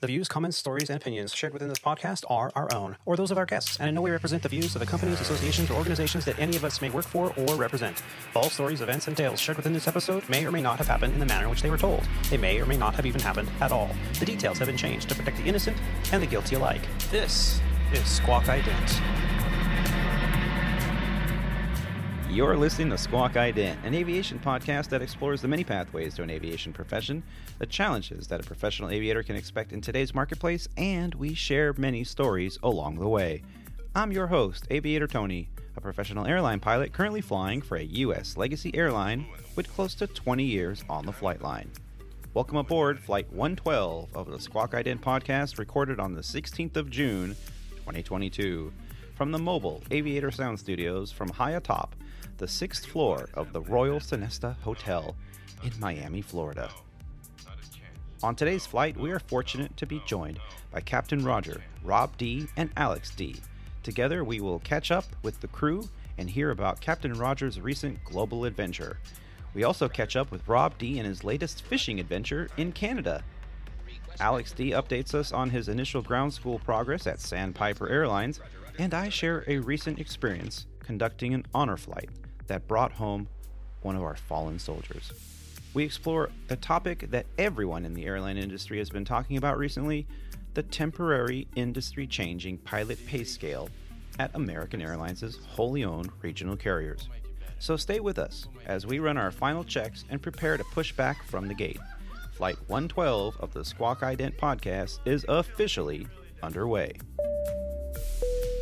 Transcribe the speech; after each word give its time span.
The 0.00 0.08
views, 0.08 0.28
comments, 0.28 0.58
stories, 0.58 0.90
and 0.90 1.00
opinions 1.00 1.34
shared 1.34 1.54
within 1.54 1.70
this 1.70 1.78
podcast 1.78 2.24
are 2.28 2.52
our 2.54 2.68
own, 2.74 2.98
or 3.06 3.16
those 3.16 3.30
of 3.30 3.38
our 3.38 3.46
guests, 3.46 3.78
and 3.80 3.88
in 3.88 3.94
no 3.94 4.02
way 4.02 4.10
represent 4.10 4.42
the 4.42 4.48
views 4.50 4.74
of 4.74 4.80
the 4.80 4.86
companies, 4.86 5.22
associations, 5.22 5.70
or 5.70 5.74
organizations 5.74 6.26
that 6.26 6.38
any 6.38 6.54
of 6.54 6.66
us 6.66 6.82
may 6.82 6.90
work 6.90 7.06
for 7.06 7.32
or 7.38 7.54
represent. 7.54 8.02
All 8.34 8.50
stories, 8.50 8.82
events, 8.82 9.08
and 9.08 9.16
tales 9.16 9.40
shared 9.40 9.56
within 9.56 9.72
this 9.72 9.88
episode 9.88 10.28
may 10.28 10.44
or 10.44 10.52
may 10.52 10.60
not 10.60 10.76
have 10.76 10.86
happened 10.86 11.14
in 11.14 11.18
the 11.18 11.24
manner 11.24 11.44
in 11.44 11.50
which 11.50 11.62
they 11.62 11.70
were 11.70 11.78
told. 11.78 12.06
They 12.28 12.36
may 12.36 12.60
or 12.60 12.66
may 12.66 12.76
not 12.76 12.94
have 12.94 13.06
even 13.06 13.22
happened 13.22 13.48
at 13.62 13.72
all. 13.72 13.88
The 14.20 14.26
details 14.26 14.58
have 14.58 14.66
been 14.68 14.76
changed 14.76 15.08
to 15.08 15.14
protect 15.14 15.38
the 15.38 15.44
innocent 15.44 15.78
and 16.12 16.22
the 16.22 16.26
guilty 16.26 16.56
alike. 16.56 16.82
This 17.10 17.62
is 17.94 18.04
Squawk 18.06 18.44
Ident. 18.44 19.35
You're 22.36 22.58
listening 22.58 22.90
to 22.90 22.98
Squawk 22.98 23.32
Ident, 23.32 23.82
an 23.82 23.94
aviation 23.94 24.38
podcast 24.38 24.90
that 24.90 25.00
explores 25.00 25.40
the 25.40 25.48
many 25.48 25.64
pathways 25.64 26.16
to 26.16 26.22
an 26.22 26.28
aviation 26.28 26.70
profession, 26.70 27.22
the 27.58 27.64
challenges 27.64 28.26
that 28.26 28.40
a 28.40 28.46
professional 28.46 28.90
aviator 28.90 29.22
can 29.22 29.36
expect 29.36 29.72
in 29.72 29.80
today's 29.80 30.14
marketplace, 30.14 30.68
and 30.76 31.14
we 31.14 31.32
share 31.32 31.72
many 31.78 32.04
stories 32.04 32.58
along 32.62 32.96
the 32.98 33.08
way. 33.08 33.42
I'm 33.94 34.12
your 34.12 34.26
host, 34.26 34.66
Aviator 34.70 35.06
Tony, 35.06 35.48
a 35.78 35.80
professional 35.80 36.26
airline 36.26 36.60
pilot 36.60 36.92
currently 36.92 37.22
flying 37.22 37.62
for 37.62 37.78
a 37.78 37.82
U.S. 37.82 38.36
legacy 38.36 38.70
airline 38.74 39.24
with 39.56 39.72
close 39.72 39.94
to 39.94 40.06
20 40.06 40.44
years 40.44 40.84
on 40.90 41.06
the 41.06 41.12
flight 41.14 41.40
line. 41.40 41.70
Welcome 42.34 42.58
aboard 42.58 43.00
Flight 43.00 43.32
112 43.32 44.14
of 44.14 44.30
the 44.30 44.38
Squawk 44.38 44.72
Ident 44.72 45.00
podcast, 45.00 45.58
recorded 45.58 45.98
on 45.98 46.12
the 46.12 46.20
16th 46.20 46.76
of 46.76 46.90
June, 46.90 47.34
2022, 47.76 48.74
from 49.14 49.32
the 49.32 49.38
mobile 49.38 49.82
Aviator 49.90 50.30
Sound 50.30 50.60
Studios 50.60 51.10
from 51.10 51.30
high 51.30 51.52
atop 51.52 51.96
the 52.38 52.48
sixth 52.48 52.86
floor 52.86 53.28
of 53.34 53.52
the 53.52 53.60
Royal 53.60 53.98
Sonesta 53.98 54.56
Hotel 54.60 55.16
in 55.62 55.72
Miami, 55.80 56.20
Florida. 56.20 56.70
On 58.22 58.34
today's 58.34 58.66
flight, 58.66 58.96
we 58.96 59.10
are 59.10 59.18
fortunate 59.18 59.76
to 59.76 59.86
be 59.86 60.02
joined 60.06 60.38
by 60.70 60.80
Captain 60.80 61.24
Roger, 61.24 61.62
Rob 61.82 62.16
D, 62.18 62.46
and 62.56 62.70
Alex 62.76 63.14
D. 63.14 63.36
Together, 63.82 64.24
we 64.24 64.40
will 64.40 64.58
catch 64.60 64.90
up 64.90 65.04
with 65.22 65.40
the 65.40 65.48
crew 65.48 65.88
and 66.18 66.28
hear 66.28 66.50
about 66.50 66.80
Captain 66.80 67.12
Roger's 67.12 67.60
recent 67.60 68.02
global 68.04 68.44
adventure. 68.44 68.98
We 69.54 69.64
also 69.64 69.88
catch 69.88 70.16
up 70.16 70.30
with 70.30 70.48
Rob 70.48 70.76
D 70.76 70.98
and 70.98 71.06
his 71.06 71.24
latest 71.24 71.62
fishing 71.62 72.00
adventure 72.00 72.48
in 72.56 72.72
Canada. 72.72 73.22
Alex 74.20 74.52
D 74.52 74.70
updates 74.70 75.14
us 75.14 75.32
on 75.32 75.50
his 75.50 75.68
initial 75.68 76.02
ground 76.02 76.32
school 76.32 76.58
progress 76.58 77.06
at 77.06 77.20
Sandpiper 77.20 77.88
Airlines, 77.88 78.40
and 78.78 78.92
I 78.92 79.08
share 79.08 79.44
a 79.46 79.58
recent 79.58 79.98
experience 79.98 80.66
conducting 80.80 81.34
an 81.34 81.44
honor 81.54 81.76
flight 81.76 82.10
that 82.46 82.68
brought 82.68 82.92
home 82.92 83.28
one 83.82 83.96
of 83.96 84.02
our 84.02 84.16
fallen 84.16 84.58
soldiers. 84.58 85.12
We 85.74 85.84
explore 85.84 86.30
a 86.48 86.56
topic 86.56 87.10
that 87.10 87.26
everyone 87.38 87.84
in 87.84 87.94
the 87.94 88.06
airline 88.06 88.38
industry 88.38 88.78
has 88.78 88.88
been 88.88 89.04
talking 89.04 89.36
about 89.36 89.58
recently 89.58 90.06
the 90.54 90.62
temporary 90.62 91.46
industry 91.54 92.06
changing 92.06 92.58
pilot 92.58 92.98
pay 93.06 93.24
scale 93.24 93.68
at 94.18 94.34
American 94.34 94.80
Airlines' 94.80 95.38
wholly 95.48 95.84
owned 95.84 96.10
regional 96.22 96.56
carriers. 96.56 97.08
So 97.58 97.76
stay 97.76 98.00
with 98.00 98.18
us 98.18 98.48
as 98.66 98.86
we 98.86 98.98
run 98.98 99.18
our 99.18 99.30
final 99.30 99.64
checks 99.64 100.04
and 100.08 100.20
prepare 100.22 100.56
to 100.56 100.64
push 100.64 100.92
back 100.92 101.22
from 101.24 101.46
the 101.46 101.54
gate. 101.54 101.80
Flight 102.32 102.56
112 102.68 103.36
of 103.40 103.52
the 103.52 103.64
Squawk 103.64 104.00
Ident 104.00 104.36
podcast 104.36 104.98
is 105.04 105.24
officially 105.28 106.06
underway. 106.42 106.92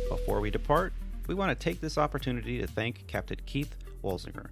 Before 0.09 0.39
we 0.39 0.49
depart, 0.49 0.93
we 1.27 1.35
want 1.35 1.57
to 1.57 1.63
take 1.63 1.81
this 1.81 1.97
opportunity 1.97 2.59
to 2.59 2.67
thank 2.67 3.07
Captain 3.07 3.39
Keith 3.45 3.75
Wolzinger 4.03 4.47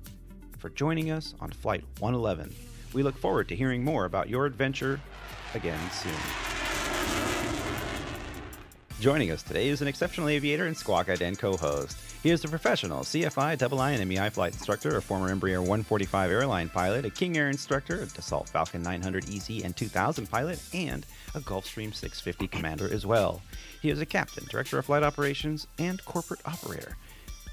for 0.58 0.70
joining 0.70 1.12
us 1.12 1.36
on 1.40 1.52
Flight 1.52 1.84
111. 2.00 2.54
We 2.94 3.04
look 3.04 3.18
forward 3.18 3.48
to 3.50 3.56
hearing 3.56 3.84
more 3.84 4.06
about 4.06 4.30
your 4.30 4.46
adventure 4.46 5.00
again 5.54 5.80
soon. 5.92 6.14
Joining 9.00 9.32
us 9.32 9.44
today 9.44 9.68
is 9.68 9.82
an 9.82 9.88
exceptional 9.88 10.30
aviator 10.30 10.66
and 10.66 10.78
Squawk 10.78 11.08
Ident 11.08 11.38
co-host. 11.38 11.98
He 12.24 12.30
is 12.30 12.46
a 12.46 12.48
professional 12.48 13.02
CFI, 13.02 13.58
double 13.58 13.82
I, 13.82 13.92
and 13.92 14.08
MEI 14.08 14.30
flight 14.30 14.54
instructor, 14.54 14.96
a 14.96 15.02
former 15.02 15.28
Embraer 15.28 15.60
145 15.60 16.32
airline 16.32 16.70
pilot, 16.70 17.04
a 17.04 17.10
King 17.10 17.38
Air 17.38 17.50
instructor, 17.50 18.04
a 18.04 18.06
Dassault 18.06 18.48
Falcon 18.48 18.82
900 18.82 19.26
EZ 19.30 19.62
and 19.66 19.76
2000 19.76 20.28
pilot, 20.28 20.64
and 20.74 21.06
a 21.36 21.42
Gulfstream 21.42 21.94
650 21.94 22.48
commander 22.48 22.92
as 22.94 23.06
well. 23.06 23.42
He 23.84 23.90
is 23.90 24.00
a 24.00 24.06
captain, 24.06 24.46
director 24.50 24.80
of 24.80 24.86
flight 24.86 25.04
operations, 25.04 25.68
and 25.78 26.04
corporate 26.06 26.40
operator. 26.46 26.96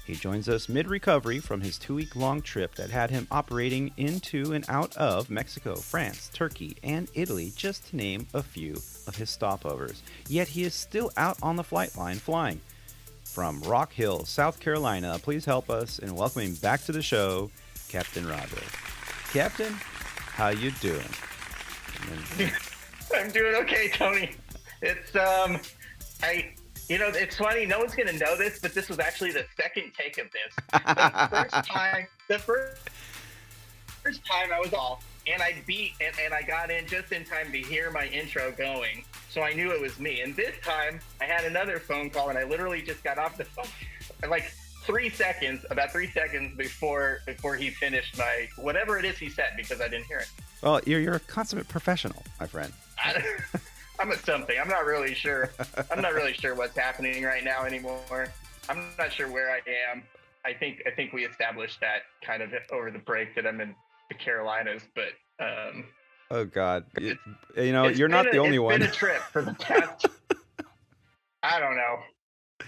He 0.05 0.15
joins 0.15 0.47
us 0.47 0.69
mid 0.69 0.87
recovery 0.87 1.39
from 1.39 1.59
his 1.59 1.77
two 1.77 1.93
week 1.93 2.15
long 2.15 2.41
trip 2.41 2.73
that 2.75 2.89
had 2.89 3.09
him 3.09 3.27
operating 3.29 3.91
into 3.97 4.53
and 4.53 4.63
out 4.69 4.95
of 4.95 5.29
Mexico, 5.29 5.75
France, 5.75 6.31
Turkey, 6.33 6.77
and 6.83 7.09
Italy, 7.15 7.51
just 7.57 7.89
to 7.89 7.97
name 7.97 8.27
a 8.33 8.41
few 8.41 8.75
of 9.07 9.17
his 9.17 9.29
stopovers. 9.29 10.03
Yet 10.29 10.47
he 10.47 10.63
is 10.63 10.73
still 10.73 11.11
out 11.17 11.37
on 11.43 11.57
the 11.57 11.65
flight 11.65 11.97
line 11.97 12.15
flying. 12.15 12.61
From 13.25 13.59
Rock 13.63 13.91
Hill, 13.91 14.23
South 14.23 14.61
Carolina, 14.61 15.19
please 15.21 15.43
help 15.43 15.69
us 15.69 15.99
in 15.99 16.15
welcoming 16.15 16.53
back 16.55 16.81
to 16.85 16.93
the 16.93 17.01
show 17.01 17.51
Captain 17.89 18.25
Roger. 18.25 18.61
Captain, 19.33 19.73
how 19.73 20.47
you 20.47 20.71
doing? 20.79 21.01
I'm 23.13 23.29
doing 23.31 23.55
okay, 23.55 23.89
Tony. 23.89 24.31
It's 24.81 25.13
um, 25.15 25.59
I 26.23 26.53
you 26.89 26.97
know, 26.97 27.07
it's 27.07 27.37
funny. 27.37 27.65
No 27.65 27.79
one's 27.79 27.95
gonna 27.95 28.11
know 28.13 28.35
this, 28.35 28.59
but 28.59 28.73
this 28.73 28.89
was 28.89 28.99
actually 28.99 29.31
the 29.31 29.45
second 29.55 29.93
take 29.97 30.17
of 30.17 30.27
this. 30.31 30.53
The 30.81 31.47
first 31.49 31.69
time, 31.69 32.07
the 32.27 32.39
first 32.39 32.89
first 34.03 34.25
time 34.25 34.51
I 34.51 34.59
was 34.59 34.73
off, 34.73 35.05
and 35.31 35.41
I 35.41 35.61
beat, 35.65 35.93
and, 36.01 36.13
and 36.21 36.33
I 36.33 36.41
got 36.41 36.69
in 36.71 36.87
just 36.87 37.11
in 37.11 37.23
time 37.23 37.51
to 37.51 37.59
hear 37.59 37.91
my 37.91 38.07
intro 38.07 38.51
going, 38.51 39.05
so 39.29 39.41
I 39.41 39.53
knew 39.53 39.71
it 39.71 39.79
was 39.79 39.99
me. 39.99 40.21
And 40.21 40.35
this 40.35 40.55
time, 40.63 40.99
I 41.21 41.25
had 41.25 41.45
another 41.45 41.79
phone 41.79 42.09
call, 42.09 42.29
and 42.29 42.37
I 42.37 42.43
literally 42.43 42.81
just 42.81 43.03
got 43.03 43.17
off 43.17 43.37
the 43.37 43.45
phone, 43.45 43.65
like 44.29 44.51
three 44.83 45.09
seconds, 45.09 45.65
about 45.69 45.91
three 45.91 46.09
seconds 46.09 46.57
before 46.57 47.19
before 47.25 47.55
he 47.55 47.69
finished 47.69 48.17
my 48.17 48.49
whatever 48.57 48.97
it 48.97 49.05
is 49.05 49.17
he 49.17 49.29
said, 49.29 49.51
because 49.55 49.79
I 49.79 49.87
didn't 49.87 50.07
hear 50.07 50.19
it. 50.19 50.29
Well, 50.61 50.81
you're 50.85 50.99
you're 50.99 51.15
a 51.15 51.19
consummate 51.21 51.67
professional, 51.69 52.23
my 52.39 52.47
friend. 52.47 52.73
I'm 54.01 54.11
at 54.11 54.25
something. 54.25 54.55
I'm 54.59 54.67
not 54.67 54.85
really 54.85 55.13
sure. 55.13 55.51
I'm 55.91 56.01
not 56.01 56.13
really 56.13 56.33
sure 56.33 56.55
what's 56.55 56.75
happening 56.75 57.23
right 57.23 57.43
now 57.43 57.65
anymore. 57.65 58.27
I'm 58.67 58.87
not 58.97 59.13
sure 59.13 59.29
where 59.29 59.51
I 59.51 59.59
am. 59.91 60.03
I 60.43 60.53
think 60.53 60.81
I 60.87 60.91
think 60.91 61.13
we 61.13 61.23
established 61.23 61.79
that 61.81 62.01
kind 62.25 62.41
of 62.41 62.49
over 62.71 62.89
the 62.89 62.99
break 62.99 63.35
that 63.35 63.45
I'm 63.45 63.61
in 63.61 63.75
the 64.09 64.15
Carolinas, 64.15 64.81
but 64.95 65.13
um, 65.39 65.85
oh 66.31 66.45
god, 66.45 66.85
you, 66.99 67.15
you 67.55 67.71
know 67.71 67.87
you're 67.87 68.07
not 68.07 68.27
a, 68.27 68.31
the 68.31 68.39
only 68.39 68.57
one. 68.57 68.79
Been 68.79 68.89
a 68.89 68.91
trip 68.91 69.21
for 69.31 69.43
the 69.43 69.53
past. 69.53 70.07
I 71.43 71.59
don't 71.59 71.75
know. 71.75 72.67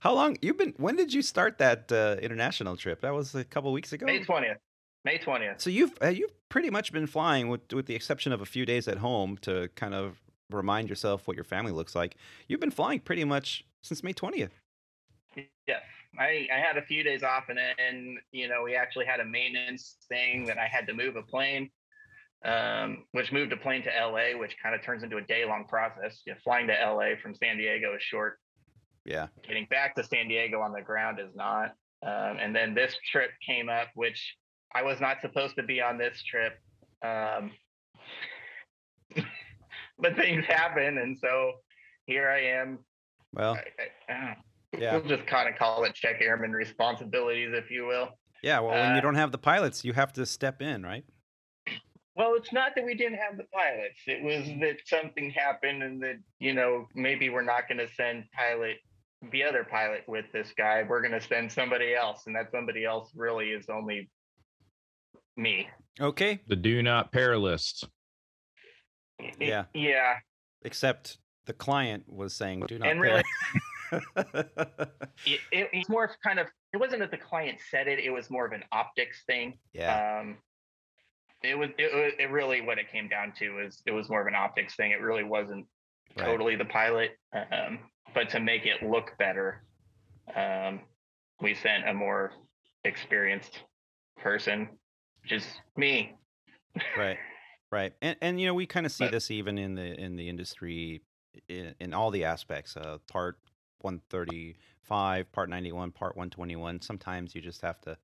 How 0.00 0.14
long 0.14 0.36
you've 0.42 0.58
been? 0.58 0.74
When 0.78 0.96
did 0.96 1.12
you 1.12 1.22
start 1.22 1.58
that 1.58 1.92
uh, 1.92 2.16
international 2.20 2.76
trip? 2.76 3.02
That 3.02 3.14
was 3.14 3.36
a 3.36 3.44
couple 3.44 3.70
weeks 3.72 3.92
ago. 3.92 4.06
May 4.06 4.24
twentieth. 4.24 4.58
May 5.04 5.18
twentieth. 5.18 5.60
So 5.60 5.70
you've 5.70 5.96
uh, 6.02 6.08
you've 6.08 6.32
pretty 6.48 6.70
much 6.70 6.92
been 6.92 7.06
flying 7.06 7.48
with 7.48 7.72
with 7.72 7.86
the 7.86 7.94
exception 7.94 8.32
of 8.32 8.40
a 8.40 8.46
few 8.46 8.66
days 8.66 8.88
at 8.88 8.98
home 8.98 9.38
to 9.42 9.68
kind 9.76 9.94
of 9.94 10.21
remind 10.56 10.88
yourself 10.88 11.26
what 11.26 11.36
your 11.36 11.44
family 11.44 11.72
looks 11.72 11.94
like. 11.94 12.16
You've 12.48 12.60
been 12.60 12.70
flying 12.70 13.00
pretty 13.00 13.24
much 13.24 13.64
since 13.82 14.02
May 14.02 14.12
20th. 14.12 14.50
Yes. 15.66 15.82
I, 16.18 16.46
I 16.54 16.58
had 16.58 16.76
a 16.76 16.82
few 16.82 17.02
days 17.02 17.22
off 17.22 17.44
and 17.48 17.58
then, 17.58 18.18
you 18.32 18.48
know, 18.48 18.62
we 18.62 18.74
actually 18.74 19.06
had 19.06 19.20
a 19.20 19.24
maintenance 19.24 19.96
thing 20.08 20.44
that 20.46 20.58
I 20.58 20.66
had 20.66 20.86
to 20.88 20.94
move 20.94 21.16
a 21.16 21.22
plane, 21.22 21.70
um, 22.44 23.04
which 23.12 23.32
moved 23.32 23.52
a 23.52 23.56
plane 23.56 23.82
to 23.84 23.90
LA, 23.90 24.38
which 24.38 24.56
kind 24.62 24.74
of 24.74 24.82
turns 24.82 25.02
into 25.02 25.16
a 25.16 25.22
day 25.22 25.44
long 25.46 25.64
process. 25.68 26.20
You 26.26 26.32
know, 26.32 26.38
flying 26.44 26.66
to 26.66 26.74
LA 26.74 27.16
from 27.22 27.34
San 27.34 27.56
Diego 27.56 27.94
is 27.94 28.02
short. 28.02 28.38
Yeah. 29.04 29.28
Getting 29.46 29.66
back 29.70 29.94
to 29.96 30.04
San 30.04 30.28
Diego 30.28 30.60
on 30.60 30.72
the 30.72 30.82
ground 30.82 31.18
is 31.18 31.34
not. 31.34 31.72
Um, 32.04 32.36
and 32.40 32.54
then 32.54 32.74
this 32.74 32.94
trip 33.10 33.30
came 33.46 33.68
up, 33.68 33.88
which 33.94 34.36
I 34.74 34.82
was 34.82 35.00
not 35.00 35.20
supposed 35.20 35.56
to 35.56 35.62
be 35.62 35.80
on 35.80 35.98
this 35.98 36.22
trip. 36.22 36.54
Um, 37.02 37.52
but 40.02 40.16
things 40.16 40.44
happen, 40.44 40.98
and 40.98 41.16
so 41.18 41.52
here 42.06 42.28
I 42.28 42.40
am. 42.60 42.78
Well, 43.32 43.58
I, 44.08 44.12
I, 44.12 44.36
yeah, 44.76 44.96
we'll 44.96 45.06
just 45.06 45.26
kind 45.26 45.48
of 45.48 45.58
call 45.58 45.84
it 45.84 45.94
check 45.94 46.16
airman 46.20 46.52
responsibilities, 46.52 47.50
if 47.54 47.70
you 47.70 47.86
will. 47.86 48.08
Yeah, 48.42 48.60
well, 48.60 48.72
when 48.72 48.92
uh, 48.92 48.94
you 48.96 49.00
don't 49.00 49.14
have 49.14 49.32
the 49.32 49.38
pilots, 49.38 49.84
you 49.84 49.92
have 49.92 50.12
to 50.14 50.26
step 50.26 50.60
in, 50.60 50.82
right? 50.82 51.04
Well, 52.14 52.34
it's 52.34 52.52
not 52.52 52.72
that 52.74 52.84
we 52.84 52.94
didn't 52.94 53.18
have 53.18 53.38
the 53.38 53.46
pilots. 53.54 54.00
It 54.06 54.22
was 54.22 54.44
that 54.60 54.76
something 54.84 55.30
happened, 55.30 55.82
and 55.82 56.02
that 56.02 56.16
you 56.40 56.52
know 56.52 56.86
maybe 56.94 57.30
we're 57.30 57.42
not 57.42 57.68
going 57.68 57.78
to 57.78 57.88
send 57.94 58.24
pilot 58.32 58.76
the 59.30 59.44
other 59.44 59.64
pilot 59.64 60.02
with 60.08 60.24
this 60.32 60.52
guy. 60.58 60.84
We're 60.86 61.00
going 61.00 61.18
to 61.18 61.26
send 61.26 61.52
somebody 61.52 61.94
else, 61.94 62.24
and 62.26 62.34
that 62.34 62.50
somebody 62.50 62.84
else 62.84 63.12
really 63.14 63.50
is 63.50 63.66
only 63.68 64.10
me. 65.36 65.68
Okay. 66.00 66.40
The 66.48 66.56
do 66.56 66.82
not 66.82 67.12
pair 67.12 67.38
list 67.38 67.86
yeah. 69.40 69.64
Yeah. 69.74 70.14
Except 70.62 71.18
the 71.46 71.52
client 71.52 72.04
was 72.08 72.34
saying, 72.34 72.64
"Do 72.68 72.78
not." 72.78 72.88
And 72.88 73.00
really, 73.00 73.22
it, 73.92 75.40
it, 75.50 75.68
it's 75.72 75.88
more 75.88 76.10
kind 76.24 76.38
of. 76.38 76.46
It 76.72 76.76
wasn't 76.78 77.00
that 77.00 77.10
the 77.10 77.18
client 77.18 77.58
said 77.70 77.88
it; 77.88 77.98
it 77.98 78.10
was 78.10 78.30
more 78.30 78.46
of 78.46 78.52
an 78.52 78.62
optics 78.72 79.24
thing. 79.26 79.58
Yeah. 79.72 80.20
Um, 80.20 80.36
it 81.42 81.58
was. 81.58 81.70
It, 81.78 82.14
it 82.20 82.30
really 82.30 82.60
what 82.60 82.78
it 82.78 82.90
came 82.90 83.08
down 83.08 83.32
to 83.38 83.58
is 83.58 83.82
it 83.86 83.90
was 83.90 84.08
more 84.08 84.20
of 84.20 84.26
an 84.28 84.34
optics 84.34 84.76
thing. 84.76 84.92
It 84.92 85.00
really 85.00 85.24
wasn't 85.24 85.66
Right. 86.16 86.26
totally 86.26 86.56
the 86.56 86.66
pilot, 86.66 87.12
um, 87.32 87.78
but 88.14 88.28
to 88.30 88.40
make 88.40 88.66
it 88.66 88.82
look 88.82 89.16
better, 89.18 89.64
um, 90.36 90.80
we 91.40 91.54
sent 91.54 91.88
a 91.88 91.94
more 91.94 92.32
experienced 92.84 93.60
person, 94.18 94.68
which 95.22 95.32
is 95.32 95.46
me. 95.74 96.14
right 96.98 97.16
right 97.72 97.94
and 98.00 98.16
and 98.20 98.40
you 98.40 98.46
know 98.46 98.54
we 98.54 98.66
kind 98.66 98.86
of 98.86 98.92
see 98.92 99.04
But- 99.06 99.12
this 99.12 99.30
even 99.30 99.58
in 99.58 99.74
the 99.74 100.00
in 100.00 100.14
the 100.16 100.28
industry 100.28 101.02
in, 101.48 101.74
in 101.80 101.94
all 101.94 102.10
the 102.10 102.24
aspects 102.24 102.76
uh 102.76 102.98
part 103.10 103.38
135 103.80 105.32
part 105.32 105.48
91 105.48 105.90
part 105.90 106.14
121 106.16 106.80
sometimes 106.82 107.34
you 107.34 107.40
just 107.40 107.62
have 107.62 107.80
to 107.80 107.96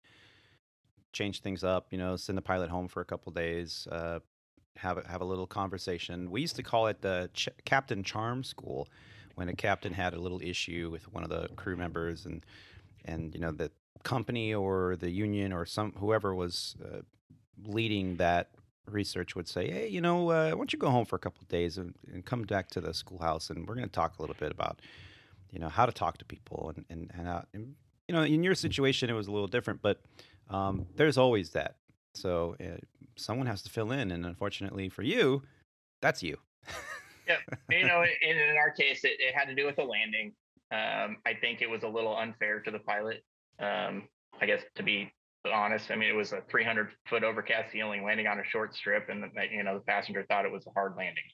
change 1.12 1.40
things 1.42 1.62
up 1.62 1.86
you 1.90 1.98
know 1.98 2.16
send 2.16 2.36
the 2.36 2.42
pilot 2.42 2.70
home 2.70 2.88
for 2.88 3.00
a 3.00 3.04
couple 3.04 3.30
days 3.32 3.86
uh 3.92 4.18
have 4.76 4.98
a, 4.98 5.08
have 5.08 5.20
a 5.20 5.24
little 5.24 5.46
conversation. 5.48 6.30
We 6.30 6.40
used 6.40 6.54
to 6.54 6.62
call 6.62 6.86
it 6.86 7.02
the 7.02 7.28
Ch- 7.34 7.48
captain 7.64 8.04
charm 8.04 8.44
school 8.44 8.86
when 9.34 9.48
a 9.48 9.54
captain 9.54 9.92
had 9.92 10.14
a 10.14 10.20
little 10.20 10.40
issue 10.40 10.88
with 10.92 11.12
one 11.12 11.24
of 11.24 11.30
the 11.30 11.48
crew 11.56 11.76
members 11.76 12.26
and 12.26 12.46
and 13.04 13.34
you 13.34 13.40
know 13.40 13.50
the 13.50 13.72
company 14.04 14.54
or 14.54 14.94
the 14.94 15.10
union 15.10 15.52
or 15.52 15.66
some 15.66 15.92
whoever 15.98 16.32
was 16.32 16.76
uh, 16.84 17.00
leading 17.66 18.16
that 18.18 18.50
research 18.92 19.34
would 19.34 19.48
say, 19.48 19.70
hey, 19.70 19.88
you 19.88 20.00
know, 20.00 20.30
uh, 20.30 20.50
why 20.50 20.56
don't 20.56 20.72
you 20.72 20.78
go 20.78 20.90
home 20.90 21.04
for 21.04 21.16
a 21.16 21.18
couple 21.18 21.42
of 21.42 21.48
days 21.48 21.78
and, 21.78 21.94
and 22.12 22.24
come 22.24 22.42
back 22.42 22.68
to 22.70 22.80
the 22.80 22.94
schoolhouse, 22.94 23.50
and 23.50 23.66
we're 23.66 23.74
going 23.74 23.86
to 23.86 23.92
talk 23.92 24.18
a 24.18 24.22
little 24.22 24.36
bit 24.38 24.50
about, 24.50 24.80
you 25.50 25.58
know, 25.58 25.68
how 25.68 25.86
to 25.86 25.92
talk 25.92 26.18
to 26.18 26.24
people, 26.24 26.72
and 26.74 26.84
and 26.90 27.10
and, 27.14 27.26
how, 27.26 27.44
and 27.54 27.74
you 28.08 28.14
know, 28.14 28.22
in 28.22 28.42
your 28.42 28.54
situation, 28.54 29.10
it 29.10 29.14
was 29.14 29.26
a 29.26 29.32
little 29.32 29.48
different, 29.48 29.82
but 29.82 30.00
um, 30.50 30.86
there's 30.96 31.18
always 31.18 31.50
that. 31.50 31.76
So 32.14 32.56
uh, 32.60 32.78
someone 33.16 33.46
has 33.46 33.62
to 33.62 33.70
fill 33.70 33.92
in, 33.92 34.10
and 34.10 34.24
unfortunately 34.24 34.88
for 34.88 35.02
you, 35.02 35.42
that's 36.00 36.22
you. 36.22 36.38
Yep. 37.28 37.58
You 37.70 37.86
know, 37.86 38.02
in, 38.22 38.36
in 38.36 38.56
our 38.56 38.70
case, 38.70 39.04
it, 39.04 39.16
it 39.18 39.34
had 39.34 39.46
to 39.46 39.54
do 39.54 39.66
with 39.66 39.76
the 39.76 39.84
landing. 39.84 40.32
Um, 40.70 41.18
I 41.26 41.34
think 41.40 41.62
it 41.62 41.68
was 41.68 41.82
a 41.82 41.88
little 41.88 42.16
unfair 42.16 42.60
to 42.60 42.70
the 42.70 42.78
pilot. 42.78 43.24
Um, 43.58 44.08
I 44.40 44.46
guess 44.46 44.62
to 44.76 44.82
be 44.82 45.12
honest, 45.46 45.90
I 45.90 45.96
mean, 45.96 46.08
it 46.08 46.16
was 46.16 46.32
a 46.32 46.42
300 46.50 46.90
foot 47.08 47.24
overcast 47.24 47.72
ceiling 47.72 48.04
landing 48.04 48.26
on 48.26 48.40
a 48.40 48.44
short 48.44 48.74
strip, 48.74 49.08
and 49.08 49.22
the, 49.22 49.28
you 49.50 49.62
know 49.62 49.74
the 49.74 49.84
passenger 49.84 50.24
thought 50.28 50.44
it 50.44 50.52
was 50.52 50.66
a 50.66 50.70
hard 50.70 50.94
landing. 50.96 51.24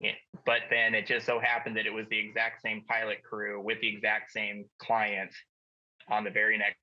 Yeah, 0.00 0.12
but 0.44 0.60
then 0.70 0.94
it 0.94 1.06
just 1.06 1.24
so 1.24 1.40
happened 1.40 1.76
that 1.76 1.86
it 1.86 1.92
was 1.92 2.06
the 2.10 2.18
exact 2.18 2.60
same 2.62 2.82
pilot 2.88 3.18
crew 3.22 3.62
with 3.62 3.80
the 3.80 3.88
exact 3.88 4.30
same 4.30 4.66
client 4.78 5.30
on 6.10 6.24
the 6.24 6.30
very 6.30 6.58
next 6.58 6.76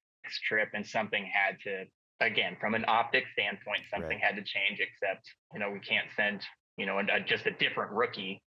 trip, 0.48 0.69
and 0.74 0.86
something 0.86 1.25
had 1.25 1.57
to 1.63 1.86
again 2.19 2.57
from 2.60 2.74
an 2.74 2.86
optic 2.88 3.25
standpoint, 3.33 3.81
something 3.92 4.18
Right. 4.18 4.24
had 4.24 4.36
to 4.36 4.44
change. 4.44 4.80
Except 4.80 5.30
you 5.54 5.59
know 5.59 5.69
we 5.69 5.80
can't 5.80 6.07
send 6.16 6.42
you 6.77 6.86
know 6.86 7.00
a, 7.00 7.19
just 7.19 7.45
a 7.45 7.51
different 7.51 7.92
rookie 7.92 8.42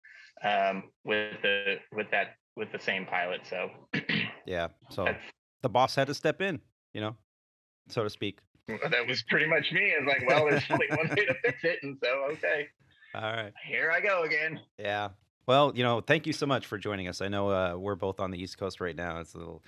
um, 0.44 0.84
with 1.04 1.40
the 1.42 1.76
with 1.92 2.10
that 2.10 2.34
with 2.56 2.70
the 2.72 2.78
same 2.78 3.06
pilot. 3.06 3.40
So 3.48 3.70
Yeah. 4.46 4.68
So 4.90 5.14
the 5.62 5.68
boss 5.68 5.94
had 5.94 6.08
to 6.08 6.14
step 6.14 6.40
in, 6.40 6.60
you 6.92 7.00
know, 7.00 7.16
so 7.88 8.02
to 8.04 8.10
speak. 8.10 8.38
that 8.68 9.06
was 9.06 9.22
pretty 9.24 9.46
much 9.46 9.72
me. 9.72 9.92
It's 9.96 10.06
like, 10.06 10.24
well, 10.26 10.46
there's 10.46 10.62
only 10.70 10.86
one 10.90 11.08
way 11.08 11.26
to 11.26 11.34
fix 11.44 11.64
it, 11.64 11.78
and 11.82 11.96
so 12.02 12.08
okay, 12.32 12.68
All 13.14 13.22
right. 13.22 13.52
here 13.66 13.90
I 13.90 14.00
go 14.00 14.22
again. 14.22 14.60
Yeah. 14.78 15.08
Well, 15.46 15.72
you 15.74 15.82
know, 15.82 16.00
thank 16.00 16.26
you 16.26 16.32
so 16.32 16.46
much 16.46 16.66
for 16.66 16.78
joining 16.78 17.08
us. 17.08 17.20
I 17.20 17.28
know 17.28 17.48
uh, 17.50 17.74
we're 17.76 17.96
both 17.96 18.20
on 18.20 18.30
the 18.30 18.40
East 18.40 18.58
Coast 18.58 18.80
right 18.80 18.94
now. 18.94 19.18
It's 19.18 19.34
a 19.34 19.38
little, 19.38 19.62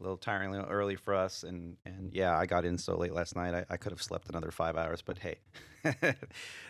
a 0.00 0.02
little 0.02 0.16
tiring, 0.16 0.48
a 0.48 0.52
little 0.52 0.68
early 0.68 0.96
for 0.96 1.14
us, 1.14 1.44
and 1.44 1.76
and 1.86 2.12
yeah, 2.12 2.36
I 2.36 2.46
got 2.46 2.64
in 2.64 2.76
so 2.78 2.96
late 2.98 3.12
last 3.14 3.36
night. 3.36 3.54
I, 3.54 3.64
I 3.70 3.76
could 3.76 3.92
have 3.92 4.02
slept 4.02 4.28
another 4.28 4.50
five 4.50 4.76
hours, 4.76 5.00
but 5.02 5.18
hey, 5.18 5.36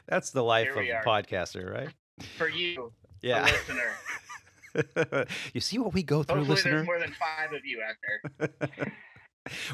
that's 0.06 0.30
the 0.30 0.42
life 0.44 0.68
of 0.70 0.76
a 0.84 1.00
podcaster, 1.06 1.72
right? 1.72 1.88
For 2.36 2.48
you, 2.48 2.92
Yeah. 3.22 3.44
listener. 3.44 5.24
you 5.54 5.60
see 5.60 5.78
what 5.78 5.94
we 5.94 6.02
go 6.02 6.22
through, 6.22 6.44
Hopefully, 6.44 6.56
listener. 6.56 6.74
there's 6.76 6.86
more 6.86 6.98
than 6.98 7.12
five 7.14 7.52
of 7.54 7.64
you 7.64 7.80
out 7.82 7.94
there. 8.68 8.76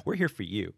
we're 0.05 0.15
here 0.15 0.29
for 0.29 0.43
you. 0.45 0.75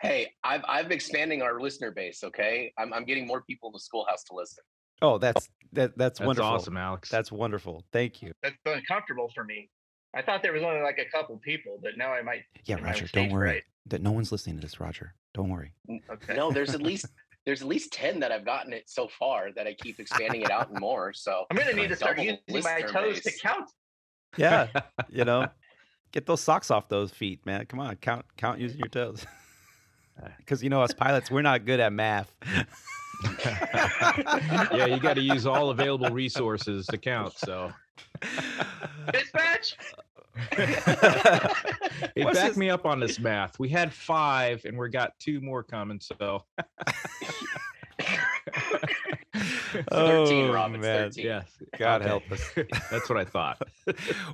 Hey, 0.00 0.32
I've 0.42 0.62
I've 0.68 0.88
been 0.88 0.96
expanding 0.96 1.42
our 1.42 1.60
listener 1.60 1.90
base. 1.92 2.24
Okay, 2.24 2.72
I'm 2.76 2.92
I'm 2.92 3.04
getting 3.04 3.26
more 3.26 3.42
people 3.42 3.68
in 3.68 3.72
the 3.72 3.78
schoolhouse 3.78 4.24
to 4.24 4.34
listen. 4.34 4.64
Oh, 5.00 5.18
that's 5.18 5.48
that. 5.72 5.96
That's, 5.96 6.18
That's 6.18 6.20
wonderful. 6.20 6.50
awesome, 6.50 6.76
Alex. 6.76 7.08
That's 7.08 7.30
wonderful. 7.30 7.84
Thank 7.92 8.22
you. 8.22 8.32
That's 8.42 8.56
uncomfortable 8.66 9.30
for 9.34 9.44
me. 9.44 9.70
I 10.14 10.22
thought 10.22 10.42
there 10.42 10.52
was 10.52 10.62
only 10.62 10.82
like 10.82 10.98
a 10.98 11.10
couple 11.16 11.38
people, 11.38 11.78
but 11.82 11.96
now 11.96 12.12
I 12.12 12.22
might. 12.22 12.42
Yeah, 12.64 12.76
Roger. 12.82 13.06
Don't 13.12 13.30
worry. 13.30 13.48
right. 13.48 13.62
That 13.86 14.02
no 14.02 14.12
one's 14.12 14.30
listening 14.30 14.56
to 14.56 14.62
this, 14.62 14.80
Roger. 14.80 15.14
Don't 15.34 15.48
worry. 15.48 15.72
Okay. 16.10 16.34
No, 16.34 16.52
there's 16.52 16.74
at 16.74 16.82
least 16.90 17.06
there's 17.46 17.62
at 17.62 17.68
least 17.68 17.92
ten 17.92 18.20
that 18.20 18.30
I've 18.30 18.44
gotten 18.44 18.72
it 18.72 18.84
so 18.88 19.08
far 19.18 19.50
that 19.56 19.66
I 19.66 19.74
keep 19.74 19.98
expanding 19.98 20.42
it 20.42 20.50
out 20.50 20.70
and 20.70 20.78
more. 20.80 21.12
So 21.12 21.46
I'm 21.50 21.56
gonna 21.56 21.72
need 21.72 21.88
to 21.88 21.96
start 21.96 22.18
using 22.18 22.38
my 22.48 22.54
listener 22.54 22.88
toes 22.88 23.20
to 23.22 23.32
count. 23.40 23.70
Yeah. 24.36 24.68
you 25.08 25.24
know, 25.24 25.48
get 26.12 26.26
those 26.26 26.40
socks 26.40 26.70
off 26.70 26.88
those 26.88 27.10
feet, 27.10 27.44
man. 27.46 27.66
Come 27.66 27.80
on, 27.80 27.96
count 27.96 28.24
count 28.36 28.60
using 28.60 28.78
your 28.78 28.88
toes. 28.88 29.26
Because 30.38 30.62
you 30.62 30.70
know, 30.70 30.82
us 30.82 30.92
pilots, 30.92 31.30
we're 31.30 31.42
not 31.42 31.64
good 31.64 31.80
at 31.80 31.92
math. 31.92 32.32
yeah, 34.72 34.86
you 34.86 34.98
got 34.98 35.14
to 35.14 35.22
use 35.22 35.46
all 35.46 35.70
available 35.70 36.10
resources 36.10 36.86
to 36.88 36.98
count. 36.98 37.34
So, 37.38 37.72
Dispatch. 39.12 39.76
hey, 40.52 42.24
What's 42.24 42.38
back 42.38 42.48
this- 42.48 42.56
me 42.56 42.70
up 42.70 42.86
on 42.86 42.98
this 43.00 43.18
math. 43.20 43.58
We 43.58 43.68
had 43.68 43.92
five, 43.92 44.64
and 44.64 44.76
we 44.78 44.88
got 44.88 45.12
two 45.18 45.40
more 45.40 45.62
coming. 45.62 46.00
So, 46.00 46.44
Thirteen, 49.90 50.50
Oh, 50.50 50.52
Rob. 50.52 50.74
It's 50.74 50.78
oh, 50.78 50.80
man. 50.82 51.10
thirteen. 51.10 51.26
yeah, 51.26 51.42
God 51.78 52.00
okay. 52.02 52.08
help 52.08 52.30
us. 52.32 52.50
That's 52.90 53.08
what 53.08 53.18
I 53.18 53.24
thought. 53.24 53.62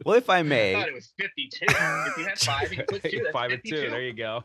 Well, 0.05 0.17
if 0.17 0.29
I 0.31 0.39
I 0.39 0.43
may, 0.43 0.73
thought 0.75 0.89
it 0.89 0.95
was 0.95 1.13
52. 1.19 1.67
if 1.69 2.17
you 2.19 2.25
had 2.25 2.39
five, 2.39 2.73
you 2.73 2.83
put 2.89 3.03
two. 3.03 3.21
That's 3.23 3.33
five 3.33 3.51
52. 3.51 3.77
and 3.77 3.85
two. 3.85 3.91
There 3.91 4.03
you 4.03 4.13
go. 4.15 4.45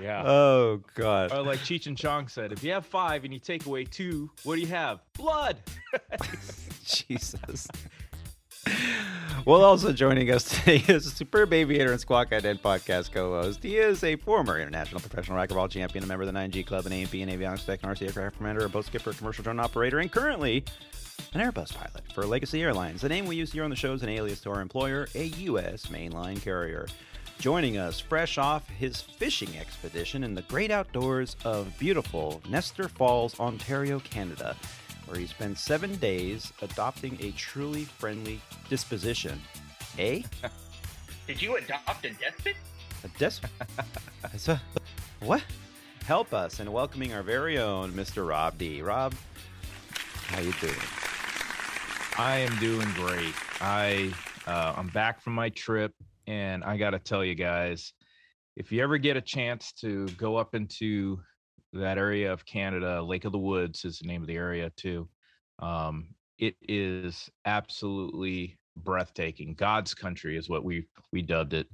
Yeah. 0.00 0.22
oh 0.24 0.80
God, 0.94 1.32
Or 1.32 1.42
like 1.42 1.58
Cheech 1.58 1.86
and 1.88 1.96
Chong 1.98 2.28
said, 2.28 2.52
if 2.52 2.62
you 2.62 2.70
have 2.72 2.86
five 2.86 3.24
and 3.24 3.32
you 3.34 3.40
take 3.40 3.66
away 3.66 3.84
two, 3.84 4.30
what 4.44 4.54
do 4.54 4.60
you 4.60 4.68
have? 4.68 5.00
Blood. 5.14 5.56
Jesus. 6.84 7.66
Well, 9.44 9.64
also 9.64 9.92
joining 9.92 10.30
us 10.30 10.44
today 10.44 10.84
is 10.88 11.06
a 11.06 11.10
superb 11.10 11.52
aviator 11.52 11.90
and 11.92 12.00
Squawk 12.00 12.30
Ident 12.30 12.60
podcast 12.60 13.12
co-host. 13.12 13.62
He 13.62 13.78
is 13.78 14.04
a 14.04 14.16
former 14.16 14.58
international 14.60 15.00
professional 15.00 15.38
racquetball 15.38 15.70
champion, 15.70 16.04
a 16.04 16.06
member 16.06 16.24
of 16.24 16.32
the 16.32 16.38
9G 16.38 16.66
Club, 16.66 16.84
an 16.86 16.92
A&P 16.92 17.22
and 17.22 17.30
avionics 17.32 17.64
tech, 17.64 17.82
an 17.82 17.88
RC 17.90 18.02
aircraft 18.06 18.36
commander, 18.36 18.66
a 18.66 18.68
boat 18.68 18.84
skipper, 18.84 19.12
commercial 19.12 19.42
drone 19.42 19.58
operator, 19.58 20.00
and 20.00 20.12
currently 20.12 20.64
an 21.32 21.40
Airbus 21.40 21.74
pilot 21.74 22.02
for 22.14 22.26
Legacy 22.26 22.62
Airlines. 22.62 23.00
The 23.00 23.08
name 23.08 23.26
we 23.26 23.36
use 23.36 23.52
here 23.52 23.64
on 23.64 23.70
the 23.70 23.76
show 23.76 23.94
is 23.94 24.02
an 24.02 24.08
alias 24.10 24.40
to 24.42 24.50
our 24.50 24.60
employer, 24.60 25.08
a 25.14 25.24
U.S. 25.24 25.86
mainline 25.86 26.40
carrier. 26.42 26.86
Joining 27.38 27.78
us 27.78 28.00
fresh 28.00 28.36
off 28.36 28.68
his 28.68 29.00
fishing 29.00 29.56
expedition 29.56 30.24
in 30.24 30.34
the 30.34 30.42
great 30.42 30.72
outdoors 30.72 31.36
of 31.44 31.72
beautiful 31.78 32.42
Nestor 32.48 32.88
Falls, 32.88 33.38
Ontario, 33.38 34.00
Canada, 34.00 34.56
where 35.06 35.18
he 35.20 35.26
spent 35.26 35.56
seven 35.56 35.94
days 35.96 36.52
adopting 36.62 37.16
a 37.20 37.30
truly 37.32 37.84
friendly 37.84 38.40
disposition. 38.68 39.40
Eh? 39.98 40.22
Did 41.28 41.40
you 41.40 41.56
adopt 41.56 42.04
a 42.04 42.10
despot? 42.10 42.56
A 43.04 43.08
des- 43.18 43.46
It's 44.34 44.48
a- 44.48 44.60
what? 45.20 45.44
Help 46.06 46.34
us 46.34 46.58
in 46.58 46.72
welcoming 46.72 47.12
our 47.14 47.22
very 47.22 47.58
own 47.58 47.92
Mr. 47.92 48.28
Rob 48.28 48.58
D. 48.58 48.82
Rob, 48.82 49.14
how 50.26 50.40
you 50.40 50.52
doing? 50.60 50.74
I 52.18 52.38
am 52.38 52.56
doing 52.58 52.88
great. 52.94 53.34
I 53.60 54.12
uh, 54.46 54.74
I'm 54.76 54.88
back 54.88 55.20
from 55.20 55.34
my 55.34 55.50
trip, 55.50 55.92
and 56.28 56.62
I 56.62 56.76
got 56.76 56.90
to 56.90 56.98
tell 56.98 57.24
you 57.24 57.34
guys, 57.34 57.94
if 58.54 58.70
you 58.70 58.82
ever 58.82 58.98
get 58.98 59.16
a 59.16 59.22
chance 59.22 59.72
to 59.80 60.06
go 60.08 60.36
up 60.36 60.54
into 60.54 61.18
that 61.72 61.96
area 61.96 62.30
of 62.30 62.44
Canada, 62.44 63.02
Lake 63.02 63.24
of 63.24 63.32
the 63.32 63.38
Woods 63.38 63.86
is 63.86 63.98
the 63.98 64.06
name 64.06 64.20
of 64.20 64.28
the 64.28 64.36
area 64.36 64.70
too. 64.76 65.08
Um, 65.58 66.08
it 66.38 66.54
is 66.60 67.30
absolutely 67.46 68.58
breathtaking. 68.76 69.54
God's 69.54 69.94
country 69.94 70.36
is 70.36 70.50
what 70.50 70.64
we 70.64 70.86
we 71.12 71.22
dubbed 71.22 71.54
it. 71.54 71.66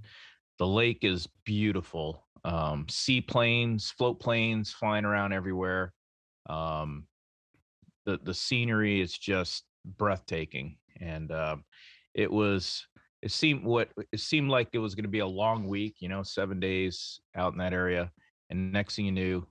The 0.59 0.67
lake 0.67 1.03
is 1.03 1.27
beautiful. 1.45 2.25
Um, 2.45 2.87
seaplanes, 2.89 3.91
float 3.91 4.21
planes 4.21 4.71
flying 4.71 5.05
around 5.05 5.33
everywhere. 5.33 5.93
Um, 6.49 7.09
the 8.07 8.21
the 8.23 8.35
scenery 8.35 9.01
is 9.01 9.19
just 9.19 9.65
breathtaking 9.85 10.77
and 11.01 11.33
um, 11.33 11.65
it 12.15 12.31
was 12.31 12.87
it 13.25 13.33
seemed 13.33 13.65
what 13.65 13.89
it 14.13 14.21
seemed 14.21 14.51
like 14.51 14.69
it 14.73 14.79
was 14.79 14.95
going 14.95 15.05
to 15.11 15.17
be 15.19 15.21
a 15.21 15.27
long 15.27 15.67
week 15.67 15.97
you 16.01 16.09
know 16.09 16.23
seven 16.23 16.61
days 16.61 17.21
out 17.35 17.53
in 17.53 17.59
that 17.59 17.73
area 17.73 18.11
and 18.51 18.71
next 18.73 18.95
thing 18.97 19.07
you 19.07 19.13
knew 19.13 19.47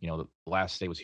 you 0.00 0.08
know 0.08 0.18
the 0.18 0.26
last 0.46 0.78
day 0.80 0.88
was 0.88 1.02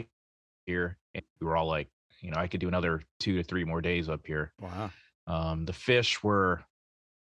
here 0.66 0.99
and 1.14 1.25
we 1.40 1.47
were 1.47 1.56
all 1.56 1.66
like 1.66 1.88
you 2.20 2.30
know 2.30 2.37
i 2.38 2.47
could 2.47 2.61
do 2.61 2.68
another 2.68 3.02
two 3.18 3.37
to 3.37 3.42
three 3.42 3.64
more 3.64 3.80
days 3.80 4.09
up 4.09 4.20
here 4.26 4.52
Wow. 4.61 4.90
um, 5.26 5.64
the 5.64 5.73
fish 5.73 6.23
were 6.23 6.62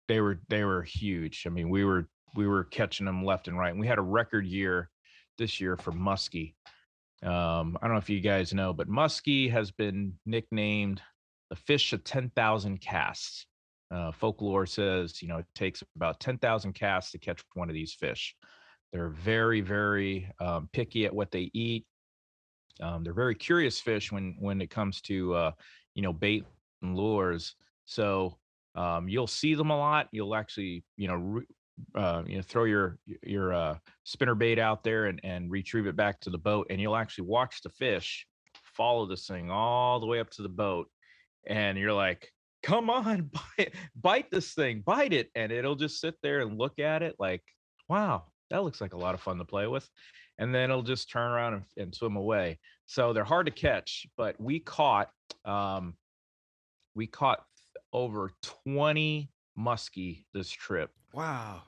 they 0.07 0.21
were 0.21 0.39
they 0.50 0.63
were 0.63 0.83
huge 0.83 1.43
i 1.47 1.50
mean 1.50 1.69
we 1.69 1.83
were 1.83 2.07
we 2.35 2.47
were 2.47 2.65
catching 2.65 3.05
them 3.05 3.24
left 3.25 3.47
and 3.47 3.57
right 3.57 3.71
and 3.71 3.79
we 3.79 3.88
had 3.88 3.97
a 3.97 4.01
record 4.03 4.45
year 4.45 4.89
this 5.38 5.59
year 5.59 5.75
for 5.77 5.91
muskie 5.91 6.53
Um, 7.24 7.77
I 7.81 7.88
don't 7.88 7.93
know 7.95 7.97
if 8.05 8.09
you 8.09 8.19
guys 8.21 8.53
know, 8.53 8.71
but 8.74 8.88
muskie 8.89 9.50
has 9.51 9.71
been 9.71 10.13
nicknamed 10.25 11.01
the 11.50 11.55
fish 11.55 11.93
of 11.93 12.03
10,000 12.03 12.79
casts. 12.81 13.47
Uh, 13.95 14.11
folklore 14.11 14.65
says, 14.65 15.21
you 15.21 15.27
know, 15.29 15.37
it 15.37 15.45
takes 15.55 15.81
about 15.95 16.19
10,000 16.19 16.73
casts 16.73 17.11
to 17.11 17.17
catch 17.17 17.41
one 17.53 17.69
of 17.69 17.73
these 17.73 17.93
fish. 17.93 18.35
They're 18.91 19.09
very, 19.09 19.61
very 19.61 20.29
um, 20.41 20.67
picky 20.73 21.05
at 21.05 21.15
what 21.15 21.31
they 21.31 21.49
eat. 21.53 21.85
Um, 22.81 23.05
they're 23.05 23.13
very 23.13 23.35
curious 23.35 23.79
fish 23.79 24.11
when 24.11 24.35
when 24.37 24.59
it 24.61 24.69
comes 24.69 24.99
to 25.03 25.33
uh, 25.33 25.51
you 25.93 26.01
know 26.01 26.11
bait 26.11 26.45
and 26.81 26.95
lures. 26.95 27.55
So 27.85 28.37
um, 28.75 29.07
you'll 29.07 29.27
see 29.27 29.55
them 29.55 29.69
a 29.69 29.77
lot. 29.77 30.09
You'll 30.11 30.35
actually 30.35 30.83
you 30.97 31.07
know 31.07 31.15
re- 31.15 31.47
uh, 31.95 32.23
you 32.27 32.35
know 32.35 32.41
throw 32.41 32.65
your 32.65 32.97
your 33.23 33.53
uh, 33.53 33.77
spinner 34.03 34.35
bait 34.35 34.59
out 34.59 34.83
there 34.83 35.05
and 35.05 35.21
and 35.23 35.49
retrieve 35.49 35.87
it 35.87 35.95
back 35.95 36.19
to 36.21 36.29
the 36.29 36.37
boat, 36.37 36.67
and 36.69 36.81
you'll 36.81 36.97
actually 36.97 37.27
watch 37.27 37.61
the 37.61 37.69
fish 37.69 38.27
follow 38.63 39.05
this 39.05 39.25
thing 39.25 39.49
all 39.49 40.01
the 40.01 40.05
way 40.05 40.19
up 40.19 40.29
to 40.31 40.41
the 40.41 40.49
boat, 40.49 40.89
and 41.47 41.77
you're 41.77 41.93
like, 41.93 42.29
"Come 42.65 42.89
on, 42.89 43.29
bite, 43.57 43.74
bite 43.95 44.31
this 44.31 44.53
thing, 44.53 44.81
bite 44.81 45.13
it," 45.13 45.29
and 45.36 45.51
it'll 45.51 45.75
just 45.75 46.01
sit 46.01 46.15
there 46.24 46.41
and 46.41 46.57
look 46.57 46.79
at 46.79 47.03
it 47.03 47.15
like, 47.19 47.43
"Wow, 47.88 48.25
that 48.50 48.63
looks 48.63 48.81
like 48.81 48.93
a 48.93 48.98
lot 48.98 49.13
of 49.13 49.22
fun 49.22 49.38
to 49.38 49.45
play 49.45 49.67
with." 49.67 49.88
And 50.39 50.53
then 50.53 50.69
it'll 50.72 50.81
just 50.81 51.10
turn 51.10 51.31
around 51.31 51.53
and, 51.53 51.63
and 51.77 51.95
swim 51.95 52.15
away. 52.15 52.60
So 52.88 53.13
they're 53.13 53.24
hard 53.24 53.45
to 53.45 53.51
catch, 53.51 54.05
but 54.17 54.39
we 54.41 54.60
caught 54.60 55.10
um, 55.45 55.93
we 56.95 57.07
caught 57.07 57.45
over 57.93 58.31
20 58.65 59.29
muskie 59.57 60.25
this 60.34 60.50
trip 60.50 60.91
Wow. 61.13 61.62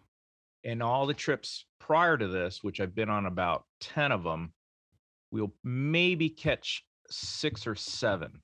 and 0.66 0.82
all 0.84 1.06
the 1.06 1.14
trips 1.14 1.66
prior 1.80 2.18
to 2.18 2.28
this, 2.28 2.64
which 2.64 2.82
I've 2.82 2.96
been 2.96 3.10
on 3.10 3.26
about 3.28 3.66
10 3.82 4.12
of 4.12 4.24
them, 4.24 4.52
we'll 5.32 5.54
maybe 5.64 6.30
catch 6.30 6.84
six 7.10 7.68
or 7.68 7.76
seven. 7.76 8.42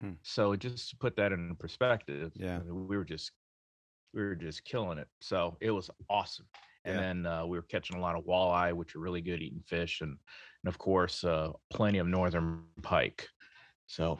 Hmm. 0.00 0.12
So 0.22 0.56
just 0.56 0.90
to 0.90 0.96
put 0.96 1.16
that 1.16 1.32
in 1.32 1.56
perspective, 1.56 2.32
Yeah. 2.34 2.56
I 2.56 2.62
mean, 2.62 2.88
we 2.88 2.96
were 2.96 3.04
just 3.04 3.32
we 4.12 4.22
were 4.22 4.34
just 4.34 4.64
killing 4.64 4.98
it. 4.98 5.08
So 5.20 5.56
it 5.60 5.70
was 5.70 5.90
awesome. 6.08 6.46
And 6.84 6.96
Yeah. 6.96 7.00
then 7.02 7.26
uh, 7.26 7.46
we 7.46 7.58
were 7.58 7.62
catching 7.62 7.96
a 7.96 8.00
lot 8.00 8.16
of 8.16 8.24
walleye, 8.24 8.72
which 8.74 8.96
are 8.96 9.00
really 9.00 9.20
good 9.20 9.42
eating 9.42 9.62
fish, 9.62 10.00
and 10.00 10.18
and 10.62 10.68
of 10.68 10.78
course 10.78 11.22
uh, 11.24 11.52
plenty 11.70 11.98
of 11.98 12.06
northern 12.06 12.66
pike. 12.82 13.28
So 13.86 14.18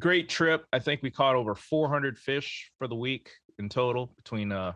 great 0.00 0.28
trip. 0.28 0.66
I 0.72 0.78
think 0.80 1.02
we 1.02 1.10
caught 1.10 1.36
over 1.36 1.54
400 1.54 2.18
fish 2.18 2.72
for 2.78 2.88
the 2.88 2.96
week 2.96 3.30
in 3.58 3.68
total 3.68 4.06
between 4.16 4.52
uh, 4.52 4.74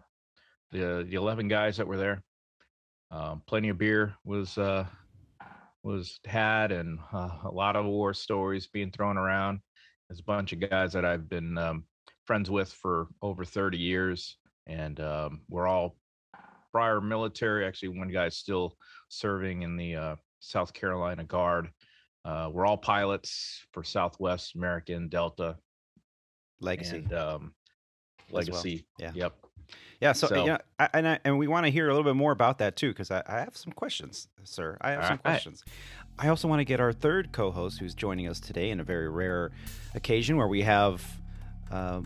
the 0.70 1.04
the 1.08 1.16
11 1.16 1.48
guys 1.48 1.76
that 1.78 1.86
were 1.88 1.96
there. 1.96 2.22
Um, 3.10 3.42
plenty 3.46 3.68
of 3.70 3.78
beer 3.78 4.14
was 4.24 4.56
uh, 4.56 4.86
was 5.82 6.20
had, 6.24 6.70
and 6.72 7.00
uh, 7.12 7.40
a 7.44 7.50
lot 7.50 7.74
of 7.76 7.86
war 7.86 8.14
stories 8.14 8.68
being 8.68 8.92
thrown 8.92 9.18
around. 9.18 9.60
There's 10.10 10.18
a 10.18 10.24
bunch 10.24 10.52
of 10.52 10.58
guys 10.58 10.92
that 10.94 11.04
I've 11.04 11.28
been 11.28 11.56
um, 11.56 11.84
friends 12.24 12.50
with 12.50 12.72
for 12.72 13.06
over 13.22 13.44
30 13.44 13.78
years, 13.78 14.38
and 14.66 14.98
um, 14.98 15.42
we're 15.48 15.68
all 15.68 15.94
prior 16.72 17.00
military. 17.00 17.64
Actually, 17.64 17.96
one 17.96 18.08
guy's 18.08 18.36
still 18.36 18.76
serving 19.08 19.62
in 19.62 19.76
the 19.76 19.94
uh, 19.94 20.16
South 20.40 20.72
Carolina 20.72 21.22
Guard. 21.22 21.70
Uh, 22.24 22.50
we're 22.52 22.66
all 22.66 22.76
pilots 22.76 23.64
for 23.70 23.84
Southwest 23.84 24.56
American 24.56 25.08
Delta 25.08 25.56
Legacy. 26.60 26.96
and 26.96 27.12
um, 27.12 27.54
as 28.26 28.32
well. 28.32 28.40
Legacy. 28.40 28.84
Yeah. 28.98 29.12
Yep. 29.14 29.34
Yeah, 30.00 30.12
so, 30.12 30.28
So- 30.28 30.40
you 30.40 30.46
know, 30.52 30.58
I, 30.78 30.88
and 30.94 31.08
I, 31.08 31.18
and 31.24 31.38
we 31.38 31.46
want 31.46 31.66
to 31.66 31.70
hear 31.72 31.88
a 31.88 31.94
little 31.94 32.10
bit 32.10 32.16
more 32.16 32.32
about 32.32 32.58
that 32.58 32.76
too, 32.76 32.88
because 32.88 33.10
I, 33.10 33.22
I 33.26 33.40
have 33.40 33.56
some 33.56 33.72
questions, 33.72 34.28
sir. 34.44 34.76
I 34.80 34.90
have 34.92 35.02
some 35.02 35.10
Alright. 35.12 35.22
questions. 35.22 35.64
I 36.18 36.28
also 36.28 36.48
want 36.48 36.60
to 36.60 36.64
get 36.64 36.80
our 36.80 36.92
third 36.92 37.32
co-host, 37.32 37.78
who's 37.80 37.94
joining 37.94 38.28
us 38.28 38.40
today 38.40 38.70
in 38.70 38.80
a 38.80 38.84
very 38.84 39.08
rare 39.08 39.50
occasion 39.94 40.36
where 40.36 40.48
we 40.48 40.62
have 40.62 41.02
uh, 41.70 42.00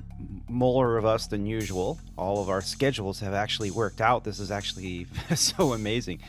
more 0.49 0.99
of 0.99 1.05
us 1.05 1.27
than 1.27 1.47
usual. 1.47 1.99
All 2.19 2.41
of 2.43 2.49
our 2.49 2.61
schedules 2.61 3.21
have 3.21 3.33
actually 3.35 3.71
worked 3.71 4.01
out. 4.01 4.23
This 4.25 4.39
is 4.39 4.51
actually 4.51 5.07
so 5.35 5.73
amazing. 5.73 6.21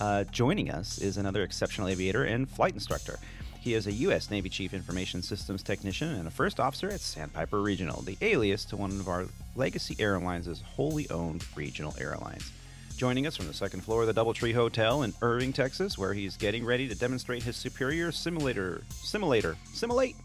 Uh, 0.00 0.24
joining 0.24 0.70
us 0.70 0.98
is 0.98 1.16
another 1.16 1.42
exceptional 1.42 1.88
aviator 1.88 2.24
and 2.24 2.48
flight 2.48 2.72
instructor. 2.74 3.18
He 3.64 3.72
is 3.72 3.86
a 3.86 3.92
U.S. 3.92 4.30
Navy 4.30 4.50
Chief 4.50 4.74
Information 4.74 5.22
Systems 5.22 5.62
Technician 5.62 6.16
and 6.16 6.28
a 6.28 6.30
first 6.30 6.60
officer 6.60 6.90
at 6.90 7.00
Sandpiper 7.00 7.62
Regional, 7.62 8.02
the 8.02 8.18
alias 8.20 8.66
to 8.66 8.76
one 8.76 8.90
of 8.90 9.08
our 9.08 9.24
legacy 9.56 9.96
airlines' 9.98 10.60
wholly 10.60 11.08
owned 11.08 11.46
regional 11.56 11.94
airlines. 11.98 12.52
Joining 12.98 13.26
us 13.26 13.38
from 13.38 13.46
the 13.46 13.54
second 13.54 13.80
floor 13.80 14.02
of 14.02 14.06
the 14.06 14.12
Doubletree 14.12 14.52
Hotel 14.52 15.04
in 15.04 15.14
Irving, 15.22 15.54
Texas, 15.54 15.96
where 15.96 16.12
he's 16.12 16.36
getting 16.36 16.62
ready 16.62 16.86
to 16.88 16.94
demonstrate 16.94 17.42
his 17.42 17.56
superior 17.56 18.12
simulator, 18.12 18.84
simulator, 18.90 19.56
simulate, 19.72 20.16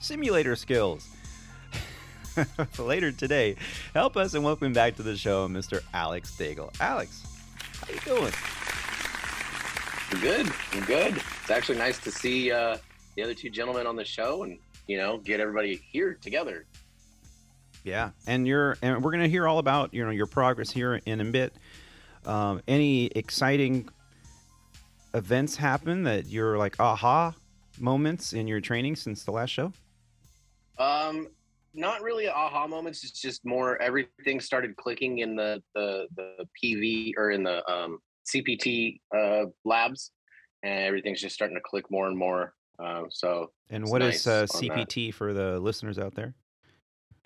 simulator 0.00 0.56
skills. 0.56 1.08
Later 2.80 3.12
today, 3.12 3.54
help 3.94 4.16
us 4.16 4.34
and 4.34 4.42
welcome 4.42 4.72
back 4.72 4.96
to 4.96 5.04
the 5.04 5.16
show, 5.16 5.46
Mr. 5.46 5.82
Alex 5.94 6.34
Daigle. 6.36 6.74
Alex, 6.80 7.22
how 7.80 7.92
are 7.92 7.94
you 7.94 8.00
doing? 8.00 8.32
I'm 10.10 10.20
good. 10.20 10.52
I'm 10.72 10.84
good. 10.84 11.22
It's 11.42 11.50
actually 11.50 11.78
nice 11.78 11.98
to 12.00 12.10
see 12.10 12.50
uh, 12.50 12.78
the 13.18 13.24
other 13.24 13.34
two 13.34 13.50
gentlemen 13.50 13.84
on 13.84 13.96
the 13.96 14.04
show 14.04 14.44
and 14.44 14.60
you 14.86 14.96
know 14.96 15.18
get 15.18 15.40
everybody 15.40 15.82
here 15.90 16.16
together. 16.22 16.66
Yeah, 17.82 18.10
and 18.28 18.46
you're 18.46 18.78
and 18.80 19.02
we're 19.02 19.10
gonna 19.10 19.26
hear 19.26 19.48
all 19.48 19.58
about 19.58 19.92
you 19.92 20.04
know 20.04 20.12
your 20.12 20.26
progress 20.26 20.70
here 20.70 21.00
in 21.04 21.20
a 21.20 21.24
bit. 21.24 21.52
Um, 22.24 22.62
any 22.68 23.06
exciting 23.06 23.88
events 25.14 25.56
happen 25.56 26.04
that 26.04 26.26
you're 26.26 26.58
like 26.58 26.78
aha 26.78 27.34
moments 27.80 28.34
in 28.34 28.46
your 28.46 28.60
training 28.60 28.94
since 28.94 29.24
the 29.24 29.32
last 29.32 29.50
show? 29.50 29.72
Um, 30.78 31.26
not 31.74 32.02
really 32.02 32.28
aha 32.28 32.68
moments. 32.68 33.02
It's 33.02 33.20
just 33.20 33.44
more 33.44 33.82
everything 33.82 34.38
started 34.38 34.76
clicking 34.76 35.18
in 35.18 35.34
the 35.34 35.60
the 35.74 36.06
the 36.14 36.46
PV 36.62 37.14
or 37.16 37.32
in 37.32 37.42
the 37.42 37.68
um, 37.68 37.98
CPT 38.32 39.00
uh, 39.16 39.46
labs, 39.64 40.12
and 40.62 40.84
everything's 40.84 41.20
just 41.20 41.34
starting 41.34 41.56
to 41.56 41.62
click 41.64 41.90
more 41.90 42.06
and 42.06 42.16
more. 42.16 42.54
Um, 42.78 43.06
so 43.10 43.50
And 43.70 43.88
what 43.88 44.02
is 44.02 44.26
nice 44.26 44.26
uh. 44.26 44.46
CPT 44.46 45.12
for 45.12 45.32
the 45.32 45.58
listeners 45.58 45.98
out 45.98 46.14
there? 46.14 46.34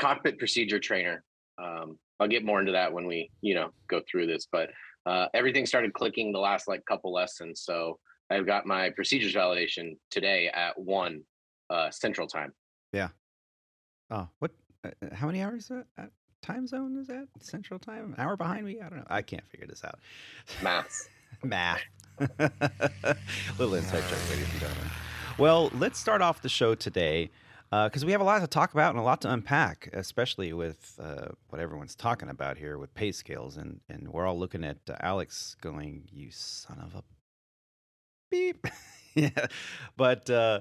cockpit 0.02 0.38
procedure 0.38 0.80
trainer. 0.80 1.22
Um, 1.62 1.96
I'll 2.18 2.28
get 2.28 2.44
more 2.44 2.60
into 2.60 2.72
that 2.72 2.92
when 2.92 3.06
we, 3.06 3.30
you 3.40 3.54
know, 3.54 3.70
go 3.88 4.00
through 4.10 4.26
this. 4.26 4.48
But 4.50 4.70
uh, 5.06 5.26
everything 5.32 5.64
started 5.64 5.92
clicking 5.94 6.32
the 6.32 6.38
last 6.38 6.68
like 6.68 6.84
couple 6.86 7.12
lessons. 7.12 7.62
So 7.64 7.98
I've 8.30 8.46
got 8.46 8.66
my 8.66 8.90
procedures 8.90 9.34
validation 9.34 9.96
today 10.10 10.48
at 10.52 10.78
one 10.78 11.22
uh, 11.70 11.90
Central 11.90 12.26
Time. 12.26 12.52
Yeah. 12.92 13.08
Oh, 14.10 14.28
what? 14.40 14.50
Uh, 14.84 14.88
uh, 15.02 15.14
how 15.14 15.26
many 15.26 15.40
hours 15.40 15.70
time 16.42 16.66
zone 16.66 16.98
is 16.98 17.06
that? 17.06 17.28
Central 17.40 17.78
time? 17.78 18.14
An 18.16 18.20
hour 18.24 18.36
behind 18.36 18.66
me? 18.66 18.80
I 18.80 18.88
don't 18.88 18.98
know. 18.98 19.06
I 19.08 19.22
can't 19.22 19.46
figure 19.48 19.66
this 19.66 19.84
out. 19.84 19.98
Math. 20.62 21.08
Math. 21.44 21.80
Little 22.18 23.74
inside 23.74 24.02
joke, 24.08 24.30
ladies 24.30 24.50
and 24.50 24.60
gentlemen. 24.60 24.90
Well, 25.38 25.70
let's 25.74 25.98
start 25.98 26.20
off 26.20 26.42
the 26.42 26.48
show 26.48 26.74
today 26.74 27.30
because 27.70 28.04
we 28.04 28.12
have 28.12 28.20
a 28.20 28.24
lot 28.24 28.40
to 28.40 28.46
talk 28.46 28.74
about 28.74 28.90
and 28.90 28.98
a 28.98 29.02
lot 29.02 29.22
to 29.22 29.32
unpack, 29.32 29.88
especially 29.94 30.52
with 30.52 31.00
uh, 31.02 31.28
what 31.48 31.60
everyone's 31.60 31.94
talking 31.94 32.28
about 32.28 32.58
here 32.58 32.76
with 32.76 32.92
pay 32.94 33.12
scales. 33.12 33.56
And, 33.56 33.80
and 33.88 34.08
we're 34.08 34.26
all 34.26 34.38
looking 34.38 34.62
at 34.62 34.78
uh, 34.88 34.96
Alex 35.00 35.56
going, 35.62 36.06
You 36.12 36.30
son 36.30 36.78
of 36.84 36.94
a 36.94 37.02
beep. 38.30 38.66
yeah. 39.14 39.46
But, 39.96 40.28
uh, 40.28 40.60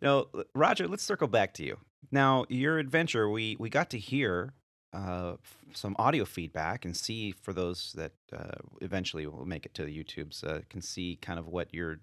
you 0.00 0.06
know, 0.06 0.26
Roger, 0.54 0.88
let's 0.88 1.02
circle 1.02 1.28
back 1.28 1.52
to 1.54 1.64
you. 1.64 1.76
Now, 2.10 2.46
your 2.48 2.78
adventure, 2.78 3.28
we, 3.28 3.56
we 3.60 3.68
got 3.68 3.90
to 3.90 3.98
hear 3.98 4.54
uh, 4.94 5.34
f- 5.34 5.58
some 5.74 5.94
audio 5.98 6.24
feedback 6.24 6.86
and 6.86 6.96
see 6.96 7.30
for 7.30 7.52
those 7.52 7.92
that 7.96 8.12
uh, 8.32 8.56
eventually 8.80 9.26
will 9.26 9.46
make 9.46 9.66
it 9.66 9.74
to 9.74 9.84
the 9.84 10.04
YouTubes 10.04 10.44
uh, 10.44 10.60
can 10.70 10.80
see 10.80 11.18
kind 11.20 11.38
of 11.38 11.46
what 11.46 11.72
you're 11.72 12.00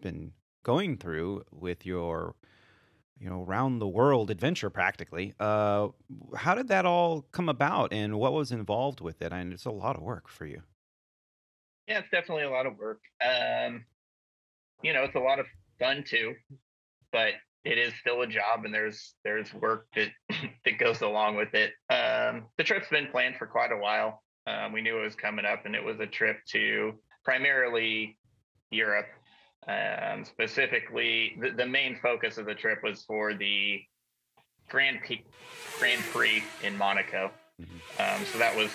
been 0.00 0.32
going 0.68 0.98
through 0.98 1.42
with 1.50 1.86
your 1.86 2.34
you 3.18 3.30
know 3.30 3.42
round 3.42 3.80
the 3.80 3.88
world 3.88 4.30
adventure 4.30 4.68
practically. 4.68 5.32
Uh, 5.40 5.88
how 6.36 6.54
did 6.54 6.68
that 6.68 6.84
all 6.84 7.22
come 7.32 7.48
about, 7.48 7.90
and 7.90 8.18
what 8.18 8.34
was 8.34 8.52
involved 8.52 9.00
with 9.00 9.22
it? 9.22 9.32
And 9.32 9.54
it's 9.54 9.64
a 9.64 9.70
lot 9.70 9.96
of 9.96 10.02
work 10.02 10.28
for 10.28 10.44
you. 10.44 10.60
Yeah, 11.86 12.00
it's 12.00 12.10
definitely 12.10 12.44
a 12.44 12.50
lot 12.50 12.66
of 12.66 12.76
work. 12.76 13.00
Um, 13.24 13.86
you 14.82 14.92
know, 14.92 15.04
it's 15.04 15.14
a 15.14 15.20
lot 15.20 15.38
of 15.38 15.46
fun 15.78 16.04
too, 16.06 16.34
but 17.12 17.32
it 17.64 17.78
is 17.78 17.94
still 17.98 18.20
a 18.20 18.26
job, 18.26 18.66
and 18.66 18.74
there's 18.74 19.14
there's 19.24 19.54
work 19.54 19.86
that 19.96 20.10
that 20.66 20.78
goes 20.78 21.00
along 21.00 21.36
with 21.36 21.54
it. 21.54 21.72
Um, 21.88 22.44
the 22.58 22.64
trip's 22.64 22.90
been 22.90 23.08
planned 23.10 23.36
for 23.36 23.46
quite 23.46 23.72
a 23.72 23.78
while. 23.78 24.22
Um, 24.46 24.72
we 24.72 24.82
knew 24.82 24.98
it 24.98 25.04
was 25.04 25.14
coming 25.14 25.46
up, 25.46 25.64
and 25.64 25.74
it 25.74 25.82
was 25.82 25.98
a 25.98 26.06
trip 26.06 26.36
to 26.50 26.92
primarily 27.24 28.18
Europe. 28.70 29.08
Um, 29.66 30.24
specifically, 30.24 31.36
the, 31.40 31.50
the 31.50 31.66
main 31.66 31.98
focus 32.00 32.38
of 32.38 32.46
the 32.46 32.54
trip 32.54 32.82
was 32.82 33.02
for 33.04 33.34
the 33.34 33.80
Grand 34.70 35.00
P- 35.02 35.24
Grand 35.78 36.02
Prix 36.12 36.42
in 36.62 36.76
Monaco. 36.76 37.30
Um, 37.98 38.24
so 38.32 38.38
that 38.38 38.54
was 38.56 38.70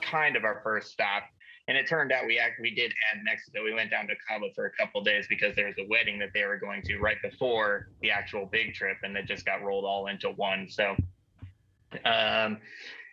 kind 0.00 0.36
of 0.36 0.44
our 0.44 0.60
first 0.64 0.90
stop. 0.90 1.22
and 1.68 1.76
it 1.76 1.88
turned 1.88 2.10
out 2.12 2.26
we 2.26 2.38
actually 2.38 2.70
we 2.70 2.74
did 2.74 2.92
add 3.12 3.22
Mexico. 3.24 3.62
We 3.62 3.72
went 3.72 3.90
down 3.90 4.06
to 4.08 4.14
Cabo 4.28 4.48
for 4.54 4.66
a 4.66 4.70
couple 4.72 5.02
days 5.02 5.26
because 5.28 5.54
there 5.54 5.66
was 5.66 5.76
a 5.78 5.86
wedding 5.88 6.18
that 6.18 6.30
they 6.34 6.44
were 6.44 6.58
going 6.58 6.82
to 6.82 6.98
right 6.98 7.16
before 7.22 7.88
the 8.00 8.10
actual 8.10 8.46
big 8.46 8.74
trip, 8.74 8.98
and 9.02 9.16
it 9.16 9.26
just 9.26 9.46
got 9.46 9.62
rolled 9.62 9.84
all 9.84 10.08
into 10.08 10.30
one. 10.30 10.68
So, 10.68 10.96
um, 12.04 12.58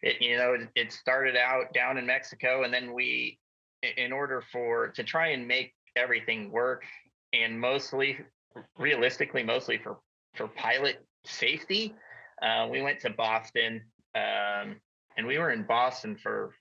it, 0.01 0.21
you 0.21 0.37
know, 0.37 0.53
it, 0.53 0.67
it 0.75 0.91
started 0.91 1.35
out 1.35 1.73
down 1.73 1.97
in 1.97 2.05
Mexico, 2.05 2.63
and 2.63 2.73
then 2.73 2.93
we, 2.93 3.39
in 3.97 4.11
order 4.11 4.43
for 4.51 4.87
to 4.89 5.03
try 5.03 5.27
and 5.29 5.47
make 5.47 5.73
everything 5.95 6.51
work, 6.51 6.83
and 7.33 7.59
mostly, 7.59 8.17
realistically, 8.77 9.43
mostly 9.43 9.77
for 9.77 9.97
for 10.35 10.47
pilot 10.47 11.05
safety, 11.25 11.93
uh, 12.41 12.67
we 12.69 12.81
went 12.81 12.99
to 13.01 13.09
Boston. 13.09 13.81
Um, 14.15 14.77
and 15.17 15.27
we 15.27 15.37
were 15.37 15.51
in 15.51 15.63
Boston 15.63 16.15
for 16.15 16.53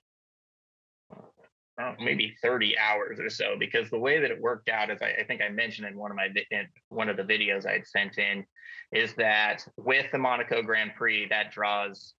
uh, 1.81 1.93
maybe 1.99 2.35
30 2.41 2.77
hours 2.77 3.19
or 3.19 3.29
so 3.29 3.55
because 3.57 3.89
the 3.89 3.97
way 3.97 4.19
that 4.19 4.31
it 4.31 4.41
worked 4.41 4.67
out 4.67 4.89
is 4.89 5.01
I, 5.01 5.21
I 5.21 5.23
think 5.23 5.41
I 5.41 5.47
mentioned 5.47 5.87
in 5.87 5.97
one 5.97 6.11
of 6.11 6.17
my 6.17 6.27
in 6.51 6.67
one 6.89 7.07
of 7.07 7.15
the 7.15 7.23
videos 7.23 7.65
I 7.65 7.73
had 7.73 7.87
sent 7.87 8.17
in 8.17 8.43
is 8.91 9.13
that 9.15 9.65
with 9.77 10.11
the 10.11 10.17
Monaco 10.17 10.61
Grand 10.61 10.91
Prix 10.97 11.27
that 11.29 11.53
draws 11.53 12.15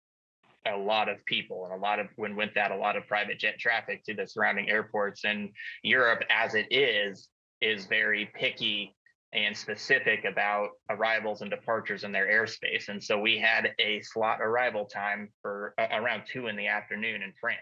a 0.66 0.76
lot 0.76 1.08
of 1.08 1.24
people 1.24 1.64
and 1.64 1.74
a 1.74 1.82
lot 1.82 1.98
of 1.98 2.08
when 2.16 2.36
with 2.36 2.52
that 2.54 2.70
a 2.70 2.76
lot 2.76 2.96
of 2.96 3.06
private 3.06 3.38
jet 3.38 3.58
traffic 3.58 4.04
to 4.04 4.14
the 4.14 4.26
surrounding 4.26 4.68
airports. 4.68 5.24
And 5.24 5.50
Europe 5.82 6.22
as 6.30 6.54
it 6.54 6.66
is 6.70 7.28
is 7.60 7.86
very 7.86 8.30
picky 8.34 8.94
and 9.32 9.56
specific 9.56 10.24
about 10.24 10.70
arrivals 10.90 11.40
and 11.40 11.50
departures 11.50 12.04
in 12.04 12.12
their 12.12 12.26
airspace. 12.26 12.88
And 12.88 13.02
so 13.02 13.18
we 13.18 13.38
had 13.38 13.70
a 13.78 14.00
slot 14.02 14.40
arrival 14.40 14.86
time 14.86 15.28
for 15.40 15.74
uh, 15.78 15.86
around 15.92 16.24
2 16.32 16.48
in 16.48 16.56
the 16.56 16.66
afternoon 16.66 17.22
in 17.22 17.32
France. 17.40 17.60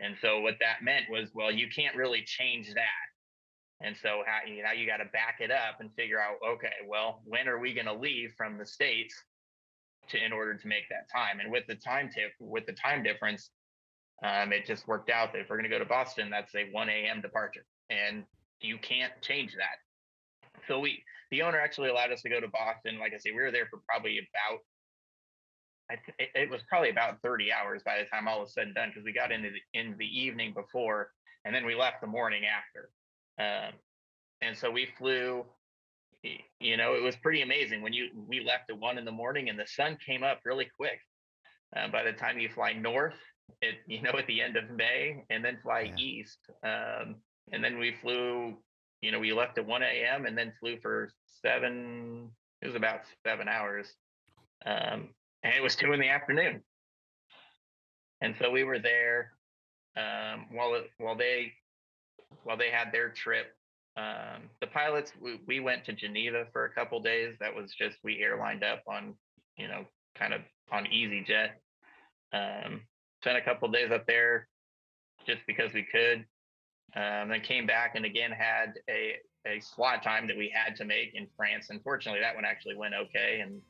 And 0.00 0.16
so 0.20 0.40
what 0.40 0.56
that 0.60 0.82
meant 0.82 1.04
was, 1.08 1.30
well, 1.34 1.52
you 1.52 1.68
can't 1.68 1.94
really 1.94 2.24
change 2.24 2.74
that. 2.74 3.86
And 3.86 3.96
so 4.00 4.22
how 4.26 4.48
you 4.48 4.62
know 4.62 4.72
you 4.72 4.86
got 4.86 4.98
to 4.98 5.06
back 5.06 5.38
it 5.40 5.50
up 5.50 5.80
and 5.80 5.90
figure 5.94 6.20
out, 6.20 6.36
okay, 6.54 6.72
well, 6.86 7.22
when 7.24 7.48
are 7.48 7.58
we 7.58 7.74
going 7.74 7.86
to 7.86 7.94
leave 7.94 8.32
from 8.36 8.58
the 8.58 8.66
states 8.66 9.14
to 10.08 10.24
in 10.24 10.32
order 10.32 10.54
to 10.54 10.68
make 10.68 10.88
that 10.90 11.10
time? 11.10 11.40
And 11.40 11.50
with 11.50 11.66
the 11.66 11.76
time 11.76 12.10
tip, 12.14 12.32
with 12.40 12.66
the 12.66 12.72
time 12.72 13.02
difference, 13.02 13.50
um, 14.22 14.52
it 14.52 14.66
just 14.66 14.86
worked 14.86 15.10
out 15.10 15.32
that 15.32 15.40
if 15.40 15.50
we're 15.50 15.56
going 15.56 15.68
to 15.68 15.76
go 15.76 15.78
to 15.78 15.88
Boston, 15.88 16.30
that's 16.30 16.54
a 16.54 16.70
1 16.70 16.88
a.m. 16.88 17.20
departure, 17.20 17.64
and 17.90 18.24
you 18.60 18.78
can't 18.78 19.12
change 19.20 19.54
that. 19.56 20.62
So 20.68 20.78
we, 20.78 21.02
the 21.30 21.42
owner 21.42 21.58
actually 21.58 21.88
allowed 21.88 22.12
us 22.12 22.22
to 22.22 22.28
go 22.28 22.40
to 22.40 22.48
Boston. 22.48 23.00
Like 23.00 23.12
I 23.14 23.18
say, 23.18 23.30
we 23.30 23.42
were 23.42 23.50
there 23.50 23.66
for 23.66 23.80
probably 23.88 24.18
about 24.18 24.60
I 25.90 25.94
it, 26.18 26.30
it 26.34 26.50
was 26.50 26.62
probably 26.68 26.90
about 26.90 27.20
30 27.22 27.52
hours 27.52 27.82
by 27.84 27.98
the 27.98 28.04
time 28.04 28.28
all 28.28 28.40
was 28.40 28.54
said 28.54 28.66
and 28.66 28.74
done 28.74 28.90
because 28.90 29.04
we 29.04 29.12
got 29.12 29.32
into 29.32 29.50
the 29.50 29.78
in 29.78 29.96
the 29.98 30.06
evening 30.06 30.52
before 30.54 31.10
and 31.44 31.54
then 31.54 31.66
we 31.66 31.74
left 31.74 32.00
the 32.00 32.06
morning 32.06 32.42
after 32.46 32.90
um, 33.38 33.72
and 34.40 34.56
so 34.56 34.70
we 34.70 34.88
flew 34.98 35.44
you 36.60 36.76
know 36.76 36.94
it 36.94 37.02
was 37.02 37.16
pretty 37.16 37.42
amazing 37.42 37.82
when 37.82 37.92
you 37.92 38.08
we 38.28 38.44
left 38.44 38.70
at 38.70 38.78
one 38.78 38.98
in 38.98 39.04
the 39.04 39.12
morning 39.12 39.48
and 39.48 39.58
the 39.58 39.66
sun 39.66 39.96
came 40.04 40.22
up 40.22 40.40
really 40.44 40.68
quick 40.76 41.00
uh, 41.76 41.88
by 41.88 42.02
the 42.02 42.12
time 42.12 42.38
you 42.38 42.48
fly 42.48 42.72
north 42.72 43.18
it 43.60 43.74
you 43.86 44.00
know 44.02 44.12
at 44.16 44.26
the 44.26 44.40
end 44.40 44.56
of 44.56 44.70
may 44.70 45.24
and 45.30 45.44
then 45.44 45.58
fly 45.62 45.80
yeah. 45.80 45.96
east 45.96 46.38
um, 46.64 47.16
and 47.52 47.62
then 47.62 47.78
we 47.78 47.94
flew 48.00 48.54
you 49.00 49.10
know 49.10 49.18
we 49.18 49.32
left 49.32 49.58
at 49.58 49.66
1 49.66 49.82
a.m 49.82 50.26
and 50.26 50.38
then 50.38 50.52
flew 50.60 50.78
for 50.80 51.10
seven 51.42 52.30
it 52.60 52.66
was 52.66 52.76
about 52.76 53.00
seven 53.26 53.48
hours 53.48 53.92
um, 54.64 55.08
and 55.42 55.54
it 55.54 55.62
was 55.62 55.76
two 55.76 55.92
in 55.92 56.00
the 56.00 56.08
afternoon. 56.08 56.62
And 58.20 58.34
so 58.40 58.50
we 58.50 58.64
were 58.64 58.78
there 58.78 59.32
um, 59.96 60.46
while 60.52 60.80
while 60.98 61.16
they 61.16 61.52
while 62.44 62.56
they 62.56 62.70
had 62.70 62.92
their 62.92 63.08
trip. 63.08 63.54
Um, 63.96 64.48
the 64.60 64.66
pilots 64.68 65.12
we, 65.20 65.40
we 65.46 65.60
went 65.60 65.84
to 65.84 65.92
Geneva 65.92 66.46
for 66.52 66.64
a 66.64 66.70
couple 66.70 67.00
days. 67.00 67.34
That 67.40 67.54
was 67.54 67.72
just 67.72 67.98
we 68.02 68.22
airlined 68.22 68.64
up 68.64 68.82
on 68.86 69.14
you 69.56 69.68
know 69.68 69.84
kind 70.14 70.32
of 70.32 70.40
on 70.70 70.84
EasyJet. 70.84 71.50
Um, 72.32 72.82
spent 73.20 73.36
a 73.36 73.42
couple 73.42 73.68
days 73.68 73.90
up 73.90 74.06
there 74.06 74.48
just 75.26 75.42
because 75.46 75.72
we 75.72 75.82
could. 75.82 76.24
Um, 76.94 77.30
then 77.30 77.40
came 77.40 77.66
back 77.66 77.94
and 77.94 78.04
again 78.04 78.30
had 78.30 78.74
a 78.88 79.16
a 79.46 79.60
slot 79.60 80.02
time 80.02 80.26
that 80.28 80.36
we 80.36 80.52
had 80.54 80.76
to 80.76 80.84
make 80.84 81.14
in 81.14 81.26
France. 81.36 81.68
Unfortunately, 81.70 82.20
that 82.20 82.34
one 82.34 82.44
actually 82.44 82.76
went 82.76 82.94
okay, 82.94 83.40
and 83.42 83.60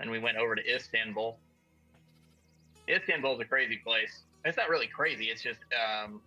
and 0.00 0.10
we 0.10 0.18
went 0.18 0.36
over 0.36 0.54
to 0.54 0.74
Istanbul. 0.74 1.38
Istanbul 2.88 3.34
is 3.34 3.40
a 3.40 3.44
crazy 3.44 3.76
place. 3.76 4.22
It's 4.44 4.56
not 4.56 4.68
really 4.68 4.86
crazy. 4.86 5.26
It's 5.26 5.42
just 5.42 5.60
um, 5.74 6.20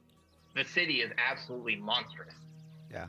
the 0.55 0.63
city 0.63 1.01
is 1.01 1.11
absolutely 1.17 1.77
monstrous. 1.77 2.33
Yeah. 2.91 3.07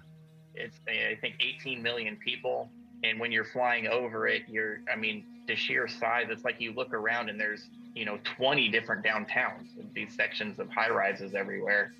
It's 0.54 0.76
I 0.86 1.16
think 1.20 1.36
18 1.40 1.82
million 1.82 2.16
people, 2.16 2.68
and 3.04 3.18
when 3.18 3.32
you're 3.32 3.44
flying 3.44 3.88
over 3.88 4.28
it, 4.28 4.42
you're 4.48 4.80
I 4.92 4.96
mean 4.96 5.24
the 5.46 5.56
sheer 5.56 5.88
size. 5.88 6.26
It's 6.30 6.44
like 6.44 6.60
you 6.60 6.72
look 6.72 6.92
around 6.92 7.30
and 7.30 7.40
there's 7.40 7.68
you 7.94 8.04
know 8.04 8.18
20 8.36 8.68
different 8.68 9.04
downtowns. 9.04 9.68
These 9.94 10.14
sections 10.14 10.58
of 10.58 10.68
high 10.70 10.90
rises 10.90 11.34
everywhere. 11.34 11.92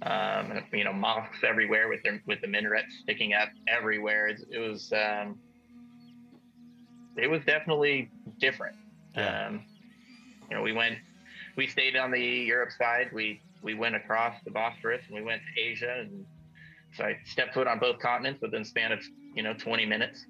Um, 0.00 0.62
you 0.72 0.84
know 0.84 0.92
mosques 0.92 1.42
everywhere 1.46 1.88
with 1.88 2.02
their 2.02 2.22
with 2.26 2.40
the 2.40 2.46
minarets 2.46 2.94
sticking 3.02 3.34
up 3.34 3.48
everywhere. 3.66 4.28
It, 4.28 4.40
it 4.50 4.58
was 4.58 4.92
um, 4.92 5.38
it 7.18 7.28
was 7.28 7.42
definitely 7.44 8.10
different. 8.38 8.76
Yeah. 9.16 9.46
Um, 9.46 9.64
you 10.48 10.56
know, 10.56 10.62
we 10.62 10.72
went, 10.72 10.98
we 11.56 11.66
stayed 11.66 11.96
on 11.96 12.10
the 12.10 12.20
Europe 12.20 12.70
side. 12.78 13.10
We 13.12 13.40
we 13.60 13.74
went 13.74 13.96
across 13.96 14.34
the 14.44 14.50
Bosphorus 14.50 15.02
and 15.08 15.16
we 15.16 15.22
went 15.22 15.42
to 15.54 15.60
Asia, 15.60 15.96
and 15.98 16.24
so 16.94 17.04
I 17.04 17.18
stepped 17.24 17.54
foot 17.54 17.66
on 17.66 17.78
both 17.78 17.98
continents 17.98 18.40
within 18.42 18.64
span 18.64 18.92
of 18.92 19.00
you 19.34 19.42
know 19.42 19.54
20 19.54 19.86
minutes. 19.86 20.26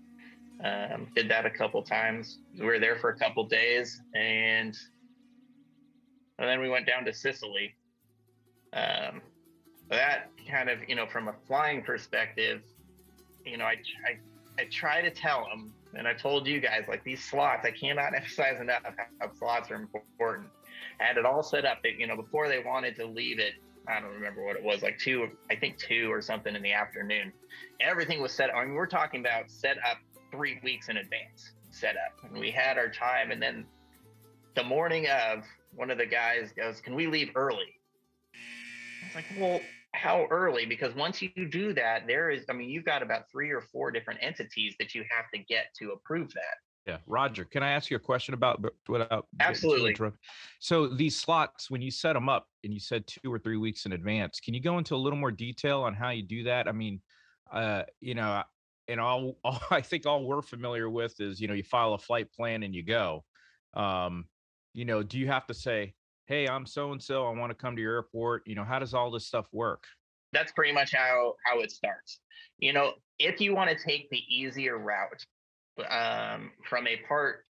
Um, 0.64 1.07
did 1.14 1.31
that 1.31 1.47
a 1.47 1.51
couple 1.51 1.83
times. 1.83 2.38
We 2.59 2.66
were 2.66 2.81
there 2.81 2.97
for 2.97 3.11
a 3.11 3.16
couple 3.16 3.44
days, 3.44 4.01
and 4.14 4.77
and 6.38 6.49
then 6.49 6.61
we 6.61 6.68
went 6.68 6.87
down 6.87 7.05
to 7.05 7.12
Sicily. 7.12 7.75
Um, 8.73 9.23
that 9.88 10.31
kind 10.51 10.68
of 10.68 10.79
you 10.88 10.97
know 10.97 11.07
from 11.07 11.29
a 11.29 11.35
flying 11.47 11.83
perspective, 11.83 12.62
you 13.44 13.57
know 13.57 13.64
I 13.64 13.77
I, 14.07 14.62
I 14.62 14.64
try 14.71 15.01
to 15.01 15.11
tell 15.11 15.47
them 15.49 15.73
and 15.94 16.07
I 16.07 16.14
told 16.14 16.47
you 16.47 16.61
guys, 16.61 16.85
like 16.88 17.03
these 17.05 17.23
slots, 17.25 17.64
I 17.64 17.71
cannot 17.71 18.14
emphasize 18.16 18.61
enough 18.61 18.83
how 19.21 19.33
slots 19.35 19.71
are 19.71 19.77
important. 19.77 20.49
I 21.01 21.05
had 21.05 21.16
it 21.16 21.25
all 21.25 21.42
set 21.42 21.64
up 21.64 21.79
you 21.85 22.07
know, 22.07 22.16
before 22.16 22.49
they 22.49 22.62
wanted 22.62 22.97
to 22.97 23.07
leave 23.07 23.38
it, 23.38 23.55
I 23.87 24.01
don't 24.01 24.12
remember 24.12 24.45
what 24.45 24.57
it 24.57 24.62
was, 24.62 24.83
like 24.83 24.99
two, 24.99 25.29
I 25.51 25.57
think 25.57 25.79
two 25.79 26.11
or 26.11 26.21
something 26.21 26.55
in 26.55 26.62
the 26.62 26.73
afternoon. 26.73 27.33
Everything 27.81 28.21
was 28.21 28.33
set. 28.33 28.55
I 28.55 28.64
mean, 28.64 28.75
we're 28.75 28.87
talking 28.87 29.21
about 29.21 29.51
set 29.51 29.77
up 29.79 29.99
three 30.31 30.59
weeks 30.62 30.88
in 30.88 30.97
advance, 30.97 31.53
set 31.71 31.97
up. 31.97 32.31
And 32.31 32.38
we 32.38 32.51
had 32.51 32.79
our 32.79 32.88
time. 32.88 33.31
And 33.31 33.41
then 33.41 33.67
the 34.57 34.64
morning 34.64 35.07
of, 35.09 35.45
one 35.75 35.91
of 35.91 35.99
the 35.99 36.07
guys 36.07 36.53
goes, 36.57 36.81
Can 36.81 36.95
we 36.95 37.07
leave 37.07 37.31
early? 37.35 37.81
I 38.35 39.07
was 39.07 39.14
like, 39.14 39.27
Well, 39.38 39.61
how 39.95 40.27
early 40.31 40.67
because 40.67 40.95
once 40.95 41.23
you 41.23 41.31
do 41.51 41.73
that 41.73 42.07
there 42.07 42.31
is 42.31 42.45
i 42.51 42.53
mean 42.53 42.69
you've 42.69 42.85
got 42.85 43.03
about 43.03 43.23
three 43.31 43.51
or 43.51 43.61
four 43.61 43.91
different 43.91 44.21
entities 44.23 44.75
that 44.79 44.95
you 44.95 45.03
have 45.11 45.25
to 45.33 45.38
get 45.49 45.67
to 45.77 45.93
approve 45.93 46.29
that 46.35 46.59
yeah 46.88 46.98
roger 47.07 47.44
can 47.44 47.62
i 47.62 47.70
ask 47.70 47.90
you 47.90 47.96
a 47.96 48.01
question 48.01 48.35
about 48.35 48.64
without 48.88 49.27
absolutely 49.40 49.94
so 50.59 50.87
these 50.87 51.16
slots 51.16 51.70
when 51.70 51.83
you 51.83 51.90
set 51.90 52.14
them 52.14 52.29
up 52.29 52.46
and 52.64 52.72
you 52.72 52.81
said 52.81 53.07
two 53.07 53.33
or 53.33 53.38
three 53.38 53.57
weeks 53.57 53.87
in 53.87 53.92
advance 53.92 54.40
can 54.40 54.55
you 54.55 54.61
go 54.61 54.79
into 54.79 54.94
a 54.94 54.96
little 54.96 55.18
more 55.18 55.31
detail 55.31 55.83
on 55.83 55.94
how 55.94 56.11
you 56.11 56.22
do 56.22 56.42
that 56.42 56.66
i 56.66 56.72
mean 56.72 57.01
uh 57.53 57.83
you 58.01 58.14
know 58.14 58.42
and 58.88 59.01
all, 59.01 59.37
all 59.44 59.61
i 59.70 59.81
think 59.81 60.07
all 60.07 60.24
we're 60.24 60.42
familiar 60.42 60.88
with 60.88 61.20
is 61.20 61.40
you 61.40 61.46
know 61.46 61.55
you 61.55 61.62
file 61.62 61.94
a 61.94 61.98
flight 61.98 62.33
plan 62.33 62.62
and 62.62 62.74
you 62.74 62.83
go 62.83 63.24
um 63.74 64.24
you 64.72 64.85
know 64.85 65.03
do 65.03 65.18
you 65.18 65.27
have 65.27 65.46
to 65.46 65.55
say 65.55 65.94
hey, 66.29 66.46
I'm 66.46 66.66
so 66.66 66.92
and 66.92 67.03
so, 67.03 67.27
I 67.27 67.37
want 67.37 67.51
to 67.51 67.55
come 67.55 67.74
to 67.74 67.83
your 67.83 67.94
airport. 67.94 68.42
You 68.46 68.55
know, 68.55 68.64
how 68.64 68.79
does 68.79 68.94
all 68.94 69.11
this 69.11 69.27
stuff 69.27 69.48
work? 69.51 69.85
That's 70.33 70.53
pretty 70.53 70.72
much 70.72 70.94
how 70.94 71.35
how 71.44 71.61
it 71.61 71.72
starts. 71.72 72.20
You 72.59 72.72
know, 72.72 72.92
if 73.18 73.40
you 73.40 73.55
want 73.55 73.70
to 73.70 73.77
take 73.83 74.09
the 74.11 74.22
easier 74.29 74.79
route 74.79 75.24
um, 75.91 76.51
from 76.69 76.87
a 76.87 76.97
part, 77.09 77.45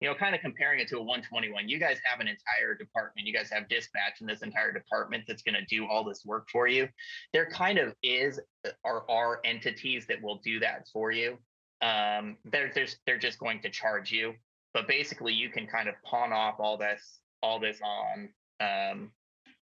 you 0.00 0.08
know, 0.08 0.14
kind 0.14 0.34
of 0.34 0.40
comparing 0.40 0.80
it 0.80 0.88
to 0.88 0.96
a 0.96 1.02
121, 1.02 1.68
you 1.68 1.78
guys 1.78 1.98
have 2.04 2.20
an 2.20 2.28
entire 2.28 2.74
department. 2.74 3.26
You 3.26 3.32
guys 3.32 3.50
have 3.50 3.68
dispatch 3.68 4.20
in 4.20 4.26
this 4.26 4.42
entire 4.42 4.72
department 4.72 5.24
that's 5.26 5.42
going 5.42 5.54
to 5.54 5.64
do 5.66 5.86
all 5.86 6.04
this 6.04 6.22
work 6.24 6.48
for 6.50 6.66
you. 6.66 6.88
There 7.32 7.46
kind 7.46 7.78
of 7.78 7.94
is 8.02 8.40
uh, 8.66 8.70
or 8.84 9.10
are 9.10 9.40
entities 9.44 10.06
that 10.08 10.22
will 10.22 10.40
do 10.44 10.60
that 10.60 10.88
for 10.92 11.10
you. 11.10 11.38
Um, 11.82 12.36
they're, 12.44 12.70
they're, 12.74 12.86
they're 13.06 13.18
just 13.18 13.38
going 13.38 13.60
to 13.62 13.70
charge 13.70 14.10
you 14.10 14.34
but 14.74 14.88
basically 14.88 15.32
you 15.32 15.48
can 15.48 15.66
kind 15.66 15.88
of 15.88 15.94
pawn 16.04 16.32
off 16.32 16.56
all 16.58 16.76
this 16.76 17.20
all 17.42 17.58
this 17.58 17.78
on 17.82 18.28
um, 18.60 19.10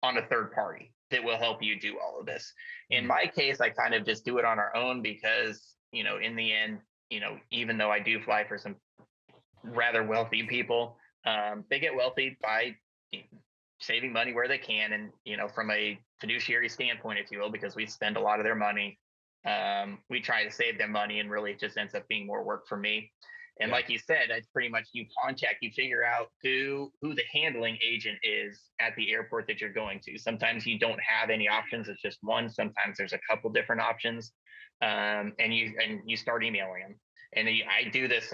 on 0.01 0.17
a 0.17 0.25
third 0.27 0.53
party 0.53 0.93
that 1.11 1.23
will 1.23 1.37
help 1.37 1.61
you 1.61 1.79
do 1.79 1.97
all 1.99 2.19
of 2.19 2.25
this. 2.25 2.51
In 2.89 2.99
mm-hmm. 2.99 3.07
my 3.09 3.25
case, 3.27 3.61
I 3.61 3.69
kind 3.69 3.93
of 3.93 4.05
just 4.05 4.25
do 4.25 4.39
it 4.39 4.45
on 4.45 4.57
our 4.57 4.75
own 4.75 5.01
because 5.01 5.75
you 5.91 6.03
know, 6.03 6.17
in 6.17 6.35
the 6.35 6.51
end, 6.53 6.79
you 7.09 7.19
know, 7.19 7.37
even 7.51 7.77
though 7.77 7.91
I 7.91 7.99
do 7.99 8.19
fly 8.21 8.45
for 8.47 8.57
some 8.57 8.75
rather 9.63 10.03
wealthy 10.03 10.43
people, 10.43 10.97
um, 11.25 11.63
they 11.69 11.79
get 11.79 11.95
wealthy 11.95 12.37
by 12.41 12.75
saving 13.79 14.13
money 14.13 14.33
where 14.33 14.47
they 14.47 14.57
can, 14.57 14.93
and 14.93 15.11
you 15.23 15.37
know, 15.37 15.47
from 15.47 15.71
a 15.71 15.97
fiduciary 16.19 16.69
standpoint, 16.69 17.19
if 17.19 17.31
you 17.31 17.39
will, 17.39 17.51
because 17.51 17.75
we 17.75 17.85
spend 17.85 18.17
a 18.17 18.19
lot 18.19 18.39
of 18.39 18.45
their 18.45 18.55
money. 18.55 18.97
Um, 19.45 19.99
we 20.09 20.21
try 20.21 20.43
to 20.43 20.51
save 20.51 20.77
them 20.77 20.91
money, 20.91 21.19
and 21.19 21.29
really, 21.29 21.51
it 21.51 21.59
just 21.59 21.77
ends 21.77 21.93
up 21.93 22.07
being 22.07 22.25
more 22.25 22.43
work 22.43 22.67
for 22.67 22.77
me. 22.77 23.11
And 23.59 23.69
Yeah. 23.69 23.75
like 23.75 23.89
you 23.89 23.97
said, 23.97 24.29
it's 24.31 24.47
pretty 24.47 24.69
much 24.69 24.89
you 24.91 25.05
contact, 25.23 25.57
you 25.61 25.71
figure 25.71 26.03
out 26.03 26.31
who 26.43 26.91
who 27.01 27.13
the 27.15 27.23
handling 27.33 27.77
agent 27.85 28.19
is 28.23 28.69
at 28.79 28.95
the 28.95 29.11
airport 29.11 29.47
that 29.47 29.61
you're 29.61 29.71
going 29.71 29.99
to. 30.01 30.17
Sometimes 30.17 30.65
you 30.65 30.77
don't 30.77 30.99
have 31.01 31.29
any 31.29 31.47
options; 31.47 31.87
it's 31.87 32.01
just 32.01 32.19
one. 32.21 32.49
Sometimes 32.49 32.97
there's 32.97 33.13
a 33.13 33.19
couple 33.29 33.49
different 33.51 33.81
options, 33.81 34.33
um, 34.81 35.33
and 35.39 35.55
you 35.55 35.73
and 35.81 36.01
you 36.05 36.17
start 36.17 36.43
emailing 36.43 36.81
them. 36.81 36.99
And 37.33 37.47
you, 37.49 37.63
I 37.65 37.89
do 37.89 38.07
this 38.07 38.33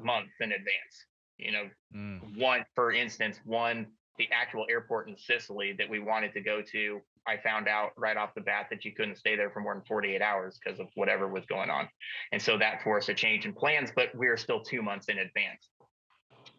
months 0.00 0.32
in 0.40 0.52
advance. 0.52 1.06
You 1.36 1.52
know, 1.52 1.70
Mm. 1.94 2.36
one 2.36 2.64
for 2.74 2.92
instance, 2.92 3.40
one 3.44 3.86
the 4.18 4.28
actual 4.32 4.66
airport 4.68 5.08
in 5.08 5.16
Sicily 5.16 5.72
that 5.74 5.88
we 5.88 6.00
wanted 6.00 6.32
to 6.34 6.40
go 6.40 6.60
to. 6.60 7.00
I 7.28 7.36
found 7.36 7.68
out 7.68 7.90
right 7.96 8.16
off 8.16 8.30
the 8.34 8.40
bat 8.40 8.68
that 8.70 8.84
you 8.84 8.94
couldn't 8.94 9.16
stay 9.16 9.36
there 9.36 9.50
for 9.50 9.60
more 9.60 9.74
than 9.74 9.84
48 9.86 10.22
hours 10.22 10.58
because 10.62 10.80
of 10.80 10.86
whatever 10.94 11.28
was 11.28 11.44
going 11.44 11.68
on. 11.68 11.86
And 12.32 12.40
so 12.40 12.56
that 12.56 12.82
forced 12.82 13.10
a 13.10 13.14
change 13.14 13.44
in 13.44 13.52
plans, 13.52 13.90
but 13.94 14.08
we're 14.14 14.38
still 14.38 14.62
two 14.62 14.80
months 14.80 15.08
in 15.08 15.18
advance. 15.18 15.68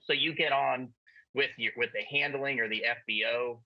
So 0.02 0.14
you 0.14 0.36
get 0.36 0.52
on 0.52 0.90
with 1.34 1.50
your 1.58 1.72
with 1.76 1.90
the 1.94 2.04
handling 2.16 2.60
or 2.60 2.70
the 2.70 2.84
FBO. 3.10 3.60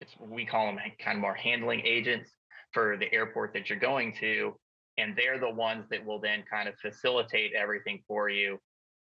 It's 0.00 0.14
we 0.20 0.44
call 0.44 0.66
them 0.66 0.78
kind 1.02 1.16
of 1.16 1.22
more 1.22 1.34
handling 1.34 1.80
agents 1.84 2.30
for 2.72 2.96
the 2.96 3.12
airport 3.12 3.52
that 3.54 3.68
you're 3.68 3.78
going 3.78 4.14
to, 4.20 4.54
and 4.98 5.16
they're 5.16 5.38
the 5.38 5.50
ones 5.50 5.86
that 5.90 6.04
will 6.04 6.20
then 6.20 6.44
kind 6.48 6.68
of 6.68 6.74
facilitate 6.80 7.52
everything 7.54 8.02
for 8.06 8.28
you 8.28 8.58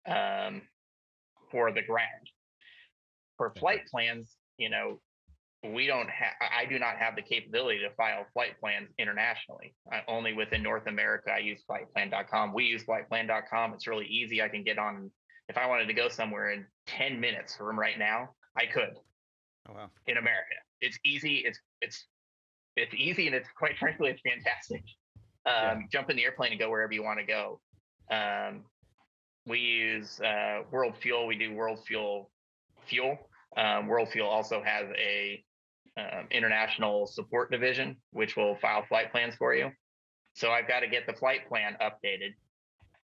um, 0.08 0.62
for 1.52 1.72
the 1.72 1.82
ground. 1.82 2.30
For 3.38 3.54
flight 3.60 3.82
plans, 3.92 4.36
you 4.58 4.70
know, 4.70 5.00
we 5.64 5.88
don't 5.88 6.10
have 6.10 6.34
i 6.56 6.66
do 6.66 6.78
not 6.78 6.98
have 6.98 7.16
the 7.16 7.22
capability 7.22 7.80
to 7.80 7.90
file 7.96 8.26
flight 8.34 8.60
plans 8.60 8.90
internationally. 9.00 9.74
I, 9.92 10.02
only 10.08 10.34
within 10.34 10.62
north 10.62 10.88
america 10.88 11.32
i 11.32 11.40
use 11.40 11.64
fltplan.com 11.70 12.54
we 12.54 12.66
use 12.66 12.84
fltplan.com 12.84 13.74
it's 13.74 13.88
really 13.88 14.06
easy. 14.06 14.42
I 14.42 14.50
can 14.50 14.64
get 14.64 14.78
on 14.78 15.12
if 15.50 15.58
i 15.58 15.66
wanted 15.66 15.88
to 15.88 15.94
go 15.94 16.10
somewhere 16.10 16.52
in 16.52 16.66
10 16.88 17.20
minutes 17.20 17.56
from 17.56 17.78
right 17.80 17.98
now 17.98 18.30
i 18.58 18.66
could. 18.66 18.98
Oh 19.70 19.74
wow. 19.74 19.90
in 20.06 20.18
america. 20.18 20.56
It's 20.80 20.98
easy. 21.04 21.44
It's 21.46 21.60
it's 21.82 22.06
it's 22.76 22.94
easy 22.96 23.28
and 23.28 23.36
it's 23.36 23.50
quite 23.58 23.78
frankly 23.80 24.10
it's 24.10 24.22
fantastic. 24.22 24.84
Um, 25.46 25.88
jump 25.92 26.10
in 26.10 26.18
the 26.18 26.24
airplane 26.24 26.52
and 26.52 26.60
go 26.60 26.70
wherever 26.70 26.92
you 26.92 27.04
want 27.04 27.20
to 27.20 27.26
go. 27.26 27.60
Um, 28.12 28.66
we 29.46 29.60
use 29.60 30.20
uh, 30.20 30.64
world 30.72 30.94
fuel. 31.02 31.26
We 31.26 31.38
do 31.38 31.54
world 31.54 31.80
fuel 31.86 32.30
fuel. 32.86 33.18
Um, 33.56 33.88
world 33.88 34.10
fuel 34.10 34.28
also 34.28 34.62
has 34.62 34.88
a 34.98 35.44
um, 35.98 36.28
international 36.32 37.08
support 37.08 37.52
division 37.52 37.98
which 38.12 38.36
will 38.36 38.56
file 38.58 38.86
flight 38.88 39.12
plans 39.12 39.36
for 39.36 39.54
you. 39.56 39.72
So 40.36 40.52
i've 40.52 40.68
got 40.68 40.82
to 40.82 40.88
get 40.88 41.08
the 41.08 41.14
flight 41.14 41.48
plan 41.48 41.76
updated. 41.82 42.34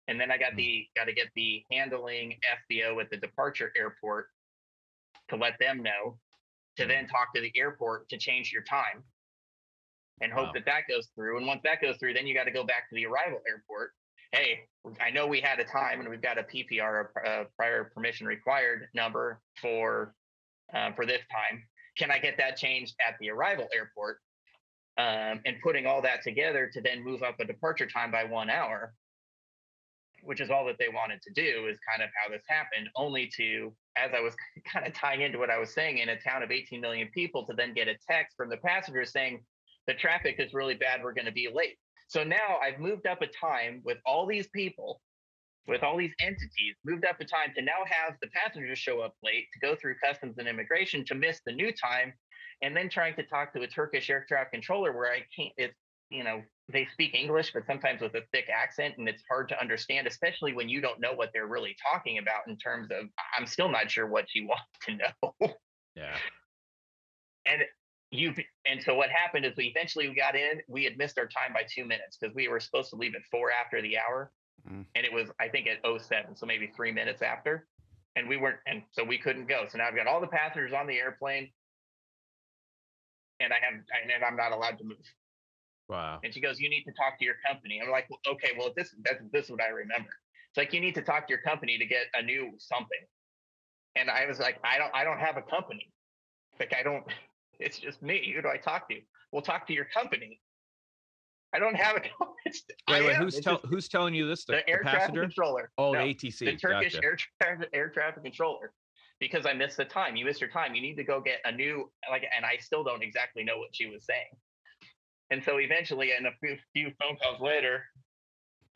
And 0.07 0.19
then 0.19 0.31
i 0.31 0.37
got 0.37 0.55
the 0.55 0.87
got 0.95 1.05
to 1.05 1.13
get 1.13 1.27
the 1.35 1.63
handling 1.71 2.35
fbo 2.71 3.01
at 3.01 3.09
the 3.09 3.17
departure 3.17 3.71
airport 3.77 4.27
to 5.29 5.35
let 5.35 5.53
them 5.59 5.83
know 5.83 6.17
to 6.77 6.85
then 6.85 7.07
talk 7.07 7.33
to 7.35 7.41
the 7.41 7.51
airport 7.55 8.07
to 8.09 8.17
change 8.17 8.51
your 8.53 8.63
time 8.63 9.03
and 10.21 10.31
hope 10.31 10.47
Wow. 10.47 10.51
that 10.55 10.65
that 10.65 10.81
goes 10.89 11.07
through. 11.15 11.37
And 11.37 11.45
once 11.47 11.61
that 11.63 11.81
goes 11.81 11.97
through 11.97 12.13
then 12.13 12.25
you 12.25 12.33
got 12.33 12.45
to 12.45 12.51
go 12.51 12.63
back 12.63 12.89
to 12.89 12.95
the 12.95 13.05
arrival 13.05 13.39
airport. 13.47 13.91
Hey 14.31 14.61
i 15.01 15.09
know 15.09 15.27
we 15.27 15.41
had 15.41 15.59
a 15.59 15.65
time 15.65 15.99
and 15.99 16.07
we've 16.09 16.21
got 16.21 16.37
a 16.37 16.43
ppr 16.43 17.07
a, 17.25 17.29
a 17.41 17.45
prior 17.57 17.91
permission 17.93 18.25
required 18.25 18.87
number 18.93 19.41
for 19.61 20.13
uh, 20.73 20.91
for 20.93 21.05
this 21.05 21.21
time 21.29 21.61
can 21.97 22.11
I 22.11 22.19
get 22.19 22.37
that 22.37 22.57
changed 22.57 22.95
at 23.05 23.15
the 23.19 23.29
arrival 23.29 23.67
airport? 23.73 24.19
Um, 24.97 25.41
and 25.45 25.57
putting 25.61 25.85
all 25.85 26.01
that 26.01 26.23
together 26.23 26.69
to 26.73 26.81
then 26.81 27.03
move 27.03 27.21
up 27.21 27.39
a 27.39 27.45
departure 27.45 27.85
time 27.85 28.11
by 28.11 28.23
one 28.23 28.49
hour, 28.49 28.93
which 30.23 30.41
is 30.41 30.49
all 30.49 30.65
that 30.65 30.77
they 30.79 30.89
wanted 30.89 31.21
to 31.21 31.33
do, 31.33 31.67
is 31.67 31.77
kind 31.87 32.01
of 32.01 32.09
how 32.15 32.31
this 32.31 32.41
happened. 32.47 32.89
Only 32.95 33.27
to, 33.37 33.71
as 33.95 34.11
I 34.17 34.21
was 34.21 34.33
kind 34.71 34.87
of 34.87 34.93
tying 34.93 35.21
into 35.21 35.37
what 35.37 35.51
I 35.51 35.59
was 35.59 35.71
saying, 35.71 35.99
in 35.99 36.09
a 36.09 36.19
town 36.19 36.41
of 36.41 36.49
18 36.49 36.81
million 36.81 37.09
people, 37.13 37.45
to 37.45 37.53
then 37.53 37.75
get 37.75 37.87
a 37.87 37.95
text 38.09 38.35
from 38.35 38.49
the 38.49 38.57
passengers 38.57 39.11
saying 39.11 39.43
the 39.85 39.93
traffic 39.93 40.37
is 40.39 40.53
really 40.53 40.75
bad, 40.75 41.03
we're 41.03 41.13
going 41.13 41.25
to 41.25 41.31
be 41.31 41.47
late. 41.53 41.77
So 42.07 42.23
now 42.23 42.57
I've 42.63 42.79
moved 42.79 43.05
up 43.05 43.21
a 43.21 43.27
time 43.27 43.81
with 43.85 43.97
all 44.05 44.25
these 44.25 44.47
people 44.47 45.01
with 45.67 45.83
all 45.83 45.97
these 45.97 46.13
entities 46.19 46.75
moved 46.85 47.05
up 47.05 47.19
in 47.19 47.27
time 47.27 47.49
to 47.55 47.61
now 47.61 47.83
have 47.85 48.15
the 48.21 48.27
passengers 48.29 48.79
show 48.79 49.01
up 49.01 49.13
late 49.23 49.45
to 49.53 49.59
go 49.59 49.75
through 49.75 49.95
customs 50.03 50.35
and 50.37 50.47
immigration 50.47 51.03
to 51.05 51.15
miss 51.15 51.41
the 51.45 51.51
new 51.51 51.71
time 51.71 52.13
and 52.61 52.75
then 52.75 52.89
trying 52.89 53.15
to 53.15 53.23
talk 53.23 53.53
to 53.53 53.61
a 53.61 53.67
turkish 53.67 54.09
air 54.09 54.25
traffic 54.27 54.51
controller 54.51 54.93
where 54.93 55.11
i 55.11 55.19
can't 55.35 55.53
it's 55.57 55.75
you 56.09 56.23
know 56.23 56.41
they 56.71 56.87
speak 56.93 57.13
english 57.13 57.51
but 57.53 57.65
sometimes 57.65 58.01
with 58.01 58.15
a 58.15 58.21
thick 58.31 58.45
accent 58.53 58.95
and 58.97 59.07
it's 59.09 59.23
hard 59.29 59.49
to 59.49 59.59
understand 59.59 60.07
especially 60.07 60.53
when 60.53 60.69
you 60.69 60.81
don't 60.81 60.99
know 60.99 61.13
what 61.13 61.29
they're 61.33 61.47
really 61.47 61.75
talking 61.91 62.17
about 62.17 62.47
in 62.47 62.57
terms 62.57 62.87
of 62.91 63.05
i'm 63.37 63.45
still 63.45 63.69
not 63.69 63.91
sure 63.91 64.07
what 64.07 64.25
you 64.33 64.47
want 64.47 64.61
to 64.83 64.95
know 64.95 65.53
Yeah. 65.95 66.15
and 67.45 67.63
you 68.11 68.33
and 68.65 68.81
so 68.81 68.95
what 68.95 69.09
happened 69.09 69.45
is 69.45 69.53
we 69.57 69.65
eventually 69.65 70.07
we 70.07 70.15
got 70.15 70.35
in 70.35 70.61
we 70.69 70.85
had 70.85 70.97
missed 70.97 71.17
our 71.17 71.27
time 71.27 71.53
by 71.53 71.63
two 71.69 71.83
minutes 71.83 72.17
because 72.19 72.33
we 72.33 72.47
were 72.47 72.59
supposed 72.59 72.89
to 72.89 72.95
leave 72.95 73.15
at 73.15 73.21
four 73.29 73.51
after 73.51 73.81
the 73.81 73.97
hour 73.97 74.31
Mm. 74.69 74.85
and 74.95 75.05
it 75.05 75.13
was 75.13 75.29
i 75.39 75.47
think 75.47 75.67
at 75.67 75.79
07 75.85 76.35
so 76.35 76.45
maybe 76.45 76.71
three 76.75 76.91
minutes 76.91 77.21
after. 77.21 77.67
And 78.15 78.27
we 78.27 78.37
weren't 78.37 78.57
and 78.65 78.81
so 78.91 79.03
we 79.03 79.19
couldn't 79.19 79.47
go. 79.47 79.65
So 79.69 79.77
now 79.77 79.87
i've 79.87 79.95
got 79.95 80.07
all 80.07 80.19
the 80.19 80.27
passengers 80.27 80.73
on 80.73 80.87
the 80.87 80.97
airplane. 80.97 81.49
And 83.39 83.53
i 83.53 83.57
have 83.61 83.73
and 83.75 84.23
i'm 84.25 84.35
not 84.35 84.51
allowed 84.51 84.77
to 84.79 84.83
move. 84.83 84.97
Wow. 85.87 86.19
and 86.23 86.33
she 86.33 86.41
goes 86.41 86.59
you 86.59 86.69
need 86.69 86.83
to 86.83 86.91
talk 86.91 87.17
to 87.19 87.25
your 87.25 87.35
company. 87.47 87.79
I'm 87.81 87.91
like 87.91 88.09
well, 88.09 88.19
okay 88.33 88.51
well 88.57 88.71
this 88.75 88.93
that's 89.05 89.21
this 89.31 89.45
is 89.45 89.51
what 89.51 89.61
i 89.61 89.69
remember. 89.69 90.09
It's 90.49 90.57
like 90.57 90.73
you 90.73 90.81
need 90.81 90.95
to 90.95 91.01
talk 91.01 91.27
to 91.27 91.31
your 91.31 91.41
company 91.41 91.77
to 91.77 91.85
get 91.85 92.05
a 92.15 92.21
new 92.21 92.51
something. 92.57 93.05
And 93.95 94.09
i 94.09 94.25
was 94.25 94.39
like 94.39 94.57
i 94.63 94.77
don't 94.77 94.93
i 94.93 95.03
don't 95.03 95.19
have 95.19 95.37
a 95.37 95.43
company. 95.43 95.93
Like 96.59 96.73
i 96.77 96.83
don't 96.83 97.05
it's 97.59 97.79
just 97.79 98.01
me. 98.01 98.33
Who 98.35 98.41
do 98.41 98.49
i 98.49 98.57
talk 98.57 98.89
to? 98.89 98.95
Well 99.31 99.43
talk 99.43 99.67
to 99.67 99.73
your 99.73 99.85
company 99.85 100.41
i 101.57 101.59
don't 101.59 101.75
have 101.75 101.95
a 101.95 101.99
company 102.17 102.33
Wait, 102.89 103.05
wait. 103.05 103.15
Who's 103.17 103.39
tell, 103.41 103.55
just 103.55 103.65
who's 103.65 103.89
telling 103.89 104.13
you 104.13 104.25
this? 104.25 104.45
The, 104.45 104.53
the 104.53 104.57
the 104.59 104.69
air 104.69 104.79
traffic 104.81 104.99
passenger? 104.99 105.21
controller 105.23 105.69
Oh, 105.77 105.91
No, 105.91 106.05
the 106.05 106.13
ATC. 106.13 106.39
the 106.39 106.55
Turkish 106.55 106.93
Gotcha. 106.93 107.05
air, 107.05 107.17
traffic, 107.41 107.69
air 107.73 107.89
traffic 107.89 108.23
controller 108.23 108.71
because 109.19 109.45
I 109.45 109.53
missed 109.53 109.75
the 109.77 109.85
time. 109.85 110.15
You 110.15 110.23
missed 110.25 110.39
your 110.39 110.49
time. 110.49 110.73
You 110.75 110.81
need 110.81 110.95
to 110.95 111.03
go 111.03 111.19
get 111.19 111.39
a 111.43 111.51
new 111.51 111.91
like, 112.09 112.23
and 112.35 112.45
I 112.45 112.57
still 112.57 112.83
don't 112.85 113.03
exactly 113.03 113.43
know 113.43 113.57
what 113.57 113.69
she 113.73 113.87
was 113.87 114.05
saying. 114.05 114.29
And 115.29 115.43
so 115.43 115.59
eventually, 115.59 116.11
in 116.17 116.27
a 116.27 116.31
few, 116.39 116.57
few 116.73 116.91
phone 117.01 117.17
calls 117.21 117.41
later, 117.41 117.83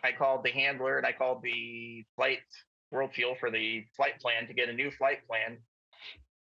I 0.03 0.11
called 0.11 0.43
the 0.43 0.51
handler 0.51 0.97
and 0.97 1.05
I 1.05 1.13
called 1.13 1.41
the 1.43 2.03
flight 2.17 2.39
World 2.91 3.11
Fuel 3.13 3.35
for 3.39 3.49
the 3.49 3.85
flight 3.95 4.19
plan 4.19 4.47
to 4.47 4.53
get 4.53 4.67
a 4.67 4.73
new 4.73 4.91
flight 4.91 5.25
plan. 5.27 5.57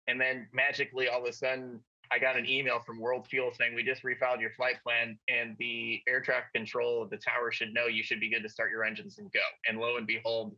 And 0.08 0.20
then 0.20 0.48
magically, 0.52 1.10
all 1.10 1.22
of 1.22 1.30
a 1.30 1.34
sudden, 1.34 1.80
I 2.14 2.20
got 2.20 2.38
an 2.38 2.48
email 2.48 2.80
from 2.80 3.00
World 3.00 3.26
Fuel 3.28 3.52
saying 3.58 3.74
we 3.74 3.84
just 3.84 4.04
refiled 4.04 4.40
your 4.40 4.52
flight 4.52 4.76
plan, 4.84 5.18
and 5.28 5.56
the 5.58 6.00
air 6.08 6.22
traffic 6.22 6.54
control 6.54 7.02
of 7.02 7.10
the 7.10 7.18
tower 7.18 7.52
should 7.52 7.74
know 7.74 7.88
you 7.88 8.04
should 8.04 8.20
be 8.20 8.30
good 8.30 8.44
to 8.44 8.50
start 8.50 8.70
your 8.70 8.84
engines 8.84 9.18
and 9.18 9.32
go. 9.32 9.40
And 9.68 9.80
lo 9.80 9.98
and 9.98 10.06
behold, 10.06 10.56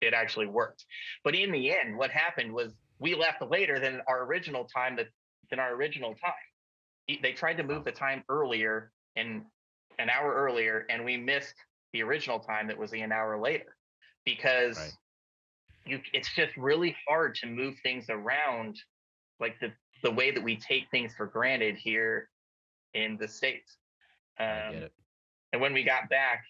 it, 0.00 0.14
actually 0.14 0.46
worked. 0.46 0.84
But 1.22 1.34
in 1.34 1.50
the 1.50 1.72
end, 1.72 1.96
what 1.96 2.10
happened 2.10 2.52
was 2.52 2.74
we 2.98 3.14
left 3.14 3.40
later 3.42 3.78
than 3.78 4.02
our 4.06 4.24
original 4.24 4.64
time 4.64 4.96
that 4.96 5.08
than 5.50 5.58
our 5.58 5.74
original 5.74 6.14
time. 6.14 7.18
They 7.22 7.32
tried 7.32 7.56
to 7.58 7.62
move 7.62 7.84
the 7.84 7.92
time 7.92 8.22
earlier 8.28 8.92
and 9.16 9.42
an 9.98 10.10
hour 10.10 10.34
earlier, 10.34 10.86
and 10.90 11.04
we 11.04 11.16
missed 11.16 11.54
the 11.92 12.02
original 12.02 12.38
time 12.38 12.66
that 12.68 12.78
was 12.78 12.92
an 12.92 13.12
hour 13.12 13.38
later 13.38 13.76
because 14.24 14.78
Right. 14.78 14.92
you 15.86 16.00
it's 16.12 16.34
just 16.34 16.56
really 16.56 16.96
hard 17.06 17.34
to 17.36 17.46
move 17.46 17.74
things 17.82 18.06
around 18.10 18.78
like 19.40 19.58
the 19.60 19.72
the 20.04 20.10
way 20.10 20.30
that 20.30 20.44
we 20.44 20.54
take 20.54 20.88
things 20.90 21.14
for 21.16 21.26
granted 21.26 21.76
here 21.76 22.28
in 22.92 23.16
the 23.16 23.26
states. 23.26 23.78
Um, 24.38 24.88
and 25.52 25.60
when 25.60 25.72
we 25.72 25.82
got 25.82 26.08
back, 26.10 26.44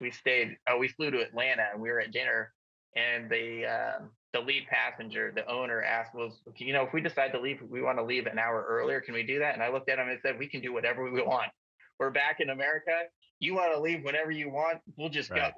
we 0.00 0.10
stayed. 0.10 0.56
Oh, 0.68 0.78
we 0.78 0.88
flew 0.88 1.10
to 1.10 1.20
Atlanta 1.20 1.66
and 1.72 1.80
we 1.80 1.90
were 1.90 2.00
at 2.00 2.10
dinner. 2.10 2.52
And 2.96 3.30
the 3.30 3.66
um, 3.66 4.10
the 4.32 4.40
lead 4.40 4.66
passenger, 4.68 5.30
the 5.34 5.46
owner, 5.46 5.82
asked, 5.82 6.14
"Was 6.14 6.40
you 6.56 6.72
know 6.72 6.84
if 6.84 6.92
we 6.94 7.02
decide 7.02 7.32
to 7.32 7.40
leave, 7.40 7.60
we 7.68 7.82
want 7.82 7.98
to 7.98 8.04
leave 8.04 8.26
an 8.26 8.38
hour 8.38 8.64
earlier. 8.66 9.00
Can 9.00 9.12
we 9.12 9.22
do 9.22 9.38
that?" 9.40 9.54
And 9.54 9.62
I 9.62 9.68
looked 9.68 9.90
at 9.90 9.98
him 9.98 10.08
and 10.08 10.18
said, 10.22 10.38
"We 10.38 10.48
can 10.48 10.62
do 10.62 10.72
whatever 10.72 11.04
we 11.04 11.22
want. 11.22 11.50
We're 11.98 12.10
back 12.10 12.40
in 12.40 12.50
America. 12.50 13.02
You 13.38 13.54
want 13.54 13.74
to 13.74 13.80
leave 13.80 14.02
whenever 14.02 14.30
you 14.30 14.48
want. 14.50 14.80
We'll 14.96 15.10
just 15.10 15.30
Right. 15.30 15.52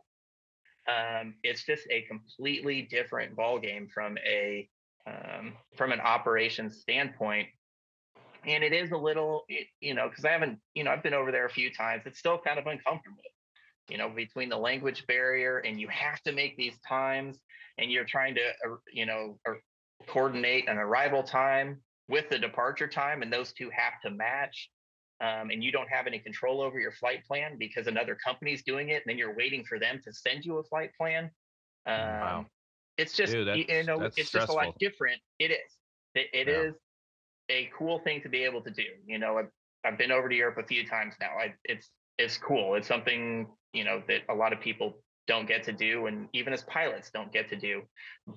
go." 0.86 0.92
Um, 0.92 1.34
it's 1.44 1.64
just 1.64 1.86
a 1.90 2.02
completely 2.02 2.82
different 2.82 3.36
ball 3.36 3.60
game 3.60 3.88
from 3.88 4.18
a 4.18 4.68
um, 5.06 5.54
from 5.76 5.92
an 5.92 6.00
operations 6.00 6.80
standpoint 6.80 7.48
and 8.46 8.62
it 8.62 8.72
is 8.72 8.92
a 8.92 8.96
little 8.96 9.44
you 9.80 9.94
know 9.94 10.08
because 10.08 10.24
i 10.24 10.30
haven't 10.30 10.58
you 10.74 10.84
know 10.84 10.90
i've 10.90 11.02
been 11.02 11.14
over 11.14 11.32
there 11.32 11.46
a 11.46 11.50
few 11.50 11.72
times 11.72 12.02
it's 12.06 12.18
still 12.18 12.38
kind 12.38 12.58
of 12.58 12.66
uncomfortable 12.66 13.16
you 13.88 13.98
know 13.98 14.08
between 14.08 14.48
the 14.48 14.56
language 14.56 15.06
barrier 15.06 15.58
and 15.58 15.80
you 15.80 15.88
have 15.88 16.20
to 16.22 16.32
make 16.32 16.56
these 16.56 16.78
times 16.86 17.38
and 17.78 17.90
you're 17.90 18.04
trying 18.04 18.34
to 18.34 18.42
uh, 18.66 18.76
you 18.92 19.06
know 19.06 19.38
or 19.46 19.58
coordinate 20.06 20.68
an 20.68 20.78
arrival 20.78 21.22
time 21.22 21.80
with 22.08 22.28
the 22.30 22.38
departure 22.38 22.88
time, 22.88 23.22
and 23.22 23.32
those 23.32 23.52
two 23.52 23.70
have 23.70 24.00
to 24.02 24.10
match. 24.10 24.70
Um, 25.20 25.50
and 25.50 25.64
you 25.64 25.72
don't 25.72 25.88
have 25.88 26.06
any 26.06 26.20
control 26.20 26.60
over 26.60 26.78
your 26.78 26.92
flight 26.92 27.26
plan 27.26 27.56
because 27.58 27.88
another 27.88 28.14
company's 28.14 28.62
doing 28.62 28.90
it, 28.90 29.02
and 29.04 29.04
then 29.06 29.18
you're 29.18 29.34
waiting 29.34 29.64
for 29.64 29.78
them 29.78 30.00
to 30.04 30.12
send 30.12 30.44
you 30.44 30.58
a 30.58 30.62
flight 30.62 30.90
plan. 30.96 31.30
Um, 31.86 31.96
Wow. 31.96 32.46
It's 32.98 33.16
just 33.16 33.32
Dude, 33.32 33.46
you 33.56 33.84
know, 33.84 34.02
it's 34.02 34.30
just 34.30 34.50
a 34.50 34.52
lot 34.52 34.74
different. 34.78 35.20
It 35.38 35.52
is. 35.52 35.78
It, 36.14 36.26
it 36.32 36.48
Yeah. 36.48 36.62
is 36.62 36.74
a 37.48 37.70
cool 37.78 38.00
thing 38.00 38.20
to 38.22 38.28
be 38.28 38.44
able 38.44 38.60
to 38.62 38.70
do. 38.70 38.84
You 39.06 39.18
know, 39.18 39.38
I've, 39.38 39.50
I've 39.84 39.96
been 39.96 40.10
over 40.10 40.28
to 40.28 40.34
Europe 40.34 40.58
a 40.58 40.66
few 40.66 40.86
times 40.86 41.14
now. 41.20 41.30
I, 41.38 41.54
it's 41.64 41.90
it's 42.18 42.36
cool. 42.36 42.74
It's 42.74 42.88
something 42.88 43.46
you 43.72 43.84
know 43.84 44.02
that 44.08 44.22
a 44.28 44.34
lot 44.34 44.52
of 44.52 44.60
people 44.60 45.00
don't 45.28 45.46
get 45.46 45.62
to 45.64 45.72
do, 45.72 46.06
and 46.06 46.28
even 46.32 46.52
as 46.52 46.64
pilots 46.64 47.10
don't 47.10 47.32
get 47.32 47.48
to 47.50 47.56
do. 47.56 47.82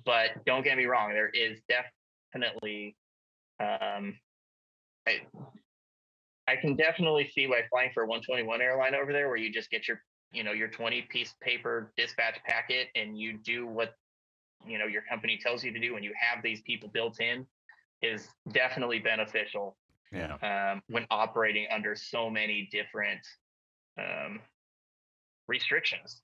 But 0.04 0.44
don't 0.46 0.62
get 0.62 0.76
me 0.76 0.84
wrong, 0.84 1.10
there 1.10 1.30
is 1.30 1.60
definitely, 1.68 2.96
um, 3.58 4.16
I, 5.08 5.22
I 6.46 6.56
can 6.56 6.76
definitely 6.76 7.30
see 7.34 7.46
why 7.48 7.62
flying 7.70 7.90
for 7.92 8.04
a 8.04 8.06
121 8.06 8.60
airline 8.60 8.94
over 8.94 9.12
there, 9.12 9.28
where 9.28 9.36
you 9.36 9.52
just 9.52 9.70
get 9.70 9.88
your 9.88 10.00
you 10.32 10.44
know 10.44 10.52
your 10.52 10.68
20 10.68 11.02
piece 11.10 11.34
paper 11.42 11.92
dispatch 11.96 12.38
packet 12.46 12.88
and 12.94 13.18
you 13.18 13.38
do 13.38 13.66
what 13.66 13.94
you 14.66 14.78
know 14.78 14.86
your 14.86 15.02
company 15.02 15.38
tells 15.42 15.64
you 15.64 15.72
to 15.72 15.78
do, 15.78 15.96
and 15.96 16.04
you 16.04 16.12
have 16.18 16.42
these 16.42 16.60
people 16.62 16.88
built 16.88 17.20
in, 17.20 17.46
is 18.02 18.28
definitely 18.52 18.98
beneficial 18.98 19.76
Yeah. 20.12 20.34
um, 20.72 20.82
when 20.88 21.06
operating 21.10 21.66
under 21.70 21.94
so 21.94 22.28
many 22.30 22.68
different 22.70 23.20
um, 23.98 24.40
restrictions. 25.48 26.22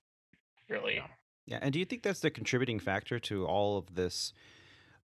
Really, 0.69 0.95
Yeah. 0.95 1.07
Yeah, 1.45 1.57
and 1.63 1.73
do 1.73 1.79
you 1.79 1.85
think 1.85 2.03
that's 2.03 2.19
the 2.19 2.29
contributing 2.29 2.77
factor 2.77 3.17
to 3.21 3.47
all 3.47 3.75
of 3.79 3.95
this 3.95 4.33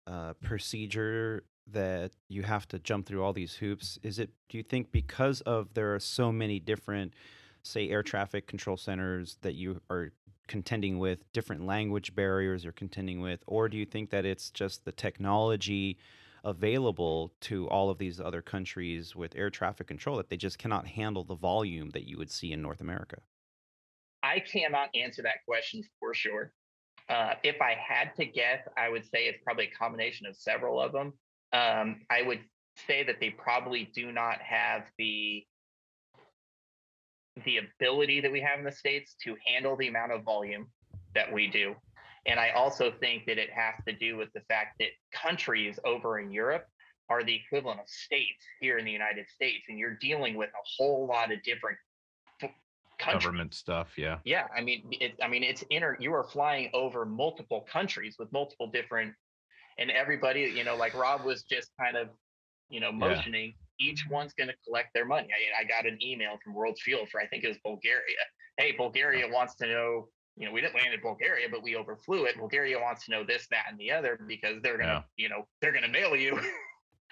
uh, 0.05 0.33
procedure 0.33 1.43
that 1.71 2.11
you 2.27 2.43
have 2.43 2.67
to 2.67 2.77
jump 2.77 3.07
through 3.07 3.23
all 3.23 3.33
these 3.33 3.55
hoops? 3.55 3.97
Is 4.03 4.19
it? 4.19 4.29
Do 4.49 4.57
you 4.57 4.63
think 4.63 4.91
because 4.91 5.41
of 5.41 5.73
there 5.73 5.95
are 5.95 5.99
so 5.99 6.31
many 6.31 6.59
different, 6.59 7.15
say, 7.63 7.89
air 7.89 8.03
traffic 8.03 8.45
control 8.45 8.77
centers 8.77 9.37
that 9.41 9.55
you 9.55 9.81
are 9.89 10.11
contending 10.47 10.99
with, 10.99 11.31
different 11.33 11.65
language 11.65 12.15
barriers 12.15 12.63
you're 12.63 12.73
contending 12.73 13.21
with, 13.21 13.43
or 13.47 13.69
do 13.69 13.77
you 13.77 13.85
think 13.85 14.09
that 14.09 14.25
it's 14.25 14.49
just 14.49 14.85
the 14.85 14.91
technology 14.91 15.97
available 16.43 17.33
to 17.41 17.67
all 17.69 17.89
of 17.89 17.97
these 17.97 18.19
other 18.19 18.41
countries 18.41 19.15
with 19.15 19.35
air 19.35 19.49
traffic 19.49 19.87
control 19.87 20.15
that 20.17 20.29
they 20.29 20.37
just 20.37 20.59
cannot 20.59 20.85
handle 20.87 21.23
the 21.23 21.35
volume 21.35 21.89
that 21.89 22.07
you 22.07 22.17
would 22.17 22.29
see 22.29 22.51
in 22.51 22.61
North 22.61 22.81
America? 22.81 23.17
I 24.21 24.39
cannot 24.39 24.89
answer 24.95 25.21
that 25.23 25.43
question 25.47 25.83
for 25.99 26.13
sure. 26.13 26.53
Uh, 27.09 27.33
if 27.43 27.61
I 27.61 27.75
had 27.75 28.15
to 28.15 28.25
guess, 28.25 28.67
I 28.77 28.89
would 28.89 29.05
say 29.05 29.25
it's 29.25 29.39
probably 29.43 29.65
a 29.65 29.77
combination 29.77 30.25
of 30.27 30.35
several 30.35 30.79
of 30.79 30.91
them. 30.91 31.13
Um, 31.53 32.01
I 32.09 32.21
would 32.23 32.41
say 32.87 33.03
that 33.03 33.19
they 33.19 33.29
probably 33.29 33.89
do 33.93 34.11
not 34.11 34.39
have 34.41 34.85
the 34.97 35.45
the 37.43 37.57
ability 37.57 38.21
that 38.21 38.31
we 38.31 38.39
have 38.39 38.59
in 38.59 38.65
the 38.65 38.71
states 38.71 39.15
to 39.23 39.35
handle 39.45 39.75
the 39.75 39.87
amount 39.87 40.11
of 40.11 40.23
volume 40.23 40.67
that 41.13 41.31
we 41.31 41.47
do. 41.47 41.75
And 42.25 42.39
I 42.39 42.51
also 42.51 42.91
think 42.99 43.25
that 43.25 43.37
it 43.37 43.49
has 43.51 43.75
to 43.87 43.93
do 43.93 44.17
with 44.17 44.29
the 44.33 44.41
fact 44.41 44.77
that 44.79 44.89
countries 45.13 45.77
over 45.85 46.19
in 46.19 46.31
Europe 46.31 46.65
are 47.09 47.23
the 47.23 47.35
equivalent 47.35 47.79
of 47.79 47.87
states 47.87 48.43
here 48.59 48.77
in 48.77 48.85
the 48.85 48.91
United 48.91 49.29
States, 49.29 49.65
and 49.69 49.77
you're 49.77 49.97
dealing 50.01 50.35
with 50.35 50.49
a 50.49 50.65
whole 50.77 51.07
lot 51.07 51.31
of 51.31 51.41
different. 51.43 51.77
Government 52.97 53.53
stuff. 53.53 53.97
Yeah. 53.97 54.19
Yeah, 54.23 54.47
I 54.55 54.61
mean, 54.61 54.85
it, 54.89 55.15
I 55.21 55.27
mean, 55.27 55.43
it's 55.43 55.65
inner 55.69 55.97
You 55.99 56.13
are 56.13 56.23
flying 56.23 56.69
over 56.73 57.05
multiple 57.05 57.67
countries 57.69 58.15
with 58.17 58.31
multiple 58.31 58.67
different, 58.67 59.13
and 59.77 59.91
everybody, 59.91 60.41
you 60.55 60.63
know, 60.63 60.77
like 60.77 60.93
Rob 60.95 61.25
was 61.25 61.43
just 61.43 61.71
kind 61.77 61.97
of, 61.97 62.07
you 62.69 62.79
know, 62.79 62.93
motioning. 62.93 63.53
Each 63.79 64.05
one's 64.09 64.33
going 64.33 64.47
to 64.47 64.55
collect 64.65 64.93
their 64.93 65.05
money. 65.05 65.27
I, 65.31 65.61
I 65.61 65.63
got 65.65 65.85
an 65.85 65.97
email 66.01 66.37
from 66.43 66.53
World 66.53 66.77
Fuel 66.79 67.05
for 67.11 67.19
I 67.19 67.27
think 67.27 67.43
it 67.43 67.47
was 67.47 67.57
Bulgaria. 67.63 68.23
Hey, 68.57 68.73
Bulgaria 68.77 69.27
wants 69.31 69.55
to 69.55 69.67
know. 69.67 70.07
You 70.37 70.47
know, 70.47 70.53
we 70.53 70.59
didn't 70.59 70.75
land 70.75 70.93
in 70.93 70.99
Bulgaria, 70.99 71.47
but 71.49 71.63
we 71.63 71.77
overflew 71.77 72.25
it. 72.25 72.37
Bulgaria 72.37 72.77
wants 72.77 73.05
to 73.05 73.11
know 73.11 73.23
this, 73.23 73.47
that, 73.51 73.65
and 73.69 73.79
the 73.79 73.89
other 73.91 74.19
because 74.27 74.61
they're 74.61 74.77
gonna, 74.77 75.05
you 75.15 75.29
know, 75.29 75.47
they're 75.61 75.71
gonna 75.71 75.87
mail 75.87 76.15
you. 76.15 76.39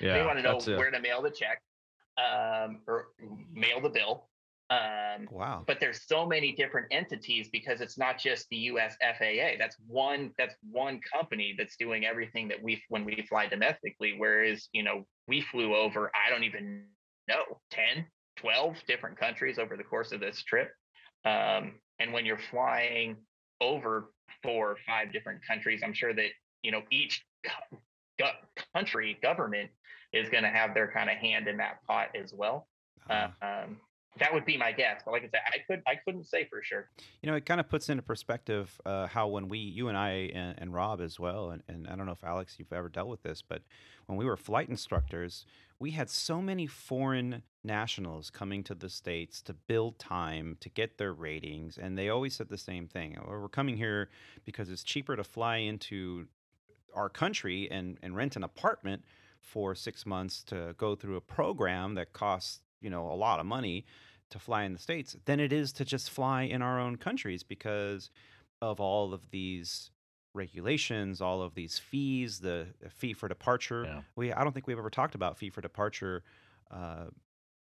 Yeah. 0.02 0.17
they 0.17 0.26
want 0.26 0.38
to 0.39 0.43
know 0.43 0.58
where 0.76 0.89
to 0.89 0.99
mail 0.99 1.21
the 1.21 1.30
check, 1.30 1.62
um, 2.17 2.82
or 2.88 3.10
mail 3.54 3.80
the 3.80 3.89
bill. 3.89 4.28
Um, 4.73 5.27
Wow. 5.29 5.63
but 5.67 5.79
there's 5.79 6.07
so 6.07 6.25
many 6.25 6.51
different 6.53 6.88
entities 6.91 7.49
because 7.51 7.81
it's 7.81 7.97
not 7.97 8.17
just 8.17 8.47
the 8.49 8.57
US 8.71 8.95
FAA. 9.01 9.57
That's 9.59 9.77
one 9.88 10.31
that's 10.38 10.55
one 10.69 10.99
company 11.12 11.53
that's 11.57 11.75
doing 11.77 12.05
everything 12.05 12.47
that 12.47 12.62
we 12.62 12.81
when 12.89 13.05
we 13.05 13.25
fly 13.29 13.47
domestically 13.47 14.15
whereas, 14.17 14.69
you 14.73 14.83
know, 14.83 15.05
we 15.27 15.41
flew 15.41 15.75
over 15.75 16.12
I 16.15 16.29
don't 16.29 16.43
even 16.43 16.86
know 17.27 17.62
10, 17.71 18.05
12 18.38 18.77
different 18.88 19.17
countries 19.17 19.59
over 19.59 19.77
the 19.77 19.83
course 19.83 20.12
of 20.12 20.19
this 20.19 20.43
trip. 20.43 20.71
Um, 21.25 21.79
and 21.99 22.12
when 22.12 22.25
you're 22.25 22.39
flying 22.51 23.17
over 23.62 24.12
four 24.41 24.71
or 24.71 24.77
five 24.86 25.13
different 25.13 25.45
countries, 25.47 25.81
I'm 25.83 25.93
sure 25.93 26.13
that, 26.13 26.29
you 26.63 26.71
know, 26.71 26.81
each 26.91 27.23
country 28.75 29.17
government 29.21 29.69
is 30.12 30.29
going 30.29 30.43
to 30.43 30.49
have 30.49 30.73
their 30.73 30.91
kind 30.91 31.09
of 31.09 31.17
hand 31.17 31.47
in 31.47 31.57
that 31.57 31.83
pot 31.88 32.09
as 32.15 32.33
well. 32.33 32.67
Uh, 33.09 33.27
um, 33.41 33.77
that 34.19 34.34
would 34.34 34.45
be 34.45 34.58
my 34.58 34.71
guess, 34.71 35.02
but 35.04 35.12
like 35.12 35.23
I 35.23 35.30
said, 35.30 35.41
I 35.47 35.58
could 35.67 35.82
I 35.88 35.95
couldn't 35.95 36.26
say 36.26 36.45
for 36.49 36.62
sure. 36.63 36.89
You 37.21 37.30
know, 37.30 37.36
it 37.36 37.45
kind 37.45 37.60
of 37.60 37.69
puts 37.69 37.89
into 37.89 38.04
perspective 38.04 38.80
uh, 38.86 39.08
how 39.08 39.28
when 39.28 39.47
we, 39.49 39.58
you 39.58 39.88
and 39.88 39.97
I, 39.97 40.32
and, 40.34 40.56
and 40.60 40.73
Rob 40.73 41.02
as 41.02 41.19
well, 41.19 41.52
and, 41.52 41.63
and 41.67 41.88
I 41.88 41.95
don't 41.95 42.06
know 42.06 42.12
if 42.12 42.23
Alex, 42.23 42.56
you've 42.60 42.71
ever 42.73 42.89
dealt 42.89 43.08
with 43.08 43.23
this, 43.23 43.41
but 43.41 43.63
when 44.06 44.17
we 44.17 44.26
were 44.26 44.38
flight 44.38 44.69
instructors, 44.69 45.45
we 45.80 45.91
had 45.91 46.10
so 46.10 46.41
many 46.41 46.67
foreign 46.67 47.43
nationals 47.63 48.30
coming 48.30 48.63
to 48.63 48.76
the 48.76 48.89
States 48.89 49.41
to 49.41 49.54
build 49.54 49.97
time, 49.99 50.58
to 50.60 50.69
get 50.69 50.97
their 50.97 51.13
ratings, 51.13 51.78
and 51.78 51.97
they 51.97 52.10
always 52.10 52.36
said 52.36 52.49
the 52.49 52.58
same 52.58 52.88
thing. 52.88 53.17
"Oh, 53.19 53.30
We're 53.30 53.49
coming 53.49 53.78
here 53.78 54.10
because 54.45 54.69
it's 54.69 54.84
cheaper 54.84 55.15
to 55.15 55.23
fly 55.23 55.58
into 55.58 56.28
our 56.93 57.10
country 57.10 57.69
and, 57.71 57.97
and 58.04 58.15
rent 58.15 58.36
an 58.36 58.43
apartment 58.43 59.04
for 59.39 59.76
six 59.76 60.06
months 60.06 60.43
to 60.43 60.73
go 60.78 60.95
through 60.95 61.17
a 61.17 61.21
program 61.21 61.95
that 61.95 62.13
costs, 62.13 62.62
you 62.84 62.89
know, 62.89 63.12
a 63.12 63.15
lot 63.15 63.39
of 63.39 63.46
money 63.46 63.86
to 64.30 64.39
fly 64.39 64.63
in 64.63 64.74
the 64.74 64.80
states 64.80 65.15
than 65.26 65.39
it 65.39 65.54
is 65.54 65.72
to 65.74 65.86
just 65.86 66.10
fly 66.10 66.43
in 66.43 66.62
our 66.62 66.80
own 66.80 66.98
countries 66.98 67.43
because 67.43 68.12
of 68.62 68.80
all 68.80 69.13
of 69.13 69.30
these 69.32 69.91
regulations, 70.34 71.22
all 71.22 71.41
of 71.41 71.54
these 71.54 71.78
fees, 71.78 72.39
the 72.39 72.67
fee 72.89 73.13
for 73.13 73.28
departure. 73.28 73.86
Yeah. 73.86 74.02
We 74.15 74.34
I 74.34 74.43
don't 74.43 74.54
think 74.54 74.67
we've 74.67 74.78
ever 74.78 74.89
talked 74.89 75.15
about 75.15 75.38
fee 75.38 75.50
for 75.50 75.62
departure, 75.62 76.24
uh, 76.72 77.06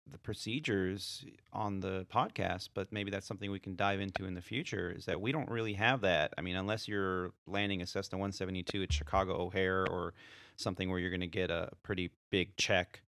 the 0.10 0.18
procedures 0.18 1.26
on 1.54 1.80
the 1.80 2.06
podcast, 2.14 2.70
but 2.74 2.92
maybe 2.92 3.12
that's 3.12 3.26
something 3.26 3.52
we 3.52 3.60
can 3.60 3.76
dive 3.76 4.00
into 4.00 4.26
in 4.26 4.34
the 4.34 4.42
future. 4.42 4.94
Is 4.96 5.06
that 5.06 5.20
we 5.20 5.32
don't 5.32 5.50
really 5.50 5.74
have 5.74 6.02
that. 6.02 6.34
I 6.38 6.42
mean, 6.42 6.56
unless 6.56 6.88
you're 6.88 7.32
landing 7.46 7.82
a 7.82 7.86
Cessna 7.86 8.18
172 8.18 8.84
at 8.84 8.94
Chicago 8.94 9.42
O'Hare 9.42 9.88
or 9.90 10.14
something 10.58 10.90
where 10.90 11.00
you're 11.00 11.10
going 11.10 11.22
to 11.22 11.28
get 11.28 11.52
a 11.52 11.70
pretty 11.84 12.12
big 12.30 12.56
check 12.58 13.02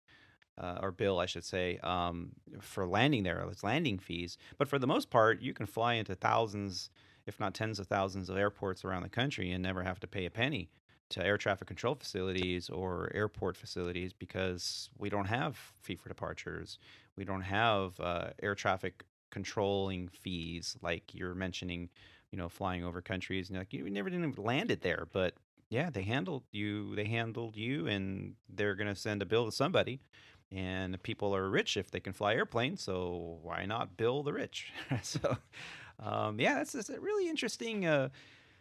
uh, 0.60 0.80
or 0.82 0.92
bill, 0.92 1.20
I 1.20 1.26
should 1.26 1.46
say, 1.46 1.78
um, 1.84 2.32
for 2.60 2.86
landing 2.86 3.24
there. 3.24 3.46
It's 3.52 3.64
landing 3.64 3.98
fees. 3.98 4.38
But 4.58 4.68
for 4.68 4.78
the 4.78 4.88
most 4.88 5.10
part, 5.10 5.42
you 5.42 5.54
can 5.54 5.66
fly 5.66 5.94
into 5.94 6.16
thousands, 6.16 6.90
if 7.26 7.40
not 7.40 7.54
tens 7.54 7.80
of 7.80 7.88
thousands, 7.88 8.30
of 8.30 8.38
airports 8.38 8.84
around 8.84 9.04
the 9.04 9.10
country 9.10 9.52
and 9.52 9.64
never 9.64 9.84
have 9.84 10.00
to 10.02 10.08
pay 10.08 10.26
a 10.26 10.30
penny 10.30 10.70
to 11.10 11.26
air 11.26 11.38
traffic 11.38 11.68
control 11.68 11.96
facilities 11.96 12.70
or 12.70 13.10
airport 13.16 13.58
facilities 13.58 14.14
because 14.14 14.90
we 14.98 15.10
don't 15.10 15.26
have 15.26 15.58
fee 15.82 15.96
for 15.96 16.10
departures. 16.10 16.78
We 17.16 17.26
don't 17.26 17.42
have 17.42 18.00
uh, 18.00 18.28
air 18.44 18.54
traffic 18.54 19.04
controlling 19.32 20.10
fees 20.10 20.78
like 20.82 21.14
you're 21.14 21.36
mentioning. 21.36 21.90
You 22.32 22.38
know, 22.38 22.48
flying 22.48 22.84
over 22.84 23.02
countries 23.02 23.50
and 23.50 23.58
like 23.58 23.74
you 23.74 23.90
never 23.90 24.08
didn't 24.08 24.38
land 24.38 24.70
it 24.70 24.84
there, 24.84 25.08
but 25.12 25.34
yeah, 25.72 25.90
they 25.90 26.04
handled 26.04 26.44
you. 26.52 26.96
They 26.96 27.06
handled 27.06 27.56
you, 27.56 27.88
and 27.88 28.36
they're 28.48 28.76
gonna 28.76 28.96
send 28.96 29.24
a 29.24 29.26
bill 29.26 29.46
to 29.46 29.52
somebody 29.52 30.00
and 30.52 31.02
people 31.04 31.36
are 31.36 31.50
rich 31.50 31.78
if 31.78 31.92
they 31.92 32.00
can 32.00 32.14
fly 32.14 32.34
airplanes 32.34 32.82
so 32.82 33.38
why 33.44 33.66
not 33.66 33.98
bill 33.98 34.24
the 34.24 34.34
rich? 34.34 34.72
So 35.04 35.38
um, 36.00 36.40
yeah 36.40 36.56
that's, 36.56 36.72
that's 36.74 36.90
a 36.90 37.00
really 37.00 37.30
interesting 37.30 37.86
uh, 37.86 38.10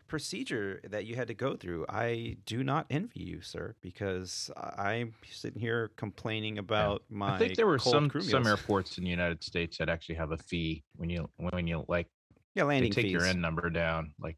procedure 0.07 0.81
that 0.89 1.05
you 1.05 1.15
had 1.17 1.29
to 1.29 1.35
go 1.35 1.55
through. 1.55 1.85
I 1.89 2.39
do 2.47 2.65
not 2.65 2.87
envy 2.91 3.21
you 3.21 3.43
sir 3.43 3.75
because 3.83 4.51
I- 4.57 4.93
i'm 4.95 5.15
sitting 5.31 5.61
here 5.61 5.91
complaining 5.97 6.59
about 6.59 7.03
my 7.11 7.35
I 7.35 7.39
think 7.39 7.57
there 7.57 7.67
were 7.67 7.79
some 7.79 8.11
some 8.21 8.47
airports 8.47 8.97
in 8.99 9.05
the 9.05 9.11
United 9.11 9.43
States 9.45 9.77
that 9.79 9.89
actually 9.89 10.15
have 10.17 10.33
a 10.33 10.39
fee 10.39 10.83
when 10.97 11.11
you 11.11 11.29
when 11.37 11.67
you 11.67 11.85
like 11.89 12.07
yeah 12.55 12.63
they 12.65 12.69
landing 12.69 12.93
take 12.93 13.05
fees. 13.05 13.13
Your 13.13 13.25
N 13.27 13.41
number 13.41 13.69
down. 13.71 14.13
Like 14.21 14.37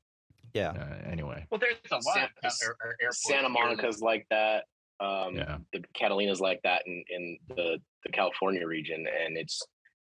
yeah. 0.52 0.70
uh, 0.70 1.08
anyway, 1.08 1.46
Well, 1.48 1.60
there's 1.60 1.76
a 1.92 1.94
lot 1.94 2.02
San- 2.14 2.24
of 2.24 2.52
air- 2.62 2.76
air- 2.84 2.96
airports 3.00 3.22
Santa 3.22 3.42
here 3.42 3.42
that- 3.42 3.50
Monica's 3.50 4.00
like 4.02 4.26
that. 4.30 4.64
Um, 5.00 5.34
Yeah. 5.36 5.58
The 5.72 5.82
Catalina's 5.94 6.40
like 6.40 6.60
that 6.64 6.82
in, 6.86 7.02
in 7.10 7.38
the, 7.48 7.78
the 8.04 8.12
California 8.12 8.66
region. 8.66 9.06
And 9.24 9.36
it's, 9.36 9.62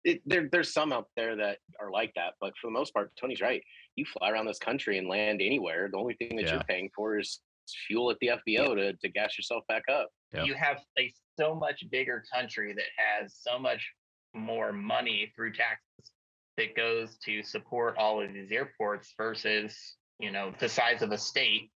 it, 0.04 0.20
there, 0.26 0.48
there's 0.52 0.72
some 0.72 0.92
out 0.92 1.08
there 1.16 1.34
that 1.36 1.58
are 1.80 1.90
like 1.90 2.12
that. 2.16 2.34
But 2.40 2.52
for 2.60 2.66
the 2.68 2.72
most 2.72 2.92
part, 2.92 3.10
Tony's 3.18 3.40
right. 3.40 3.62
You 3.96 4.04
fly 4.04 4.30
around 4.30 4.46
this 4.46 4.58
country 4.58 4.98
and 4.98 5.08
land 5.08 5.40
anywhere. 5.40 5.88
The 5.90 5.98
only 5.98 6.14
thing 6.14 6.36
that 6.36 6.44
Yeah. 6.46 6.54
you're 6.54 6.64
paying 6.64 6.90
for 6.94 7.18
is 7.18 7.40
fuel 7.86 8.10
at 8.10 8.18
the 8.20 8.28
FBO 8.46 8.74
to, 8.76 8.92
to 8.92 9.08
gas 9.08 9.38
yourself 9.38 9.64
back 9.68 9.84
up. 9.90 10.08
Yeah. 10.34 10.44
You 10.44 10.54
have 10.54 10.78
a 10.98 11.12
so 11.38 11.54
much 11.54 11.84
bigger 11.90 12.22
country 12.32 12.74
that 12.74 12.84
has 12.96 13.34
so 13.40 13.58
much 13.58 13.90
more 14.34 14.72
money 14.72 15.32
through 15.34 15.52
taxes 15.52 16.10
that 16.58 16.76
goes 16.76 17.16
to 17.24 17.42
support 17.42 17.96
all 17.96 18.20
of 18.22 18.32
these 18.32 18.52
airports 18.52 19.14
versus, 19.16 19.96
you 20.18 20.30
know, 20.30 20.52
the 20.60 20.68
size 20.68 21.02
of 21.02 21.10
a 21.12 21.18
state. 21.18 21.70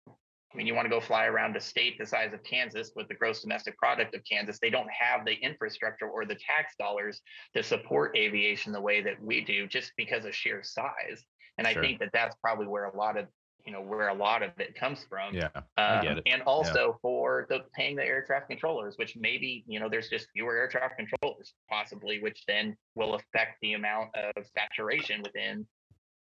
I 0.52 0.56
mean, 0.56 0.66
you 0.66 0.74
want 0.74 0.86
to 0.86 0.90
go 0.90 1.00
fly 1.00 1.26
around 1.26 1.56
a 1.56 1.60
state 1.60 1.98
the 1.98 2.06
size 2.06 2.32
of 2.32 2.42
Kansas 2.42 2.92
with 2.96 3.06
the 3.08 3.14
gross 3.14 3.42
domestic 3.42 3.76
product 3.76 4.14
of 4.14 4.22
Kansas. 4.24 4.58
They 4.58 4.70
don't 4.70 4.88
have 4.90 5.24
the 5.26 5.34
infrastructure 5.34 6.08
or 6.08 6.24
the 6.24 6.36
tax 6.36 6.74
dollars 6.78 7.20
to 7.54 7.62
support 7.62 8.16
aviation 8.16 8.72
the 8.72 8.80
way 8.80 9.02
that 9.02 9.22
we 9.22 9.42
do 9.42 9.66
just 9.66 9.92
because 9.96 10.24
of 10.24 10.34
sheer 10.34 10.62
size. 10.62 11.24
And 11.58 11.66
Sure. 11.66 11.82
I 11.82 11.86
think 11.86 11.98
that 12.00 12.10
that's 12.12 12.34
probably 12.36 12.66
where 12.66 12.84
a 12.84 12.96
lot 12.96 13.18
of, 13.18 13.26
you 13.66 13.72
know, 13.72 13.82
where 13.82 14.08
a 14.08 14.14
lot 14.14 14.42
of 14.42 14.52
it 14.58 14.74
comes 14.74 15.04
from. 15.04 15.34
Yeah, 15.34 15.48
I 15.76 15.96
Um, 15.98 16.02
get 16.04 16.18
it. 16.18 16.22
And 16.26 16.40
also 16.42 16.98
for 17.02 17.44
the 17.50 17.64
paying 17.74 17.96
the 17.96 18.04
air 18.04 18.24
traffic 18.24 18.48
controllers, 18.48 18.96
which 18.96 19.16
maybe, 19.16 19.64
you 19.66 19.78
know, 19.80 19.90
there's 19.90 20.08
just 20.08 20.30
fewer 20.32 20.56
air 20.56 20.68
traffic 20.68 20.96
controllers 20.96 21.52
possibly, 21.68 22.20
which 22.20 22.46
then 22.46 22.74
will 22.94 23.14
affect 23.16 23.60
the 23.60 23.74
amount 23.74 24.16
of 24.16 24.46
saturation 24.56 25.20
within 25.22 25.66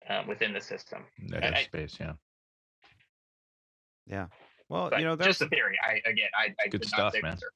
uh, 0.09 0.23
within 0.27 0.53
the 0.53 0.61
system. 0.61 1.05
That 1.29 1.45
I- 1.45 1.59
I- 1.59 1.62
space. 1.65 1.99
Yeah. 2.01 2.15
Well, 4.69 4.90
But 4.90 4.99
you 4.99 5.05
know, 5.05 5.16
that's 5.16 5.38
just 5.38 5.42
a 5.42 5.49
theory. 5.49 5.77
I 5.85 6.01
again, 6.09 6.29
I, 6.37 6.55
I 6.64 6.69
Good 6.69 6.83
did 6.83 6.88
stuff, 6.88 6.99
not 6.99 7.12
say 7.12 7.21
man. 7.21 7.38
sure. 7.38 7.51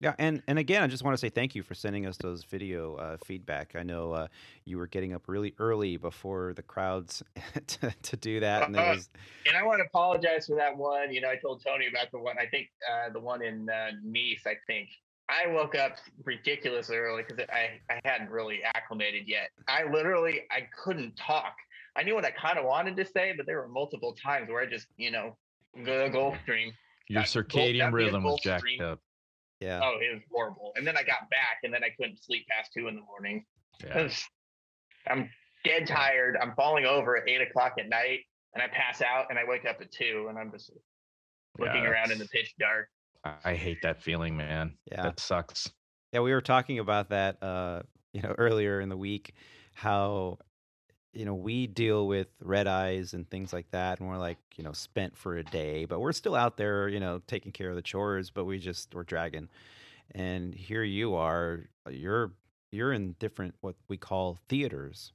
Yeah, 0.00 0.14
and 0.20 0.42
and 0.46 0.60
again, 0.60 0.84
I 0.84 0.86
just 0.86 1.02
want 1.02 1.14
to 1.14 1.18
say 1.18 1.28
thank 1.28 1.56
you 1.56 1.64
for 1.64 1.74
sending 1.74 2.06
us 2.06 2.16
those 2.18 2.44
video 2.44 2.94
uh, 2.94 3.16
feedback. 3.24 3.74
I 3.74 3.82
know 3.82 4.12
uh, 4.12 4.28
you 4.64 4.78
were 4.78 4.86
getting 4.86 5.12
up 5.12 5.22
really 5.26 5.54
early 5.58 5.96
before 5.96 6.52
the 6.54 6.62
crowds 6.62 7.20
to, 7.66 7.92
to 8.02 8.16
do 8.16 8.38
that, 8.38 8.62
and 8.62 8.74
there 8.74 8.88
was 8.94 9.08
And 9.48 9.56
I 9.56 9.64
want 9.64 9.80
to 9.80 9.86
apologize 9.86 10.46
for 10.46 10.54
that 10.54 10.76
one. 10.76 11.12
You 11.12 11.20
know, 11.20 11.28
I 11.28 11.36
told 11.36 11.64
Tony 11.64 11.88
about 11.88 12.12
the 12.12 12.20
one. 12.20 12.36
I 12.38 12.46
think 12.46 12.68
uh, 12.88 13.10
the 13.12 13.18
one 13.18 13.42
in 13.42 13.68
uh, 13.68 13.90
Nice. 14.04 14.42
I 14.46 14.54
think 14.68 14.88
I 15.28 15.48
woke 15.48 15.74
up 15.74 15.96
ridiculously 16.24 16.96
early 16.96 17.24
because 17.26 17.44
I 17.50 17.80
I 17.92 18.00
hadn't 18.04 18.30
really 18.30 18.60
acclimated 18.76 19.26
yet. 19.26 19.50
I 19.66 19.82
literally 19.90 20.42
I 20.52 20.68
couldn't 20.80 21.16
talk. 21.16 21.56
I 21.96 22.04
knew 22.04 22.14
what 22.14 22.24
I 22.24 22.30
kind 22.30 22.56
of 22.56 22.64
wanted 22.64 22.96
to 22.98 23.04
say, 23.04 23.34
but 23.36 23.46
there 23.46 23.60
were 23.60 23.66
multiple 23.66 24.12
times 24.12 24.48
where 24.48 24.62
I 24.62 24.66
just 24.66 24.86
you 24.96 25.10
know 25.10 25.36
the 25.74 26.08
Gulf 26.12 26.36
Stream. 26.42 26.72
Your 27.08 27.22
That 27.22 27.28
circadian 27.28 27.78
that'd 27.78 27.78
be 27.78 27.82
a 27.82 27.90
rhythm 27.90 28.22
was 28.22 28.30
Gulf 28.32 28.42
jacked 28.42 28.60
Stream. 28.60 28.80
up. 28.82 29.00
yeah, 29.60 29.80
Oh, 29.82 29.96
it 30.00 30.12
was 30.14 30.22
horrible. 30.30 30.72
And 30.76 30.86
then 30.86 30.96
I 30.96 31.02
got 31.02 31.28
back, 31.30 31.58
and 31.64 31.72
then 31.72 31.82
I 31.82 31.88
couldn't 31.98 32.22
sleep 32.22 32.46
past 32.48 32.70
two 32.76 32.88
in 32.88 32.94
the 32.96 33.02
morning. 33.02 33.44
Yeah. 33.82 33.92
'Cause 33.92 34.24
I'm 35.06 35.30
dead 35.64 35.86
tired. 35.86 36.36
I'm 36.40 36.54
falling 36.54 36.84
over 36.84 37.16
at 37.16 37.28
eight 37.28 37.40
o'clock 37.40 37.74
at 37.78 37.88
night, 37.88 38.20
and 38.54 38.62
I 38.62 38.68
pass 38.68 39.00
out, 39.02 39.26
and 39.30 39.38
I 39.38 39.44
wake 39.44 39.64
up 39.64 39.80
at 39.80 39.90
two, 39.90 40.26
and 40.28 40.38
I'm 40.38 40.50
just 40.52 40.70
looking 41.58 41.82
Yeah, 41.82 41.88
around 41.90 42.10
in 42.12 42.18
the 42.18 42.28
pitch 42.28 42.54
dark. 42.58 42.88
I 43.24 43.34
I 43.44 43.54
hate 43.56 43.80
that 43.82 44.02
feeling, 44.02 44.36
man. 44.36 44.76
Yeah. 44.90 45.02
That 45.02 45.18
sucks. 45.20 45.72
yeah. 46.12 46.20
We 46.20 46.32
were 46.32 46.40
talking 46.42 46.78
about 46.78 47.08
that, 47.10 47.42
uh, 47.42 47.82
you 48.12 48.22
know, 48.22 48.34
earlier 48.38 48.80
in 48.80 48.88
the 48.88 48.96
week, 48.96 49.34
how 49.74 50.38
you 51.12 51.24
know 51.24 51.34
we 51.34 51.66
deal 51.66 52.06
with 52.06 52.28
red 52.40 52.66
eyes 52.66 53.14
and 53.14 53.28
things 53.28 53.52
like 53.52 53.70
that, 53.70 54.00
and 54.00 54.08
we're 54.08 54.18
like, 54.18 54.38
you 54.56 54.64
know, 54.64 54.72
spent 54.72 55.16
for 55.16 55.36
a 55.36 55.44
day, 55.44 55.84
but 55.84 56.00
we're 56.00 56.12
still 56.12 56.34
out 56.34 56.56
there, 56.56 56.88
you 56.88 57.00
know, 57.00 57.20
taking 57.26 57.52
care 57.52 57.70
of 57.70 57.76
the 57.76 57.82
chores, 57.82 58.30
but 58.30 58.44
we 58.44 58.58
just 58.58 58.94
we're 58.94 59.04
dragging. 59.04 59.48
And 60.12 60.54
here 60.54 60.82
you 60.82 61.14
are, 61.14 61.68
you're 61.90 62.32
you're 62.70 62.92
in 62.92 63.14
different 63.18 63.54
what 63.60 63.76
we 63.88 63.96
call 63.96 64.38
theaters. 64.48 65.12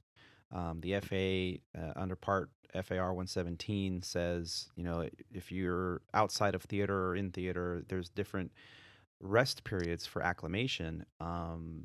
Um, 0.52 0.80
the 0.80 1.00
FA 1.00 1.80
uh, 1.80 1.92
under 1.96 2.16
part 2.16 2.50
FAR 2.82 3.12
117 3.12 4.02
says, 4.02 4.68
you 4.76 4.84
know, 4.84 5.08
if 5.32 5.52
you're 5.52 6.00
outside 6.12 6.54
of 6.54 6.62
theater 6.62 7.08
or 7.08 7.16
in 7.16 7.30
theater, 7.30 7.84
there's 7.88 8.08
different 8.08 8.52
rest 9.20 9.64
periods 9.64 10.06
for 10.06 10.22
acclimation. 10.22 11.06
Um, 11.20 11.84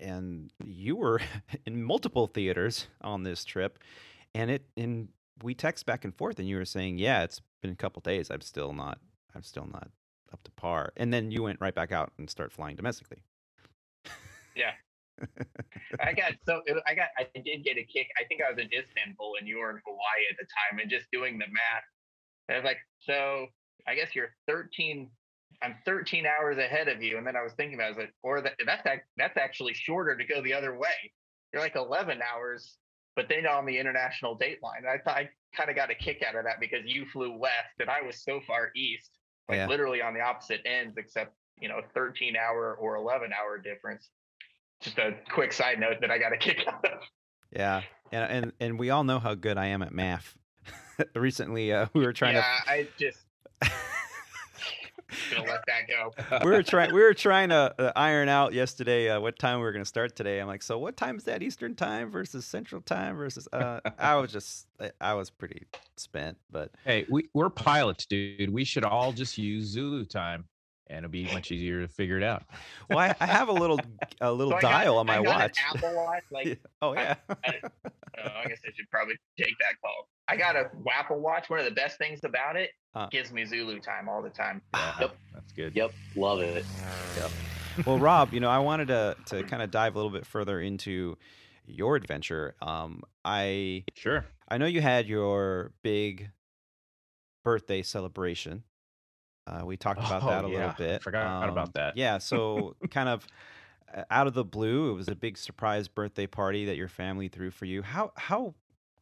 and 0.00 0.52
you 0.64 0.96
were 0.96 1.20
in 1.66 1.82
multiple 1.82 2.26
theaters 2.26 2.86
on 3.00 3.22
this 3.22 3.44
trip, 3.44 3.78
and 4.34 4.50
it 4.50 4.64
and 4.76 5.08
we 5.42 5.54
text 5.54 5.86
back 5.86 6.04
and 6.04 6.14
forth, 6.14 6.38
and 6.38 6.48
you 6.48 6.56
were 6.56 6.64
saying, 6.64 6.98
yeah, 6.98 7.22
it's 7.22 7.40
been 7.62 7.70
a 7.70 7.76
couple 7.76 8.00
days. 8.00 8.30
I'm 8.30 8.42
still 8.42 8.72
not. 8.72 8.98
I'm 9.34 9.42
still 9.42 9.66
not 9.66 9.88
up 10.32 10.42
to 10.44 10.50
par. 10.52 10.92
And 10.96 11.12
then 11.12 11.30
you 11.30 11.42
went 11.42 11.60
right 11.60 11.74
back 11.74 11.92
out 11.92 12.12
and 12.18 12.28
start 12.28 12.52
flying 12.52 12.76
domestically. 12.76 13.22
Yeah. 14.56 14.72
I 16.00 16.12
got 16.12 16.32
so 16.46 16.62
I 16.86 16.94
got 16.94 17.08
I 17.18 17.26
did 17.38 17.62
get 17.62 17.76
a 17.76 17.84
kick. 17.84 18.08
I 18.18 18.24
think 18.24 18.40
I 18.42 18.50
was 18.50 18.58
in 18.58 18.70
Istanbul 18.72 19.34
and 19.38 19.46
you 19.46 19.58
were 19.58 19.70
in 19.70 19.80
Hawaii 19.84 20.24
at 20.30 20.36
the 20.38 20.46
time, 20.46 20.80
and 20.80 20.90
just 20.90 21.10
doing 21.12 21.38
the 21.38 21.46
math, 21.46 21.84
I 22.48 22.54
was 22.56 22.64
like, 22.64 22.78
so 23.00 23.46
I 23.86 23.94
guess 23.94 24.14
you're 24.14 24.30
13. 24.46 25.10
I'm 25.62 25.76
13 25.84 26.24
hours 26.26 26.58
ahead 26.58 26.88
of 26.88 27.02
you, 27.02 27.18
and 27.18 27.26
then 27.26 27.36
I 27.36 27.42
was 27.42 27.52
thinking 27.52 27.74
about, 27.74 27.84
it, 27.84 27.86
I 27.86 27.90
was 27.90 27.98
like, 27.98 28.14
or 28.22 28.40
that, 28.40 28.54
that's 28.64 28.82
that's 29.16 29.36
actually 29.36 29.74
shorter 29.74 30.16
to 30.16 30.24
go 30.24 30.42
the 30.42 30.54
other 30.54 30.76
way. 30.78 31.12
You're 31.52 31.62
like 31.62 31.76
11 31.76 32.20
hours, 32.22 32.76
but 33.16 33.28
then 33.28 33.46
on 33.46 33.66
the 33.66 33.76
international 33.76 34.34
date 34.34 34.58
line. 34.62 34.82
I 34.88 34.98
thought 34.98 35.16
I 35.16 35.28
kind 35.54 35.68
of 35.68 35.76
got 35.76 35.90
a 35.90 35.94
kick 35.94 36.22
out 36.26 36.36
of 36.36 36.44
that 36.44 36.60
because 36.60 36.80
you 36.84 37.04
flew 37.12 37.36
west 37.36 37.74
and 37.80 37.90
I 37.90 38.02
was 38.02 38.22
so 38.22 38.40
far 38.46 38.70
east, 38.76 39.10
like 39.48 39.56
Yeah. 39.56 39.66
literally 39.66 40.00
on 40.00 40.14
the 40.14 40.20
opposite 40.20 40.60
ends, 40.64 40.96
except 40.96 41.34
you 41.60 41.68
know, 41.68 41.80
13 41.92 42.36
hour 42.36 42.74
or 42.80 42.96
11 42.96 43.32
hour 43.32 43.58
difference 43.58 44.08
just 44.80 44.98
a 44.98 45.14
quick 45.30 45.52
side 45.52 45.78
note 45.78 45.96
that 46.00 46.10
I 46.10 46.18
got 46.18 46.32
a 46.32 46.36
kick 46.36 46.64
out 46.66 46.84
of. 46.84 47.00
Yeah, 47.50 47.82
and 48.12 48.30
and 48.30 48.52
and 48.60 48.78
we 48.78 48.90
all 48.90 49.04
know 49.04 49.18
how 49.18 49.34
good 49.34 49.58
I 49.58 49.66
am 49.66 49.82
at 49.82 49.92
math. 49.92 50.36
Recently, 51.14 51.72
uh, 51.72 51.86
we 51.92 52.04
were 52.04 52.12
trying 52.12 52.34
to. 52.34 52.40
yeah, 52.40 52.60
I 52.66 52.88
just. 52.98 53.18
gonna 55.30 55.48
let 55.48 55.62
that 55.66 55.88
go. 55.88 56.38
we 56.44 56.50
were 56.50 56.62
trying 56.62 56.92
we 56.94 57.00
were 57.02 57.14
trying 57.14 57.48
to 57.50 57.74
uh, 57.78 57.92
iron 57.96 58.28
out 58.28 58.52
yesterday 58.52 59.08
uh, 59.10 59.20
what 59.20 59.38
time 59.38 59.58
we 59.58 59.64
were 59.64 59.72
going 59.72 59.84
to 59.84 59.88
start 59.88 60.14
today. 60.16 60.38
I'm 60.40 60.46
like, 60.46 60.62
so 60.62 60.78
what 60.78 60.96
time 60.96 61.16
is 61.16 61.24
that 61.24 61.42
Eastern 61.42 61.74
time 61.74 62.10
versus 62.10 62.44
Central 62.46 62.80
time 62.82 63.16
versus? 63.16 63.48
Uh, 63.52 63.80
I 63.98 64.16
was 64.16 64.32
just 64.32 64.66
I- 64.80 64.90
I 65.00 65.14
was 65.14 65.30
pretty 65.30 65.66
spent, 65.96 66.36
but 66.50 66.70
Hey, 66.84 67.06
we, 67.10 67.28
we're 67.34 67.50
pilots, 67.50 68.06
dude. 68.06 68.50
We 68.50 68.64
should 68.64 68.84
all 68.84 69.12
just 69.12 69.36
use 69.38 69.66
Zulu 69.66 70.04
time 70.04 70.44
and 70.88 70.98
it'll 70.98 71.10
be 71.10 71.24
much 71.32 71.52
easier 71.52 71.80
to 71.82 71.88
figure 71.88 72.16
it 72.16 72.24
out. 72.24 72.42
well, 72.88 72.98
I, 72.98 73.14
I 73.20 73.26
have 73.26 73.48
a 73.48 73.52
little 73.52 73.78
a 74.20 74.32
little 74.32 74.52
So 74.52 74.56
I 74.58 74.60
got- 74.60 74.70
dial 74.72 74.98
on 74.98 75.06
my 75.06 75.18
I 75.18 75.22
got 75.22 75.26
watch. 75.40 75.58
An 75.72 75.76
Apple 75.76 75.94
Watch, 75.94 76.24
like 76.32 76.46
Yeah. 76.46 76.54
Oh 76.82 76.94
I- 76.94 77.00
yeah, 77.02 77.14
uh, 77.28 78.28
I 78.44 78.48
guess 78.48 78.58
I 78.66 78.70
should 78.74 78.90
probably 78.90 79.14
take 79.38 79.56
that 79.58 79.80
call. 79.82 80.08
I 80.30 80.36
got 80.36 80.54
a 80.56 80.70
Apple 80.92 81.18
Watch. 81.18 81.50
One 81.50 81.58
of 81.58 81.64
the 81.64 81.70
best 81.72 81.98
things 81.98 82.20
about 82.24 82.56
it 82.56 82.70
Uh. 82.94 83.06
gives 83.08 83.32
me 83.32 83.44
Zulu 83.44 83.80
time 83.80 84.08
all 84.08 84.22
the 84.22 84.30
time. 84.30 84.62
Yeah, 84.74 84.94
Yep. 85.00 85.16
That's 85.34 85.52
good. 85.52 85.76
Yep, 85.76 85.92
love 86.16 86.40
it. 86.40 86.64
Yep. 87.18 87.30
well, 87.86 87.98
Rob, 87.98 88.32
you 88.32 88.40
know, 88.40 88.48
I 88.50 88.58
wanted 88.58 88.88
to 88.88 89.16
to 89.26 89.42
kind 89.44 89.62
of 89.62 89.70
dive 89.70 89.94
a 89.94 89.98
little 89.98 90.10
bit 90.12 90.26
further 90.26 90.60
into 90.60 91.16
your 91.66 91.96
adventure. 91.96 92.54
Um, 92.62 93.02
I 93.24 93.84
Sure. 93.94 94.24
I 94.48 94.58
know 94.58 94.66
you 94.66 94.80
had 94.80 95.06
your 95.06 95.72
big 95.82 96.30
birthday 97.44 97.82
celebration. 97.82 98.64
Uh, 99.46 99.62
we 99.64 99.76
talked 99.76 99.98
about 100.00 100.20
that 100.22 100.44
a 100.44 100.46
Oh, 100.46 100.50
little 100.50 100.60
yeah. 100.60 100.70
I 100.74 100.78
bit. 100.78 101.02
forgot 101.02 101.48
about 101.48 101.66
Um, 101.68 101.72
that. 101.74 101.96
Yeah, 101.96 102.18
so 102.18 102.76
kind 102.90 103.08
of 103.08 103.26
uh, 103.94 104.04
out 104.10 104.26
of 104.26 104.34
the 104.34 104.44
blue, 104.44 104.90
it 104.90 104.94
was 104.94 105.08
a 105.08 105.14
big 105.14 105.36
surprise 105.38 105.88
birthday 105.88 106.26
party 106.26 106.64
that 106.66 106.76
your 106.76 106.88
family 106.88 107.28
threw 107.28 107.50
for 107.50 107.64
you. 107.64 107.82
How 107.82 108.12
how 108.16 108.54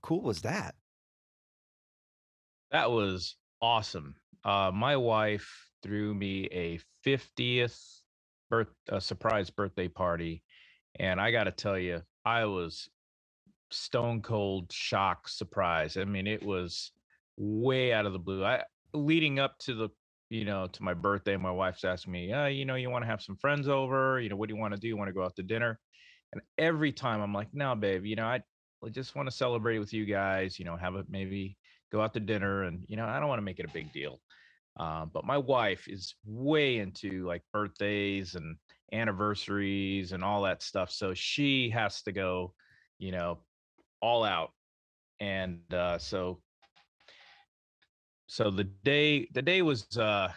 cool 0.03 0.23
was 0.23 0.43
that? 0.43 0.75
That 2.71 2.91
was 2.91 3.37
awesome. 3.61 4.17
Uh, 4.45 4.71
my 4.75 4.97
wife 4.97 5.71
threw 5.83 6.15
me 6.15 6.47
a 6.47 6.81
50th 7.05 8.03
birth 8.51 8.69
a 8.89 9.01
surprise 9.01 9.51
birthday 9.51 9.89
party, 9.89 10.43
and 10.99 11.21
I 11.21 11.31
got 11.31 11.45
to 11.45 11.53
tell 11.53 11.79
you, 11.79 12.03
I 12.25 12.47
was 12.47 12.89
stone 13.71 14.23
cold 14.23 14.73
shock 14.73 15.29
surprise. 15.29 15.97
I 15.97 16.05
mean, 16.05 16.27
it 16.27 16.43
was 16.43 16.93
way 17.37 17.93
out 17.93 18.07
of 18.07 18.15
the 18.15 18.21
blue. 18.21 18.45
I 18.45 18.65
leading 18.95 19.39
up 19.39 19.59
to 19.61 19.75
the 19.75 19.91
you 20.31 20.45
know 20.45 20.69
to 20.69 20.83
my 20.83 20.95
birthday, 20.95 21.37
my 21.37 21.53
wife's 21.53 21.85
asking 21.85 22.13
me, 22.15 22.33
uh, 22.33 22.47
you 22.47 22.65
know, 22.67 22.77
you 22.77 22.91
want 22.91 23.05
to 23.05 23.09
have 23.11 23.23
some 23.23 23.37
friends 23.37 23.69
over? 23.69 24.21
You 24.21 24.31
know, 24.31 24.37
what 24.37 24.49
do 24.49 24.55
you 24.57 24.61
want 24.61 24.75
to 24.75 24.81
do? 24.81 24.89
You 24.89 24.97
want 24.97 25.09
to 25.09 25.15
go 25.15 25.25
out 25.25 25.37
to 25.37 25.43
dinner? 25.43 25.81
And 26.33 26.43
every 26.59 26.93
time 26.93 27.23
I'm 27.23 27.35
like, 27.35 27.55
no, 27.55 27.75
babe, 27.77 28.07
you 28.07 28.17
know, 28.17 28.27
I 28.27 28.43
I 28.85 28.91
just 28.91 29.17
want 29.17 29.29
to 29.31 29.37
celebrate 29.37 29.81
with 29.81 29.93
you 29.93 30.07
guys. 30.07 30.59
You 30.59 30.65
know, 30.67 30.77
have 30.77 30.95
a 30.95 31.05
maybe 31.09 31.58
go 31.91 32.01
out 32.01 32.15
to 32.15 32.21
dinner 32.21 32.65
and 32.65 32.85
you 32.89 32.97
know 32.97 33.07
i 33.07 33.19
don't 33.19 33.29
want 33.29 33.39
to 33.39 33.45
make 33.45 33.59
it 33.59 33.67
a 33.67 33.73
big 33.73 33.93
deal 33.93 34.19
uh, 34.79 35.05
but 35.07 35.25
my 35.25 35.37
wife 35.37 35.89
is 35.89 36.15
way 36.25 36.79
into 36.79 37.27
like 37.27 37.43
birthdays 37.53 38.37
and 38.37 38.57
anniversaries 38.93 40.13
and 40.13 40.23
all 40.23 40.43
that 40.43 40.63
stuff 40.63 40.91
so 40.91 41.13
she 41.15 41.69
has 41.69 42.03
to 42.03 42.13
go 42.13 42.55
you 42.99 43.13
know 43.13 43.39
all 44.01 44.25
out 44.25 44.51
and 45.21 45.61
uh, 45.75 45.99
so 45.99 46.41
so 48.29 48.51
the 48.51 48.65
day 48.65 49.27
the 49.33 49.43
day 49.43 49.63
was 49.63 49.97
uh 49.97 50.29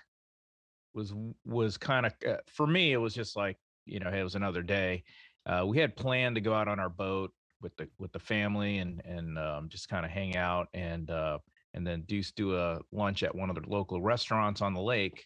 was 0.94 1.14
was 1.46 1.78
kind 1.78 2.06
of 2.06 2.14
uh, 2.28 2.38
for 2.48 2.66
me 2.66 2.94
it 2.94 2.98
was 2.98 3.14
just 3.14 3.36
like 3.36 3.58
you 3.86 4.00
know 4.00 4.10
hey, 4.10 4.20
it 4.20 4.24
was 4.24 4.36
another 4.36 4.64
day 4.64 5.04
uh, 5.46 5.64
we 5.66 5.78
had 5.78 5.96
planned 5.96 6.36
to 6.36 6.42
go 6.42 6.54
out 6.54 6.68
on 6.68 6.80
our 6.80 6.90
boat 6.90 7.32
with 7.62 7.76
the 7.78 7.88
with 8.00 8.12
the 8.12 8.20
family 8.20 8.80
and 8.80 9.02
and 9.06 9.38
um, 9.38 9.70
just 9.70 9.90
kind 9.90 10.06
of 10.06 10.12
hang 10.12 10.36
out 10.36 10.68
and 10.74 11.10
uh, 11.10 11.38
and 11.74 11.86
then 11.86 12.04
Deuce 12.04 12.32
do 12.32 12.58
a 12.58 12.80
lunch 12.92 13.24
at 13.24 13.36
one 13.36 13.50
of 13.50 13.56
the 13.56 13.64
local 13.68 14.02
restaurants 14.02 14.62
on 14.62 14.74
the 14.74 14.82
lake. 14.82 15.26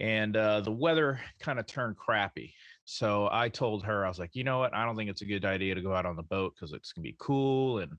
And 0.00 0.36
uh, 0.36 0.60
the 0.60 0.70
weather 0.70 1.20
kind 1.40 1.58
of 1.58 1.66
turned 1.66 1.96
crappy. 1.96 2.54
So 2.84 3.28
I 3.32 3.48
told 3.48 3.84
her, 3.84 4.04
I 4.04 4.08
was 4.08 4.20
like, 4.20 4.36
you 4.36 4.44
know 4.44 4.60
what? 4.60 4.72
I 4.72 4.84
don't 4.84 4.94
think 4.96 5.10
it's 5.10 5.22
a 5.22 5.26
good 5.26 5.44
idea 5.44 5.74
to 5.74 5.82
go 5.82 5.92
out 5.92 6.06
on 6.06 6.14
the 6.14 6.22
boat 6.22 6.54
because 6.54 6.72
it's 6.72 6.92
gonna 6.92 7.02
be 7.02 7.16
cool 7.18 7.78
and 7.78 7.92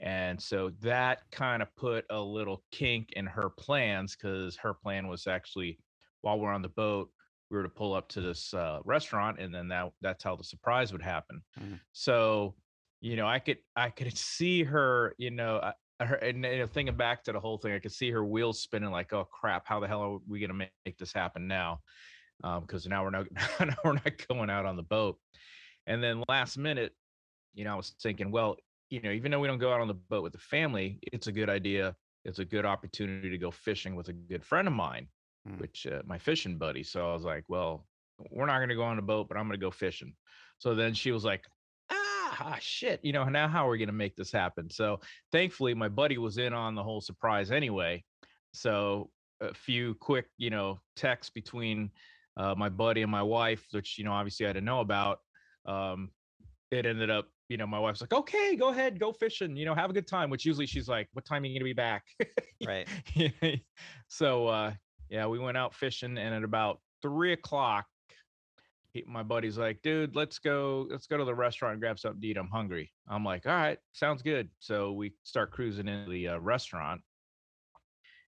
and 0.00 0.40
so 0.42 0.72
that 0.80 1.20
kind 1.30 1.62
of 1.62 1.74
put 1.76 2.04
a 2.10 2.20
little 2.20 2.64
kink 2.72 3.10
in 3.12 3.26
her 3.26 3.48
plans 3.48 4.16
because 4.16 4.56
her 4.56 4.74
plan 4.74 5.06
was 5.06 5.26
actually 5.26 5.78
while 6.22 6.38
we're 6.38 6.52
on 6.52 6.62
the 6.62 6.68
boat, 6.68 7.10
we 7.50 7.56
were 7.56 7.62
to 7.62 7.68
pull 7.68 7.94
up 7.94 8.08
to 8.10 8.20
this 8.20 8.52
uh, 8.54 8.80
restaurant 8.84 9.38
and 9.38 9.54
then 9.54 9.68
that 9.68 9.92
that's 10.00 10.24
how 10.24 10.36
the 10.36 10.44
surprise 10.44 10.92
would 10.92 11.02
happen. 11.02 11.42
Mhm. 11.58 11.80
So, 11.92 12.56
you 13.00 13.16
know, 13.16 13.26
I 13.26 13.38
could 13.38 13.58
I 13.76 13.90
could 13.90 14.16
see 14.18 14.64
her, 14.64 15.14
you 15.18 15.30
know, 15.30 15.56
uh, 15.56 15.72
her 16.00 16.16
and 16.16 16.40
know, 16.42 16.66
thinking 16.66 16.96
back 16.96 17.22
to 17.24 17.32
the 17.32 17.40
whole 17.40 17.58
thing, 17.58 17.72
I 17.72 17.78
could 17.78 17.92
see 17.92 18.10
her 18.10 18.24
wheels 18.24 18.60
spinning 18.62 18.90
like, 18.90 19.12
oh 19.12 19.24
crap, 19.24 19.66
how 19.66 19.80
the 19.80 19.88
hell 19.88 20.02
are 20.02 20.18
we 20.26 20.40
gonna 20.40 20.54
make, 20.54 20.72
make 20.84 20.98
this 20.98 21.12
happen 21.12 21.46
now? 21.46 21.80
Because 22.42 22.86
now 22.86 23.04
we're 23.04 23.10
not 23.10 23.26
now 23.60 23.76
we're 23.84 23.92
not 23.94 24.26
going 24.28 24.50
out 24.50 24.66
on 24.66 24.76
the 24.76 24.82
boat. 24.82 25.18
And 25.86 26.02
then 26.02 26.24
last 26.28 26.56
minute, 26.56 26.92
you 27.54 27.64
know, 27.64 27.72
I 27.74 27.76
was 27.76 27.94
thinking, 28.02 28.30
well, 28.30 28.56
you 28.90 29.00
know, 29.00 29.10
even 29.10 29.30
though 29.30 29.40
we 29.40 29.48
don't 29.48 29.58
go 29.58 29.72
out 29.72 29.80
on 29.80 29.88
the 29.88 29.94
boat 29.94 30.22
with 30.22 30.32
the 30.32 30.38
family, 30.38 30.98
it's 31.12 31.26
a 31.26 31.32
good 31.32 31.50
idea. 31.50 31.96
It's 32.24 32.38
a 32.38 32.44
good 32.44 32.64
opportunity 32.64 33.30
to 33.30 33.38
go 33.38 33.50
fishing 33.50 33.94
with 33.94 34.08
a 34.08 34.12
good 34.12 34.44
friend 34.44 34.66
of 34.66 34.74
mine, 34.74 35.08
Mm. 35.48 35.60
which 35.60 35.86
uh, 35.86 36.00
my 36.06 36.16
fishing 36.16 36.56
buddy. 36.56 36.82
So 36.82 37.10
I 37.10 37.12
was 37.12 37.24
like, 37.24 37.44
well, 37.48 37.86
we're 38.30 38.46
not 38.46 38.58
going 38.58 38.70
to 38.70 38.74
go 38.74 38.82
on 38.82 38.98
a 38.98 39.02
boat, 39.02 39.28
but 39.28 39.36
I'm 39.36 39.46
going 39.46 39.60
to 39.60 39.64
go 39.64 39.70
fishing. 39.70 40.14
So 40.58 40.74
then 40.74 40.94
she 40.94 41.12
was 41.12 41.22
like, 41.22 41.44
ah, 41.90 42.36
ah, 42.40 42.56
shit, 42.60 43.00
you 43.02 43.12
know, 43.12 43.24
now 43.24 43.46
how 43.48 43.66
are 43.66 43.70
we 43.70 43.76
going 43.76 43.88
to 43.88 43.92
make 43.92 44.16
this 44.16 44.32
happen? 44.32 44.70
So 44.70 45.00
thankfully, 45.32 45.74
my 45.74 45.88
buddy 45.88 46.16
was 46.16 46.38
in 46.38 46.54
on 46.54 46.74
the 46.74 46.82
whole 46.82 47.02
surprise 47.02 47.50
anyway. 47.50 48.04
So 48.52 49.10
a 49.42 49.52
few 49.52 49.96
quick, 49.96 50.26
you 50.38 50.48
know, 50.48 50.80
texts 50.96 51.30
between 51.34 51.90
uh, 52.38 52.54
my 52.56 52.70
buddy 52.70 53.02
and 53.02 53.10
my 53.10 53.22
wife, 53.22 53.66
which, 53.72 53.98
you 53.98 54.04
know, 54.04 54.12
obviously 54.12 54.46
I 54.46 54.50
didn't 54.54 54.64
know 54.64 54.80
about. 54.80 55.18
Um, 55.66 56.10
it 56.70 56.86
ended 56.86 57.10
up, 57.10 57.28
you 57.50 57.58
know, 57.58 57.66
my 57.66 57.78
wife's 57.78 58.00
like, 58.00 58.14
okay, 58.14 58.56
go 58.56 58.70
ahead, 58.70 58.98
go 58.98 59.12
fishing, 59.12 59.56
you 59.56 59.66
know, 59.66 59.74
have 59.74 59.90
a 59.90 59.92
good 59.92 60.06
time, 60.06 60.30
which 60.30 60.46
usually 60.46 60.66
she's 60.66 60.88
like, 60.88 61.08
what 61.12 61.26
time 61.26 61.42
are 61.42 61.46
you 61.46 61.52
going 61.52 61.60
to 61.60 61.64
be 61.64 61.74
back? 61.74 62.04
Right. 62.66 62.88
so, 64.08 64.46
uh, 64.46 64.72
yeah, 65.08 65.26
we 65.26 65.38
went 65.38 65.56
out 65.56 65.74
fishing 65.74 66.18
and 66.18 66.34
at 66.34 66.44
about 66.44 66.80
three 67.02 67.32
o'clock, 67.32 67.86
he, 68.92 69.04
my 69.06 69.22
buddy's 69.22 69.58
like, 69.58 69.82
dude, 69.82 70.14
let's 70.14 70.38
go, 70.38 70.86
let's 70.90 71.06
go 71.06 71.16
to 71.16 71.24
the 71.24 71.34
restaurant 71.34 71.72
and 71.72 71.80
grab 71.80 71.98
something 71.98 72.20
to 72.20 72.26
eat. 72.26 72.36
I'm 72.36 72.48
hungry. 72.48 72.92
I'm 73.08 73.24
like, 73.24 73.46
all 73.46 73.52
right, 73.52 73.78
sounds 73.92 74.22
good. 74.22 74.48
So 74.60 74.92
we 74.92 75.12
start 75.24 75.50
cruising 75.50 75.88
into 75.88 76.10
the 76.10 76.28
uh, 76.28 76.38
restaurant 76.38 77.00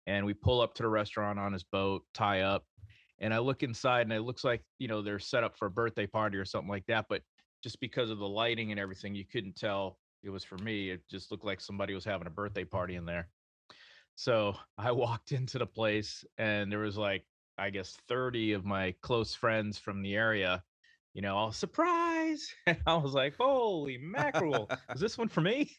and 0.08 0.26
we 0.26 0.34
pull 0.34 0.62
up 0.62 0.74
to 0.76 0.84
the 0.84 0.90
restaurant 0.90 1.38
on 1.38 1.54
his 1.54 1.64
boat, 1.64 2.04
tie 2.14 2.42
up. 2.42 2.64
And 3.20 3.34
I 3.34 3.40
look 3.40 3.64
inside 3.64 4.02
and 4.02 4.14
it 4.14 4.22
looks 4.22 4.44
like, 4.44 4.64
you 4.80 4.88
know, 4.88 5.02
they're 5.02 5.20
set 5.20 5.44
up 5.44 5.58
for 5.58 5.68
a 5.68 5.72
birthday 5.72 6.08
party 6.08 6.38
or 6.38 6.46
something 6.46 6.70
like 6.70 6.86
that. 6.88 7.06
But 7.10 7.22
just 7.64 7.80
because 7.80 8.10
of 8.10 8.20
the 8.20 8.28
lighting 8.28 8.72
and 8.72 8.80
everything, 8.80 9.16
you 9.16 9.26
couldn't 9.26 9.56
tell 9.56 9.98
it 10.24 10.30
was 10.30 10.44
for 10.44 10.58
me. 10.58 10.90
It 10.92 11.02
just 11.10 11.32
looked 11.32 11.46
like 11.46 11.62
somebody 11.62 11.94
was 11.94 12.06
having 12.06 12.28
a 12.28 12.32
birthday 12.32 12.64
party 12.64 12.96
in 12.96 13.06
there. 13.06 13.28
So 14.18 14.56
I 14.78 14.92
walked 14.92 15.32
into 15.32 15.60
the 15.60 15.68
place 15.68 16.26
and 16.38 16.72
there 16.72 16.80
was 16.80 16.98
like, 16.98 17.26
I 17.58 17.70
guess 17.70 17.96
30 18.08 18.54
of 18.54 18.66
my 18.66 18.94
close 19.02 19.34
friends 19.34 19.78
from 19.80 20.02
the 20.04 20.16
area, 20.16 20.64
you 21.14 21.22
know, 21.22 21.36
all 21.38 21.52
surprise. 21.54 22.54
And 22.68 22.78
I 22.86 22.96
was 22.98 23.14
like, 23.14 23.36
holy 23.38 23.98
mackerel, 23.98 24.70
is 24.94 25.02
this 25.02 25.18
one 25.18 25.30
for 25.30 25.42
me? 25.42 25.72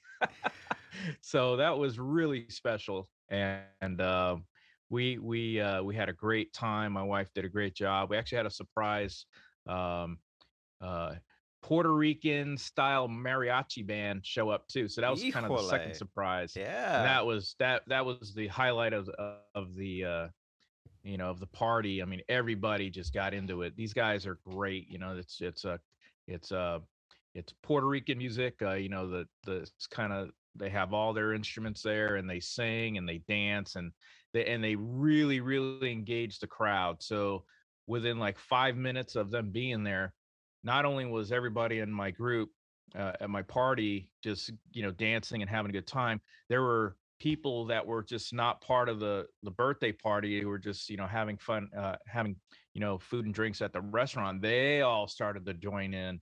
so 1.21 1.57
that 1.57 1.79
was 1.79 1.99
really 1.99 2.49
special. 2.49 3.11
And, 3.29 3.63
and 3.83 4.01
uh, 4.01 4.39
we 4.91 5.19
we 5.19 5.61
uh, 5.61 5.83
we 5.83 5.95
had 5.95 6.09
a 6.09 6.15
great 6.15 6.53
time. 6.55 6.93
My 6.93 7.03
wife 7.03 7.33
did 7.35 7.45
a 7.45 7.49
great 7.49 7.75
job. 7.75 8.11
We 8.11 8.17
actually 8.17 8.39
had 8.39 8.47
a 8.47 8.51
surprise 8.51 9.27
um, 9.67 10.19
uh, 10.81 11.17
Puerto 11.63 11.95
Rican 11.95 12.57
style 12.57 13.09
mariachi 13.09 13.87
band 13.87 14.25
show 14.25 14.49
up 14.51 14.67
too. 14.69 14.89
So 14.89 15.01
that 15.01 15.11
was 15.11 15.23
kind 15.33 15.47
of 15.47 15.57
the 15.57 15.69
second 15.69 15.95
surprise. 15.95 16.55
Yeah. 16.57 16.99
And 16.99 17.07
that 17.07 17.27
was 17.27 17.55
that 17.59 17.83
that 17.89 18.05
was 18.05 18.33
the 18.35 18.47
highlight 18.49 18.93
of 18.93 19.11
of 19.55 19.75
the 19.75 20.05
uh 20.05 20.29
you 21.03 21.17
know 21.17 21.31
of 21.31 21.41
the 21.41 21.47
party. 21.47 22.03
I 22.03 22.05
mean, 22.05 22.23
everybody 22.29 22.91
just 22.91 23.13
got 23.13 23.35
into 23.35 23.63
it. 23.63 23.77
These 23.77 23.93
guys 23.93 24.27
are 24.27 24.39
great. 24.47 24.89
You 24.89 24.99
know, 24.99 25.17
it's 25.17 25.41
it's 25.41 25.65
a 25.65 25.81
it's 26.27 26.53
a 26.53 26.81
it's 27.35 27.53
Puerto 27.63 27.87
Rican 27.87 28.19
music. 28.19 28.55
Uh, 28.63 28.75
you 28.75 28.89
know, 28.89 29.09
the 29.09 29.27
the 29.45 29.57
it's 29.57 29.87
kind 29.87 30.13
of 30.13 30.31
they 30.55 30.71
have 30.71 30.93
all 30.93 31.13
their 31.13 31.35
instruments 31.35 31.83
there 31.83 32.17
and 32.17 32.29
they 32.29 32.41
sing 32.41 32.99
and 32.99 33.09
they 33.09 33.19
dance 33.29 33.77
and 33.77 33.93
they 34.33 34.47
and 34.47 34.63
they 34.63 34.77
really 34.77 35.41
really 35.41 35.93
engage 35.93 36.39
the 36.39 36.47
crowd. 36.47 37.03
So 37.03 37.45
within 37.87 38.19
like 38.19 38.39
five 38.39 38.77
minutes 38.77 39.17
of 39.17 39.31
them 39.31 39.51
being 39.51 39.83
there, 39.83 40.13
not 40.69 40.85
only 40.85 41.07
was 41.07 41.33
everybody 41.33 41.79
in 41.79 41.91
my 41.91 42.11
group 42.11 42.51
uh, 42.95 43.13
at 43.21 43.31
my 43.31 43.43
party 43.43 44.11
just 44.23 44.53
you 44.73 44.83
know 44.83 44.91
dancing 44.93 45.41
and 45.43 45.51
having 45.51 45.71
a 45.71 45.73
good 45.73 45.87
time 45.87 46.21
there 46.49 46.63
were 46.63 46.97
people 47.19 47.65
that 47.67 47.85
were 47.85 48.03
just 48.03 48.33
not 48.33 48.61
part 48.61 48.89
of 48.89 49.01
the 49.01 49.27
the 49.43 49.51
birthday 49.51 49.93
party 49.93 50.41
who 50.41 50.49
were 50.49 50.59
just 50.59 50.89
you 50.89 50.97
know 50.97 51.07
having 51.07 51.37
fun 51.37 51.69
uh, 51.77 51.97
having 52.07 52.37
you 52.75 52.81
know 52.81 52.99
food 52.99 53.25
and 53.25 53.35
drinks 53.35 53.61
at 53.61 53.73
the 53.73 53.81
restaurant. 53.81 54.41
They 54.41 54.83
all 54.83 55.09
started 55.09 55.45
to 55.47 55.55
join 55.55 55.95
in. 55.95 56.21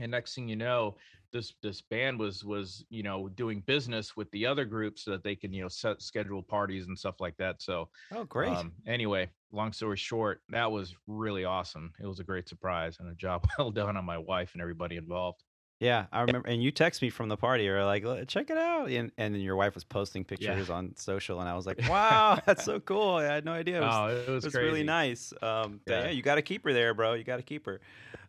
And 0.00 0.10
next 0.10 0.34
thing 0.34 0.48
you 0.48 0.56
know 0.56 0.96
this 1.36 1.54
this 1.62 1.82
band 1.82 2.18
was 2.18 2.44
was 2.44 2.84
you 2.88 3.02
know 3.02 3.28
doing 3.28 3.62
business 3.66 4.16
with 4.16 4.30
the 4.30 4.46
other 4.46 4.64
groups 4.64 5.04
so 5.04 5.10
that 5.10 5.22
they 5.22 5.36
can 5.36 5.52
you 5.52 5.62
know 5.62 5.68
set 5.68 6.00
schedule 6.00 6.42
parties 6.42 6.86
and 6.86 6.98
stuff 6.98 7.20
like 7.20 7.36
that 7.36 7.60
so 7.60 7.88
oh, 8.12 8.24
great. 8.24 8.48
um, 8.48 8.72
anyway, 8.86 9.28
long 9.52 9.72
story 9.72 9.96
short, 9.96 10.42
that 10.50 10.70
was 10.70 10.94
really 11.06 11.44
awesome. 11.44 11.92
It 12.00 12.06
was 12.06 12.20
a 12.20 12.24
great 12.24 12.48
surprise 12.48 12.96
and 13.00 13.10
a 13.10 13.14
job 13.14 13.46
well 13.58 13.70
done 13.70 13.96
on 13.96 14.04
my 14.04 14.18
wife 14.18 14.50
and 14.54 14.62
everybody 14.62 14.96
involved. 14.96 15.42
yeah, 15.80 16.06
I 16.12 16.22
remember. 16.22 16.48
And 16.48 16.62
you 16.62 16.70
text 16.70 17.02
me 17.02 17.10
from 17.10 17.28
the 17.28 17.36
party. 17.36 17.68
Were 17.68 17.84
like, 17.84 18.04
check 18.28 18.50
it 18.50 18.56
out. 18.56 18.88
And, 18.90 19.12
and 19.18 19.34
then 19.34 19.42
your 19.42 19.56
wife 19.56 19.74
was 19.74 19.84
posting 19.84 20.24
pictures 20.24 20.70
on 20.70 20.94
social. 20.96 21.40
And 21.40 21.48
I 21.48 21.54
was 21.54 21.66
like, 21.66 21.80
wow, 21.88 22.38
that's 22.46 22.64
so 22.64 22.80
cool. 22.80 23.16
I 23.16 23.24
had 23.24 23.44
no 23.44 23.52
idea. 23.52 23.82
It 23.82 23.84
was, 23.84 23.94
oh, 23.94 24.06
it 24.06 24.30
was, 24.30 24.44
it 24.44 24.48
was 24.48 24.54
really 24.54 24.84
nice. 24.84 25.32
Um, 25.42 25.80
Yeah. 25.86 26.04
yeah, 26.04 26.10
you 26.10 26.22
got 26.22 26.36
to 26.36 26.42
keep 26.42 26.64
her 26.64 26.72
there, 26.72 26.94
bro. 26.94 27.14
You 27.14 27.24
got 27.24 27.36
to 27.36 27.42
keep 27.42 27.66
her. 27.66 27.80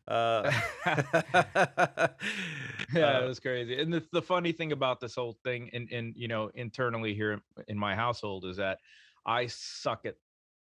Uh, 0.08 0.52
yeah, 0.86 1.18
uh, 3.18 3.24
it 3.24 3.28
was 3.28 3.40
crazy. 3.40 3.80
And 3.80 3.94
the, 3.94 4.04
the 4.12 4.22
funny 4.22 4.52
thing 4.52 4.72
about 4.72 5.00
this 5.00 5.16
whole 5.16 5.38
thing, 5.44 5.70
and 5.74 5.90
and 5.92 6.16
you 6.16 6.28
know, 6.28 6.50
internally 6.56 7.14
here 7.14 7.42
in 7.68 7.78
my 7.78 7.96
household, 7.96 8.46
is 8.46 8.58
that 8.58 8.80
I 9.26 9.48
suck 9.48 10.06
at 10.06 10.16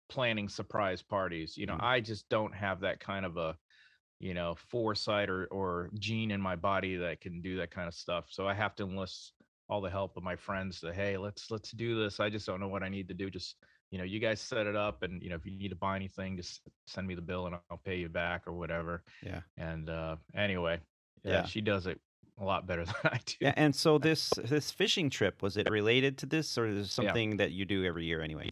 planning 0.10 0.50
surprise 0.50 1.02
parties. 1.02 1.56
You 1.58 1.68
know, 1.68 1.76
Mm. 1.76 1.84
I 1.84 2.00
just 2.02 2.28
don't 2.30 2.54
have 2.54 2.82
that 2.82 3.00
kind 3.00 3.26
of 3.26 3.38
a 3.38 3.58
you 4.20 4.34
know 4.34 4.56
foresight 4.56 5.30
or 5.30 5.46
or 5.48 5.90
gene 6.00 6.32
in 6.32 6.42
my 6.42 6.56
body 6.56 6.98
that 6.98 7.22
can 7.22 7.42
do 7.42 7.58
that 7.58 7.72
kind 7.72 7.88
of 7.88 7.94
stuff. 7.94 8.26
So 8.30 8.48
I 8.48 8.54
have 8.54 8.76
to 8.76 8.84
enlist 8.84 9.34
all 9.70 9.82
the 9.82 9.90
help 9.90 10.18
of 10.18 10.24
my 10.24 10.36
friends 10.36 10.80
to 10.82 10.94
hey, 10.94 11.18
let's 11.18 11.52
let's 11.52 11.72
do 11.72 12.02
this. 12.02 12.20
I 12.20 12.30
just 12.30 12.46
don't 12.48 12.60
know 12.60 12.68
what 12.68 12.84
I 12.84 12.90
need 12.90 13.08
to 13.10 13.14
do. 13.14 13.30
Just 13.30 13.56
you 13.92 13.98
know, 13.98 14.04
you 14.04 14.20
guys 14.20 14.40
set 14.40 14.68
it 14.68 14.76
up, 14.76 15.04
and 15.04 15.22
you 15.22 15.30
know, 15.30 15.36
if 15.36 15.46
you 15.46 15.58
need 15.58 15.70
to 15.70 15.76
buy 15.76 15.96
anything, 15.96 16.38
just 16.38 16.62
send 16.88 17.08
me 17.08 17.16
the 17.16 17.22
bill 17.22 17.48
and 17.48 17.56
I'll 17.72 17.78
pay 17.84 17.98
you 17.98 18.10
back 18.10 18.44
or 18.48 18.54
whatever. 18.54 19.04
Yeah. 19.26 19.42
And 19.58 19.90
uh 19.90 20.18
anyway, 20.36 20.80
yeah, 21.24 21.32
Yeah. 21.32 21.46
she 21.46 21.62
does 21.62 21.88
it 21.88 22.00
a 22.40 22.44
lot 22.44 22.68
better 22.68 22.86
than 22.86 22.96
I 23.04 23.20
do. 23.26 23.36
yeah. 23.42 23.54
And 23.58 23.76
so 23.76 23.98
this 23.98 24.30
this 24.44 24.72
fishing 24.72 25.10
trip 25.10 25.42
was 25.42 25.58
it 25.58 25.70
related 25.70 26.18
to 26.20 26.26
this, 26.26 26.58
or 26.58 26.68
is 26.68 26.88
it 26.88 26.90
something 26.90 27.38
that 27.38 27.52
you 27.52 27.66
do 27.66 27.84
every 27.86 28.06
year 28.06 28.22
anyway? 28.22 28.50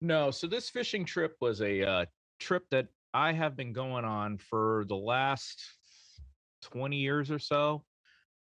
No, 0.00 0.30
so 0.30 0.46
this 0.46 0.70
fishing 0.70 1.04
trip 1.04 1.36
was 1.40 1.60
a 1.60 1.82
uh, 1.82 2.04
trip 2.38 2.64
that 2.70 2.86
I 3.14 3.32
have 3.32 3.56
been 3.56 3.72
going 3.72 4.04
on 4.04 4.38
for 4.38 4.84
the 4.88 4.94
last 4.96 5.60
20 6.62 6.96
years 6.96 7.30
or 7.32 7.38
so. 7.40 7.84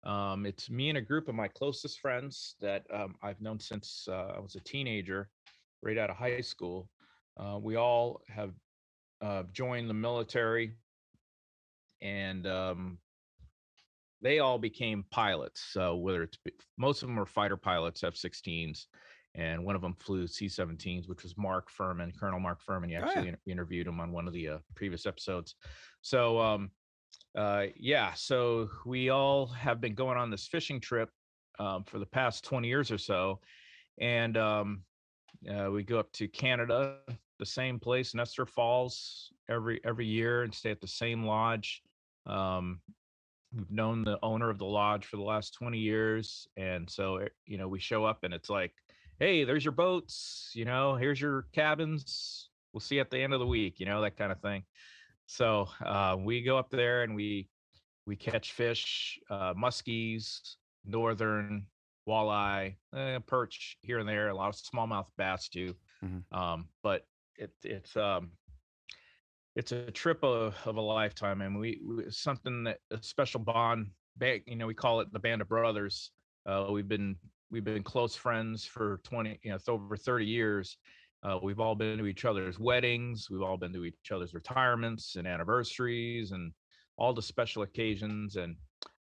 Um, 0.03 0.45
it's 0.45 0.69
me 0.69 0.89
and 0.89 0.97
a 0.97 1.01
group 1.01 1.29
of 1.29 1.35
my 1.35 1.47
closest 1.47 1.99
friends 2.01 2.55
that 2.59 2.83
um, 2.93 3.15
I've 3.23 3.39
known 3.41 3.59
since 3.59 4.05
uh, 4.09 4.33
I 4.35 4.39
was 4.39 4.55
a 4.55 4.59
teenager, 4.59 5.29
right 5.85 5.97
out 5.97 6.09
of 6.09 6.17
high 6.17 6.41
school. 6.41 6.89
Uh, 7.37 7.59
we 7.61 7.75
all 7.75 8.21
have 8.27 8.51
uh, 9.21 9.43
joined 9.53 9.89
the 9.89 9.93
military, 9.93 10.73
and 12.01 12.47
um, 12.47 12.97
they 14.21 14.39
all 14.39 14.57
became 14.57 15.05
pilots. 15.11 15.63
So 15.71 15.95
whether 15.95 16.23
it's 16.23 16.37
most 16.77 17.03
of 17.03 17.07
them 17.09 17.19
are 17.19 17.25
fighter 17.25 17.57
pilots, 17.57 18.03
F-16s, 18.03 18.85
and 19.35 19.63
one 19.63 19.75
of 19.75 19.81
them 19.81 19.93
flew 19.99 20.27
C-17s, 20.27 21.07
which 21.07 21.23
was 21.23 21.37
Mark 21.37 21.69
Furman, 21.69 22.11
Colonel 22.19 22.39
Mark 22.39 22.61
Furman. 22.61 22.89
You 22.89 22.97
Oh, 22.97 23.01
yeah. 23.01 23.07
actually 23.07 23.27
inter- 23.29 23.39
interviewed 23.47 23.87
him 23.87 23.99
on 23.99 24.11
one 24.11 24.27
of 24.27 24.33
the 24.33 24.47
uh, 24.49 24.57
previous 24.75 25.05
episodes. 25.05 25.55
So 26.01 26.39
um, 26.39 26.71
uh, 27.37 27.67
yeah, 27.77 28.13
so 28.13 28.69
we 28.85 29.09
all 29.09 29.47
have 29.47 29.81
been 29.81 29.93
going 29.93 30.17
on 30.17 30.31
this 30.31 30.47
fishing 30.47 30.79
trip 30.79 31.09
um, 31.59 31.83
for 31.83 31.99
the 31.99 32.05
past 32.05 32.43
20 32.45 32.67
years 32.67 32.91
or 32.91 32.97
so, 32.97 33.41
and 33.99 34.37
um, 34.37 34.83
uh, 35.49 35.69
we 35.71 35.83
go 35.83 35.99
up 35.99 36.11
to 36.13 36.27
Canada, 36.27 36.97
the 37.39 37.45
same 37.45 37.79
place, 37.79 38.13
Nestor 38.13 38.45
Falls, 38.45 39.31
every 39.49 39.79
every 39.83 40.05
year, 40.05 40.43
and 40.43 40.53
stay 40.53 40.71
at 40.71 40.81
the 40.81 40.87
same 40.87 41.25
lodge. 41.25 41.81
Um, 42.25 42.81
we've 43.53 43.71
known 43.71 44.03
the 44.03 44.19
owner 44.23 44.49
of 44.49 44.57
the 44.57 44.65
lodge 44.65 45.05
for 45.05 45.17
the 45.17 45.23
last 45.23 45.53
20 45.53 45.77
years, 45.77 46.47
and 46.57 46.89
so 46.89 47.17
eh, 47.17 47.27
you 47.45 47.57
know 47.57 47.67
we 47.67 47.79
show 47.79 48.05
up, 48.05 48.23
and 48.23 48.33
it's 48.33 48.49
like 48.49 48.73
hey, 49.19 49.43
there's 49.43 49.63
your 49.63 49.71
boats, 49.71 50.51
you 50.53 50.65
know, 50.65 50.95
here's 50.95 51.21
your 51.21 51.47
cabins. 51.53 52.49
We'll 52.73 52.81
see 52.81 52.95
you 52.95 53.01
at 53.01 53.09
the 53.09 53.21
end 53.21 53.33
of 53.33 53.39
the 53.39 53.47
week, 53.47 53.79
you 53.79 53.85
know, 53.85 54.01
that 54.01 54.17
kind 54.17 54.31
of 54.31 54.41
thing. 54.41 54.63
So 55.27 55.69
uh, 55.83 56.17
we 56.19 56.41
go 56.41 56.57
up 56.57 56.69
there 56.69 57.03
and 57.03 57.15
we 57.15 57.49
we 58.05 58.15
catch 58.15 58.51
fish, 58.51 59.19
uh, 59.29 59.53
muskies, 59.55 60.39
northern, 60.85 61.65
walleye, 62.07 62.75
eh, 62.95 63.19
perch 63.25 63.77
here 63.81 63.99
and 63.99 64.07
there, 64.07 64.29
a 64.29 64.35
lot 64.35 64.49
of 64.49 64.55
smallmouth 64.55 65.07
bass 65.17 65.49
too. 65.49 65.75
Mhm. 66.03 66.23
Um, 66.31 66.69
but 66.83 67.03
it, 67.37 67.51
it's 67.63 67.95
um, 67.97 68.31
it's 69.55 69.71
a 69.71 69.91
trip 69.91 70.23
of, 70.23 70.55
of 70.65 70.75
a 70.77 70.81
lifetime, 70.81 71.41
and 71.41 71.57
we, 71.57 71.79
we 71.83 72.09
something 72.09 72.63
that 72.65 72.79
a 72.91 73.01
special 73.01 73.39
bond. 73.39 73.91
ba- 74.17 74.39
You 74.45 74.55
know, 74.57 74.67
we 74.67 74.73
call 74.73 74.99
it 74.99 75.11
the 75.13 75.19
band 75.19 75.41
of 75.41 75.47
brothers. 75.49 76.11
Uh, 76.45 76.67
we've 76.71 76.87
been 76.87 77.15
we've 77.49 77.63
been 77.63 77.83
close 77.83 78.15
friends 78.15 78.65
for 78.65 78.99
twenty, 79.03 79.39
you 79.43 79.49
know, 79.49 79.55
it's 79.55 79.69
over 79.69 79.95
thirty 79.97 80.25
years. 80.25 80.77
Uh, 81.23 81.39
we've 81.41 81.59
all 81.59 81.73
been 81.73 81.97
to 81.97 82.05
each 82.05 82.23
other's 82.25 82.59
weddings. 82.59 83.29
We've 83.31 83.41
all 83.41 83.57
been 83.57 83.73
to 83.73 83.85
each 83.85 84.11
other's 84.11 84.35
retirements 84.35 85.15
and 85.15 85.27
anniversaries 85.27 86.31
and 86.33 86.53
all 86.97 87.13
the 87.13 87.21
special 87.21 87.63
occasions. 87.63 88.35
And 88.35 88.55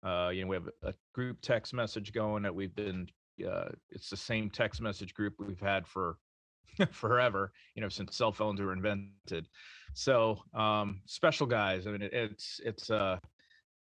uh, 0.04 0.30
you 0.34 0.42
know, 0.42 0.48
we 0.48 0.56
have 0.56 0.70
a 0.84 0.94
group 1.14 1.38
text 1.42 1.74
message 1.74 2.12
going 2.14 2.44
that 2.44 2.54
we've 2.54 2.76
been. 2.76 3.08
Uh, 3.46 3.70
it's 3.90 4.10
the 4.10 4.18
same 4.18 4.50
text 4.50 4.82
message 4.82 5.14
group 5.14 5.34
we've 5.40 5.60
had 5.60 5.88
for 5.88 6.18
forever. 6.92 7.52
You 7.76 7.82
know, 7.82 7.90
since 7.90 8.16
cell 8.16 8.32
phones 8.32 8.60
were 8.60 8.74
invented. 8.74 9.48
So 9.94 10.40
um, 10.54 11.02
special 11.06 11.46
guys. 11.48 11.88
I 11.88 11.92
mean, 11.92 12.02
it, 12.02 12.14
it's 12.14 12.60
it's 12.64 12.90
uh 12.90 13.18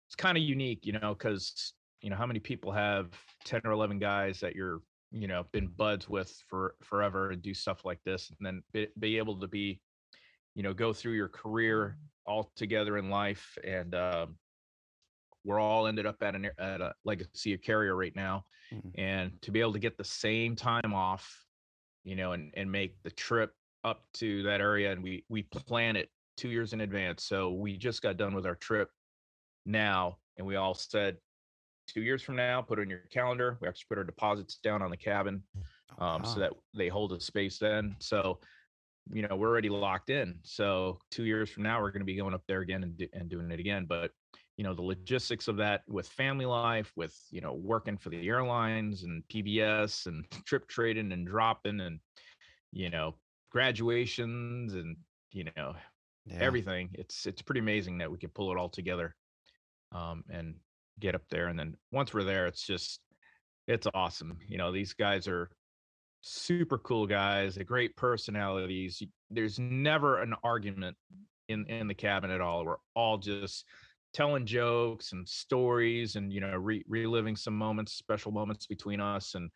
it's 0.07 0.15
kind 0.15 0.37
of 0.37 0.43
unique, 0.43 0.85
you 0.85 0.93
know, 0.93 1.15
because 1.17 1.73
you 2.01 2.09
know 2.09 2.15
how 2.15 2.25
many 2.25 2.39
people 2.39 2.71
have 2.71 3.07
ten 3.45 3.61
or 3.63 3.71
eleven 3.71 3.99
guys 3.99 4.39
that 4.41 4.55
you're 4.55 4.81
you 5.11 5.27
know 5.27 5.45
been 5.51 5.67
buds 5.67 6.09
with 6.09 6.35
for 6.49 6.75
forever 6.81 7.31
and 7.31 7.41
do 7.41 7.53
stuff 7.53 7.85
like 7.85 7.99
this, 8.03 8.29
and 8.29 8.45
then 8.45 8.61
be, 8.73 8.87
be 8.99 9.17
able 9.17 9.39
to 9.39 9.47
be 9.47 9.79
you 10.55 10.63
know 10.63 10.73
go 10.73 10.91
through 10.91 11.13
your 11.13 11.29
career 11.29 11.97
all 12.25 12.51
together 12.55 12.97
in 12.97 13.09
life 13.09 13.57
and 13.63 13.95
um, 13.95 14.35
we're 15.43 15.59
all 15.59 15.87
ended 15.87 16.05
up 16.05 16.21
at 16.21 16.35
an 16.35 16.49
at 16.59 16.81
a 16.81 16.93
legacy 17.05 17.57
carrier 17.57 17.95
right 17.95 18.15
now 18.15 18.45
Mhm. 18.71 18.91
and 18.95 19.41
to 19.41 19.51
be 19.51 19.59
able 19.59 19.73
to 19.73 19.79
get 19.79 19.97
the 19.97 20.03
same 20.03 20.55
time 20.55 20.93
off 20.93 21.45
you 22.03 22.15
know 22.15 22.31
and 22.33 22.53
and 22.55 22.71
make 22.71 23.01
the 23.03 23.11
trip 23.11 23.53
up 23.83 24.03
to 24.13 24.43
that 24.43 24.61
area 24.61 24.91
and 24.91 25.03
we 25.03 25.25
we 25.29 25.43
plan 25.43 25.95
it 25.95 26.09
two 26.37 26.49
years 26.49 26.73
in 26.73 26.81
advance 26.81 27.23
so 27.25 27.51
we 27.51 27.77
just 27.77 28.01
got 28.01 28.17
done 28.17 28.33
with 28.33 28.45
our 28.45 28.55
trip 28.55 28.89
now 29.65 30.17
and 30.37 30.45
we 30.47 30.55
all 30.55 30.73
said 30.73 31.17
two 31.87 32.01
years 32.01 32.21
from 32.21 32.35
now 32.35 32.61
put 32.61 32.79
it 32.79 32.83
in 32.83 32.89
your 32.89 32.99
calendar 33.11 33.57
we 33.61 33.67
actually 33.67 33.87
put 33.89 33.97
our 33.97 34.03
deposits 34.03 34.55
down 34.57 34.81
on 34.81 34.89
the 34.91 34.97
cabin 34.97 35.43
Oh, 35.99 36.05
um, 36.05 36.23
so 36.23 36.39
that 36.39 36.53
they 36.73 36.87
hold 36.87 37.11
a 37.11 37.19
space 37.19 37.59
then. 37.59 37.97
So, 37.99 38.39
you 39.11 39.27
know, 39.27 39.35
we're 39.35 39.49
already 39.49 39.67
locked 39.67 40.09
in. 40.09 40.39
So 40.43 40.99
two 41.11 41.25
years 41.25 41.49
from 41.49 41.63
now, 41.63 41.81
we're 41.81 41.91
going 41.91 41.99
to 41.99 42.05
be 42.05 42.15
going 42.15 42.33
up 42.33 42.43
there 42.47 42.61
again 42.61 42.83
and, 42.83 42.95
do, 42.97 43.09
and 43.11 43.27
doing 43.29 43.51
it 43.51 43.59
again. 43.59 43.85
But, 43.87 44.11
you 44.57 44.63
know, 44.63 44.73
the 44.73 44.81
logistics 44.81 45.47
of 45.47 45.57
that 45.57 45.81
with 45.87 46.07
family 46.07 46.45
life, 46.45 46.91
with, 46.95 47.17
you 47.31 47.41
know, 47.41 47.53
working 47.53 47.97
for 47.97 48.09
the 48.09 48.27
airlines 48.27 49.03
and 49.03 49.23
PBS 49.27 50.05
and 50.07 50.25
trip 50.45 50.67
trading 50.67 51.11
and 51.11 51.25
dropping 51.27 51.79
and, 51.79 51.99
you 52.71 52.89
know, 52.89 53.15
graduations 53.51 54.73
and, 54.73 54.97
you 55.31 55.45
know, 55.55 55.75
Yeah. 56.25 56.37
everything. 56.39 56.89
It's, 56.93 57.25
it's 57.25 57.41
pretty 57.41 57.59
amazing 57.61 57.97
that 57.99 58.11
we 58.11 58.17
could 58.17 58.33
pull 58.33 58.51
it 58.51 58.57
all 58.57 58.69
together 58.69 59.15
um, 59.91 60.23
and 60.29 60.55
get 60.99 61.15
up 61.15 61.23
there. 61.29 61.47
And 61.47 61.57
then 61.57 61.75
once 61.91 62.13
we're 62.13 62.23
there, 62.23 62.47
it's 62.47 62.65
just, 62.65 63.01
it's 63.67 63.87
awesome. 63.93 64.39
You 64.47 64.57
know, 64.57 64.71
these 64.71 64.93
guys 64.93 65.27
are 65.27 65.49
super 66.21 66.77
cool 66.77 67.07
guys, 67.07 67.55
they're 67.55 67.63
great 67.63 67.95
personalities. 67.95 69.01
There's 69.29 69.57
never 69.59 70.21
an 70.21 70.35
argument 70.43 70.97
in 71.47 71.65
in 71.67 71.87
the 71.87 71.93
cabin 71.95 72.31
at 72.31 72.41
all. 72.41 72.65
We're 72.65 72.77
all 72.95 73.17
just 73.17 73.65
telling 74.13 74.45
jokes 74.45 75.13
and 75.13 75.27
stories 75.27 76.15
and 76.15 76.31
you 76.33 76.41
know 76.41 76.55
re- 76.55 76.83
reliving 76.87 77.35
some 77.35 77.55
moments 77.57 77.93
special 77.93 78.31
moments 78.31 78.67
between 78.67 78.99
us 78.99 79.35
and 79.35 79.49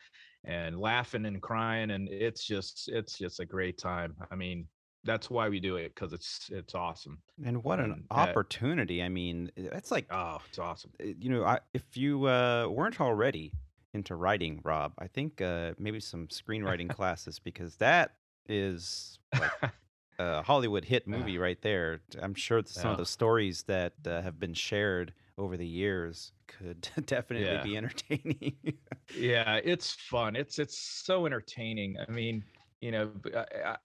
and 0.45 0.79
laughing 0.79 1.25
and 1.25 1.41
crying 1.41 1.91
and 1.91 2.07
it's 2.09 2.45
just 2.45 2.89
it's 2.93 3.17
just 3.17 3.39
a 3.39 3.45
great 3.45 3.77
time 3.77 4.15
i 4.31 4.35
mean 4.35 4.67
that's 5.03 5.29
why 5.29 5.47
we 5.49 5.59
do 5.59 5.75
it 5.75 5.93
because 5.93 6.13
it's 6.13 6.49
it's 6.51 6.73
awesome 6.73 7.21
And 7.43 7.63
what 7.63 7.79
an 7.79 7.91
and 7.91 8.03
that- 8.09 8.29
opportunity. 8.29 9.03
I 9.03 9.09
mean, 9.09 9.51
that's 9.55 9.91
like 9.91 10.07
oh 10.11 10.39
it's 10.47 10.57
awesome 10.57 10.91
uh, 10.99 11.05
you 11.19 11.29
know, 11.29 11.43
I, 11.45 11.59
if 11.73 11.95
you 11.95 12.25
uh, 12.25 12.67
weren't 12.69 12.99
already 12.99 13.51
into 13.93 14.15
writing, 14.15 14.61
Rob, 14.63 14.93
I 14.97 15.07
think 15.07 15.41
uh, 15.41 15.73
maybe 15.77 15.99
some 15.99 16.27
screenwriting 16.27 16.89
classes 16.97 17.37
because 17.39 17.75
that 17.77 18.15
is 18.49 19.19
like 19.39 19.51
a 20.19 20.41
Hollywood 20.43 20.85
hit 20.85 21.07
movie 21.07 21.37
right 21.37 21.61
there. 21.61 22.01
I'm 22.21 22.33
sure 22.33 22.63
some 22.65 22.91
of 22.91 22.97
the 22.97 23.05
stories 23.05 23.63
that 23.63 23.93
uh, 24.05 24.21
have 24.21 24.39
been 24.39 24.53
shared 24.53 25.13
over 25.37 25.57
the 25.57 25.67
years 25.67 26.33
could 26.47 26.87
definitely 27.05 27.57
Yeah. 27.57 27.63
be 27.63 27.75
entertaining. 27.77 28.57
yeah 29.15 29.59
it's 29.63 29.91
fun 29.93 30.35
it's 30.35 30.57
it's 30.57 30.79
so 30.79 31.25
entertaining 31.27 31.95
i 31.99 32.11
mean 32.11 32.43
you 32.81 32.91
know 32.91 33.13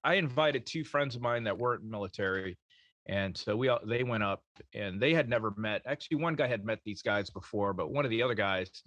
I 0.03 0.15
invited 0.15 0.67
two 0.67 0.83
friends 0.85 1.15
of 1.15 1.21
mine 1.23 1.45
that 1.45 1.59
weren't 1.59 1.85
military 1.85 2.59
and 3.07 3.37
so 3.37 3.57
we 3.57 3.69
all 3.69 3.81
they 3.85 4.03
went 4.03 4.23
up 4.23 4.45
and 4.75 5.01
they 5.01 5.13
had 5.13 5.29
never 5.29 5.53
met 5.57 5.83
actually 5.87 6.17
one 6.23 6.37
guy 6.37 6.47
had 6.47 6.65
met 6.65 6.81
these 6.85 7.03
guys 7.03 7.29
before 7.31 7.75
but 7.75 7.91
one 7.91 8.05
of 8.05 8.11
the 8.11 8.23
other 8.23 8.35
guys 8.35 8.83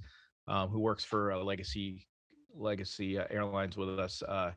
um, 0.47 0.69
who 0.69 0.79
works 0.79 1.03
for 1.03 1.31
uh, 1.31 1.37
legacy 1.37 2.07
legacy 2.55 3.17
uh, 3.17 3.27
airlines 3.29 3.77
with 3.77 3.99
us 3.99 4.21
uh, 4.23 4.53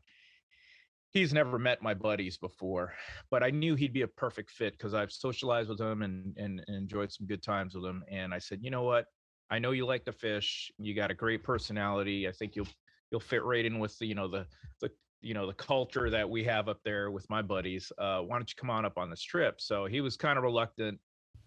he's 1.17 1.33
never 1.33 1.57
met 1.57 1.81
my 1.81 1.93
buddies 1.93 2.37
before 2.37 2.93
but 3.31 3.43
i 3.43 3.49
knew 3.49 3.75
he'd 3.75 3.93
be 3.93 4.03
a 4.03 4.07
perfect 4.07 4.51
fit 4.51 4.73
because 4.73 4.93
i've 4.93 5.11
socialized 5.11 5.69
with 5.69 5.79
him 5.79 6.01
and, 6.01 6.35
and 6.37 6.63
and 6.67 6.77
enjoyed 6.77 7.11
some 7.11 7.27
good 7.27 7.43
times 7.43 7.75
with 7.75 7.85
him 7.85 8.03
and 8.09 8.33
i 8.33 8.39
said 8.39 8.59
you 8.61 8.69
know 8.69 8.83
what 8.83 9.07
I 9.49 9.59
know 9.59 9.71
you 9.71 9.85
like 9.85 10.05
to 10.05 10.11
fish. 10.11 10.71
You 10.77 10.93
got 10.93 11.11
a 11.11 11.13
great 11.13 11.43
personality. 11.43 12.27
I 12.27 12.31
think 12.31 12.55
you'll 12.55 12.67
you'll 13.11 13.21
fit 13.21 13.43
right 13.43 13.65
in 13.65 13.79
with 13.79 13.97
the 13.97 14.05
you 14.05 14.15
know 14.15 14.27
the 14.27 14.45
the 14.81 14.89
you 15.21 15.33
know 15.33 15.47
the 15.47 15.53
culture 15.53 16.09
that 16.09 16.29
we 16.29 16.43
have 16.43 16.67
up 16.67 16.79
there 16.83 17.11
with 17.11 17.29
my 17.29 17.41
buddies. 17.41 17.91
Uh, 17.97 18.19
why 18.19 18.37
don't 18.37 18.49
you 18.49 18.55
come 18.59 18.69
on 18.69 18.85
up 18.85 18.97
on 18.97 19.09
this 19.09 19.21
trip? 19.21 19.61
So 19.61 19.85
he 19.85 20.01
was 20.01 20.17
kind 20.17 20.37
of 20.37 20.43
reluctant, 20.43 20.99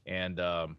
and 0.07 0.41
um, 0.41 0.77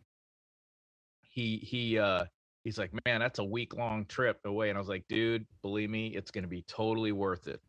he 1.22 1.58
he 1.58 2.00
uh, 2.00 2.26
he's 2.64 2.80
like, 2.80 2.92
man, 3.06 3.20
that's 3.20 3.40
a 3.40 3.44
week 3.44 3.76
long 3.76 4.06
trip 4.06 4.40
away, 4.46 4.70
and 4.70 4.78
I 4.78 4.82
was 4.82 4.90
like, 4.90 5.06
dude, 5.08 5.46
believe 5.62 5.90
me, 5.90 6.08
it's 6.08 6.32
going 6.32 6.44
to 6.44 6.50
be 6.50 6.64
totally 6.64 7.12
worth 7.12 7.48
it. 7.48 7.62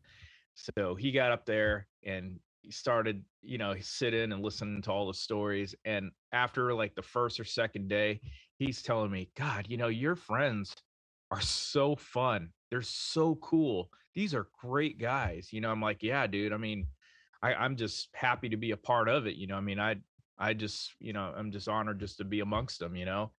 So 0.55 0.94
he 0.94 1.12
got 1.12 1.32
up 1.32 1.46
there 1.46 1.86
and 2.05 2.38
he 2.61 2.70
started, 2.70 3.24
you 3.42 3.59
know, 3.59 3.72
he 3.72 3.82
sit 3.82 4.14
in 4.14 4.32
and 4.32 4.42
listening 4.42 4.82
to 4.82 4.92
all 4.92 5.07
the 5.07 5.14
stories. 5.14 5.74
And 5.84 6.11
after 6.32 6.72
like 6.74 6.94
the 6.94 7.03
first 7.03 7.40
or 7.40 7.44
second 7.44 7.88
day, 7.88 8.20
he's 8.59 8.82
telling 8.82 9.11
me, 9.11 9.30
God, 9.36 9.66
you 9.68 9.76
know, 9.76 9.88
your 9.88 10.14
friends 10.14 10.74
are 11.30 11.40
so 11.40 11.96
fun. 11.96 12.50
They're 12.70 12.82
so 12.82 13.36
cool. 13.36 13.90
These 14.14 14.34
are 14.34 14.48
great 14.61 14.98
guys. 14.98 15.48
You 15.53 15.61
know, 15.61 15.70
I'm 15.70 15.80
like, 15.80 16.03
yeah, 16.03 16.26
dude. 16.26 16.53
I 16.53 16.57
mean, 16.59 16.86
I, 17.42 17.55
I'm 17.55 17.76
just 17.76 18.09
happy 18.14 18.48
to 18.50 18.57
be 18.57 18.70
a 18.70 18.76
part 18.76 19.09
of 19.09 19.26
it. 19.26 19.34
You 19.36 19.46
know, 19.46 19.57
I 19.57 19.61
mean, 19.61 19.80
I 19.80 19.96
I 20.38 20.55
just, 20.55 20.94
you 20.98 21.12
know, 21.12 21.32
I'm 21.36 21.53
just 21.53 21.68
honored 21.68 22.00
just 22.00 22.18
to 22.18 22.24
be 22.24 22.40
amongst 22.40 22.78
them, 22.78 22.96
you 22.96 23.05
know. 23.05 23.32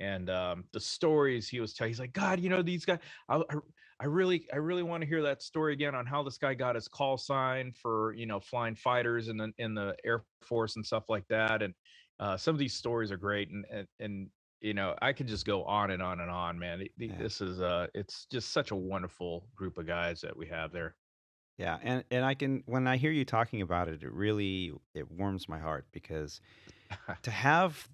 And 0.00 0.30
um, 0.30 0.64
the 0.72 0.80
stories 0.80 1.48
he 1.48 1.60
was 1.60 1.74
telling, 1.74 1.90
he's 1.90 2.00
like, 2.00 2.12
God, 2.12 2.40
you 2.40 2.48
know, 2.48 2.62
these 2.62 2.84
guys, 2.84 2.98
I, 3.28 3.36
I, 3.36 3.56
I 4.00 4.06
really, 4.06 4.46
I 4.52 4.56
really 4.56 4.84
want 4.84 5.02
to 5.02 5.08
hear 5.08 5.22
that 5.22 5.42
story 5.42 5.72
again 5.72 5.94
on 5.94 6.06
how 6.06 6.22
this 6.22 6.38
guy 6.38 6.54
got 6.54 6.76
his 6.76 6.86
call 6.86 7.18
sign 7.18 7.72
for, 7.72 8.14
you 8.14 8.26
know, 8.26 8.38
flying 8.38 8.76
fighters 8.76 9.28
in 9.28 9.36
the 9.36 9.52
in 9.58 9.74
the 9.74 9.96
Air 10.04 10.22
Force 10.42 10.76
and 10.76 10.86
stuff 10.86 11.04
like 11.08 11.26
that. 11.28 11.62
And 11.62 11.74
uh, 12.20 12.36
some 12.36 12.54
of 12.54 12.58
these 12.58 12.74
stories 12.74 13.10
are 13.10 13.16
great, 13.16 13.50
and 13.50 13.64
and, 13.70 13.88
and 13.98 14.28
you 14.60 14.74
know, 14.74 14.94
I 15.02 15.12
could 15.12 15.26
just 15.26 15.46
go 15.46 15.64
on 15.64 15.90
and 15.90 16.02
on 16.02 16.20
and 16.20 16.30
on, 16.30 16.58
man. 16.58 16.84
Yeah. 16.96 17.12
This 17.18 17.40
is 17.40 17.60
uh, 17.60 17.88
it's 17.94 18.26
just 18.30 18.52
such 18.52 18.70
a 18.70 18.76
wonderful 18.76 19.48
group 19.56 19.78
of 19.78 19.86
guys 19.86 20.20
that 20.20 20.36
we 20.36 20.46
have 20.46 20.72
there. 20.72 20.94
Yeah, 21.58 21.78
and 21.82 22.04
and 22.10 22.24
I 22.24 22.34
can 22.34 22.62
when 22.66 22.86
I 22.86 22.96
hear 22.96 23.10
you 23.10 23.24
talking 23.24 23.62
about 23.62 23.88
it, 23.88 24.02
it 24.02 24.12
really 24.12 24.72
it 24.94 25.10
warms 25.10 25.48
my 25.48 25.58
heart 25.58 25.86
because 25.92 26.40
to 27.22 27.30
have 27.32 27.88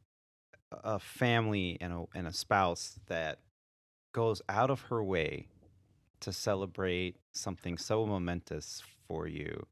a 0.70 0.98
family 0.98 1.78
and 1.80 1.92
a 1.92 2.04
and 2.14 2.26
a 2.26 2.32
spouse 2.32 2.98
that 3.06 3.38
goes 4.12 4.42
out 4.48 4.70
of 4.70 4.82
her 4.82 5.02
way 5.02 5.48
to 6.20 6.32
celebrate 6.32 7.16
something 7.32 7.76
so 7.78 8.06
momentous 8.06 8.82
for 9.06 9.26
you, 9.26 9.66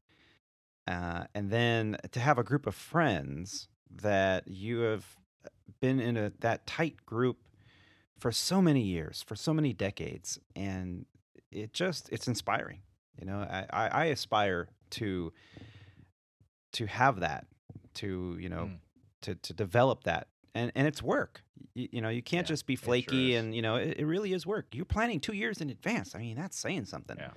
uh, 0.87 1.23
and 1.33 1.49
then 1.49 1.97
to 2.11 2.19
have 2.19 2.37
a 2.37 2.43
group 2.43 2.67
of 2.67 2.75
friends 2.75 3.67
that 3.89 4.47
you 4.47 4.79
have 4.79 5.05
been 5.81 5.99
in 5.99 6.17
a 6.17 6.31
that 6.39 6.65
tight 6.67 7.05
group 7.05 7.37
for 8.19 8.31
so 8.31 8.61
many 8.61 8.81
years, 8.81 9.23
for 9.27 9.35
so 9.35 9.53
many 9.53 9.73
decades, 9.73 10.39
and 10.55 11.05
it 11.51 11.73
just 11.73 12.09
it's 12.11 12.27
inspiring. 12.27 12.79
You 13.19 13.25
know, 13.27 13.39
I, 13.39 13.65
I, 13.69 13.87
I 13.87 14.05
aspire 14.05 14.69
to 14.91 15.31
to 16.73 16.85
have 16.87 17.19
that, 17.19 17.45
to 17.95 18.37
you 18.39 18.49
know, 18.49 18.65
Mm. 18.71 18.77
to 19.21 19.35
to 19.35 19.53
develop 19.53 20.03
that, 20.03 20.27
and 20.55 20.71
and 20.75 20.87
it's 20.87 21.01
work. 21.01 21.43
You, 21.73 21.89
you 21.93 22.01
know, 22.01 22.09
you 22.09 22.21
can't 22.21 22.45
Yeah, 22.45 22.49
just 22.53 22.65
be 22.65 22.73
it 22.73 22.79
sure 22.79 22.85
flaky, 22.85 23.35
and 23.35 23.55
you 23.55 23.61
know, 23.61 23.75
it, 23.75 23.97
it 23.99 24.05
really 24.05 24.33
is 24.33 24.45
work. 24.45 24.67
You're 24.73 24.85
planning 24.85 25.19
two 25.19 25.33
years 25.33 25.61
in 25.61 25.69
advance. 25.69 26.15
I 26.15 26.19
mean, 26.19 26.35
that's 26.35 26.57
saying 26.57 26.85
something. 26.85 27.17
Yeah. 27.17 27.31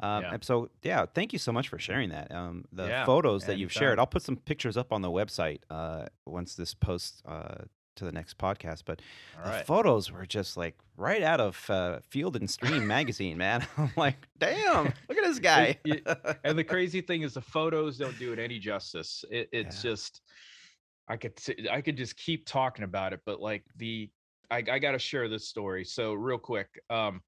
Um, 0.00 0.22
Yeah. 0.22 0.36
So 0.42 0.70
yeah, 0.82 1.06
thank 1.06 1.32
you 1.32 1.38
so 1.38 1.52
much 1.52 1.68
for 1.68 1.78
sharing 1.78 2.10
that. 2.10 2.30
Um, 2.32 2.64
the 2.72 2.88
Yeah, 2.88 3.04
photos 3.04 3.44
that 3.46 3.58
you've 3.58 3.72
shared, 3.72 3.92
anytime. 3.92 4.00
I'll 4.00 4.06
put 4.06 4.22
some 4.22 4.36
pictures 4.36 4.76
up 4.76 4.92
on 4.92 5.02
the 5.02 5.10
website 5.10 5.60
uh, 5.70 6.06
once 6.26 6.54
this 6.54 6.74
posts 6.74 7.22
uh, 7.26 7.64
to 7.96 8.04
the 8.04 8.12
next 8.12 8.38
podcast. 8.38 8.82
But 8.84 9.02
All 9.36 9.42
the 9.44 9.50
right. 9.50 9.66
photos 9.66 10.12
were 10.12 10.24
just 10.26 10.56
like 10.56 10.76
right 10.96 11.22
out 11.22 11.40
of 11.40 11.68
uh, 11.70 11.98
Field 12.08 12.36
and 12.36 12.48
Stream 12.48 12.86
magazine, 12.86 13.36
man. 13.38 13.66
I'm 13.76 13.90
like, 13.96 14.28
damn, 14.38 14.84
look 15.08 15.18
at 15.18 15.24
this 15.24 15.38
guy. 15.40 15.78
And 16.44 16.56
the 16.58 16.64
crazy 16.68 17.00
thing 17.00 17.22
is 17.22 17.34
the 17.34 17.42
photos 17.42 17.98
don't 17.98 18.18
do 18.18 18.32
it 18.32 18.38
any 18.38 18.58
justice 18.60 19.24
it, 19.30 19.48
it's 19.52 19.82
just 19.82 20.22
i 21.08 21.16
could 21.16 21.32
i 21.70 21.80
could 21.80 21.96
just 21.96 22.16
keep 22.16 22.46
talking 22.46 22.84
about 22.84 23.12
it 23.12 23.20
but 23.26 23.40
like 23.40 23.64
the 23.76 24.10
i, 24.50 24.58
I 24.58 24.78
got 24.78 24.92
to 24.92 24.98
share 24.98 25.28
this 25.28 25.48
story 25.48 25.84
so 25.84 26.14
real 26.14 26.38
quick 26.38 26.68
um 26.90 27.20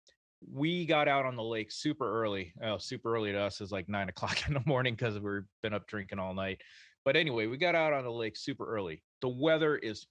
we 0.51 0.87
got 0.87 1.09
out 1.09 1.27
on 1.27 1.37
the 1.37 1.43
lake 1.43 1.71
super 1.71 2.23
early 2.23 2.53
oh 2.63 2.79
super 2.79 3.15
early 3.15 3.33
to 3.33 3.39
us 3.39 3.61
is 3.61 3.73
like 3.73 3.89
nine 3.89 4.09
o'clock 4.11 4.47
in 4.49 4.55
the 4.55 4.63
morning 4.67 4.95
because 4.95 5.19
we've 5.19 5.43
been 5.63 5.75
up 5.75 5.87
drinking 5.87 6.19
all 6.19 6.35
night 6.35 6.61
but 7.05 7.17
anyway 7.17 7.47
we 7.47 7.57
got 7.57 7.75
out 7.75 7.93
on 7.93 8.05
the 8.05 8.11
lake 8.11 8.37
super 8.37 8.67
early 8.67 9.03
the 9.23 9.29
weather 9.29 9.77
is 9.77 10.07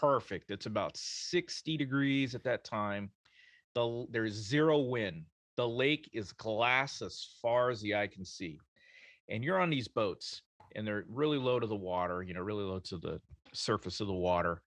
perfect 0.00 0.50
it's 0.50 0.66
about 0.66 0.96
60 0.96 1.76
degrees 1.76 2.34
at 2.34 2.42
that 2.44 2.64
time 2.64 3.10
the 3.74 4.06
there's 4.10 4.34
zero 4.34 4.78
wind 4.78 5.24
the 5.56 5.68
lake 5.68 6.08
is 6.12 6.32
glass 6.32 7.02
as 7.02 7.28
far 7.40 7.70
as 7.70 7.80
the 7.80 7.94
eye 7.94 8.06
can 8.06 8.24
see 8.24 8.58
and 9.28 9.44
you're 9.44 9.60
on 9.60 9.70
these 9.70 9.88
boats 9.88 10.42
and 10.76 10.86
they're 10.86 11.04
really 11.08 11.38
low 11.38 11.58
to 11.60 11.66
the 11.66 11.76
water 11.76 12.22
you 12.22 12.34
know 12.34 12.40
really 12.40 12.64
low 12.64 12.80
to 12.80 12.98
the 12.98 13.20
surface 13.52 14.00
of 14.00 14.06
the 14.06 14.12
water. 14.12 14.62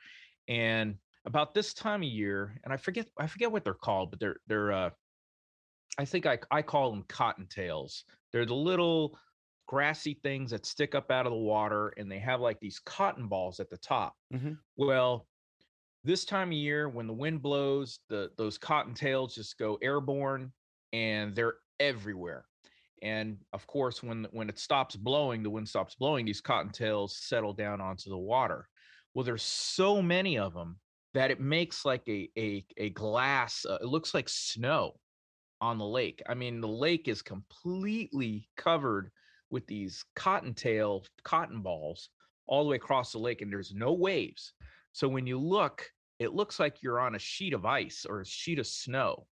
And 0.47 0.97
about 1.25 1.53
this 1.53 1.73
time 1.73 2.01
of 2.01 2.09
year 2.09 2.59
and 2.63 2.73
i 2.73 2.77
forget 2.77 3.07
i 3.19 3.27
forget 3.27 3.51
what 3.51 3.63
they're 3.63 3.75
called 3.75 4.09
but 4.09 4.19
they're 4.19 4.37
they're 4.47 4.71
uh 4.71 4.89
i 5.97 6.05
think 6.05 6.25
i 6.25 6.37
i 6.49 6.61
call 6.61 6.91
them 6.91 7.03
cottontails. 7.03 8.03
They're 8.31 8.45
the 8.45 8.55
little 8.55 9.17
grassy 9.67 10.19
things 10.23 10.51
that 10.51 10.65
stick 10.65 10.95
up 10.95 11.11
out 11.11 11.25
of 11.27 11.31
the 11.31 11.37
water 11.37 11.89
and 11.97 12.11
they 12.11 12.19
have 12.19 12.41
like 12.41 12.59
these 12.59 12.79
cotton 12.79 13.27
balls 13.27 13.59
at 13.59 13.69
the 13.69 13.77
top. 13.77 14.15
Mhm. 14.33 14.57
well 14.77 15.27
this 16.03 16.25
time 16.25 16.47
of 16.49 16.53
year 16.53 16.89
when 16.89 17.05
the 17.05 17.13
wind 17.13 17.41
blows 17.41 17.99
the 18.09 18.31
those 18.37 18.57
cottontails 18.57 19.35
just 19.35 19.57
go 19.57 19.77
airborne 19.81 20.51
and 20.91 21.35
they're 21.35 21.57
everywhere 21.79 22.45
and 23.01 23.37
of 23.53 23.65
course 23.67 24.03
when 24.03 24.27
when 24.31 24.49
it 24.49 24.59
stops 24.59 24.95
blowing 24.95 25.41
the 25.41 25.49
wind 25.49 25.67
stops 25.67 25.95
blowing 25.95 26.25
these 26.25 26.41
cottontails 26.41 27.17
settle 27.17 27.53
down 27.53 27.81
onto 27.81 28.09
the 28.09 28.17
water. 28.17 28.67
Well 29.13 29.25
there's 29.25 29.43
so 29.43 30.01
many 30.01 30.37
of 30.37 30.53
them 30.53 30.79
that 31.13 31.31
it 31.31 31.39
makes 31.39 31.85
like 31.85 32.07
a 32.07 32.29
a, 32.37 32.65
a 32.77 32.89
glass 32.91 33.65
uh, 33.65 33.77
it 33.81 33.87
looks 33.87 34.13
like 34.13 34.29
snow 34.29 34.93
on 35.59 35.77
the 35.77 35.85
lake. 35.85 36.21
I 36.27 36.33
mean 36.33 36.61
the 36.61 36.67
lake 36.67 37.07
is 37.07 37.21
completely 37.21 38.47
covered 38.57 39.11
with 39.49 39.67
these 39.67 40.03
cottontail 40.15 41.03
cotton 41.23 41.61
balls 41.61 42.09
all 42.47 42.63
the 42.63 42.69
way 42.69 42.75
across 42.75 43.11
the 43.11 43.19
lake 43.19 43.41
and 43.41 43.51
there's 43.51 43.73
no 43.73 43.93
waves. 43.93 44.53
So 44.93 45.07
when 45.07 45.25
you 45.27 45.39
look 45.39 45.89
it 46.19 46.33
looks 46.33 46.59
like 46.59 46.83
you're 46.83 46.99
on 46.99 47.15
a 47.15 47.19
sheet 47.19 47.53
of 47.53 47.65
ice 47.65 48.05
or 48.07 48.21
a 48.21 48.25
sheet 48.25 48.59
of 48.59 48.67
snow 48.67 49.25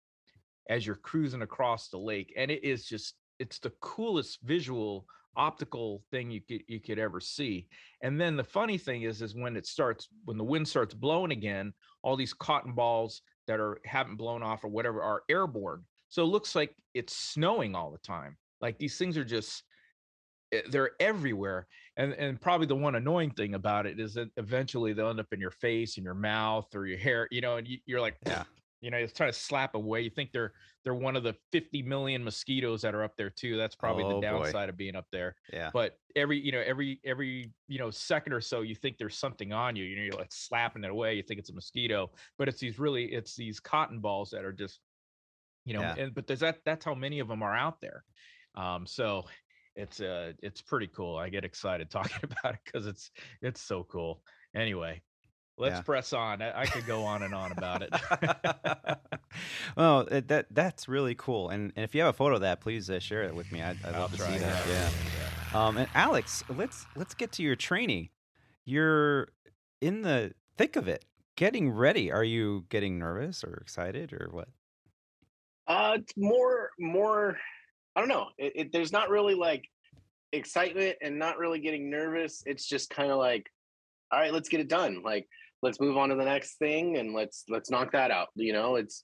as 0.71 0.87
you're 0.87 0.95
cruising 0.95 1.43
across 1.43 1.89
the 1.89 1.99
lake 1.99 2.33
and 2.37 2.49
it 2.49 2.63
is 2.63 2.87
just 2.87 3.15
it's 3.39 3.59
the 3.59 3.73
coolest 3.81 4.41
visual 4.43 5.07
optical 5.37 6.03
thing 6.11 6.31
you 6.31 6.41
could 6.41 6.63
you 6.67 6.81
could 6.81 6.99
ever 6.99 7.21
see. 7.21 7.69
And 8.03 8.21
then 8.21 8.37
the 8.37 8.45
funny 8.45 8.79
thing 8.79 9.03
is 9.03 9.23
is 9.23 9.35
when 9.35 9.57
it 9.57 9.67
starts 9.67 10.09
when 10.25 10.39
the 10.39 10.45
wind 10.45 10.67
starts 10.67 10.95
blowing 10.95 11.33
again 11.33 11.73
all 12.03 12.17
these 12.17 12.33
cotton 12.33 12.73
balls 12.73 13.23
that 13.47 13.61
are 13.61 13.79
haven't 13.85 14.17
blown 14.17 14.43
off 14.43 14.65
or 14.65 14.69
whatever 14.69 15.03
are 15.03 15.23
airborne. 15.29 15.85
So 16.09 16.23
it 16.23 16.27
looks 16.27 16.55
like 16.55 16.75
it's 16.95 17.15
snowing 17.15 17.75
all 17.75 17.91
the 17.91 17.99
time. 17.99 18.37
Like 18.61 18.79
these 18.79 18.97
things 18.97 19.19
are 19.19 19.25
just 19.25 19.63
eh, 20.53 20.63
they're 20.71 20.93
everywhere. 21.01 21.67
And 21.97 22.13
and 22.15 22.41
probably 22.41 22.67
the 22.67 22.77
one 22.77 22.95
annoying 22.95 23.31
thing 23.31 23.55
about 23.55 23.87
it 23.87 24.01
is 24.01 24.15
that 24.15 24.29
eventually 24.37 24.93
they'll 24.93 25.11
end 25.11 25.21
up 25.21 25.33
in 25.33 25.41
your 25.41 25.51
face 25.51 25.97
and 25.97 26.05
your 26.05 26.15
mouth 26.15 26.75
or 26.75 26.87
your 26.87 26.99
hair 26.99 27.29
you 27.31 27.41
know 27.41 27.57
and 27.57 27.67
you, 27.67 27.79
you're 27.87 28.01
like 28.01 28.17
Yeah. 28.27 28.45
You 28.87 28.93
know 28.93 28.99
it's 28.99 29.13
trying 29.13 29.33
to 29.33 29.37
slap 29.37 29.75
away 29.75 30.01
you 30.01 30.11
think 30.11 30.31
they're 30.31 30.53
they're 30.85 30.95
one 30.95 31.17
of 31.17 31.25
the 31.25 31.35
50 31.51 31.83
million 31.83 32.23
mosquitoes 32.23 32.81
that 32.83 32.95
are 32.95 33.03
up 33.03 33.17
there 33.17 33.31
too 33.31 33.57
that's 33.57 33.75
probably 33.75 34.05
Oh, 34.05 34.09
the 34.09 34.15
boy. 34.15 34.21
downside 34.21 34.69
of 34.69 34.77
being 34.77 34.95
up 34.95 35.07
there 35.11 35.35
yeah. 35.53 35.71
but 35.75 35.99
every 36.15 36.39
you 36.39 36.53
know 36.53 36.63
every 36.65 37.01
every 37.05 37.51
you 37.67 37.79
know 37.81 37.91
second 37.91 38.33
or 38.33 38.41
so 38.41 38.61
you 38.61 38.77
think 38.77 38.97
there's 38.97 39.19
something 39.19 39.53
on 39.53 39.75
you 39.75 39.83
you 39.83 39.97
know 39.97 40.03
you're 40.03 40.13
like 40.13 40.31
slapping 40.33 40.85
it 40.85 40.91
away 40.91 41.15
you 41.17 41.23
think 41.25 41.41
it's 41.41 41.51
a 41.51 41.53
mosquito 41.53 42.09
but 42.39 42.47
it's 42.49 42.61
these 42.61 42.79
really 42.79 43.07
it's 43.07 43.35
these 43.35 43.59
cotton 43.59 43.99
balls 43.99 44.31
that 44.31 44.45
are 44.45 44.53
just 44.53 44.79
you 45.65 45.75
know 45.75 45.81
Yeah. 45.81 45.97
and 45.99 46.15
but 46.15 46.29
there's 46.29 46.41
that 46.41 46.59
that's 46.65 46.85
how 46.85 46.95
many 46.95 47.19
of 47.19 47.27
them 47.27 47.43
are 47.43 47.57
out 47.57 47.81
there 47.81 48.05
um 48.55 48.87
so 48.87 49.25
it's 49.75 50.01
uh 50.01 50.33
it's 50.45 50.63
pretty 50.63 50.87
cool 50.87 51.17
i 51.17 51.29
get 51.29 51.45
excited 51.45 51.91
talking 51.99 52.21
about 52.23 52.55
it 52.55 52.61
because 52.65 52.87
it's 52.87 53.11
it's 53.43 53.61
so 53.61 53.83
cool 53.83 54.23
anyway 54.55 55.03
let's 55.59 55.77
Yeah. 55.77 55.83
press 55.83 56.13
on 56.13 56.43
I, 56.43 56.61
I 56.63 56.67
could 56.67 56.87
go 56.87 57.05
on 57.05 57.23
and 57.23 57.35
on 57.35 57.53
about 57.53 57.83
it 57.83 57.91
well, 59.77 60.05
that 60.11 60.47
that's 60.51 60.89
really 60.89 61.15
cool. 61.15 61.51
And, 61.51 61.73
and 61.77 61.85
if 61.85 61.95
you 61.95 62.01
have 62.03 62.11
a 62.15 62.17
photo 62.17 62.37
of 62.37 62.41
that, 62.43 62.61
please 62.61 62.89
uh, 62.89 62.99
share 62.99 63.23
it 63.25 63.35
with 63.35 63.51
me. 63.53 63.63
I'd, 63.63 63.77
I'd 63.85 63.93
love 63.93 64.13
to 64.13 64.19
try 64.19 64.33
see 64.33 64.39
that. 64.39 64.65
that. 64.67 64.93
Yeah. 65.53 65.67
Um, 65.67 65.77
and 65.77 65.89
Alex, 65.95 66.43
let's 66.57 66.87
let's 66.97 67.15
get 67.15 67.33
to 67.33 67.43
your 67.43 67.57
training. 67.57 68.09
You're 68.65 69.29
in 69.81 70.03
the 70.03 70.33
thick 70.57 70.77
of 70.77 70.89
it, 70.89 71.05
getting 71.37 71.71
ready. 71.71 72.11
Are 72.11 72.25
you 72.25 72.65
getting 72.69 72.99
nervous 72.99 73.45
or 73.45 73.55
excited 73.55 74.13
or 74.13 74.29
what? 74.31 74.49
Uh, 75.67 75.99
it's 75.99 76.17
more, 76.17 76.71
more. 76.79 77.37
I 77.95 78.01
don't 78.01 78.09
know. 78.09 78.29
It, 78.39 78.53
it, 78.57 78.73
there's 78.73 78.93
not 78.93 79.09
really 79.11 79.35
like 79.35 79.69
excitement 80.33 80.97
and 81.03 81.19
not 81.19 81.39
really 81.39 81.61
getting 81.61 81.91
nervous. 81.91 82.43
It's 82.47 82.67
just 82.67 82.91
kind 82.91 83.11
of 83.11 83.19
like, 83.19 83.51
all 84.13 84.21
right, 84.21 84.33
let's 84.33 84.49
get 84.49 84.61
it 84.61 84.69
done. 84.69 85.03
Like, 85.05 85.29
let's 85.67 85.81
move 85.81 85.97
on 85.97 86.11
to 86.11 86.15
the 86.15 86.25
next 86.25 86.59
thing 86.59 86.97
and 86.97 87.13
let's 87.13 87.45
let's 87.49 87.71
knock 87.71 87.91
that 87.91 88.13
out. 88.13 88.29
You 88.37 88.53
know, 88.53 88.77
it's 88.77 89.03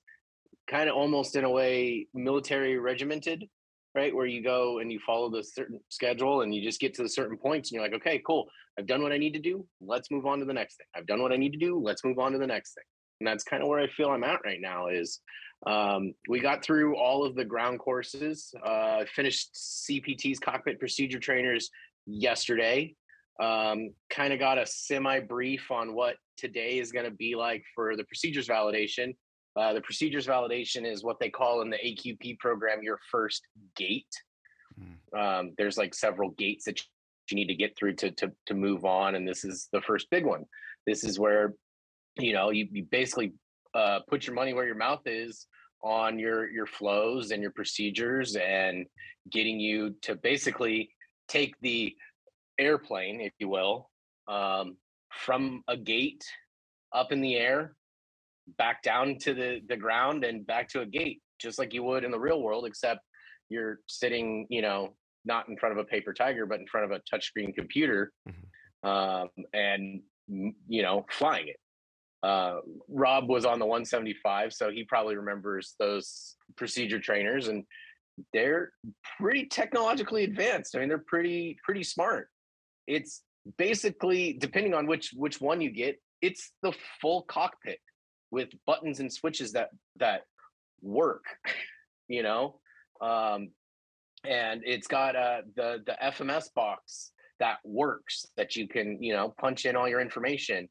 kind 0.70 0.88
of 0.88 0.94
almost 0.94 1.34
in 1.34 1.42
a 1.42 1.50
way 1.50 2.06
military 2.14 2.78
regimented, 2.78 3.48
right? 3.96 4.14
Where 4.14 4.26
you 4.26 4.44
go 4.44 4.78
and 4.78 4.90
you 4.92 5.00
follow 5.04 5.28
the 5.28 5.42
certain 5.42 5.80
schedule 5.88 6.42
and 6.42 6.54
you 6.54 6.62
just 6.62 6.80
get 6.80 6.94
to 6.94 7.02
the 7.02 7.08
certain 7.08 7.36
points 7.36 7.70
and 7.70 7.74
you're 7.74 7.82
like, 7.82 7.94
okay, 8.00 8.22
cool. 8.24 8.46
I've 8.78 8.86
done 8.86 9.02
what 9.02 9.10
I 9.10 9.18
need 9.18 9.34
to 9.34 9.40
do. 9.40 9.66
Let's 9.80 10.08
move 10.12 10.24
on 10.24 10.38
to 10.38 10.44
the 10.44 10.52
next 10.52 10.76
thing. 10.76 10.86
I've 10.94 11.06
done 11.06 11.20
what 11.20 11.32
I 11.32 11.36
need 11.36 11.52
to 11.52 11.58
do. 11.58 11.80
Let's 11.82 12.04
move 12.04 12.20
on 12.20 12.30
to 12.30 12.38
the 12.38 12.46
next 12.46 12.74
thing. 12.74 12.84
And 13.20 13.26
that's 13.26 13.42
kind 13.42 13.60
of 13.60 13.68
where 13.68 13.80
I 13.80 13.88
feel 13.88 14.10
I'm 14.10 14.24
at 14.24 14.44
right 14.44 14.60
now. 14.60 14.86
Is 14.86 15.20
um, 15.66 16.14
we 16.28 16.38
got 16.38 16.64
through 16.64 16.96
all 16.96 17.26
of 17.26 17.34
the 17.34 17.44
ground 17.44 17.80
courses, 17.80 18.54
uh, 18.64 19.04
finished 19.16 19.52
CPT's 19.54 20.38
cockpit 20.38 20.78
procedure 20.78 21.18
trainers 21.18 21.70
yesterday. 22.06 22.94
Um, 23.40 23.90
kind 24.10 24.32
of 24.32 24.38
got 24.38 24.58
a 24.58 24.66
semi 24.66 25.20
brief 25.20 25.70
on 25.70 25.94
what 25.94 26.16
today 26.36 26.78
is 26.78 26.92
going 26.92 27.06
to 27.06 27.10
be 27.10 27.34
like 27.34 27.64
for 27.74 27.96
the 27.96 28.04
procedures 28.04 28.48
validation. 28.48 29.14
Uh, 29.56 29.72
the 29.72 29.80
procedures 29.80 30.26
validation 30.26 30.90
is 30.90 31.04
what 31.04 31.18
they 31.20 31.28
call 31.28 31.62
in 31.62 31.70
the 31.70 31.76
AQP 31.76 32.38
program 32.38 32.82
your 32.82 32.98
first 33.10 33.42
gate. 33.76 34.06
Um, 35.16 35.52
there's 35.58 35.76
like 35.76 35.94
several 35.94 36.30
gates 36.30 36.64
that 36.64 36.80
you 37.30 37.36
need 37.36 37.48
to 37.48 37.54
get 37.54 37.76
through 37.76 37.94
to, 37.96 38.10
to, 38.12 38.32
to 38.46 38.54
move 38.54 38.84
on. 38.84 39.14
And 39.14 39.28
this 39.28 39.44
is 39.44 39.68
the 39.72 39.82
first 39.82 40.08
big 40.10 40.24
one. 40.24 40.44
This 40.86 41.04
is 41.04 41.18
where, 41.18 41.54
you 42.18 42.32
know, 42.32 42.50
you, 42.50 42.68
you 42.72 42.84
basically 42.90 43.32
uh, 43.74 44.00
put 44.08 44.26
your 44.26 44.34
money 44.34 44.54
where 44.54 44.66
your 44.66 44.74
mouth 44.74 45.02
is 45.06 45.46
on 45.82 46.18
your 46.18 46.48
your 46.48 46.66
flows 46.66 47.32
and 47.32 47.42
your 47.42 47.50
procedures 47.50 48.36
and 48.36 48.86
getting 49.30 49.58
you 49.58 49.94
to 50.02 50.14
basically 50.14 50.90
take 51.28 51.54
the 51.60 51.94
airplane 52.62 53.20
if 53.20 53.32
you 53.38 53.48
will 53.48 53.90
um, 54.28 54.76
from 55.10 55.62
a 55.68 55.76
gate 55.76 56.24
up 56.92 57.12
in 57.12 57.20
the 57.20 57.36
air 57.36 57.74
back 58.58 58.82
down 58.82 59.16
to 59.18 59.34
the 59.34 59.60
the 59.68 59.76
ground 59.76 60.24
and 60.24 60.46
back 60.46 60.68
to 60.68 60.80
a 60.80 60.86
gate 60.86 61.20
just 61.40 61.58
like 61.58 61.72
you 61.72 61.82
would 61.82 62.04
in 62.04 62.10
the 62.10 62.18
real 62.18 62.42
world 62.42 62.66
except 62.66 63.00
you're 63.48 63.78
sitting 63.86 64.46
you 64.50 64.62
know 64.62 64.90
not 65.24 65.48
in 65.48 65.56
front 65.56 65.76
of 65.76 65.78
a 65.78 65.88
paper 65.88 66.12
tiger 66.12 66.46
but 66.46 66.58
in 66.58 66.66
front 66.66 66.90
of 66.90 66.92
a 66.92 67.00
touchscreen 67.14 67.54
computer 67.54 68.12
um, 68.84 69.28
and 69.52 70.00
you 70.28 70.82
know 70.82 71.04
flying 71.10 71.48
it 71.48 71.56
uh, 72.22 72.60
Rob 72.88 73.28
was 73.28 73.44
on 73.44 73.58
the 73.58 73.66
175, 73.66 74.52
so 74.52 74.70
he 74.70 74.84
probably 74.84 75.16
remembers 75.16 75.74
those 75.78 76.36
procedure 76.56 77.00
trainers, 77.00 77.48
and 77.48 77.64
they're 78.32 78.72
pretty 79.18 79.46
technologically 79.46 80.24
advanced. 80.24 80.76
I 80.76 80.80
mean, 80.80 80.88
they're 80.88 81.04
pretty 81.06 81.58
pretty 81.64 81.82
smart. 81.82 82.28
It's 82.86 83.22
basically 83.58 84.34
depending 84.34 84.74
on 84.74 84.86
which 84.86 85.12
which 85.14 85.40
one 85.40 85.60
you 85.60 85.70
get, 85.70 85.96
it's 86.20 86.52
the 86.62 86.72
full 87.00 87.22
cockpit 87.22 87.78
with 88.30 88.48
buttons 88.66 89.00
and 89.00 89.12
switches 89.12 89.52
that 89.52 89.70
that 89.96 90.22
work. 90.80 91.24
You 92.08 92.22
know, 92.22 92.58
um, 93.00 93.52
and 94.28 94.62
it's 94.66 94.86
got 94.86 95.16
uh, 95.16 95.42
the 95.56 95.82
the 95.86 95.96
FMS 96.02 96.52
box 96.54 97.12
that 97.40 97.56
works 97.64 98.26
that 98.36 98.54
you 98.54 98.68
can 98.68 99.02
you 99.02 99.14
know 99.14 99.32
punch 99.40 99.64
in 99.64 99.76
all 99.76 99.88
your 99.88 100.00
information 100.00 100.68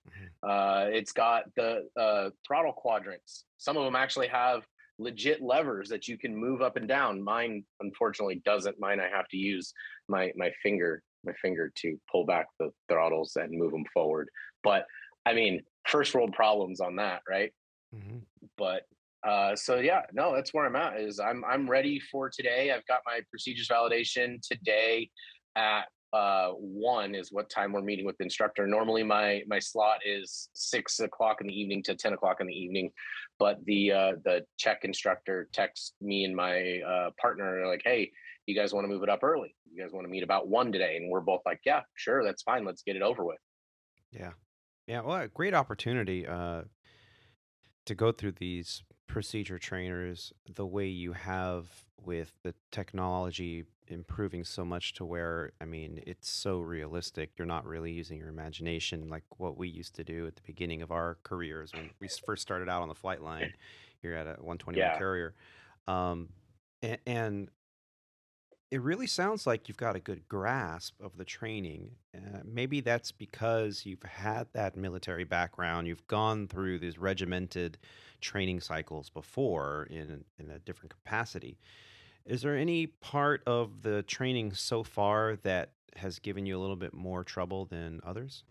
uh, 0.48 0.86
it's 0.90 1.14
got 1.14 1.46
the 1.56 1.88
uh, 2.00 2.30
throttle 2.46 2.74
quadrants 2.74 3.46
some 3.58 3.76
of 3.76 3.86
them 3.86 3.96
actually 3.96 4.28
have 4.28 4.62
legit 5.02 5.42
levers 5.42 5.90
that 5.90 6.08
you 6.08 6.18
can 6.18 6.36
move 6.36 6.62
up 6.62 6.78
and 6.78 6.88
down. 6.88 7.22
Mine 7.22 7.64
unfortunately 7.80 8.42
doesn't. 8.46 8.80
Mine 8.80 9.00
I 9.00 9.10
have 9.10 9.28
to 9.30 9.38
use 9.38 9.74
my 10.08 10.32
my 10.36 10.52
finger 10.64 11.02
my 11.26 11.34
finger 11.42 11.72
to 11.78 11.98
pull 12.12 12.26
back 12.26 12.48
the 12.60 12.70
throttles 12.90 13.36
and 13.36 13.52
move 13.52 13.72
them 13.72 13.86
forward. 13.94 14.30
But 14.64 14.86
I 15.26 15.34
mean, 15.34 15.62
first 15.88 16.14
world 16.14 16.34
problems 16.34 16.80
on 16.80 16.96
that, 16.98 17.22
right? 17.30 17.52
Mm-hmm. 17.96 18.18
But 18.58 18.84
uh, 19.28 19.56
so 19.56 19.78
yeah, 19.78 20.02
no, 20.14 20.34
that's 20.36 20.54
where 20.54 20.66
I'm 20.66 20.76
at. 20.76 21.00
Is 21.00 21.20
I'm 21.20 21.44
I'm 21.46 21.70
ready 21.70 22.00
for 22.00 22.30
today. 22.30 22.72
I've 22.72 22.86
got 22.88 23.02
my 23.06 23.22
procedures 23.30 23.68
validation 23.68 24.40
today 24.42 25.10
at 25.56 25.86
uh, 26.14 26.50
one 26.50 27.16
is 27.16 27.32
what 27.32 27.50
time 27.50 27.72
we're 27.72 27.82
meeting 27.82 28.06
with 28.06 28.18
the 28.18 28.24
instructor. 28.24 28.68
Normally, 28.68 29.04
my 29.04 29.44
my 29.48 29.60
slot 29.60 30.00
is 30.06 30.50
six 30.54 31.00
o'clock 31.00 31.40
in 31.40 31.48
the 31.48 31.54
evening 31.54 31.84
to 31.84 31.96
ten 31.96 32.14
o'clock 32.14 32.42
in 32.42 32.48
the 32.48 32.54
evening, 32.54 32.92
but 33.40 33.64
the 33.66 33.92
uh, 33.92 34.12
the 34.26 34.42
check 34.58 34.80
instructor 34.84 35.48
texts 35.54 35.94
me 36.02 36.26
and 36.26 36.36
my 36.36 36.80
uh, 36.82 37.12
partner 37.20 37.66
like, 37.68 37.82
"Hey, 37.86 38.12
you 38.46 38.56
guys 38.56 38.74
want 38.74 38.86
to 38.86 38.88
move 38.88 39.04
it 39.04 39.10
up 39.10 39.24
early? 39.24 39.56
You 39.72 39.82
guys 39.82 39.92
want 39.92 40.06
to 40.06 40.10
meet 40.10 40.24
about 40.24 40.48
one 40.48 40.72
today?" 40.72 40.98
And 40.98 41.10
we're 41.10 41.22
both 41.22 41.42
like, 41.46 41.62
"Yeah, 41.66 41.82
sure, 41.96 42.24
that's 42.24 42.44
fine. 42.44 42.66
Let's 42.66 42.84
get 42.84 42.96
it 42.96 43.02
over 43.02 43.24
with." 43.24 43.40
Yeah, 44.12 44.32
yeah. 44.88 45.02
Well, 45.02 45.18
a 45.18 45.28
great 45.28 45.54
opportunity 45.54 46.28
uh, 46.28 46.64
to 47.86 47.96
go 47.96 48.12
through 48.12 48.34
these 48.34 48.84
procedure 49.08 49.60
trainers 49.60 50.32
the 50.56 50.66
way 50.66 50.88
you 50.88 51.14
have 51.14 51.68
with 52.04 52.32
the 52.44 52.56
technology 52.72 53.66
improving 53.88 54.44
so 54.44 54.64
much 54.64 54.94
to 54.94 55.06
where 55.06 55.52
I 55.60 55.66
mean 55.66 56.02
it's 56.08 56.30
so 56.30 56.60
realistic. 56.60 57.32
You're 57.38 57.46
not 57.46 57.66
really 57.66 57.92
using 57.92 58.18
your 58.18 58.30
imagination 58.30 59.10
like 59.10 59.24
what 59.38 59.58
we 59.58 59.68
used 59.68 59.96
to 59.96 60.04
do 60.04 60.28
at 60.28 60.36
the 60.36 60.42
beginning 60.46 60.82
of 60.82 60.92
our 60.92 61.18
careers 61.24 61.74
when 61.74 61.90
we 62.00 62.08
first 62.26 62.42
started 62.42 62.70
out 62.70 62.82
on 62.82 62.88
the 62.88 62.96
flight 62.96 63.22
line 63.22 63.54
here 64.02 64.14
at 64.14 64.28
a 64.28 64.32
121 64.42 64.78
yeah. 64.78 64.98
carrier. 64.98 65.34
Um, 65.88 66.30
and, 66.82 66.98
and, 67.06 67.50
it 68.72 68.82
really 68.82 69.06
sounds 69.06 69.46
like 69.46 69.68
you've 69.68 69.78
got 69.78 69.98
a 69.98 70.00
good 70.00 70.28
grasp 70.30 70.96
of 71.02 71.18
the 71.18 71.26
training. 71.26 71.92
Uh, 72.16 72.40
maybe 72.46 72.80
that's 72.80 73.12
because 73.12 73.86
you've 73.86 74.04
had 74.04 74.48
that 74.54 74.78
military 74.78 75.26
background. 75.26 75.88
You've 75.88 76.08
gone 76.08 76.48
through 76.48 76.80
these 76.80 76.98
regimented 76.98 77.78
training 78.22 78.62
cycles 78.62 79.10
before 79.10 79.88
in 79.90 80.24
in 80.40 80.50
a 80.50 80.60
different 80.60 80.92
capacity. 80.92 81.58
Is 82.26 82.42
there 82.44 82.56
any 82.56 82.88
part 82.88 83.44
of 83.46 83.82
the 83.82 84.04
training 84.04 84.54
so 84.54 84.84
far 84.84 85.36
that 85.44 85.72
has 85.98 86.20
given 86.20 86.46
you 86.46 86.58
a 86.58 86.62
little 86.62 86.78
bit 86.78 86.94
more 86.94 87.26
trouble 87.26 87.66
than 87.66 88.00
others? 88.06 88.44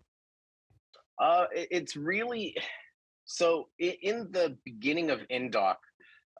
Uh, 1.17 1.45
it's 1.51 1.95
really 1.95 2.55
so. 3.25 3.69
In 3.79 4.27
the 4.31 4.55
beginning 4.65 5.09
of 5.09 5.21
NDOC, 5.29 5.77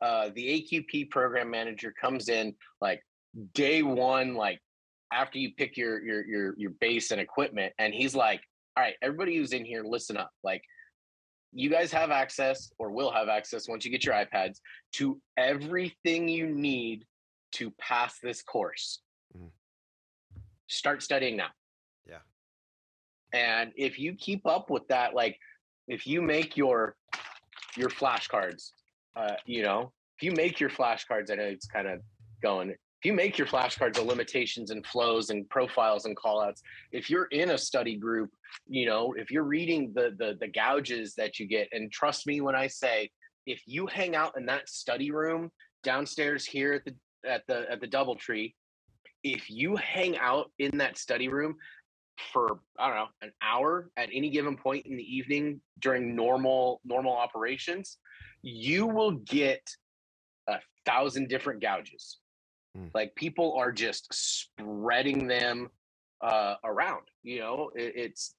uh, 0.02 0.30
the 0.36 0.62
AQP 0.72 1.10
program 1.10 1.50
manager 1.50 1.92
comes 2.00 2.28
in 2.28 2.54
like 2.80 3.02
day 3.54 3.82
one, 3.82 4.34
like 4.34 4.58
after 5.12 5.38
you 5.38 5.52
pick 5.56 5.76
your 5.76 6.02
your 6.02 6.24
your 6.24 6.54
your 6.58 6.70
base 6.80 7.10
and 7.10 7.20
equipment, 7.20 7.72
and 7.78 7.92
he's 7.94 8.14
like, 8.14 8.40
"All 8.76 8.82
right, 8.82 8.94
everybody 9.02 9.36
who's 9.36 9.52
in 9.52 9.64
here, 9.64 9.82
listen 9.84 10.16
up. 10.16 10.30
Like, 10.42 10.62
you 11.52 11.68
guys 11.68 11.92
have 11.92 12.10
access 12.10 12.72
or 12.78 12.90
will 12.90 13.10
have 13.10 13.28
access 13.28 13.68
once 13.68 13.84
you 13.84 13.90
get 13.90 14.04
your 14.04 14.14
iPads 14.14 14.58
to 14.92 15.20
everything 15.36 16.28
you 16.28 16.46
need 16.46 17.04
to 17.52 17.70
pass 17.72 18.18
this 18.22 18.42
course. 18.42 19.00
Mm. 19.36 19.50
Start 20.66 21.02
studying 21.02 21.36
now. 21.36 21.50
Yeah. 22.08 22.18
And 23.32 23.72
if 23.76 23.98
you 23.98 24.14
keep 24.14 24.46
up 24.46 24.70
with 24.70 24.88
that, 24.88 25.14
like 25.14 25.38
if 25.88 26.06
you 26.06 26.22
make 26.22 26.56
your 26.56 26.96
your 27.76 27.90
flashcards, 27.90 28.70
uh, 29.14 29.34
you 29.44 29.62
know, 29.62 29.92
if 30.18 30.22
you 30.22 30.32
make 30.32 30.58
your 30.58 30.70
flashcards, 30.70 31.30
I 31.30 31.34
know 31.34 31.44
it's 31.44 31.66
kind 31.66 31.86
of 31.86 32.00
going. 32.42 32.74
If 33.02 33.06
you 33.06 33.14
make 33.14 33.36
your 33.36 33.48
flashcards 33.48 33.98
of 33.98 34.06
limitations 34.06 34.70
and 34.70 34.86
flows 34.86 35.30
and 35.30 35.48
profiles 35.50 36.04
and 36.04 36.16
callouts, 36.16 36.62
if 36.92 37.10
you're 37.10 37.24
in 37.32 37.50
a 37.50 37.58
study 37.58 37.96
group, 37.96 38.30
you 38.68 38.86
know, 38.86 39.12
if 39.18 39.28
you're 39.28 39.42
reading 39.42 39.92
the 39.92 40.14
the 40.16 40.36
the 40.38 40.46
gouges 40.46 41.14
that 41.16 41.40
you 41.40 41.48
get, 41.48 41.68
and 41.72 41.90
trust 41.90 42.28
me 42.28 42.40
when 42.40 42.54
I 42.54 42.68
say, 42.68 43.10
if 43.44 43.60
you 43.66 43.86
hang 43.86 44.14
out 44.14 44.34
in 44.36 44.46
that 44.46 44.68
study 44.68 45.10
room 45.10 45.50
downstairs 45.82 46.44
here 46.44 46.74
at 46.74 46.84
the 46.84 46.94
at 47.28 47.42
the 47.48 47.68
at 47.68 47.80
the 47.80 47.88
DoubleTree 47.88 48.54
if 49.24 49.50
you 49.50 49.76
hang 49.76 50.16
out 50.18 50.50
in 50.58 50.78
that 50.78 50.98
study 50.98 51.28
room 51.28 51.56
for 52.32 52.60
i 52.78 52.86
don't 52.86 52.96
know 52.96 53.06
an 53.22 53.32
hour 53.42 53.90
at 53.96 54.08
any 54.12 54.30
given 54.30 54.56
point 54.56 54.86
in 54.86 54.96
the 54.96 55.02
evening 55.02 55.60
during 55.80 56.14
normal 56.14 56.80
normal 56.84 57.12
operations 57.12 57.98
you 58.42 58.86
will 58.86 59.12
get 59.12 59.62
a 60.48 60.56
thousand 60.84 61.28
different 61.28 61.60
gouges 61.60 62.18
mm. 62.76 62.90
like 62.94 63.14
people 63.14 63.54
are 63.56 63.72
just 63.72 64.06
spreading 64.12 65.26
them 65.26 65.68
uh, 66.22 66.54
around 66.64 67.02
you 67.22 67.40
know? 67.40 67.70
It, 67.74 67.92
it's 67.96 68.34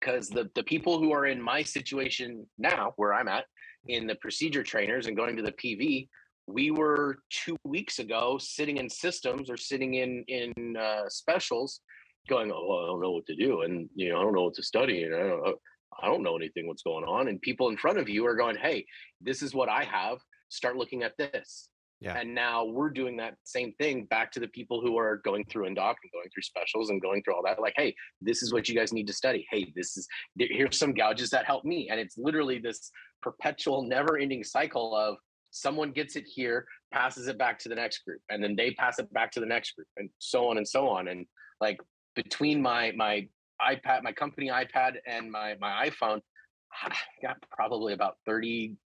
because 0.00 0.28
the 0.28 0.48
the 0.54 0.62
people 0.62 0.98
who 0.98 1.12
are 1.12 1.26
in 1.26 1.40
my 1.40 1.62
situation 1.62 2.46
now 2.58 2.92
where 2.96 3.12
i'm 3.12 3.28
at 3.28 3.44
in 3.88 4.06
the 4.06 4.14
procedure 4.16 4.62
trainers 4.62 5.06
and 5.06 5.16
going 5.16 5.36
to 5.36 5.42
the 5.42 5.52
pv 5.52 6.08
we 6.46 6.70
were 6.70 7.18
two 7.30 7.56
weeks 7.64 7.98
ago 7.98 8.38
sitting 8.40 8.78
in 8.78 8.88
systems 8.88 9.50
or 9.50 9.56
sitting 9.56 9.94
in 9.94 10.24
in 10.28 10.76
uh, 10.76 11.08
specials 11.08 11.80
going 12.28 12.50
oh 12.52 12.84
i 12.84 12.86
don't 12.86 13.00
know 13.00 13.12
what 13.12 13.26
to 13.26 13.36
do 13.36 13.62
and 13.62 13.88
you 13.94 14.10
know 14.10 14.18
i 14.18 14.22
don't 14.22 14.34
know 14.34 14.44
what 14.44 14.54
to 14.54 14.62
study 14.62 15.02
and 15.04 15.14
i 15.14 15.18
don't 15.18 15.58
i 16.02 16.06
don't 16.06 16.22
know 16.22 16.36
anything 16.36 16.66
what's 16.66 16.82
going 16.82 17.04
on. 17.04 17.28
And 17.28 17.40
people 17.40 17.68
in 17.68 17.76
front 17.76 17.98
of 17.98 18.08
you 18.08 18.26
are 18.26 18.36
going 18.36 18.56
hey 18.56 18.86
this 19.20 19.42
is 19.42 19.54
what 19.54 19.68
i 19.68 19.84
have. 19.84 20.18
Start 20.48 20.76
looking 20.76 21.02
at 21.02 21.16
this 21.16 21.68
yeah. 22.00 22.18
And 22.18 22.34
now 22.34 22.64
we're 22.64 22.88
doing 22.88 23.16
that 23.18 23.34
same 23.44 23.72
thing 23.74 24.06
back 24.06 24.32
to 24.32 24.40
the 24.40 24.48
people 24.48 24.80
who 24.80 24.96
are 24.96 25.18
going 25.18 25.44
through 25.44 25.66
NDOC 25.66 25.74
and 26.02 26.12
going 26.12 26.30
through 26.32 26.42
specials 26.42 26.88
and 26.88 27.00
going 27.00 27.22
through 27.22 27.34
all 27.34 27.42
that. 27.44 27.60
Like, 27.60 27.74
hey, 27.76 27.94
this 28.22 28.42
is 28.42 28.54
what 28.54 28.68
you 28.70 28.74
guys 28.74 28.92
need 28.92 29.06
to 29.08 29.12
study. 29.12 29.46
Hey, 29.50 29.70
this 29.76 29.98
is 29.98 30.08
here's 30.38 30.78
some 30.78 30.94
gouges 30.94 31.28
that 31.30 31.44
help 31.44 31.64
me. 31.64 31.88
And 31.90 32.00
it's 32.00 32.16
literally 32.16 32.58
this 32.58 32.90
perpetual, 33.20 33.82
never-ending 33.82 34.44
cycle 34.44 34.96
of 34.96 35.16
someone 35.50 35.90
gets 35.90 36.16
it 36.16 36.24
here 36.26 36.64
passes 36.92 37.28
it 37.28 37.36
back 37.36 37.58
to 37.58 37.68
the 37.68 37.74
next 37.74 38.04
group 38.04 38.20
and 38.30 38.42
then 38.42 38.54
they 38.56 38.70
pass 38.72 38.98
it 38.98 39.12
back 39.12 39.30
to 39.32 39.40
the 39.40 39.46
next 39.46 39.72
group 39.72 39.88
and 39.96 40.08
so 40.18 40.48
on 40.48 40.58
and 40.58 40.66
so 40.66 40.88
on 40.88 41.08
and 41.08 41.26
like 41.60 41.78
between 42.14 42.62
my 42.62 42.92
my 42.96 43.26
ipad 43.68 44.02
my 44.02 44.12
company 44.12 44.48
ipad 44.48 44.94
and 45.06 45.30
my 45.30 45.56
my 45.60 45.88
iphone 45.88 46.20
i 46.82 46.94
got 47.20 47.36
probably 47.50 47.92
about 47.92 48.16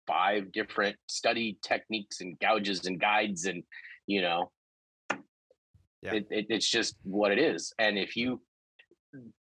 35 0.10 0.51
different 0.51 0.95
study 1.07 1.57
techniques 1.64 2.22
and 2.22 2.38
gouges 2.39 2.86
and 2.86 2.99
guides 2.99 3.45
and 3.45 3.64
you 4.07 4.22
know 4.22 4.51
yeah. 6.01 6.14
it, 6.14 6.28
it, 6.30 6.45
it's 6.49 6.70
just 6.70 6.95
what 7.03 7.32
it 7.32 7.39
is 7.39 7.74
and 7.80 7.97
if 7.97 8.16
you 8.16 8.41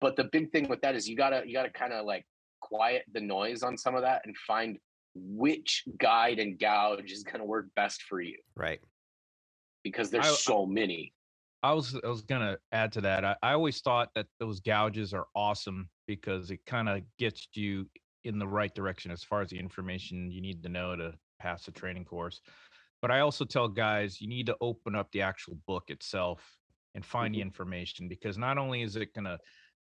but 0.00 0.16
the 0.16 0.24
big 0.24 0.50
thing 0.52 0.68
with 0.68 0.80
that 0.82 0.94
is 0.94 1.08
you 1.08 1.16
gotta 1.16 1.42
you 1.46 1.52
gotta 1.52 1.70
kind 1.70 1.92
of 1.92 2.04
like 2.04 2.24
quiet 2.60 3.04
the 3.12 3.20
noise 3.20 3.62
on 3.62 3.76
some 3.76 3.94
of 3.94 4.02
that 4.02 4.22
and 4.24 4.36
find 4.46 4.78
which 5.16 5.84
guide 5.98 6.38
and 6.38 6.58
gouge 6.58 7.10
is 7.10 7.22
going 7.22 7.40
to 7.40 7.44
work 7.44 7.66
best 7.74 8.02
for 8.02 8.20
you. 8.20 8.36
Right. 8.54 8.80
Because 9.82 10.10
there's 10.10 10.26
I, 10.26 10.32
so 10.32 10.66
many. 10.66 11.12
I 11.62 11.72
was 11.72 11.98
I 12.04 12.08
was 12.08 12.22
gonna 12.22 12.58
add 12.72 12.92
to 12.92 13.00
that. 13.00 13.24
I, 13.24 13.34
I 13.42 13.52
always 13.52 13.80
thought 13.80 14.10
that 14.14 14.26
those 14.38 14.60
gouges 14.60 15.14
are 15.14 15.26
awesome 15.34 15.88
because 16.06 16.50
it 16.50 16.60
kind 16.66 16.88
of 16.88 17.02
gets 17.18 17.48
you 17.54 17.86
in 18.26 18.38
the 18.38 18.46
right 18.46 18.74
direction 18.74 19.10
as 19.10 19.22
far 19.22 19.40
as 19.40 19.50
the 19.50 19.58
information 19.58 20.30
you 20.30 20.40
need 20.40 20.62
to 20.62 20.68
know 20.68 20.96
to 20.96 21.14
pass 21.40 21.64
the 21.64 21.72
training 21.72 22.04
course. 22.04 22.40
But 23.02 23.10
I 23.10 23.20
also 23.20 23.44
tell 23.44 23.68
guys 23.68 24.20
you 24.20 24.28
need 24.28 24.46
to 24.46 24.56
open 24.60 24.94
up 24.94 25.10
the 25.12 25.22
actual 25.22 25.58
book 25.66 25.84
itself 25.88 26.40
and 26.94 27.04
find 27.04 27.32
mm-hmm. 27.32 27.38
the 27.38 27.42
information 27.42 28.08
because 28.08 28.36
not 28.38 28.58
only 28.58 28.82
is 28.82 28.96
it 28.96 29.14
gonna 29.14 29.38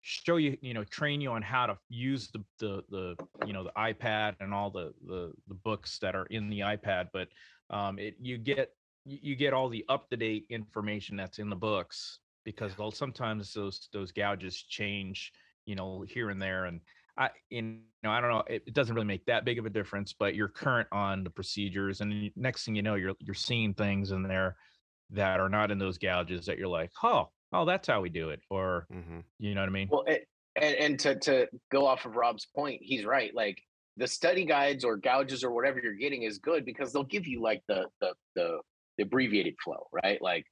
show 0.03 0.36
you 0.36 0.57
you 0.62 0.72
know 0.72 0.84
train 0.84 1.20
you 1.20 1.30
on 1.30 1.43
how 1.43 1.66
to 1.66 1.76
use 1.91 2.30
the 2.30 2.43
the, 2.59 2.82
the 2.88 3.16
you 3.47 3.53
know 3.53 3.64
the 3.64 3.72
ipad 3.76 4.34
and 4.41 4.55
all 4.55 4.70
the, 4.70 4.93
the 5.07 5.30
the 5.49 5.55
books 5.55 5.99
that 5.99 6.16
are 6.16 6.24
in 6.26 6.49
the 6.49 6.61
ipad 6.61 7.09
but 7.12 7.28
um 7.68 7.99
it 7.99 8.14
you 8.18 8.38
get 8.38 8.70
you 9.05 9.36
get 9.36 9.53
all 9.53 9.68
the 9.68 9.84
up 9.91 10.09
to 10.09 10.16
date 10.16 10.47
information 10.49 11.16
that's 11.16 11.38
in 11.38 11.51
the 11.51 11.57
books 11.57 12.20
because 12.45 12.72
yeah. 12.78 12.88
sometimes 12.93 13.53
those 13.53 13.88
those 13.93 14.12
gouges 14.12 14.62
change 14.68 15.32
you 15.66 15.74
know 15.74 16.03
here 16.09 16.30
and 16.30 16.41
there 16.41 16.64
and 16.64 16.80
i 17.20 17.30
you 17.50 17.62
know 18.02 18.10
i 18.10 18.20
don't 18.20 18.30
know 18.30 18.42
it, 18.48 18.62
it, 18.66 18.74
doesn't 18.74 18.94
really 18.94 19.06
make 19.06 19.24
that 19.26 19.44
big 19.44 19.58
of 19.58 19.66
a 19.66 19.70
difference 19.70 20.12
but 20.12 20.34
you're 20.34 20.48
current 20.48 20.88
on 20.90 21.22
the 21.22 21.30
procedures 21.30 22.00
and 22.00 22.30
next 22.34 22.64
thing 22.64 22.74
you 22.74 22.82
know 22.82 22.96
you're 22.96 23.14
you're 23.20 23.34
seeing 23.34 23.72
things 23.74 24.10
in 24.10 24.24
there 24.24 24.56
that 25.10 25.38
are 25.38 25.48
not 25.48 25.70
in 25.70 25.78
those 25.78 25.98
gouges 25.98 26.46
that 26.46 26.58
you're 26.58 26.68
like 26.68 26.90
oh 27.04 27.28
oh, 27.52 27.64
that's 27.64 27.88
how 27.88 28.00
we 28.00 28.08
do 28.08 28.30
it, 28.30 28.40
or 28.50 28.86
mm-hmm. 28.92 29.20
you 29.38 29.54
know 29.54 29.62
what 29.62 29.68
I 29.68 29.72
mean? 29.72 29.88
Well, 29.90 30.04
it, 30.06 30.26
and 30.56 30.74
and 30.76 30.98
to 31.00 31.16
to 31.16 31.48
go 31.70 31.86
off 31.86 32.04
of 32.04 32.16
Rob's 32.16 32.46
point, 32.46 32.80
he's 32.82 33.04
right. 33.04 33.34
Like 33.34 33.58
the 33.96 34.06
study 34.06 34.44
guides 34.44 34.84
or 34.84 34.96
gouges 34.96 35.44
or 35.44 35.50
whatever 35.50 35.80
you're 35.82 35.94
getting 35.94 36.22
is 36.22 36.38
good 36.38 36.64
because 36.64 36.92
they'll 36.92 37.04
give 37.04 37.26
you 37.26 37.42
like 37.42 37.62
the 37.68 37.86
the 38.00 38.14
the, 38.34 38.58
the 38.98 39.04
abbreviated 39.04 39.54
flow, 39.62 39.86
right? 39.92 40.20
Like 40.20 40.46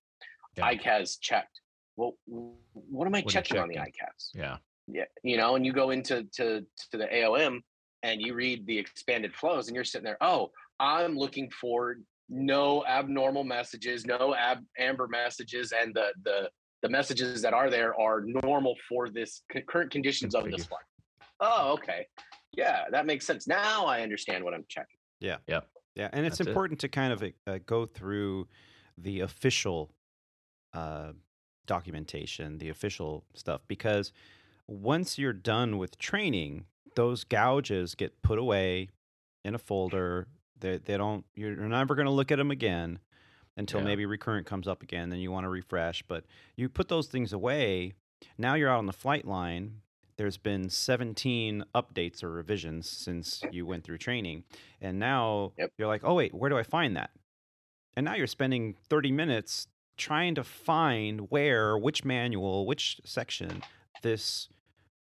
yeah. 0.56 0.72
EICAS 0.72 1.20
checked. 1.20 1.60
Well, 1.96 2.14
what 2.26 3.06
am 3.06 3.14
I 3.14 3.20
what 3.20 3.32
checking 3.32 3.58
on 3.58 3.68
the 3.68 3.76
EICAS? 3.76 4.30
Yeah, 4.34 4.58
yeah, 4.90 5.04
you 5.22 5.36
know, 5.36 5.56
and 5.56 5.64
you 5.64 5.72
go 5.72 5.90
into 5.90 6.24
to 6.34 6.64
to 6.90 6.96
the 6.96 7.06
AOM 7.06 7.60
and 8.02 8.20
you 8.20 8.34
read 8.34 8.66
the 8.66 8.78
expanded 8.78 9.34
flows, 9.34 9.68
and 9.68 9.74
you're 9.74 9.84
sitting 9.84 10.04
there. 10.04 10.18
Oh, 10.20 10.50
I'm 10.80 11.16
looking 11.16 11.50
for 11.50 11.96
no 12.28 12.84
abnormal 12.86 13.44
messages, 13.44 14.06
no 14.06 14.34
ab 14.34 14.58
amber 14.78 15.08
messages, 15.08 15.72
and 15.72 15.94
the 15.94 16.12
the 16.24 16.50
the 16.82 16.88
messages 16.88 17.42
that 17.42 17.52
are 17.52 17.70
there 17.70 17.98
are 18.00 18.22
normal 18.44 18.76
for 18.88 19.08
this 19.10 19.42
c- 19.52 19.62
current 19.62 19.90
conditions 19.90 20.34
of 20.34 20.44
this 20.44 20.70
one. 20.70 20.80
Oh, 21.40 21.72
okay. 21.72 22.06
Yeah, 22.56 22.84
that 22.90 23.04
makes 23.04 23.26
sense. 23.26 23.46
Now 23.46 23.84
I 23.86 24.02
understand 24.02 24.44
what 24.44 24.54
I'm 24.54 24.64
checking. 24.68 24.98
Yeah, 25.20 25.38
yeah, 25.48 25.60
yeah, 25.94 26.08
and 26.12 26.24
it's 26.24 26.38
That's 26.38 26.48
it. 26.48 26.50
important 26.50 26.80
to 26.80 26.88
kind 26.88 27.12
of 27.12 27.24
uh, 27.46 27.58
go 27.66 27.84
through 27.84 28.46
the 28.96 29.20
official 29.20 29.90
uh, 30.72 31.12
documentation, 31.66 32.58
the 32.58 32.68
official 32.68 33.24
stuff, 33.34 33.60
because 33.66 34.12
once 34.68 35.18
you're 35.18 35.32
done 35.32 35.78
with 35.78 35.98
training, 35.98 36.66
those 36.94 37.24
gouges 37.24 37.94
get 37.94 38.22
put 38.22 38.38
away 38.38 38.88
in 39.44 39.54
a 39.54 39.58
folder. 39.58 40.26
They 40.60 40.78
they 40.78 40.96
don't. 40.96 41.24
You're 41.34 41.56
never 41.56 41.94
going 41.94 42.06
to 42.06 42.12
look 42.12 42.30
at 42.30 42.36
them 42.38 42.50
again 42.50 42.98
until 43.56 43.80
Yeah. 43.80 43.86
maybe 43.86 44.06
recurrent 44.06 44.46
comes 44.46 44.68
up 44.68 44.82
again. 44.82 45.10
Then 45.10 45.18
you 45.20 45.32
want 45.32 45.44
to 45.44 45.48
refresh, 45.48 46.02
but 46.02 46.24
you 46.56 46.68
put 46.68 46.88
those 46.88 47.08
things 47.08 47.32
away. 47.32 47.94
Now 48.36 48.54
you're 48.54 48.68
out 48.70 48.78
on 48.78 48.86
the 48.86 48.92
flight 48.92 49.24
line. 49.26 49.80
There's 50.16 50.36
been 50.36 50.68
17 50.68 51.64
updates 51.74 52.24
or 52.24 52.30
revisions 52.30 52.88
since 52.90 53.40
you 53.52 53.64
went 53.64 53.84
through 53.84 53.98
training. 53.98 54.42
And 54.80 54.98
now 54.98 55.52
Yep. 55.56 55.72
you're 55.78 55.86
like, 55.86 56.02
oh, 56.02 56.14
wait, 56.14 56.34
where 56.34 56.50
do 56.50 56.58
I 56.58 56.64
find 56.64 56.96
that? 56.96 57.10
And 57.96 58.04
now 58.04 58.14
you're 58.16 58.26
spending 58.26 58.74
30 58.88 59.12
minutes 59.12 59.68
trying 59.96 60.34
to 60.34 60.42
find 60.42 61.30
where, 61.30 61.78
which 61.78 62.04
manual, 62.04 62.66
which 62.66 63.00
section 63.04 63.62
this 64.02 64.48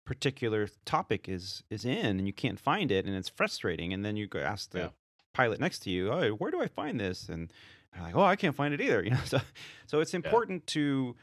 particular 0.05 0.69
topic 0.85 1.27
is 1.27 1.63
is 1.69 1.83
in 1.85 2.17
and 2.19 2.27
you 2.27 2.33
can't 2.33 2.59
find 2.59 2.91
it 2.91 3.05
and 3.05 3.15
it's 3.15 3.29
frustrating. 3.29 3.91
And 3.93 4.05
then 4.05 4.15
you 4.15 4.27
go 4.27 4.39
ask 4.39 4.69
the 4.71 4.79
Yeah. 4.79 4.89
pilot 5.33 5.59
next 5.59 5.79
to 5.79 5.89
you 5.89 6.11
oh 6.11 6.29
where 6.31 6.51
do 6.51 6.61
i 6.61 6.67
find 6.67 6.99
this? 6.99 7.27
And 7.27 7.51
they're 7.93 8.03
like 8.03 8.15
oh 8.15 8.23
i 8.23 8.35
can't 8.35 8.55
find 8.55 8.73
it 8.73 8.81
either. 8.81 9.03
You 9.05 9.11
know 9.11 9.19
so, 9.25 9.39
so 9.87 9.99
it's 9.99 10.13
important 10.13 10.65
to 10.67 11.15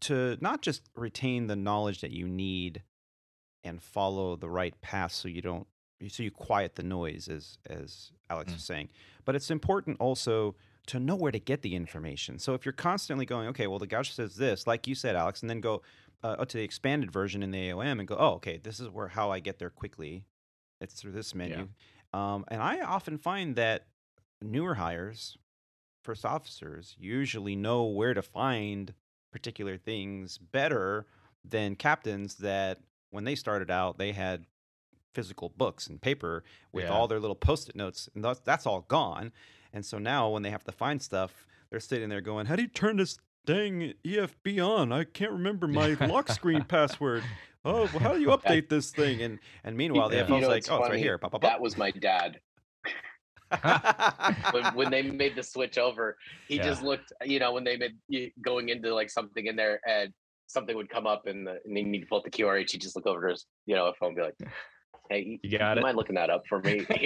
to 0.00 0.38
not 0.40 0.62
just 0.62 0.82
retain 0.94 1.46
the 1.46 1.56
knowledge 1.56 2.00
that 2.00 2.10
you 2.10 2.26
need 2.26 2.82
and 3.62 3.82
follow 3.82 4.36
the 4.36 4.48
right 4.48 4.80
path 4.80 5.12
so 5.12 5.28
you 5.28 5.42
don't 5.42 5.66
so 6.08 6.22
you 6.22 6.30
quiet 6.30 6.76
the 6.76 6.82
noise 6.82 7.28
as 7.28 7.58
as 7.68 8.10
alex 8.30 8.50
Mm. 8.52 8.54
was 8.54 8.64
saying 8.64 8.88
but 9.26 9.34
it's 9.34 9.50
important 9.50 9.98
also 10.00 10.56
to 10.86 10.98
know 10.98 11.14
where 11.14 11.30
to 11.30 11.38
get 11.38 11.60
the 11.62 11.76
information. 11.76 12.38
So 12.40 12.54
if 12.54 12.64
you're 12.64 12.72
constantly 12.72 13.26
going 13.26 13.46
okay 13.48 13.66
well 13.66 13.78
the 13.78 13.86
gouge 13.86 14.12
says 14.14 14.36
this 14.36 14.66
like 14.66 14.86
you 14.88 14.94
said 14.94 15.14
alex 15.14 15.42
and 15.42 15.50
then 15.50 15.60
go 15.60 15.82
uh, 16.22 16.44
to 16.44 16.58
the 16.58 16.62
expanded 16.64 17.10
version 17.10 17.42
in 17.42 17.50
the 17.50 17.68
aom 17.70 17.98
and 17.98 18.06
go 18.08 18.16
oh 18.18 18.34
okay 18.34 18.58
this 18.62 18.78
is 18.80 18.88
where 18.88 19.08
how 19.08 19.30
i 19.30 19.38
get 19.40 19.58
there 19.58 19.70
quickly. 19.70 20.24
It's 20.80 20.94
through 20.94 21.12
this 21.12 21.34
menu. 21.34 21.68
Um, 22.14 22.44
and 22.48 22.62
i 22.62 22.80
often 22.80 23.18
find 23.18 23.56
that 23.56 23.86
newer 24.42 24.74
hires 24.74 25.36
first 26.02 26.24
officers 26.24 26.96
usually 26.98 27.54
know 27.54 27.84
where 27.84 28.14
to 28.14 28.22
find 28.22 28.94
particular 29.32 29.76
things 29.76 30.38
better 30.38 31.06
than 31.44 31.76
captains 31.76 32.36
that 32.36 32.78
when 33.10 33.24
they 33.24 33.34
started 33.34 33.70
out 33.70 33.98
they 33.98 34.12
had 34.12 34.46
physical 35.14 35.50
books 35.56 35.86
and 35.88 36.00
paper 36.00 36.42
with 36.72 36.84
Yeah. 36.84 36.90
all 36.92 37.06
their 37.08 37.20
little 37.20 37.34
post-it 37.36 37.76
notes 37.76 38.08
and 38.14 38.24
that's, 38.24 38.40
that's 38.40 38.64
all 38.66 38.82
gone. 38.82 39.32
And 39.72 39.84
so 39.84 39.98
now 39.98 40.28
when 40.30 40.42
they 40.42 40.50
have 40.50 40.64
to 40.64 40.72
find 40.72 41.02
stuff 41.02 41.46
they're 41.70 41.80
sitting 41.80 42.08
there 42.08 42.20
going 42.20 42.46
how 42.46 42.56
do 42.56 42.62
you 42.62 42.68
turn 42.68 42.96
this 42.96 43.18
dang 43.46 43.94
efb 44.04 44.66
on. 44.66 44.92
I 44.92 45.04
can't 45.04 45.32
remember 45.32 45.66
my 45.66 45.94
lock 46.00 46.28
screen 46.28 46.64
password. 46.64 47.22
Oh 47.64 47.86
well, 47.86 47.98
how 47.98 48.14
do 48.14 48.20
you 48.20 48.28
update 48.28 48.68
this 48.68 48.90
thing? 48.90 49.20
And 49.22 49.38
and 49.64 49.76
meanwhile 49.76 50.08
the 50.08 50.16
You 50.16 50.24
FL's 50.24 50.40
know, 50.42 50.48
like 50.48 50.58
it's 50.58 50.70
oh 50.70 50.76
it's 50.76 50.80
right 50.82 50.90
funny, 50.90 51.02
here. 51.02 51.18
Pop, 51.18 51.32
pop, 51.32 51.42
That 51.42 51.60
was 51.60 51.76
my 51.76 51.90
dad. 51.90 52.40
when, 54.52 54.64
when 54.74 54.90
they 54.90 55.02
made 55.02 55.34
the 55.36 55.42
switch 55.42 55.76
over, 55.76 56.16
he 56.46 56.56
Yeah. 56.56 56.64
just 56.64 56.82
looked, 56.82 57.12
you 57.24 57.40
know, 57.40 57.52
when 57.52 57.64
they 57.64 57.76
made 57.76 58.32
going 58.40 58.68
into 58.68 58.94
like 58.94 59.10
something 59.10 59.46
in 59.46 59.56
there 59.56 59.80
and 59.86 60.12
something 60.46 60.76
would 60.76 60.88
come 60.88 61.06
up 61.06 61.26
and, 61.26 61.46
the, 61.46 61.58
and 61.64 61.76
they 61.76 61.82
need 61.82 62.00
to 62.00 62.06
pull 62.06 62.18
up 62.18 62.24
the 62.24 62.30
QRH, 62.30 62.70
he 62.70 62.78
just 62.78 62.94
look 62.94 63.06
over 63.06 63.26
to 63.26 63.32
his, 63.32 63.46
you 63.66 63.74
know, 63.74 63.92
phone 63.98 64.10
and 64.10 64.16
be 64.16 64.22
like, 64.22 64.36
hey, 65.10 65.38
You 65.42 65.58
got 65.58 65.76
you 65.76 65.80
it. 65.80 65.82
mind 65.82 65.96
looking 65.96 66.14
that 66.14 66.30
up 66.30 66.44
for 66.48 66.60
me? 66.60 66.86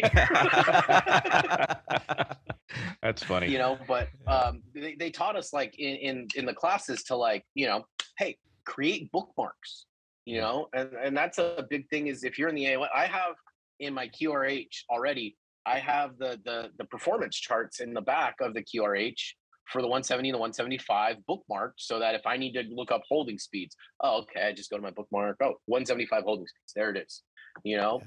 That's 3.03 3.23
funny. 3.23 3.51
you 3.51 3.59
know, 3.59 3.79
but 3.87 4.09
um, 4.27 4.63
they, 4.75 4.97
they 4.99 5.11
taught 5.11 5.37
us 5.37 5.53
like 5.53 5.75
in, 5.79 5.97
in, 5.97 6.29
in 6.37 6.47
the 6.47 6.55
classes 6.55 7.03
to 7.05 7.17
like, 7.17 7.45
you 7.55 7.67
know, 7.67 7.85
hey, 8.19 8.37
create 8.67 9.11
bookmarks, 9.13 9.87
you 10.25 10.41
know, 10.41 10.69
and, 10.75 10.91
and 11.03 11.17
that's 11.17 11.39
a 11.39 11.67
big 11.69 11.89
thing 11.89 12.07
is 12.07 12.25
if 12.25 12.39
you're 12.39 12.49
in 12.49 12.55
the 12.55 12.65
A1, 12.65 12.89
I 12.95 13.07
have 13.07 13.35
in 13.81 13.95
my 13.95 14.09
QRH 14.09 14.69
already, 14.91 15.37
I 15.67 15.79
have 15.79 16.19
the, 16.19 16.39
the, 16.45 16.71
the 16.79 16.85
performance 16.87 17.37
charts 17.37 17.81
in 17.81 17.95
the 17.95 18.01
back 18.03 18.37
of 18.41 18.55
the 18.55 18.63
QRH 18.63 19.19
for 19.71 19.81
the 19.81 19.89
170 19.89 20.29
and 20.29 20.35
the 20.35 20.39
175 20.39 21.17
bookmarked 21.29 21.73
so 21.79 21.99
that 21.99 22.15
if 22.15 22.27
I 22.27 22.37
need 22.37 22.53
to 22.53 22.63
look 22.71 22.93
up 22.93 23.01
holding 23.09 23.39
speeds, 23.39 23.75
oh, 24.03 24.23
okay, 24.23 24.47
I 24.47 24.53
just 24.53 24.71
go 24.71 24.77
to 24.77 24.83
my 24.83 24.91
bookmark. 24.91 25.37
Oh, 25.43 25.55
175 25.67 26.23
holding 26.25 26.47
speeds. 26.47 26.73
There 26.77 26.91
it 26.91 26.99
is. 26.99 27.23
You 27.63 27.77
know, 27.77 28.03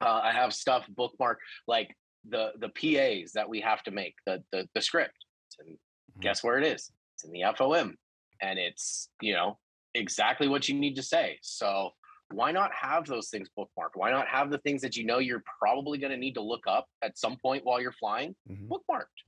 uh, 0.00 0.20
I 0.22 0.32
have 0.32 0.54
stuff 0.54 0.86
bookmarked 0.96 1.36
like 1.66 1.94
the 2.28 2.52
the 2.58 2.68
PAs 2.68 3.32
that 3.32 3.48
we 3.48 3.60
have 3.60 3.82
to 3.84 3.90
make, 3.90 4.14
the 4.26 4.42
the, 4.52 4.68
the 4.74 4.82
script. 4.82 5.24
And 5.60 5.70
Mhm. 5.70 6.20
guess 6.20 6.44
where 6.44 6.58
it 6.58 6.64
is? 6.66 6.90
It's 7.14 7.24
in 7.24 7.32
the 7.32 7.40
FOM, 7.42 7.96
and 8.40 8.58
it's 8.58 9.10
you 9.20 9.34
know 9.34 9.58
exactly 9.94 10.48
what 10.48 10.68
you 10.68 10.74
need 10.74 10.94
to 10.96 11.02
say. 11.02 11.38
So 11.42 11.90
why 12.30 12.52
not 12.52 12.70
have 12.74 13.06
those 13.06 13.30
things 13.30 13.48
bookmarked? 13.58 13.94
Why 13.94 14.10
not 14.10 14.28
have 14.28 14.50
the 14.50 14.58
things 14.58 14.82
that 14.82 14.96
you 14.96 15.04
know 15.04 15.18
you're 15.18 15.42
probably 15.58 15.98
going 15.98 16.10
to 16.12 16.16
need 16.18 16.34
to 16.34 16.42
look 16.42 16.66
up 16.66 16.86
at 17.02 17.16
some 17.18 17.38
point 17.38 17.64
while 17.64 17.80
you're 17.80 17.92
flying 17.92 18.36
Mhm. 18.48 18.68
bookmarked? 18.68 19.24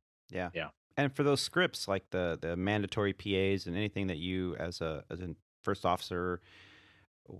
and 0.97 1.15
for 1.15 1.23
those 1.23 1.41
scripts 1.41 1.89
like 1.89 2.11
the 2.11 2.39
the 2.41 2.57
mandatory 2.57 3.13
PAs 3.13 3.67
and 3.67 3.77
anything 3.77 4.07
that 4.09 4.19
you 4.19 4.55
as 4.57 4.81
a 4.81 5.05
as 5.11 5.21
a 5.21 5.35
first 5.63 5.87
officer 5.87 6.41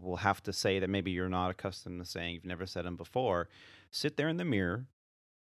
will 0.01 0.17
have 0.17 0.43
to 0.43 0.53
say 0.53 0.79
that 0.79 0.89
maybe 0.91 1.11
you're 1.11 1.29
not 1.29 1.51
accustomed 1.51 2.01
to 2.01 2.05
saying 2.09 2.35
you've 2.35 2.45
never 2.45 2.67
said 2.67 2.85
them 2.85 2.97
before 2.97 3.49
sit 3.91 4.17
there 4.17 4.29
in 4.29 4.37
the 4.37 4.45
mirror 4.45 4.87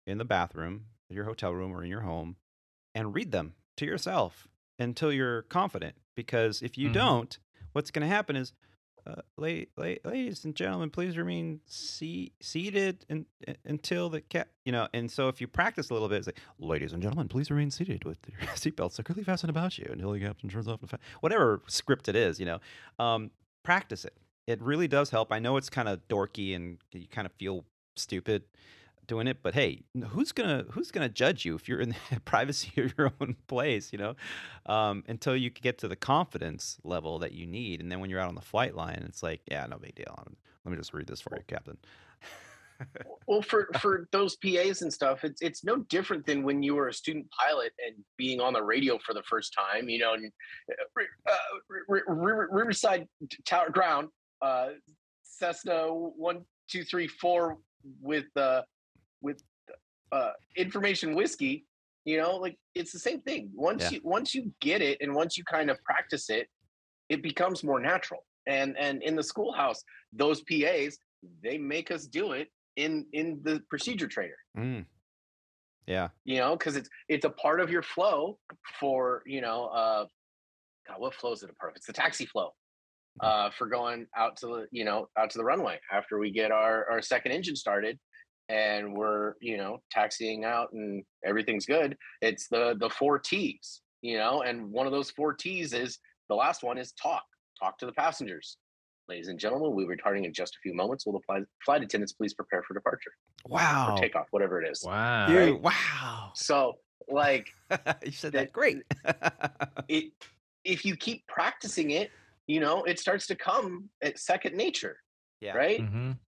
in 0.07 0.19
the 0.19 0.25
bathroom 0.25 0.87
in 1.09 1.17
your 1.17 1.25
hotel 1.27 1.53
room 1.53 1.73
or 1.73 1.83
in 1.85 1.91
your 1.91 2.01
home 2.01 2.37
and 2.95 3.15
read 3.15 3.31
them 3.33 3.55
to 3.77 3.85
yourself 3.87 4.49
until 4.79 5.13
you're 5.13 5.43
confident 5.43 5.95
because 6.17 6.61
if 6.63 6.77
you 6.77 6.89
Mhm. 6.89 6.95
don't 6.95 7.39
what's 7.73 7.91
going 7.91 8.07
to 8.07 8.15
happen 8.15 8.37
is 8.37 8.53
uh, 9.05 9.17
la- 9.37 9.65
la- 9.77 9.95
ladies 10.05 10.45
and 10.45 10.55
gentlemen, 10.55 10.89
please 10.89 11.17
remain 11.19 11.61
se- 11.67 12.31
seated 12.41 13.05
in, 13.09 13.27
in- 13.49 13.57
until 13.65 14.09
the 14.09 14.21
cat, 14.21 14.47
you 14.65 14.71
know. 14.71 14.87
And 14.95 15.11
so, 15.11 15.27
if 15.27 15.41
you 15.41 15.49
practice 15.49 15.91
a 15.91 15.93
little 15.93 16.09
bit, 16.09 16.19
it's 16.19 16.29
like, 16.29 16.39
ladies 16.61 16.93
and 16.93 17.03
gentlemen, 17.03 17.27
please 17.27 17.51
remain 17.51 17.73
seated 17.73 18.05
with 18.05 18.19
your 18.29 18.39
seatbelts 18.55 18.93
securely 18.93 19.25
fastened 19.25 19.51
about 19.51 19.77
you 19.77 19.89
until 19.91 20.13
the 20.13 20.21
captain 20.21 20.49
turns 20.49 20.69
off 20.69 20.81
the 20.83 20.87
fa-. 20.87 21.01
whatever 21.19 21.63
script 21.67 22.09
it 22.09 22.15
is, 22.15 22.39
you 22.39 22.47
know. 22.47 22.61
Um, 23.01 23.33
practice 23.65 24.05
it. 24.05 24.15
It 24.47 24.61
really 24.61 24.89
does 24.89 25.11
help. 25.11 25.33
I 25.33 25.39
know 25.39 25.57
it's 25.57 25.71
kind 25.71 25.89
of 25.89 26.07
dorky 26.09 26.55
and 26.55 26.79
you 26.93 27.07
kind 27.09 27.27
of 27.27 27.33
feel 27.33 27.65
stupid 27.97 28.45
doing 29.07 29.27
it, 29.27 29.39
but 29.43 29.55
hey, 29.55 29.83
who's 30.09 30.33
gonna 30.33 30.65
who's 30.71 30.91
gonna 30.91 31.09
judge 31.09 31.45
you 31.45 31.55
if 31.55 31.69
you're 31.69 31.81
in 31.81 31.95
the 32.11 32.21
privacy 32.25 32.81
of 32.81 32.95
your 32.97 33.13
own 33.21 33.37
place, 33.47 33.93
you 33.93 33.99
know? 33.99 34.15
Um, 34.67 35.05
until 35.09 35.37
you 35.37 35.51
get 35.51 35.79
to 35.79 35.89
the 35.89 35.97
confidence 35.97 36.79
level 36.85 37.19
that 37.21 37.33
you 37.33 37.47
need, 37.47 37.81
and 37.81 37.91
then 37.91 38.01
when 38.01 38.11
you're 38.11 38.21
out 38.21 38.29
on 38.29 38.35
the 38.35 38.41
flight 38.41 38.75
line, 38.75 39.05
it's 39.09 39.23
like, 39.23 39.41
yeah, 39.51 39.67
no 39.67 39.79
big 39.79 39.95
deal. 39.95 40.17
Let 40.65 40.71
me 40.71 40.77
just 40.77 40.95
read 40.95 41.07
this 41.07 41.21
for 41.21 41.37
you, 41.37 41.43
Captain. 41.47 41.79
Well, 43.27 43.43
for 43.43 43.69
for 43.81 44.09
those 44.13 44.37
PAs 44.37 44.83
and 44.83 44.93
stuff, 44.93 45.25
it's 45.25 45.43
it's 45.43 45.65
no 45.65 45.77
different 45.89 46.27
than 46.27 46.43
when 46.43 46.63
you 46.63 46.75
were 46.75 46.89
a 46.89 46.95
student 46.95 47.27
pilot 47.31 47.73
and 47.85 47.97
being 48.17 48.41
on 48.41 48.53
the 48.53 48.63
radio 48.63 48.99
for 48.99 49.15
the 49.15 49.23
first 49.23 49.55
time. 49.55 49.89
You 49.89 49.99
know, 49.99 50.15
and, 50.15 50.33
uh, 51.29 51.37
R- 51.89 52.49
Riverside 52.51 53.07
Tower 53.45 53.71
Ground, 53.71 54.09
uh, 54.43 54.69
Cessna 55.23 55.87
one 55.89 56.45
two 56.71 56.85
three 56.85 57.07
four 57.07 57.59
with 58.01 58.27
uh, 58.37 58.63
with 59.21 59.43
uh, 60.13 60.31
information 60.57 61.15
whiskey. 61.15 61.65
You 62.05 62.19
know, 62.19 62.37
like 62.37 62.57
it's 62.75 62.93
the 62.93 62.99
same 62.99 63.21
thing. 63.23 63.51
Once 63.55 63.85
Yeah. 63.85 63.91
you 63.93 64.01
once 64.03 64.35
you 64.35 64.53
get 64.61 64.83
it 64.83 64.99
and 65.01 65.15
once 65.15 65.39
you 65.39 65.45
kind 65.45 65.71
of 65.71 65.83
practice 65.85 66.29
it, 66.31 66.49
it 67.09 67.23
becomes 67.23 67.63
more 67.63 67.81
natural. 67.81 68.25
And 68.47 68.77
and 68.77 69.03
in 69.03 69.15
the 69.17 69.23
schoolhouse, 69.23 69.83
those 70.13 70.43
PAs 70.43 70.99
they 71.43 71.57
make 71.57 71.93
us 71.93 72.07
do 72.07 72.33
it 72.33 72.49
in 72.77 73.07
in 73.13 73.41
the 73.45 73.63
procedure 73.71 74.09
trainer 74.09 74.35
Mm. 74.59 74.85
Yeah, 75.87 76.09
you 76.25 76.39
know 76.39 76.57
because 76.57 76.75
it's 76.77 76.89
it's 77.09 77.25
a 77.25 77.31
part 77.31 77.61
of 77.61 77.71
your 77.71 77.83
flow 77.83 78.39
for 78.81 79.23
you 79.27 79.41
know 79.41 79.67
uh 79.67 80.07
god 80.89 80.97
what 80.99 81.15
flow 81.15 81.33
is 81.33 81.43
it 81.43 81.51
a 81.51 81.55
part 81.55 81.73
of 81.73 81.77
it's 81.77 81.87
the 81.87 81.93
taxi 81.93 82.27
flow 82.27 82.51
uh 83.21 83.51
for 83.51 83.67
going 83.67 84.07
out 84.17 84.37
to 84.37 84.47
the 84.47 84.67
you 84.71 84.85
know 84.85 85.09
out 85.19 85.31
to 85.31 85.39
the 85.39 85.45
runway 85.45 85.79
after 85.93 86.19
we 86.19 86.31
get 86.31 86.51
our 86.51 86.89
our 86.91 87.03
second 87.03 87.33
engine 87.33 87.55
started 87.57 87.99
and 88.49 88.93
we're 88.93 89.35
you 89.41 89.57
know 89.57 89.79
taxiing 89.91 90.45
out 90.45 90.73
and 90.73 91.05
everything's 91.25 91.67
good 91.67 91.97
it's 92.23 92.49
the 92.49 92.75
the 92.81 92.89
four 92.89 93.19
t's 93.19 93.83
you 94.01 94.17
know 94.19 94.43
and 94.43 94.67
one 94.71 94.87
of 94.87 94.93
those 94.93 95.11
four 95.11 95.33
t's 95.35 95.73
is 95.75 95.99
the 96.29 96.35
last 96.35 96.63
one 96.63 96.79
is 96.79 96.93
talk 96.93 97.23
talk 97.61 97.79
to 97.79 97.87
the 97.87 97.93
passengers 97.93 98.57
Ladies 99.09 99.27
and 99.27 99.39
gentlemen, 99.39 99.73
we'll 99.75 99.85
be 99.85 99.89
returning 99.91 100.25
in 100.27 100.33
just 100.33 100.55
a 100.55 100.59
few 100.63 100.73
moments. 100.75 101.05
Will 101.05 101.15
the 101.15 101.21
flight, 101.27 101.43
flight 101.65 101.83
attendants 101.83 102.13
please 102.13 102.33
prepare 102.35 102.63
for 102.63 102.73
departure 102.73 103.11
Wow. 103.47 103.95
or 103.95 103.99
takeoff, 104.01 104.27
whatever 104.31 104.63
it 104.63 104.71
is. 104.71 104.85
Wow. 104.87 105.27
Dude, 105.27 105.37
Right? 105.55 105.61
wow. 105.61 106.31
So, 106.37 106.75
like, 107.11 107.49
you 108.07 108.13
said 108.13 108.33
That- 108.33 108.47
that 108.47 108.53
great. 108.53 108.79
it 109.89 110.13
if 110.65 110.85
you 110.85 110.97
keep 110.97 111.27
practicing 111.27 111.91
it, 111.91 112.11
you 112.47 112.61
know, 112.61 112.83
it 112.85 112.99
starts 112.99 113.27
to 113.29 113.35
come 113.37 113.89
at 114.03 114.19
second 114.19 114.57
nature, 114.57 114.97
Yeah. 115.41 115.55
right? 115.57 115.81
Mhm. 115.81 116.19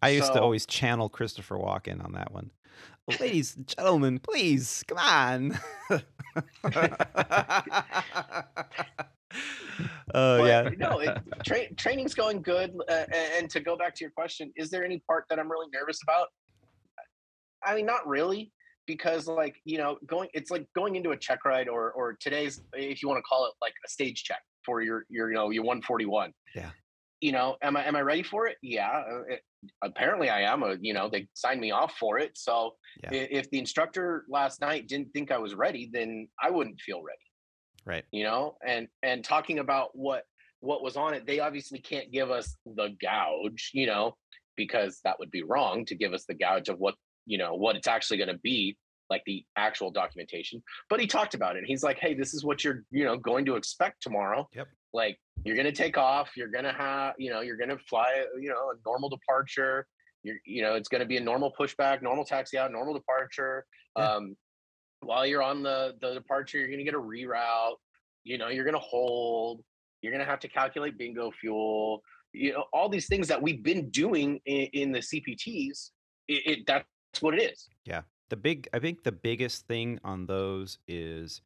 I 0.00 0.10
used 0.10 0.32
to 0.32 0.40
always 0.42 0.66
channel 0.66 1.08
Christopher 1.08 1.56
Walken 1.58 2.04
on 2.04 2.12
that 2.12 2.32
one. 2.32 2.50
Ladies 3.20 3.56
and 3.56 3.66
gentlemen, 3.68 4.18
please 4.18 4.82
come 4.88 4.98
on. 4.98 5.58
oh 5.90 6.00
But, 10.38 10.44
yeah. 10.46 10.68
no, 10.76 10.98
it, 11.00 11.18
tra- 11.44 11.72
training's 11.74 12.14
going 12.14 12.42
good. 12.42 12.74
Uh, 12.88 13.04
and 13.38 13.48
to 13.50 13.60
go 13.60 13.76
back 13.76 13.94
to 13.96 14.04
your 14.04 14.10
question, 14.10 14.52
is 14.56 14.70
there 14.70 14.84
any 14.84 15.00
part 15.08 15.24
that 15.30 15.38
I'm 15.38 15.50
really 15.50 15.68
nervous 15.72 16.00
about? 16.02 16.28
I 17.64 17.74
mean, 17.76 17.86
not 17.86 18.06
really, 18.06 18.52
because 18.86 19.26
like 19.28 19.56
you 19.64 19.78
know, 19.78 19.98
going 20.06 20.28
it's 20.34 20.50
like 20.50 20.66
going 20.74 20.96
into 20.96 21.10
a 21.10 21.16
check 21.16 21.44
ride 21.44 21.68
or 21.68 21.92
or 21.92 22.16
today's, 22.20 22.60
if 22.72 23.02
you 23.02 23.08
want 23.08 23.18
to 23.18 23.22
call 23.22 23.46
it 23.46 23.52
like 23.62 23.74
a 23.86 23.88
stage 23.88 24.24
check 24.24 24.42
for 24.64 24.82
your 24.82 25.04
your 25.08 25.28
you 25.30 25.34
know 25.34 25.50
your 25.50 25.64
141. 25.64 26.32
Yeah. 26.54 26.70
You 27.20 27.32
know, 27.32 27.56
am 27.62 27.76
I 27.76 27.86
am 27.86 27.94
I 27.96 28.00
ready 28.00 28.22
for 28.22 28.46
it? 28.46 28.56
Yeah. 28.62 28.88
uh, 28.90 29.22
It, 29.28 29.42
apparently, 29.82 30.28
I 30.28 30.42
am. 30.42 30.62
A 30.62 30.76
you 30.80 30.92
know, 30.92 31.08
they 31.08 31.28
signed 31.34 31.60
me 31.60 31.70
off 31.70 31.94
for 31.98 32.18
it. 32.18 32.36
So 32.36 32.74
Yeah. 33.02 33.12
if 33.12 33.50
the 33.50 33.58
instructor 33.58 34.24
last 34.28 34.60
night 34.60 34.88
didn't 34.88 35.10
think 35.12 35.30
I 35.30 35.38
was 35.38 35.54
ready, 35.54 35.88
then 35.92 36.28
I 36.42 36.50
wouldn't 36.50 36.80
feel 36.80 37.02
ready 37.02 37.18
Right. 37.84 38.04
you 38.12 38.22
know 38.24 38.56
and 38.64 38.86
and 39.02 39.24
talking 39.24 39.58
about 39.58 39.90
what 39.94 40.24
what 40.60 40.82
was 40.84 40.96
on 40.96 41.14
it 41.14 41.26
they 41.26 41.40
obviously 41.40 41.80
can't 41.80 42.12
give 42.12 42.30
us 42.30 42.56
the 42.64 42.90
gouge 43.02 43.70
you 43.72 43.86
know 43.86 44.16
because 44.56 45.00
that 45.02 45.18
would 45.18 45.32
be 45.32 45.42
wrong 45.42 45.84
to 45.86 45.96
give 45.96 46.12
us 46.12 46.24
the 46.26 46.34
gouge 46.34 46.68
of 46.68 46.78
what 46.78 46.94
you 47.26 47.38
know 47.38 47.54
what 47.54 47.74
it's 47.74 47.88
actually 47.88 48.18
going 48.18 48.28
to 48.28 48.38
be 48.38 48.76
like 49.12 49.22
the 49.26 49.44
actual 49.56 49.90
documentation 49.90 50.62
but 50.88 51.00
he 51.00 51.06
talked 51.06 51.34
about 51.34 51.56
it. 51.56 51.64
He's 51.66 51.82
like 51.82 51.98
hey 51.98 52.14
this 52.14 52.34
is 52.34 52.44
what 52.44 52.64
you're 52.64 52.84
you 52.90 53.04
know 53.04 53.16
going 53.16 53.44
to 53.46 53.56
expect 53.56 54.02
tomorrow. 54.02 54.48
Yep. 54.54 54.68
like 54.92 55.18
you're 55.44 55.56
going 55.56 55.72
to 55.74 55.78
take 55.84 55.96
off 55.98 56.30
you're 56.36 56.54
going 56.56 56.64
to 56.64 56.72
have 56.72 57.14
you 57.18 57.30
know 57.30 57.40
you're 57.40 57.56
going 57.56 57.70
to 57.70 57.78
fly 57.90 58.24
you 58.40 58.48
know 58.48 58.70
a 58.70 58.74
normal 58.86 59.08
departure. 59.08 59.86
You're 60.22 60.36
you 60.44 60.62
know 60.62 60.74
it's 60.74 60.88
going 60.88 61.00
to 61.00 61.06
be 61.06 61.16
a 61.16 61.20
normal 61.20 61.52
pushback 61.58 62.02
normal 62.02 62.24
taxi 62.24 62.58
out 62.58 62.72
normal 62.72 62.94
departure. 62.94 63.64
Yeah. 63.96 64.12
um 64.12 64.36
while 65.00 65.26
you're 65.26 65.42
on 65.42 65.62
the 65.62 65.94
the 66.00 66.14
departure 66.14 66.58
you're 66.58 66.68
going 66.68 66.84
to 66.84 66.84
get 66.84 66.94
a 66.94 67.06
reroute. 67.12 67.76
You 68.24 68.38
know 68.38 68.48
you're 68.48 68.64
going 68.64 68.80
to 68.82 68.86
hold. 68.94 69.62
You're 70.00 70.12
going 70.12 70.24
to 70.24 70.30
have 70.30 70.40
to 70.40 70.48
calculate 70.48 70.98
bingo 70.98 71.30
fuel. 71.40 72.02
You 72.32 72.52
know 72.54 72.64
all 72.72 72.88
these 72.88 73.08
things 73.08 73.28
that 73.28 73.40
we've 73.40 73.62
been 73.62 73.90
doing 73.90 74.40
in, 74.46 74.62
in 74.80 74.92
the 74.92 75.00
cpts 75.00 75.90
it, 76.28 76.42
it 76.50 76.58
that's 76.66 76.86
what 77.20 77.34
it 77.34 77.42
is 77.52 77.68
the 78.28 78.36
big 78.36 78.68
i 78.72 78.78
think 78.78 79.02
the 79.02 79.12
biggest 79.12 79.66
thing 79.66 79.98
on 80.04 80.26
those 80.26 80.78
is 80.88 81.42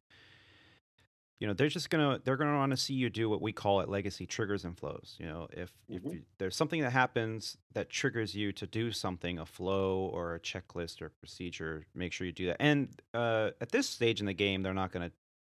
you 1.39 1.45
know 1.47 1.53
they're 1.53 1.67
just 1.67 1.89
gonna 1.89 2.19
they're 2.23 2.37
gonna 2.37 2.55
want 2.57 2.71
to 2.71 2.77
see 2.77 2.93
you 2.93 3.09
do 3.09 3.29
what 3.29 3.41
we 3.41 3.51
call 3.51 3.81
it 3.81 3.89
legacy 3.89 4.25
triggers 4.25 4.65
and 4.65 4.77
flows 4.77 5.15
you 5.19 5.25
know 5.25 5.47
if 5.51 5.71
if 5.89 6.01
Mhm. 6.03 6.11
you, 6.13 6.21
there's 6.39 6.55
something 6.55 6.81
that 6.81 6.91
happens 6.91 7.57
that 7.73 7.89
triggers 7.89 8.35
you 8.35 8.51
to 8.53 8.65
do 8.65 8.91
something 8.91 9.37
a 9.39 9.45
flow 9.45 10.09
or 10.13 10.35
a 10.35 10.39
checklist 10.39 11.01
or 11.01 11.09
procedure 11.09 11.85
make 11.93 12.11
sure 12.11 12.25
you 12.25 12.33
do 12.33 12.47
that 12.47 12.57
and 12.59 13.01
uh, 13.13 13.51
at 13.61 13.71
this 13.71 13.87
stage 13.87 14.19
in 14.19 14.25
the 14.25 14.33
game 14.33 14.63
they're 14.63 14.73
not 14.73 14.91
gonna 14.91 15.11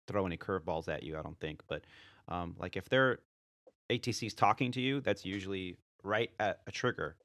throw 0.06 0.26
any 0.26 0.36
curveballs 0.36 0.88
at 0.88 1.02
you 1.02 1.16
i 1.18 1.22
don't 1.22 1.38
think 1.40 1.62
but 1.68 1.84
um, 2.28 2.54
like 2.58 2.76
if 2.76 2.88
they're 2.88 3.20
atc's 3.90 4.34
talking 4.34 4.70
to 4.72 4.80
you 4.80 5.00
that's 5.00 5.24
usually 5.24 5.76
right 6.02 6.30
at 6.38 6.60
a 6.66 6.70
trigger 6.70 7.16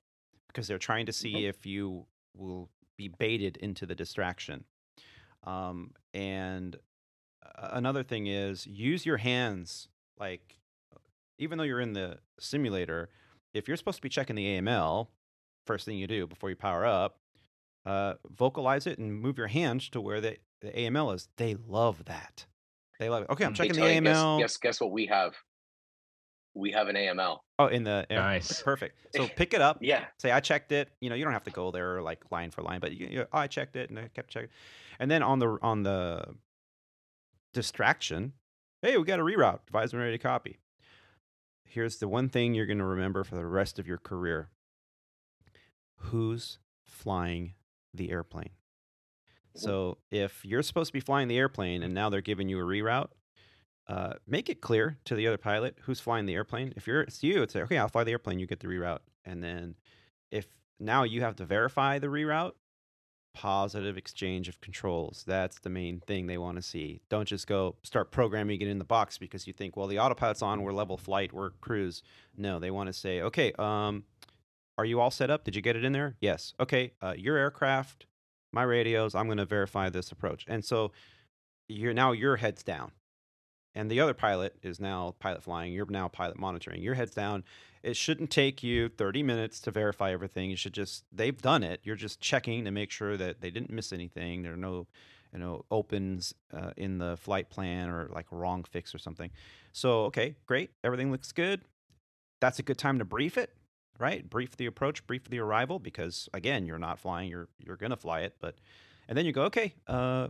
because 0.48 0.68
they're 0.68 0.78
trying 0.78 1.06
to 1.06 1.14
see 1.14 1.34
Mhm. 1.34 1.50
if 1.50 1.66
you 1.66 2.06
will 2.36 2.70
be 2.98 3.08
baited 3.08 3.58
into 3.58 3.86
the 3.86 3.96
distraction. 3.96 4.64
Um, 5.44 5.92
and 6.14 6.76
another 7.58 8.04
thing 8.04 8.28
is 8.28 8.66
use 8.66 9.06
your 9.06 9.18
hands. 9.18 9.88
Like, 10.20 10.58
even 11.38 11.58
though 11.58 11.64
you're 11.64 11.82
in 11.82 11.94
the 11.94 12.20
simulator, 12.40 13.10
if 13.54 13.68
you're 13.68 13.78
supposed 13.78 13.98
to 13.98 14.02
be 14.02 14.10
checking 14.10 14.36
the 14.36 14.46
AML, 14.46 15.08
first 15.66 15.86
thing 15.86 15.98
you 15.98 16.08
do 16.08 16.28
before 16.28 16.50
you 16.50 16.56
power 16.56 16.86
up, 16.86 17.20
uh, 17.86 18.16
vocalize 18.36 18.88
it 18.88 18.98
and 18.98 19.14
move 19.14 19.38
your 19.38 19.48
hands 19.48 19.90
to 19.90 20.02
where 20.02 20.20
the, 20.22 20.38
the 20.62 20.70
AML 20.72 21.14
is. 21.14 21.28
They 21.38 21.56
love 21.68 22.06
that. 22.06 22.46
They 23.00 23.10
love 23.10 23.24
it. 23.24 23.30
Okay, 23.30 23.46
I'm 23.46 23.54
They 23.54 23.68
checking 23.68 23.82
the 23.82 23.94
you, 23.94 24.02
guess- 24.02 24.18
AML. 24.18 24.40
guess, 24.40 24.58
guess 24.58 24.82
what 24.82 24.92
we 24.92 25.06
have 25.08 25.36
we 26.56 26.72
have 26.72 26.88
an 26.88 26.96
aml 26.96 27.40
Oh, 27.60 27.68
in 27.68 27.84
the 27.84 28.06
yeah, 28.10 28.18
Nice. 28.22 28.62
perfect. 28.62 28.98
So 29.16 29.28
pick 29.28 29.54
it 29.54 29.62
up. 29.62 29.78
yeah 29.82 30.06
say 30.20 30.32
I 30.32 30.40
checked 30.40 30.72
it. 30.72 30.90
You 31.02 31.10
know, 31.10 31.16
you 31.16 31.24
don't 31.24 31.34
have 31.34 31.44
to 31.46 31.52
go 31.52 31.72
there 31.72 32.02
like 32.02 32.24
line 32.32 32.52
for 32.52 32.62
line, 32.64 32.80
but 32.80 32.92
you, 32.94 33.08
you, 33.08 33.26
oh, 33.32 33.38
I 33.38 33.48
checked 33.48 33.76
it 33.76 33.90
and 33.90 34.00
I 34.00 34.08
kept 34.10 34.30
checking. 34.30 34.50
And 35.00 35.10
then 35.12 35.22
on 35.24 35.40
the 35.40 35.58
on 35.62 35.84
the 35.84 36.36
distraction, 37.54 38.34
hey, 38.82 38.98
we 38.98 39.04
got 39.04 39.20
a 39.20 39.24
reroute. 39.24 39.60
Advisor 39.68 39.98
ready 39.98 40.12
to 40.14 40.18
copy. 40.18 40.60
Here's 41.64 41.98
the 41.98 42.08
one 42.08 42.30
thing 42.30 42.54
you're 42.54 42.66
going 42.66 42.78
to 42.80 42.86
remember 42.86 43.24
for 43.24 43.36
the 43.36 43.46
rest 43.46 43.80
of 43.80 43.88
your 43.88 43.98
career: 43.98 44.50
who's 45.98 46.60
flying 46.86 47.54
the 47.94 48.12
airplane. 48.12 48.52
So 49.58 50.00
if 50.12 50.44
you're 50.44 50.62
supposed 50.64 50.90
to 50.90 50.94
be 50.94 51.00
flying 51.00 51.30
the 51.30 51.38
airplane 51.38 51.82
and 51.82 51.94
now 51.94 52.10
they're 52.10 52.20
giving 52.20 52.50
you 52.50 52.60
a 52.60 52.64
reroute, 52.64 53.08
uh, 53.88 54.14
make 54.28 54.50
it 54.50 54.62
clear 54.62 54.98
to 55.06 55.16
the 55.16 55.28
other 55.28 55.38
pilot 55.38 55.78
who's 55.82 56.00
flying 56.00 56.26
the 56.26 56.34
airplane. 56.34 56.74
If 56.76 56.88
you're 56.88 57.02
it's 57.02 57.24
you, 57.24 57.44
it's 57.44 57.56
like, 57.56 57.66
okay, 57.66 57.78
I'll 57.78 57.88
fly 57.88 58.04
the 58.04 58.12
airplane. 58.12 58.40
You 58.40 58.48
get 58.48 58.60
the 58.60 58.68
reroute, 58.68 59.00
and 59.26 59.44
then 59.44 59.76
if 60.32 60.48
now 60.80 61.04
you 61.04 61.22
have 61.22 61.36
to 61.38 61.46
verify 61.46 62.00
the 62.00 62.08
reroute, 62.08 62.54
positive 63.34 63.98
exchange 63.98 64.48
of 64.48 64.60
controls. 64.62 65.24
That's 65.28 65.60
the 65.60 65.70
main 65.70 66.00
thing 66.00 66.26
they 66.26 66.38
want 66.38 66.56
to 66.56 66.62
see. 66.62 67.02
Don't 67.10 67.28
just 67.28 67.46
go 67.48 67.76
start 67.84 68.12
programming 68.12 68.62
it 68.62 68.68
in 68.68 68.80
the 68.80 68.86
box 68.86 69.18
because 69.18 69.46
you 69.46 69.54
think, 69.54 69.76
well, 69.76 69.88
the 69.88 70.00
autopilot's 70.00 70.42
on, 70.42 70.62
we're 70.62 70.74
level 70.74 70.98
flight, 70.98 71.34
we're 71.34 71.52
cruise. 71.52 72.02
No, 72.36 72.60
they 72.60 72.72
want 72.72 72.88
to 72.88 72.94
say, 72.94 73.22
okay, 73.22 73.54
um, 73.60 74.06
are 74.78 74.86
you 74.86 75.00
all 75.00 75.12
set 75.12 75.30
up? 75.30 75.44
Did 75.44 75.56
you 75.56 75.62
get 75.62 75.76
it 75.76 75.86
in 75.86 75.92
there? 75.92 76.16
Yes. 76.20 76.54
Okay, 76.60 76.94
uh, 77.02 77.14
your 77.18 77.38
aircraft, 77.38 78.08
my 78.52 78.64
radios. 78.64 79.14
I'm 79.14 79.28
going 79.28 79.38
to 79.38 79.46
verify 79.46 79.90
this 79.90 80.12
approach, 80.12 80.46
and 80.48 80.66
so 80.66 80.92
you're 81.68 81.94
now 81.94 82.14
your 82.14 82.38
head's 82.38 82.64
down 82.64 82.92
and 83.76 83.92
the 83.92 84.00
other 84.00 84.14
pilot 84.14 84.56
is 84.64 84.80
now 84.80 85.16
pilot 85.20 85.44
flying. 85.44 85.74
You're 85.74 85.86
now 85.90 86.08
pilot 86.08 86.40
monitoring. 86.40 86.82
Your 86.82 86.96
head's 86.96 87.14
down. 87.14 87.44
It 87.84 87.98
shouldn't 87.98 88.32
take 88.32 88.64
you 88.64 88.90
30 88.90 89.22
minutes 89.22 89.60
to 89.62 89.72
verify 89.72 90.12
everything. 90.12 90.50
You 90.50 90.56
should 90.56 90.74
just 90.74 91.04
they've 91.12 91.40
done 91.40 91.62
it. 91.62 91.82
You're 91.84 91.96
just 91.96 92.20
checking 92.20 92.66
to 92.66 92.72
make 92.72 92.90
sure 92.90 93.18
that 93.18 93.42
they 93.42 93.52
didn't 93.52 93.70
miss 93.70 93.92
anything. 93.94 94.42
There 94.42 94.54
are 94.54 94.58
no 94.58 94.88
you 95.34 95.40
know 95.40 95.66
opens 95.70 96.34
uh, 96.54 96.72
in 96.78 96.98
the 96.98 97.18
flight 97.18 97.50
plan 97.50 97.90
or 97.90 98.08
like 98.12 98.28
wrong 98.32 98.64
fix 98.64 98.96
or 98.96 98.98
something. 98.98 99.30
So 99.74 100.06
okay, 100.06 100.36
great. 100.46 100.72
Everything 100.84 101.12
looks 101.12 101.32
good. 101.32 101.62
That's 102.40 102.60
a 102.60 102.64
good 102.64 102.78
time 102.78 103.00
to 103.00 103.06
brief 103.06 103.38
it, 103.38 103.52
right? 104.00 104.28
Brief 104.28 104.56
the 104.56 104.66
approach, 104.66 105.06
brief 105.06 105.26
the 105.26 105.40
arrival 105.40 105.78
because 105.80 106.30
again, 106.34 106.66
you're 106.66 106.80
not 106.80 106.98
flying. 106.98 107.30
You're 107.30 107.50
you're 107.60 107.78
gonna 107.78 107.98
fly 107.98 108.22
it, 108.22 108.36
but 108.40 108.56
and 109.10 109.18
then 109.18 109.26
you 109.26 109.34
go 109.34 109.44
okay. 109.44 109.76
Uh, 109.86 110.30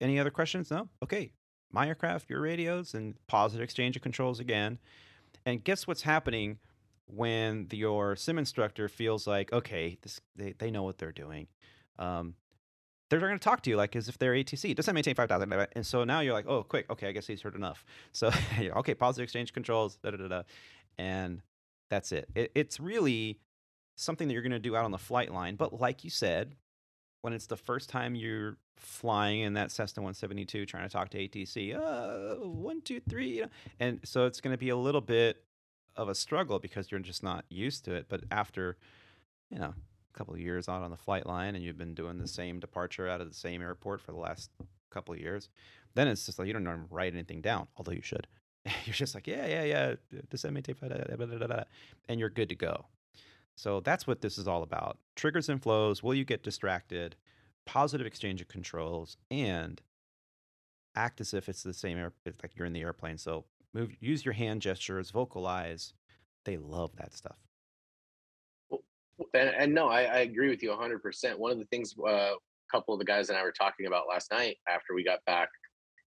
any 0.00 0.18
other 0.18 0.30
questions? 0.30 0.70
No. 0.70 0.88
Okay, 1.02 1.32
my 1.70 1.86
aircraft, 1.86 2.30
your 2.30 2.40
radios, 2.40 2.94
and 2.94 3.14
positive 3.26 3.62
exchange 3.62 3.96
of 3.96 4.02
controls 4.02 4.40
again. 4.40 4.78
And 5.44 5.62
guess 5.62 5.86
what's 5.86 6.02
happening 6.02 6.58
when 7.06 7.68
the, 7.68 7.76
your 7.76 8.16
sim 8.16 8.38
instructor 8.38 8.88
feels 8.88 9.26
like, 9.26 9.52
okay, 9.52 9.98
this 10.02 10.20
they, 10.36 10.54
they 10.58 10.70
know 10.70 10.82
what 10.82 10.98
they're 10.98 11.12
doing. 11.12 11.48
Um, 11.98 12.34
they're 13.08 13.20
going 13.20 13.32
to 13.32 13.38
talk 13.38 13.62
to 13.62 13.70
you 13.70 13.76
like 13.76 13.96
as 13.96 14.08
if 14.08 14.18
they're 14.18 14.34
ATC. 14.34 14.74
Does 14.76 14.86
that 14.86 14.94
maintain 14.94 15.14
5,000. 15.14 15.66
And 15.72 15.86
so 15.86 16.04
now 16.04 16.20
you're 16.20 16.34
like, 16.34 16.46
oh, 16.46 16.62
quick. 16.62 16.90
Okay, 16.90 17.08
I 17.08 17.12
guess 17.12 17.26
he's 17.26 17.40
heard 17.40 17.54
enough. 17.54 17.84
So, 18.12 18.30
okay, 18.58 18.94
positive 18.94 19.24
exchange 19.24 19.52
controls, 19.52 19.96
da 19.96 20.10
da 20.10 20.16
da 20.16 20.28
da. 20.28 20.42
And 20.98 21.40
that's 21.88 22.12
it. 22.12 22.28
it 22.34 22.52
it's 22.54 22.80
really 22.80 23.40
something 23.96 24.28
that 24.28 24.34
you're 24.34 24.42
going 24.42 24.52
to 24.52 24.58
do 24.58 24.76
out 24.76 24.84
on 24.84 24.90
the 24.90 24.98
flight 24.98 25.32
line. 25.32 25.56
But 25.56 25.80
like 25.80 26.04
you 26.04 26.10
said, 26.10 26.54
when 27.22 27.32
it's 27.32 27.46
the 27.46 27.56
first 27.56 27.88
time 27.88 28.14
you're 28.14 28.56
flying 28.76 29.40
in 29.40 29.54
that 29.54 29.70
Cessna 29.70 30.02
172 30.02 30.66
trying 30.66 30.84
to 30.84 30.92
talk 30.92 31.10
to 31.10 31.18
ATC, 31.18 31.74
uh, 31.76 32.46
one, 32.46 32.80
two, 32.80 33.00
three, 33.00 33.36
you 33.36 33.42
know, 33.42 33.48
and 33.80 34.00
so 34.04 34.26
it's 34.26 34.40
going 34.40 34.54
to 34.54 34.58
be 34.58 34.68
a 34.68 34.76
little 34.76 35.00
bit 35.00 35.44
of 35.96 36.08
a 36.08 36.14
struggle 36.14 36.58
because 36.58 36.90
you're 36.90 37.00
just 37.00 37.22
not 37.22 37.44
used 37.48 37.84
to 37.86 37.94
it. 37.94 38.06
But 38.08 38.22
after, 38.30 38.76
you 39.50 39.58
know, 39.58 39.74
a 39.74 40.18
couple 40.18 40.34
of 40.34 40.40
years 40.40 40.68
out 40.68 40.82
on 40.82 40.90
the 40.90 40.96
flight 40.96 41.26
line 41.26 41.56
and 41.56 41.64
you've 41.64 41.78
been 41.78 41.94
doing 41.94 42.18
the 42.18 42.28
same 42.28 42.60
departure 42.60 43.08
out 43.08 43.20
of 43.20 43.28
the 43.28 43.34
same 43.34 43.62
airport 43.62 44.00
for 44.00 44.12
the 44.12 44.18
last 44.18 44.50
couple 44.90 45.12
of 45.12 45.20
years, 45.20 45.48
then 45.94 46.06
it's 46.06 46.24
just 46.24 46.38
like 46.38 46.46
you 46.46 46.52
don't 46.52 46.86
write 46.90 47.12
anything 47.12 47.40
down, 47.40 47.66
although 47.76 47.92
you 47.92 48.02
should. 48.02 48.26
You're 48.84 48.94
just 48.94 49.14
like, 49.14 49.26
yeah, 49.26 49.46
yeah, 49.46 49.64
yeah, 49.64 50.20
disseminate, 50.30 50.68
and 52.08 52.20
you're 52.20 52.28
good 52.28 52.50
to 52.50 52.54
go. 52.54 52.84
So 53.58 53.80
that's 53.80 54.06
what 54.06 54.20
this 54.20 54.38
is 54.38 54.46
all 54.46 54.62
about. 54.62 54.98
Triggers 55.16 55.48
and 55.48 55.60
flows. 55.60 56.00
Will 56.00 56.14
you 56.14 56.24
get 56.24 56.44
distracted? 56.44 57.16
Positive 57.66 58.06
exchange 58.06 58.40
of 58.40 58.46
controls 58.46 59.16
and 59.32 59.82
act 60.94 61.20
as 61.20 61.34
if 61.34 61.48
it's 61.48 61.64
the 61.64 61.74
same 61.74 61.98
air, 61.98 62.12
like 62.24 62.52
you're 62.54 62.66
in 62.66 62.72
the 62.72 62.82
airplane. 62.82 63.18
So 63.18 63.46
move, 63.74 63.90
use 64.00 64.24
your 64.24 64.34
hand 64.34 64.62
gestures, 64.62 65.10
vocalize. 65.10 65.92
They 66.44 66.56
love 66.56 66.92
that 66.98 67.12
stuff. 67.12 67.36
and, 69.34 69.48
and 69.48 69.74
no, 69.74 69.88
I, 69.88 70.02
I 70.02 70.18
agree 70.18 70.50
with 70.50 70.62
you 70.62 70.70
100%. 70.70 71.36
One 71.36 71.50
of 71.50 71.58
the 71.58 71.64
things 71.64 71.96
uh, 71.98 72.10
a 72.10 72.36
couple 72.70 72.94
of 72.94 73.00
the 73.00 73.06
guys 73.06 73.28
and 73.28 73.36
I 73.36 73.42
were 73.42 73.52
talking 73.52 73.86
about 73.86 74.04
last 74.08 74.30
night 74.30 74.56
after 74.68 74.94
we 74.94 75.02
got 75.02 75.18
back 75.26 75.48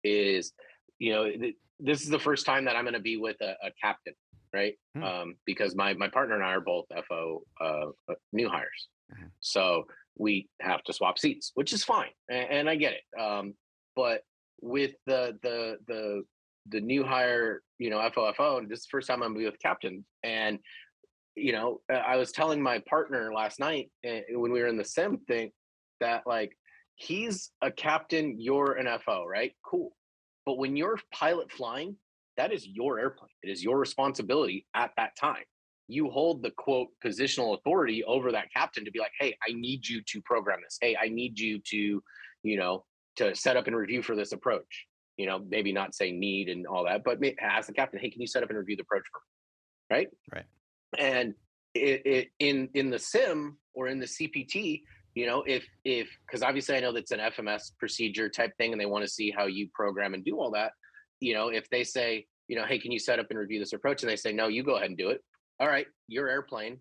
is, 0.03 0.51
you 0.97 1.13
know, 1.13 1.29
th- 1.29 1.55
this 1.79 2.01
is 2.01 2.09
the 2.09 2.19
first 2.19 2.43
time 2.47 2.65
that 2.65 2.75
I'm 2.75 2.85
going 2.85 2.95
to 2.95 2.99
be 2.99 3.17
with 3.17 3.37
a, 3.41 3.51
a 3.61 3.69
captain, 3.79 4.15
right? 4.55 4.75
Hmm. 4.95 5.03
Um, 5.03 5.35
because 5.45 5.75
my 5.75 5.93
my 5.93 6.07
partner 6.07 6.35
and 6.35 6.43
I 6.43 6.53
are 6.57 6.61
both 6.73 6.85
FO 7.07 7.43
uh, 7.61 7.87
uh, 8.11 8.15
new 8.31 8.49
hires, 8.49 8.81
Mhm. 9.13 9.29
so 9.41 9.85
we 10.17 10.47
have 10.61 10.81
to 10.83 10.93
swap 10.93 11.19
seats, 11.19 11.51
which 11.55 11.73
is 11.73 11.83
fine, 11.83 12.13
and, 12.29 12.47
and 12.57 12.69
I 12.69 12.75
get 12.75 12.93
it. 12.93 13.05
Um, 13.25 13.53
but 13.95 14.21
with 14.61 14.93
the 15.05 15.21
the 15.43 15.77
the 15.87 16.23
the 16.67 16.81
new 16.81 17.03
hire, 17.03 17.61
you 17.77 17.89
know, 17.91 17.99
FOFO, 17.99 18.57
and 18.57 18.69
this 18.69 18.79
is 18.79 18.85
the 18.85 18.89
first 18.95 19.07
time 19.07 19.21
I'm 19.21 19.35
with 19.35 19.59
captain, 19.59 20.05
and 20.23 20.59
you 21.35 21.51
know, 21.51 21.81
uh, 21.91 21.97
I 21.97 22.15
was 22.15 22.31
telling 22.31 22.61
my 22.61 22.79
partner 22.89 23.33
last 23.33 23.59
night 23.59 23.91
uh, 24.07 24.21
when 24.31 24.51
we 24.53 24.61
were 24.61 24.67
in 24.67 24.77
the 24.77 24.85
sim 24.85 25.17
thing 25.27 25.51
that 25.99 26.23
like 26.25 26.51
he's 26.95 27.51
a 27.61 27.71
captain, 27.71 28.39
you're 28.39 28.73
an 28.73 28.87
FO, 29.05 29.25
right? 29.25 29.51
Cool. 29.69 29.91
But 30.45 30.57
when 30.57 30.75
you're 30.77 30.97
pilot 31.11 31.51
flying, 31.51 31.97
that 32.37 32.51
is 32.51 32.67
your 32.67 32.99
airplane. 32.99 33.29
It 33.43 33.49
is 33.49 33.63
your 33.63 33.77
responsibility 33.77 34.65
at 34.73 34.91
that 34.97 35.11
time. 35.19 35.43
You 35.87 36.09
hold 36.09 36.41
the 36.41 36.51
quote 36.51 36.87
positional 37.03 37.57
authority 37.57 38.03
over 38.03 38.31
that 38.31 38.51
captain 38.55 38.85
to 38.85 38.91
be 38.91 38.99
like, 38.99 39.11
hey, 39.19 39.37
I 39.47 39.53
need 39.53 39.87
you 39.87 40.01
to 40.07 40.21
program 40.21 40.59
this. 40.63 40.77
Hey, 40.81 40.97
I 40.99 41.09
need 41.09 41.39
you 41.39 41.59
to, 41.59 42.03
you 42.43 42.57
know, 42.57 42.83
to 43.17 43.35
set 43.35 43.55
up 43.55 43.67
and 43.67 43.75
review 43.75 44.01
for 44.01 44.15
this 44.15 44.31
approach. 44.31 44.87
You 45.17 45.27
know, 45.27 45.45
maybe 45.47 45.71
not 45.71 45.95
say 45.95 46.11
need 46.11 46.49
and 46.49 46.67
all 46.67 46.83
that, 46.85 47.03
but 47.03 47.19
ask 47.39 47.67
the 47.67 47.73
captain, 47.73 47.99
hey, 47.99 48.09
can 48.09 48.19
you 48.19 48.27
set 48.27 48.43
up 48.43 48.49
and 48.49 48.57
review 48.57 48.75
the 48.75 48.81
approach 48.81 49.03
for 49.11 49.19
me? 49.19 49.97
Right. 49.97 50.07
Right. 50.33 50.45
And 50.97 51.35
it, 51.73 52.01
it 52.05 52.27
in 52.39 52.69
in 52.73 52.89
the 52.89 52.99
sim 52.99 53.57
or 53.73 53.87
in 53.87 53.99
the 53.99 54.05
CPT, 54.05 54.81
you 55.13 55.25
know, 55.25 55.43
if 55.45 55.65
if 55.83 56.09
because 56.25 56.41
obviously 56.41 56.75
I 56.75 56.79
know 56.79 56.91
that's 56.91 57.11
an 57.11 57.19
FMS 57.19 57.71
procedure 57.79 58.29
type 58.29 58.51
thing, 58.57 58.71
and 58.71 58.81
they 58.81 58.85
want 58.85 59.03
to 59.05 59.09
see 59.09 59.31
how 59.31 59.45
you 59.45 59.69
program 59.73 60.13
and 60.13 60.23
do 60.23 60.39
all 60.39 60.51
that. 60.51 60.71
You 61.19 61.33
know, 61.33 61.49
if 61.49 61.69
they 61.69 61.83
say, 61.83 62.25
you 62.47 62.55
know, 62.55 62.65
hey, 62.65 62.79
can 62.79 62.91
you 62.91 62.99
set 62.99 63.19
up 63.19 63.27
and 63.29 63.39
review 63.39 63.59
this 63.59 63.73
approach? 63.73 64.03
And 64.03 64.09
they 64.09 64.15
say, 64.15 64.31
no, 64.31 64.47
you 64.47 64.63
go 64.63 64.75
ahead 64.75 64.89
and 64.89 64.97
do 64.97 65.09
it. 65.09 65.21
All 65.59 65.67
right, 65.67 65.87
your 66.07 66.27
airplane, 66.27 66.79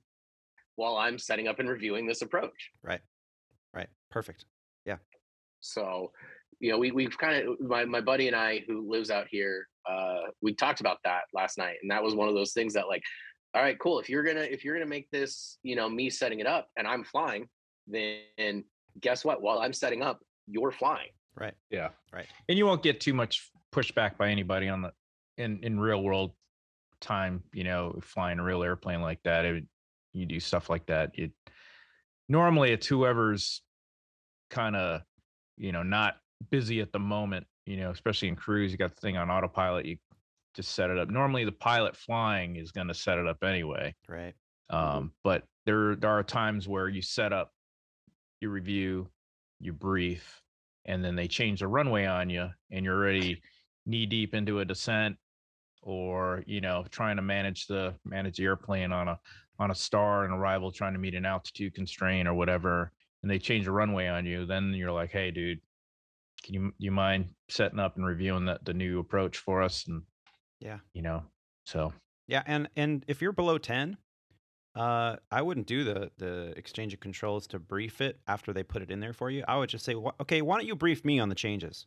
while 0.77 0.97
I'm 0.97 1.19
setting 1.19 1.49
up 1.49 1.61
and 1.61 1.69
reviewing 1.69 2.07
this 2.07 2.23
approach. 2.23 2.71
Right. 2.83 3.01
Right. 3.73 3.89
Perfect. 4.11 4.45
Yeah. 4.85 4.97
So, 5.61 6.13
you 6.61 6.71
know, 6.71 6.79
we 6.79 6.91
we've 6.91 7.17
kind 7.17 7.47
of 7.47 7.61
my 7.61 7.85
my 7.85 8.01
buddy 8.01 8.27
and 8.27 8.37
I 8.37 8.65
who 8.67 8.91
lives 8.91 9.11
out 9.11 9.27
here, 9.31 9.67
uh, 9.89 10.23
we 10.43 10.55
talked 10.55 10.81
about 10.81 10.99
that 11.05 11.23
last 11.33 11.59
night, 11.59 11.77
and 11.83 11.91
that 11.91 12.03
was 12.03 12.15
one 12.15 12.29
of 12.29 12.35
those 12.35 12.53
things 12.53 12.75
that 12.75 12.89
like, 12.89 13.03
all 13.55 13.63
right, 13.63 13.79
cool. 13.79 13.99
If 13.99 14.09
you're 14.09 14.25
gonna 14.25 14.43
if 14.43 14.65
you're 14.65 14.75
gonna 14.75 14.89
make 14.89 15.11
this, 15.11 15.59
you 15.63 15.77
know, 15.77 15.89
me 15.89 16.11
setting 16.11 16.41
it 16.41 16.47
up 16.47 16.69
and 16.77 16.87
I'm 16.87 17.05
flying, 17.05 17.49
then 17.87 18.65
guess 19.01 19.25
what? 19.25 19.43
While 19.43 19.59
I'm 19.59 19.73
setting 19.73 20.03
up, 20.03 20.21
you're 20.47 20.73
flying. 20.73 21.11
Right. 21.37 21.55
Yeah. 21.71 21.89
Right. 22.13 22.27
And 22.49 22.57
you 22.57 22.67
won't 22.67 22.83
get 22.83 23.01
too 23.01 23.15
much 23.15 23.51
pushback 23.75 24.17
by 24.17 24.29
anybody 24.29 24.69
on 24.69 24.83
the 24.83 24.93
in 25.37 25.61
in 25.63 25.81
real 25.81 26.03
world 26.03 26.33
time. 27.01 27.43
You 27.53 27.65
know, 27.65 27.99
flying 28.03 28.39
a 28.39 28.45
real 28.45 28.63
airplane 28.63 29.01
like 29.01 29.21
that, 29.25 29.45
it, 29.45 29.65
you 30.13 30.27
do 30.27 30.41
stuff 30.41 30.71
like 30.71 30.87
that. 30.87 31.11
It 31.15 31.33
normally 32.29 32.73
it's 32.73 32.87
whoever's 32.87 33.63
kind 34.51 34.77
of 34.77 35.03
you 35.57 35.73
know 35.73 35.83
not 35.83 36.17
busy 36.51 36.81
at 36.81 36.93
the 36.93 36.99
moment. 36.99 37.47
You 37.67 37.79
know, 37.79 37.91
especially 37.91 38.29
in 38.29 38.37
cruise, 38.37 38.73
you 38.73 38.79
got 38.79 38.95
the 38.95 39.01
thing 39.01 39.17
on 39.17 39.31
autopilot. 39.31 39.87
You 39.87 39.97
just 40.55 40.73
set 40.73 40.91
it 40.91 40.99
up. 40.99 41.09
Normally, 41.11 41.45
the 41.45 41.53
pilot 41.53 41.97
flying 41.97 42.57
is 42.57 42.73
going 42.73 42.89
to 42.89 42.95
set 42.95 43.19
it 43.19 43.27
up 43.27 43.43
anyway. 43.43 43.95
Right. 44.09 44.35
Um, 44.71 45.13
but 45.23 45.45
there 45.67 45.97
there 45.97 46.11
are 46.11 46.23
times 46.23 46.69
where 46.69 46.89
you 46.89 47.03
set 47.03 47.33
up, 47.33 47.53
you 48.41 48.51
review, 48.51 49.09
you 49.61 49.73
brief, 49.73 50.43
and 50.85 51.05
then 51.05 51.17
they 51.17 51.27
change 51.27 51.61
the 51.61 51.69
runway 51.69 52.05
on 52.05 52.31
you, 52.31 52.49
and 52.71 52.85
you're 52.85 52.97
already 52.97 53.43
knee 53.87 54.07
deep 54.07 54.35
into 54.35 54.61
a 54.61 54.65
descent, 54.65 55.19
or 55.83 56.45
you 56.47 56.61
know 56.61 56.85
trying 56.91 57.17
to 57.17 57.23
manage 57.23 57.67
the 57.67 57.99
manage 58.05 58.39
the 58.39 58.45
airplane 58.45 58.93
on 58.93 59.09
a 59.09 59.21
on 59.59 59.71
a 59.71 59.75
star 59.75 60.25
and 60.25 60.35
arrival, 60.35 60.73
trying 60.73 60.95
to 60.95 60.99
meet 60.99 61.15
an 61.15 61.27
altitude 61.27 61.75
constraint 61.75 62.29
or 62.29 62.35
whatever, 62.35 62.93
and 63.23 63.31
they 63.31 63.39
change 63.39 63.67
the 63.67 63.73
runway 63.73 64.09
on 64.09 64.27
you. 64.27 64.47
Then 64.47 64.75
you're 64.75 64.93
like, 64.93 65.11
hey, 65.13 65.31
dude, 65.31 65.61
can 66.45 66.55
you 66.55 66.75
you 66.79 66.93
mind 66.93 67.35
setting 67.51 67.81
up 67.81 67.97
and 67.97 68.07
reviewing 68.07 68.47
the 68.47 68.61
the 68.65 68.75
new 68.75 69.01
approach 69.01 69.39
for 69.39 69.63
us? 69.63 69.87
And 69.89 70.05
Yeah. 70.61 70.81
you 70.95 71.03
know, 71.03 71.27
so 71.65 71.95
Yeah, 72.27 72.43
and 72.47 72.71
and 72.77 73.05
if 73.09 73.21
you're 73.21 73.33
below 73.33 73.59
ten, 73.59 73.99
uh, 74.75 75.19
I 75.31 75.43
wouldn't 75.43 75.67
do 75.69 75.85
the 75.85 76.13
the 76.19 76.55
exchange 76.57 76.95
of 76.95 77.01
controls 77.01 77.47
to 77.49 77.61
brief 77.61 78.01
it 78.01 78.23
after 78.27 78.53
they 78.53 78.65
put 78.65 78.83
it 78.83 78.91
in 78.91 79.01
there 79.01 79.15
for 79.15 79.31
you. 79.31 79.45
I 79.49 79.59
would 79.59 79.71
just 79.71 79.85
say, 79.85 79.95
okay, 79.97 80.43
why 80.43 80.59
don't 80.59 80.67
you 80.67 80.77
brief 80.77 81.05
me 81.05 81.21
on 81.21 81.29
the 81.31 81.37
changes? 81.37 81.87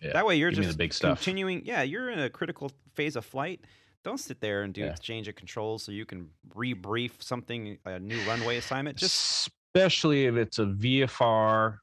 Yeah, 0.00 0.12
that 0.14 0.26
way, 0.26 0.36
you're 0.36 0.50
give 0.50 0.62
just 0.62 0.72
the 0.72 0.78
big 0.78 0.92
stuff. 0.92 1.18
continuing. 1.18 1.64
Yeah, 1.64 1.82
you're 1.82 2.10
in 2.10 2.18
a 2.18 2.30
critical 2.30 2.70
phase 2.94 3.16
of 3.16 3.24
flight. 3.24 3.60
Don't 4.04 4.18
sit 4.18 4.40
there 4.40 4.62
and 4.62 4.74
do 4.74 4.82
Yeah. 4.82 4.90
exchange 4.90 5.28
of 5.28 5.36
controls 5.36 5.84
so 5.84 5.92
you 5.92 6.04
can 6.04 6.30
rebrief 6.54 7.22
something, 7.22 7.78
a 7.84 7.98
new 8.00 8.20
runway 8.22 8.56
assignment. 8.56 8.98
Just 8.98 9.48
especially 9.74 10.26
if 10.26 10.34
it's 10.36 10.58
a 10.58 10.66
VFR 10.66 11.78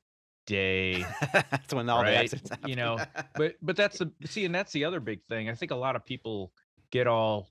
day. 0.45 1.03
that's 1.33 1.73
when 1.73 1.89
all 1.89 1.99
the 2.03 2.09
Right, 2.09 2.15
accidents 2.33 2.51
you 2.67 2.75
know, 2.75 2.99
but 3.35 3.55
but 3.61 3.75
that's 3.75 3.99
the 3.99 4.11
see, 4.25 4.45
and 4.45 4.53
that's 4.53 4.71
the 4.73 4.83
other 4.85 4.99
big 4.99 5.23
thing. 5.29 5.49
I 5.49 5.55
think 5.55 5.71
a 5.71 5.75
lot 5.75 5.95
of 5.95 6.05
people 6.05 6.51
get 6.91 7.07
all, 7.07 7.49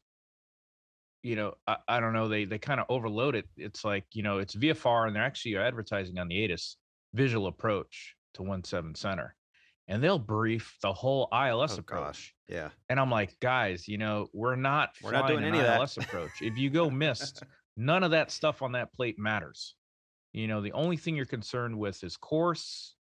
you 1.22 1.34
know, 1.36 1.54
I, 1.66 1.76
I 1.88 2.00
don't 2.00 2.12
know, 2.12 2.28
they 2.28 2.44
they 2.44 2.58
kind 2.58 2.80
of 2.80 2.86
overload 2.88 3.34
it. 3.34 3.46
It's 3.56 3.84
like 3.84 4.04
you 4.12 4.22
know, 4.22 4.38
it's 4.38 4.54
VFR, 4.54 5.06
and 5.06 5.16
they're 5.16 5.22
actually 5.24 5.56
advertising 5.56 6.18
on 6.18 6.28
the 6.28 6.44
ATIS 6.44 6.76
visual 7.14 7.46
approach 7.46 8.14
to 8.34 8.42
one 8.42 8.62
seven 8.64 8.94
center, 8.94 9.34
and 9.88 10.02
they'll 10.02 10.18
brief 10.18 10.76
the 10.82 10.92
whole 10.92 11.28
ILS 11.32 11.76
oh 11.76 11.80
approach. 11.80 12.04
gosh, 12.04 12.34
yeah, 12.48 12.68
And 12.88 13.00
I'm 13.00 13.10
like, 13.10 13.38
guys, 13.40 13.88
you 13.88 13.98
know, 13.98 14.28
we're 14.32 14.56
not 14.56 14.90
We're 15.02 15.12
not 15.12 15.26
doing 15.28 15.38
an 15.40 15.44
any 15.44 15.58
of 15.58 15.64
that. 15.64 15.78
ILS 15.80 15.96
approach. 15.96 16.30
If 16.40 16.56
you 16.58 16.70
go 16.70 16.90
missed, 16.90 17.42
none 17.76 18.02
of 18.02 18.10
that 18.12 18.30
stuff 18.30 18.62
on 18.62 18.72
that 18.72 18.92
plate 18.92 19.18
matters. 19.18 19.74
You 20.32 20.46
know, 20.46 20.60
the 20.60 20.72
only 20.72 20.96
thing 20.98 21.16
you're 21.16 21.24
concerned 21.24 21.78
with 21.78 22.04
is 22.04 22.16
course 22.16 22.94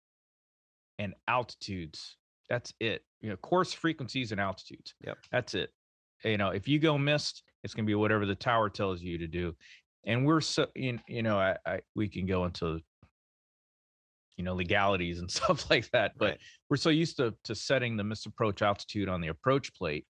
and 0.98 1.12
altitudes. 1.28 2.16
That's 2.48 2.72
it. 2.78 3.02
You 3.20 3.30
know, 3.30 3.36
course 3.36 3.72
frequencies 3.72 4.30
and 4.30 4.40
altitudes. 4.40 4.94
Yep. 5.04 5.18
That's 5.32 5.54
it. 5.54 5.70
You 6.24 6.38
know, 6.38 6.50
if 6.50 6.68
you 6.68 6.78
go 6.78 6.96
missed, 6.96 7.42
it's 7.64 7.74
gonna 7.74 7.86
be 7.86 7.94
whatever 7.96 8.26
the 8.26 8.36
tower 8.36 8.70
tells 8.70 9.02
you 9.02 9.18
to 9.18 9.26
do. 9.26 9.54
And 10.04 10.24
we're 10.24 10.40
so 10.40 10.68
you 10.76 10.98
you 11.08 11.24
know, 11.24 11.36
I, 11.38 11.56
I 11.66 11.80
we 11.96 12.08
can 12.08 12.26
go 12.26 12.44
into 12.44 12.80
you 14.36 14.44
know 14.44 14.54
legalities 14.54 15.18
and 15.20 15.30
stuff 15.38 15.68
like 15.70 15.90
that, 15.90 16.12
but 16.16 16.24
right. 16.30 16.38
we're 16.70 16.76
so 16.76 16.90
used 16.90 17.16
to 17.18 17.34
to 17.44 17.54
setting 17.54 17.96
the 17.96 18.04
misapproach 18.04 18.62
altitude 18.62 19.08
on 19.08 19.20
the 19.20 19.28
approach 19.28 19.72
plate. 19.74 20.06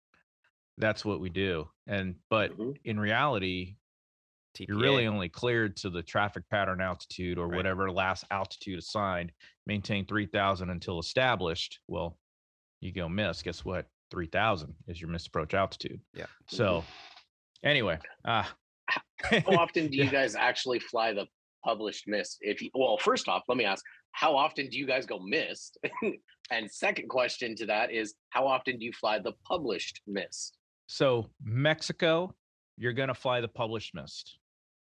That's 0.79 1.05
what 1.05 1.21
we 1.21 1.29
do. 1.29 1.69
And 1.87 2.17
but 2.31 2.57
Mhm. 2.57 2.77
in 2.85 2.99
reality, 2.99 3.77
you're 4.59 4.79
really 4.79 5.07
only 5.07 5.29
cleared 5.29 5.77
to 5.79 5.91
the 5.91 6.03
traffic 6.03 6.45
pattern 6.51 6.81
altitude 6.81 7.39
or 7.39 7.47
Right. 7.49 7.57
whatever 7.57 7.91
last 7.91 8.25
altitude 8.31 8.79
assigned. 8.79 9.33
Maintain 9.67 10.07
3000 10.07 10.71
until 10.71 10.99
established. 10.99 11.81
Well, 11.89 12.19
you 12.81 12.93
go 12.93 13.09
miss. 13.09 13.43
Guess 13.43 13.65
what? 13.65 13.87
3000 14.11 14.75
is 14.89 15.01
your 15.01 15.09
misapproach 15.11 15.55
altitude. 15.55 16.01
Yeah. 16.13 16.27
So, 16.49 16.85
anyway, 17.63 17.99
ah, 18.27 18.55
How 18.91 19.01
often 19.47 19.89
do 19.89 19.97
you 19.97 20.05
Yeah. 20.05 20.11
guys 20.11 20.35
actually 20.35 20.81
fly 20.81 21.13
the 21.15 21.27
published 21.65 22.07
miss 22.09 22.37
If 22.41 22.61
you, 22.61 22.71
well, 22.75 22.99
first 22.99 23.29
off, 23.29 23.45
let 23.49 23.57
me 23.57 23.65
ask, 23.65 23.85
how 24.13 24.37
often 24.37 24.69
do 24.69 24.79
you 24.79 24.87
guys 24.87 25.07
go 25.07 25.19
missed? 25.19 25.79
and 26.51 26.71
second 26.71 27.09
question 27.09 27.55
to 27.57 27.67
that 27.67 27.93
is, 27.93 28.15
how 28.31 28.47
often 28.47 28.79
do 28.79 28.85
you 28.85 28.93
fly 28.93 29.19
the 29.19 29.33
published 29.47 30.01
missed? 30.07 30.57
so 30.87 31.31
Mexico, 31.43 32.35
you're 32.77 32.93
gonna 32.93 33.15
fly 33.15 33.41
the 33.41 33.49
published 33.49 33.95
missed. 33.95 34.39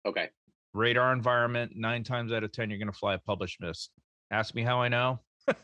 Okay. 0.05 0.29
radar 0.73 1.13
environment, 1.13 1.71
nine 1.75 2.03
times 2.03 2.31
out 2.31 2.43
of 2.43 2.51
10, 2.51 2.69
you're 2.69 2.77
going 2.77 2.91
to 2.91 2.97
fly 2.97 3.15
a 3.15 3.17
published 3.17 3.59
missed. 3.59 3.89
Ask 4.29 4.53
me 4.53 4.61
how 4.61 4.79
I 4.79 4.87
know. 4.87 5.19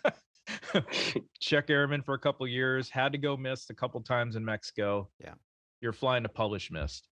Check 1.39 1.69
airman 1.69 2.01
for 2.01 2.15
a 2.15 2.19
couple 2.19 2.47
years, 2.47 2.89
had 2.89 3.11
to 3.11 3.17
go 3.17 3.37
missed 3.37 3.69
a 3.69 3.73
couple 3.73 4.01
times 4.01 4.35
in 4.35 4.43
Mexico. 4.43 5.09
Yeah. 5.19 5.33
You're 5.81 5.93
flying 5.93 6.25
a 6.25 6.29
published 6.29 6.71
missed. 6.71 7.07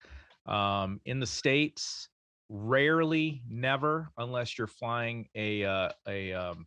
Um, 0.46 1.02
in 1.06 1.20
the 1.20 1.26
States, 1.26 2.08
rarely, 2.50 3.42
never, 3.50 4.10
unless 4.18 4.58
you're 4.58 4.68
flying 4.68 5.28
a, 5.36 5.64
uh, 5.64 5.90
a, 6.08 6.34
um, 6.34 6.66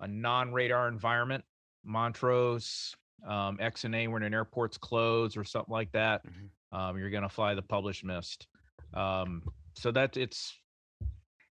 a 0.00 0.08
non-radar 0.08 0.88
environment, 0.88 1.44
Montrose, 1.84 2.94
um, 3.26 3.58
X 3.60 3.84
and 3.84 3.94
A 3.94 4.06
when 4.08 4.22
an 4.22 4.34
airport's 4.34 4.78
closed 4.78 5.36
or 5.36 5.44
something 5.44 5.72
like 5.72 5.90
that. 5.92 6.22
Mhm. 6.26 6.50
Um, 6.76 6.98
you're 6.98 7.10
going 7.10 7.22
to 7.22 7.28
fly 7.28 7.54
the 7.54 7.62
published 7.62 8.04
missed. 8.04 8.46
Um, 8.94 9.42
so 9.74 9.90
that 9.92 10.16
it's, 10.16 10.54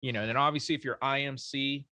you 0.02 0.12
know, 0.12 0.20
and 0.20 0.28
then 0.28 0.36
obviously 0.36 0.74
if 0.74 0.84
you're 0.84 0.98
IMC, 1.02 1.86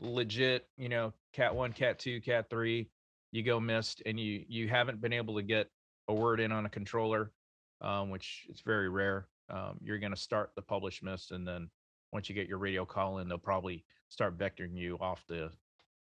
legit, 0.00 0.66
you 0.76 0.88
know, 0.88 1.12
cat 1.32 1.54
one, 1.54 1.72
cat 1.72 1.98
two, 1.98 2.20
cat 2.20 2.50
three, 2.50 2.90
you 3.30 3.42
go 3.42 3.58
missed, 3.60 4.02
and 4.04 4.18
you 4.20 4.44
you 4.48 4.68
haven't 4.68 5.00
been 5.00 5.12
able 5.12 5.36
to 5.36 5.42
get 5.42 5.68
a 6.08 6.14
word 6.14 6.40
in 6.40 6.52
on 6.52 6.66
a 6.66 6.68
controller, 6.68 7.32
um, 7.80 8.10
which 8.10 8.46
is 8.50 8.60
very 8.60 8.88
rare. 8.88 9.26
Um, 9.52 9.78
you're 9.82 9.98
going 9.98 10.12
to 10.12 10.16
start 10.16 10.52
the 10.56 10.62
publish 10.62 11.02
missed, 11.02 11.30
and 11.30 11.46
then 11.46 11.70
once 12.12 12.28
you 12.28 12.34
get 12.34 12.48
your 12.48 12.58
radio 12.58 12.84
call 12.84 13.18
in, 13.18 13.28
they'll 13.28 13.38
probably 13.38 13.84
start 14.08 14.38
vectoring 14.38 14.76
you 14.76 14.98
off 15.00 15.24
the 15.28 15.52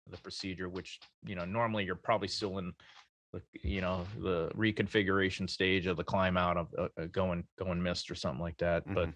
the 0.09 0.19
procedure, 0.19 0.69
which 0.69 1.01
you 1.24 1.35
know 1.35 1.44
normally 1.44 1.85
you're 1.85 1.94
probably 1.97 2.28
still 2.28 2.59
in 2.59 2.73
the 3.32 3.43
you 3.62 3.81
know 3.81 4.06
the 4.19 4.51
reconfiguration 4.55 5.48
stage 5.51 5.86
of 5.86 5.97
the 5.97 6.05
climb 6.05 6.36
out 6.36 6.56
of 6.56 6.74
uh, 6.78 6.89
uh 6.98 7.06
going 7.06 7.47
going 7.59 7.82
missed 7.82 8.10
or 8.10 8.14
something 8.14 8.43
like 8.43 8.59
that. 8.59 8.85
But 8.94 9.10
Mhm. 9.10 9.14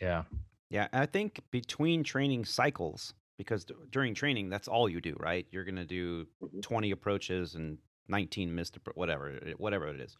yeah, 0.00 0.24
Yeah, 0.70 0.88
I 0.92 1.06
think 1.06 1.40
between 1.50 2.04
training 2.04 2.44
cycles, 2.44 3.14
because 3.38 3.64
d- 3.64 3.74
during 3.90 4.14
training, 4.14 4.50
that's 4.50 4.68
all 4.68 4.88
you 4.88 5.00
do, 5.00 5.14
right? 5.18 5.46
You're 5.50 5.64
going 5.64 5.76
to 5.76 5.86
do 5.86 6.26
Mhm. 6.40 6.62
20 6.62 6.90
approaches 6.90 7.54
and 7.54 7.78
19 8.08 8.54
missed, 8.54 8.78
whatever, 8.94 9.54
whatever 9.56 9.88
it 9.88 10.00
is. 10.00 10.16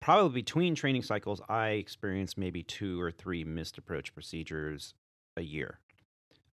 Probably 0.00 0.40
between 0.40 0.74
training 0.74 1.02
cycles, 1.02 1.42
I 1.48 1.70
experience 1.70 2.38
maybe 2.38 2.62
two 2.62 3.00
or 3.00 3.10
three 3.10 3.44
missed 3.44 3.76
approach 3.76 4.14
procedures 4.14 4.94
a 5.36 5.42
year. 5.42 5.78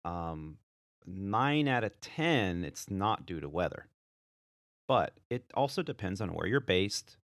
Um, 0.05 0.57
nine 1.05 1.67
out 1.67 1.83
of 1.83 1.99
10, 2.01 2.63
it's 2.63 2.89
not 2.89 3.25
due 3.25 3.39
to 3.39 3.49
weather. 3.49 3.87
But 4.87 5.19
it 5.29 5.45
also 5.55 5.81
depends 5.81 6.21
on 6.21 6.29
where 6.29 6.47
you're 6.47 6.59
based, 6.59 7.17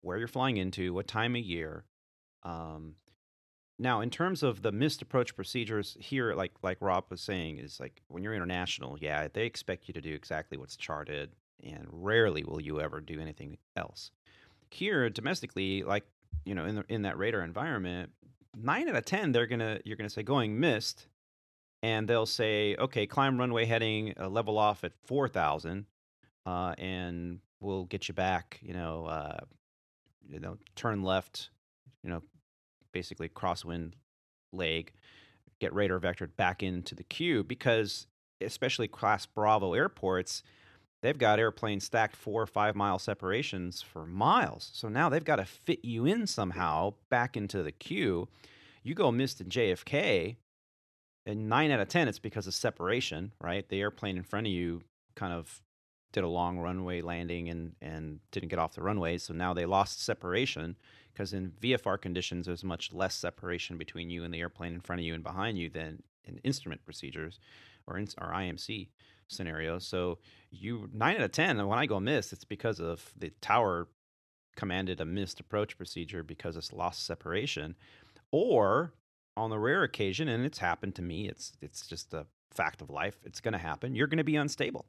where 0.00 0.18
you're 0.18 0.28
flying 0.28 0.56
into, 0.56 0.94
what 0.94 1.06
time 1.06 1.36
of 1.36 1.42
year. 1.42 1.84
Um, 2.42 2.94
now, 3.78 4.00
in 4.00 4.10
terms 4.10 4.42
of 4.42 4.62
the 4.62 4.72
missed 4.72 5.02
approach 5.02 5.36
procedures 5.36 5.96
here, 6.00 6.32
like 6.32 6.52
like 6.62 6.78
Rob 6.80 7.04
was 7.10 7.20
saying, 7.20 7.58
is 7.58 7.78
like 7.78 8.02
when 8.08 8.22
you're 8.22 8.34
international, 8.34 8.96
yeah, 9.00 9.28
they 9.32 9.44
expect 9.44 9.86
you 9.86 9.94
to 9.94 10.00
do 10.00 10.14
exactly 10.14 10.56
what's 10.56 10.76
charted, 10.76 11.32
and 11.62 11.86
rarely 11.90 12.42
will 12.42 12.60
you 12.60 12.80
ever 12.80 13.00
do 13.00 13.20
anything 13.20 13.58
else. 13.76 14.10
Here, 14.76 15.08
domestically, 15.08 15.82
like 15.82 16.04
you 16.44 16.54
know, 16.54 16.66
in 16.66 16.76
the, 16.76 16.84
in 16.88 17.02
that 17.02 17.16
radar 17.16 17.40
environment, 17.40 18.10
nine 18.54 18.88
out 18.88 18.94
of 18.96 19.04
ten, 19.06 19.32
they're 19.32 19.46
gonna 19.46 19.80
you're 19.84 19.96
gonna 19.96 20.10
say 20.10 20.22
going 20.22 20.60
missed, 20.60 21.06
and 21.82 22.06
they'll 22.06 22.26
say, 22.26 22.76
okay, 22.78 23.06
climb 23.06 23.38
runway 23.38 23.64
heading, 23.64 24.12
uh, 24.20 24.28
level 24.28 24.58
off 24.58 24.84
at 24.84 24.92
four 25.06 25.28
thousand, 25.28 25.86
uh, 26.44 26.74
and 26.76 27.40
we'll 27.60 27.84
get 27.84 28.06
you 28.08 28.12
back. 28.12 28.58
You 28.62 28.74
know, 28.74 29.06
uh, 29.06 29.38
you 30.28 30.40
know, 30.40 30.58
turn 30.74 31.02
left. 31.02 31.48
You 32.02 32.10
know, 32.10 32.22
basically 32.92 33.30
crosswind 33.30 33.94
leg, 34.52 34.92
get 35.58 35.74
radar 35.74 35.98
vectored 35.98 36.36
back 36.36 36.62
into 36.62 36.94
the 36.94 37.02
queue 37.02 37.42
because 37.42 38.06
especially 38.40 38.88
class 38.88 39.24
Bravo 39.26 39.72
airports, 39.72 40.42
they've 41.06 41.16
got 41.16 41.38
airplanes 41.38 41.84
stacked 41.84 42.16
four 42.16 42.42
or 42.42 42.48
five 42.48 42.74
mile 42.74 42.98
separations 42.98 43.80
for 43.80 44.06
miles. 44.06 44.70
So 44.74 44.88
now 44.88 45.08
they've 45.08 45.22
got 45.22 45.36
to 45.36 45.44
fit 45.44 45.84
you 45.84 46.04
in 46.04 46.26
somehow 46.26 46.94
back 47.10 47.36
into 47.36 47.62
the 47.62 47.70
queue. 47.70 48.26
You 48.82 48.94
go 48.96 49.12
missed 49.12 49.40
in 49.40 49.46
JFK, 49.46 50.34
and 51.24 51.48
nine 51.48 51.70
out 51.70 51.78
of 51.78 51.86
ten, 51.86 52.08
it's 52.08 52.18
because 52.18 52.48
of 52.48 52.54
separation, 52.54 53.30
right? 53.40 53.68
The 53.68 53.80
airplane 53.80 54.16
in 54.16 54.24
front 54.24 54.48
of 54.48 54.52
you 54.52 54.82
kind 55.14 55.32
of 55.32 55.60
did 56.12 56.24
a 56.24 56.28
long 56.28 56.58
runway 56.58 57.02
landing 57.02 57.50
and 57.50 57.76
and 57.80 58.18
didn't 58.32 58.48
get 58.48 58.58
off 58.58 58.74
the 58.74 58.82
runway, 58.82 59.16
so 59.18 59.32
now 59.32 59.54
they 59.54 59.64
lost 59.64 60.02
separation 60.02 60.74
because 61.12 61.32
in 61.32 61.52
VFR 61.62 62.00
conditions, 62.00 62.46
there's 62.46 62.64
much 62.64 62.92
less 62.92 63.14
separation 63.14 63.78
between 63.78 64.10
you 64.10 64.24
and 64.24 64.34
the 64.34 64.40
airplane 64.40 64.74
in 64.74 64.80
front 64.80 65.00
of 65.00 65.06
you 65.06 65.14
and 65.14 65.22
behind 65.22 65.56
you 65.56 65.70
than 65.70 66.02
in 66.24 66.38
instrument 66.38 66.84
procedures 66.84 67.38
or, 67.86 67.96
in, 67.96 68.08
or 68.20 68.32
IMC 68.32 68.88
scenarios. 69.28 69.86
So 69.86 70.18
you 70.50 70.88
nine 70.92 71.16
out 71.16 71.22
of 71.22 71.32
ten, 71.32 71.64
when 71.66 71.78
I 71.78 71.86
go 71.86 72.00
miss, 72.00 72.32
it's 72.32 72.44
because 72.44 72.80
of 72.80 73.12
the 73.16 73.30
tower 73.40 73.88
commanded 74.56 75.00
a 75.00 75.04
missed 75.04 75.40
approach 75.40 75.76
procedure 75.76 76.22
because 76.22 76.56
it's 76.56 76.72
lost 76.72 77.04
separation, 77.04 77.76
or 78.30 78.92
on 79.36 79.50
the 79.50 79.58
rare 79.58 79.82
occasion, 79.82 80.28
and 80.28 80.46
it's 80.46 80.58
happened 80.58 80.94
to 80.94 81.02
me. 81.02 81.28
It's 81.28 81.52
it's 81.60 81.86
just 81.86 82.14
a 82.14 82.26
fact 82.52 82.80
of 82.80 82.90
life. 82.90 83.18
It's 83.24 83.40
going 83.40 83.52
to 83.52 83.58
happen. 83.58 83.94
You're 83.94 84.06
going 84.06 84.18
to 84.18 84.24
be 84.24 84.36
unstable 84.36 84.86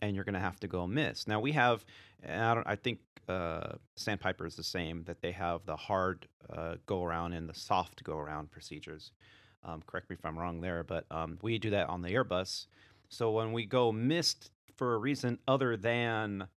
and 0.00 0.14
you're 0.14 0.24
going 0.24 0.34
to 0.34 0.40
have 0.40 0.60
to 0.60 0.68
go 0.68 0.86
miss. 0.86 1.26
Now 1.26 1.40
we 1.40 1.52
have, 1.52 1.84
I 2.28 2.62
I 2.66 2.76
think 2.76 2.98
uh, 3.28 3.74
Sandpiper 3.96 4.44
is 4.44 4.56
the 4.56 4.64
same 4.64 5.04
that 5.04 5.22
they 5.22 5.32
have 5.32 5.64
the 5.64 5.76
hard 5.76 6.26
uh, 6.54 6.74
go 6.86 7.02
around 7.02 7.32
and 7.32 7.48
the 7.48 7.54
soft 7.54 8.04
go 8.04 8.18
around 8.18 8.50
procedures. 8.50 9.12
Um, 9.64 9.82
correct 9.86 10.10
me 10.10 10.16
if 10.18 10.26
I'm 10.26 10.38
wrong 10.38 10.60
there, 10.60 10.82
but 10.82 11.06
um, 11.10 11.38
we 11.40 11.58
do 11.58 11.70
that 11.70 11.88
on 11.88 12.02
the 12.02 12.10
Airbus. 12.10 12.66
So 13.12 13.30
when 13.30 13.52
we 13.52 13.66
go 13.66 13.92
missed 13.92 14.50
for 14.76 14.94
a 14.94 14.98
reason 14.98 15.38
other 15.46 15.76
than 15.76 16.48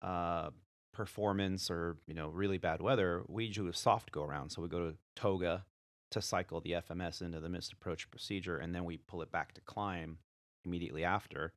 uh, 0.00 0.50
performance 0.92 1.68
or 1.68 1.96
you 2.06 2.14
know 2.14 2.28
really 2.28 2.58
bad 2.58 2.80
weather, 2.80 3.24
we 3.26 3.50
do 3.50 3.66
a 3.66 3.74
soft 3.74 4.12
go 4.12 4.22
around. 4.22 4.50
So 4.50 4.62
we 4.62 4.68
go 4.68 4.90
to 4.90 4.96
Toga 5.16 5.64
to 6.12 6.22
cycle 6.22 6.60
the 6.60 6.72
FMS 6.72 7.22
into 7.22 7.40
the 7.40 7.48
missed 7.48 7.72
approach 7.72 8.08
procedure, 8.08 8.56
and 8.56 8.72
then 8.72 8.84
we 8.84 8.98
pull 8.98 9.20
it 9.20 9.32
back 9.32 9.52
to 9.54 9.60
climb 9.62 10.18
immediately 10.64 11.02
after. 11.02 11.52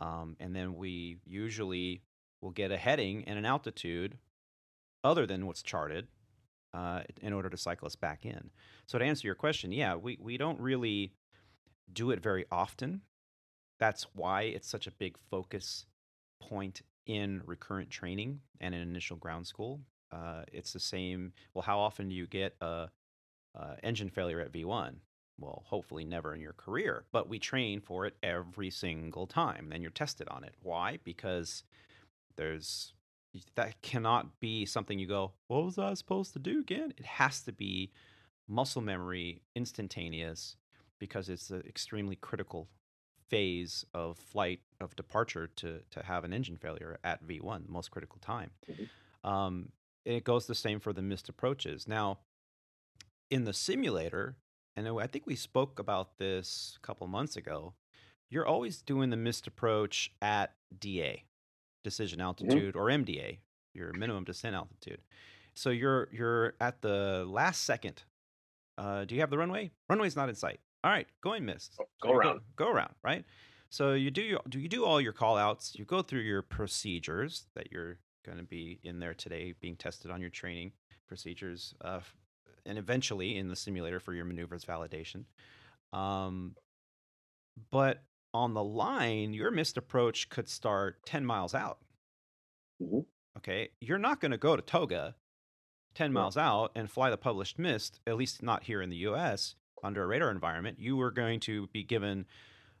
Um, 0.00 0.36
and 0.38 0.54
then 0.54 0.76
we 0.76 1.16
usually 1.24 2.02
will 2.42 2.50
get 2.50 2.70
a 2.70 2.76
heading 2.76 3.24
and 3.24 3.38
an 3.38 3.46
altitude 3.46 4.18
other 5.02 5.24
than 5.24 5.46
what's 5.46 5.62
charted 5.62 6.08
uh, 6.74 7.00
in 7.22 7.32
order 7.32 7.48
to 7.48 7.56
cycle 7.56 7.86
us 7.86 7.96
back 7.96 8.26
in. 8.26 8.50
So 8.86 8.98
to 8.98 9.04
answer 9.04 9.26
your 9.26 9.34
question, 9.34 9.72
yeah, 9.72 9.96
we, 9.96 10.18
we 10.20 10.36
don't 10.36 10.60
really 10.60 11.14
do 11.90 12.10
it 12.10 12.22
very 12.22 12.44
often. 12.52 13.00
That's 13.78 14.06
why 14.14 14.42
it's 14.42 14.68
such 14.68 14.86
a 14.86 14.92
big 14.92 15.16
focus 15.30 15.86
point 16.40 16.82
in 17.06 17.42
recurrent 17.46 17.90
training 17.90 18.40
and 18.60 18.74
in 18.74 18.80
initial 18.82 19.16
ground 19.16 19.46
school. 19.46 19.80
Uh, 20.10 20.42
it's 20.52 20.72
the 20.72 20.80
same. 20.80 21.32
Well, 21.54 21.62
how 21.62 21.78
often 21.78 22.08
do 22.08 22.14
you 22.14 22.26
get 22.26 22.56
a, 22.60 22.88
a 23.54 23.76
engine 23.82 24.10
failure 24.10 24.40
at 24.40 24.52
V1? 24.52 24.96
well, 25.38 25.62
hopefully 25.66 26.04
never 26.04 26.34
in 26.34 26.40
your 26.40 26.52
career, 26.52 27.04
but 27.12 27.28
we 27.28 27.38
train 27.38 27.80
for 27.80 28.06
it 28.06 28.16
every 28.22 28.70
single 28.70 29.26
time. 29.26 29.68
Then 29.70 29.82
you're 29.82 29.90
tested 29.90 30.28
on 30.28 30.44
it. 30.44 30.54
Why? 30.62 30.98
Because 31.04 31.62
there's 32.36 32.92
that 33.54 33.80
cannot 33.82 34.40
be 34.40 34.66
something 34.66 34.98
you 34.98 35.06
go, 35.06 35.32
what 35.46 35.64
was 35.64 35.78
I 35.78 35.94
supposed 35.94 36.32
to 36.32 36.38
do 36.38 36.60
again? 36.60 36.92
It 36.96 37.04
has 37.04 37.42
to 37.42 37.52
be 37.52 37.92
muscle 38.48 38.82
memory, 38.82 39.42
instantaneous, 39.54 40.56
because 40.98 41.28
it's 41.28 41.50
an 41.50 41.62
extremely 41.68 42.16
critical 42.16 42.68
phase 43.28 43.84
of 43.94 44.18
flight 44.18 44.60
of 44.80 44.96
departure 44.96 45.46
to 45.46 45.82
to 45.90 46.02
have 46.02 46.24
an 46.24 46.32
engine 46.32 46.56
failure 46.56 46.98
at 47.04 47.26
V1, 47.26 47.66
the 47.66 47.72
most 47.72 47.90
critical 47.90 48.18
time. 48.20 48.50
Mhm. 48.68 48.88
Um, 49.28 49.72
and 50.06 50.14
it 50.16 50.24
goes 50.24 50.46
the 50.46 50.54
same 50.54 50.80
for 50.80 50.92
the 50.92 51.02
missed 51.02 51.28
approaches. 51.28 51.86
Now, 51.86 52.20
in 53.30 53.44
the 53.44 53.52
simulator, 53.52 54.36
and 54.76 54.88
I 54.88 55.06
think 55.06 55.26
we 55.26 55.34
spoke 55.36 55.78
about 55.78 56.18
this 56.18 56.74
a 56.76 56.86
couple 56.86 57.06
months 57.08 57.36
ago. 57.36 57.74
You're 58.30 58.46
always 58.46 58.82
doing 58.82 59.10
the 59.10 59.16
missed 59.16 59.46
approach 59.46 60.12
at 60.20 60.54
DA, 60.78 61.24
decision 61.82 62.20
altitude, 62.20 62.76
or 62.76 62.90
MDA, 62.90 63.40
your 63.74 63.92
minimum 63.94 64.24
descent 64.24 64.54
altitude. 64.54 65.02
So 65.54 65.70
you're 65.70 66.08
you're 66.12 66.54
at 66.60 66.80
the 66.82 67.24
last 67.26 67.64
second. 67.64 68.04
Uh, 68.76 69.04
do 69.04 69.14
you 69.14 69.20
have 69.22 69.30
the 69.30 69.38
runway? 69.38 69.72
Runway's 69.88 70.14
not 70.14 70.28
in 70.28 70.34
sight. 70.36 70.60
All 70.84 70.90
right, 70.90 71.06
going 71.22 71.44
missed. 71.44 71.76
Go- 71.76 71.84
So 71.84 72.08
go 72.08 72.12
around. 72.14 72.40
Go, 72.56 72.68
around, 72.70 72.94
right? 73.02 73.24
So 73.70 73.92
you 73.94 74.10
do 74.10 74.22
your, 74.22 74.40
do 74.48 74.58
you 74.60 74.68
do 74.68 74.84
all 74.84 75.00
your 75.00 75.12
call 75.12 75.36
outs, 75.36 75.74
you 75.76 75.84
go 75.84 76.02
through 76.02 76.20
your 76.20 76.42
procedures 76.42 77.46
that 77.54 77.70
you're 77.72 77.98
going 78.24 78.38
to 78.38 78.44
be 78.44 78.78
in 78.82 78.98
there 78.98 79.14
today 79.14 79.54
being 79.60 79.76
tested 79.76 80.10
on 80.10 80.20
your 80.20 80.30
training 80.30 80.72
procedures 81.06 81.74
uh, 81.82 82.00
and 82.66 82.78
eventually 82.78 83.36
in 83.36 83.48
the 83.48 83.56
simulator 83.56 84.00
for 84.00 84.14
your 84.14 84.24
maneuvers 84.24 84.64
validation. 84.64 85.24
Um, 85.92 86.54
but 87.70 88.02
on 88.34 88.54
the 88.54 88.62
line, 88.62 89.32
your 89.34 89.50
missed 89.50 89.76
approach 89.76 90.28
could 90.28 90.48
start 90.48 91.04
10 91.06 91.24
miles 91.24 91.54
out. 91.54 91.78
Mhm. 92.80 93.04
Okay. 93.38 93.70
You're 93.80 93.98
not 93.98 94.20
going 94.20 94.32
to 94.32 94.38
go 94.38 94.54
to 94.56 94.62
Toga 94.62 95.16
10 95.94 96.12
miles 96.12 96.36
out 96.36 96.70
and 96.74 96.90
fly 96.90 97.10
the 97.10 97.16
published 97.16 97.58
missed, 97.58 98.00
at 98.06 98.16
least 98.16 98.42
not 98.42 98.64
here 98.64 98.80
in 98.82 98.90
the 98.90 98.96
US 99.08 99.54
under 99.82 100.02
a 100.02 100.06
radar 100.06 100.30
environment. 100.30 100.78
You 100.80 100.96
were 100.96 101.10
going 101.10 101.40
to 101.40 101.66
be 101.68 101.82
given, 101.82 102.26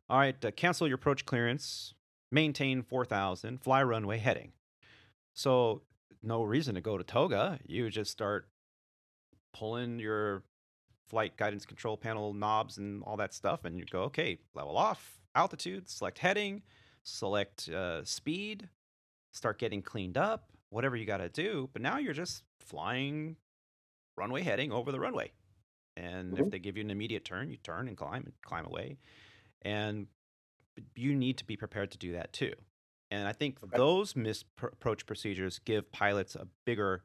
all 0.08 0.18
right, 0.18 0.44
uh, 0.44 0.50
cancel 0.50 0.86
your 0.86 0.96
approach 0.96 1.24
clearance, 1.24 1.94
maintain 2.30 2.82
4,000, 2.82 3.62
fly 3.62 3.82
runway 3.82 4.18
heading. 4.18 4.52
So, 5.34 5.82
no 6.22 6.42
reason 6.42 6.74
to 6.74 6.80
go 6.80 6.98
to 6.98 7.04
Toga. 7.04 7.60
You 7.66 7.90
just 7.90 8.10
start 8.10 8.48
pulling 9.52 9.98
your 9.98 10.42
flight 11.08 11.36
guidance 11.36 11.64
control 11.64 11.96
panel 11.96 12.34
knobs 12.34 12.78
and 12.78 13.02
all 13.04 13.16
that 13.16 13.32
stuff, 13.32 13.64
and 13.64 13.78
you 13.78 13.84
go, 13.90 14.02
okay, 14.02 14.38
level 14.54 14.76
off, 14.76 15.20
altitude, 15.34 15.88
select 15.88 16.18
heading, 16.18 16.62
select 17.02 17.68
uh, 17.68 18.04
speed, 18.04 18.68
start 19.32 19.58
getting 19.58 19.82
cleaned 19.82 20.18
up, 20.18 20.50
whatever 20.70 20.96
you 20.96 21.06
got 21.06 21.18
to 21.18 21.28
do. 21.28 21.70
But 21.72 21.82
now 21.82 21.98
you're 21.98 22.12
just 22.12 22.42
flying 22.60 23.36
runway 24.16 24.42
heading 24.42 24.72
over 24.72 24.92
the 24.92 25.00
runway. 25.00 25.32
And 25.98 26.38
if 26.38 26.44
Mhm. 26.46 26.50
they 26.50 26.60
give 26.60 26.76
you 26.76 26.84
an 26.84 26.90
immediate 26.92 27.24
turn, 27.24 27.50
you 27.50 27.56
turn 27.56 27.88
and 27.88 27.96
climb 27.96 28.22
and 28.24 28.32
climb 28.42 28.66
away. 28.66 28.98
And 29.62 30.06
you 30.94 31.14
need 31.14 31.38
to 31.38 31.44
be 31.44 31.56
prepared 31.56 31.90
to 31.92 31.98
do 31.98 32.12
that 32.12 32.32
too. 32.32 32.54
And 33.10 33.26
I 33.26 33.32
think 33.32 33.58
Okay. 33.64 33.76
those 33.76 34.14
misapproach 34.14 35.06
procedures 35.06 35.58
give 35.58 35.90
pilots 35.90 36.36
a 36.36 36.46
bigger 36.64 37.04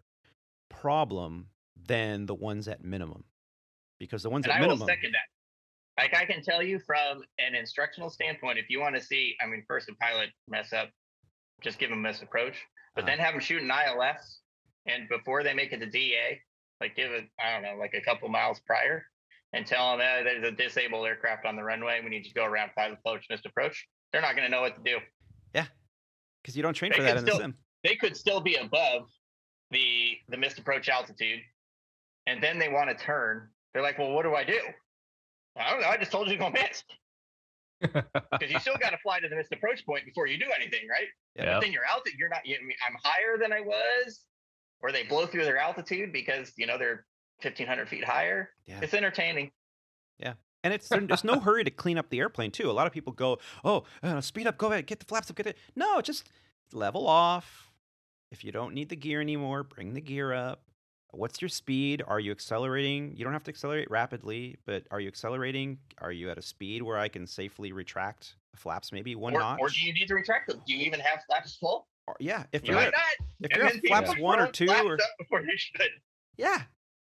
problem 0.70 1.50
than 1.76 2.28
the 2.28 2.36
ones 2.36 2.68
at 2.68 2.84
minimum. 2.84 3.26
Because 4.00 4.24
the 4.24 4.30
ones 4.30 4.46
And 4.46 4.52
at 4.52 4.58
I 4.58 4.62
will 4.62 4.78
minimum, 4.78 4.88
second 4.88 5.14
that. 5.14 5.28
Like 6.02 6.16
I 6.16 6.26
can 6.26 6.44
tell 6.44 6.64
you 6.64 6.80
from 6.80 7.24
an 7.40 7.56
instructional 7.56 8.10
standpoint, 8.10 8.60
if 8.60 8.70
you 8.70 8.80
want 8.80 8.96
to 8.96 9.02
see, 9.02 9.36
I 9.42 9.48
mean, 9.48 9.64
first 9.68 9.90
a 9.90 9.96
pilot 9.96 10.30
mess 10.48 10.74
up, 10.74 10.90
just 11.62 11.80
give 11.80 11.90
them 11.90 12.04
this 12.04 12.22
approach, 12.22 12.58
but 12.96 13.06
Uh-huh. 13.06 13.12
then 13.12 13.20
have 13.20 13.34
them 13.34 13.42
shoot 13.42 13.62
an 13.62 13.72
ILS, 13.72 14.42
and 14.88 15.08
before 15.10 15.44
they 15.44 15.54
make 15.54 15.72
it 15.74 15.80
to 15.80 15.86
DA, 15.90 16.42
like 16.84 16.96
give 16.98 17.12
it, 17.12 17.26
I 17.40 17.54
don't 17.54 17.64
know, 17.64 17.80
like 17.80 17.94
a 17.94 18.02
couple 18.02 18.28
miles 18.28 18.60
prior, 18.60 19.06
and 19.54 19.66
tell 19.66 19.92
them 19.92 20.00
that 20.00 20.20
eh, 20.20 20.24
there's 20.24 20.44
a 20.44 20.52
disabled 20.52 21.08
aircraft 21.08 21.46
on 21.46 21.56
the 21.56 21.64
runway. 21.64 22.02
We 22.04 22.10
need 22.10 22.26
to 22.26 22.34
go 22.34 22.44
around 22.44 22.72
pilot 22.76 23.00
approach, 23.00 23.26
missed 23.30 23.46
approach. 23.46 23.88
They're 24.12 24.22
not 24.22 24.36
going 24.36 24.46
to 24.46 24.52
know 24.52 24.62
what 24.62 24.76
to 24.76 24.84
do. 24.84 24.98
Yeah. 25.56 25.66
Because 26.42 26.58
you 26.58 26.62
don't 26.62 26.74
train 26.74 26.92
They 26.92 26.98
for 26.98 27.04
that 27.04 27.18
in 27.18 27.26
the 27.26 27.32
sim. 27.32 27.56
They 27.84 27.96
could 27.96 28.18
still 28.18 28.42
be 28.42 28.56
above 28.56 29.04
the 29.72 30.18
the 30.30 30.38
missed 30.38 30.60
approach 30.60 30.90
altitude, 30.90 31.40
and 32.28 32.44
then 32.44 32.60
they 32.60 32.68
want 32.68 32.90
to 32.90 32.96
turn. 32.96 33.48
They're 33.74 33.82
like, 33.82 33.98
well, 33.98 34.12
what 34.12 34.24
do 34.24 34.36
I 34.36 34.44
do? 34.44 34.60
I 35.58 35.72
don't 35.72 35.82
know. 35.82 35.88
I 35.88 35.98
just 35.98 36.12
told 36.12 36.28
you 36.28 36.34
to 36.34 36.40
go 36.40 36.50
miss. 36.50 36.84
because 37.82 38.50
you 38.50 38.60
still 38.60 38.78
got 38.78 38.92
to 38.92 38.98
fly 38.98 39.20
to 39.20 39.28
the 39.28 39.36
missed 39.36 39.52
approach 39.52 39.86
point 39.86 40.06
before 40.06 40.28
you 40.28 40.38
do 40.38 40.46
anything, 40.58 40.88
right? 40.90 41.08
Yeah. 41.36 41.56
But 41.56 41.62
then 41.62 41.72
you're 41.72 41.86
out. 41.90 42.02
You're 42.18 42.30
not. 42.30 42.46
You, 42.46 42.58
I 42.62 42.66
mean, 42.66 42.76
I'm 42.88 42.96
higher 43.04 43.38
than 43.38 43.52
I 43.52 43.62
was, 43.62 44.22
or 44.84 44.92
they 44.92 45.04
blow 45.04 45.26
through 45.26 45.46
their 45.46 45.58
altitude 45.58 46.12
because 46.14 46.52
you 46.58 46.68
know 46.68 46.78
they're 46.78 47.06
1,500 47.42 47.90
feet 47.90 48.04
higher. 48.04 48.50
Yeah. 48.68 48.80
It's 48.84 48.94
entertaining. 48.94 49.50
Yeah. 50.20 50.34
And 50.64 50.74
it's 50.74 50.88
there's 50.88 51.24
no 51.24 51.40
hurry 51.40 51.64
to 51.64 51.72
clean 51.72 51.98
up 51.98 52.10
the 52.10 52.20
airplane 52.20 52.52
too. 52.52 52.70
A 52.70 52.74
lot 52.74 52.86
of 52.88 52.94
people 52.94 53.12
go, 53.12 53.40
"Oh, 53.66 53.84
uh, 54.04 54.22
speed 54.22 54.46
up, 54.48 54.58
go 54.58 54.72
ahead, 54.72 54.86
get 54.86 55.00
the 55.00 55.06
flaps 55.06 55.30
up, 55.30 55.36
get 55.36 55.48
it." 55.48 55.58
No, 55.76 56.00
just 56.02 56.30
level 56.72 57.08
off. 57.08 57.72
If 58.32 58.44
you 58.44 58.52
don't 58.52 58.74
need 58.74 58.90
the 58.90 58.96
gear 58.96 59.20
anymore, 59.20 59.64
bring 59.64 59.94
the 59.94 60.02
gear 60.02 60.32
up. 60.34 60.64
What's 61.12 61.42
your 61.42 61.50
speed? 61.50 62.02
Are 62.08 62.20
you 62.20 62.32
accelerating? 62.32 63.16
You 63.16 63.24
don't 63.24 63.34
have 63.34 63.44
to 63.44 63.52
accelerate 63.52 63.92
rapidly, 63.92 64.58
but 64.66 64.86
are 64.90 65.00
you 65.00 65.08
accelerating? 65.08 65.78
Are 66.00 66.12
you 66.12 66.32
at 66.32 66.38
a 66.40 66.42
speed 66.42 66.82
where 66.82 66.98
I 66.98 67.08
can 67.08 67.28
safely 67.28 67.72
retract 67.72 68.36
the 68.52 68.58
flaps 68.58 68.92
maybe 68.92 69.16
one 69.16 69.36
Or, 69.36 69.40
notch? 69.40 69.60
or 69.60 69.70
do 69.70 69.80
you 69.82 69.94
need 69.94 70.08
to 70.08 70.16
retract 70.16 70.48
them? 70.48 70.62
Do 70.66 70.74
you 70.74 70.84
even 70.86 71.00
have 71.02 71.20
flaps 71.28 71.56
full? 71.58 71.88
Or- 72.08 72.16
yeah, 72.20 72.44
if 72.52 72.64
You 72.64 72.74
you're 72.74 72.76
might 72.82 72.88
at, 72.88 72.94
not. 72.94 73.28
if 73.52 73.58
you're 73.58 73.66
at 73.66 73.76
flaps 73.88 74.20
one 74.20 74.40
or 74.40 74.48
two, 74.48 74.68
or 74.70 74.94
up 74.96 75.00
before 75.18 75.42
you 75.42 75.58
should. 75.58 75.88
yeah, 76.38 76.64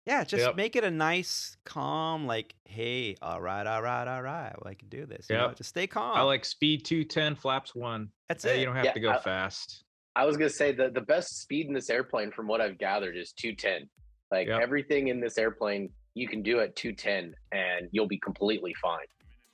yeah, 0.05 0.23
just 0.23 0.45
Yep. 0.45 0.55
make 0.55 0.75
it 0.77 0.83
a 0.85 0.91
nice, 0.91 1.57
calm, 1.65 2.25
like, 2.25 2.55
hey, 2.65 3.15
all 3.21 3.41
right, 3.41 3.67
all 3.67 3.81
right, 3.81 4.07
all 4.07 4.21
right, 4.21 4.53
well, 4.61 4.71
I 4.71 4.75
can 4.75 4.87
do 4.87 5.05
this. 5.05 5.27
You 5.29 5.35
know, 5.37 5.53
just 5.53 5.69
stay 5.71 5.87
calm. 5.87 6.15
I 6.15 6.21
like 6.21 6.45
speed 6.45 6.85
210, 6.85 7.35
flaps 7.35 7.75
one. 7.75 8.11
That's 8.29 8.45
Uh, 8.45 8.49
it. 8.49 8.59
You 8.59 8.65
don't 8.65 8.75
have 8.75 8.85
Yeah, 8.85 8.93
to 8.93 8.99
go 8.99 9.09
I- 9.11 9.19
fast. 9.19 9.83
I 10.15 10.25
was 10.25 10.35
gonna 10.37 10.49
say 10.49 10.71
the 10.71 10.89
the 10.89 11.01
best 11.01 11.41
speed 11.41 11.67
in 11.67 11.73
this 11.73 11.89
airplane, 11.89 12.31
from 12.31 12.47
what 12.47 12.61
I've 12.61 12.77
gathered, 12.79 13.15
is 13.17 13.33
210. 13.33 13.89
Like 14.31 14.47
Yep. 14.47 14.61
everything 14.61 15.09
in 15.09 15.19
this 15.19 15.37
airplane, 15.37 15.93
you 16.15 16.27
can 16.27 16.41
do 16.41 16.59
at 16.61 16.75
210, 16.75 17.35
and 17.51 17.87
you'll 17.91 18.07
be 18.07 18.17
completely 18.19 18.73
fine. 18.81 19.05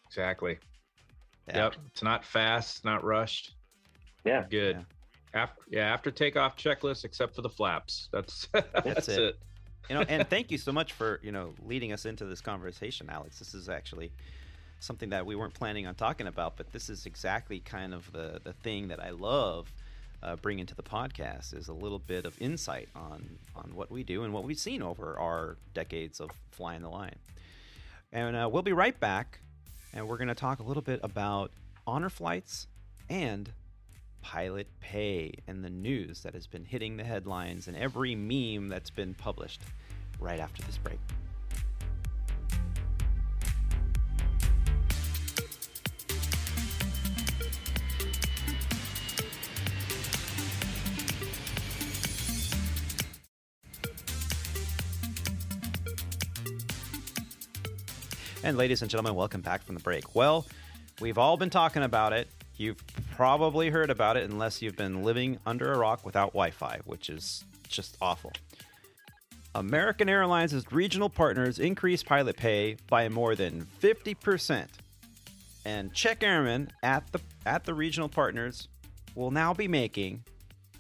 Exactly. 0.06 0.58
Yeah. 1.48 1.58
Yep. 1.66 1.76
It's 1.88 2.04
not 2.04 2.24
fast, 2.24 2.78
it's 2.78 2.86
not 2.86 3.04
rushed. 3.04 3.56
Yeah. 4.26 4.46
Good. 4.50 4.78
Yeah. 4.78 4.84
After 5.34 5.62
yeah, 5.70 5.92
after 5.92 6.12
takeoff 6.12 6.56
checklist, 6.58 7.06
except 7.06 7.36
for 7.36 7.42
the 7.42 7.50
flaps. 7.50 8.10
That's 8.12 8.48
that's, 8.84 9.08
it. 9.08 9.22
it. 9.22 9.40
you 9.90 9.96
know 9.96 10.02
and 10.02 10.30
thank 10.30 10.52
you 10.52 10.58
so 10.58 10.72
much 10.80 10.94
for 10.94 11.20
you 11.24 11.32
know 11.32 11.54
leading 11.66 11.92
us 11.92 12.06
into 12.06 12.26
this 12.26 12.42
conversation 12.42 13.10
alex 13.10 13.40
this 13.40 13.54
is 13.54 13.68
actually 13.68 14.12
something 14.80 15.10
that 15.10 15.26
we 15.26 15.36
weren't 15.36 15.54
planning 15.54 15.88
on 15.88 15.96
talking 15.96 16.28
about 16.28 16.56
but 16.58 16.72
this 16.72 16.90
is 16.90 17.06
exactly 17.06 17.60
kind 17.60 17.94
of 17.94 18.12
the 18.14 18.40
the 18.44 18.54
thing 18.54 18.88
that 18.88 19.02
i 19.02 19.10
love 19.10 19.74
uh, 20.22 20.38
bringing 20.38 20.66
to 20.66 20.76
the 20.76 20.84
podcast 20.84 21.54
is 21.54 21.68
a 21.68 21.74
little 21.74 22.00
bit 22.00 22.26
of 22.26 22.40
insight 22.42 22.88
on 22.96 23.38
on 23.56 23.72
what 23.74 23.92
we 23.92 24.04
do 24.04 24.24
and 24.24 24.34
what 24.34 24.44
we've 24.44 24.60
seen 24.60 24.82
over 24.82 25.18
our 25.20 25.58
decades 25.74 26.22
of 26.22 26.30
flying 26.52 26.82
the 26.82 26.90
line 26.90 27.16
and 28.14 28.36
uh, 28.36 28.48
we'll 28.50 28.62
be 28.62 28.74
right 28.74 29.00
back 29.00 29.40
and 29.94 30.08
we're 30.08 30.18
going 30.18 30.28
to 30.28 30.36
talk 30.36 30.60
a 30.60 30.64
little 30.64 30.82
bit 30.82 31.00
about 31.04 31.52
honor 31.86 32.10
flights 32.10 32.68
and 33.10 33.52
pilot 34.24 34.68
pay 34.80 35.34
and 35.48 35.64
the 35.64 35.70
news 35.70 36.22
that 36.22 36.34
has 36.34 36.48
been 36.48 36.64
hitting 36.64 36.96
the 36.96 37.04
headlines 37.04 37.68
and 37.68 37.76
every 37.76 38.16
meme 38.16 38.70
that's 38.70 38.90
been 38.90 39.14
published 39.14 39.62
right 40.18 40.40
after 40.40 40.64
this 40.64 40.78
break. 40.78 40.98
And 58.46 58.58
ladies 58.58 58.82
and 58.82 58.90
gentlemen, 58.90 59.16
welcome 59.16 59.42
back 59.42 59.64
from 59.64 59.76
the 59.76 59.82
break. 59.82 60.16
Well, 60.16 60.46
we've 61.02 61.18
all 61.18 61.38
been 61.38 61.50
talking 61.50 61.84
about 61.84 62.14
it. 62.14 62.28
You've 62.64 62.82
probably 63.12 63.72
heard 63.72 63.90
about 63.90 64.16
it 64.16 64.30
unless 64.30 64.62
you've 64.62 64.78
been 64.78 65.04
living 65.04 65.38
under 65.46 65.74
a 65.74 65.78
rock 65.78 66.06
without 66.06 66.28
Wi 66.28 66.52
Fi, 66.52 66.80
which 66.86 67.10
is 67.10 67.44
just 67.68 67.98
awful. 68.02 68.32
American 69.54 70.08
Airlines' 70.08 70.72
regional 70.72 71.10
partners 71.10 71.60
increased 71.60 72.06
pilot 72.06 72.38
pay 72.38 72.78
by 72.88 73.10
more 73.10 73.36
than 73.36 73.68
50%. 73.82 74.68
And 75.66 75.94
check 75.94 76.24
airmen 76.24 76.72
at 76.82 77.12
the 77.12 77.20
at 77.46 77.66
the 77.66 77.74
regional 77.74 78.08
partners 78.08 78.70
will 79.14 79.32
now 79.32 79.54
be 79.54 79.68
making 79.68 80.24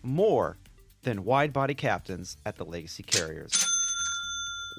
more 0.03 0.55
than 1.01 1.26
wide 1.26 1.51
body 1.51 1.73
captains 1.73 2.38
at 2.45 2.55
the 2.55 2.64
legacy 2.64 3.03
carriers. 3.03 3.53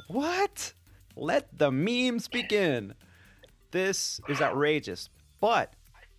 What? 0.08 0.72
Let 1.16 1.58
the 1.58 1.70
memes 1.70 2.28
begin. 2.28 2.94
This 3.72 4.22
is 4.26 4.40
outrageous. 4.40 5.10
But 5.38 5.74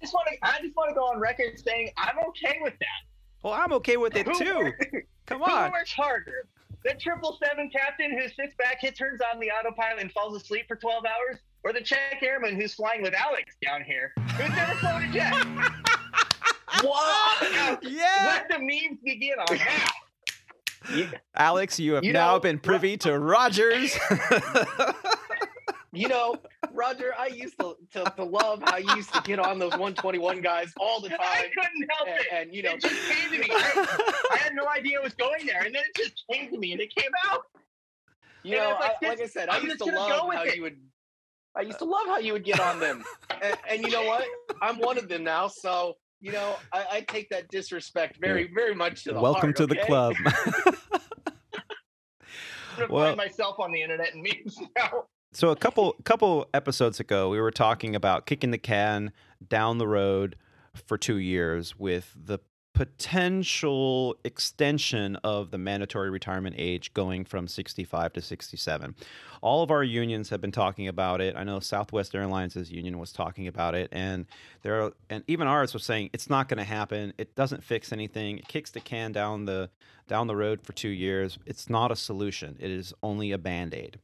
just 0.06 0.14
want 0.14 0.27
to. 0.32 0.38
I 0.48 0.60
just 0.61 0.76
want 0.76 0.90
to 0.90 0.95
go 0.95 1.02
on 1.06 1.19
record 1.19 1.60
saying 1.60 1.90
I'm 1.98 2.18
okay 2.30 2.60
with 2.61 2.73
that. 2.80 3.02
well, 3.44 3.53
I'm 3.53 3.73
okay 3.73 3.98
with 3.98 4.15
it 4.15 4.26
Who 4.27 4.34
too. 4.38 4.56
works- 4.56 4.86
Come 5.27 5.40
Who 5.41 5.52
on. 5.52 5.72
works 5.72 5.91
harder? 5.94 6.48
The 6.84 6.94
triple 6.99 7.38
seven 7.44 7.69
captain 7.72 8.11
who 8.11 8.27
sits 8.30 8.53
back, 8.60 8.77
hit 8.80 8.95
turns 8.95 9.19
on 9.34 9.40
the 9.40 9.49
autopilot, 9.49 10.02
and 10.02 10.11
falls 10.11 10.40
asleep 10.40 10.65
for 10.68 10.76
12 10.76 11.03
hours, 11.06 11.40
or 11.64 11.73
the 11.73 11.82
check 11.82 12.22
airman 12.22 12.56
who's 12.56 12.76
flying 12.76 13.02
with 13.02 13.15
Alex 13.15 13.56
down 13.65 13.84
here, 13.84 14.14
who's 14.38 14.49
never 14.56 14.73
flown 14.76 15.03
a 15.03 15.11
jet? 15.11 15.34
Wow! 16.84 17.77
Yeah. 17.82 18.26
Let 18.27 18.49
the 18.49 18.60
memes 18.60 18.99
begin 19.03 19.40
on 19.40 19.57
that. 19.57 19.91
You, 20.94 21.07
Alex, 21.36 21.80
you 21.80 21.94
have 21.94 22.03
You 22.03 22.11
now 22.14 22.34
know, 22.34 22.40
been 22.41 22.60
privy 22.60 22.98
to 22.98 23.18
Rogers. 23.18 23.98
you 25.95 26.07
know, 26.07 26.35
Roger, 26.72 27.13
I 27.17 27.27
used 27.27 27.57
to, 27.59 27.76
to 27.93 28.03
to 28.17 28.23
love 28.23 28.61
how 28.65 28.77
you 28.77 28.95
used 28.95 29.13
to 29.13 29.22
get 29.22 29.39
on 29.39 29.59
those 29.59 29.72
121 29.72 30.41
guys 30.41 30.72
all 30.80 30.99
the 31.01 31.07
And 31.07 31.17
I 31.19 31.41
time, 31.41 31.45
couldn't 31.59 31.89
help 31.91 32.07
and, 32.09 32.19
it. 32.19 32.27
and 32.31 32.55
you 32.55 32.63
know, 32.63 32.72
it 32.72 32.81
just 32.81 33.09
came 33.09 33.31
to 33.31 33.38
me. 33.39 33.47
I, 33.49 34.17
I 34.34 34.38
had 34.38 34.53
no 34.55 34.67
idea 34.67 34.99
it 34.99 35.03
was 35.03 35.13
going 35.13 35.45
there, 35.45 35.61
and 35.63 35.73
then 35.73 35.84
it 35.88 35.95
just 35.95 36.23
came 36.31 36.51
to 36.51 36.57
me, 36.57 36.72
and 36.73 36.81
it 36.81 36.93
came 36.95 37.11
out. 37.30 37.41
you 38.43 38.57
and 38.57 38.63
know, 38.63 38.77
like, 38.80 38.91
I, 39.03 39.07
like 39.09 39.22
I 39.22 39.27
said, 39.27 39.49
I 39.49 39.57
I'm 39.57 39.65
used 39.65 39.80
to 39.80 39.85
love 39.85 40.34
how 40.34 40.43
it. 40.43 40.55
you 40.55 40.61
would. 40.63 40.77
I 41.57 41.61
used 41.61 41.80
to 41.80 41.85
love 41.85 42.05
how 42.07 42.17
you 42.17 42.34
would 42.34 42.43
get 42.43 42.59
on 42.59 42.80
them, 42.80 43.03
and, 43.41 43.55
and 43.69 43.81
you 43.81 43.89
know 43.89 44.03
what? 44.03 44.26
I'm 44.61 44.77
one 44.80 44.97
of 44.97 45.07
them 45.07 45.23
now, 45.23 45.47
so 45.47 45.95
you 46.22 46.31
know, 46.31 46.55
I, 46.73 46.85
I 46.93 47.01
take 47.01 47.30
that 47.30 47.49
disrespect 47.49 48.17
very, 48.19 48.49
very 48.53 48.73
much 48.73 49.03
to 49.03 49.13
the 49.13 49.22
Welcome 49.22 49.49
heart, 49.49 49.55
to 49.57 49.67
the 49.67 49.77
okay? 49.77 49.85
club. 49.85 50.15
I'm 50.26 50.34
gonna 52.77 52.88
Well- 52.93 53.05
find 53.05 53.17
myself 53.17 53.59
on 53.59 53.72
the 53.72 53.81
internet 53.81 54.13
and 54.13 54.23
memes 54.23 54.57
now. 54.77 55.03
So 55.35 55.49
a 55.49 55.55
couple 55.55 55.95
couple 56.05 56.47
episodes 56.53 56.99
ago, 56.99 57.29
we 57.29 57.39
were 57.39 57.51
talking 57.51 57.95
about 57.95 58.25
kicking 58.25 58.51
the 58.51 58.57
can 58.57 59.11
down 59.47 59.77
the 59.77 59.87
road 59.87 60.37
for 60.73 60.97
two 60.97 61.17
years 61.17 61.77
with 61.77 62.15
the 62.15 62.39
potential 62.76 64.18
extension 64.26 65.15
of 65.18 65.49
the 65.49 65.57
mandatory 65.57 66.10
retirement 66.10 66.56
age 66.60 66.93
going 66.93 67.23
from 67.23 67.47
65 67.47 68.14
to 68.14 68.22
67. 68.22 68.93
All 69.41 69.64
of 69.64 69.72
our 69.72 69.84
unions 69.84 70.30
have 70.30 70.41
been 70.41 70.52
talking 70.52 70.88
about 70.88 71.22
it. 71.22 71.35
I 71.38 71.45
know 71.45 71.60
Southwest 71.61 72.14
Airlines' 72.14 72.69
union 72.69 72.99
was 72.99 73.14
talking 73.14 73.47
about 73.47 73.76
it, 73.76 73.89
and 73.93 74.26
there 74.61 74.81
are, 74.81 74.93
and 75.10 75.23
even 75.27 75.47
ours 75.47 75.73
was 75.73 75.84
saying 75.85 76.10
it's 76.14 76.30
not 76.30 76.49
going 76.49 76.57
to 76.57 76.65
happen. 76.65 77.14
It 77.18 77.34
doesn't 77.34 77.64
fix 77.64 77.93
anything. 77.93 78.39
It 78.39 78.47
kicks 78.47 78.72
the 78.72 78.81
can 78.81 79.14
down 79.14 79.45
the 79.45 79.69
down 80.07 80.27
the 80.27 80.35
road 80.35 80.61
for 80.61 80.73
two 80.73 80.89
years. 80.89 81.39
It's 81.45 81.69
not 81.69 81.91
a 81.91 81.95
solution. 81.95 82.57
It 82.60 82.69
is 82.69 82.93
only 83.02 83.31
a 83.31 83.38
band 83.38 83.73
aid. 83.73 83.99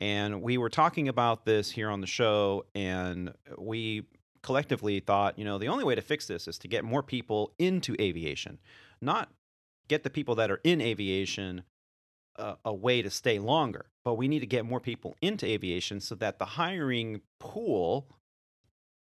And 0.00 0.42
we 0.42 0.58
were 0.58 0.70
talking 0.70 1.08
about 1.08 1.44
this 1.44 1.70
here 1.70 1.90
on 1.90 2.00
the 2.00 2.06
show, 2.06 2.64
and 2.74 3.34
we 3.58 4.04
collectively 4.42 5.00
thought, 5.00 5.38
you 5.38 5.44
know, 5.44 5.58
the 5.58 5.68
only 5.68 5.84
way 5.84 5.94
to 5.94 6.02
fix 6.02 6.26
this 6.26 6.48
is 6.48 6.58
to 6.58 6.68
get 6.68 6.84
more 6.84 7.02
people 7.02 7.52
into 7.58 7.96
aviation, 8.00 8.58
not 9.00 9.30
get 9.88 10.02
the 10.02 10.10
people 10.10 10.34
that 10.36 10.50
are 10.50 10.60
in 10.64 10.80
aviation 10.80 11.62
a, 12.36 12.56
a 12.64 12.74
way 12.74 13.02
to 13.02 13.10
stay 13.10 13.38
longer. 13.38 13.86
But 14.04 14.14
we 14.14 14.28
need 14.28 14.40
to 14.40 14.46
get 14.46 14.64
more 14.64 14.80
people 14.80 15.16
into 15.20 15.46
aviation 15.46 16.00
so 16.00 16.14
that 16.16 16.38
the 16.38 16.44
hiring 16.44 17.20
pool 17.38 18.08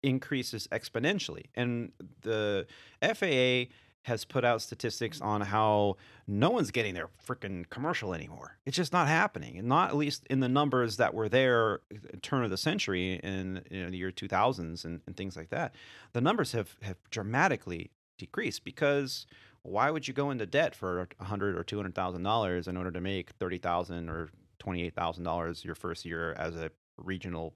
increases 0.03 0.67
exponentially. 0.71 1.45
And 1.55 1.91
the 2.21 2.67
FAA 3.01 3.73
has 4.05 4.23
put 4.23 4.45
out 4.45 4.61
statistics 4.61 5.19
on 5.19 5.41
how 5.41 5.97
no 6.27 6.51
one's 6.51 6.69
getting 6.69 6.93
their 6.93 7.09
freaking 7.27 7.67
commercial 7.71 8.13
anymore. 8.13 8.55
It's 8.63 8.77
just 8.77 8.93
not 8.93 9.07
happening, 9.07 9.57
and 9.57 9.67
not 9.67 9.89
at 9.89 9.95
least 9.95 10.27
in 10.29 10.41
the 10.41 10.47
numbers 10.47 10.97
that 10.97 11.15
were 11.15 11.27
there 11.27 11.79
turn 12.21 12.43
of 12.43 12.51
the 12.51 12.57
century 12.57 13.15
in 13.23 13.63
you 13.71 13.83
know, 13.83 13.89
the 13.89 13.97
year 13.97 14.11
2000s 14.11 14.85
and, 14.85 15.01
and 15.07 15.17
things 15.17 15.35
like 15.35 15.49
that. 15.49 15.73
The 16.13 16.21
numbers 16.21 16.51
have 16.51 16.75
have 16.83 16.97
dramatically 17.09 17.89
decreased 18.19 18.63
because 18.63 19.25
why 19.63 19.89
would 19.89 20.07
you 20.07 20.13
go 20.13 20.29
into 20.29 20.45
debt 20.45 20.75
for 20.75 21.07
a 21.19 21.23
hundred 21.23 21.57
or 21.57 21.63
two 21.63 21.77
hundred 21.77 21.95
thousand 21.95 22.21
dollars 22.21 22.67
in 22.67 22.77
order 22.77 22.91
to 22.91 23.01
make 23.01 23.31
thirty 23.31 23.57
thousand 23.57 24.09
or 24.09 24.29
twenty 24.59 24.83
eight 24.83 24.93
thousand 24.93 25.23
dollars 25.23 25.65
your 25.65 25.73
first 25.73 26.05
year 26.05 26.33
as 26.33 26.55
a 26.55 26.69
regional 26.97 27.55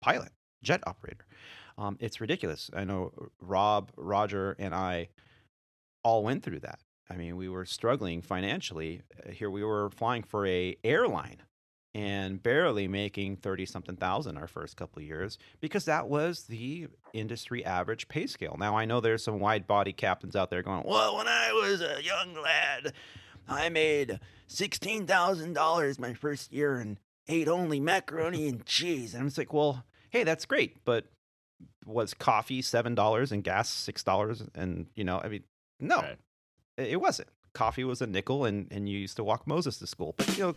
pilot 0.00 0.32
jet 0.62 0.82
operator? 0.86 1.26
Um, 1.76 1.98
it's 2.00 2.22
ridiculous. 2.22 2.70
I 2.74 2.84
know 2.84 3.12
Rob, 3.38 3.90
Roger, 3.98 4.56
and 4.58 4.74
I 4.74 5.08
all 6.04 6.22
went 6.22 6.42
through 6.44 6.60
that. 6.60 6.78
I 7.10 7.16
mean, 7.16 7.36
we 7.36 7.48
were 7.48 7.64
struggling 7.64 8.22
financially. 8.22 9.02
Uh, 9.26 9.32
Here 9.32 9.50
we 9.50 9.64
were 9.64 9.90
flying 9.90 10.22
for 10.22 10.46
a 10.46 10.76
airline 10.84 11.42
and 11.94 12.42
barely 12.42 12.88
making 12.88 13.36
30 13.36 13.66
something 13.66 13.96
thousand 13.96 14.36
our 14.36 14.48
first 14.48 14.76
couple 14.76 15.00
years 15.02 15.38
because 15.60 15.84
that 15.84 16.08
was 16.08 16.44
the 16.44 16.88
industry 17.12 17.64
average 17.64 18.08
pay 18.08 18.26
scale. 18.26 18.56
Now 18.58 18.76
I 18.76 18.84
know 18.84 19.00
there's 19.00 19.22
some 19.22 19.38
wide 19.38 19.66
body 19.66 19.92
captains 19.92 20.34
out 20.34 20.50
there 20.50 20.62
going, 20.62 20.82
"Well, 20.84 21.16
when 21.16 21.28
I 21.28 21.52
was 21.52 21.80
a 21.80 22.02
young 22.02 22.34
lad, 22.34 22.94
I 23.48 23.68
made 23.68 24.18
$16,000 24.48 25.98
my 25.98 26.14
first 26.14 26.52
year 26.52 26.76
and 26.76 26.98
ate 27.28 27.48
only 27.48 27.80
macaroni 27.80 28.48
and 28.48 28.64
cheese." 28.66 29.14
And 29.14 29.22
I'm 29.22 29.28
just 29.28 29.38
like, 29.38 29.52
"Well, 29.52 29.84
hey, 30.10 30.24
that's 30.24 30.46
great, 30.46 30.84
but 30.84 31.06
was 31.86 32.14
coffee 32.14 32.62
$7 32.62 33.30
and 33.30 33.44
gas 33.44 33.68
$6 33.70 34.48
and, 34.54 34.86
you 34.94 35.04
know, 35.04 35.20
I 35.22 35.28
mean, 35.28 35.44
no, 35.80 35.96
Right. 36.00 36.16
it 36.76 37.00
wasn't. 37.00 37.28
Coffee 37.52 37.84
was 37.84 38.02
a 38.02 38.06
nickel, 38.06 38.44
and, 38.44 38.66
and 38.72 38.88
you 38.88 38.98
used 38.98 39.16
to 39.16 39.24
walk 39.24 39.46
Moses 39.46 39.78
to 39.78 39.86
school. 39.86 40.14
But 40.16 40.36
you 40.36 40.42
know, 40.44 40.54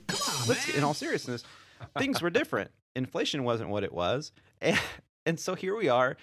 let's, 0.47 0.67
in 0.69 0.83
all 0.83 0.93
seriousness, 0.95 1.43
things 1.97 2.21
were 2.21 2.29
different. 2.31 2.71
Inflation 2.95 3.43
wasn't 3.43 3.69
what 3.69 3.83
it 3.83 3.93
was, 3.93 4.31
and, 4.61 4.79
and 5.25 5.39
so 5.39 5.53
here 5.53 5.75
we 5.75 5.89
are 5.89 6.17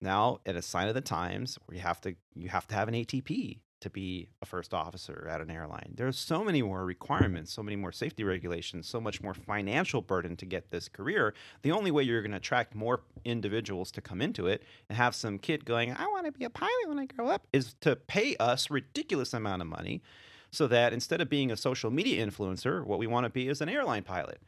now 0.00 0.40
at 0.46 0.56
a 0.56 0.62
sign 0.62 0.88
of 0.88 0.94
the 0.94 1.00
times 1.02 1.58
where 1.66 1.76
you 1.76 1.82
have 1.82 2.00
to 2.02 2.14
you 2.34 2.48
have 2.48 2.66
to 2.68 2.74
have 2.74 2.88
an 2.88 2.94
ATP 2.94 3.58
to 3.84 3.90
be 3.90 4.28
a 4.42 4.46
first 4.46 4.72
officer 4.74 5.28
at 5.30 5.40
an 5.40 5.50
airline. 5.50 5.92
There 5.94 6.08
are 6.08 6.12
so 6.12 6.42
many 6.42 6.62
more 6.62 6.84
requirements, 6.84 7.52
so 7.52 7.62
many 7.62 7.76
more 7.76 7.92
safety 7.92 8.24
regulations, 8.24 8.88
so 8.88 8.98
much 8.98 9.20
more 9.22 9.34
financial 9.34 10.00
burden 10.00 10.36
to 10.38 10.46
get 10.46 10.70
this 10.70 10.88
career. 10.88 11.34
The 11.62 11.70
only 11.70 11.90
way 11.90 12.02
you're 12.02 12.22
going 12.22 12.32
to 12.32 12.38
attract 12.38 12.74
more 12.74 13.02
individuals 13.24 13.92
to 13.92 14.00
come 14.00 14.22
into 14.22 14.46
it 14.46 14.62
and 14.88 14.96
have 14.96 15.14
some 15.14 15.38
kid 15.38 15.66
going, 15.66 15.92
"I 15.92 16.06
want 16.06 16.24
to 16.24 16.32
be 16.32 16.44
a 16.44 16.50
pilot 16.50 16.88
when 16.88 16.98
I 16.98 17.04
grow 17.04 17.28
up," 17.28 17.46
is 17.52 17.74
to 17.82 17.94
pay 17.94 18.34
us 18.36 18.70
ridiculous 18.70 19.34
amount 19.34 19.60
of 19.60 19.68
money 19.68 20.02
so 20.50 20.66
that 20.66 20.92
instead 20.92 21.20
of 21.20 21.28
being 21.28 21.50
a 21.50 21.56
social 21.56 21.90
media 21.90 22.26
influencer, 22.26 22.84
what 22.84 22.98
we 22.98 23.06
want 23.06 23.24
to 23.24 23.30
be 23.30 23.48
is 23.48 23.60
an 23.60 23.68
airline 23.68 24.02
pilot. 24.02 24.40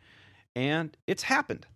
And 0.55 0.97
it's 1.07 1.25
happened. 1.25 1.67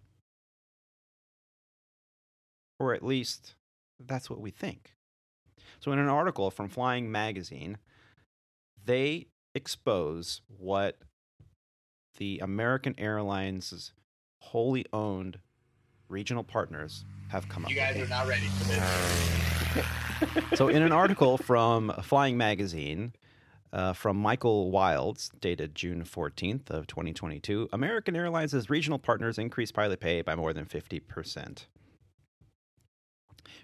Or 2.78 2.94
at 2.94 3.04
least 3.04 3.54
that's 3.98 4.30
what 4.30 4.40
we 4.40 4.50
think. 4.50 4.94
So, 5.80 5.92
in 5.92 5.98
an 5.98 6.08
article 6.08 6.50
from 6.50 6.68
Flying 6.68 7.10
Magazine, 7.10 7.78
they 8.84 9.26
expose 9.54 10.42
what 10.46 10.98
the 12.18 12.38
American 12.42 12.94
Airlines' 12.98 13.92
wholly 14.38 14.84
owned 14.92 15.38
regional 16.08 16.44
partners 16.44 17.04
have 17.28 17.48
come 17.48 17.64
up 17.64 17.70
You 17.70 17.76
with. 17.76 17.84
guys 17.94 18.02
are 18.02 18.08
not 18.08 18.26
ready 18.26 18.46
for 18.46 18.64
this. 18.64 19.86
So, 20.54 20.68
in 20.68 20.82
an 20.82 20.92
article 20.92 21.38
from 21.38 21.90
Flying 22.02 22.36
Magazine, 22.36 23.14
uh, 23.72 23.94
from 23.94 24.18
Michael 24.18 24.70
Wilds, 24.70 25.30
dated 25.40 25.74
June 25.74 26.02
14th 26.04 26.68
of 26.68 26.86
2022, 26.88 27.70
American 27.72 28.14
Airlines' 28.14 28.68
regional 28.68 28.98
partners 28.98 29.38
increased 29.38 29.72
pilot 29.72 29.98
pay 30.00 30.20
by 30.20 30.34
more 30.34 30.52
than 30.52 30.66
50%. 30.66 31.66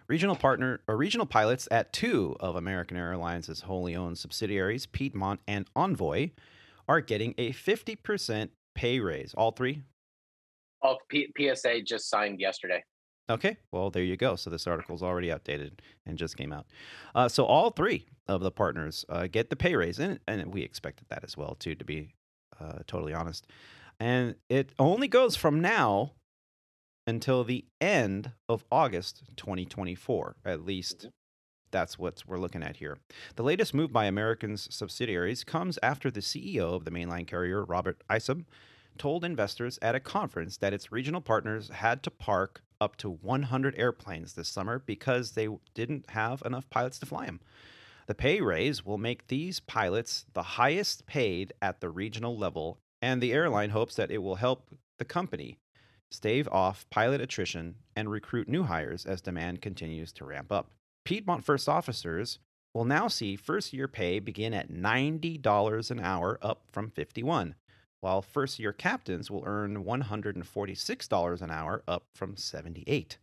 Regional 0.09 0.37
partner 0.37 0.81
or 0.87 0.97
regional 0.97 1.27
pilots 1.27 1.69
at 1.71 1.93
two 1.93 2.37
of 2.41 2.57
American 2.57 2.97
Airlines' 2.97 3.61
wholly 3.63 3.97
owned 3.97 4.19
subsidiaries, 4.19 4.87
Piedmont 4.87 5.41
and 5.47 5.67
Envoy, 5.75 6.31
are 6.89 7.01
getting 7.01 7.35
a 7.39 7.53
50% 7.53 8.51
pay 8.75 9.01
raise. 9.01 9.35
All 9.35 9.51
three? 9.51 9.83
All 10.83 10.99
P- 11.09 11.33
PSA 11.37 11.83
just 11.83 12.09
signed 12.09 12.41
yesterday. 12.41 12.85
Okay, 13.29 13.57
well, 13.73 13.91
there 13.91 14.05
you 14.05 14.17
go. 14.17 14.37
So 14.37 14.51
this 14.51 14.69
article's 14.69 15.03
already 15.03 15.33
outdated 15.33 15.83
and 16.07 16.17
just 16.17 16.37
came 16.37 16.53
out. 16.53 16.67
Uh, 17.15 17.29
so 17.29 17.45
all 17.45 17.71
three 17.71 18.07
of 18.29 18.41
the 18.41 18.53
partners 18.53 19.05
uh, 19.09 19.27
get 19.27 19.51
the 19.51 19.57
pay 19.57 19.75
raise, 19.75 19.99
and, 19.99 20.21
and 20.29 20.55
we 20.55 20.63
expected 20.63 21.07
that 21.09 21.25
as 21.25 21.37
well, 21.37 21.57
too, 21.59 21.75
to 21.75 21.85
be 21.85 22.15
uh, 22.61 22.79
totally 22.87 23.13
honest. 23.13 23.47
And 23.99 24.37
it 24.49 24.71
only 24.79 25.09
goes 25.09 25.35
from 25.35 25.61
now 25.61 26.13
until 27.07 27.45
the 27.45 27.65
end 27.81 28.33
of 28.49 28.65
August 28.71 29.23
2024. 29.37 30.37
At 30.45 30.65
least 30.65 30.99
mm-hmm. 30.99 31.09
that's 31.71 31.99
what 31.99 32.23
we're 32.27 32.39
looking 32.39 32.63
at 32.63 32.77
here. 32.77 32.99
The 33.37 33.43
latest 33.43 33.75
move 33.75 33.93
by 33.93 34.07
American's 34.07 34.69
subsidiaries 34.75 35.45
comes 35.45 35.79
after 35.83 36.11
the 36.11 36.21
CEO 36.21 36.75
of 36.75 36.85
the 36.85 36.91
mainline 36.91 37.27
carrier, 37.27 37.65
Robert 37.65 38.03
Isom, 38.09 38.47
told 38.99 39.25
investors 39.25 39.79
at 39.83 39.95
a 39.95 40.01
conference 40.01 40.57
that 40.57 40.73
its 40.73 40.91
regional 40.91 41.21
partners 41.21 41.69
had 41.69 42.03
to 42.03 42.11
park 42.11 42.63
up 42.81 42.97
to 42.97 43.11
100 43.11 43.75
airplanes 43.79 44.33
this 44.33 44.49
summer 44.49 44.79
because 44.79 45.33
they 45.33 45.49
didn't 45.75 46.11
have 46.11 46.43
enough 46.45 46.69
pilots 46.71 46.99
to 46.99 47.07
fly 47.07 47.27
them. 47.27 47.41
The 48.07 48.15
pay 48.15 48.41
raise 48.41 48.85
will 48.85 48.99
make 48.99 49.27
these 49.27 49.61
pilots 49.61 50.27
the 50.33 50.43
highest 50.43 51.07
paid 51.07 51.53
at 51.61 51.81
the 51.81 51.91
regional 51.91 52.37
level, 52.37 52.79
and 53.03 53.21
the 53.21 53.33
airline 53.33 53.71
hopes 53.71 53.97
that 53.97 54.11
it 54.11 54.19
will 54.19 54.37
help 54.37 54.71
the 54.99 55.05
company 55.05 55.59
stave 56.11 56.49
off 56.49 56.87
pilot 56.91 57.21
attrition 57.21 57.77
and 57.95 58.11
recruit 58.11 58.49
new 58.49 58.65
hires 58.65 59.07
as 59.07 59.21
demand 59.21 59.61
continues 59.61 60.13
to 60.13 60.25
ramp 60.25 60.53
up. 60.53 60.71
Piedmont 61.05 61.45
first 61.45 61.69
officers 61.69 62.39
will 62.75 62.85
now 62.85 63.09
see 63.09 63.37
first 63.37 63.73
year 63.73 63.89
pay 63.89 64.19
begin 64.19 64.53
at 64.53 64.71
$90 64.71 65.91
an 65.91 66.01
hour 66.01 66.39
up 66.43 66.63
from 66.71 66.91
51, 66.91 67.55
while 68.01 68.21
first 68.23 68.59
year 68.59 68.73
captains 68.73 69.31
will 69.31 69.43
earn 69.47 69.85
$146 69.85 71.43
an 71.43 71.51
hour 71.51 71.83
up 71.89 72.05
from 72.15 72.37
78. 72.37 73.19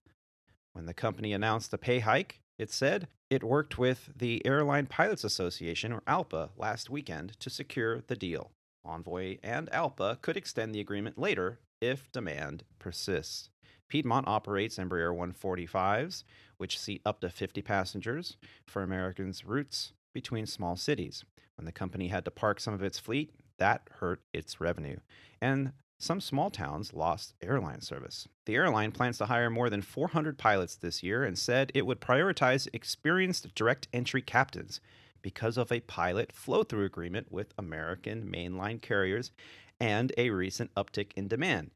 when 0.74 0.86
the 0.86 0.94
company 0.94 1.34
announced 1.34 1.72
the 1.72 1.78
pay 1.78 2.00
hike 2.00 2.40
it 2.58 2.72
said 2.72 3.08
it 3.30 3.44
worked 3.44 3.78
with 3.78 4.10
the 4.16 4.46
airline 4.46 4.86
pilots 4.86 5.24
association 5.24 5.92
or 5.94 6.02
alpa 6.02 6.50
last 6.58 6.90
weekend 6.90 7.40
to 7.40 7.50
secure 7.50 8.02
the 8.08 8.16
deal 8.16 8.52
envoy 8.86 9.38
and 9.44 9.70
alpa 9.72 10.22
could 10.22 10.38
extend 10.38 10.74
the 10.74 10.80
agreement 10.80 11.18
later 11.18 11.60
if 11.82 12.12
demand 12.12 12.64
persists 12.80 13.50
piedmont 13.88 14.28
operates 14.28 14.78
embraer 14.78 15.16
145s 15.16 16.24
which 16.58 16.80
seat 16.80 17.02
up 17.06 17.20
to 17.20 17.30
50 17.30 17.62
passengers 17.62 18.38
for 18.66 18.84
americans 18.84 19.46
routes 19.46 19.94
between 20.14 20.46
small 20.46 20.76
cities 20.76 21.24
when 21.58 21.66
the 21.66 21.72
company 21.72 22.08
had 22.08 22.26
to 22.26 22.32
park 22.32 22.60
some 22.60 22.74
of 22.74 22.84
its 22.84 23.00
fleet 23.00 23.32
that 23.58 23.88
hurt 24.00 24.22
its 24.34 24.60
revenue. 24.60 24.98
And 25.42 25.74
some 26.00 26.20
small 26.20 26.50
towns 26.50 26.94
lost 26.94 27.34
airline 27.42 27.82
service. 27.82 28.28
The 28.46 28.56
airline 28.56 28.92
plans 28.92 29.18
to 29.20 29.28
hire 29.28 29.50
more 29.50 29.70
than 29.70 29.82
400 29.82 30.38
pilots 30.38 30.76
this 30.76 31.02
year 31.02 31.24
and 31.24 31.38
said 31.38 31.72
it 31.74 31.86
would 31.86 32.02
prioritize 32.02 32.68
experienced 32.74 33.54
direct 33.56 33.88
entry 33.94 34.22
captains 34.22 34.82
because 35.24 35.58
of 35.58 35.72
a 35.72 35.80
pilot 35.80 36.32
flow 36.32 36.62
through 36.62 36.86
agreement 36.86 37.32
with 37.32 37.56
American 37.58 38.30
mainline 38.32 38.80
carriers 38.80 39.32
and 39.80 40.12
a 40.16 40.30
recent 40.30 40.72
uptick 40.76 41.14
in 41.16 41.28
demand. 41.28 41.72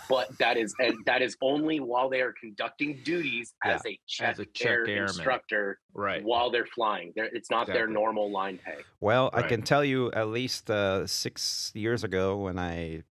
but 0.08 0.26
that 0.38 0.56
is 0.56 0.74
and 0.78 0.96
that 1.04 1.20
is 1.20 1.36
only 1.42 1.78
while 1.78 2.08
they 2.08 2.22
are 2.22 2.32
conducting 2.40 2.98
duties 3.04 3.52
as 3.64 3.84
a 3.84 3.98
check, 4.06 4.30
as 4.30 4.38
a 4.38 4.46
check 4.46 4.66
air 4.68 4.86
airman. 4.88 5.02
instructor 5.02 5.78
Right. 5.92 6.24
while 6.24 6.50
they're 6.50 6.66
flying. 6.66 7.12
They're, 7.14 7.28
it's 7.32 7.50
not 7.50 7.66
their 7.66 7.86
normal 7.86 8.30
line 8.30 8.58
pay. 8.64 8.78
Well, 9.00 9.28
I 9.34 9.42
can 9.42 9.60
tell 9.62 9.84
you 9.84 10.10
at 10.12 10.28
least 10.28 10.70
uh, 10.70 11.06
six 11.06 11.70
years 11.74 12.02
ago 12.02 12.38
when 12.38 12.58
I 12.58 13.02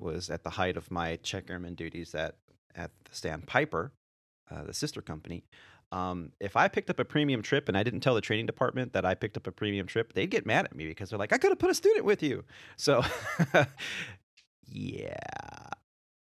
was 0.00 0.30
at 0.30 0.44
the 0.44 0.50
height 0.50 0.76
of 0.76 0.90
my 0.90 1.16
check 1.16 1.50
airman 1.50 1.74
duties 1.74 2.14
at, 2.14 2.36
at 2.74 2.90
the 3.04 3.14
Sandpiper, 3.14 3.92
uh, 4.50 4.64
the 4.64 4.74
sister 4.74 5.02
company. 5.02 5.44
Um, 5.92 6.30
if 6.38 6.56
I 6.56 6.68
picked 6.68 6.88
up 6.88 7.00
a 7.00 7.04
premium 7.04 7.42
trip 7.42 7.68
and 7.68 7.76
I 7.76 7.82
didn't 7.82 8.00
tell 8.00 8.14
the 8.14 8.20
training 8.20 8.46
department 8.46 8.92
that 8.92 9.04
I 9.04 9.14
picked 9.14 9.36
up 9.36 9.46
a 9.46 9.52
premium 9.52 9.86
trip, 9.86 10.12
they'd 10.12 10.30
get 10.30 10.46
mad 10.46 10.66
at 10.66 10.74
me 10.74 10.86
because 10.86 11.10
they're 11.10 11.18
like, 11.18 11.32
I 11.32 11.38
could 11.38 11.50
have 11.50 11.58
put 11.58 11.70
a 11.70 11.74
student 11.74 12.04
with 12.04 12.22
you. 12.22 12.44
So, 12.76 13.02
yeah. 14.66 15.16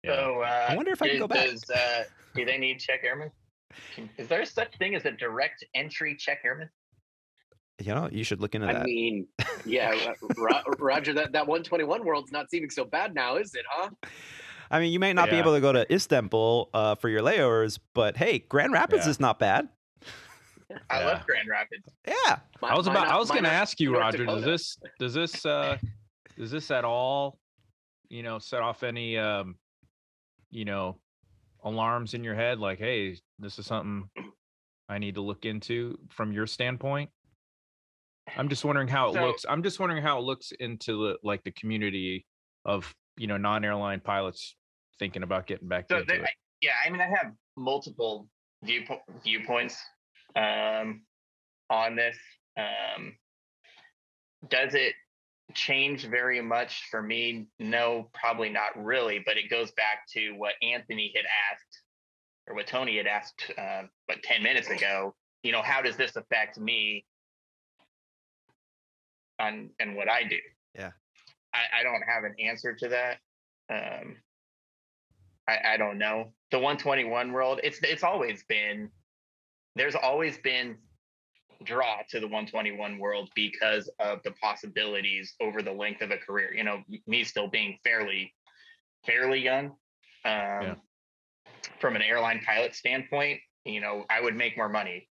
Yeah. 0.04 0.16
So, 0.16 0.42
uh, 0.42 0.68
I 0.70 0.76
wonder 0.76 0.92
if 0.92 1.02
I 1.02 1.10
can 1.10 1.20
go 1.20 1.28
back. 1.28 1.50
Does, 1.50 1.70
uh, 1.70 2.04
do 2.34 2.46
they 2.46 2.58
need 2.58 2.80
check 2.80 3.02
airmen? 3.04 3.32
Is 4.18 4.28
there 4.28 4.46
such 4.46 4.76
thing 4.78 4.96
as 4.96 5.06
a 5.06 5.12
direct 5.12 5.66
entry 5.76 6.16
check 6.16 6.40
airman? 6.46 6.70
You 7.80 7.94
know, 7.96 8.10
you 8.12 8.24
should 8.24 8.42
look 8.42 8.56
into 8.56 8.68
I 8.68 8.74
that. 8.74 8.82
I 8.82 8.86
mean, 8.86 9.28
yeah, 9.66 10.14
Ro- 10.38 10.62
Roger, 10.80 11.14
that, 11.14 11.32
that 11.34 11.48
121 11.48 12.06
world's 12.06 12.32
not 12.32 12.50
seeming 12.52 12.70
so 12.70 12.84
bad 12.86 13.14
now, 13.16 13.38
is 13.38 13.56
it, 13.56 13.66
huh? 13.70 13.90
I 14.72 14.80
mean, 14.80 14.92
you 14.94 15.00
may 15.00 15.14
not 15.14 15.30
be 15.30 15.38
able 15.38 15.56
to 15.56 15.62
go 15.62 15.72
to 15.72 15.92
Istanbul 15.94 16.70
uh, 16.74 16.96
for 16.96 17.10
your 17.10 17.22
layovers, 17.22 17.80
but 17.96 18.18
hey, 18.18 18.40
Grand 18.40 18.74
Rapids 18.74 19.06
Yeah. 19.06 19.10
is 19.12 19.20
not 19.20 19.40
bad. 19.40 19.70
I 20.90 21.00
Yeah. 21.00 21.06
love 21.08 21.26
Grand 21.26 21.48
Rapids. 21.50 21.88
Yeah. 22.08 22.40
My- 22.62 22.70
I 22.70 22.76
was 22.78 22.86
about. 22.88 23.08
not- 23.08 23.16
I 23.16 23.18
was 23.18 23.32
going 23.32 23.44
to 23.46 23.52
ask 23.52 23.80
you, 23.80 23.92
North 23.94 24.02
Roger. 24.04 24.26
Does 24.26 24.44
this? 24.44 24.78
Does 25.00 25.14
this? 25.16 25.46
uh 25.46 25.78
Does 26.38 26.52
this 26.52 26.70
at 26.70 26.86
all? 26.86 27.40
You 28.10 28.22
know, 28.24 28.38
set 28.40 28.62
off 28.62 28.84
any? 28.84 29.18
um 29.18 29.56
You 30.52 30.66
know, 30.66 30.98
alarms 31.64 32.14
in 32.14 32.24
your 32.24 32.36
head, 32.36 32.60
like, 32.60 32.78
hey, 32.78 33.18
this 33.40 33.58
is 33.58 33.66
something 33.66 34.08
I 34.88 35.00
need 35.00 35.16
to 35.16 35.22
look 35.22 35.46
into 35.46 35.98
from 36.10 36.32
your 36.32 36.46
standpoint. 36.46 37.10
I'm 38.38 38.50
just 38.50 38.64
wondering 38.66 38.88
how 38.88 39.10
it 39.10 39.14
So- 39.14 39.26
looks. 39.26 39.46
I'm 39.48 39.64
just 39.64 39.80
wondering 39.80 40.04
how 40.04 40.20
it 40.20 40.24
looks 40.24 40.52
into 40.60 41.08
the 41.08 41.18
like 41.24 41.44
the 41.44 41.52
community 41.52 42.26
of 42.66 42.94
you 43.18 43.28
know 43.28 43.38
non-airline 43.38 44.00
pilots 44.02 44.56
thinking 45.00 45.24
about 45.24 45.48
getting 45.48 45.68
back 45.68 45.86
So, 45.90 45.98
into 45.98 46.08
there, 46.08 46.24
it. 46.24 46.30
Yeah, 46.62 46.72
I 46.86 46.90
mean, 46.90 47.02
I 47.02 47.08
have 47.08 47.34
multiple 47.56 48.28
view, 48.64 48.84
viewpoints 49.24 49.82
um, 50.36 51.04
on 51.70 51.96
this. 51.96 52.18
Um, 52.58 53.16
does 54.50 54.74
it 54.74 54.94
change 55.54 56.06
very 56.06 56.42
much 56.42 56.88
for 56.92 57.02
me? 57.02 57.48
No, 57.60 58.10
probably 58.14 58.50
not 58.50 58.72
really. 58.76 59.20
But 59.26 59.38
it 59.38 59.50
goes 59.50 59.72
back 59.72 60.06
to 60.14 60.32
what 60.32 60.54
Anthony 60.62 61.12
had 61.16 61.26
asked, 61.52 61.82
or 62.48 62.56
what 62.56 62.68
Tony 62.68 62.98
had 62.98 63.08
asked, 63.08 63.52
uh, 63.58 63.84
what 64.08 64.22
ten 64.24 64.44
minutes 64.44 64.70
ago. 64.70 65.16
You 65.44 65.54
know, 65.54 65.62
how 65.62 65.82
does 65.82 65.96
this 65.96 66.18
affect 66.18 66.60
me 66.60 67.06
on 69.40 69.70
and 69.80 69.96
what 69.96 70.10
I 70.10 70.24
do? 70.24 70.38
Yeah. 70.76 70.92
I, 71.54 71.80
I 71.80 71.84
don't 71.84 72.04
have 72.08 72.24
an 72.24 72.36
answer 72.40 72.76
to 72.76 72.90
that. 72.90 73.18
Um, 73.72 74.18
I, 75.48 75.74
I 75.74 75.78
don't 75.78 75.98
know. 75.98 76.34
The 76.52 76.58
121 76.58 77.32
world, 77.32 77.60
it's 77.64 77.80
it's 77.84 78.04
always 78.04 78.44
been 78.48 78.90
there's 79.76 79.96
always 79.96 80.38
been 80.40 80.78
draw 81.64 81.98
to 82.10 82.20
the 82.20 82.28
121 82.28 83.00
world 83.00 83.30
because 83.36 83.90
of 84.00 84.22
the 84.24 84.32
possibilities 84.32 85.34
over 85.42 85.62
the 85.62 85.72
length 85.72 86.02
of 86.02 86.12
a 86.12 86.18
career. 86.18 86.54
You 86.54 86.64
know, 86.64 86.82
me 87.08 87.24
still 87.24 87.48
being 87.48 87.78
fairly 87.84 88.34
fairly 89.06 89.40
young. 89.40 89.66
Um 90.26 90.62
Yeah. 90.62 90.76
from 91.80 91.96
an 91.96 92.02
airline 92.02 92.42
pilot 92.46 92.76
standpoint, 92.76 93.40
you 93.66 93.82
know, 93.82 94.06
I 94.10 94.22
would 94.22 94.36
make 94.36 94.56
more 94.58 94.70
money 94.70 95.09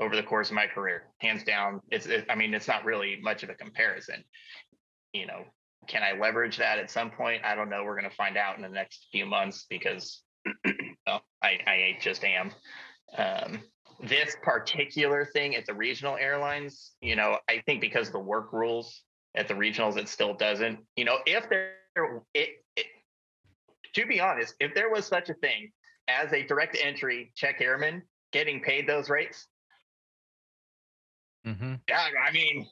over 0.00 0.16
the 0.16 0.22
course 0.22 0.48
of 0.48 0.54
my 0.54 0.66
career. 0.66 1.04
Hands 1.18 1.42
down. 1.42 1.80
It's 1.90 2.06
it, 2.06 2.26
I 2.28 2.34
mean, 2.34 2.54
it's 2.54 2.68
not 2.68 2.84
really 2.84 3.18
much 3.22 3.42
of 3.42 3.50
a 3.50 3.54
comparison. 3.54 4.24
You 5.12 5.26
know, 5.26 5.44
can 5.86 6.02
I 6.02 6.18
leverage 6.18 6.56
that 6.58 6.78
at 6.78 6.90
some 6.90 7.10
point? 7.10 7.42
I 7.44 7.54
don't 7.54 7.70
know. 7.70 7.84
We're 7.84 7.98
going 7.98 8.10
to 8.10 8.16
find 8.16 8.36
out 8.36 8.56
in 8.56 8.62
the 8.62 8.68
next 8.68 9.06
few 9.12 9.26
months 9.26 9.66
because 9.68 10.22
well, 11.06 11.22
I, 11.42 11.58
I 11.66 11.98
just 12.00 12.24
am. 12.24 12.50
Um, 13.16 13.60
this 14.02 14.36
particular 14.42 15.24
thing 15.32 15.56
at 15.56 15.64
the 15.64 15.74
regional 15.74 16.16
airlines, 16.16 16.92
you 17.00 17.16
know, 17.16 17.38
I 17.48 17.62
think 17.64 17.80
because 17.80 18.10
the 18.10 18.18
work 18.18 18.52
rules 18.52 19.02
at 19.34 19.48
the 19.48 19.54
regionals, 19.54 19.96
it 19.96 20.08
still 20.08 20.34
doesn't. 20.34 20.80
You 20.96 21.06
know, 21.06 21.18
if 21.26 21.48
there, 21.48 21.72
it, 22.34 22.50
it 22.76 22.86
to 23.94 24.06
be 24.06 24.20
honest, 24.20 24.54
if 24.60 24.74
there 24.74 24.90
was 24.90 25.06
such 25.06 25.30
a 25.30 25.34
thing 25.34 25.70
as 26.08 26.32
a 26.32 26.42
direct 26.46 26.76
entry 26.80 27.32
check 27.34 27.60
airman 27.60 28.02
getting 28.32 28.60
paid 28.60 28.86
those 28.86 29.08
rates, 29.08 29.46
hmm 31.46 31.74
yeah, 31.88 32.08
I 32.26 32.32
mean, 32.32 32.66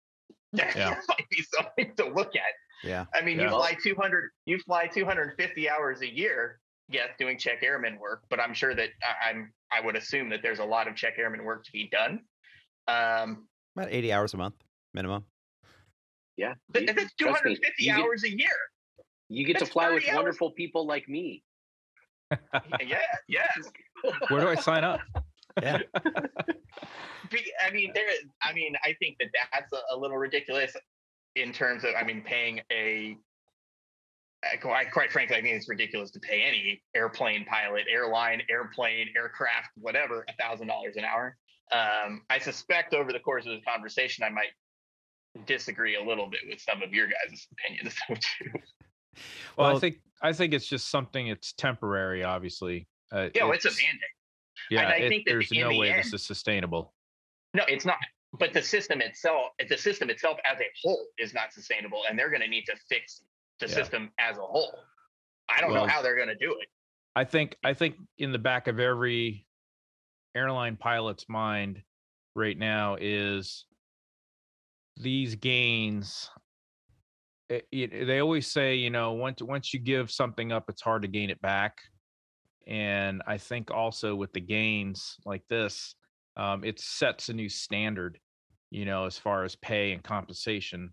that 0.54 0.74
Yeah. 0.76 1.00
might 1.08 1.28
be 1.30 1.42
something 1.42 1.92
to 1.96 2.08
look 2.08 2.34
at. 2.36 2.52
Yeah. 2.82 3.04
I 3.14 3.22
mean, 3.22 3.38
you 3.40 3.48
fly 3.48 3.76
200, 3.82 4.30
you 4.46 4.58
fly 4.58 4.86
250 4.86 5.70
hours 5.70 6.00
a 6.02 6.12
year, 6.12 6.60
yes, 6.88 7.08
doing 7.18 7.38
check 7.38 7.62
airman 7.62 7.98
work, 7.98 8.22
but 8.30 8.40
I'm 8.40 8.52
sure 8.54 8.74
that 8.74 8.90
I, 9.02 9.30
I'm, 9.30 9.52
I 9.72 9.80
would 9.80 9.96
assume 9.96 10.28
that 10.30 10.40
there's 10.42 10.58
a 10.58 10.64
lot 10.64 10.86
of 10.88 10.94
check 10.96 11.14
airman 11.18 11.44
work 11.44 11.64
to 11.64 11.72
be 11.72 11.88
done. 11.90 12.20
Um, 12.88 13.46
About 13.76 13.90
80 13.92 14.12
hours 14.12 14.34
a 14.34 14.36
month 14.36 14.54
minimum. 14.92 15.24
Yeah. 16.36 16.54
but 16.68 16.82
you- 16.82 16.88
if 16.88 16.96
me, 16.96 17.04
250 17.18 17.84
you 17.84 17.92
get- 17.94 18.00
hours 18.00 18.24
a 18.24 18.30
year, 18.30 18.48
You 19.28 19.46
get 19.46 19.58
to 19.60 19.66
fly 19.66 19.90
with 19.90 20.06
hours. 20.08 20.16
wonderful 20.16 20.50
people 20.52 20.86
like 20.86 21.08
me. 21.08 21.42
yeah, 22.80 22.98
yes. 23.28 23.70
Where 24.28 24.40
do 24.42 24.48
I 24.48 24.54
sign 24.56 24.84
up? 24.84 25.00
Yeah. 25.62 25.78
I 27.66 27.70
mean, 27.72 27.90
there. 27.94 28.04
I 28.42 28.52
mean, 28.52 28.74
I 28.84 28.94
think 29.00 29.16
that 29.20 29.28
that's 29.52 29.72
a, 29.72 29.94
a 29.94 29.96
little 29.96 30.16
ridiculous 30.16 30.72
in 31.36 31.52
terms 31.52 31.84
of. 31.84 31.90
I 31.98 32.04
mean, 32.04 32.22
paying 32.22 32.60
a. 32.72 33.16
I- 34.44 34.56
Quite, 34.60 34.92
quite 34.92 35.10
frankly, 35.10 35.36
I 35.36 35.40
think 35.40 35.54
it's 35.56 35.70
ridiculous 35.70 36.10
to 36.10 36.20
pay 36.20 36.42
any 36.42 36.82
airplane 36.94 37.46
pilot, 37.46 37.84
airline, 37.90 38.42
airplane, 38.50 39.08
aircraft, 39.16 39.70
whatever, 39.76 40.24
a 40.28 40.34
thousand 40.34 40.66
dollars 40.66 40.96
an 40.96 41.04
hour. 41.04 41.36
Um, 41.72 42.20
I 42.28 42.38
suspect 42.38 42.92
over 42.92 43.10
the 43.10 43.20
course 43.20 43.46
of 43.46 43.52
this 43.52 43.62
conversation, 43.66 44.22
I 44.22 44.28
might 44.28 44.50
disagree 45.46 45.96
a 45.96 46.02
little 46.02 46.28
bit 46.28 46.40
with 46.46 46.60
some 46.60 46.82
of 46.82 46.92
your 46.92 47.06
guys' 47.06 47.46
opinions 47.52 47.94
though, 48.08 48.14
too. 48.16 48.50
Well, 49.56 49.68
Well- 49.68 49.76
I 49.76 49.80
think 49.80 50.00
I 50.20 50.32
think 50.34 50.52
it's 50.52 50.66
just 50.66 50.90
something. 50.90 51.26
It's 51.28 51.54
temporary, 51.54 52.22
obviously. 52.22 52.86
Uh, 53.10 53.30
Yeah, 53.34 53.44
well, 53.44 53.52
it's 53.52 53.64
a 53.64 53.68
band-aid. 53.68 54.00
Yeah, 54.70 54.88
I 54.88 54.94
it- 54.96 55.08
think 55.08 55.24
that 55.26 55.32
there's 55.32 55.52
no 55.52 55.68
the 55.70 55.78
way 55.78 55.90
end- 55.90 55.98
this 56.04 56.12
is 56.12 56.22
sustainable. 56.24 56.94
No, 57.54 57.64
it's 57.68 57.84
not. 57.84 57.98
But 58.38 58.52
the 58.52 58.62
system 58.62 59.00
itself, 59.00 59.52
the 59.68 59.76
system 59.78 60.10
itself 60.10 60.38
as 60.50 60.60
a 60.60 60.64
whole 60.82 61.06
is 61.18 61.32
not 61.34 61.52
sustainable, 61.52 62.02
and 62.08 62.18
they're 62.18 62.30
going 62.30 62.42
to 62.42 62.48
need 62.48 62.64
to 62.66 62.76
fix 62.88 63.22
the 63.60 63.66
Yeah. 63.68 63.74
system 63.74 64.12
as 64.18 64.36
a 64.38 64.40
whole. 64.44 64.76
I 65.48 65.60
don't 65.60 65.72
Well- 65.72 65.86
know 65.86 65.92
how 65.92 66.02
they're 66.02 66.16
going 66.16 66.28
to 66.28 66.34
do 66.34 66.58
it. 66.60 66.68
I 67.16 67.24
think 67.24 67.56
I 67.62 67.74
think 67.74 67.96
in 68.18 68.32
the 68.32 68.38
back 68.40 68.66
of 68.66 68.80
every 68.80 69.46
airline 70.34 70.76
pilot's 70.76 71.28
mind 71.28 71.84
right 72.34 72.58
now 72.58 72.96
is 73.00 73.66
these 74.96 75.36
gains. 75.36 76.28
Eh, 77.50 77.60
it, 77.70 77.92
it, 77.92 78.04
they 78.06 78.18
always 78.18 78.50
say, 78.50 78.74
you 78.74 78.90
know, 78.90 79.12
once 79.12 79.40
once 79.42 79.72
you 79.72 79.78
give 79.78 80.10
something 80.10 80.50
up, 80.50 80.68
it's 80.68 80.82
hard 80.82 81.02
to 81.02 81.08
gain 81.08 81.30
it 81.30 81.40
back. 81.40 81.78
And 82.66 83.22
I 83.26 83.38
think 83.38 83.70
also 83.70 84.14
with 84.14 84.32
the 84.32 84.40
gains 84.40 85.16
like 85.26 85.42
this, 85.48 85.94
um, 86.36 86.64
it 86.64 86.80
sets 86.80 87.28
a 87.28 87.32
new 87.32 87.48
standard, 87.48 88.18
you 88.70 88.84
know, 88.84 89.04
as 89.04 89.18
far 89.18 89.44
as 89.44 89.56
pay 89.56 89.92
and 89.92 90.02
compensation. 90.02 90.92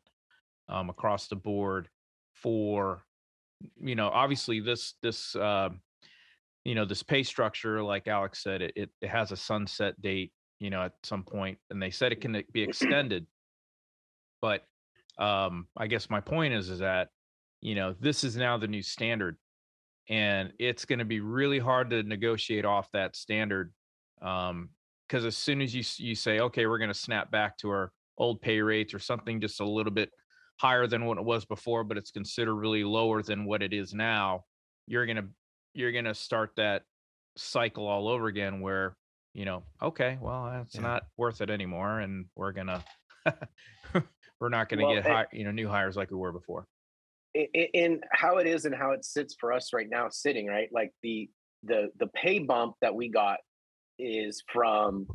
um, 0.70 0.90
across 0.90 1.28
the 1.28 1.36
board 1.36 1.90
for 2.34 3.04
you 3.80 3.96
know 3.96 4.08
obviously 4.08 4.60
this 4.60 4.96
this 5.04 5.36
uh, 5.36 5.70
you 6.64 6.76
know 6.76 6.86
this 6.86 7.04
pay 7.04 7.24
structure 7.24 7.84
like 7.84 8.08
alex 8.08 8.42
said 8.42 8.62
it, 8.62 8.74
it, 8.76 8.90
has 9.08 9.32
a 9.32 9.38
sunset 9.38 10.00
date 10.02 10.32
you 10.60 10.70
know 10.70 10.84
at 10.84 10.94
some 11.04 11.24
point 11.24 11.58
and 11.70 11.82
they 11.82 11.92
said 11.92 12.12
it 12.12 12.22
can 12.22 12.42
be 12.54 12.64
extended 12.64 13.26
but 14.42 14.64
um 15.18 15.68
i 15.78 15.88
guess 15.88 16.10
my 16.10 16.22
point 16.22 16.54
is 16.54 16.70
is 16.70 16.80
that 16.80 17.10
you 17.60 17.76
know 17.76 17.94
this 18.00 18.24
is 18.24 18.36
now 18.36 18.58
the 18.58 18.68
new 18.68 18.82
standard 18.82 19.38
and 20.10 20.52
it's 20.60 20.86
going 20.86 21.00
to 21.00 21.06
be 21.06 21.20
really 21.20 21.60
hard 21.60 21.90
to 21.90 22.04
negotiate 22.04 22.66
off 22.66 22.90
that 22.92 23.16
standard 23.16 23.72
um 24.22 24.70
because 25.08 25.26
as 25.26 25.36
soon 25.38 25.62
as 25.62 25.74
you 25.76 25.84
you 26.06 26.16
say 26.16 26.40
okay 26.40 26.66
we're 26.66 26.78
going 26.78 26.90
to 26.90 26.94
snap 26.94 27.30
back 27.32 27.58
to 27.58 27.70
our 27.70 27.92
old 28.18 28.42
pay 28.42 28.62
rates 28.62 28.94
or 28.94 29.00
something 29.00 29.40
just 29.42 29.60
a 29.62 29.66
little 29.66 29.92
bit 29.92 30.10
higher 30.60 30.86
than 30.88 31.06
what 31.06 31.18
it 31.18 31.24
was 31.24 31.46
before 31.46 31.84
but 31.84 31.98
it's 31.98 32.12
considerably 32.12 32.84
lower 32.84 33.22
than 33.24 33.46
what 33.46 33.62
it 33.64 33.74
is 33.74 33.94
now 33.94 34.44
you're 34.88 35.06
going 35.06 35.16
to 35.18 35.26
you're 35.74 35.92
going 35.92 36.06
to 36.06 36.14
start 36.14 36.52
that 36.56 36.84
cycle 37.38 37.88
all 37.88 38.08
over 38.08 38.28
again 38.28 38.60
where 38.62 38.96
you 39.34 39.46
know 39.46 39.64
okay 39.82 40.18
well 40.22 40.62
it's 40.62 40.76
Yeah. 40.76 40.82
not 40.82 41.04
worth 41.18 41.42
it 41.42 41.50
anymore 41.50 42.00
and 42.02 42.26
we're 42.36 42.52
going 42.52 42.68
to 43.26 43.44
we're 44.40 44.50
not 44.50 44.70
going 44.70 44.80
to 44.80 44.86
Well, 44.86 44.96
get 44.96 45.06
and- 45.06 45.14
hi- 45.14 45.28
you 45.32 45.44
know 45.46 45.52
new 45.52 45.68
hires 45.68 45.96
like 45.96 46.12
we 46.12 46.18
were 46.18 46.32
before 46.32 46.68
in 47.34 48.02
how 48.12 48.38
it 48.38 48.48
is 48.48 48.66
and 48.66 48.76
how 48.76 48.92
it 48.92 49.06
sits 49.06 49.36
for 49.40 49.54
us 49.54 49.72
right 49.74 49.90
now 49.90 50.08
sitting 50.10 50.48
right? 50.48 50.70
Like 50.72 50.92
the 51.04 51.30
the 51.64 51.90
the 52.00 52.08
pay 52.08 52.40
bump 52.40 52.76
that 52.82 52.94
we 52.94 53.10
got 53.10 53.38
is 54.00 54.44
from 54.52 55.08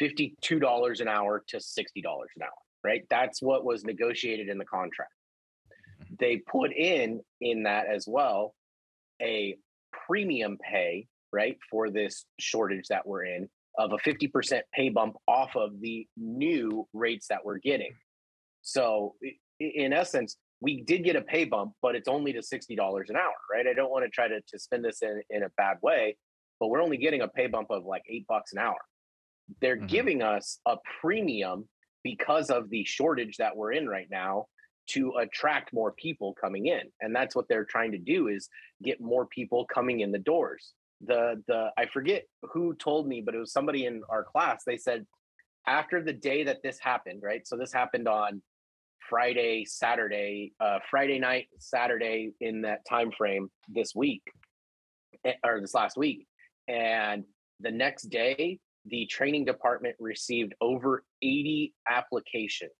$52 0.00 1.00
an 1.00 1.08
hour 1.08 1.44
to 1.48 1.58
$60 1.58 1.78
an 1.96 2.42
hour 2.42 2.50
right? 2.84 3.02
That's 3.10 3.42
what 3.42 3.64
was 3.64 3.84
negotiated 3.84 4.48
in 4.48 4.58
the 4.58 4.64
contract. 4.64 5.12
Mm-hmm. 6.02 6.14
They 6.20 6.36
put 6.38 6.72
in 6.72 7.20
in 7.40 7.64
that 7.64 7.86
as 7.86 8.06
well 8.06 8.54
a 9.20 9.56
premium 10.06 10.58
pay 10.58 11.06
right 11.32 11.56
for 11.70 11.90
this 11.90 12.26
shortage 12.38 12.86
that 12.88 13.06
we're 13.06 13.24
in 13.24 13.48
of 13.78 13.92
a 13.92 13.96
50% 13.98 14.60
pay 14.72 14.88
bump 14.88 15.16
off 15.26 15.54
of 15.56 15.80
the 15.80 16.06
new 16.16 16.86
rates 16.92 17.26
that 17.28 17.44
we're 17.44 17.58
getting. 17.58 17.92
So 18.62 19.14
in 19.60 19.92
essence 19.92 20.36
we 20.60 20.82
did 20.82 21.04
get 21.04 21.16
a 21.16 21.22
pay 21.22 21.44
bump, 21.44 21.72
but 21.82 21.94
it's 21.94 22.08
only 22.08 22.32
to 22.32 22.40
$60 22.40 23.10
an 23.10 23.16
hour, 23.16 23.34
right? 23.52 23.66
I 23.66 23.74
don't 23.74 23.90
want 23.90 24.04
to 24.04 24.10
try 24.10 24.28
to, 24.28 24.40
to 24.40 24.58
spin 24.58 24.82
this 24.82 25.02
in, 25.02 25.22
in 25.30 25.42
a 25.42 25.50
bad 25.56 25.78
way, 25.82 26.16
but 26.58 26.68
we're 26.68 26.82
only 26.82 26.96
getting 26.96 27.20
a 27.20 27.28
pay 27.28 27.46
bump 27.46 27.70
of 27.70 27.84
like 27.84 28.02
eight 28.08 28.26
bucks 28.26 28.52
an 28.52 28.58
hour. 28.58 28.78
They're 29.60 29.76
Mhm. 29.76 29.88
giving 29.88 30.22
us 30.22 30.58
a 30.66 30.76
premium 31.00 31.68
because 32.02 32.50
of 32.50 32.70
the 32.70 32.84
shortage 32.84 33.36
that 33.36 33.56
we're 33.56 33.72
in 33.72 33.88
right 33.88 34.08
now 34.10 34.46
to 34.88 35.12
attract 35.16 35.72
more 35.72 35.92
people 35.92 36.32
coming 36.34 36.66
in. 36.66 36.82
And 37.00 37.14
that's 37.14 37.34
what 37.34 37.48
they're 37.48 37.64
trying 37.64 37.92
to 37.92 37.98
do 37.98 38.28
is 38.28 38.48
get 38.82 39.00
more 39.00 39.26
people 39.26 39.66
coming 39.66 40.00
in 40.00 40.12
the 40.12 40.18
doors. 40.18 40.72
The 41.00 41.42
the 41.48 41.72
I 41.76 41.86
forget 41.86 42.24
who 42.52 42.74
told 42.76 43.06
me, 43.06 43.20
but 43.20 43.34
it 43.34 43.38
was 43.38 43.52
somebody 43.52 43.84
in 43.84 44.02
our 44.08 44.24
class. 44.24 44.62
They 44.64 44.76
said 44.78 45.06
after 45.66 46.02
the 46.02 46.12
day 46.12 46.44
that 46.44 46.62
this 46.62 46.78
happened, 46.78 47.22
right? 47.22 47.46
So 47.46 47.56
this 47.56 47.72
happened 47.72 48.08
on 48.08 48.42
Friday, 49.08 49.64
Saturday, 49.64 50.52
uh, 50.60 50.78
Friday 50.90 51.18
night, 51.18 51.48
Saturday 51.58 52.32
in 52.40 52.62
that 52.62 52.84
time 52.88 53.10
frame 53.12 53.50
this 53.68 53.94
week 53.94 54.22
eh, 55.24 55.34
or 55.44 55.60
this 55.60 55.74
last 55.74 55.96
week, 55.96 56.26
and 56.68 57.24
the 57.60 57.70
next 57.70 58.04
day, 58.04 58.58
the 58.86 59.06
training 59.06 59.44
department 59.44 59.96
received 59.98 60.54
over 60.60 61.04
80 61.22 61.74
applications, 61.88 62.70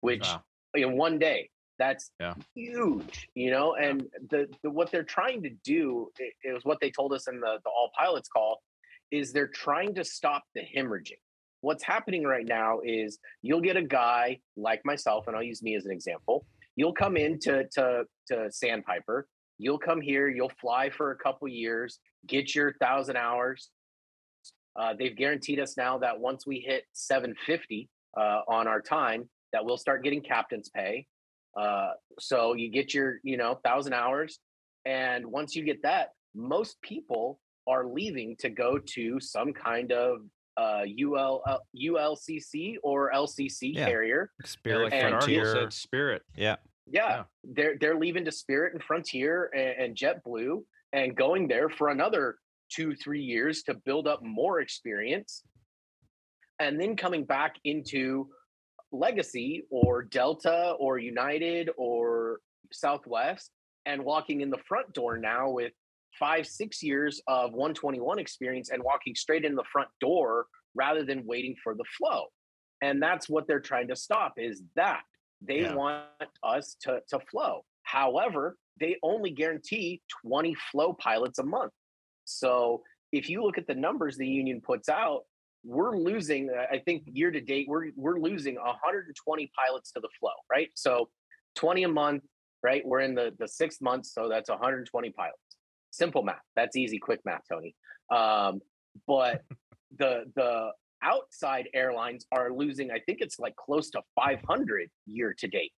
which 0.00 0.22
Wow. 0.22 0.42
in 0.74 0.96
one 0.96 1.18
day 1.18 1.50
that's 1.78 2.12
Yeah. 2.20 2.34
huge 2.54 3.28
you 3.34 3.50
know? 3.50 3.74
And 3.74 4.08
the, 4.30 4.48
the 4.62 4.70
what 4.70 4.90
they're 4.90 5.02
trying 5.02 5.42
to 5.42 5.50
do 5.64 6.12
it, 6.18 6.34
it 6.44 6.52
was 6.52 6.64
what 6.64 6.78
they 6.80 6.90
told 6.90 7.12
us 7.12 7.26
in 7.28 7.40
the, 7.40 7.58
the 7.64 7.70
all 7.70 7.90
pilots 7.98 8.28
call 8.28 8.62
is 9.10 9.32
they're 9.32 9.48
trying 9.48 9.94
to 9.96 10.04
stop 10.04 10.44
the 10.54 10.62
hemorrhaging 10.76 11.18
what's 11.62 11.82
happening 11.82 12.24
right 12.24 12.46
now 12.46 12.80
is 12.84 13.18
you'll 13.40 13.60
get 13.60 13.76
a 13.76 13.82
guy 13.82 14.38
like 14.56 14.82
myself 14.84 15.26
and 15.26 15.34
i'll 15.34 15.42
use 15.42 15.62
me 15.62 15.74
as 15.74 15.86
an 15.86 15.92
example. 15.92 16.44
You'll 16.76 16.94
come 16.94 17.16
in 17.16 17.38
to 17.40 17.66
to 17.72 18.04
to 18.28 18.50
sandpiper. 18.50 19.26
You'll 19.58 19.78
come 19.78 20.00
here 20.00 20.28
you'll 20.28 20.52
fly 20.60 20.90
for 20.90 21.12
a 21.12 21.16
couple 21.16 21.48
years 21.48 21.98
get 22.26 22.54
your 22.54 22.74
thousand 22.74 23.16
hours. 23.16 23.70
Uh, 24.78 24.94
they've 24.98 25.16
guaranteed 25.16 25.60
us 25.60 25.76
now 25.76 25.98
that 25.98 26.18
once 26.18 26.46
we 26.46 26.58
hit 26.58 26.84
750 26.92 27.90
uh, 28.16 28.40
on 28.48 28.66
our 28.66 28.80
time 28.80 29.28
that 29.52 29.64
we'll 29.64 29.76
start 29.76 30.02
getting 30.02 30.22
captain's 30.22 30.70
pay. 30.70 31.06
Uh, 31.58 31.90
so 32.18 32.54
you 32.54 32.70
get 32.70 32.94
your 32.94 33.18
you 33.22 33.36
know 33.36 33.58
thousand 33.64 33.92
hours 33.92 34.38
and 34.84 35.26
once 35.26 35.54
you 35.54 35.64
get 35.64 35.82
that 35.82 36.10
most 36.34 36.80
people 36.82 37.38
are 37.68 37.86
leaving 37.86 38.34
to 38.38 38.48
go 38.48 38.78
to 38.78 39.20
some 39.20 39.52
kind 39.52 39.92
of 39.92 40.18
uh, 40.56 40.84
UL, 41.02 41.42
uh, 41.46 41.58
ULCC 41.76 42.76
or 42.82 43.10
LCC 43.12 43.74
Yeah. 43.74 43.86
carrier 43.86 44.30
Spirit 44.44 44.92
and 44.92 45.10
Frontier. 45.10 45.44
said 45.54 45.72
spirit 45.72 46.22
Yeah. 46.36 46.56
yeah, 46.86 47.08
Yeah. 47.08 47.24
they're 47.44 47.78
they're 47.78 47.98
leaving 47.98 48.24
to 48.26 48.32
Spirit 48.32 48.74
and 48.74 48.82
Frontier 48.82 49.50
and, 49.54 49.84
and 49.84 49.96
JetBlue 49.96 50.64
and 50.92 51.16
going 51.16 51.48
there 51.48 51.68
for 51.70 51.88
another 51.88 52.36
two 52.70 52.94
three 52.94 53.22
years 53.22 53.62
to 53.64 53.74
build 53.74 54.06
up 54.06 54.22
more 54.22 54.60
experience, 54.60 55.42
and 56.58 56.80
then 56.80 56.96
coming 56.96 57.24
back 57.24 57.56
into 57.64 58.28
Legacy 58.92 59.64
or 59.70 60.02
Delta 60.02 60.74
or 60.78 60.98
United 60.98 61.70
or 61.78 62.40
Southwest 62.72 63.50
and 63.86 64.04
walking 64.04 64.42
in 64.42 64.50
the 64.50 64.58
front 64.68 64.92
door 64.92 65.16
now 65.18 65.50
with 65.50 65.72
five 66.22 66.46
six 66.46 66.84
years 66.84 67.20
of 67.26 67.50
121 67.50 68.20
experience 68.20 68.70
and 68.70 68.80
walking 68.84 69.12
straight 69.16 69.44
in 69.44 69.56
the 69.56 69.64
front 69.72 69.88
door 70.00 70.46
rather 70.76 71.04
than 71.04 71.26
waiting 71.26 71.56
for 71.64 71.74
the 71.74 71.84
flow. 71.98 72.26
And 72.80 73.02
that's 73.02 73.28
what 73.28 73.48
they're 73.48 73.66
trying 73.72 73.88
to 73.88 73.96
stop 73.96 74.34
is 74.36 74.62
that. 74.76 75.02
They 75.44 75.62
Yeah. 75.62 75.74
want 75.74 76.06
us 76.44 76.76
to 76.82 77.02
to 77.08 77.18
flow. 77.30 77.64
However 77.82 78.56
they 78.78 78.96
only 79.02 79.30
guarantee 79.30 80.00
20 80.24 80.54
flow 80.70 80.92
pilots 80.94 81.38
a 81.40 81.42
month. 81.42 81.72
So 82.24 82.84
if 83.10 83.28
you 83.28 83.42
look 83.42 83.58
at 83.58 83.66
the 83.66 83.74
numbers 83.74 84.16
the 84.16 84.26
union 84.40 84.60
puts 84.60 84.88
out 84.88 85.20
we're 85.64 85.96
losing 85.96 86.42
i 86.76 86.78
think 86.86 87.02
year 87.06 87.30
to 87.32 87.40
date 87.40 87.66
we're 87.68 87.90
we're 88.04 88.18
losing 88.18 88.54
120 88.56 89.52
pilots 89.60 89.92
to 89.92 90.00
the 90.00 90.08
flow 90.18 90.36
right? 90.54 90.70
So 90.74 91.10
20 91.56 91.82
a 91.84 91.88
month 91.88 92.22
right? 92.62 92.82
We're 92.86 93.00
in 93.08 93.14
the 93.16 93.34
the 93.42 93.48
sixth 93.48 93.80
month 93.88 94.06
so 94.06 94.28
that's 94.28 94.48
120 94.48 95.10
pilots 95.10 95.41
simple 95.92 96.22
math. 96.22 96.40
That's 96.56 96.76
easy 96.76 96.98
quick 96.98 97.20
math 97.24 97.42
tony. 97.48 97.74
Um, 98.10 98.60
but 99.06 99.42
the 99.98 100.24
the 100.34 100.70
outside 101.04 101.68
airlines 101.74 102.26
are 102.30 102.52
losing 102.52 102.92
i 102.92 103.00
think 103.00 103.18
it's 103.20 103.40
like 103.40 103.56
close 103.56 103.90
to 103.90 104.00
500 104.16 104.88
year 105.06 105.34
to 105.38 105.48
date. 105.48 105.72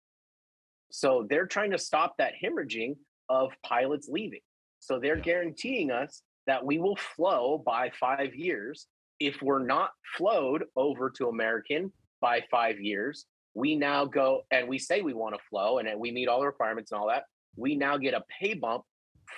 So 0.90 1.26
they're 1.28 1.46
trying 1.46 1.72
to 1.72 1.78
stop 1.78 2.14
that 2.18 2.34
hemorrhaging 2.42 2.96
of 3.28 3.50
pilots 3.64 4.08
leaving. 4.08 4.42
So 4.80 5.00
they're 5.00 5.16
guaranteeing 5.16 5.90
us 5.90 6.22
that 6.46 6.64
we 6.64 6.78
will 6.78 6.96
flow 6.96 7.60
by 7.64 7.90
five 7.98 8.34
years. 8.34 8.86
If 9.18 9.40
we're 9.42 9.64
not 9.64 9.90
flowed 10.16 10.64
over 10.76 11.10
to 11.10 11.28
american 11.28 11.92
by 12.20 12.42
five 12.50 12.80
years 12.80 13.26
we 13.54 13.76
now 13.76 14.04
go 14.04 14.42
and 14.50 14.68
we 14.68 14.78
say 14.78 15.00
we 15.00 15.14
want 15.14 15.34
to 15.34 15.40
flow 15.48 15.78
and 15.78 15.88
we 15.98 16.10
meet 16.10 16.28
all 16.28 16.40
the 16.40 16.46
requirements 16.46 16.90
and 16.92 17.00
all 17.00 17.08
that 17.08 17.24
we 17.56 17.76
now 17.76 17.96
get 17.96 18.14
a 18.14 18.22
pay 18.40 18.54
bump 18.54 18.82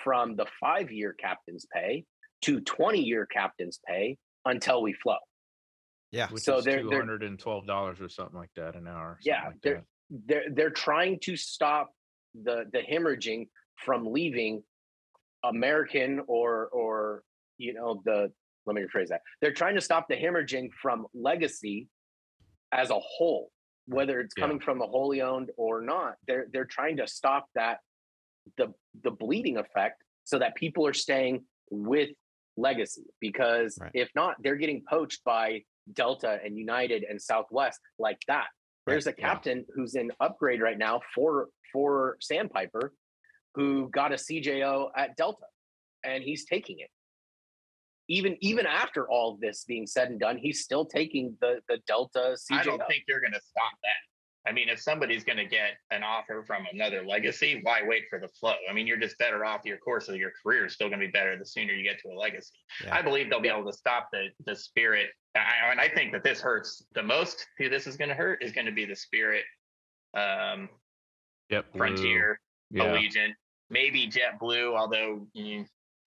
from 0.03 0.35
the 0.35 0.45
five 0.59 0.91
year 0.91 1.13
captain's 1.13 1.65
pay 1.73 2.05
to 2.43 2.59
20 2.61 2.99
year 3.01 3.25
captain's 3.25 3.79
pay 3.87 4.17
until 4.45 4.81
we 4.81 4.93
flow 4.93 5.17
Yeah. 6.11 6.29
which 6.29 6.43
So 6.43 6.57
is 6.57 6.65
they're- 6.65 6.81
two 6.81 6.89
they're- 6.89 6.99
hundred 6.99 7.23
and 7.23 7.39
twelve 7.39 7.65
dollars 7.67 7.99
or 8.01 8.09
something 8.09 8.37
like 8.37 8.53
that 8.55 8.75
an 8.75 8.87
hour. 8.87 9.17
Yeah, 9.21 9.47
like 9.47 9.61
they're- 9.61 9.73
that. 10.09 10.27
they're 10.27 10.49
they're 10.51 10.69
trying 10.69 11.19
to 11.21 11.35
stop 11.35 11.91
the 12.33 12.65
the 12.71 12.79
hemorrhaging 12.81 13.49
from 13.83 14.05
leaving 14.05 14.63
American 15.43 16.21
or 16.27 16.67
or 16.67 17.23
you 17.57 17.73
know 17.73 18.01
the 18.05 18.31
let 18.65 18.75
me 18.75 18.81
rephrase 18.81 19.07
that. 19.07 19.21
They're 19.41 19.53
trying 19.53 19.75
to 19.75 19.81
stop 19.81 20.07
the 20.09 20.15
hemorrhaging 20.15 20.73
from 20.73 21.07
legacy 21.13 21.87
as 22.73 22.89
a 22.89 22.99
whole, 22.99 23.49
whether 23.85 24.19
it's 24.19 24.33
Yeah. 24.37 24.43
coming 24.43 24.59
from 24.59 24.77
the 24.77 24.85
wholly 24.87 25.21
owned 25.21 25.51
or 25.57 25.81
not. 25.81 26.17
They're 26.27 26.47
they're 26.51 26.65
trying 26.65 26.97
to 26.97 27.07
stop 27.07 27.47
that 27.55 27.79
the 28.57 28.73
the 29.03 29.11
bleeding 29.11 29.57
effect 29.57 30.03
so 30.23 30.39
that 30.39 30.55
people 30.55 30.85
are 30.85 30.93
staying 30.93 31.43
with 31.69 32.09
legacy 32.57 33.05
because 33.19 33.77
Right. 33.79 33.91
if 33.93 34.09
not 34.15 34.35
they're 34.41 34.55
getting 34.55 34.83
poached 34.89 35.23
by 35.23 35.63
Delta 35.93 36.39
and 36.43 36.57
United 36.57 37.03
and 37.03 37.21
Southwest 37.21 37.79
like 37.99 38.19
that. 38.27 38.47
There's 38.85 39.07
a 39.07 39.13
yeah. 39.17 39.27
captain 39.27 39.65
who's 39.73 39.95
in 39.95 40.11
upgrade 40.19 40.61
right 40.61 40.77
now 40.77 41.01
for 41.13 41.49
for 41.73 42.17
Sandpiper 42.21 42.93
who 43.55 43.89
got 43.89 44.11
a 44.11 44.15
CJO 44.15 44.89
at 44.95 45.15
Delta 45.17 45.45
and 46.05 46.23
he's 46.23 46.45
taking 46.45 46.79
it. 46.79 46.89
Even 48.07 48.37
even 48.39 48.65
after 48.65 49.09
all 49.09 49.37
this 49.41 49.65
being 49.65 49.85
said 49.85 50.09
and 50.09 50.19
done, 50.19 50.37
he's 50.37 50.63
still 50.63 50.85
taking 50.85 51.35
the 51.41 51.59
the 51.67 51.79
Delta 51.87 52.37
CJO. 52.37 52.57
I 52.57 52.63
don't 52.63 52.81
think 52.87 53.03
they're 53.07 53.19
going 53.19 53.33
to 53.33 53.41
stop 53.41 53.73
that. 53.83 54.01
I 54.47 54.53
mean, 54.53 54.69
if 54.69 54.79
somebody's 54.79 55.23
going 55.23 55.37
to 55.37 55.45
get 55.45 55.71
an 55.91 56.03
offer 56.03 56.43
from 56.47 56.65
another 56.71 57.03
legacy, 57.05 57.59
why 57.63 57.81
wait 57.85 58.03
for 58.09 58.19
the 58.19 58.27
flow? 58.29 58.53
I 58.69 58.73
mean, 58.73 58.87
you're 58.87 58.97
just 58.97 59.17
better 59.17 59.43
off. 59.43 59.61
Your 59.65 59.77
course 59.77 60.07
of 60.07 60.15
your 60.15 60.31
career 60.41 60.65
is 60.65 60.73
still 60.73 60.87
going 60.87 60.99
to 61.01 61.05
be 61.05 61.11
better 61.11 61.37
the 61.37 61.45
sooner 61.45 61.73
you 61.73 61.83
get 61.83 61.99
to 62.03 62.09
a 62.09 62.15
legacy. 62.17 62.53
Yeah. 62.83 62.95
I 62.95 63.01
believe 63.01 63.29
they'll 63.29 63.41
be 63.41 63.49
able 63.49 63.69
to 63.69 63.77
stop 63.77 64.09
the 64.11 64.27
the 64.45 64.55
spirit. 64.55 65.09
I, 65.35 65.69
and 65.71 65.79
I 65.79 65.89
think 65.89 66.13
that 66.13 66.23
this 66.23 66.39
hurts 66.39 66.83
the 66.95 67.03
most. 67.03 67.45
Who 67.57 67.69
this 67.69 67.87
is 67.87 67.97
going 67.97 68.09
to 68.09 68.15
hurt 68.15 68.41
is 68.41 68.51
going 68.51 68.65
to 68.67 68.71
be 68.71 68.85
the 68.85 68.95
spirit, 68.95 69.43
um, 70.15 70.69
Yep. 71.49 71.65
Frontier, 71.75 72.39
Blue. 72.71 72.83
Yeah. 72.83 72.91
Allegiant, 72.97 73.31
maybe 73.69 74.07
JetBlue. 74.09 74.77
Although 74.77 75.27
you, 75.33 75.43
you 75.45 75.65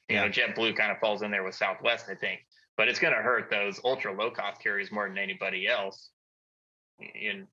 Yeah. 0.09 0.25
know 0.25 0.31
JetBlue 0.31 0.77
kind 0.77 0.91
of 0.93 0.99
falls 0.99 1.23
in 1.23 1.31
there 1.31 1.45
with 1.45 1.55
Southwest, 1.55 2.07
I 2.11 2.15
think. 2.15 2.41
But 2.77 2.89
it's 2.89 2.99
going 2.99 3.15
to 3.15 3.21
hurt 3.23 3.51
those 3.51 3.81
ultra 3.85 4.13
low 4.13 4.31
cost 4.31 4.63
carriers 4.63 4.91
more 4.91 5.07
than 5.09 5.19
anybody 5.19 5.67
else. 5.69 6.11
And 6.99 7.47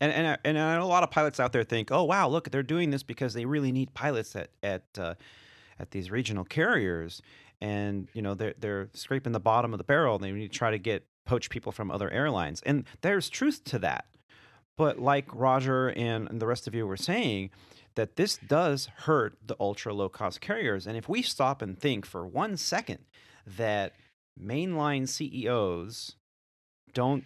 And 0.00 0.12
and 0.12 0.38
and 0.44 0.58
I 0.58 0.76
know 0.76 0.84
a 0.84 0.86
lot 0.86 1.02
of 1.02 1.10
pilots 1.10 1.40
out 1.40 1.52
there 1.52 1.64
think, 1.64 1.90
oh 1.90 2.04
wow, 2.04 2.28
look, 2.28 2.50
they're 2.50 2.62
doing 2.62 2.90
this 2.90 3.02
because 3.02 3.34
they 3.34 3.44
really 3.44 3.72
need 3.72 3.94
pilots 3.94 4.36
at 4.36 4.50
at 4.62 4.84
uh, 4.98 5.14
at 5.78 5.90
these 5.90 6.10
regional 6.10 6.44
carriers, 6.44 7.22
and 7.60 8.08
you 8.12 8.22
know 8.22 8.34
they're 8.34 8.54
they're 8.58 8.88
scraping 8.92 9.32
the 9.32 9.40
bottom 9.40 9.72
of 9.72 9.78
the 9.78 9.84
barrel. 9.84 10.16
And 10.16 10.24
they 10.24 10.32
need 10.32 10.52
to 10.52 10.58
try 10.58 10.70
to 10.70 10.78
get 10.78 11.06
poach 11.24 11.50
people 11.50 11.72
from 11.72 11.90
other 11.90 12.10
airlines, 12.10 12.62
and 12.62 12.84
there's 13.00 13.28
truth 13.28 13.64
to 13.64 13.78
that. 13.80 14.06
But 14.76 14.98
like 14.98 15.26
Roger 15.32 15.88
and, 15.88 16.28
and 16.28 16.40
the 16.40 16.46
rest 16.46 16.66
of 16.66 16.74
you 16.74 16.86
were 16.86 16.98
saying, 16.98 17.50
that 17.96 18.16
this 18.16 18.36
does 18.36 18.88
hurt 18.98 19.36
the 19.44 19.56
ultra 19.58 19.92
low 19.92 20.08
cost 20.08 20.40
carriers. 20.40 20.86
And 20.86 20.96
if 20.96 21.08
we 21.08 21.22
stop 21.22 21.60
and 21.60 21.76
think 21.76 22.06
for 22.06 22.26
one 22.26 22.56
second 22.56 22.98
that 23.46 23.94
mainline 24.40 25.08
CEOs 25.08 26.16
don't 26.92 27.24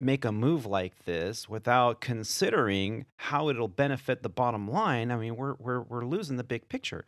make 0.00 0.24
a 0.24 0.32
move 0.32 0.64
like 0.64 1.04
this 1.04 1.48
without 1.48 2.00
considering 2.00 3.04
how 3.16 3.48
it'll 3.48 3.68
benefit 3.68 4.22
the 4.22 4.28
bottom 4.28 4.68
line, 4.68 5.10
I 5.10 5.16
mean, 5.16 5.36
we're, 5.36 5.54
we're, 5.58 5.80
we're 5.80 6.04
losing 6.04 6.36
the 6.36 6.44
big 6.44 6.68
picture. 6.68 7.04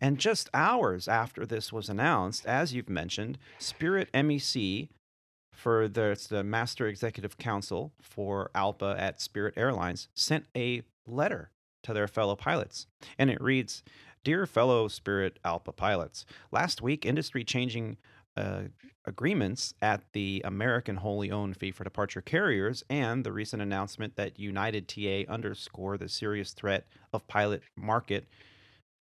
And 0.00 0.18
just 0.18 0.50
hours 0.52 1.06
after 1.06 1.46
this 1.46 1.72
was 1.72 1.88
announced, 1.88 2.44
as 2.46 2.74
you've 2.74 2.88
mentioned, 2.88 3.38
Spirit 3.58 4.10
MEC 4.12 4.88
for 5.52 5.88
the, 5.88 6.10
it's 6.10 6.26
the 6.26 6.42
Master 6.42 6.88
Executive 6.88 7.38
Council 7.38 7.92
for 8.00 8.50
ALPA 8.54 8.98
at 8.98 9.20
Spirit 9.20 9.54
Airlines 9.56 10.08
sent 10.14 10.46
a 10.56 10.82
letter 11.06 11.50
to 11.84 11.92
their 11.92 12.08
fellow 12.08 12.34
pilots. 12.34 12.86
And 13.18 13.30
it 13.30 13.40
reads 13.40 13.82
Dear 14.24 14.46
fellow 14.46 14.88
Spirit 14.88 15.38
ALPA 15.44 15.76
pilots, 15.76 16.24
last 16.50 16.82
week, 16.82 17.06
industry 17.06 17.44
changing 17.44 17.98
uh, 18.36 18.62
agreements 19.04 19.74
at 19.82 20.02
the 20.12 20.42
American 20.44 20.96
wholly 20.96 21.30
owned 21.30 21.56
fee 21.56 21.70
for 21.70 21.84
departure 21.84 22.22
carriers 22.22 22.82
and 22.88 23.24
the 23.24 23.32
recent 23.32 23.60
announcement 23.62 24.16
that 24.16 24.38
United 24.38 24.88
TA 24.88 25.30
underscore 25.32 25.98
the 25.98 26.08
serious 26.08 26.52
threat 26.52 26.86
of 27.12 27.26
pilot 27.28 27.62
market 27.76 28.26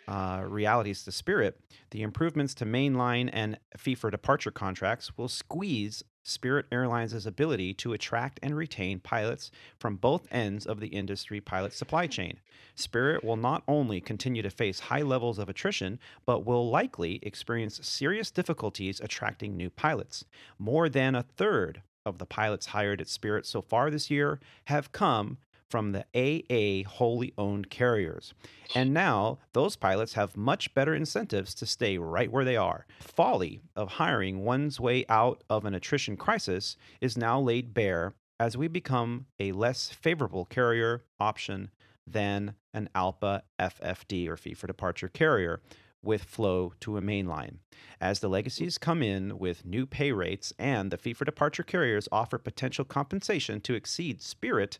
uh, 0.07 0.43
realities 0.45 1.03
to 1.03 1.11
Spirit, 1.11 1.59
the 1.91 2.01
improvements 2.01 2.53
to 2.55 2.65
mainline 2.65 3.29
and 3.31 3.57
fee 3.77 3.95
for 3.95 4.11
departure 4.11 4.51
contracts 4.51 5.17
will 5.17 5.27
squeeze 5.27 6.03
Spirit 6.23 6.65
Airlines' 6.71 7.25
ability 7.25 7.73
to 7.75 7.93
attract 7.93 8.39
and 8.41 8.55
retain 8.55 8.99
pilots 8.99 9.51
from 9.77 9.97
both 9.97 10.25
ends 10.31 10.65
of 10.65 10.79
the 10.79 10.87
industry 10.87 11.41
pilot 11.41 11.73
supply 11.73 12.07
chain. 12.07 12.39
Spirit 12.75 13.23
will 13.23 13.35
not 13.35 13.63
only 13.67 13.99
continue 13.99 14.41
to 14.41 14.49
face 14.49 14.79
high 14.79 15.01
levels 15.01 15.37
of 15.37 15.49
attrition, 15.49 15.99
but 16.25 16.45
will 16.45 16.69
likely 16.69 17.19
experience 17.23 17.79
serious 17.83 18.31
difficulties 18.31 19.01
attracting 19.01 19.57
new 19.57 19.69
pilots. 19.69 20.23
More 20.57 20.87
than 20.87 21.13
a 21.13 21.23
third 21.23 21.81
of 22.05 22.17
the 22.17 22.25
pilots 22.25 22.67
hired 22.67 23.01
at 23.01 23.09
Spirit 23.09 23.45
so 23.45 23.61
far 23.61 23.89
this 23.89 24.09
year 24.09 24.39
have 24.65 24.91
come 24.91 25.37
from 25.69 25.91
the 25.91 26.05
AA 26.13 26.87
wholly 26.87 27.33
owned 27.37 27.69
carriers. 27.69 28.33
And 28.75 28.93
now 28.93 29.39
those 29.53 29.75
pilots 29.75 30.13
have 30.13 30.37
much 30.37 30.73
better 30.73 30.93
incentives 30.93 31.53
to 31.55 31.65
stay 31.65 31.97
right 31.97 32.31
where 32.31 32.45
they 32.45 32.57
are. 32.57 32.85
Folly 32.99 33.61
of 33.75 33.93
hiring 33.93 34.43
one's 34.43 34.79
way 34.79 35.05
out 35.09 35.43
of 35.49 35.65
an 35.65 35.73
attrition 35.75 36.17
crisis 36.17 36.77
is 37.01 37.17
now 37.17 37.39
laid 37.39 37.73
bare 37.73 38.13
as 38.39 38.57
we 38.57 38.67
become 38.67 39.25
a 39.39 39.51
less 39.51 39.89
favorable 39.89 40.45
carrier 40.45 41.03
option 41.19 41.69
than 42.05 42.55
an 42.73 42.89
ALPA 42.95 43.41
FFD 43.59 44.27
or 44.27 44.35
fee 44.35 44.53
for 44.53 44.67
departure 44.67 45.07
carrier 45.07 45.61
with 46.01 46.23
flow 46.23 46.73
to 46.81 46.97
a 46.97 47.01
mainline. 47.01 47.57
As 48.01 48.19
the 48.19 48.27
legacies 48.27 48.77
come 48.77 49.01
in 49.01 49.39
with 49.39 49.65
new 49.65 49.85
pay 49.85 50.11
rates 50.11 50.51
and 50.59 50.91
the 50.91 50.97
fee 50.97 51.13
for 51.13 51.25
departure 51.25 51.63
carriers 51.63 52.09
offer 52.11 52.37
potential 52.37 52.83
compensation 52.83 53.61
to 53.61 53.73
exceed 53.73 54.21
Spirit 54.21 54.79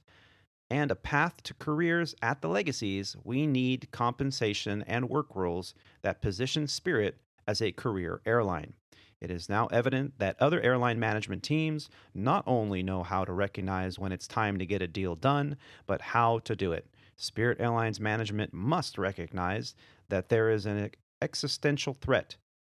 and 0.70 0.92
a 0.92 0.96
path 0.96 1.44
to 1.44 1.54
careers 1.54 2.16
at 2.22 2.42
the 2.42 2.50
legacies, 2.50 3.16
we 3.24 3.46
need 3.46 3.92
compensation 3.92 4.84
and 4.88 5.10
work 5.10 5.36
rules 5.36 5.74
that 6.02 6.22
position 6.22 6.68
Spirit 6.68 7.18
as 7.48 7.62
a 7.62 7.72
career 7.72 8.22
airline. 8.26 8.74
It 9.22 9.32
is 9.32 9.48
now 9.48 9.68
evident 9.68 10.20
that 10.20 10.36
other 10.42 10.60
airline 10.62 11.00
management 11.00 11.44
teams 11.44 11.90
not 12.14 12.44
only 12.46 12.84
know 12.84 13.04
how 13.04 13.24
to 13.24 13.32
recognize 13.32 13.98
when 13.98 14.12
it's 14.12 14.28
time 14.28 14.60
to 14.60 14.66
get 14.66 14.82
a 14.82 14.88
deal 14.88 15.16
done, 15.16 15.56
but 15.86 16.02
how 16.02 16.40
to 16.40 16.56
do 16.56 16.74
it. 16.74 16.88
Spirit 17.16 17.62
Airlines 17.62 18.02
management 18.02 18.54
must 18.54 18.98
recognize 18.98 19.76
that 20.10 20.28
there 20.28 20.50
is 20.50 20.66
an 20.66 20.92
existential 21.22 21.94
threat 21.94 22.36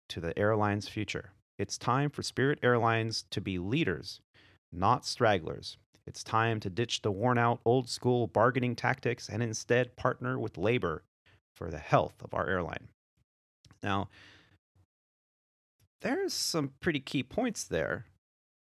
to 0.09 0.21
the 0.21 0.39
airline's 0.39 0.87
future. 0.87 1.33
It's 1.59 1.79
time 1.79 2.11
for 2.11 2.23
Spirit 2.23 2.59
Airlines 2.63 3.25
to 3.31 3.41
be 3.41 3.59
leaders, 3.59 4.21
not 4.71 5.07
stragglers. 5.07 5.79
It's 6.07 6.23
time 6.23 6.61
to 6.61 6.71
ditch 6.71 7.03
the 7.03 7.11
worn 7.11 7.39
out 7.39 7.61
old 7.65 7.89
school 7.89 8.27
bargaining 8.27 8.77
tactics 8.77 9.29
and 9.29 9.43
instead 9.43 9.97
partner 9.97 10.39
with 10.39 10.59
labor 10.59 11.03
for 11.55 11.71
the 11.71 11.79
health 11.79 12.15
of 12.23 12.35
our 12.35 12.49
airline. 12.49 12.89
Now, 13.83 14.09
there's 16.03 16.35
some 16.35 16.73
pretty 16.81 17.01
key 17.01 17.23
points 17.23 17.65
there 17.65 18.07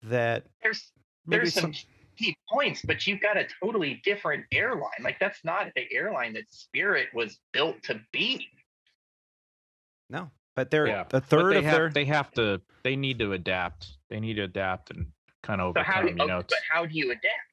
that 0.03 0.45
there's 0.61 0.91
there's 1.26 1.53
some 1.53 1.74
key 2.18 2.36
points, 2.52 2.82
but 2.82 3.07
you've 3.07 3.22
got 3.22 3.38
a 3.38 3.48
totally 3.64 4.02
different 4.03 4.45
airline. 4.52 4.90
Like 5.02 5.20
that's 5.20 5.44
not 5.45 5.68
the 5.76 5.86
airline 5.94 6.34
that 6.34 6.49
Spirit 6.49 7.07
was 7.14 7.40
built 7.53 7.82
to 7.84 8.02
be. 8.11 8.48
no, 10.10 10.30
but 10.56 10.72
they're 10.72 10.88
Yeah, 10.88 11.06
a 11.11 11.22
third 11.22 11.53
they 11.53 11.57
of 11.60 11.64
have, 11.64 11.74
their 11.74 11.90
they 11.90 12.06
have 12.06 12.32
to 12.34 12.61
they 12.84 12.95
need 12.98 13.20
to 13.20 13.32
adapt. 13.32 13.98
They 14.10 14.20
need 14.20 14.36
to 14.36 14.44
adapt 14.44 14.91
and 14.91 15.07
kind 15.44 15.61
of 15.61 15.74
So 15.76 15.84
how 15.84 16.02
do 16.02 16.10
you, 16.10 16.16
You 16.18 16.28
know, 16.28 16.44
but 16.48 16.60
how 16.72 16.86
do 16.86 16.98
you 16.98 17.11
adapt? 17.11 17.49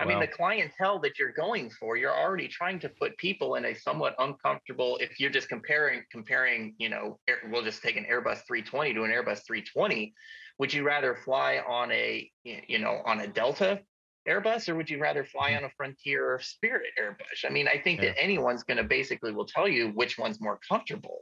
I 0.00 0.06
mean, 0.06 0.18
the 0.18 0.26
clientele 0.26 0.98
that 1.00 1.18
you're 1.18 1.32
going 1.32 1.68
for, 1.68 1.94
you're 1.94 2.16
already 2.16 2.48
trying 2.48 2.78
to 2.80 2.88
put 2.88 3.16
people 3.18 3.56
in 3.56 3.66
a 3.66 3.74
somewhat 3.74 4.14
uncomfortable. 4.18 4.96
If 4.98 5.20
you're 5.20 5.30
just 5.30 5.50
comparing, 5.50 6.04
comparing, 6.10 6.74
you 6.78 6.88
know, 6.88 7.18
air, 7.28 7.36
we'll 7.50 7.62
just 7.62 7.82
take 7.82 7.98
an 7.98 8.06
Airbus 8.10 8.40
320 8.46 8.94
to 8.94 9.02
an 9.02 9.10
Airbus 9.10 9.44
320. 9.46 10.14
Would 10.58 10.72
you 10.72 10.84
rather 10.84 11.16
fly 11.16 11.58
on 11.68 11.92
a, 11.92 12.30
you 12.44 12.78
know, 12.78 13.02
on 13.04 13.20
a 13.20 13.26
Delta 13.26 13.80
Airbus, 14.26 14.70
or 14.70 14.74
would 14.74 14.88
you 14.88 14.98
rather 14.98 15.24
fly 15.24 15.50
mm-hmm. 15.50 15.64
on 15.64 15.70
a 15.70 15.72
Frontier 15.76 16.34
or 16.34 16.40
Spirit 16.40 16.92
Airbus? 16.98 17.44
I 17.44 17.50
mean, 17.50 17.68
I 17.68 17.78
think 17.78 18.00
that 18.00 18.18
anyone's 18.18 18.62
going 18.62 18.78
to 18.78 18.84
basically 18.84 19.32
will 19.32 19.46
tell 19.46 19.68
you 19.68 19.88
which 19.88 20.18
one's 20.18 20.40
more 20.40 20.58
comfortable. 20.66 21.18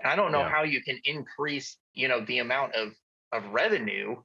And 0.00 0.10
I 0.10 0.16
don't 0.16 0.32
know 0.32 0.40
Yeah. 0.40 0.48
how 0.48 0.62
you 0.62 0.82
can 0.82 0.98
increase, 1.04 1.76
you 1.92 2.08
know, 2.08 2.24
the 2.24 2.38
amount 2.38 2.74
of 2.74 2.94
of 3.32 3.44
revenue 3.52 4.16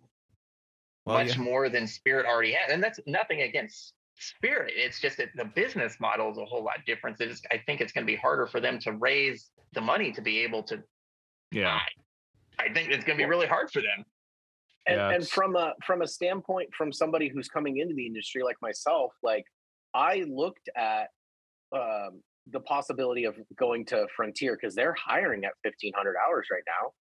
well, 1.09 1.17
much 1.17 1.35
yeah, 1.35 1.43
more 1.43 1.69
than 1.69 1.87
Spirit 1.87 2.25
already 2.25 2.51
had. 2.51 2.71
And 2.71 2.81
that's 2.81 2.99
nothing 3.05 3.41
against 3.41 3.93
Spirit. 4.15 4.73
It's 4.75 4.99
just 4.99 5.17
that 5.17 5.29
the 5.35 5.45
business 5.45 5.97
model 5.99 6.31
is 6.31 6.37
a 6.37 6.45
whole 6.45 6.63
lot 6.63 6.77
different. 6.85 7.19
It's, 7.19 7.41
I 7.51 7.57
think 7.65 7.81
it's 7.81 7.91
going 7.91 8.05
to 8.05 8.11
be 8.11 8.17
harder 8.17 8.45
for 8.45 8.59
them 8.59 8.79
to 8.79 8.93
raise 8.93 9.49
the 9.73 9.81
money 9.81 10.11
to 10.11 10.21
be 10.21 10.39
able 10.39 10.63
to 10.63 10.83
yeah, 11.51 11.77
buy. 11.77 12.65
I 12.65 12.73
think 12.73 12.89
it's 12.89 13.05
going 13.05 13.17
to 13.17 13.23
be 13.23 13.29
really 13.29 13.47
hard 13.47 13.71
for 13.71 13.81
them. 13.81 14.05
and, 14.87 14.97
Yeah, 14.97 15.09
and 15.11 15.27
from 15.27 15.55
a 15.55 15.73
from 15.85 16.01
a 16.01 16.07
standpoint 16.07 16.69
from 16.77 16.91
somebody 16.91 17.29
who's 17.29 17.47
coming 17.47 17.77
into 17.77 17.93
the 17.95 18.05
industry 18.05 18.43
like 18.43 18.57
myself 18.61 19.11
like 19.23 19.45
i 19.93 20.23
looked 20.29 20.69
at 20.75 21.07
um, 21.75 22.21
the 22.51 22.59
possibility 22.61 23.25
of 23.25 23.35
going 23.57 23.85
to 23.85 24.07
frontier 24.15 24.57
because 24.59 24.75
they're 24.75 24.95
hiring 24.95 25.45
at 25.45 25.51
1500 25.63 26.15
hours 26.17 26.47
right 26.51 26.63
now 26.65 26.91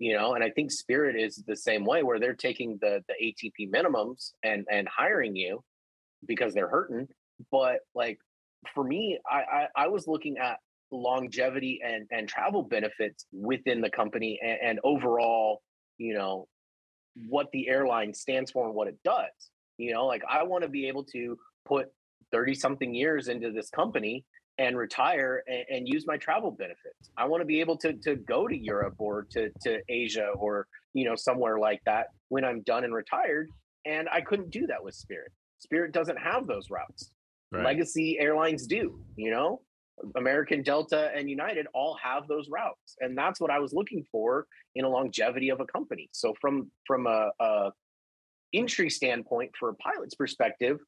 you 0.00 0.16
know 0.16 0.34
and 0.34 0.42
i 0.42 0.50
think 0.50 0.72
spirit 0.72 1.14
is 1.14 1.36
the 1.46 1.56
same 1.56 1.84
way 1.84 2.02
where 2.02 2.18
they're 2.18 2.34
taking 2.34 2.76
the 2.80 3.04
the 3.06 3.14
atp 3.22 3.70
minimums 3.70 4.32
and 4.42 4.66
and 4.70 4.88
hiring 4.88 5.36
you 5.36 5.62
because 6.26 6.52
they're 6.52 6.68
hurting 6.68 7.06
but 7.52 7.78
like 7.94 8.18
for 8.74 8.82
me 8.82 9.20
i 9.30 9.42
i, 9.76 9.84
I 9.84 9.88
was 9.88 10.08
looking 10.08 10.38
at 10.38 10.58
longevity 10.90 11.80
and 11.84 12.08
and 12.10 12.28
travel 12.28 12.64
benefits 12.64 13.24
within 13.32 13.80
the 13.80 13.90
company 13.90 14.40
and, 14.42 14.58
and 14.60 14.80
overall 14.82 15.62
you 15.98 16.14
know 16.14 16.48
what 17.28 17.50
the 17.52 17.68
airline 17.68 18.14
stands 18.14 18.50
for 18.50 18.66
and 18.66 18.74
what 18.74 18.88
it 18.88 18.98
does. 19.04 19.30
You 19.78 19.92
know, 19.92 20.06
like 20.06 20.22
I 20.28 20.42
want 20.42 20.62
to 20.62 20.68
be 20.68 20.88
able 20.88 21.04
to 21.04 21.38
put 21.66 21.88
30 22.32 22.54
something 22.54 22.94
years 22.94 23.28
into 23.28 23.50
this 23.50 23.70
company 23.70 24.24
and 24.60 24.76
retire 24.76 25.42
and, 25.48 25.64
and 25.70 25.88
use 25.88 26.06
my 26.06 26.16
travel 26.16 26.52
benefits. 26.52 27.10
I 27.16 27.24
want 27.24 27.40
to 27.40 27.46
be 27.46 27.60
able 27.60 27.76
to 27.78 27.94
to 27.94 28.14
go 28.14 28.46
to 28.46 28.56
Europe 28.56 28.94
or 28.98 29.26
to 29.32 29.50
to 29.62 29.80
Asia 29.88 30.28
or 30.36 30.66
you 30.94 31.04
know 31.06 31.16
somewhere 31.16 31.58
like 31.58 31.80
that 31.86 32.08
when 32.28 32.44
I'm 32.44 32.60
done 32.62 32.84
and 32.84 32.94
retired. 32.94 33.48
And 33.86 34.08
I 34.12 34.20
couldn't 34.20 34.50
do 34.50 34.66
that 34.66 34.84
with 34.84 34.94
Spirit. 34.94 35.32
Spirit 35.58 35.92
doesn't 35.92 36.18
have 36.18 36.46
those 36.46 36.70
routes. 36.70 37.10
Right. 37.50 37.64
Legacy 37.64 38.18
airlines 38.20 38.66
do, 38.66 39.00
you 39.16 39.30
know? 39.30 39.62
American 40.16 40.62
Delta 40.62 41.10
and 41.14 41.28
United 41.28 41.66
all 41.74 41.96
have 42.02 42.28
those 42.28 42.48
routes. 42.48 42.96
And 43.00 43.16
that's 43.16 43.40
what 43.40 43.50
I 43.50 43.58
was 43.58 43.72
looking 43.72 44.04
for 44.12 44.46
in 44.74 44.84
a 44.84 44.88
longevity 44.88 45.50
of 45.50 45.60
a 45.60 45.66
company. 45.66 46.08
So 46.12 46.34
from 46.40 46.70
from 46.86 47.06
a, 47.06 47.30
a 47.40 47.72
entry 48.54 48.90
standpoint 48.90 49.52
for 49.58 49.70
a 49.70 49.74
pilot's 49.74 50.14
perspective, 50.14 50.78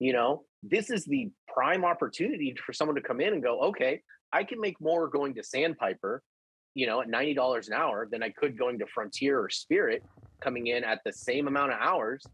you 0.00 0.12
know, 0.12 0.42
this 0.64 0.90
is 0.90 1.04
the 1.04 1.30
prime 1.46 1.84
opportunity 1.84 2.56
for 2.66 2.72
someone 2.72 2.96
to 2.96 3.02
come 3.02 3.20
in 3.20 3.32
and 3.32 3.42
go, 3.42 3.60
okay, 3.60 4.02
I 4.32 4.42
can 4.42 4.60
make 4.60 4.80
more 4.80 5.08
going 5.08 5.34
to 5.34 5.44
Sandpiper, 5.44 6.22
you 6.74 6.86
know, 6.86 7.00
at 7.00 7.08
$90 7.08 7.68
an 7.68 7.72
hour 7.72 8.08
than 8.10 8.22
I 8.22 8.30
could 8.30 8.58
going 8.58 8.80
to 8.80 8.86
Frontier 8.92 9.40
or 9.40 9.48
Spirit 9.48 10.02
coming 10.40 10.66
in 10.66 10.82
at 10.82 11.00
the 11.04 11.12
same 11.12 11.46
amount 11.46 11.72
of 11.72 11.78
hours 11.80 12.24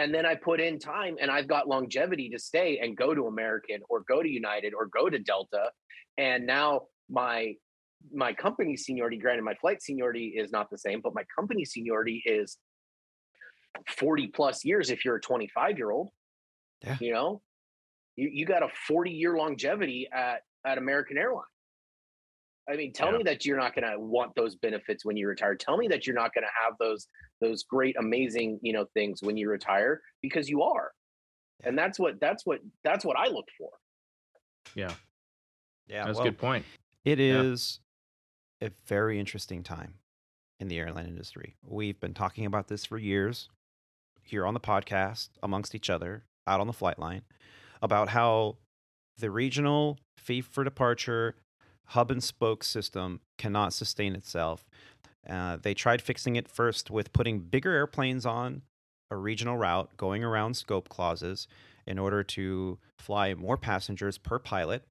and 0.00 0.14
then 0.14 0.24
I 0.24 0.34
put 0.34 0.60
in 0.60 0.78
time 0.78 1.16
and 1.20 1.30
I've 1.30 1.46
got 1.46 1.68
longevity 1.68 2.30
to 2.30 2.38
stay 2.38 2.78
and 2.78 2.96
go 2.96 3.14
to 3.14 3.26
American 3.26 3.80
or 3.90 4.00
go 4.00 4.22
to 4.22 4.28
United 4.28 4.72
or 4.72 4.86
go 4.86 5.10
to 5.10 5.18
Delta. 5.18 5.70
And 6.16 6.46
now 6.46 6.82
my 7.10 7.54
my 8.10 8.32
company 8.32 8.78
seniority, 8.78 9.18
granted 9.18 9.42
my 9.42 9.54
flight 9.56 9.82
seniority 9.82 10.28
is 10.28 10.50
not 10.50 10.70
the 10.70 10.78
same, 10.78 11.02
but 11.02 11.14
my 11.14 11.24
company 11.36 11.66
seniority 11.66 12.22
is 12.24 12.56
40 13.88 14.28
plus 14.28 14.64
years 14.64 14.88
if 14.88 15.04
you're 15.04 15.16
a 15.16 15.20
25 15.20 15.76
year 15.76 15.90
old. 15.90 16.08
Yeah. 16.84 16.96
You 17.00 17.12
know, 17.12 17.42
you, 18.16 18.30
you 18.32 18.46
got 18.46 18.62
a 18.62 18.68
40 18.88 19.10
year 19.10 19.36
longevity 19.36 20.08
at 20.12 20.42
at 20.64 20.78
American 20.78 21.16
Airlines. 21.18 21.46
I 22.68 22.76
mean, 22.76 22.92
tell 22.92 23.10
Yeah. 23.12 23.18
me 23.18 23.24
that 23.24 23.44
you're 23.44 23.56
not 23.56 23.74
going 23.74 23.90
to 23.90 23.98
want 23.98 24.34
those 24.36 24.54
benefits 24.56 25.04
when 25.04 25.16
you 25.16 25.26
retire. 25.26 25.54
Tell 25.56 25.76
me 25.76 25.88
that 25.88 26.06
you're 26.06 26.14
not 26.14 26.32
going 26.34 26.44
to 26.44 26.50
have 26.64 26.74
those 26.78 27.06
those 27.40 27.64
great, 27.64 27.96
amazing, 27.98 28.60
you 28.62 28.72
know, 28.72 28.84
things 28.94 29.22
when 29.22 29.36
you 29.36 29.48
retire 29.48 30.02
because 30.22 30.48
you 30.48 30.62
are. 30.62 30.92
And 31.64 31.76
that's 31.76 31.98
what 31.98 32.20
that's 32.20 32.44
what 32.46 32.60
that's 32.84 33.04
what 33.04 33.16
I 33.18 33.28
look 33.28 33.46
for. 33.58 33.70
Yeah, 34.74 34.92
Yeah, 35.88 36.04
that's 36.04 36.18
well, 36.18 36.26
a 36.26 36.30
good 36.30 36.38
point. 36.38 36.64
It 37.04 37.18
Yeah. 37.18 37.42
is 37.42 37.80
a 38.62 38.70
very 38.86 39.18
interesting 39.18 39.62
time 39.62 39.94
in 40.60 40.68
the 40.68 40.78
airline 40.78 41.06
industry. 41.06 41.56
We've 41.62 41.98
been 41.98 42.14
talking 42.14 42.44
about 42.44 42.68
this 42.68 42.84
for 42.84 42.98
years 42.98 43.48
here 44.22 44.46
on 44.46 44.52
the 44.54 44.60
podcast, 44.60 45.30
amongst 45.42 45.74
each 45.74 45.88
other, 45.90 46.24
out 46.50 46.60
on 46.60 46.66
the 46.66 46.72
flight 46.72 46.98
line, 46.98 47.22
about 47.80 48.10
how 48.10 48.56
the 49.18 49.30
regional 49.30 49.98
fee 50.18 50.40
for 50.40 50.64
departure 50.64 51.36
hub 51.86 52.10
and 52.10 52.22
spoke 52.22 52.64
system 52.64 53.20
cannot 53.38 53.72
sustain 53.72 54.14
itself. 54.14 54.64
Uh, 55.28 55.56
they 55.60 55.74
tried 55.74 56.00
fixing 56.00 56.36
it 56.36 56.48
first 56.48 56.90
with 56.90 57.12
putting 57.12 57.40
bigger 57.40 57.72
airplanes 57.72 58.24
on 58.24 58.62
a 59.10 59.16
regional 59.16 59.56
route, 59.56 59.96
going 59.96 60.22
around 60.22 60.54
scope 60.54 60.88
clauses 60.88 61.48
in 61.86 61.98
order 61.98 62.22
to 62.22 62.78
fly 62.98 63.34
more 63.34 63.56
passengers 63.56 64.18
per 64.18 64.38
pilot 64.38 64.84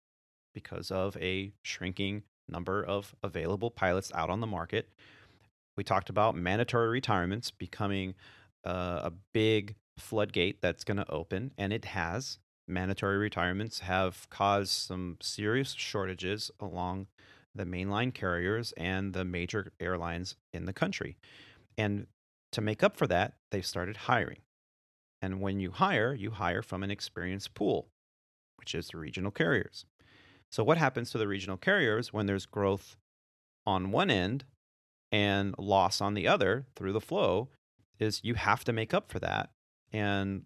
because 0.53 0.91
of 0.91 1.15
a 1.17 1.51
shrinking 1.63 2.23
number 2.49 2.83
of 2.83 3.15
available 3.23 3.71
pilots 3.71 4.11
out 4.13 4.29
on 4.29 4.41
the 4.41 4.47
market. 4.47 4.89
We 5.77 5.83
talked 5.83 6.09
about 6.09 6.35
mandatory 6.35 6.89
retirements 6.89 7.51
becoming 7.51 8.15
uh, 8.65 9.01
a 9.03 9.13
big 9.33 9.75
floodgate 9.99 10.61
that's 10.61 10.83
going 10.83 10.97
to 10.97 11.11
open, 11.11 11.51
and 11.57 11.73
it 11.73 11.85
has. 11.85 12.39
Mandatory 12.67 13.17
retirements 13.17 13.79
have 13.79 14.29
caused 14.29 14.71
some 14.71 15.17
serious 15.21 15.73
shortages 15.73 16.51
along 16.59 17.07
the 17.55 17.65
mainline 17.65 18.13
carriers 18.13 18.73
and 18.77 19.13
the 19.13 19.25
major 19.25 19.71
airlines 19.79 20.35
in 20.53 20.65
the 20.65 20.73
country. 20.73 21.17
And 21.77 22.07
to 22.51 22.61
make 22.61 22.83
up 22.83 22.95
for 22.95 23.07
that, 23.07 23.33
they've 23.51 23.65
started 23.65 23.97
hiring. 23.97 24.39
And 25.21 25.41
when 25.41 25.59
you 25.59 25.71
hire, 25.71 26.13
you 26.13 26.31
hire 26.31 26.61
from 26.61 26.83
an 26.83 26.91
experienced 26.91 27.53
pool, 27.53 27.87
which 28.57 28.75
is 28.75 28.87
the 28.87 28.97
regional 28.97 29.31
carriers. 29.31 29.85
So, 30.51 30.63
what 30.63 30.77
happens 30.77 31.11
to 31.11 31.17
the 31.17 31.27
regional 31.27 31.57
carriers 31.57 32.13
when 32.13 32.25
there's 32.25 32.45
growth 32.45 32.95
on 33.65 33.91
one 33.91 34.09
end 34.09 34.45
and 35.11 35.53
loss 35.57 36.01
on 36.01 36.13
the 36.13 36.27
other 36.27 36.65
through 36.75 36.93
the 36.93 37.01
flow 37.01 37.49
is 37.99 38.21
you 38.23 38.35
have 38.35 38.63
to 38.63 38.73
make 38.73 38.93
up 38.93 39.11
for 39.11 39.19
that. 39.19 39.49
And, 39.93 40.43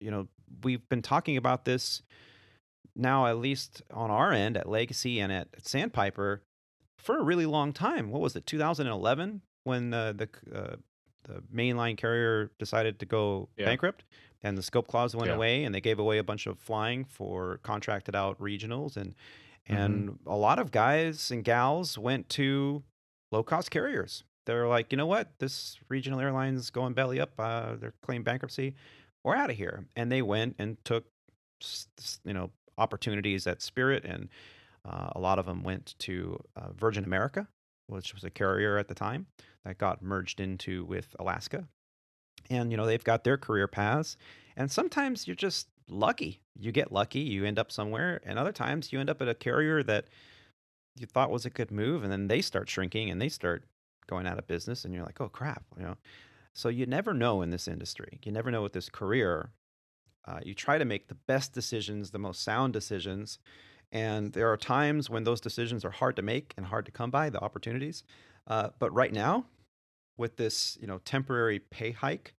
you 0.00 0.10
know, 0.10 0.28
we've 0.62 0.86
been 0.88 1.02
talking 1.02 1.36
about 1.36 1.64
this 1.64 2.02
now, 2.96 3.26
at 3.26 3.38
least 3.38 3.82
on 3.92 4.10
our 4.10 4.32
end 4.32 4.56
at 4.56 4.68
Legacy 4.68 5.20
and 5.20 5.32
at, 5.32 5.48
at 5.56 5.66
Sandpiper 5.66 6.42
for 6.98 7.18
a 7.18 7.22
really 7.22 7.46
long 7.46 7.72
time. 7.72 8.10
What 8.10 8.20
was 8.20 8.36
it, 8.36 8.46
2011 8.46 9.42
when 9.64 9.92
uh, 9.94 10.12
the, 10.12 10.28
uh, 10.54 10.76
the 11.24 11.42
mainline 11.54 11.96
carrier 11.96 12.50
decided 12.58 12.98
to 13.00 13.06
go 13.06 13.48
Yeah. 13.56 13.66
bankrupt 13.66 14.04
and 14.42 14.56
the 14.58 14.62
scope 14.62 14.86
clause 14.86 15.16
went 15.16 15.28
Yeah. 15.30 15.36
away 15.36 15.64
and 15.64 15.74
they 15.74 15.80
gave 15.80 15.98
away 15.98 16.18
a 16.18 16.24
bunch 16.24 16.46
of 16.46 16.58
flying 16.58 17.04
for 17.04 17.58
contracted 17.62 18.14
out 18.14 18.38
regionals 18.40 18.96
and 18.96 19.14
Mm-hmm. 19.66 19.80
and 19.80 20.18
a 20.26 20.36
lot 20.36 20.58
of 20.58 20.70
guys 20.70 21.30
and 21.30 21.42
gals 21.42 21.96
went 21.96 22.28
to 22.28 22.82
low 23.32 23.42
cost 23.42 23.70
carriers. 23.70 24.22
They're 24.46 24.68
like, 24.68 24.92
you 24.92 24.98
know 24.98 25.06
what, 25.06 25.28
this 25.38 25.78
regional 25.88 26.20
airline's 26.20 26.70
going 26.70 26.92
belly 26.92 27.20
up. 27.20 27.32
Uh, 27.38 27.76
they're 27.76 27.94
claiming 28.02 28.24
bankruptcy. 28.24 28.74
We're 29.22 29.36
out 29.36 29.50
of 29.50 29.56
here, 29.56 29.86
and 29.96 30.12
they 30.12 30.22
went 30.22 30.56
and 30.58 30.76
took, 30.84 31.06
you 32.24 32.34
know, 32.34 32.50
opportunities 32.76 33.46
at 33.46 33.62
Spirit, 33.62 34.04
and 34.04 34.28
uh, 34.84 35.10
a 35.16 35.20
lot 35.20 35.38
of 35.38 35.46
them 35.46 35.62
went 35.62 35.94
to 36.00 36.38
uh, 36.56 36.72
Virgin 36.72 37.04
America, 37.04 37.48
which 37.86 38.14
was 38.14 38.24
a 38.24 38.30
carrier 38.30 38.76
at 38.76 38.88
the 38.88 38.94
time 38.94 39.26
that 39.64 39.78
got 39.78 40.02
merged 40.02 40.40
into 40.40 40.84
with 40.84 41.16
Alaska, 41.18 41.66
and 42.50 42.70
you 42.70 42.76
know 42.76 42.84
they've 42.84 43.04
got 43.04 43.24
their 43.24 43.38
career 43.38 43.66
paths, 43.66 44.16
and 44.56 44.70
sometimes 44.70 45.26
you're 45.26 45.34
just 45.34 45.68
lucky. 45.88 46.40
You 46.58 46.72
get 46.72 46.92
lucky, 46.92 47.20
you 47.20 47.44
end 47.44 47.58
up 47.58 47.72
somewhere, 47.72 48.20
and 48.24 48.38
other 48.38 48.52
times 48.52 48.92
you 48.92 49.00
end 49.00 49.08
up 49.08 49.22
at 49.22 49.28
a 49.28 49.34
carrier 49.34 49.82
that 49.84 50.06
you 50.96 51.06
thought 51.06 51.30
was 51.30 51.46
a 51.46 51.50
good 51.50 51.70
move, 51.70 52.02
and 52.02 52.12
then 52.12 52.28
they 52.28 52.40
start 52.42 52.68
shrinking 52.68 53.10
and 53.10 53.20
they 53.20 53.28
start 53.28 53.64
going 54.06 54.26
out 54.26 54.38
of 54.38 54.46
business, 54.46 54.84
and 54.84 54.94
you're 54.94 55.04
like, 55.04 55.20
oh 55.20 55.28
crap, 55.28 55.64
you 55.78 55.84
know. 55.84 55.96
So 56.52 56.68
you 56.68 56.86
never 56.86 57.12
know 57.12 57.42
in 57.42 57.50
this 57.50 57.66
industry. 57.66 58.20
You 58.24 58.30
never 58.30 58.50
know 58.50 58.62
with 58.62 58.72
this 58.72 58.88
career. 58.88 59.50
Uh, 60.26 60.38
you 60.42 60.54
try 60.54 60.78
to 60.78 60.84
make 60.84 61.08
the 61.08 61.16
best 61.26 61.52
decisions, 61.52 62.10
the 62.10 62.18
most 62.18 62.42
sound 62.42 62.72
decisions, 62.72 63.38
and 63.92 64.32
there 64.32 64.50
are 64.50 64.56
times 64.56 65.10
when 65.10 65.24
those 65.24 65.40
decisions 65.40 65.84
are 65.84 65.90
hard 65.90 66.16
to 66.16 66.22
make 66.22 66.54
and 66.56 66.66
hard 66.66 66.86
to 66.86 66.92
come 66.92 67.10
by. 67.10 67.30
The 67.30 67.40
opportunities, 67.40 68.04
uh, 68.46 68.70
but 68.78 68.92
right 68.92 69.12
now, 69.12 69.46
with 70.16 70.36
this 70.36 70.78
you 70.80 70.86
know 70.86 70.98
temporary 71.04 71.58
pay 71.58 71.90
hike, 71.90 72.34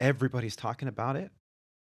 everybody's 0.00 0.56
talking 0.56 0.88
about 0.88 1.16
it. 1.16 1.30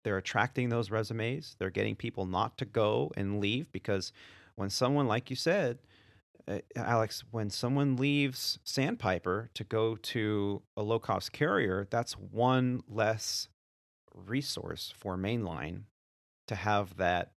They're 0.04 0.18
attracting 0.18 0.68
those 0.68 0.90
resumes. 0.90 1.56
They're 1.58 1.70
getting 1.70 1.96
people 1.96 2.26
not 2.26 2.58
to 2.58 2.64
go 2.64 3.10
and 3.16 3.40
leave 3.40 3.70
because 3.72 4.12
when 4.54 4.70
someone, 4.70 5.08
like 5.08 5.30
you 5.30 5.36
said, 5.36 5.78
uh, 6.48 6.58
Alex, 6.76 7.24
when 7.30 7.50
someone 7.50 7.96
leaves 7.96 8.58
Sandpiper 8.64 9.50
to 9.54 9.64
go 9.64 9.96
to 9.96 10.62
a 10.76 10.82
low 10.82 10.98
cost 10.98 11.32
carrier, 11.32 11.86
that's 11.90 12.12
one 12.12 12.82
less 12.88 13.48
resource 14.14 14.92
for 14.96 15.16
mainline 15.16 15.82
to 16.48 16.54
have 16.54 16.96
that, 16.96 17.32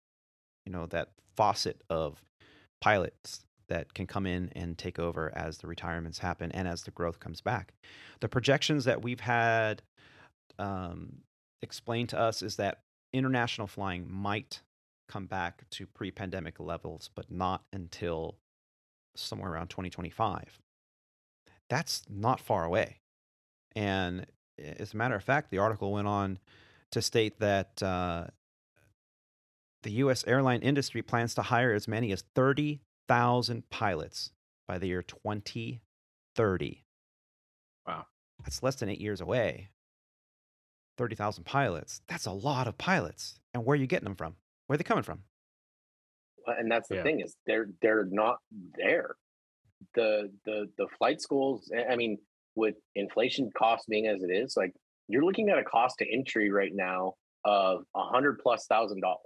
you 0.66 0.72
know, 0.72 0.86
that 0.88 1.10
faucet 1.36 1.82
of 1.90 2.22
pilots 2.82 3.46
that 3.68 3.94
can 3.94 4.08
come 4.08 4.26
in 4.26 4.50
and 4.56 4.78
take 4.78 5.00
over 5.00 5.32
as 5.36 5.60
the 5.60 5.68
retirements 5.68 6.20
happen 6.20 6.52
and 6.52 6.68
as 6.68 6.84
the 6.84 6.92
growth 6.92 7.20
comes 7.20 7.42
back. 7.42 7.74
The 8.20 8.30
projections 8.30 8.86
that 8.86 9.02
we've 9.02 9.20
had 9.20 9.82
um, 10.58 11.20
explained 11.62 12.10
to 12.10 12.20
us 12.20 12.42
is 12.42 12.56
that 12.58 12.80
international 13.14 13.68
flying 13.68 14.06
might 14.10 14.62
come 15.08 15.26
back 15.26 15.64
to 15.72 15.88
pre 15.88 16.12
pandemic 16.12 16.60
levels, 16.60 17.10
but 17.16 17.32
not 17.32 17.64
until 17.74 18.36
somewhere 19.16 19.52
around 19.52 19.70
2025. 19.70 20.60
That's 21.70 22.04
not 22.10 22.40
far 22.40 22.64
away. 22.64 23.02
And 23.76 24.26
as 24.58 24.94
a 24.94 24.98
matter 24.98 25.16
of 25.16 25.24
fact, 25.24 25.52
the 25.52 25.60
article 25.60 25.92
went 25.92 26.08
on 26.08 26.40
to 26.92 27.02
state 27.02 27.40
that 27.40 27.82
uh, 27.84 28.26
the 29.84 29.92
U.S. 29.92 30.24
airline 30.28 30.62
industry 30.62 31.02
plans 31.02 31.36
to 31.36 31.44
hire 31.44 31.74
as 31.74 31.88
many 31.88 32.12
as 32.12 32.24
30,000 32.36 33.70
pilots 33.70 34.32
by 34.68 34.78
the 34.78 34.88
year 34.88 35.02
2030. 35.02 36.84
Wow. 37.88 38.06
That's 38.44 38.64
less 38.64 38.76
than 38.76 38.90
eight 38.90 39.02
years 39.02 39.22
away. 39.22 39.70
30,000 40.98 41.46
pilots. 41.46 42.02
That's 42.08 42.26
a 42.26 42.32
lot 42.32 42.68
of 42.68 42.78
pilots. 42.78 43.40
And 43.54 43.66
where 43.66 43.74
are 43.74 43.80
you 43.80 43.88
getting 43.88 44.06
them 44.06 44.16
from? 44.16 44.36
Where 44.68 44.76
are 44.76 44.78
they 44.78 44.84
coming 44.84 45.04
from? 45.04 45.24
And 46.58 46.72
that's 46.72 46.90
the 46.90 46.96
Yeah. 46.96 47.04
thing 47.04 47.20
is 47.22 47.36
they're 47.46 47.70
they're 47.82 48.06
not 48.06 48.38
there 48.78 49.16
the 49.96 50.32
the 50.46 50.70
the 50.78 50.88
flight 50.98 51.22
schools 51.22 51.72
i 51.90 51.96
mean 51.96 52.18
with 52.56 52.76
inflation 52.96 53.50
cost 53.58 53.88
being 53.88 54.08
as 54.08 54.24
it 54.24 54.32
is 54.32 54.56
like 54.58 54.74
you're 55.08 55.24
looking 55.24 55.50
at 55.50 55.58
a 55.58 55.64
cost 55.64 55.98
to 56.00 56.12
entry 56.12 56.52
right 56.52 56.74
now 56.74 57.14
of 57.46 57.84
a 57.96 58.04
hundred 58.04 58.40
plus 58.40 58.66
thousand 58.68 59.02
dollars 59.02 59.20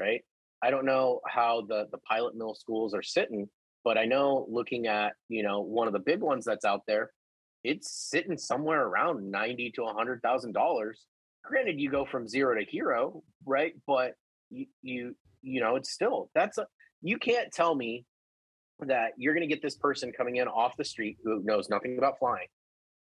right 0.00 0.24
i 0.62 0.70
don't 0.70 0.86
know 0.86 1.20
how 1.26 1.62
the 1.68 1.86
the 1.92 1.98
pilot 1.98 2.34
mill 2.34 2.54
schools 2.54 2.94
are 2.94 3.02
sitting 3.02 3.48
but 3.84 3.98
i 3.98 4.04
know 4.04 4.46
looking 4.50 4.86
at 4.86 5.12
you 5.28 5.42
know 5.42 5.60
one 5.60 5.86
of 5.86 5.92
the 5.92 5.98
big 5.98 6.20
ones 6.20 6.44
that's 6.44 6.64
out 6.64 6.82
there 6.86 7.10
it's 7.64 7.90
sitting 7.90 8.38
somewhere 8.38 8.86
around 8.86 9.30
90 9.30 9.72
to 9.72 9.82
a 9.84 9.92
hundred 9.92 10.22
thousand 10.22 10.52
dollars 10.52 11.06
granted, 11.48 11.80
you 11.80 11.90
go 11.90 12.04
from 12.04 12.28
zero 12.28 12.54
to 12.58 12.64
hero, 12.64 13.22
right? 13.46 13.72
But 13.86 14.14
you 14.50 14.66
you 14.82 15.16
you 15.42 15.60
know, 15.60 15.76
it's 15.76 15.90
still 15.90 16.30
that's 16.34 16.58
a 16.58 16.66
you 17.02 17.18
can't 17.18 17.52
tell 17.52 17.74
me 17.74 18.04
that 18.80 19.12
you're 19.16 19.34
going 19.34 19.48
to 19.48 19.52
get 19.52 19.62
this 19.62 19.76
person 19.76 20.12
coming 20.12 20.36
in 20.36 20.48
off 20.48 20.76
the 20.76 20.84
street 20.84 21.18
who 21.24 21.42
knows 21.44 21.68
nothing 21.68 21.98
about 21.98 22.18
flying, 22.18 22.46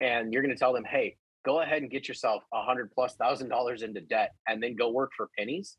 and 0.00 0.32
you're 0.32 0.42
going 0.42 0.54
to 0.54 0.58
tell 0.58 0.72
them, 0.72 0.84
hey, 0.84 1.16
go 1.44 1.60
ahead 1.60 1.82
and 1.82 1.90
get 1.90 2.08
yourself 2.08 2.42
a 2.52 2.62
hundred 2.62 2.90
plus 2.92 3.14
thousand 3.16 3.48
dollars 3.48 3.82
into 3.82 4.00
debt, 4.00 4.32
and 4.48 4.62
then 4.62 4.76
go 4.76 4.90
work 4.90 5.10
for 5.16 5.28
pennies. 5.38 5.76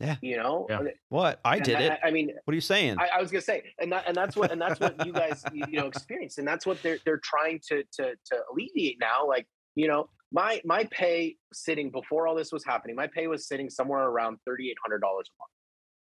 Yeah. 0.00 0.16
You 0.20 0.36
know. 0.36 0.66
Yeah. 0.68 0.80
What? 1.08 1.40
I 1.44 1.56
And 1.56 1.64
did 1.64 1.80
it. 1.80 1.98
I, 2.02 2.08
I 2.08 2.10
mean, 2.10 2.30
What 2.44 2.52
are 2.52 2.54
you 2.54 2.60
saying? 2.60 2.96
I, 2.98 3.08
I 3.16 3.20
was 3.20 3.30
gonna 3.30 3.40
say, 3.40 3.62
and 3.78 3.90
that, 3.92 4.04
and 4.06 4.14
that's 4.14 4.36
what, 4.36 4.52
and 4.52 4.60
that's 4.60 4.78
what 4.78 5.06
you 5.06 5.12
guys, 5.12 5.42
you, 5.52 5.64
you 5.70 5.80
know, 5.80 5.86
experience, 5.86 6.36
and 6.38 6.46
that's 6.46 6.66
what 6.66 6.82
they're 6.82 6.98
they're 7.06 7.20
trying 7.24 7.60
to 7.68 7.82
to 7.94 8.10
to 8.10 8.36
alleviate 8.52 8.98
now. 9.00 9.26
Like, 9.26 9.46
you 9.74 9.88
know, 9.88 10.10
my 10.32 10.60
my 10.64 10.84
pay 10.90 11.36
sitting 11.52 11.90
before 11.90 12.26
all 12.26 12.34
this 12.34 12.52
was 12.52 12.64
happening, 12.64 12.96
my 12.96 13.06
pay 13.06 13.26
was 13.26 13.46
sitting 13.46 13.70
somewhere 13.70 14.04
around 14.04 14.38
thirty 14.46 14.70
eight 14.70 14.76
hundred 14.84 15.00
dollars 15.00 15.28
a 15.30 15.34
month, 15.40 15.50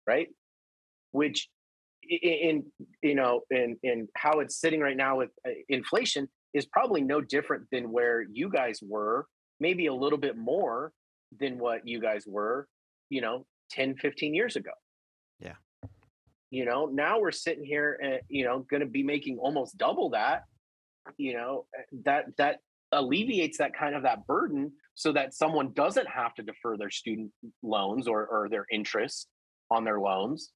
right? 0.06 0.28
Which, 1.12 1.48
in 2.08 2.64
you 3.02 3.14
know, 3.14 3.42
in 3.50 3.76
in 3.82 4.08
how 4.16 4.40
it's 4.40 4.56
sitting 4.60 4.80
right 4.80 4.96
now 4.96 5.18
with 5.18 5.30
uh, 5.46 5.50
inflation 5.68 6.28
is 6.54 6.66
probably 6.66 7.02
no 7.02 7.20
different 7.20 7.64
than 7.70 7.92
where 7.92 8.22
you 8.22 8.48
guys 8.50 8.80
were, 8.82 9.26
maybe 9.60 9.86
a 9.86 9.94
little 9.94 10.18
bit 10.18 10.36
more 10.36 10.92
than 11.38 11.58
what 11.58 11.86
you 11.86 12.00
guys 12.00 12.24
were, 12.26 12.66
you 13.10 13.20
know, 13.20 13.44
10, 13.72 13.96
15 13.96 14.34
years 14.34 14.56
ago 14.56 14.70
Yeah. 15.40 15.52
you 16.50 16.64
know 16.64 16.86
now 16.86 17.20
we're 17.20 17.30
sitting 17.30 17.64
here 17.64 17.98
and 18.02 18.20
you 18.30 18.44
know 18.44 18.60
going 18.60 18.80
to 18.80 18.86
be 18.86 19.02
making 19.02 19.36
almost 19.38 19.76
double 19.76 20.08
that 20.10 20.44
you 21.18 21.34
know 21.34 21.66
eh, 21.76 21.82
that 22.04 22.24
that 22.38 22.60
alleviates 22.92 23.58
that 23.58 23.72
kind 23.74 23.94
of 23.94 24.02
that 24.04 24.26
burden 24.26 24.72
so 24.94 25.12
that 25.12 25.34
someone 25.34 25.72
doesn't 25.74 26.08
have 26.08 26.34
to 26.34 26.42
defer 26.42 26.76
their 26.76 26.90
student 26.90 27.30
loans 27.62 28.08
or 28.08 28.26
or 28.26 28.48
their 28.48 28.64
interest 28.72 29.28
on 29.70 29.84
their 29.84 30.00
loans 30.00 30.50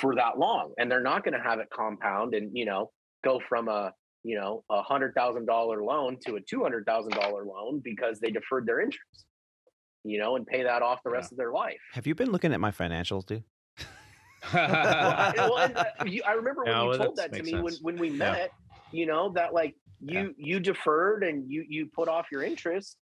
for 0.00 0.14
that 0.16 0.38
long 0.38 0.72
and 0.78 0.90
they're 0.90 1.00
not 1.00 1.24
going 1.24 1.32
to 1.34 1.40
have 1.40 1.58
it 1.60 1.68
compound 1.72 2.34
and 2.34 2.50
you 2.54 2.64
know 2.64 2.90
go 3.24 3.40
from 3.48 3.68
a 3.68 3.92
you 4.24 4.38
know 4.38 4.64
a 4.70 4.82
hundred 4.82 5.14
thousand 5.14 5.46
dollar 5.46 5.82
loan 5.84 6.18
to 6.26 6.36
a 6.36 6.40
two 6.40 6.62
hundred 6.62 6.84
thousand 6.84 7.12
dollar 7.12 7.44
loan 7.44 7.80
because 7.82 8.18
they 8.20 8.30
deferred 8.30 8.66
their 8.66 8.80
interest 8.80 9.24
you 10.04 10.18
know 10.18 10.36
and 10.36 10.46
pay 10.46 10.64
that 10.64 10.82
off 10.82 10.98
the 11.04 11.10
rest 11.10 11.30
of 11.32 11.38
their 11.38 11.52
life 11.52 11.78
Have 11.94 12.06
you 12.06 12.14
been 12.14 12.30
looking 12.32 12.52
at 12.52 12.60
my 12.60 12.70
financials, 12.72 13.24
dude? 13.24 13.44
well, 14.52 14.64
I, 14.64 15.32
well, 15.36 15.56
and, 15.58 15.76
uh, 15.76 15.84
you, 16.04 16.22
I 16.26 16.32
remember 16.32 16.62
when 16.64 16.72
Yeah, 16.72 16.82
you 16.82 16.88
well, 16.90 16.98
told 16.98 17.16
that 17.16 17.32
that 17.32 17.36
to 17.38 17.42
me 17.42 17.54
when, 17.54 17.72
sense. 17.72 17.82
when 17.82 17.98
we 17.98 18.10
Yeah. 18.10 18.32
met. 18.32 18.52
You 18.92 19.06
know 19.06 19.32
that 19.34 19.52
like 19.52 19.74
you 20.00 20.20
Yeah. 20.20 20.28
you 20.36 20.60
deferred 20.60 21.24
and 21.24 21.50
you 21.50 21.64
you 21.68 21.86
put 21.86 22.08
off 22.08 22.26
your 22.30 22.42
interest, 22.42 22.98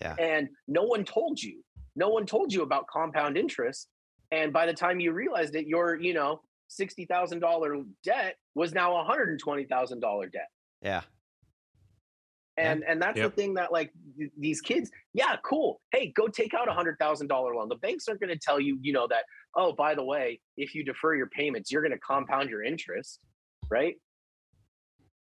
Yeah. 0.00 0.14
and 0.18 0.48
no 0.68 0.82
one 0.84 1.04
told 1.04 1.42
you. 1.42 1.62
No 1.94 2.08
one 2.10 2.26
told 2.26 2.52
you 2.52 2.62
about 2.62 2.86
compound 2.88 3.36
interest, 3.38 3.88
and 4.30 4.52
by 4.52 4.66
the 4.66 4.74
time 4.74 5.00
you 5.00 5.12
realized 5.12 5.54
it, 5.54 5.66
your 5.66 5.96
you 5.96 6.14
know 6.14 6.42
sixty 6.68 7.04
thousand 7.06 7.40
dollar 7.40 7.76
debt 8.04 8.36
was 8.54 8.72
now 8.74 8.94
one 8.94 9.06
hundred 9.06 9.30
and 9.30 9.38
twenty 9.38 9.64
thousand 9.64 10.00
dollar 10.00 10.28
debt. 10.28 10.48
Yeah. 10.82 11.02
And 12.58 12.84
and 12.84 13.00
that's 13.02 13.18
Yep. 13.18 13.30
the 13.30 13.36
thing 13.36 13.54
that 13.54 13.70
like 13.70 13.92
th- 14.16 14.30
these 14.38 14.62
kids, 14.62 14.90
yeah, 15.12 15.36
cool. 15.44 15.80
Hey, 15.92 16.08
go 16.16 16.26
take 16.26 16.54
out 16.54 16.68
a 16.68 16.72
hundred 16.72 16.98
thousand 16.98 17.26
dollar 17.26 17.54
loan. 17.54 17.68
The 17.68 17.76
banks 17.76 18.08
aren't 18.08 18.20
going 18.20 18.32
to 18.32 18.38
tell 18.38 18.58
you, 18.58 18.78
you 18.80 18.92
know, 18.94 19.06
that 19.08 19.24
oh, 19.54 19.72
by 19.72 19.94
the 19.94 20.04
way, 20.04 20.40
if 20.56 20.74
you 20.74 20.82
defer 20.84 21.14
your 21.14 21.28
payments, 21.28 21.70
you're 21.70 21.82
going 21.82 21.92
to 21.92 21.98
compound 21.98 22.48
your 22.50 22.62
interest, 22.62 23.20
right? 23.70 23.96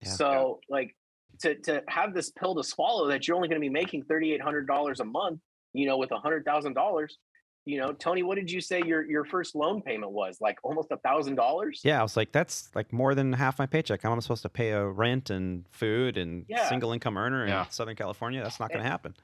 Yeah. 0.02 0.10
So 0.12 0.60
like 0.68 0.94
to 1.40 1.54
to 1.56 1.82
have 1.88 2.14
this 2.14 2.30
pill 2.30 2.54
to 2.54 2.64
swallow 2.64 3.08
that 3.08 3.26
you're 3.26 3.36
only 3.36 3.48
going 3.48 3.60
to 3.60 3.64
be 3.64 3.70
making 3.70 4.04
thirty 4.04 4.32
eight 4.32 4.40
hundred 4.42 4.66
dollars 4.66 5.00
a 5.00 5.04
month, 5.04 5.40
you 5.72 5.86
know, 5.86 5.96
with 5.98 6.10
a 6.12 6.18
hundred 6.18 6.44
thousand 6.44 6.74
dollars. 6.74 7.18
You 7.66 7.78
know, 7.78 7.92
Tony, 7.92 8.22
what 8.22 8.36
did 8.36 8.50
you 8.50 8.60
say 8.62 8.82
your 8.84 9.04
your 9.08 9.24
first 9.26 9.54
loan 9.54 9.82
payment 9.82 10.12
was? 10.12 10.38
Like 10.40 10.58
almost 10.62 10.88
a 10.90 10.96
thousand 10.96 11.34
dollars? 11.34 11.82
Yeah, 11.84 12.00
I 12.00 12.02
was 12.02 12.16
like, 12.16 12.32
that's 12.32 12.70
like 12.74 12.90
more 12.92 13.14
than 13.14 13.32
half 13.34 13.58
my 13.58 13.66
paycheck. 13.66 14.02
How 14.02 14.10
am 14.12 14.16
I 14.16 14.20
supposed 14.20 14.42
to 14.42 14.48
pay 14.48 14.70
a 14.70 14.84
rent 14.86 15.28
and 15.28 15.66
food 15.70 16.16
and 16.16 16.46
Yeah. 16.48 16.68
single 16.68 16.92
income 16.92 17.18
earner 17.18 17.44
in 17.46 17.70
Southern 17.70 17.96
California? 17.96 18.42
That's 18.42 18.58
not 18.60 18.70
going 18.70 18.82
to 18.82 18.88
happen. 18.88 19.14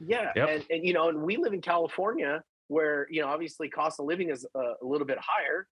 Yeah, 0.00 0.32
Yep. 0.34 0.48
and, 0.48 0.64
and 0.70 0.84
you 0.86 0.92
know, 0.94 1.08
and 1.10 1.20
we 1.22 1.36
live 1.36 1.52
in 1.52 1.60
California, 1.60 2.42
where 2.68 3.06
you 3.10 3.20
know, 3.20 3.28
obviously, 3.28 3.68
cost 3.68 4.00
of 4.00 4.06
living 4.06 4.30
is 4.30 4.46
a, 4.54 4.58
a 4.58 4.74
little 4.82 5.06
bit 5.06 5.18
higher. 5.20 5.66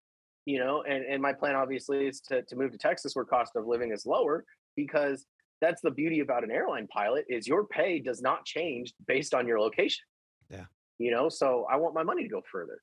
You 0.47 0.61
know, 0.61 0.83
and 0.89 1.05
and 1.05 1.21
my 1.21 1.33
plan 1.33 1.55
obviously 1.57 2.07
is 2.07 2.21
to 2.23 2.43
to 2.43 2.57
move 2.57 2.73
to 2.73 2.79
Texas, 2.79 3.15
where 3.15 3.25
cost 3.25 3.53
of 3.57 3.67
living 3.67 3.93
is 3.93 4.07
lower, 4.07 4.45
because 4.77 5.27
that's 5.61 5.83
the 5.83 5.91
beauty 5.91 6.21
about 6.21 6.45
an 6.45 6.51
airline 6.51 6.87
pilot 6.87 7.25
is 7.29 7.47
your 7.49 7.67
pay 7.67 7.99
does 7.99 8.23
not 8.23 8.45
change 8.45 8.93
based 9.09 9.35
on 9.35 9.47
your 9.47 9.59
location. 9.59 10.05
Yeah. 10.51 10.67
You 10.99 11.11
know, 11.11 11.29
so 11.29 11.67
I 11.71 11.77
want 11.77 11.95
my 11.95 12.03
money 12.03 12.23
to 12.23 12.29
go 12.29 12.43
further, 12.51 12.81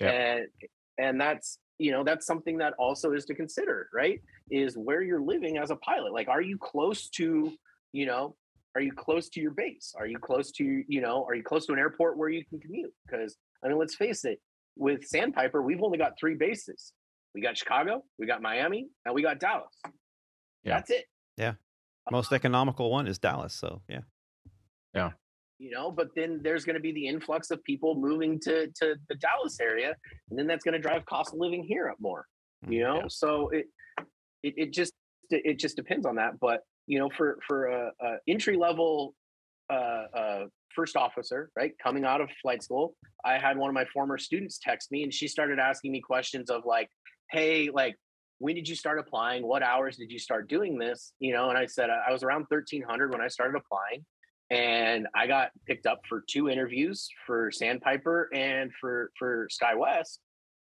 Yeah. 0.00 0.10
and 0.10 0.46
and 0.98 1.20
that's 1.20 1.58
you 1.78 1.90
know 1.92 2.04
that's 2.04 2.24
something 2.26 2.56
that 2.58 2.72
also 2.78 3.12
is 3.12 3.24
to 3.26 3.34
consider, 3.34 3.88
right? 3.92 4.20
Is 4.50 4.76
where 4.76 5.02
you're 5.02 5.20
living 5.20 5.58
as 5.58 5.70
a 5.70 5.76
pilot. 5.76 6.12
Like, 6.12 6.28
are 6.28 6.40
you 6.42 6.56
close 6.58 7.08
to 7.10 7.52
you 7.92 8.06
know 8.06 8.34
are 8.74 8.80
you 8.80 8.92
close 8.92 9.28
to 9.28 9.40
your 9.40 9.52
base 9.52 9.94
are 9.96 10.06
you 10.06 10.18
close 10.18 10.50
to 10.50 10.82
you 10.88 11.00
know 11.00 11.24
are 11.28 11.34
you 11.36 11.44
close 11.44 11.64
to 11.66 11.72
an 11.72 11.78
airport 11.78 12.18
where 12.18 12.28
you 12.28 12.44
can 12.44 12.58
commute 12.58 12.92
because 13.06 13.36
i 13.62 13.68
mean 13.68 13.78
let's 13.78 13.94
face 13.94 14.24
it 14.24 14.40
with 14.76 15.04
sandpiper 15.06 15.62
we've 15.62 15.82
only 15.82 15.98
got 15.98 16.12
three 16.18 16.34
bases 16.34 16.92
we 17.34 17.40
got 17.40 17.56
chicago 17.56 18.02
we 18.18 18.26
got 18.26 18.42
miami 18.42 18.88
and 19.04 19.14
we 19.14 19.22
got 19.22 19.38
dallas 19.38 19.74
Yeah. 20.64 20.74
that's 20.76 20.90
it 20.90 21.04
Yeah. 21.36 21.54
Most 22.10 22.32
economical 22.32 22.90
one 22.90 23.06
is 23.06 23.18
Dallas. 23.18 23.54
So, 23.54 23.80
yeah. 23.88 24.00
yeah. 24.94 25.10
you 25.58 25.70
know 25.70 25.90
but 25.90 26.08
then 26.14 26.40
there's 26.42 26.64
going 26.66 26.74
to 26.74 26.80
be 26.80 26.92
the 26.92 27.06
influx 27.08 27.50
of 27.50 27.62
people 27.64 27.94
moving 27.94 28.38
to 28.40 28.66
to 28.80 28.96
the 29.08 29.14
dallas 29.14 29.58
area 29.60 29.94
and 30.28 30.38
then 30.38 30.46
that's 30.46 30.64
going 30.64 30.74
to 30.74 30.78
drive 30.88 31.04
cost 31.06 31.32
of 31.32 31.38
living 31.38 31.62
here 31.64 31.88
up 31.88 31.96
more 32.00 32.26
you 32.68 32.82
know 32.82 32.96
Yeah. 33.02 33.08
so 33.08 33.48
it, 33.50 33.66
it 34.42 34.54
it 34.62 34.72
just 34.72 34.92
it 35.30 35.58
just 35.58 35.76
depends 35.76 36.04
on 36.04 36.16
that 36.16 36.32
but 36.40 36.60
you 36.86 36.98
know 36.98 37.08
for 37.16 37.38
for 37.46 37.66
a, 37.66 37.90
a 38.02 38.10
entry 38.28 38.56
level 38.58 39.14
uh, 39.70 40.04
uh 40.22 40.44
first 40.74 40.96
officer 40.96 41.50
right 41.56 41.72
coming 41.82 42.04
out 42.04 42.20
of 42.20 42.28
flight 42.42 42.62
school 42.62 42.94
i 43.24 43.38
had 43.38 43.56
one 43.56 43.68
of 43.68 43.74
my 43.74 43.84
former 43.92 44.18
students 44.18 44.58
text 44.62 44.90
me 44.90 45.02
and 45.02 45.12
she 45.12 45.28
started 45.28 45.58
asking 45.58 45.92
me 45.92 46.00
questions 46.00 46.50
of 46.50 46.62
like 46.64 46.88
hey 47.30 47.70
like 47.72 47.96
when 48.38 48.56
did 48.56 48.68
you 48.68 48.74
start 48.74 48.98
applying? 48.98 49.46
What 49.46 49.62
hours 49.62 49.96
did 49.96 50.10
you 50.10 50.18
start 50.18 50.48
doing 50.48 50.76
this? 50.76 51.12
You 51.18 51.32
know 51.32 51.48
and 51.48 51.58
i 51.58 51.66
said 51.66 51.88
i 51.90 52.12
was 52.12 52.22
around 52.22 52.46
1300 52.48 53.12
when 53.12 53.20
i 53.20 53.28
started 53.28 53.56
applying 53.56 54.04
and 54.50 55.06
i 55.14 55.26
got 55.26 55.50
picked 55.66 55.86
up 55.86 56.00
for 56.08 56.22
two 56.28 56.48
interviews 56.48 57.08
for 57.26 57.50
sandpiper 57.50 58.28
and 58.34 58.70
for 58.80 59.10
for 59.18 59.48
skywest 59.50 60.18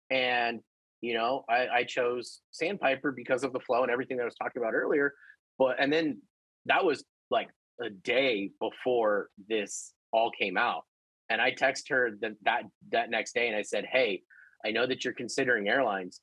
and 0.10 0.60
you 1.02 1.14
know 1.14 1.46
I, 1.50 1.68
I 1.68 1.84
chose 1.86 2.42
sandpiper 2.52 3.12
because 3.12 3.44
of 3.44 3.54
the 3.54 3.60
flow 3.62 3.84
and 3.84 3.92
everything 3.92 4.18
that 4.18 4.24
i 4.24 4.26
was 4.26 4.36
talking 4.36 4.62
about 4.62 4.74
earlier 4.74 5.14
but 5.58 5.78
and 5.80 5.92
then 5.94 6.22
that 6.66 6.84
was 6.84 7.06
like 7.32 7.50
a 7.82 7.90
day 7.90 8.52
before 8.60 9.30
this 9.48 9.94
all 10.12 10.32
came 10.32 10.58
out 10.58 10.84
and 11.30 11.42
i 11.42 11.52
text 11.52 11.90
her 11.90 12.12
that 12.22 12.32
that 12.44 12.64
that 12.92 13.10
next 13.10 13.34
day 13.34 13.48
and 13.48 13.56
i 13.56 13.62
said 13.62 13.86
hey 13.92 14.22
i 14.66 14.72
know 14.72 14.86
that 14.88 15.04
you're 15.04 15.14
considering 15.14 15.68
airlines 15.68 16.22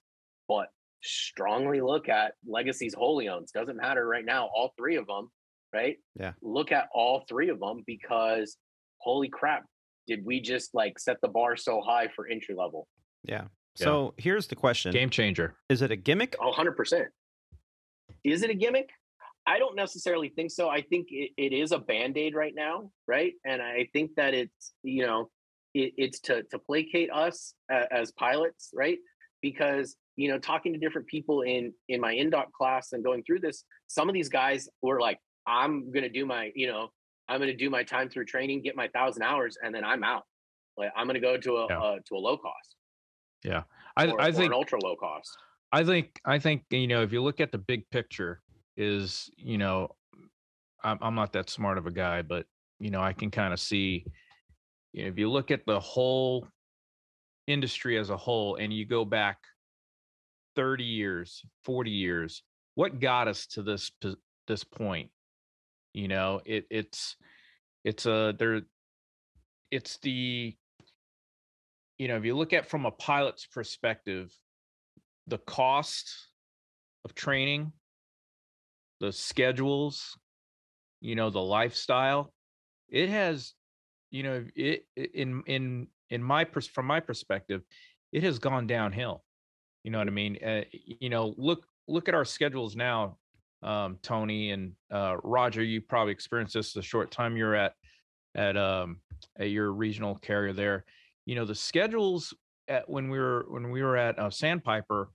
but 0.48 0.66
strongly 1.02 1.80
look 1.80 2.08
at 2.08 2.32
legacy's 2.46 2.94
wholly 2.94 3.28
owns 3.28 3.52
doesn't 3.52 3.76
matter 3.76 4.06
right 4.06 4.24
now 4.24 4.48
all 4.54 4.72
three 4.76 4.96
of 4.96 5.06
them 5.06 5.30
right 5.72 5.96
Yeah. 6.18 6.32
look 6.42 6.72
at 6.72 6.88
all 6.92 7.24
three 7.28 7.48
of 7.48 7.60
them 7.60 7.82
because 7.86 8.56
holy 8.98 9.28
crap 9.28 9.64
did 10.06 10.24
we 10.24 10.40
just 10.40 10.74
like 10.74 10.98
set 10.98 11.18
the 11.22 11.28
bar 11.28 11.56
so 11.56 11.80
high 11.80 12.08
for 12.14 12.26
entry 12.28 12.54
level 12.54 12.86
Yeah. 13.24 13.44
So 13.74 14.14
here's 14.16 14.46
the 14.46 14.56
question 14.56 14.90
Game 14.90 15.10
changer. 15.10 15.54
Is 15.68 15.82
it 15.82 15.90
a 15.90 15.96
gimmick? 15.96 16.34
Oh, 16.40 16.50
100%. 16.50 17.04
Is 18.24 18.42
it 18.42 18.48
a 18.48 18.54
gimmick? 18.54 18.88
I 19.46 19.58
don't 19.58 19.76
necessarily 19.76 20.28
think 20.28 20.50
so. 20.50 20.68
I 20.68 20.82
think 20.82 21.08
it, 21.10 21.30
it 21.36 21.52
is 21.52 21.72
a 21.72 21.78
band 21.78 22.18
aid 22.18 22.34
right 22.34 22.54
now, 22.54 22.90
right? 23.06 23.32
And 23.44 23.62
I 23.62 23.88
think 23.92 24.10
that 24.16 24.34
it's, 24.34 24.72
you 24.82 25.06
know, 25.06 25.30
it, 25.74 25.92
it's 25.96 26.20
to, 26.20 26.42
to 26.44 26.58
placate 26.58 27.10
us 27.12 27.54
uh, 27.72 27.84
as 27.90 28.10
pilots, 28.12 28.70
right? 28.74 28.98
Because, 29.42 29.96
you 30.16 30.30
know, 30.30 30.38
talking 30.38 30.72
to 30.72 30.78
different 30.78 31.06
people 31.06 31.42
in 31.42 31.72
in 31.88 32.00
my 32.00 32.14
indoc 32.14 32.50
class 32.58 32.92
and 32.92 33.04
going 33.04 33.22
through 33.22 33.40
this, 33.40 33.64
some 33.86 34.08
of 34.08 34.14
these 34.14 34.28
guys 34.28 34.68
were 34.82 35.00
like, 35.00 35.18
I'm 35.46 35.92
going 35.92 36.02
to 36.02 36.08
do 36.08 36.26
my, 36.26 36.50
you 36.54 36.66
know, 36.66 36.88
I'm 37.28 37.38
going 37.38 37.50
to 37.50 37.56
do 37.56 37.70
my 37.70 37.84
time 37.84 38.08
through 38.08 38.24
training, 38.24 38.62
get 38.62 38.76
my 38.76 38.88
thousand 38.88 39.22
hours, 39.22 39.56
and 39.62 39.74
then 39.74 39.84
I'm 39.84 40.02
out. 40.02 40.24
Like 40.76 40.90
I'm 40.96 41.06
going 41.06 41.14
to 41.14 41.20
go 41.20 41.36
to 41.36 41.56
a 41.56 41.66
Yeah. 41.68 41.78
uh, 41.78 41.96
to 42.06 42.14
a 42.16 42.18
low 42.18 42.36
cost 42.36 42.76
Yeah, 43.44 43.62
I, 43.96 44.08
or, 44.08 44.20
I 44.20 44.32
think 44.32 44.46
an 44.46 44.52
ultra 44.52 44.78
low 44.82 44.96
cost. 44.96 45.36
I 45.72 45.84
think 45.84 46.20
I 46.24 46.38
think 46.38 46.64
you 46.70 46.86
know 46.86 47.02
if 47.02 47.12
you 47.12 47.22
look 47.22 47.40
at 47.40 47.52
the 47.52 47.58
big 47.58 47.88
picture, 47.90 48.40
is 48.76 49.30
you 49.36 49.58
know, 49.58 49.88
I'm 50.82 50.98
I'm 51.00 51.14
not 51.14 51.32
that 51.32 51.50
smart 51.50 51.78
of 51.78 51.86
a 51.86 51.90
guy, 51.90 52.22
but 52.22 52.46
you 52.78 52.90
know 52.90 53.00
I 53.00 53.12
can 53.12 53.30
kind 53.30 53.52
of 53.52 53.60
see, 53.60 54.04
you 54.92 55.02
know, 55.04 55.08
if 55.08 55.18
you 55.18 55.30
look 55.30 55.50
at 55.50 55.66
the 55.66 55.80
whole 55.80 56.46
industry 57.46 57.98
as 57.98 58.10
a 58.10 58.16
whole, 58.16 58.56
and 58.56 58.72
you 58.72 58.84
go 58.84 59.04
back 59.04 59.38
30 60.56 60.84
years, 60.84 61.42
40 61.64 61.90
years, 61.90 62.42
what 62.74 63.00
got 63.00 63.28
us 63.28 63.46
to 63.48 63.62
this 63.62 63.90
this 64.46 64.64
point? 64.64 65.10
You 65.92 66.08
know, 66.08 66.40
it 66.44 66.66
it's 66.70 67.16
it's 67.84 68.06
a 68.06 68.34
there 68.38 68.62
it's 69.70 69.98
the 69.98 70.54
you 71.98 72.08
know 72.08 72.16
if 72.16 72.24
you 72.24 72.36
look 72.36 72.52
at 72.52 72.68
from 72.68 72.86
a 72.86 72.90
pilot's 72.90 73.46
perspective 73.46 74.32
the 75.26 75.38
cost 75.38 76.12
of 77.04 77.14
training 77.14 77.72
the 79.00 79.12
schedules 79.12 80.16
you 81.00 81.14
know 81.14 81.30
the 81.30 81.40
lifestyle 81.40 82.32
it 82.88 83.08
has 83.08 83.54
you 84.10 84.22
know 84.22 84.44
it 84.54 84.86
in 84.96 85.42
in 85.46 85.86
in 86.10 86.22
my 86.22 86.44
pers- 86.44 86.66
from 86.66 86.86
my 86.86 87.00
perspective 87.00 87.62
it 88.12 88.22
has 88.22 88.38
gone 88.38 88.66
downhill 88.66 89.22
you 89.84 89.90
know 89.90 89.98
what 89.98 90.08
i 90.08 90.10
mean? 90.10 90.38
Uh, 90.44 90.62
you 90.72 91.08
know 91.08 91.34
look 91.36 91.66
look 91.88 92.08
at 92.08 92.14
our 92.14 92.24
schedules 92.24 92.76
now 92.76 93.16
um, 93.62 93.98
tony 94.02 94.50
and 94.50 94.72
uh, 94.92 95.16
roger 95.22 95.62
you 95.62 95.80
probably 95.80 96.12
experienced 96.12 96.54
this 96.54 96.72
the 96.72 96.82
short 96.82 97.10
time 97.10 97.36
you're 97.36 97.54
at 97.54 97.72
at 98.34 98.56
um 98.56 99.00
at 99.38 99.50
your 99.50 99.72
regional 99.72 100.14
carrier 100.16 100.52
there. 100.52 100.84
You 101.24 101.34
know 101.34 101.44
the 101.44 101.54
schedules 101.54 102.34
at 102.68 102.88
when 102.88 103.08
we 103.08 103.18
were 103.18 103.46
when 103.48 103.70
we 103.70 103.82
were 103.82 103.96
at 103.96 104.18
uh, 104.18 104.30
sandpiper 104.30 105.10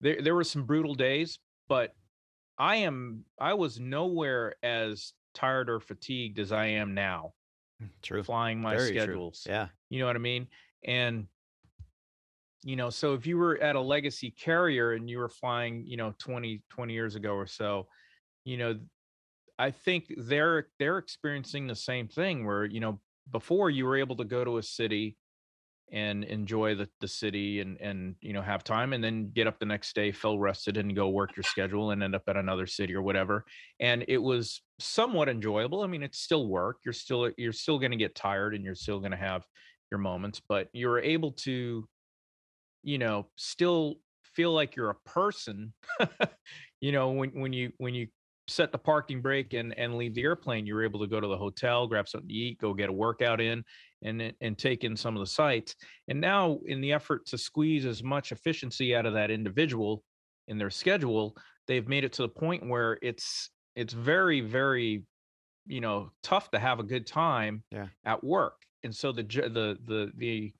there 0.00 0.20
there 0.22 0.34
were 0.34 0.44
some 0.44 0.64
brutal 0.64 0.94
days 0.94 1.38
but 1.68 1.92
i 2.58 2.76
am 2.76 3.24
i 3.40 3.54
was 3.54 3.78
nowhere 3.80 4.54
as 4.62 5.12
tired 5.34 5.68
or 5.68 5.80
fatigued 5.80 6.38
as 6.38 6.52
i 6.52 6.66
am 6.66 6.94
now 6.94 7.32
mm, 7.82 7.88
True. 8.02 8.22
flying 8.22 8.60
my 8.60 8.76
Very 8.76 8.92
true. 8.92 9.00
schedules 9.00 9.46
Yeah. 9.48 9.68
you 9.90 10.00
know 10.00 10.06
what 10.06 10.16
i 10.16 10.20
mean 10.20 10.46
and 10.84 11.26
you 12.62 12.76
know 12.76 12.90
so 12.90 13.14
if 13.14 13.26
you 13.26 13.36
were 13.38 13.58
at 13.62 13.76
a 13.76 13.80
legacy 13.80 14.30
carrier 14.30 14.92
and 14.92 15.08
you 15.08 15.18
were 15.18 15.28
flying 15.28 15.84
you 15.86 15.96
know 15.96 16.14
20 16.18 16.62
20 16.68 16.92
years 16.92 17.14
ago 17.14 17.32
or 17.34 17.46
so 17.46 17.86
you 18.44 18.56
know 18.56 18.78
i 19.58 19.70
think 19.70 20.12
they're 20.16 20.68
they're 20.78 20.98
experiencing 20.98 21.66
the 21.66 21.74
same 21.74 22.08
thing 22.08 22.44
where 22.46 22.64
you 22.64 22.80
know 22.80 23.00
before 23.30 23.70
you 23.70 23.84
were 23.84 23.96
able 23.96 24.16
to 24.16 24.24
go 24.24 24.44
to 24.44 24.58
a 24.58 24.62
city 24.62 25.16
and 25.92 26.24
enjoy 26.24 26.74
the, 26.74 26.88
the 27.00 27.08
city 27.08 27.60
and 27.60 27.80
and 27.80 28.16
you 28.20 28.32
know 28.32 28.42
have 28.42 28.64
time 28.64 28.92
and 28.92 29.02
then 29.02 29.30
get 29.34 29.46
up 29.46 29.58
the 29.60 29.66
next 29.66 29.94
day 29.94 30.10
feel 30.10 30.38
rested 30.38 30.76
and 30.76 30.96
go 30.96 31.08
work 31.08 31.36
your 31.36 31.44
schedule 31.44 31.92
and 31.92 32.02
end 32.02 32.14
up 32.14 32.22
at 32.28 32.36
another 32.36 32.66
city 32.66 32.94
or 32.94 33.02
whatever. 33.02 33.44
And 33.80 34.04
it 34.08 34.18
was 34.18 34.62
somewhat 34.78 35.28
enjoyable. 35.28 35.82
I 35.82 35.86
mean 35.86 36.02
it's 36.02 36.18
still 36.18 36.48
work. 36.48 36.78
You're 36.84 36.92
still 36.92 37.30
you're 37.36 37.52
still 37.52 37.78
going 37.78 37.92
to 37.92 37.96
get 37.96 38.14
tired 38.14 38.54
and 38.54 38.64
you're 38.64 38.74
still 38.74 38.98
going 38.98 39.12
to 39.12 39.16
have 39.16 39.44
your 39.90 39.98
moments 39.98 40.40
but 40.48 40.68
you're 40.72 40.98
able 40.98 41.32
to 41.32 41.86
you 42.82 42.98
know 42.98 43.26
still 43.36 43.96
feel 44.34 44.52
like 44.52 44.76
you're 44.76 44.90
a 44.90 45.08
person 45.08 45.72
you 46.80 46.92
know 46.92 47.10
when 47.10 47.30
when 47.30 47.52
you 47.52 47.72
when 47.78 47.94
you 47.94 48.08
set 48.48 48.72
the 48.72 48.78
parking 48.78 49.20
brake 49.20 49.52
and 49.54 49.76
and 49.78 49.96
leave 49.96 50.14
the 50.14 50.22
airplane. 50.22 50.66
You're 50.66 50.84
able 50.84 51.00
to 51.00 51.06
go 51.06 51.20
to 51.20 51.26
the 51.26 51.36
hotel 51.36 51.86
grab 51.86 52.08
something 52.08 52.28
to 52.28 52.34
eat 52.34 52.58
go 52.58 52.74
get 52.74 52.88
a 52.88 52.92
workout 52.92 53.40
in 53.40 53.64
and 54.02 54.32
and 54.40 54.58
take 54.58 54.84
in 54.84 54.96
some 54.96 55.16
of 55.16 55.20
the 55.20 55.26
sights. 55.26 55.74
And 56.08 56.20
now 56.20 56.60
in 56.66 56.80
the 56.80 56.92
effort 56.92 57.26
to 57.26 57.38
squeeze 57.38 57.84
as 57.86 58.02
much 58.02 58.32
efficiency 58.32 58.94
out 58.94 59.06
of 59.06 59.14
that 59.14 59.30
individual 59.30 60.04
in 60.48 60.58
their 60.58 60.70
schedule 60.70 61.36
they've 61.66 61.88
made 61.88 62.04
it 62.04 62.12
to 62.12 62.22
the 62.22 62.28
point 62.28 62.68
where 62.68 62.98
it's 63.02 63.50
it's 63.74 63.92
very 63.92 64.40
very 64.40 65.04
you 65.66 65.80
know 65.80 66.10
tough 66.22 66.50
to 66.52 66.58
have 66.58 66.78
a 66.78 66.84
good 66.84 67.06
time 67.06 67.64
Yeah. 67.72 67.88
at 68.04 68.22
work. 68.22 68.62
And 68.84 68.94
so 68.94 69.10
the 69.12 69.24
the 69.24 69.78
the 69.84 70.12
the 70.16 70.54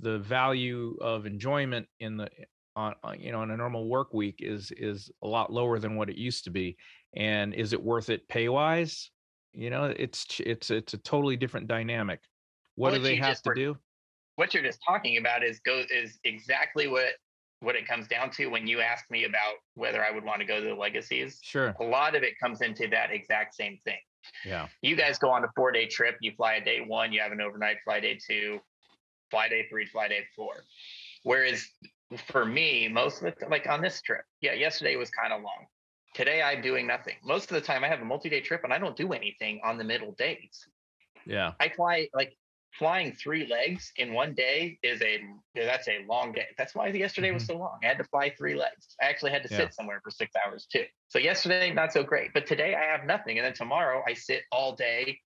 the 0.00 0.18
value 0.18 0.96
of 1.00 1.26
enjoyment 1.26 1.86
in 2.00 2.16
the 2.16 2.30
on 2.78 2.94
on, 3.02 3.20
you 3.20 3.32
know 3.32 3.42
in 3.42 3.50
a 3.50 3.56
normal 3.56 3.88
work 3.88 4.14
week 4.14 4.36
is 4.38 4.70
is 4.76 5.10
a 5.22 5.26
lot 5.26 5.52
lower 5.52 5.78
than 5.78 5.96
what 5.96 6.08
it 6.08 6.16
used 6.16 6.44
to 6.44 6.50
be 6.50 6.76
and 7.16 7.52
is 7.54 7.72
it 7.72 7.82
worth 7.82 8.08
it 8.08 8.26
pay 8.28 8.48
wise 8.48 9.10
you 9.52 9.68
know 9.68 9.84
it's 9.84 10.40
it's 10.40 10.70
it's 10.70 10.94
a 10.94 10.98
totally 10.98 11.36
different 11.36 11.66
dynamic 11.66 12.20
what 12.76 12.94
do 12.94 13.00
they 13.00 13.16
have 13.16 13.42
to 13.42 13.50
were- 13.50 13.54
do 13.54 13.76
what 14.36 14.54
you're 14.54 14.62
just 14.62 14.78
talking 14.86 15.16
about 15.18 15.42
is 15.42 15.58
go 15.58 15.82
is 15.92 16.20
exactly 16.22 16.86
what 16.86 17.14
what 17.60 17.74
it 17.74 17.88
comes 17.88 18.06
down 18.06 18.30
to 18.30 18.46
when 18.46 18.68
you 18.68 18.80
ask 18.80 19.10
me 19.10 19.24
about 19.24 19.54
whether 19.74 20.04
I 20.04 20.12
would 20.12 20.22
want 20.22 20.38
to 20.38 20.46
go 20.46 20.60
to 20.60 20.66
the 20.68 20.74
legacies. 20.74 21.40
sure 21.42 21.74
A 21.80 21.84
lot 21.84 22.14
of 22.14 22.22
it 22.22 22.38
comes 22.40 22.60
into 22.60 22.86
that 22.86 23.10
exact 23.10 23.56
same 23.56 23.80
thing. 23.84 23.98
yeah 24.44 24.68
You 24.80 24.94
guys 24.94 25.18
go 25.18 25.28
on 25.28 25.42
a 25.42 25.48
four 25.56 25.72
day 25.72 25.86
trip, 25.86 26.18
you 26.20 26.30
fly 26.36 26.54
a 26.54 26.64
day 26.64 26.84
one, 26.86 27.12
you 27.12 27.20
have 27.20 27.32
an 27.32 27.40
overnight 27.40 27.78
fly 27.84 27.98
day 27.98 28.16
two, 28.24 28.60
fly 29.28 29.48
day 29.48 29.66
three, 29.68 29.86
fly 29.86 30.06
day 30.06 30.24
four. 30.36 30.52
Whereas 31.24 31.66
for 32.16 32.44
me, 32.44 32.88
most 32.88 33.22
of 33.22 33.34
the 33.38 33.48
like 33.48 33.68
on 33.68 33.80
this 33.82 34.00
trip, 34.02 34.24
yeah, 34.40 34.54
yesterday 34.54 34.96
was 34.96 35.10
kind 35.10 35.32
of 35.32 35.42
long. 35.42 35.66
Today 36.14 36.42
I'm 36.42 36.62
doing 36.62 36.86
nothing. 36.86 37.14
Most 37.24 37.50
of 37.50 37.54
the 37.54 37.60
time 37.60 37.84
I 37.84 37.88
have 37.88 38.00
a 38.00 38.04
multi-day 38.04 38.40
trip 38.40 38.62
and 38.64 38.72
I 38.72 38.78
don't 38.78 38.96
do 38.96 39.12
anything 39.12 39.60
on 39.62 39.78
the 39.78 39.84
middle 39.84 40.12
days. 40.12 40.66
yeah 41.26 41.52
I 41.60 41.68
fly 41.68 42.08
like 42.14 42.36
flying 42.78 43.12
three 43.12 43.46
legs 43.46 43.92
in 43.96 44.12
one 44.12 44.34
day 44.34 44.78
is 44.82 45.02
a 45.02 45.20
that's 45.54 45.88
a 45.88 46.04
long 46.08 46.32
day. 46.32 46.46
That's 46.56 46.74
why 46.74 46.88
yesterday 46.88 47.30
was 47.30 47.42
mm-hmm. 47.42 47.52
so 47.52 47.58
long. 47.58 47.78
I 47.82 47.86
had 47.88 47.98
to 47.98 48.04
fly 48.04 48.32
three 48.38 48.54
legs. 48.54 48.96
I 49.02 49.06
actually 49.06 49.32
had 49.32 49.42
to 49.42 49.48
Yeah. 49.50 49.58
sit 49.58 49.74
somewhere 49.74 50.00
for 50.02 50.10
six 50.10 50.32
hours 50.44 50.66
too. 50.72 50.84
So 51.08 51.18
yesterday 51.18 51.72
not 51.72 51.92
so 51.92 52.02
great, 52.02 52.32
but 52.32 52.46
today 52.46 52.74
I 52.74 52.84
have 52.84 53.04
nothing, 53.04 53.38
and 53.38 53.44
then 53.46 53.54
tomorrow 53.54 54.02
I 54.06 54.14
sit 54.14 54.42
all 54.52 54.74
day 54.74 55.18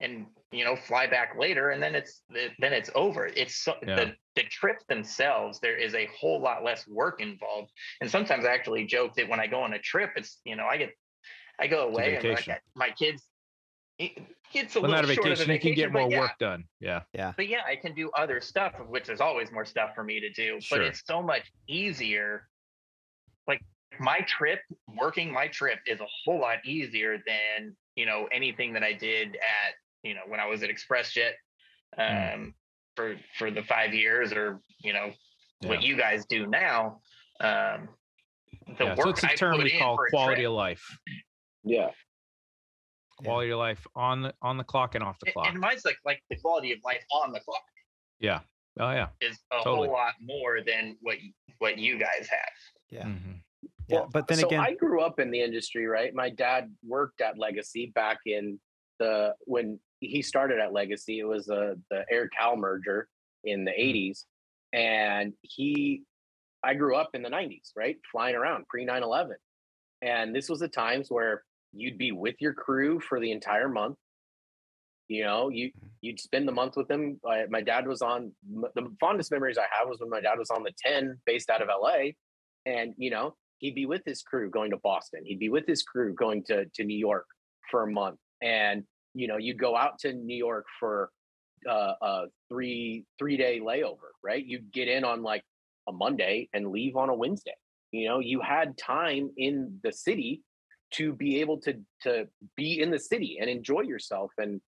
and 0.00 0.26
you 0.50 0.64
know 0.64 0.76
fly 0.76 1.06
back 1.06 1.36
later, 1.38 1.70
and 1.70 1.82
then 1.82 1.94
it's 1.94 2.22
then 2.28 2.72
it's 2.72 2.90
over. 2.94 3.26
It's 3.26 3.56
so, 3.56 3.74
Yeah. 3.86 3.96
the 3.96 4.14
the 4.36 4.42
trips 4.44 4.84
themselves. 4.88 5.60
There 5.60 5.76
is 5.76 5.94
a 5.94 6.06
whole 6.18 6.40
lot 6.40 6.64
less 6.64 6.86
work 6.88 7.20
involved, 7.20 7.70
and 8.00 8.10
sometimes 8.10 8.44
I 8.44 8.52
actually 8.52 8.86
joke 8.86 9.14
that 9.14 9.28
when 9.28 9.40
I 9.40 9.46
go 9.46 9.60
on 9.62 9.74
a 9.74 9.78
trip, 9.78 10.10
it's 10.16 10.40
you 10.44 10.56
know 10.56 10.66
I 10.66 10.76
get 10.76 10.90
I 11.58 11.66
go 11.66 11.88
away 11.88 12.16
and 12.16 12.24
like, 12.24 12.62
my 12.74 12.90
kids. 12.90 13.22
It, 13.98 14.12
it's 14.54 14.76
a 14.76 14.80
well 14.80 14.90
little 14.90 15.06
not 15.06 15.10
a 15.10 15.14
short 15.14 15.26
of 15.26 15.38
vacation 15.38 15.52
you 15.52 15.60
can 15.60 15.74
get 15.74 15.92
more 15.92 16.10
yeah, 16.10 16.20
work 16.20 16.38
done 16.38 16.64
Yeah. 16.80 17.02
yeah 17.12 17.34
but 17.36 17.48
yeah, 17.48 17.60
I 17.68 17.76
can 17.76 17.94
do 17.94 18.10
other 18.16 18.40
stuff, 18.40 18.72
of 18.80 18.88
which 18.88 19.06
there's 19.06 19.20
always 19.20 19.52
more 19.52 19.66
stuff 19.66 19.90
for 19.94 20.02
me 20.02 20.20
to 20.20 20.30
do. 20.30 20.58
Sure. 20.58 20.78
But 20.78 20.86
it's 20.86 21.02
so 21.06 21.22
much 21.22 21.52
easier. 21.68 22.48
Like 23.46 23.60
my 23.98 24.20
trip, 24.20 24.60
working 24.98 25.30
my 25.30 25.48
trip 25.48 25.80
is 25.86 26.00
a 26.00 26.06
whole 26.24 26.40
lot 26.40 26.64
easier 26.64 27.18
than 27.26 27.76
you 27.94 28.06
know 28.06 28.26
anything 28.32 28.72
that 28.72 28.82
I 28.82 28.94
did 28.94 29.36
at 29.36 29.74
you 30.02 30.14
know 30.14 30.22
when 30.28 30.40
I 30.40 30.46
was 30.46 30.62
at 30.62 30.70
ExpressJet 30.70 31.32
um, 31.98 32.04
Mm. 32.06 32.52
for 32.96 33.16
for 33.38 33.50
the 33.50 33.62
five 33.62 33.94
years, 33.94 34.32
or 34.32 34.60
you 34.78 34.92
know 34.92 35.12
what 35.62 35.82
you 35.82 35.96
guys 35.96 36.24
do 36.26 36.46
now. 36.46 37.00
Um, 37.40 37.88
the 38.78 38.84
yeah. 38.84 38.94
work 38.96 39.04
so 39.04 39.08
it's 39.10 39.24
a 39.24 39.30
I 39.32 39.34
term 39.34 39.58
we 39.62 39.78
call 39.78 39.98
quality 40.10 40.44
of 40.44 40.52
life 40.52 40.82
Yeah. 41.64 41.80
Yeah. 41.86 41.90
quality 43.24 43.50
of 43.50 43.58
life 43.58 43.86
on 43.94 44.22
the 44.22 44.34
on 44.42 44.56
the 44.58 44.64
clock 44.64 44.94
and 44.94 45.04
off 45.04 45.18
the 45.20 45.30
clock 45.32 45.46
and 45.48 45.58
mine's 45.58 45.84
like 45.84 45.96
like 46.04 46.20
the 46.30 46.36
quality 46.36 46.72
of 46.72 46.78
life 46.84 47.02
on 47.12 47.32
the 47.32 47.40
clock 47.40 47.62
yeah 48.18 48.40
oh 48.78 48.90
yeah 48.90 49.08
is 49.20 49.38
a 49.52 49.56
Totally. 49.62 49.88
whole 49.88 49.96
lot 49.96 50.14
more 50.20 50.60
than 50.66 50.96
what 51.00 51.16
what 51.58 51.78
you 51.78 51.98
guys 51.98 52.28
have. 52.28 52.52
Yeah. 52.90 53.04
Mhm. 53.04 53.40
Yeah. 53.88 53.96
Well, 54.00 54.08
but 54.12 54.26
then 54.28 54.38
so 54.38 54.46
again, 54.46 54.60
I 54.60 54.74
grew 54.74 55.00
up 55.02 55.18
in 55.20 55.30
the 55.30 55.40
industry, 55.42 55.86
right? 55.86 56.14
My 56.14 56.30
dad 56.30 56.74
worked 56.86 57.20
at 57.20 57.38
Legacy 57.38 57.92
back 57.94 58.18
in 58.26 58.58
the 58.98 59.34
when 59.40 59.78
he 60.00 60.22
started 60.22 60.58
at 60.58 60.72
Legacy. 60.72 61.20
It 61.20 61.24
was 61.24 61.48
uh, 61.48 61.74
the 61.90 62.04
Air 62.10 62.28
Cal 62.28 62.56
merger 62.56 63.08
in 63.44 63.64
the 63.64 63.72
'80s, 63.72 64.24
and 64.72 65.32
he, 65.42 66.02
I 66.64 66.74
grew 66.74 66.96
up 66.96 67.10
in 67.14 67.22
the 67.22 67.28
'90s, 67.28 67.70
right? 67.76 67.96
Flying 68.10 68.34
around 68.34 68.66
pre 68.68 68.86
9/11, 68.86 69.32
and 70.02 70.34
this 70.34 70.48
was 70.48 70.60
the 70.60 70.68
times 70.68 71.10
where 71.10 71.44
you'd 71.72 71.98
be 71.98 72.12
with 72.12 72.36
your 72.40 72.54
crew 72.54 73.00
for 73.00 73.20
the 73.20 73.30
entire 73.30 73.68
month. 73.68 73.96
You 75.08 75.24
know, 75.24 75.48
you 75.48 75.72
you'd 76.00 76.20
spend 76.20 76.46
the 76.48 76.52
month 76.52 76.76
with 76.76 76.88
them. 76.88 77.20
Uh, 77.28 77.42
my 77.50 77.60
dad 77.60 77.86
was 77.86 78.00
on 78.00 78.32
the 78.74 78.94
fondest 79.00 79.30
memories 79.30 79.58
I 79.58 79.66
have 79.78 79.88
was 79.88 80.00
when 80.00 80.10
my 80.10 80.20
dad 80.20 80.38
was 80.38 80.50
on 80.50 80.62
the 80.62 80.72
10 80.84 81.18
based 81.26 81.50
out 81.50 81.62
of 81.62 81.68
LA, 81.68 82.12
and 82.64 82.94
you 82.96 83.10
know 83.10 83.34
he'd 83.58 83.74
be 83.74 83.86
with 83.86 84.02
his 84.06 84.22
crew 84.22 84.50
going 84.50 84.70
to 84.70 84.78
Boston. 84.78 85.22
He'd 85.24 85.38
be 85.38 85.48
with 85.48 85.66
his 85.66 85.82
crew 85.82 86.14
going 86.14 86.44
to 86.44 86.64
to 86.66 86.84
New 86.84 86.96
York 86.96 87.26
for 87.70 87.82
a 87.82 87.90
month, 87.90 88.18
and 88.40 88.84
you 89.14 89.26
know 89.26 89.36
you'd 89.36 89.58
go 89.58 89.76
out 89.76 89.98
to 90.00 90.12
New 90.12 90.36
York 90.36 90.66
for 90.78 91.10
uh, 91.68 91.94
a 92.00 92.24
three 92.48 93.04
three 93.18 93.36
day 93.36 93.60
layover, 93.60 94.10
right? 94.22 94.44
You'd 94.44 94.72
get 94.72 94.88
in 94.88 95.04
on 95.04 95.22
like 95.22 95.44
a 95.88 95.92
Monday 95.92 96.48
and 96.52 96.70
leave 96.70 96.96
on 96.96 97.08
a 97.08 97.14
Wednesday. 97.14 97.54
You 97.92 98.08
know, 98.08 98.18
you 98.20 98.40
had 98.40 98.78
time 98.78 99.30
in 99.36 99.80
the 99.82 99.92
city 99.92 100.42
to 100.92 101.12
be 101.12 101.40
able 101.40 101.58
to 101.58 101.74
to 102.02 102.26
be 102.56 102.80
in 102.80 102.90
the 102.90 102.98
city 102.98 103.38
and 103.40 103.48
enjoy 103.48 103.82
yourself 103.82 104.32
and 104.38 104.60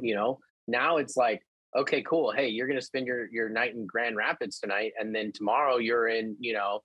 you 0.00 0.14
know 0.14 0.38
now 0.66 0.98
it's 0.98 1.16
like 1.16 1.42
okay 1.76 2.02
cool 2.02 2.32
hey 2.32 2.48
you're 2.48 2.66
going 2.66 2.78
to 2.78 2.84
spend 2.84 3.06
your 3.06 3.28
your 3.30 3.48
night 3.48 3.74
in 3.74 3.86
grand 3.86 4.16
rapids 4.16 4.58
tonight 4.58 4.92
and 4.98 5.14
then 5.14 5.32
tomorrow 5.32 5.78
you're 5.78 6.08
in 6.08 6.36
you 6.38 6.52
know 6.52 6.80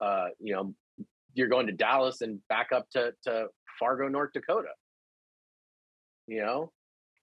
uh 0.00 0.26
you 0.40 0.52
know 0.52 0.74
you're 1.34 1.48
going 1.48 1.66
to 1.66 1.72
dallas 1.72 2.20
and 2.20 2.40
back 2.48 2.72
up 2.72 2.88
to 2.90 3.12
to 3.22 3.46
fargo 3.78 4.08
north 4.08 4.32
dakota 4.32 4.68
you 6.26 6.44
know 6.44 6.70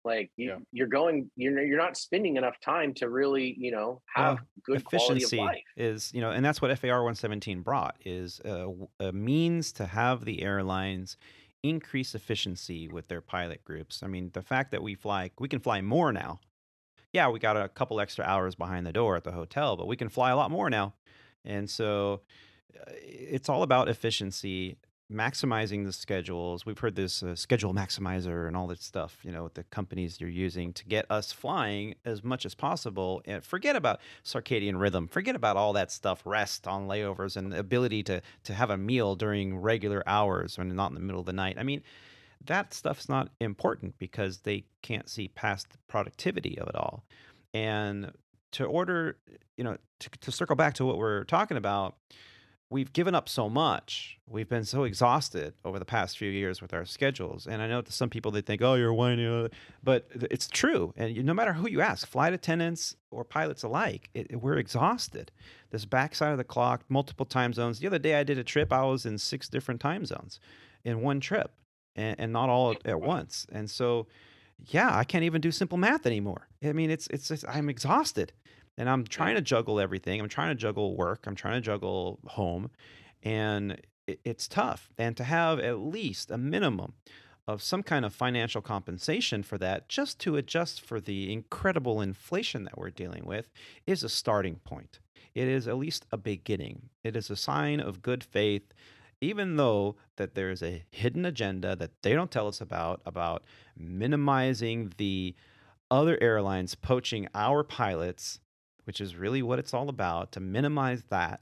like 0.05 0.31
you, 0.35 0.49
Yeah. 0.49 0.57
you're 0.71 0.87
going 0.87 1.31
you're 1.35 1.61
you're 1.63 1.77
not 1.77 1.95
spending 1.95 2.35
enough 2.35 2.59
time 2.59 2.93
to 2.95 3.09
really 3.09 3.55
you 3.57 3.71
know 3.71 4.01
have 4.13 4.39
good 4.63 4.83
quality 4.83 5.11
of 5.11 5.17
efficiency 5.17 5.37
life 5.37 5.63
is 5.77 6.11
you 6.13 6.21
know 6.21 6.31
and 6.31 6.43
that's 6.43 6.61
what 6.61 6.77
FAR 6.77 7.03
117 7.03 7.61
brought 7.61 7.95
is 8.03 8.41
a 8.43 9.11
means 9.13 9.71
to 9.73 9.85
have 9.85 10.25
the 10.25 10.41
airlines 10.41 11.17
increase 11.63 12.13
efficiency 12.13 12.87
with 12.89 13.07
their 13.07 13.21
pilot 13.21 13.63
groups. 13.63 14.03
I 14.03 14.07
mean, 14.07 14.31
the 14.33 14.41
fact 14.41 14.71
that 14.71 14.83
we 14.83 14.95
fly, 14.95 15.31
we 15.39 15.47
can 15.47 15.59
fly 15.59 15.81
more 15.81 16.11
now. 16.11 16.39
Yeah, 17.13 17.29
we 17.29 17.39
got 17.39 17.55
a 17.55 17.69
couple 17.69 17.99
extra 18.01 18.25
hours 18.25 18.55
behind 18.55 18.85
the 18.85 18.91
door 18.91 19.15
at 19.15 19.23
the 19.23 19.31
hotel, 19.31 19.77
but 19.77 19.87
we 19.87 19.95
can 19.95 20.09
fly 20.09 20.31
a 20.31 20.35
lot 20.35 20.51
more 20.51 20.69
now. 20.69 20.93
And 21.45 21.69
so 21.69 22.21
uh, 22.75 22.91
it's 23.01 23.49
all 23.49 23.63
about 23.63 23.87
efficiency 23.87 24.77
maximizing 25.13 25.85
the 25.85 25.93
schedules. 25.93 26.65
We've 26.65 26.77
heard 26.77 26.95
this 26.95 27.23
uh, 27.23 27.35
schedule 27.35 27.73
maximizer 27.73 28.47
and 28.47 28.57
all 28.57 28.67
that 28.67 28.81
stuff, 28.81 29.17
you 29.23 29.31
know, 29.31 29.43
with 29.43 29.53
the 29.53 29.63
companies 29.63 30.19
you're 30.19 30.29
using 30.29 30.73
to 30.73 30.85
get 30.85 31.05
us 31.09 31.31
flying 31.31 31.95
as 32.03 32.23
much 32.23 32.45
as 32.45 32.55
possible. 32.55 33.21
And 33.25 33.43
forget 33.43 33.75
about 33.75 33.99
circadian 34.23 34.79
rhythm. 34.79 35.07
Forget 35.07 35.35
about 35.35 35.55
all 35.55 35.73
that 35.73 35.91
stuff, 35.91 36.21
rest 36.25 36.67
on 36.67 36.87
layovers 36.87 37.37
and 37.37 37.51
the 37.51 37.59
ability 37.59 38.03
to 38.03 38.21
to 38.43 38.53
have 38.53 38.69
a 38.69 38.77
meal 38.77 39.15
during 39.15 39.57
regular 39.57 40.03
hours 40.07 40.57
and 40.57 40.73
not 40.75 40.91
in 40.91 40.95
the 40.95 41.01
middle 41.01 41.19
of 41.19 41.25
the 41.25 41.33
night. 41.33 41.57
I 41.57 41.63
mean, 41.63 41.81
that 42.45 42.73
stuff's 42.73 43.07
not 43.07 43.29
important 43.39 43.97
because 43.99 44.39
they 44.39 44.65
can't 44.81 45.09
see 45.09 45.29
past 45.29 45.69
the 45.69 45.77
productivity 45.87 46.57
of 46.59 46.67
it 46.67 46.75
all. 46.75 47.03
And 47.53 48.11
to 48.53 48.65
order, 48.65 49.17
you 49.57 49.63
know, 49.63 49.77
to, 49.99 50.09
to 50.21 50.31
circle 50.31 50.55
back 50.55 50.73
to 50.75 50.85
what 50.85 50.97
we're 50.97 51.23
talking 51.23 51.57
about, 51.57 51.95
we've 52.73 52.91
given 52.91 53.13
up 53.13 53.29
so 53.29 53.47
much. 53.47 54.17
We've 54.27 54.49
been 54.49 54.65
so 54.65 54.83
exhausted 54.83 55.53
over 55.63 55.77
the 55.77 55.85
past 55.85 56.17
few 56.17 56.31
years 56.31 56.59
with 56.59 56.73
our 56.73 56.85
schedules. 56.85 57.45
And 57.45 57.61
I 57.61 57.67
know 57.67 57.81
to 57.81 57.91
some 57.91 58.09
people 58.09 58.31
they 58.31 58.41
think, 58.41 58.63
"Oh, 58.63 58.73
you're 58.73 58.93
whining," 58.93 59.49
but 59.83 60.07
it's 60.31 60.47
true. 60.47 60.91
And 60.97 61.23
no 61.23 61.35
matter 61.35 61.53
who 61.53 61.69
you 61.69 61.81
ask, 61.81 62.07
flight 62.07 62.33
attendants 62.33 62.95
or 63.11 63.23
pilots 63.23 63.61
alike, 63.61 64.09
it, 64.15 64.41
we're 64.41 64.57
exhausted. 64.57 65.31
This 65.69 65.85
backside 65.85 66.31
of 66.31 66.39
the 66.39 66.43
clock, 66.43 66.83
multiple 66.89 67.27
time 67.27 67.53
zones. 67.53 67.79
The 67.79 67.87
other 67.87 67.99
day 67.99 68.15
I 68.15 68.23
did 68.23 68.39
a 68.39 68.43
trip. 68.43 68.73
I 68.73 68.83
was 68.83 69.05
in 69.05 69.19
six 69.19 69.47
different 69.47 69.79
time 69.79 70.05
zones 70.05 70.39
in 70.83 71.01
one 71.01 71.19
trip, 71.19 71.51
and, 71.95 72.19
and 72.19 72.33
not 72.33 72.49
all 72.49 72.75
at 72.85 72.99
once. 72.99 73.45
And 73.51 73.69
so, 73.69 74.07
yeah, 74.65 74.97
I 74.97 75.03
can't 75.03 75.23
even 75.23 75.41
do 75.41 75.51
simple 75.51 75.77
math 75.77 76.07
anymore. 76.07 76.47
I 76.63 76.73
mean, 76.73 76.89
it's 76.89 77.05
it's, 77.07 77.29
it's 77.29 77.45
I'm 77.47 77.69
exhausted 77.69 78.33
and 78.77 78.89
I'm 78.89 79.05
trying 79.05 79.35
to 79.35 79.41
juggle 79.41 79.79
everything. 79.79 80.19
I'm 80.21 80.29
trying 80.29 80.49
to 80.49 80.55
juggle 80.55 80.95
work. 80.95 81.25
I'm 81.27 81.35
trying 81.35 81.55
to 81.55 81.61
juggle 81.61 82.19
home, 82.25 82.71
and 83.21 83.81
it, 84.07 84.19
it's 84.23 84.47
tough. 84.47 84.89
And 84.97 85.15
to 85.17 85.23
have 85.23 85.59
at 85.59 85.79
least 85.79 86.31
a 86.31 86.37
minimum 86.37 86.93
of 87.47 87.61
some 87.61 87.83
kind 87.83 88.05
of 88.05 88.13
financial 88.13 88.61
compensation 88.61 89.43
for 89.43 89.57
that, 89.57 89.89
just 89.89 90.19
to 90.19 90.37
adjust 90.37 90.81
for 90.81 91.01
the 91.01 91.31
incredible 91.33 92.01
inflation 92.01 92.63
that 92.63 92.77
we're 92.77 92.89
dealing 92.89 93.25
with, 93.25 93.51
is 93.85 94.03
a 94.03 94.09
starting 94.09 94.55
point. 94.63 94.99
It 95.35 95.47
is 95.47 95.67
at 95.67 95.77
least 95.77 96.05
a 96.11 96.17
beginning. 96.17 96.89
It 97.03 97.15
is 97.15 97.29
a 97.29 97.35
sign 97.35 97.79
of 97.79 98.01
good 98.01 98.23
faith 98.23 98.73
even 99.23 99.55
though 99.55 99.95
that 100.17 100.35
there's 100.35 100.61
a 100.61 100.83
hidden 100.91 101.25
agenda 101.25 101.75
that 101.77 102.01
they 102.01 102.13
don't 102.13 102.29
tell 102.29 102.47
us 102.47 102.59
about 102.59 103.01
about 103.05 103.43
minimizing 103.77 104.91
the 104.97 105.33
other 105.89 106.17
airlines 106.21 106.75
poaching 106.75 107.27
our 107.33 107.63
pilots 107.63 108.39
which 108.85 109.01
is 109.01 109.15
really 109.15 109.41
what 109.41 109.59
it's 109.59 109.73
all 109.73 109.89
about 109.89 110.31
to 110.33 110.39
minimize 110.39 111.03
that. 111.09 111.41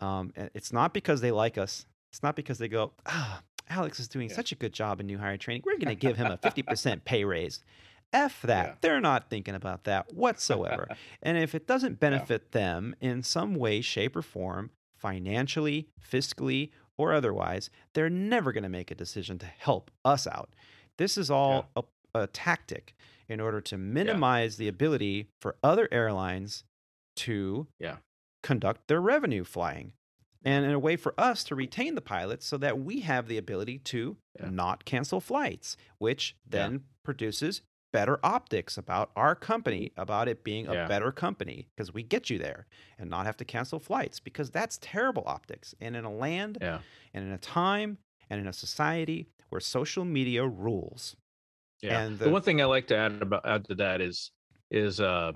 Um, 0.00 0.32
it's 0.54 0.72
not 0.72 0.92
because 0.92 1.20
they 1.20 1.30
like 1.30 1.58
us. 1.58 1.86
It's 2.10 2.22
not 2.22 2.36
because 2.36 2.58
they 2.58 2.68
go, 2.68 2.92
ah, 3.06 3.42
Alex 3.68 3.98
is 4.00 4.08
doing 4.08 4.28
yeah. 4.28 4.36
such 4.36 4.52
a 4.52 4.54
good 4.54 4.72
job 4.72 5.00
in 5.00 5.06
new 5.06 5.18
hire 5.18 5.36
training. 5.36 5.62
We're 5.64 5.78
going 5.78 5.88
to 5.88 5.94
give 5.94 6.16
him 6.16 6.30
a 6.30 6.38
50% 6.38 7.04
pay 7.04 7.24
raise. 7.24 7.60
F 8.12 8.42
that. 8.42 8.66
Yeah. 8.66 8.74
They're 8.80 9.00
not 9.00 9.28
thinking 9.28 9.54
about 9.54 9.84
that 9.84 10.12
whatsoever. 10.12 10.88
and 11.22 11.36
if 11.36 11.54
it 11.54 11.66
doesn't 11.66 11.98
benefit 11.98 12.44
yeah. 12.46 12.60
them 12.60 12.96
in 13.00 13.22
some 13.22 13.56
way, 13.56 13.80
shape, 13.80 14.14
or 14.16 14.22
form, 14.22 14.70
financially, 14.96 15.88
fiscally, 16.00 16.70
or 16.96 17.12
otherwise, 17.12 17.70
they're 17.92 18.10
never 18.10 18.52
going 18.52 18.62
to 18.62 18.68
make 18.68 18.90
a 18.90 18.94
decision 18.94 19.38
to 19.38 19.46
help 19.46 19.90
us 20.04 20.26
out. 20.26 20.54
This 20.96 21.18
is 21.18 21.30
all 21.30 21.68
a, 21.74 21.82
a, 22.14 22.26
tactic 22.28 22.94
in 23.28 23.40
order 23.40 23.60
to 23.60 23.76
minimize 23.76 24.56
the 24.56 24.68
ability 24.68 25.28
for 25.40 25.56
other 25.62 25.88
airlines 25.90 26.62
to 27.16 27.66
yeah. 27.78 27.96
conduct 28.42 28.88
their 28.88 29.00
revenue 29.00 29.44
flying 29.44 29.92
and 30.44 30.64
in 30.64 30.72
a 30.72 30.78
way 30.78 30.96
for 30.96 31.14
us 31.18 31.42
to 31.44 31.54
retain 31.54 31.94
the 31.94 32.00
pilots 32.00 32.46
so 32.46 32.58
that 32.58 32.78
we 32.78 33.00
have 33.00 33.28
the 33.28 33.38
ability 33.38 33.78
to 33.78 34.16
yeah. 34.38 34.50
not 34.50 34.84
cancel 34.84 35.20
flights, 35.20 35.76
which 35.98 36.36
then 36.46 36.72
yeah. 36.72 36.78
produces 37.02 37.62
better 37.92 38.18
optics 38.24 38.76
about 38.76 39.10
our 39.14 39.36
company, 39.36 39.92
about 39.96 40.28
it 40.28 40.42
being 40.42 40.66
a 40.66 40.88
better 40.88 41.12
company 41.12 41.68
because 41.74 41.94
we 41.94 42.02
get 42.02 42.28
you 42.28 42.38
there 42.38 42.66
and 42.98 43.08
not 43.08 43.24
have 43.24 43.36
to 43.36 43.44
cancel 43.44 43.78
flights 43.78 44.18
because 44.18 44.50
that's 44.50 44.78
terrible 44.82 45.22
optics. 45.26 45.74
And 45.80 45.94
in 45.94 46.04
a 46.04 46.12
land 46.12 46.58
and 46.60 46.80
in 47.24 47.30
a 47.30 47.38
time 47.38 47.98
and 48.28 48.40
in 48.40 48.48
a 48.48 48.52
society 48.52 49.28
where 49.48 49.60
social 49.60 50.04
media 50.04 50.44
rules. 50.44 51.14
Yeah. 51.82 52.00
And 52.00 52.18
the, 52.18 52.24
the 52.24 52.30
one 52.30 52.42
thing 52.42 52.60
I 52.60 52.64
like 52.64 52.88
to 52.88 52.96
add 52.96 53.22
about 53.22 53.46
add 53.46 53.64
to 53.66 53.76
that 53.76 54.00
is 54.00 54.32
is 54.72 55.00
uh 55.00 55.32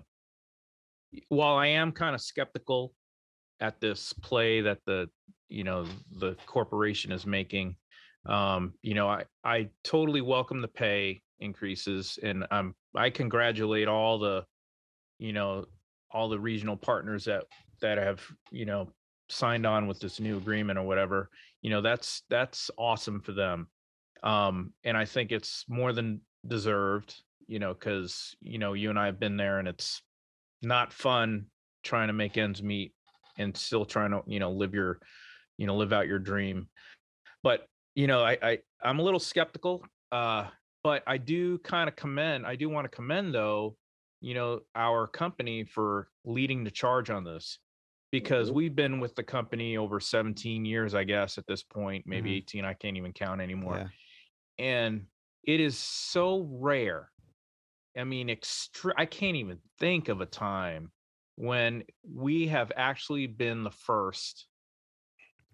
while 1.28 1.56
I 1.56 1.68
am 1.68 1.92
kind 1.92 2.14
of 2.14 2.20
skeptical 2.20 2.94
at 3.60 3.80
this 3.80 4.12
play 4.12 4.60
that 4.62 4.78
the 4.86 5.08
you 5.48 5.64
know 5.64 5.86
the 6.18 6.36
corporation 6.46 7.12
is 7.12 7.26
making, 7.26 7.76
um, 8.26 8.74
you 8.82 8.94
know, 8.94 9.08
I 9.08 9.24
I 9.44 9.70
totally 9.84 10.20
welcome 10.20 10.60
the 10.60 10.68
pay 10.68 11.22
increases, 11.40 12.18
and 12.22 12.46
I'm 12.50 12.74
I 12.94 13.10
congratulate 13.10 13.88
all 13.88 14.18
the, 14.18 14.44
you 15.18 15.32
know, 15.32 15.66
all 16.10 16.28
the 16.28 16.38
regional 16.40 16.76
partners 16.76 17.24
that 17.24 17.44
that 17.80 17.98
have 17.98 18.22
you 18.50 18.66
know 18.66 18.90
signed 19.30 19.66
on 19.66 19.86
with 19.86 20.00
this 20.00 20.20
new 20.20 20.36
agreement 20.36 20.78
or 20.78 20.86
whatever. 20.86 21.30
You 21.62 21.70
know, 21.70 21.80
that's 21.80 22.22
that's 22.28 22.70
awesome 22.78 23.20
for 23.20 23.32
them, 23.32 23.68
um, 24.22 24.72
and 24.84 24.96
I 24.96 25.04
think 25.04 25.32
it's 25.32 25.64
more 25.68 25.92
than 25.92 26.20
deserved. 26.46 27.14
You 27.46 27.58
know, 27.58 27.72
because 27.72 28.36
you 28.40 28.58
know 28.58 28.74
you 28.74 28.90
and 28.90 28.98
I 28.98 29.06
have 29.06 29.18
been 29.18 29.38
there, 29.38 29.58
and 29.58 29.66
it's 29.66 30.02
not 30.62 30.92
fun 30.92 31.46
trying 31.84 32.08
to 32.08 32.12
make 32.12 32.36
ends 32.36 32.62
meet 32.62 32.92
and 33.38 33.56
still 33.56 33.84
trying 33.84 34.10
to 34.10 34.22
you 34.26 34.40
know 34.40 34.50
live 34.50 34.74
your 34.74 34.98
you 35.56 35.66
know 35.66 35.76
live 35.76 35.92
out 35.92 36.06
your 36.06 36.18
dream 36.18 36.68
but 37.42 37.66
you 37.94 38.06
know 38.06 38.22
i, 38.22 38.36
I 38.42 38.58
i'm 38.82 38.98
a 38.98 39.02
little 39.02 39.20
skeptical 39.20 39.84
uh 40.12 40.46
but 40.82 41.02
i 41.06 41.18
do 41.18 41.58
kind 41.58 41.88
of 41.88 41.96
commend 41.96 42.46
i 42.46 42.56
do 42.56 42.68
want 42.68 42.84
to 42.84 42.94
commend 42.94 43.34
though 43.34 43.76
you 44.20 44.34
know 44.34 44.60
our 44.74 45.06
company 45.06 45.64
for 45.64 46.08
leading 46.24 46.64
the 46.64 46.70
charge 46.70 47.10
on 47.10 47.24
this 47.24 47.58
because 48.10 48.48
mm-hmm. 48.48 48.56
we've 48.56 48.74
been 48.74 49.00
with 49.00 49.14
the 49.14 49.22
company 49.22 49.76
over 49.76 50.00
17 50.00 50.64
years 50.64 50.94
i 50.94 51.04
guess 51.04 51.38
at 51.38 51.46
this 51.46 51.62
point 51.62 52.04
maybe 52.06 52.30
mm-hmm. 52.30 52.58
18 52.58 52.64
i 52.64 52.74
can't 52.74 52.96
even 52.96 53.12
count 53.12 53.40
anymore 53.40 53.90
yeah. 54.58 54.64
and 54.64 55.06
it 55.44 55.60
is 55.60 55.78
so 55.78 56.48
rare 56.50 57.10
I 57.96 58.04
mean, 58.04 58.28
extre- 58.28 58.94
I 58.96 59.06
can't 59.06 59.36
even 59.36 59.58
think 59.78 60.08
of 60.08 60.20
a 60.20 60.26
time 60.26 60.92
when 61.36 61.84
we 62.02 62.48
have 62.48 62.72
actually 62.76 63.26
been 63.26 63.62
the 63.62 63.70
first 63.70 64.46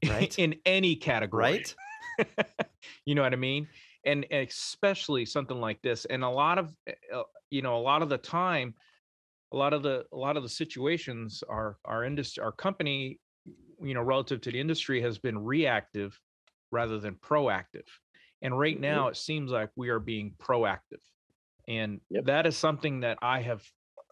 right? 0.07 0.35
in 0.39 0.57
any 0.65 0.97
category. 0.97 1.43
Right? 1.45 1.75
You 3.07 3.15
know 3.15 3.23
what 3.23 3.33
i 3.33 3.37
mean? 3.37 3.67
And 4.05 4.27
especially 4.31 5.25
something 5.25 5.59
like 5.59 5.81
this 5.83 6.05
and 6.05 6.23
a 6.23 6.29
lot 6.29 6.59
of 6.59 6.75
eh, 6.87 6.93
uh, 7.13 7.23
you 7.51 7.63
know 7.63 7.77
a 7.77 7.81
lot 7.81 8.03
of 8.03 8.09
the 8.11 8.19
time 8.19 8.75
a 9.53 9.57
lot 9.57 9.73
of 9.73 9.83
the 9.83 10.05
a 10.13 10.17
lot 10.17 10.37
of 10.37 10.43
the 10.43 10.49
situations 10.49 11.43
our 11.49 11.79
our 11.87 12.05
industry 12.05 12.43
our 12.43 12.53
company 12.53 13.19
you 13.83 13.95
know 13.95 14.03
relative 14.03 14.43
to 14.43 14.51
the 14.51 14.61
industry 14.61 15.01
has 15.01 15.19
been 15.19 15.39
reactive 15.39 16.21
rather 16.71 16.99
than 16.99 17.15
proactive. 17.15 17.87
And 18.43 18.59
right 18.59 18.75
mm-hmm. 18.75 18.83
now 18.83 19.09
it 19.09 19.17
seems 19.17 19.51
like 19.51 19.71
we 19.77 19.89
are 19.89 20.01
being 20.01 20.35
proactive 20.39 21.01
and 21.69 22.01
yep. 22.11 22.27
that 22.27 22.47
is 22.47 22.57
something 22.57 23.01
that 23.01 23.19
I 23.23 23.41
have 23.43 23.63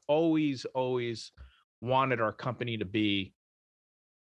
always, 0.08 0.64
always 0.74 1.32
wanted 1.80 2.20
our 2.20 2.32
company 2.32 2.76
to 2.78 2.84
be 2.84 3.34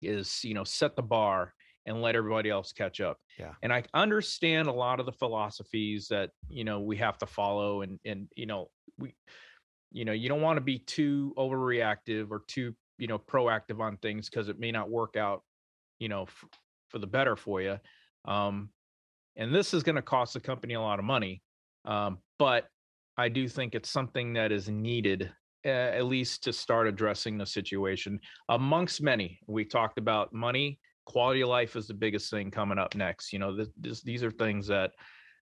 is, 0.01 0.43
you 0.43 0.53
know, 0.53 0.63
set 0.63 0.95
the 0.95 1.01
bar 1.01 1.53
and 1.85 2.01
let 2.01 2.15
everybody 2.15 2.49
else 2.49 2.71
catch 2.71 3.01
up. 3.01 3.17
Yeah. 3.37 3.53
And 3.61 3.73
I 3.73 3.83
understand 3.93 4.67
a 4.67 4.73
lot 4.73 4.99
of 4.99 5.05
the 5.05 5.11
philosophies 5.11 6.07
that, 6.09 6.29
you 6.49 6.63
know, 6.63 6.79
we 6.79 6.97
have 6.97 7.17
to 7.19 7.25
follow 7.25 7.81
and 7.81 7.99
and 8.05 8.27
you 8.35 8.45
know, 8.45 8.69
we 8.97 9.13
you 9.91 10.05
know, 10.05 10.11
you 10.11 10.29
don't 10.29 10.41
want 10.41 10.57
to 10.57 10.61
be 10.61 10.79
too 10.79 11.33
overreactive 11.37 12.31
or 12.31 12.43
too, 12.47 12.73
you 12.97 13.07
know, 13.07 13.19
proactive 13.19 13.79
on 13.79 13.97
things 13.97 14.29
because 14.29 14.49
it 14.49 14.59
may 14.59 14.71
not 14.71 14.89
work 14.89 15.15
out, 15.15 15.43
you 15.99 16.09
know, 16.09 16.23
f- 16.23 16.45
for 16.89 16.99
the 16.99 17.07
better 17.07 17.35
for 17.35 17.61
you. 17.61 17.77
Um 18.25 18.69
and 19.35 19.53
this 19.53 19.73
is 19.73 19.83
going 19.83 19.95
to 19.95 20.01
cost 20.01 20.33
the 20.35 20.39
company 20.39 20.75
a 20.75 20.81
lot 20.81 20.99
of 20.99 21.05
money. 21.05 21.41
Um 21.85 22.19
but 22.39 22.67
I 23.17 23.29
do 23.29 23.47
think 23.47 23.75
it's 23.75 23.89
something 23.89 24.33
that 24.33 24.51
is 24.51 24.69
needed, 24.69 25.31
uh, 25.65 25.69
at 25.69 26.05
least 26.05 26.43
to 26.43 26.53
start 26.53 26.87
addressing 26.87 27.37
the 27.37 27.45
situation 27.45 28.19
amongst 28.49 29.01
many. 29.01 29.39
We 29.47 29.65
talked 29.65 29.97
about 29.97 30.33
money, 30.33 30.79
quality 31.05 31.41
of 31.41 31.49
life 31.49 31.75
is 31.75 31.87
the 31.87 31.93
biggest 31.93 32.31
thing 32.31 32.51
coming 32.51 32.79
up 32.79 32.95
next. 32.95 33.33
You 33.33 33.39
know, 33.39 33.55
this, 33.55 33.69
this, 33.79 34.01
these 34.01 34.23
are 34.23 34.31
things 34.31 34.67
that 34.67 34.91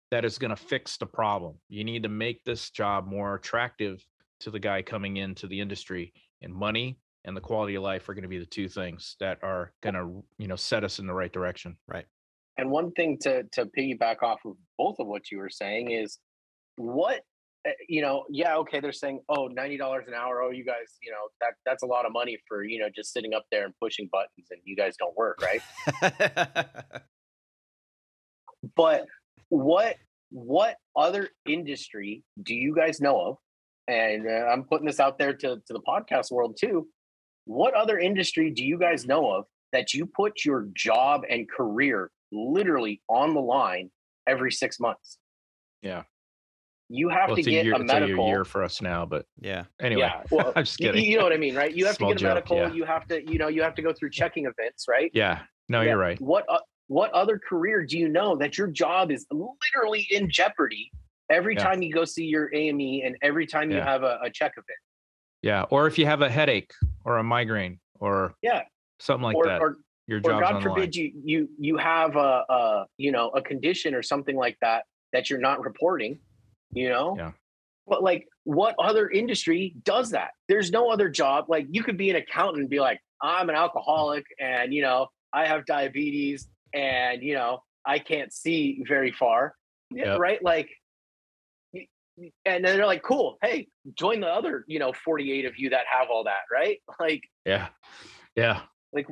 that 0.10 0.26
is 0.26 0.38
going 0.38 0.50
to 0.50 0.58
fix 0.58 0.98
the 0.98 1.06
problem. 1.06 1.56
You 1.70 1.86
need 1.86 2.04
to 2.04 2.10
make 2.10 2.44
this 2.44 2.70
job 2.70 3.08
more 3.08 3.36
attractive 3.36 4.04
to 4.42 4.52
the 4.52 4.60
guy 4.60 4.82
coming 4.82 5.18
into 5.18 5.48
the 5.48 5.60
industry, 5.60 6.14
and 6.42 6.54
money 6.54 7.00
and 7.24 7.38
the 7.38 7.42
quality 7.42 7.76
of 7.76 7.84
life 7.84 8.10
are 8.10 8.14
going 8.14 8.24
to 8.24 8.28
be 8.28 8.40
the 8.40 8.46
two 8.46 8.68
things 8.68 9.16
that 9.20 9.38
are 9.44 9.72
going 9.82 9.94
to 9.94 10.24
you 10.38 10.48
know 10.48 10.56
set 10.56 10.84
us 10.84 11.00
in 11.00 11.08
the 11.08 11.14
right 11.14 11.32
direction. 11.32 11.78
Right. 11.88 12.06
and 12.58 12.70
one 12.70 12.92
thing 12.92 13.18
to 13.22 13.44
to 13.54 13.66
piggyback 13.66 14.24
off 14.24 14.40
of 14.46 14.56
both 14.78 14.96
of 15.00 15.08
what 15.08 15.32
you 15.32 15.38
were 15.38 15.50
saying 15.50 15.92
is 15.92 16.20
what 16.78 17.22
you 17.88 18.02
know 18.02 18.24
yeah 18.30 18.56
okay 18.56 18.80
they're 18.80 18.92
saying 18.92 19.20
oh 19.30 19.48
$90 19.48 20.08
an 20.08 20.14
hour 20.16 20.42
oh 20.42 20.50
you 20.50 20.66
guys 20.66 20.98
you 21.04 21.12
know 21.12 21.28
that 21.42 21.54
that's 21.66 21.84
a 21.84 21.86
lot 21.86 22.06
of 22.06 22.12
money 22.12 22.38
for 22.48 22.64
you 22.64 22.80
know 22.80 22.88
just 22.96 23.14
sitting 23.14 23.34
up 23.34 23.46
there 23.52 23.66
and 23.66 23.74
pushing 23.80 24.10
buttons 24.12 24.48
and 24.50 24.60
you 24.64 24.76
guys 24.76 24.96
don't 24.98 25.16
work 25.16 25.40
right? 25.42 25.62
But 28.76 29.06
what 29.50 29.98
what 30.30 30.78
other 30.96 31.30
industry 31.46 32.24
do 32.42 32.56
you 32.56 32.76
guys 32.76 33.02
know 33.02 33.20
of? 33.20 33.38
And 33.88 34.28
uh, 34.28 34.46
i'm 34.48 34.64
putting 34.64 34.86
this 34.86 35.00
out 35.00 35.18
there 35.18 35.34
to, 35.34 35.56
to 35.56 35.74
the 35.74 35.82
podcast 35.82 36.32
world 36.32 36.58
too. 36.60 36.88
What 37.46 37.74
other 37.74 38.00
industry 38.00 38.52
do 38.52 38.64
you 38.64 38.78
guys 38.78 39.06
know 39.06 39.32
of 39.32 39.46
that 39.74 39.94
you 39.94 40.06
put 40.06 40.46
your 40.46 40.68
job 40.74 41.24
and 41.30 41.50
career 41.50 42.12
literally 42.32 43.02
on 43.10 43.34
the 43.34 43.42
line 43.42 43.90
every 44.28 44.52
six 44.52 44.80
months? 44.80 45.18
Yeah. 45.82 46.04
You 46.92 47.10
have 47.10 47.30
Well, 47.30 47.36
to 47.36 47.40
it's 47.42 47.48
a 47.48 47.52
get 47.52 47.66
year, 47.66 47.74
a 47.76 47.82
it's 47.82 47.92
a 47.94 48.08
year- 48.08 48.44
for 48.46 48.64
us 48.64 48.82
now, 48.82 49.06
but 49.06 49.26
yeah. 49.40 49.64
anyway, 49.80 50.02
yeah 50.02 50.24
well 50.32 50.52
I'm 50.56 50.64
just 50.66 50.80
you, 50.80 50.88
kidding. 50.92 51.06
you 51.06 51.18
know 51.18 51.24
what 51.24 51.34
i 51.34 51.38
mean 51.38 51.56
right 51.56 51.74
you 51.74 51.86
have 51.86 51.96
Small 51.96 52.10
to 52.10 52.16
get 52.16 52.22
a 52.22 52.42
joke, 52.42 52.50
medical 52.50 52.58
yeah. 52.58 52.74
you 52.74 52.84
have 52.86 53.08
to 53.08 53.32
you 53.32 53.38
know 53.38 53.48
you 53.48 53.62
have 53.64 53.76
to 53.76 53.82
go 53.82 53.94
through 53.94 54.10
checking 54.12 54.46
events 54.46 54.86
right 54.90 55.10
yeah, 55.14 55.40
no, 55.70 55.82
Yeah. 55.82 55.90
you're 55.92 55.98
right. 55.98 56.20
What 56.22 56.46
uh, 56.50 56.60
what 56.88 57.12
other 57.12 57.40
career 57.40 57.86
do 57.86 57.98
you 57.98 58.10
know 58.10 58.36
that 58.38 58.58
your 58.58 58.68
job 58.68 59.12
is 59.12 59.26
literally 59.32 60.06
in 60.12 60.30
jeopardy 60.30 60.92
every 61.30 61.56
Yeah. 61.56 61.64
time 61.64 61.82
you 61.82 61.94
go 61.94 62.04
see 62.04 62.26
your 62.26 62.54
AME 62.54 63.02
and 63.06 63.16
every 63.22 63.48
time 63.48 63.72
you 63.72 63.80
have 63.80 64.04
a, 64.04 64.20
a 64.24 64.30
check 64.30 64.52
event? 64.54 64.68
Yeah, 65.42 65.64
or 65.70 65.88
if 65.88 65.98
you 65.98 66.06
have 66.06 66.22
a 66.22 66.30
headache 66.30 66.74
or 67.06 67.18
a 67.20 67.24
migraine 67.24 67.80
or 68.00 68.34
Yeah. 68.42 68.64
something 69.00 69.24
like 69.24 69.36
or, 69.38 69.46
that, 69.46 69.62
or 69.62 69.78
your 70.08 70.18
or 70.20 70.22
job's 70.22 70.42
God 70.42 70.56
on 70.56 70.62
the 70.64 70.68
line. 70.70 70.76
forbid 70.76 70.96
you 70.96 71.12
you 71.24 71.50
you 71.58 71.78
have 71.78 72.16
a, 72.18 72.44
a 72.50 72.86
you 72.98 73.12
know 73.14 73.30
a 73.30 73.42
condition 73.42 73.96
or 73.96 74.04
something 74.04 74.36
like 74.36 74.58
that 74.62 74.84
that 75.14 75.30
you're 75.30 75.40
not 75.40 75.64
reporting, 75.64 76.20
you 76.74 76.90
know. 76.90 77.16
Yeah. 77.18 77.32
But 77.88 78.04
like, 78.04 78.28
what 78.44 78.76
other 78.80 79.10
industry 79.10 79.76
does 79.84 80.12
that? 80.12 80.32
There's 80.48 80.72
no 80.72 80.90
other 80.90 81.10
job. 81.10 81.46
Like, 81.50 81.68
you 81.70 81.84
could 81.84 81.98
be 81.98 82.10
an 82.10 82.16
accountant 82.16 82.60
and 82.60 82.70
be 82.70 82.80
like, 82.80 83.00
I'm 83.22 83.50
an 83.50 83.56
alcoholic, 83.56 84.26
and 84.40 84.74
you 84.74 84.82
know, 84.82 85.08
I 85.34 85.46
have 85.48 85.66
diabetes, 85.66 86.48
and 86.74 87.22
you 87.22 87.36
know, 87.36 87.60
I 87.86 88.00
can't 88.00 88.34
see 88.34 88.84
very 88.88 89.12
far. 89.12 89.56
Yep. 89.92 90.20
Right? 90.20 90.44
Like, 90.44 90.70
and 92.46 92.64
then 92.64 92.78
they're 92.78 92.86
like, 92.86 93.04
cool. 93.04 93.38
Hey, 93.42 93.68
join 93.98 94.20
the 94.20 94.28
other, 94.28 94.64
you 94.68 94.80
know, 94.80 94.94
48 94.94 95.46
of 95.46 95.54
you 95.58 95.72
that 95.72 95.86
have 95.92 96.10
all 96.10 96.26
that. 96.26 96.42
Right? 96.52 96.80
Like, 97.00 97.24
Yeah, 97.46 97.70
yeah, 98.36 98.62
like 98.94 99.08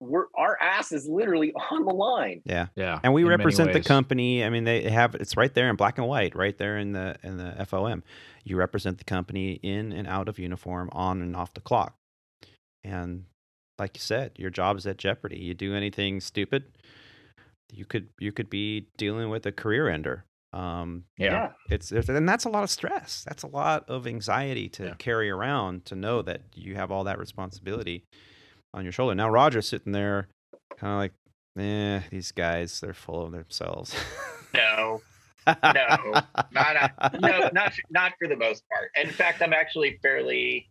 we're 0.00 0.26
our 0.36 0.60
ass 0.60 0.92
is 0.92 1.08
literally 1.08 1.52
on 1.70 1.84
the 1.84 1.94
line. 1.94 2.42
Yeah. 2.44 2.66
yeah. 2.76 3.00
And 3.02 3.12
we 3.14 3.22
in 3.22 3.28
represent 3.28 3.72
the 3.72 3.80
company. 3.82 4.44
I 4.44 4.50
mean, 4.50 4.64
they 4.64 4.88
have 4.90 5.14
it's 5.14 5.36
right 5.36 5.52
there 5.54 5.68
in 5.70 5.76
black 5.76 5.98
and 5.98 6.06
white, 6.06 6.34
right 6.36 6.56
there 6.58 6.76
in 6.78 6.92
the 6.92 7.16
in 7.22 7.36
the 7.38 7.54
FOM. 7.66 8.02
You 8.44 8.56
represent 8.56 8.98
the 8.98 9.04
company 9.04 9.52
in 9.62 9.92
and 9.92 10.06
out 10.06 10.28
of 10.28 10.38
uniform, 10.38 10.88
on 10.92 11.22
and 11.22 11.34
off 11.36 11.54
the 11.54 11.60
clock. 11.60 11.96
And 12.84 13.24
like 13.78 13.96
you 13.96 14.00
said, 14.00 14.32
your 14.36 14.50
job 14.50 14.76
is 14.78 14.86
at 14.86 14.96
jeopardy. 14.98 15.38
You 15.38 15.54
do 15.54 15.74
anything 15.74 16.20
stupid, 16.20 16.64
you 17.72 17.84
could 17.84 18.08
you 18.20 18.32
could 18.32 18.48
be 18.50 18.86
dealing 18.96 19.28
with 19.30 19.44
a 19.46 19.52
career 19.52 19.88
ender. 19.88 20.24
Um, 20.52 21.04
Yeah, 21.18 21.52
it's 21.68 21.90
it's- 21.92 22.08
and 22.08 22.28
that's 22.28 22.44
a 22.44 22.48
lot 22.48 22.62
of 22.62 22.70
stress. 22.70 23.24
That's 23.26 23.42
a 23.42 23.48
lot 23.48 23.88
of 23.88 24.06
anxiety 24.06 24.68
to 24.70 24.84
Yeah. 24.84 24.94
carry 24.94 25.28
around 25.28 25.84
to 25.86 25.94
know 25.96 26.22
that 26.22 26.42
you 26.54 26.76
have 26.76 26.90
all 26.90 27.04
that 27.04 27.18
responsibility 27.18 28.04
on 28.74 28.84
your 28.84 28.92
shoulder. 28.92 29.14
Now 29.14 29.30
Roger's 29.30 29.68
sitting 29.68 29.92
there, 29.92 30.28
kind 30.76 30.92
of 30.92 30.98
like, 30.98 31.12
eh, 31.58 32.00
these 32.10 32.32
guys, 32.32 32.80
they're 32.80 32.94
full 32.94 33.24
of 33.24 33.32
themselves. 33.32 33.94
No, 34.54 35.00
no, 35.46 35.52
not 36.52 36.92
no, 37.20 37.50
not 37.52 37.72
not 37.90 38.12
for 38.18 38.28
the 38.28 38.36
most 38.36 38.64
part. 38.68 38.90
In 39.00 39.10
fact, 39.10 39.42
I'm 39.42 39.52
actually 39.52 39.98
fairly, 40.02 40.68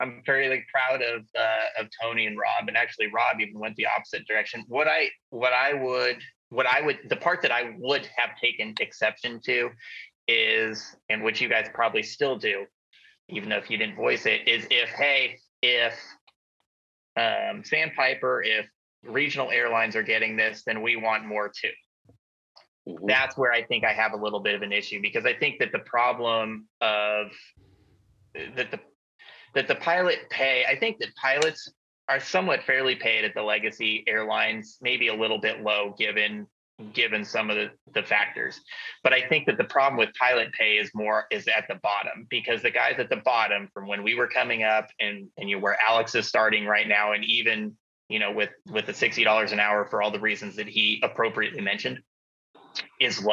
I'm 0.00 0.22
fairly 0.26 0.64
proud 0.72 1.02
of 1.02 1.22
uh, 1.38 1.82
of 1.82 1.88
Tony 2.02 2.26
and 2.26 2.36
Rob, 2.36 2.68
and 2.68 2.76
actually 2.76 3.08
Rob 3.14 3.40
even 3.40 3.58
went 3.58 3.76
the 3.76 3.86
opposite 3.86 4.26
direction. 4.26 4.64
What 4.68 4.88
I 4.88 5.10
what 5.30 5.52
I 5.52 5.74
would 5.74 6.18
what 6.50 6.66
I 6.66 6.80
would 6.80 6.98
the 7.08 7.16
part 7.16 7.42
that 7.42 7.52
I 7.52 7.74
would 7.78 8.06
have 8.16 8.30
taken 8.40 8.74
exception 8.80 9.40
to 9.44 9.70
is, 10.26 10.96
and 11.08 11.22
which 11.22 11.40
you 11.40 11.48
guys 11.48 11.68
probably 11.72 12.02
still 12.02 12.36
do, 12.36 12.64
even 13.28 13.48
though 13.48 13.58
if 13.58 13.70
you 13.70 13.76
didn't 13.76 13.96
voice 13.96 14.26
it, 14.26 14.48
is 14.48 14.66
if 14.70 14.88
hey 14.90 15.38
if 15.62 15.94
um, 17.16 17.62
Sandpiper 17.64 18.42
if 18.42 18.66
regional 19.04 19.50
airlines 19.50 19.96
are 19.96 20.02
getting 20.02 20.36
this, 20.36 20.62
then 20.66 20.82
we 20.82 20.96
want 20.96 21.24
more 21.24 21.48
too. 21.48 21.70
That's 23.06 23.36
where 23.36 23.52
I 23.52 23.62
think 23.62 23.84
I 23.84 23.92
have 23.92 24.12
a 24.12 24.16
little 24.16 24.40
bit 24.40 24.54
of 24.54 24.62
an 24.62 24.72
issue 24.72 25.00
because 25.00 25.24
I 25.24 25.32
think 25.34 25.58
that 25.60 25.72
the 25.72 25.78
problem 25.80 26.66
of 26.80 27.28
that 28.34 28.70
the 28.70 28.80
that 29.54 29.68
the 29.68 29.76
pilot 29.76 30.18
pay, 30.30 30.64
I 30.68 30.76
think 30.78 30.98
that 30.98 31.14
pilots 31.14 31.72
are 32.08 32.20
somewhat 32.20 32.64
fairly 32.64 32.96
paid 32.96 33.24
at 33.24 33.34
the 33.34 33.42
legacy 33.42 34.04
airlines, 34.06 34.78
maybe 34.82 35.08
a 35.08 35.14
little 35.14 35.38
bit 35.38 35.62
low 35.62 35.94
given 35.96 36.46
given 36.92 37.24
some 37.24 37.50
of 37.50 37.56
the, 37.56 37.70
the 37.92 38.02
factors. 38.02 38.60
But 39.02 39.12
I 39.12 39.26
think 39.28 39.46
that 39.46 39.58
the 39.58 39.64
problem 39.64 39.98
with 39.98 40.14
pilot 40.18 40.52
pay 40.52 40.72
is 40.76 40.90
more 40.94 41.26
is 41.30 41.46
at 41.46 41.66
the 41.68 41.76
bottom 41.76 42.26
because 42.28 42.62
the 42.62 42.70
guys 42.70 42.96
at 42.98 43.08
the 43.08 43.22
bottom 43.24 43.68
from 43.72 43.86
when 43.86 44.02
we 44.02 44.14
were 44.14 44.26
coming 44.26 44.64
up 44.64 44.88
and 45.00 45.28
and 45.38 45.48
you 45.48 45.58
where 45.58 45.78
Alex 45.88 46.14
is 46.14 46.26
starting 46.26 46.66
right 46.66 46.88
now 46.88 47.12
and 47.12 47.24
even 47.24 47.76
you 48.08 48.18
know 48.18 48.32
with 48.32 48.50
with 48.70 48.86
the 48.86 48.92
$60 48.92 49.52
an 49.52 49.60
hour 49.60 49.86
for 49.86 50.02
all 50.02 50.10
the 50.10 50.20
reasons 50.20 50.56
that 50.56 50.68
he 50.68 51.00
appropriately 51.02 51.60
mentioned 51.60 52.00
is 53.00 53.22
low. 53.22 53.32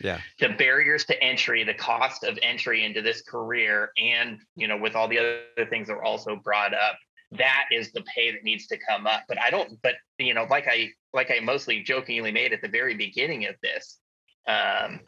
Yeah. 0.00 0.20
The 0.38 0.50
barriers 0.50 1.04
to 1.06 1.22
entry, 1.22 1.64
the 1.64 1.74
cost 1.74 2.24
of 2.24 2.38
entry 2.40 2.84
into 2.84 3.02
this 3.02 3.22
career, 3.22 3.90
and 3.98 4.38
you 4.56 4.68
know, 4.68 4.76
with 4.76 4.94
all 4.94 5.08
the 5.08 5.18
other 5.18 5.68
things 5.68 5.88
that 5.88 5.94
were 5.94 6.04
also 6.04 6.36
brought 6.36 6.72
up, 6.72 6.96
that 7.32 7.64
is 7.72 7.92
the 7.92 8.02
pay 8.14 8.30
that 8.32 8.44
needs 8.44 8.66
to 8.68 8.78
come 8.78 9.06
up. 9.06 9.24
But 9.28 9.40
I 9.40 9.50
don't. 9.50 9.80
But 9.82 9.94
you 10.18 10.34
know, 10.34 10.46
like 10.48 10.68
I 10.68 10.90
like 11.12 11.30
I 11.30 11.40
mostly 11.40 11.82
jokingly 11.82 12.32
made 12.32 12.52
at 12.52 12.62
the 12.62 12.68
very 12.68 12.94
beginning 12.94 13.46
of 13.46 13.54
this, 13.62 13.98
um, 14.46 15.00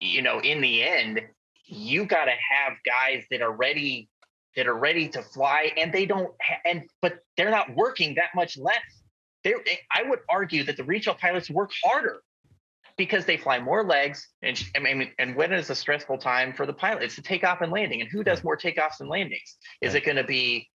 you 0.00 0.22
know, 0.22 0.40
in 0.40 0.60
the 0.60 0.82
end, 0.82 1.20
you 1.66 2.06
got 2.06 2.24
to 2.24 2.30
have 2.32 2.74
guys 2.84 3.24
that 3.30 3.42
are 3.42 3.52
ready 3.52 4.08
that 4.56 4.66
are 4.66 4.76
ready 4.76 5.08
to 5.08 5.22
fly, 5.22 5.72
and 5.76 5.92
they 5.92 6.06
don't. 6.06 6.32
Ha- 6.42 6.60
and 6.64 6.84
but 7.00 7.18
they're 7.36 7.50
not 7.50 7.74
working 7.76 8.14
that 8.16 8.30
much 8.34 8.56
less. 8.56 8.78
They're, 9.44 9.62
I 9.92 10.02
would 10.02 10.20
argue 10.28 10.64
that 10.64 10.76
the 10.76 10.84
regional 10.84 11.14
pilots 11.14 11.48
work 11.48 11.70
harder 11.84 12.20
because 12.96 13.24
they 13.24 13.36
fly 13.36 13.60
more 13.60 13.84
legs 13.84 14.28
and 14.42 14.60
I 14.76 14.80
mean 14.80 15.12
and 15.18 15.36
when 15.36 15.52
is 15.52 15.70
a 15.70 15.74
stressful 15.74 16.18
time 16.18 16.52
for 16.52 16.66
the 16.66 16.72
pilot 16.72 17.04
it's 17.04 17.16
the 17.16 17.22
takeoff 17.22 17.62
and 17.62 17.72
landing 17.72 18.00
and 18.00 18.10
who 18.10 18.24
does 18.24 18.42
more 18.44 18.56
takeoffs 18.56 19.00
and 19.00 19.08
landings 19.08 19.56
is 19.80 19.94
it 19.94 20.04
going 20.04 20.16
to 20.16 20.24
be 20.24 20.68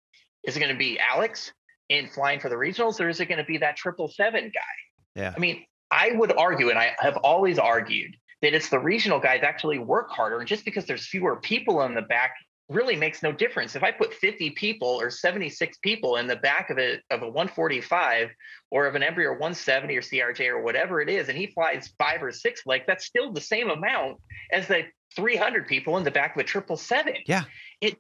is 0.43 0.55
it 0.55 0.59
going 0.59 0.71
to 0.71 0.77
be 0.77 0.99
Alex 0.99 1.51
in 1.91 2.07
flying 2.07 2.39
for 2.39 2.49
the 2.49 2.55
regionals 2.55 2.99
or 2.99 3.09
is 3.09 3.19
it 3.19 3.25
going 3.25 3.37
to 3.37 3.43
be 3.43 3.57
that 3.57 3.75
triple 3.75 4.07
seven 4.07 4.51
guy 4.53 5.21
Yeah. 5.21 5.33
I 5.35 5.39
mean 5.39 5.65
I 5.91 6.11
would 6.13 6.31
argue 6.31 6.69
and 6.69 6.79
I 6.79 6.93
have 6.99 7.17
always 7.17 7.59
argued 7.59 8.15
that 8.41 8.53
it's 8.53 8.69
the 8.69 8.79
regional 8.79 9.19
guys 9.19 9.41
actually 9.43 9.77
work 9.77 10.09
harder 10.09 10.39
and 10.39 10.47
just 10.47 10.65
because 10.65 10.85
there's 10.85 11.05
fewer 11.05 11.35
people 11.35 11.81
in 11.83 11.93
the 11.93 12.01
back 12.01 12.33
really 12.71 12.95
makes 12.95 13.21
no 13.21 13.31
difference 13.31 13.75
if 13.75 13.83
I 13.83 13.91
put 13.91 14.13
50 14.13 14.51
people 14.51 14.87
or 14.87 15.09
76 15.09 15.77
people 15.79 16.15
in 16.15 16.27
the 16.27 16.37
back 16.37 16.69
of 16.69 16.79
a 16.79 16.99
of 17.11 17.21
a 17.21 17.27
145 17.27 18.29
or 18.71 18.85
of 18.85 18.95
an 18.95 19.01
Embraer 19.01 19.31
170 19.31 19.95
or 19.95 20.01
CRJ 20.01 20.47
or 20.47 20.61
whatever 20.61 21.01
it 21.01 21.09
is, 21.09 21.27
and 21.27 21.37
he 21.37 21.47
flies 21.47 21.93
five 21.97 22.23
or 22.23 22.31
six 22.31 22.65
legs, 22.65 22.85
that's 22.87 23.05
still 23.05 23.31
the 23.33 23.41
same 23.41 23.69
amount 23.69 24.17
as 24.51 24.67
the 24.67 24.83
300 25.15 25.67
people 25.67 25.97
in 25.97 26.03
the 26.03 26.11
back 26.11 26.35
of 26.35 26.39
a 26.39 26.43
triple 26.43 26.77
seven. 26.77 27.15
Yeah. 27.27 27.43
It 27.81 27.97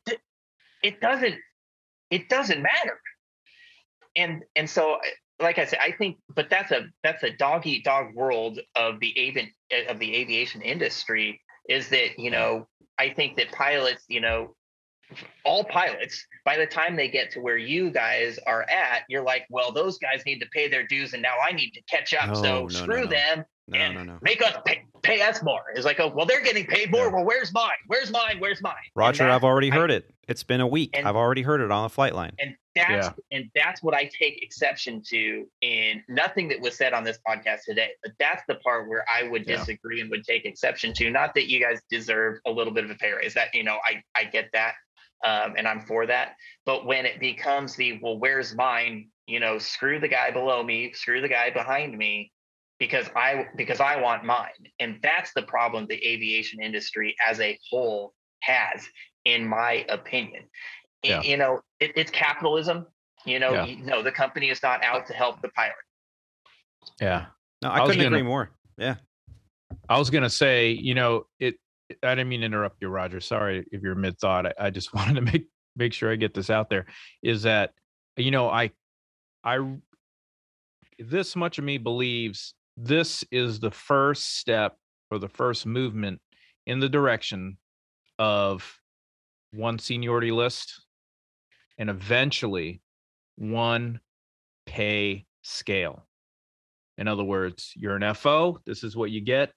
it 0.81 1.01
doesn't 1.01 1.35
it 2.09 2.29
doesn't 2.29 2.61
matter. 2.61 2.99
And 4.15 4.43
and 4.55 4.69
so 4.69 4.97
like 5.39 5.57
I 5.57 5.65
said, 5.65 5.79
I 5.81 5.91
think, 5.91 6.17
but 6.35 6.49
that's 6.49 6.71
a 6.71 6.85
that's 7.03 7.23
a 7.23 7.31
dog 7.31 7.65
eat 7.65 7.83
dog 7.83 8.13
world 8.13 8.59
of 8.75 8.99
the 8.99 9.17
avian 9.19 9.49
of 9.89 9.99
the 9.99 10.15
aviation 10.15 10.61
industry. 10.61 11.41
Is 11.69 11.89
that 11.89 12.19
you 12.19 12.29
know 12.31 12.67
I 12.97 13.09
think 13.13 13.37
that 13.37 13.51
pilots, 13.51 14.03
you 14.07 14.21
know, 14.21 14.55
all 15.43 15.63
pilots, 15.63 16.25
by 16.45 16.57
the 16.57 16.65
time 16.67 16.95
they 16.95 17.07
get 17.09 17.31
to 17.31 17.39
where 17.41 17.57
you 17.57 17.89
guys 17.91 18.37
are 18.45 18.61
at, 18.63 19.03
you're 19.09 19.23
like, 19.23 19.45
well, 19.49 19.71
those 19.71 19.97
guys 19.97 20.21
need 20.25 20.39
to 20.39 20.47
pay 20.53 20.67
their 20.67 20.85
dues, 20.85 21.13
and 21.13 21.21
now 21.21 21.33
I 21.47 21.51
need 21.53 21.71
to 21.71 21.81
catch 21.89 22.13
up. 22.13 22.27
No, 22.27 22.33
so 22.35 22.61
no, 22.63 22.67
screw 22.69 23.01
no. 23.01 23.07
them 23.07 23.45
No, 23.67 23.77
and 23.79 23.93
no, 23.95 24.03
no. 24.03 24.19
make 24.21 24.41
us 24.43 24.55
pay, 24.65 24.83
pay 25.01 25.21
us 25.21 25.41
more. 25.43 25.61
It's 25.75 25.85
like, 25.85 25.99
oh, 25.99 26.11
well, 26.15 26.25
they're 26.25 26.43
getting 26.43 26.65
paid 26.65 26.91
more. 26.91 27.09
Well, 27.11 27.25
where's 27.25 27.51
mine? 27.53 27.71
Where's 27.87 28.11
mine? 28.11 28.37
Where's 28.39 28.61
mine? 28.61 28.73
Roger, 28.95 29.23
that- 29.23 29.31
I've 29.31 29.43
already 29.43 29.71
I- 29.71 29.75
heard 29.75 29.91
it. 29.91 30.09
It's 30.27 30.43
been 30.43 30.61
a 30.61 30.67
week. 30.67 30.91
and- 30.95 31.07
I've 31.07 31.15
already 31.17 31.41
heard 31.41 31.61
it 31.61 31.71
on 31.71 31.83
the 31.83 31.89
flight 31.89 32.13
line. 32.15 32.33
and 32.39 32.55
that's 32.75 33.07
Yeah. 33.07 33.37
and 33.37 33.49
that's 33.55 33.83
what 33.83 33.93
I 33.93 34.05
take 34.05 34.41
exception 34.43 35.01
to 35.09 35.47
in 35.61 36.03
nothing 36.07 36.47
that 36.49 36.59
was 36.59 36.75
said 36.75 36.93
on 36.93 37.03
this 37.03 37.19
podcast 37.27 37.63
today. 37.65 37.91
But 38.03 38.13
that's 38.19 38.43
the 38.47 38.55
part 38.55 38.87
where 38.87 39.05
I 39.11 39.23
would 39.23 39.45
Yeah. 39.47 39.57
disagree 39.57 40.01
and 40.01 40.09
would 40.09 40.23
take 40.23 40.45
exception 40.45 40.93
to. 40.95 41.09
Not 41.09 41.33
that 41.35 41.49
you 41.49 41.59
guys 41.59 41.81
deserve 41.89 42.39
a 42.45 42.51
little 42.51 42.73
bit 42.73 42.83
of 42.83 42.89
a 42.91 42.95
pay 42.95 43.11
raise. 43.11 43.33
That 43.33 43.53
you 43.53 43.63
know, 43.63 43.79
I 43.85 44.03
I 44.15 44.23
get 44.25 44.49
that, 44.53 44.75
um, 45.25 45.55
and 45.57 45.67
I'm 45.67 45.81
for 45.81 46.05
that. 46.05 46.35
But 46.65 46.85
when 46.85 47.05
it 47.05 47.19
becomes 47.19 47.75
the 47.75 47.99
well, 48.01 48.17
where's 48.17 48.55
mine? 48.55 49.09
you 49.27 49.39
know, 49.39 49.57
screw 49.59 49.97
the 49.99 50.09
guy 50.09 50.29
below 50.31 50.61
me, 50.61 50.91
screw 50.91 51.21
the 51.21 51.29
guy 51.29 51.49
behind 51.51 51.97
me 51.97 52.33
because 52.79 53.07
I 53.15 53.47
because 53.55 53.79
I 53.79 53.95
want 54.01 54.25
mine. 54.25 54.49
And 54.79 54.99
that's 55.01 55.31
the 55.33 55.43
problem 55.43 55.85
the 55.87 56.05
aviation 56.05 56.61
industry 56.61 57.15
as 57.25 57.39
a 57.39 57.57
whole 57.69 58.13
has, 58.41 58.85
in 59.23 59.47
my 59.47 59.85
opinion. 59.87 60.49
Yeah. 61.03 61.21
You 61.21 61.37
know, 61.37 61.61
it, 61.79 61.91
it's 61.95 62.11
capitalism. 62.11 62.85
You 63.25 63.39
know, 63.39 63.53
Yeah. 63.53 63.65
you- 63.65 63.83
no, 63.83 64.01
the 64.01 64.11
company 64.11 64.49
is 64.49 64.61
not 64.63 64.83
out 64.83 65.05
to 65.07 65.13
help 65.13 65.41
the 65.41 65.49
pilot. 65.49 65.73
Yeah. 66.99 67.27
No, 67.61 67.69
I, 67.69 67.75
I 67.77 67.85
couldn't 67.85 68.01
gonna- 68.03 68.15
agree 68.17 68.27
more. 68.27 68.51
Yeah. 68.77 68.95
I 69.89 69.97
was 69.99 70.09
gonna 70.09 70.29
say, 70.29 70.71
you 70.71 70.93
know, 70.95 71.25
it. 71.39 71.55
I 72.03 72.15
didn't 72.15 72.29
mean 72.29 72.39
to 72.41 72.45
interrupt 72.45 72.77
you, 72.81 72.87
Roger. 72.87 73.19
Sorry 73.19 73.65
if 73.71 73.81
you're 73.81 73.95
mid 73.95 74.17
thought. 74.19 74.45
I, 74.45 74.53
I 74.59 74.69
just 74.69 74.93
wanted 74.95 75.15
to 75.15 75.21
make 75.21 75.47
make 75.75 75.93
sure 75.93 76.11
I 76.11 76.15
get 76.15 76.33
this 76.33 76.49
out 76.49 76.69
there. 76.69 76.85
Is 77.23 77.43
that 77.43 77.71
you 78.17 78.31
know 78.31 78.49
I 78.49 78.71
I 79.43 79.59
this 80.99 81.35
much 81.35 81.57
of 81.57 81.63
me 81.63 81.77
believes 81.77 82.53
this 82.77 83.23
is 83.31 83.59
the 83.59 83.71
first 83.71 84.37
step 84.37 84.77
or 85.09 85.19
the 85.19 85.27
first 85.29 85.65
movement 85.65 86.19
in 86.67 86.79
the 86.79 86.89
direction 86.89 87.57
of 88.19 88.77
one 89.51 89.77
seniority 89.79 90.31
list 90.31 90.85
and 91.77 91.89
eventually 91.89 92.81
one 93.35 93.99
pay 94.65 95.25
scale. 95.41 96.05
In 96.97 97.07
other 97.07 97.23
words, 97.23 97.73
you're 97.75 97.95
an 97.95 98.13
FO, 98.13 98.59
this 98.65 98.83
is 98.83 98.95
what 98.95 99.11
you 99.11 99.21
get. 99.21 99.51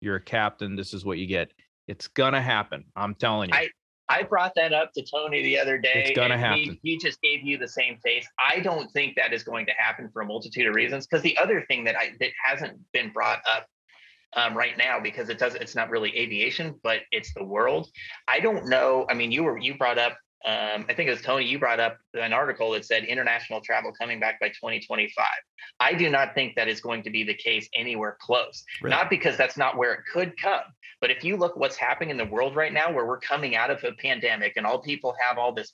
You're 0.00 0.16
a 0.16 0.22
captain, 0.22 0.76
this 0.76 0.94
is 0.94 1.04
what 1.04 1.18
you 1.18 1.26
get. 1.26 1.52
It's 1.86 2.08
gonna 2.08 2.42
happen. 2.42 2.84
I'm 2.96 3.14
telling 3.14 3.50
you. 3.50 3.56
I- 3.56 3.70
I 4.10 4.22
brought 4.22 4.54
that 4.56 4.72
up 4.72 4.92
to 4.94 5.04
Tony 5.04 5.42
the 5.42 5.58
other 5.58 5.76
day. 5.76 6.04
It's 6.06 6.16
gonna 6.16 6.34
and 6.34 6.42
he- 6.56 6.64
happen. 6.64 6.80
He, 6.82 6.96
just 6.98 7.20
gave 7.20 7.42
you 7.42 7.58
the 7.58 7.68
same 7.68 7.98
face. 7.98 8.26
I 8.38 8.60
don't 8.60 8.90
think 8.92 9.16
that 9.16 9.34
is 9.34 9.42
going 9.42 9.66
to 9.66 9.72
happen 9.72 10.08
for 10.12 10.22
a 10.22 10.24
multitude 10.24 10.66
of 10.66 10.74
reasons. 10.74 11.06
Because 11.06 11.22
the 11.22 11.36
other 11.36 11.62
thing 11.68 11.84
that 11.84 11.94
I 11.94 12.12
that 12.20 12.30
hasn't 12.42 12.80
been 12.92 13.10
brought 13.12 13.42
up 13.46 13.66
um, 14.34 14.56
right 14.56 14.76
now, 14.78 14.98
because 14.98 15.28
it 15.28 15.38
does 15.38 15.54
it's 15.54 15.74
not 15.74 15.90
really 15.90 16.16
aviation, 16.16 16.74
but 16.82 17.00
it's 17.12 17.34
the 17.34 17.44
world. 17.44 17.90
I 18.26 18.40
don't 18.40 18.66
know. 18.68 19.06
I 19.10 19.14
mean, 19.14 19.30
you 19.30 19.44
were 19.44 19.58
you 19.58 19.76
brought 19.76 19.98
up. 19.98 20.16
Um, 20.44 20.86
I 20.88 20.94
think 20.94 21.08
it 21.08 21.10
was 21.10 21.20
Tony. 21.20 21.46
You 21.46 21.58
brought 21.58 21.80
up 21.80 21.98
an 22.14 22.32
article 22.32 22.70
that 22.72 22.84
said 22.84 23.04
international 23.04 23.60
travel 23.60 23.92
coming 23.92 24.20
back 24.20 24.38
by 24.38 24.48
2025. 24.48 25.26
I 25.80 25.94
do 25.94 26.08
not 26.08 26.34
think 26.34 26.54
that 26.54 26.68
is 26.68 26.80
going 26.80 27.02
to 27.02 27.10
be 27.10 27.24
the 27.24 27.34
case 27.34 27.68
anywhere 27.74 28.16
close. 28.20 28.64
Really? 28.80 28.94
Not 28.94 29.10
because 29.10 29.36
that's 29.36 29.56
not 29.56 29.76
where 29.76 29.92
it 29.94 30.00
could 30.12 30.40
come, 30.40 30.62
but 31.00 31.10
if 31.10 31.24
you 31.24 31.36
look 31.36 31.56
what's 31.56 31.76
happening 31.76 32.10
in 32.10 32.16
the 32.16 32.24
world 32.24 32.54
right 32.54 32.72
now, 32.72 32.92
where 32.92 33.04
we're 33.04 33.18
coming 33.18 33.56
out 33.56 33.70
of 33.70 33.82
a 33.82 33.92
pandemic 33.92 34.52
and 34.56 34.64
all 34.64 34.78
people 34.80 35.14
have 35.26 35.38
all 35.38 35.52
this 35.52 35.72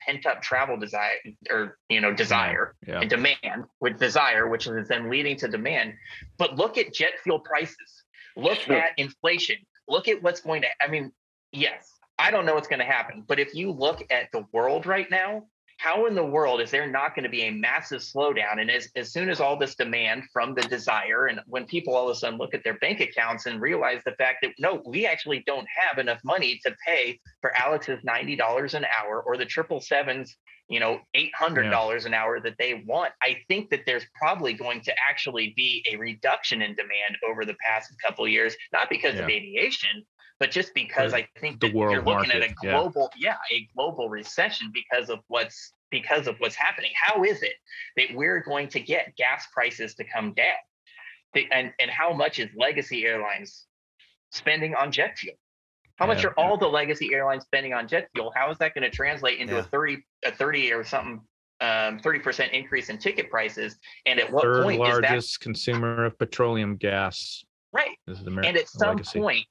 pent 0.00 0.26
up 0.26 0.42
travel 0.42 0.76
desire 0.76 1.16
or 1.50 1.78
you 1.88 2.00
know 2.00 2.12
desire 2.12 2.74
yeah. 2.86 3.00
and 3.00 3.08
demand 3.08 3.64
with 3.80 3.98
desire, 3.98 4.48
which 4.48 4.66
is 4.66 4.88
then 4.88 5.10
leading 5.10 5.36
to 5.38 5.48
demand. 5.48 5.94
But 6.38 6.56
look 6.56 6.78
at 6.78 6.92
jet 6.92 7.12
fuel 7.22 7.40
prices. 7.40 8.04
Look 8.36 8.58
Sure. 8.58 8.76
at 8.76 8.92
inflation. 8.98 9.56
Look 9.88 10.08
at 10.08 10.22
what's 10.22 10.40
going 10.40 10.62
to. 10.62 10.68
I 10.82 10.88
mean, 10.88 11.12
yes, 11.52 11.88
I 12.18 12.30
don't 12.30 12.46
know 12.46 12.54
what's 12.54 12.68
going 12.68 12.80
to 12.80 12.84
happen, 12.84 13.24
but 13.26 13.40
if 13.40 13.54
you 13.54 13.72
look 13.72 14.04
at 14.10 14.30
the 14.32 14.46
world 14.52 14.86
right 14.86 15.10
now, 15.10 15.44
how 15.78 16.06
in 16.06 16.14
the 16.14 16.24
world 16.24 16.60
is 16.60 16.70
there 16.70 16.88
not 16.88 17.14
going 17.14 17.24
to 17.24 17.28
be 17.28 17.42
a 17.42 17.50
massive 17.50 18.00
slowdown? 18.00 18.60
And 18.60 18.70
as, 18.70 18.88
as 18.94 19.12
soon 19.12 19.28
as 19.28 19.40
all 19.40 19.58
this 19.58 19.74
demand 19.74 20.22
from 20.32 20.54
the 20.54 20.62
desire, 20.62 21.26
and 21.26 21.40
when 21.46 21.66
people 21.66 21.94
all 21.94 22.08
of 22.08 22.16
a 22.16 22.18
sudden 22.18 22.38
look 22.38 22.54
at 22.54 22.62
their 22.62 22.78
bank 22.78 23.00
accounts 23.00 23.46
and 23.46 23.60
realize 23.60 24.00
the 24.04 24.12
fact 24.12 24.38
that 24.42 24.52
no, 24.58 24.82
we 24.86 25.06
actually 25.06 25.42
don't 25.46 25.66
have 25.76 25.98
enough 25.98 26.20
money 26.24 26.60
to 26.64 26.74
pay 26.86 27.18
for 27.40 27.52
Alex's 27.58 27.98
ninety 28.04 28.36
dollars 28.36 28.74
an 28.74 28.86
hour 28.98 29.20
or 29.20 29.36
the 29.36 29.44
triple 29.44 29.80
sevens, 29.80 30.36
you 30.68 30.78
know, 30.78 31.00
eight 31.14 31.34
hundred 31.34 31.68
dollars 31.70 32.04
an 32.04 32.14
hour 32.14 32.40
that 32.40 32.54
they 32.58 32.84
want. 32.86 33.12
I 33.20 33.38
think 33.48 33.70
that 33.70 33.80
there's 33.84 34.06
probably 34.14 34.52
going 34.54 34.80
to 34.82 34.94
actually 35.06 35.54
be 35.56 35.84
a 35.92 35.96
reduction 35.96 36.62
in 36.62 36.76
demand 36.76 37.18
over 37.28 37.44
the 37.44 37.56
past 37.66 37.92
couple 38.00 38.26
years, 38.28 38.56
not 38.72 38.88
because 38.88 39.18
of 39.18 39.28
aviation, 39.28 40.04
but 40.40 40.50
just 40.50 40.74
because 40.74 41.12
The- 41.12 41.18
I 41.18 41.28
think 41.38 41.60
the 41.60 41.72
world 41.72 41.92
you're 41.94 42.02
looking 42.02 42.30
at 42.30 42.36
a 42.36 42.40
market, 42.40 42.56
yeah. 42.62 42.70
global, 42.72 43.10
yeah. 43.16 43.36
a 43.52 43.68
global 43.74 44.08
recession 44.08 44.70
because 44.72 45.10
of 45.10 45.20
what's 45.28 45.72
because 45.90 46.26
of 46.26 46.36
what's 46.40 46.56
happening. 46.56 46.90
How 47.00 47.22
is 47.22 47.42
it 47.42 47.52
that 47.96 48.08
we're 48.14 48.40
going 48.40 48.66
to 48.68 48.80
get 48.80 49.14
gas 49.16 49.46
prices 49.52 49.94
to 49.96 50.04
come 50.04 50.34
down? 50.34 50.56
The- 51.34 51.48
and 51.52 51.72
and 51.80 51.90
how 51.90 52.12
much 52.12 52.38
is 52.38 52.48
Legacy 52.56 53.04
Airlines 53.06 53.66
spending 54.32 54.74
on 54.74 54.90
jet 54.90 55.16
fuel? 55.18 55.36
How 55.96 56.06
much 56.06 56.24
Yeah. 56.24 56.30
are 56.30 56.34
all 56.40 56.56
the 56.56 56.66
legacy 56.68 57.14
airlines 57.14 57.44
spending 57.44 57.72
on 57.72 57.86
jet 57.86 58.08
fuel? 58.14 58.32
How 58.34 58.50
is 58.50 58.58
that 58.58 58.74
going 58.74 58.82
to 58.82 58.90
translate 58.90 59.38
into 59.38 59.54
Yeah. 59.54 59.60
a 59.60 59.62
30 59.64 59.98
a 60.24 60.32
30 60.32 60.72
or 60.72 60.82
something 60.82 61.20
um 61.60 62.00
30% 62.00 62.50
increase 62.50 62.88
in 62.88 62.98
ticket 62.98 63.30
prices? 63.30 63.78
And 64.04 64.18
at 64.18 64.32
what 64.32 64.42
Third 64.42 64.64
point 64.64 64.82
is 64.82 64.88
that 64.88 65.02
largest 65.02 65.40
consumer 65.40 66.04
of 66.04 66.18
petroleum 66.18 66.76
gas 66.76 67.44
right? 67.72 67.96
is 68.08 68.20
American 68.22 68.44
and 68.48 68.56
at 68.56 68.68
some 68.68 68.88
legacy. 68.96 69.20
point 69.20 69.46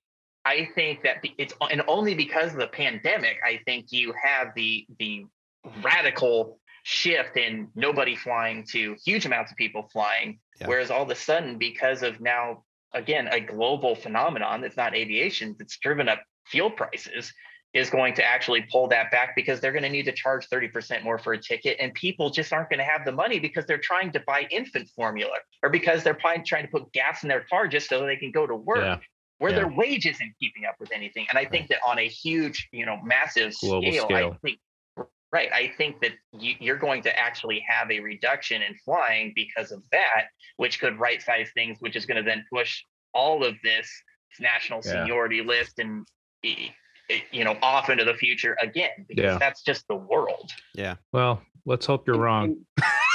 i 0.46 0.68
think 0.76 1.02
that 1.04 1.18
it's 1.38 1.54
and 1.72 1.82
only 1.88 2.14
because 2.14 2.52
of 2.54 2.60
the 2.60 2.68
pandemic 2.68 3.38
i 3.46 3.60
think 3.66 3.88
you 3.92 4.14
have 4.22 4.50
the 4.56 4.86
the 5.00 5.26
radical 5.82 6.60
shift 6.84 7.38
in 7.38 7.70
nobody 7.76 8.16
flying 8.16 8.66
to 8.70 8.96
huge 9.06 9.26
amounts 9.26 9.52
of 9.52 9.58
people 9.58 9.88
flying 9.92 10.40
Yeah. 10.60 10.68
whereas 10.68 10.92
all 10.92 11.04
of 11.04 11.10
a 11.10 11.16
sudden 11.16 11.58
because 11.58 12.04
of 12.04 12.20
now 12.20 12.64
again 12.94 13.28
a 13.32 13.40
global 13.40 13.96
phenomenon 13.96 14.62
that's 14.62 14.78
not 14.78 14.94
aviation 14.96 15.56
that's 15.58 15.78
driven 15.78 16.10
up 16.10 16.22
fuel 16.46 16.70
prices 16.70 17.32
is 17.74 17.90
going 17.90 18.14
to 18.14 18.24
actually 18.24 18.62
pull 18.72 18.88
that 18.90 19.10
back 19.10 19.36
because 19.36 19.60
they're 19.60 19.72
going 19.72 19.84
to 19.84 19.90
need 19.90 20.06
to 20.06 20.12
charge 20.12 20.48
30% 20.50 21.04
more 21.04 21.18
for 21.18 21.34
a 21.34 21.42
ticket 21.42 21.76
and 21.80 21.92
people 21.96 22.30
just 22.30 22.54
aren't 22.54 22.70
going 22.70 22.78
to 22.78 22.84
have 22.86 23.04
the 23.04 23.12
money 23.12 23.40
because 23.40 23.66
they're 23.66 23.80
trying 23.80 24.12
to 24.12 24.20
buy 24.28 24.46
infant 24.52 24.88
formula 24.96 25.32
or 25.64 25.70
because 25.70 26.04
they're 26.04 26.14
trying 26.14 26.44
to 26.44 26.68
put 26.68 26.92
gas 26.94 27.24
in 27.24 27.30
their 27.30 27.46
car 27.50 27.68
just 27.68 27.90
so 27.90 28.06
they 28.06 28.16
can 28.16 28.32
go 28.32 28.46
to 28.46 28.56
work 28.56 28.78
Yeah. 28.84 28.98
Where 29.44 29.52
Yeah. 29.52 29.58
their 29.58 29.68
wage 29.68 30.06
isn't 30.06 30.34
keeping 30.40 30.64
up 30.64 30.76
with 30.80 30.90
anything. 30.94 31.26
And 31.30 31.38
I 31.38 31.44
think 31.44 31.68
that 31.68 31.80
on 31.86 32.00
a 32.00 32.08
huge, 32.08 32.70
you 32.72 32.86
know, 32.86 32.98
massive 33.04 33.54
Global 33.60 33.92
scale, 33.92 34.06
scale. 34.06 34.32
I 34.34 34.38
think, 34.48 34.60
right, 35.34 35.52
I 35.52 35.68
think 35.78 36.00
that 36.00 36.14
you, 36.32 36.56
you're 36.62 36.78
going 36.78 37.04
to 37.04 37.20
actually 37.20 37.60
have 37.68 37.92
a 37.92 38.00
reduction 38.00 38.62
in 38.62 38.74
flying 38.86 39.34
because 39.36 39.74
of 39.74 39.84
that, 39.92 40.28
which 40.56 40.80
could 40.80 40.98
right 40.98 41.22
size 41.22 41.50
things, 41.54 41.76
which 41.82 41.98
is 41.98 42.06
going 42.06 42.24
to 42.24 42.30
then 42.30 42.46
push 42.54 42.84
all 43.14 43.44
of 43.44 43.56
this 43.64 43.90
national 44.40 44.80
Yeah. 44.86 44.92
seniority 45.04 45.42
list 45.42 45.78
and, 45.80 46.08
you 46.42 47.44
know, 47.44 47.58
off 47.62 47.90
into 47.90 48.06
the 48.06 48.14
future 48.14 48.56
again, 48.62 49.06
because 49.10 49.24
Yeah. 49.26 49.38
that's 49.40 49.62
just 49.62 49.86
the 49.90 49.96
world. 49.98 50.52
Yeah. 50.74 50.96
Well, 51.12 51.44
let's 51.66 51.86
hope 51.86 52.08
you're 52.08 52.18
wrong. 52.18 52.66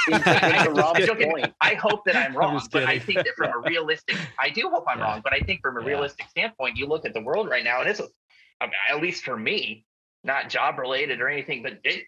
In- 0.07 0.13
in- 0.15 0.21
I- 0.25 0.63
to 0.65 0.71
Rob's 0.71 1.05
Don't 1.05 1.19
get 1.19 1.27
me- 1.27 1.41
point, 1.41 1.53
I 1.61 1.73
hope 1.75 2.03
that 2.05 2.15
I'm 2.15 2.31
I'm 2.31 2.37
wrong, 2.37 2.61
but 2.71 2.83
I 2.83 2.99
think 2.99 3.17
that 3.19 3.35
from 3.35 3.51
a 3.53 3.57
realistic, 3.69 4.17
I 4.39 4.49
do 4.49 4.69
hope 4.69 4.85
I'm 4.87 4.99
Yeah. 4.99 5.05
wrong, 5.05 5.21
but 5.23 5.33
I 5.33 5.39
think 5.41 5.61
from 5.61 5.77
a 5.77 5.81
Yeah. 5.81 5.87
realistic 5.87 6.27
standpoint, 6.29 6.77
you 6.77 6.85
look 6.87 7.05
at 7.05 7.13
the 7.13 7.21
world 7.21 7.49
right 7.49 7.63
now, 7.63 7.81
and 7.81 7.89
it's, 7.89 7.99
a, 7.99 8.07
I 8.61 8.65
mean, 8.65 8.73
at 8.89 9.01
least 9.01 9.23
for 9.23 9.35
me, 9.37 9.85
not 10.23 10.49
job 10.49 10.77
related 10.79 11.21
or 11.21 11.29
anything, 11.29 11.63
but 11.63 11.79
it, 11.83 12.03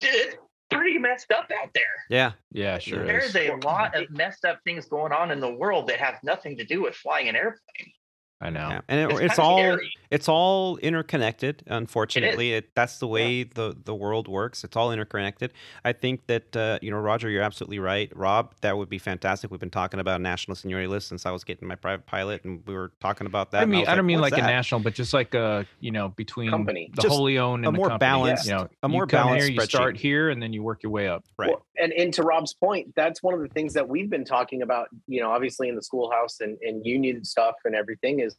it's 0.00 0.36
pretty 0.70 0.98
messed 0.98 1.30
up 1.32 1.50
out 1.62 1.70
there. 1.74 1.82
Yeah. 2.08 2.32
Yeah, 2.52 2.78
sure 2.78 3.04
There's 3.04 3.34
is. 3.34 3.50
a 3.50 3.54
lot 3.66 3.94
of 3.94 4.10
messed 4.10 4.44
up 4.44 4.60
things 4.64 4.86
going 4.86 5.12
on 5.12 5.30
in 5.30 5.40
the 5.40 5.50
world 5.52 5.88
that 5.88 5.98
have 5.98 6.18
nothing 6.22 6.56
to 6.58 6.64
do 6.64 6.82
with 6.82 6.94
flying 6.94 7.28
an 7.28 7.36
airplane. 7.36 7.92
I 8.40 8.50
know. 8.50 8.68
Yeah. 8.68 8.80
And 8.88 9.00
it, 9.00 9.10
It's, 9.12 9.20
it's, 9.32 9.38
all 9.38 9.58
scary. 9.58 9.92
It's 10.12 10.28
all 10.28 10.76
interconnected 10.76 11.62
unfortunately. 11.66 12.52
It, 12.52 12.74
that's 12.74 12.98
the 12.98 13.06
Yeah. 13.08 13.12
way 13.12 13.42
the 13.44 13.76
the 13.84 13.94
world 13.94 14.28
works. 14.28 14.62
It's 14.62 14.76
all 14.76 14.92
interconnected. 14.92 15.52
I 15.84 15.92
think 15.92 16.26
that 16.26 16.54
uh, 16.56 16.78
you 16.82 16.90
know 16.90 16.98
roger 16.98 17.28
you're 17.30 17.42
absolutely 17.42 17.78
right. 17.78 18.12
Rob 18.14 18.54
that 18.60 18.76
would 18.76 18.88
be 18.88 18.98
fantastic. 18.98 19.50
We've 19.50 19.58
been 19.58 19.70
talking 19.70 19.98
about 20.00 20.20
a 20.20 20.22
national 20.22 20.54
seniority 20.54 20.86
list 20.86 21.08
since 21.08 21.26
i 21.26 21.30
was 21.30 21.44
getting 21.44 21.66
my 21.66 21.74
private 21.74 22.06
pilot 22.06 22.44
and 22.44 22.62
we 22.66 22.74
were 22.74 22.92
talking 23.00 23.26
about 23.26 23.50
that 23.52 23.62
I 23.62 23.64
mean, 23.64 23.80
was 23.80 23.88
I 23.88 23.94
don't 23.94 24.06
mean 24.06 24.20
"What's 24.20 24.32
like 24.32 24.42
a 24.42 24.46
national, 24.46 24.80
but 24.82 24.94
just 24.94 25.12
like 25.14 25.34
a 25.34 25.66
you 25.80 25.90
know 25.90 26.10
between 26.10 26.50
Company. 26.50 26.90
the 26.94 27.02
Just 27.02 27.14
wholly 27.14 27.38
owned 27.38 27.64
a 27.64 27.68
and 27.68 27.74
the 27.74 27.78
more 27.78 27.88
company. 27.88 28.08
balanced- 28.08 28.46
you 28.46 28.52
know, 28.52 28.68
a 28.82 28.88
more 28.88 29.02
you 29.02 29.06
come 29.06 29.26
balanced 29.28 29.48
here, 29.48 29.54
you 29.54 29.60
start 29.62 29.96
here, 29.96 30.28
and 30.30 30.42
then 30.42 30.52
you 30.52 30.62
work 30.62 30.82
your 30.82 30.92
way 30.92 31.08
up. 31.08 31.24
right. 31.38 31.48
Well, 31.50 31.66
and, 31.78 31.92
and 31.94 32.12
to 32.14 32.22
Rob's 32.22 32.52
point, 32.54 32.92
that's 32.94 33.22
one 33.22 33.32
of 33.34 33.40
the 33.40 33.48
things 33.48 33.72
that 33.74 33.88
we've 33.88 34.10
been 34.10 34.24
talking 34.24 34.60
about, 34.62 34.88
you 35.06 35.20
know, 35.20 35.30
obviously 35.30 35.68
in 35.68 35.74
the 35.74 35.82
schoolhouse 35.82 36.40
and, 36.40 36.58
and 36.62 36.84
union 36.84 37.24
stuff 37.24 37.54
and 37.64 37.74
everything 37.74 38.20
is 38.20 38.36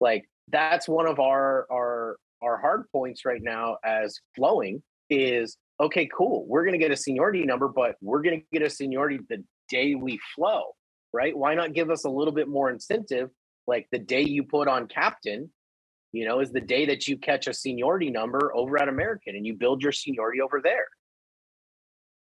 like 0.00 0.24
that's 0.48 0.88
one 0.88 1.06
of 1.06 1.18
our 1.20 1.66
our 1.70 2.16
our 2.42 2.58
hard 2.58 2.84
points 2.92 3.24
right 3.24 3.42
now 3.42 3.78
as 3.84 4.18
flowing 4.34 4.82
is 5.10 5.56
okay, 5.80 6.08
cool. 6.16 6.46
We're 6.48 6.64
gonna 6.64 6.78
get 6.78 6.90
a 6.90 6.96
seniority 6.96 7.44
number, 7.44 7.68
but 7.68 7.96
we're 8.00 8.22
gonna 8.22 8.42
get 8.52 8.62
a 8.62 8.70
seniority 8.70 9.18
the 9.28 9.44
day 9.68 9.94
we 9.94 10.18
flow, 10.34 10.74
right? 11.12 11.36
Why 11.36 11.54
not 11.54 11.74
give 11.74 11.90
us 11.90 12.04
a 12.04 12.10
little 12.10 12.32
bit 12.34 12.48
more 12.48 12.70
incentive? 12.70 13.30
Like 13.66 13.86
the 13.92 13.98
day 13.98 14.22
you 14.22 14.44
put 14.44 14.68
on 14.68 14.86
captain, 14.88 15.50
you 16.12 16.24
know, 16.26 16.40
is 16.40 16.52
the 16.52 16.60
day 16.60 16.86
that 16.86 17.08
you 17.08 17.18
catch 17.18 17.46
a 17.48 17.54
seniority 17.54 18.10
number 18.10 18.52
over 18.54 18.80
at 18.80 18.88
American 18.88 19.34
and 19.36 19.44
you 19.46 19.54
build 19.54 19.82
your 19.82 19.92
seniority 19.92 20.40
over 20.40 20.60
there 20.62 20.86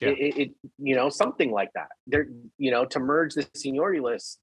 Yeah. 0.00 0.10
it, 0.10 0.18
it, 0.18 0.38
it 0.42 0.50
you 0.78 0.94
know 0.94 1.08
something 1.08 1.50
like 1.50 1.70
that 1.74 1.88
there 2.06 2.26
you 2.58 2.70
know 2.70 2.84
to 2.86 3.00
merge 3.00 3.34
the 3.34 3.46
seniority 3.56 4.00
list 4.00 4.38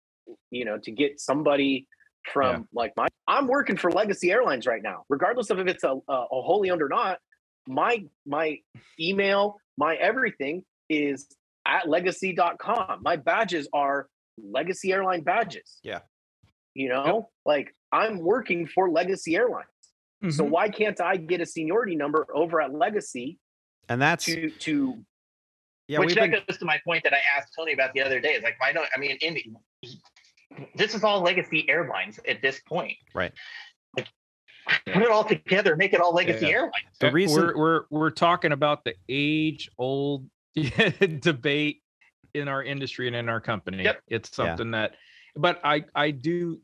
you 0.52 0.66
know 0.66 0.78
to 0.80 0.92
get 0.92 1.20
somebody 1.20 1.88
from 2.32 2.56
Yeah. 2.56 2.64
like 2.74 2.94
my 2.98 3.08
i'm 3.28 3.48
working 3.48 3.78
for 3.78 3.92
legacy 3.92 4.32
airlines 4.32 4.66
right 4.68 4.84
now 4.84 5.04
regardless 5.10 5.50
of 5.50 5.60
if 5.60 5.68
it's 5.68 5.84
a, 5.84 5.92
a, 6.08 6.14
a 6.14 6.42
wholly 6.42 6.70
owned 6.70 6.82
or 6.82 6.90
not 6.90 7.18
my 7.68 8.04
my 8.26 8.58
email 9.00 9.58
my 9.78 9.96
everything 9.96 10.64
is 10.90 11.28
at 11.66 11.88
legacy.com. 11.88 13.00
My 13.04 13.16
badges 13.16 13.68
are 13.74 14.08
legacy 14.42 14.92
airline 14.92 15.22
badges. 15.22 15.80
Yeah. 15.84 16.00
You 16.74 16.90
know, 16.90 17.30
like 17.46 17.76
I'm 17.92 18.20
working 18.20 18.66
for 18.68 18.90
Legacy 18.90 19.36
Airlines. 19.36 19.68
So 20.36 20.44
Mhm. 20.44 20.50
why 20.50 20.70
can't 20.70 21.00
I 21.00 21.16
get 21.18 21.42
a 21.42 21.46
seniority 21.46 21.96
number 21.96 22.26
over 22.34 22.60
at 22.60 22.74
Legacy 22.74 23.38
And 23.88 24.02
that's 24.02 24.26
to 24.26 24.50
to 24.50 25.06
yeah, 25.88 26.00
Which 26.00 26.16
that 26.16 26.30
been, 26.32 26.42
goes 26.48 26.58
to 26.58 26.66
my 26.66 26.80
point 26.86 27.04
that 27.04 27.14
I 27.14 27.20
asked 27.38 27.54
Tony 27.58 27.74
about 27.74 27.94
the 27.94 28.02
other 28.02 28.20
day. 28.20 28.30
Is 28.34 28.44
like, 28.44 28.60
why 28.60 28.72
don't 28.74 28.88
I 28.96 29.00
mean, 29.00 29.18
Indy, 29.22 29.54
this 30.76 30.96
is 30.96 31.04
all 31.04 31.22
legacy 31.22 31.70
airlines 31.70 32.20
at 32.28 32.42
this 32.42 32.60
point. 32.68 32.98
Right. 33.14 33.32
Like, 33.96 34.08
put 34.86 35.04
it 35.04 35.10
all 35.10 35.24
together, 35.24 35.76
make 35.76 35.94
it 35.94 36.02
all 36.02 36.14
legacy 36.14 36.48
Yeah. 36.48 36.52
airlines. 36.54 36.74
the 37.00 37.12
reason 37.12 37.42
we're 37.42 37.58
we're 37.58 37.84
we're 37.90 38.10
talking 38.12 38.52
about 38.52 38.84
the 38.84 38.96
age 39.08 39.70
old 39.78 40.28
debate 41.20 41.82
in 42.34 42.48
our 42.48 42.64
industry 42.64 43.08
and 43.08 43.16
in 43.16 43.30
our 43.30 43.42
company. 43.42 43.84
Yep. 43.84 44.02
It's 44.08 44.30
Yeah. 44.32 44.36
something 44.36 44.72
that 44.72 44.96
but 45.36 45.60
I 45.64 45.86
I 45.96 46.12
do 46.12 46.60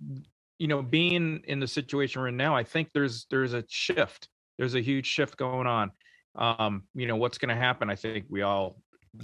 you 0.60 0.68
know 0.68 0.82
being 0.82 1.42
in 1.48 1.60
the 1.60 1.68
situation 1.68 2.22
we're 2.22 2.30
in 2.30 2.38
now, 2.38 2.56
I 2.56 2.64
think 2.64 2.90
there's 2.94 3.26
there's 3.30 3.54
a 3.54 3.64
shift. 3.68 4.30
There's 4.58 4.76
a 4.76 4.82
huge 4.82 5.06
shift 5.06 5.38
going 5.38 5.68
on. 5.68 5.92
Um, 6.36 6.84
you 6.94 7.08
know, 7.08 7.16
what's 7.18 7.38
gonna 7.38 7.56
happen? 7.56 7.90
I 7.90 7.96
think 7.96 8.26
we 8.30 8.42
all 8.42 8.78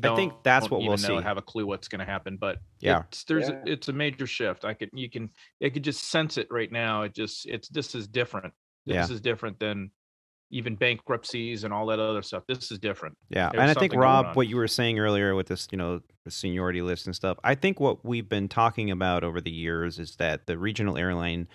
I 0.04 0.16
think 0.16 0.34
that's 0.44 0.70
what 0.70 0.82
we'll 0.82 0.94
even 0.94 1.02
know, 1.10 1.20
see. 1.20 1.24
have 1.24 1.38
a 1.38 1.42
clue 1.42 1.66
what's 1.66 1.88
gonna 1.88 2.06
happen, 2.06 2.38
but 2.38 2.60
Yeah. 2.80 3.04
it's 3.08 3.24
there's 3.26 3.50
Yeah. 3.50 3.62
a, 3.66 3.72
it's 3.72 3.88
a 3.88 3.94
major 3.94 4.28
shift. 4.28 4.66
I 4.66 4.74
could 4.74 4.90
you 4.94 5.10
can 5.10 5.30
it 5.60 5.72
could 5.72 5.84
just 5.84 6.10
sense 6.10 6.38
it 6.38 6.48
right 6.52 6.72
now. 6.72 7.04
It 7.04 7.14
just 7.14 7.46
it's 7.48 7.68
this 7.70 7.96
is 7.96 8.08
different. 8.08 8.54
This 8.86 8.96
Yeah. 9.10 9.14
is 9.14 9.22
different 9.22 9.60
than 9.60 9.92
even 10.54 10.76
bankruptcies 10.76 11.64
and 11.64 11.74
all 11.74 11.86
that 11.86 12.00
other 12.00 12.22
stuff. 12.22 12.44
This 12.48 12.72
is 12.72 12.80
different. 12.80 13.18
Yeah, 13.30 13.50
There's 13.52 13.62
and 13.62 13.72
I 13.72 13.74
think 13.74 13.94
Rob, 13.96 14.36
what 14.36 14.50
you 14.50 14.58
were 14.58 14.68
saying 14.68 15.00
earlier 15.00 15.34
with 15.34 15.48
this, 15.48 15.68
you 15.72 15.78
know, 15.78 16.02
seniority 16.28 16.82
list 16.82 17.06
and 17.06 17.16
stuff. 17.16 17.38
I 17.44 17.56
think 17.56 17.80
what 17.80 18.04
we've 18.04 18.28
been 18.28 18.50
talking 18.50 18.92
about 18.92 19.24
over 19.24 19.40
the 19.40 19.50
years 19.52 19.98
is 19.98 20.18
that 20.18 20.48
the 20.48 20.58
regional 20.58 20.98
airline 20.98 21.48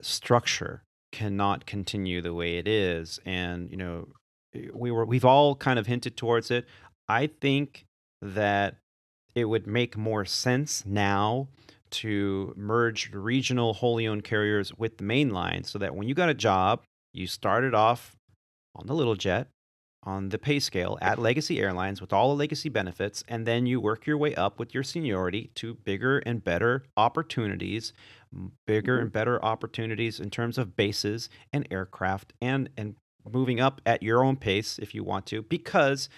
structure 0.00 0.84
cannot 1.12 1.66
continue 1.66 2.20
the 2.20 2.34
way 2.34 2.58
it 2.58 2.68
is, 2.68 3.18
and 3.24 3.70
you 3.70 3.76
know, 3.76 4.08
we 4.72 4.90
were 4.90 5.04
we've 5.04 5.24
all 5.24 5.56
kind 5.56 5.78
of 5.78 5.86
hinted 5.86 6.16
towards 6.16 6.50
it. 6.50 6.66
I 7.08 7.26
think 7.26 7.84
that 8.22 8.76
it 9.34 9.44
would 9.46 9.66
make 9.66 9.96
more 9.96 10.24
sense 10.24 10.84
now 10.86 11.48
to 11.90 12.52
merge 12.56 13.12
regional 13.12 13.74
wholly 13.74 14.06
owned 14.06 14.24
carriers 14.24 14.72
with 14.76 14.98
the 14.98 15.04
main 15.04 15.30
line 15.30 15.64
so 15.64 15.78
that 15.78 15.94
when 15.94 16.08
you 16.08 16.14
got 16.14 16.28
a 16.28 16.34
job, 16.34 16.82
you 17.12 17.26
started 17.26 17.74
off 17.74 18.16
on 18.74 18.86
the 18.86 18.94
little 18.94 19.14
jet 19.14 19.48
on 20.04 20.28
the 20.28 20.38
pay 20.38 20.58
scale 20.58 20.98
at 21.00 21.18
Legacy 21.18 21.60
Airlines 21.60 22.00
with 22.00 22.12
all 22.12 22.28
the 22.28 22.38
legacy 22.38 22.68
benefits, 22.68 23.24
and 23.26 23.46
then 23.46 23.66
you 23.66 23.80
work 23.80 24.06
your 24.06 24.18
way 24.18 24.34
up 24.34 24.58
with 24.58 24.74
your 24.74 24.82
seniority 24.82 25.50
to 25.54 25.74
bigger 25.74 26.18
and 26.20 26.44
better 26.44 26.84
opportunities, 26.96 27.92
bigger 28.66 28.96
mm-hmm. 28.96 29.02
and 29.04 29.12
better 29.12 29.42
opportunities 29.42 30.20
in 30.20 30.30
terms 30.30 30.58
of 30.58 30.76
bases 30.76 31.30
and 31.52 31.66
aircraft, 31.70 32.32
and 32.40 32.68
and 32.76 32.96
moving 33.32 33.60
up 33.60 33.80
at 33.86 34.02
your 34.02 34.22
own 34.22 34.36
pace 34.36 34.78
if 34.78 34.94
you 34.94 35.02
want 35.02 35.24
to, 35.26 35.42
because 35.42 36.10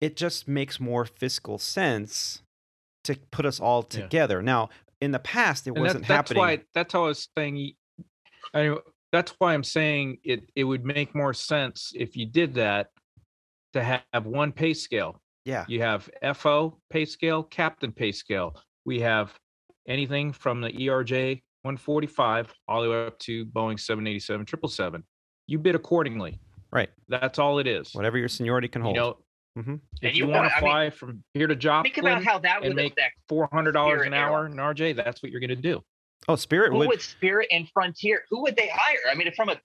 it 0.00 0.16
just 0.16 0.46
makes 0.48 0.78
more 0.80 1.04
fiscal 1.04 1.58
sense 1.58 2.42
to 3.04 3.16
put 3.30 3.46
us 3.46 3.60
all 3.60 3.82
Yeah. 3.90 4.02
together. 4.02 4.42
Now, 4.42 4.68
in 5.00 5.12
the 5.12 5.18
past, 5.18 5.66
it 5.66 5.70
And 5.70 5.80
wasn't 5.80 6.02
that, 6.06 6.08
that's 6.08 6.30
happening. 6.30 6.40
why 6.58 6.64
that's 6.74 6.92
how 6.92 7.04
I 7.04 7.08
was 7.08 7.28
saying. 7.36 7.72
I 8.54 8.76
that's 9.12 9.32
why 9.38 9.54
I'm 9.54 9.64
saying 9.64 10.18
it. 10.24 10.50
It 10.54 10.64
would 10.64 10.84
make 10.84 11.14
more 11.14 11.32
sense 11.32 11.92
if 11.94 12.16
you 12.16 12.26
did 12.26 12.54
that 12.54 12.90
to 13.72 13.82
have 13.82 14.26
one 14.26 14.52
pay 14.52 14.74
scale. 14.74 15.20
yeah, 15.44 15.64
You 15.68 15.80
have 15.82 16.10
FO 16.34 16.78
pay 16.90 17.04
scale, 17.04 17.42
captain 17.42 17.92
pay 17.92 18.10
scale. 18.12 18.60
We 18.84 19.00
have 19.00 19.38
anything 19.86 20.32
from 20.32 20.60
the 20.60 20.70
ERJ 20.72 21.42
145 21.62 22.52
all 22.68 22.82
the 22.82 22.90
way 22.90 23.06
up 23.06 23.18
to 23.20 23.46
Boeing 23.46 23.78
787 23.78 24.46
777. 24.46 25.04
You 25.46 25.58
bid 25.58 25.74
accordingly. 25.74 26.40
right. 26.72 26.90
That's 27.08 27.38
all 27.38 27.58
it 27.60 27.66
is. 27.68 27.94
Whatever 27.94 28.18
your 28.18 28.28
seniority 28.28 28.66
can 28.68 28.80
You 28.82 28.84
hold. 28.86 28.96
know, 28.96 29.18
Mhm. 29.56 29.80
if 30.02 30.08
And 30.08 30.16
you, 30.16 30.24
you 30.26 30.30
want 30.30 30.42
want- 30.42 30.50
to 30.50 30.56
I 30.56 30.60
mean, 30.60 30.70
fly 30.70 30.90
from 30.90 31.24
here 31.34 31.46
to 31.46 31.56
Joplin 31.56 31.92
Think 31.92 32.04
about 32.04 32.22
how 32.24 32.38
that 32.40 32.58
and 32.58 32.66
would 32.68 32.76
make 32.76 32.92
affect 32.92 33.16
four 33.28 33.48
hundred 33.52 33.72
dollars 33.72 34.06
an 34.06 34.12
hour 34.14 34.46
Airlines. 34.46 34.54
in 34.54 34.60
RJ, 34.60 34.92
that's 34.96 35.22
what 35.22 35.32
you're 35.32 35.40
going 35.40 35.48
to 35.48 35.56
do. 35.56 35.82
oh, 36.28 36.36
Spirit 36.36 36.72
who 36.72 36.78
would. 36.78 36.88
would 36.88 37.00
Spirit 37.02 37.48
and 37.50 37.68
Frontier? 37.70 38.24
Who 38.30 38.42
would 38.42 38.56
they 38.56 38.68
hire? 38.68 38.98
I 39.10 39.14
mean, 39.14 39.32
from 39.34 39.48
a 39.48 39.60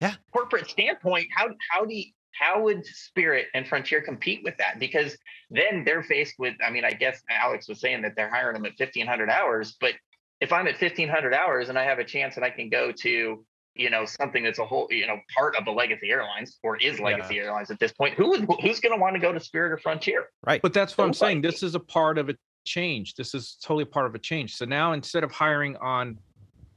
Yeah. 0.00 0.14
corporate 0.32 0.68
standpoint, 0.68 1.28
how 1.34 1.48
how 1.70 1.84
do 1.84 1.94
you, 1.94 2.06
how 2.32 2.60
would 2.62 2.84
Spirit 2.84 3.46
and 3.54 3.66
Frontier 3.66 4.02
compete 4.02 4.42
with 4.44 4.56
that? 4.58 4.78
Because 4.78 5.16
then 5.50 5.84
they're 5.84 6.02
faced 6.02 6.34
with. 6.38 6.54
I 6.66 6.70
mean, 6.70 6.84
I 6.84 6.90
guess 6.90 7.22
Alex 7.30 7.68
was 7.68 7.80
saying 7.80 8.02
that 8.02 8.14
they're 8.16 8.28
hiring 8.30 8.54
them 8.54 8.66
at 8.66 8.76
fifteen 8.76 9.06
hundred 9.06 9.30
hours, 9.30 9.76
but 9.80 9.94
if 10.40 10.52
I'm 10.52 10.66
at 10.66 10.76
fifteen 10.76 11.08
hundred 11.08 11.32
hours 11.32 11.68
and 11.70 11.78
I 11.78 11.84
have 11.84 11.98
a 11.98 12.04
chance 12.04 12.36
and 12.36 12.44
I 12.44 12.50
can 12.50 12.68
go 12.68 12.90
to 12.92 13.46
you 13.74 13.90
know 13.90 14.04
something 14.04 14.44
that's 14.44 14.58
a 14.58 14.64
whole 14.64 14.86
you 14.90 15.06
know 15.06 15.18
part 15.36 15.56
of 15.56 15.64
the 15.64 15.70
Legacy 15.70 16.10
Airlines 16.10 16.58
or 16.62 16.76
is 16.76 17.00
Legacy 17.00 17.38
Airlines 17.38 17.70
at 17.70 17.78
this 17.78 17.92
point, 17.92 18.14
who 18.14 18.30
would 18.30 18.46
who's 18.62 18.80
going 18.80 18.94
to 18.94 19.00
want 19.00 19.14
to 19.14 19.20
go 19.20 19.32
to 19.32 19.40
Spirit 19.40 19.72
or 19.72 19.78
Frontier? 19.78 20.26
right. 20.46 20.62
But 20.62 20.72
that's 20.72 20.96
what 20.96 21.06
I'm 21.06 21.14
saying. 21.14 21.42
This 21.42 21.62
is 21.62 21.74
a 21.74 21.80
part 21.80 22.18
of 22.18 22.28
a 22.28 22.36
change. 22.64 23.14
This 23.14 23.34
is 23.34 23.56
totally 23.62 23.84
part 23.84 24.06
of 24.06 24.14
a 24.14 24.18
change. 24.18 24.56
So 24.56 24.64
now 24.64 24.92
instead 24.92 25.24
of 25.24 25.32
hiring 25.32 25.76
on, 25.76 26.18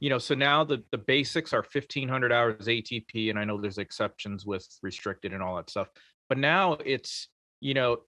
you 0.00 0.10
know, 0.10 0.18
so 0.18 0.34
now 0.34 0.64
the 0.64 0.82
the 0.90 0.98
basics 0.98 1.52
are 1.52 1.64
1500 1.72 2.32
hours 2.32 2.66
ATP, 2.66 3.30
and 3.30 3.38
I 3.38 3.44
know 3.44 3.60
there's 3.60 3.78
exceptions 3.78 4.44
with 4.44 4.66
restricted 4.82 5.32
and 5.32 5.42
all 5.42 5.56
that 5.56 5.70
stuff. 5.70 5.88
But 6.28 6.38
now 6.38 6.74
it's, 6.84 7.28
you 7.60 7.74
know, 7.74 7.98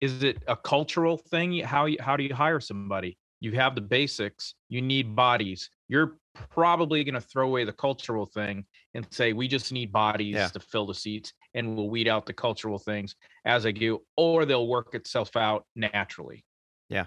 is 0.00 0.22
it 0.22 0.38
a 0.46 0.56
cultural 0.56 1.16
thing? 1.16 1.60
How 1.60 1.86
you, 1.86 1.98
how 2.00 2.16
do 2.16 2.24
you 2.24 2.34
hire 2.34 2.60
somebody? 2.60 3.16
You 3.40 3.52
have 3.52 3.74
the 3.74 3.80
basics. 3.80 4.54
You 4.68 4.82
need 4.82 5.14
bodies. 5.14 5.70
You're 5.88 6.16
probably 6.50 7.02
going 7.04 7.14
to 7.14 7.20
throw 7.20 7.46
away 7.46 7.64
the 7.64 7.72
cultural 7.72 8.26
thing 8.26 8.64
and 8.94 9.06
say 9.10 9.32
we 9.32 9.48
just 9.48 9.72
need 9.72 9.92
bodies 9.92 10.34
Yeah. 10.34 10.48
to 10.48 10.60
fill 10.60 10.86
the 10.86 10.94
seats, 10.94 11.32
and 11.54 11.76
we'll 11.76 11.88
weed 11.88 12.08
out 12.08 12.26
the 12.26 12.32
cultural 12.32 12.78
things 12.78 13.14
as 13.44 13.64
I 13.66 13.72
go, 13.72 14.02
or 14.16 14.44
they'll 14.44 14.68
work 14.68 14.94
itself 14.94 15.36
out 15.36 15.64
naturally. 15.74 16.44
Yeah. 16.88 17.06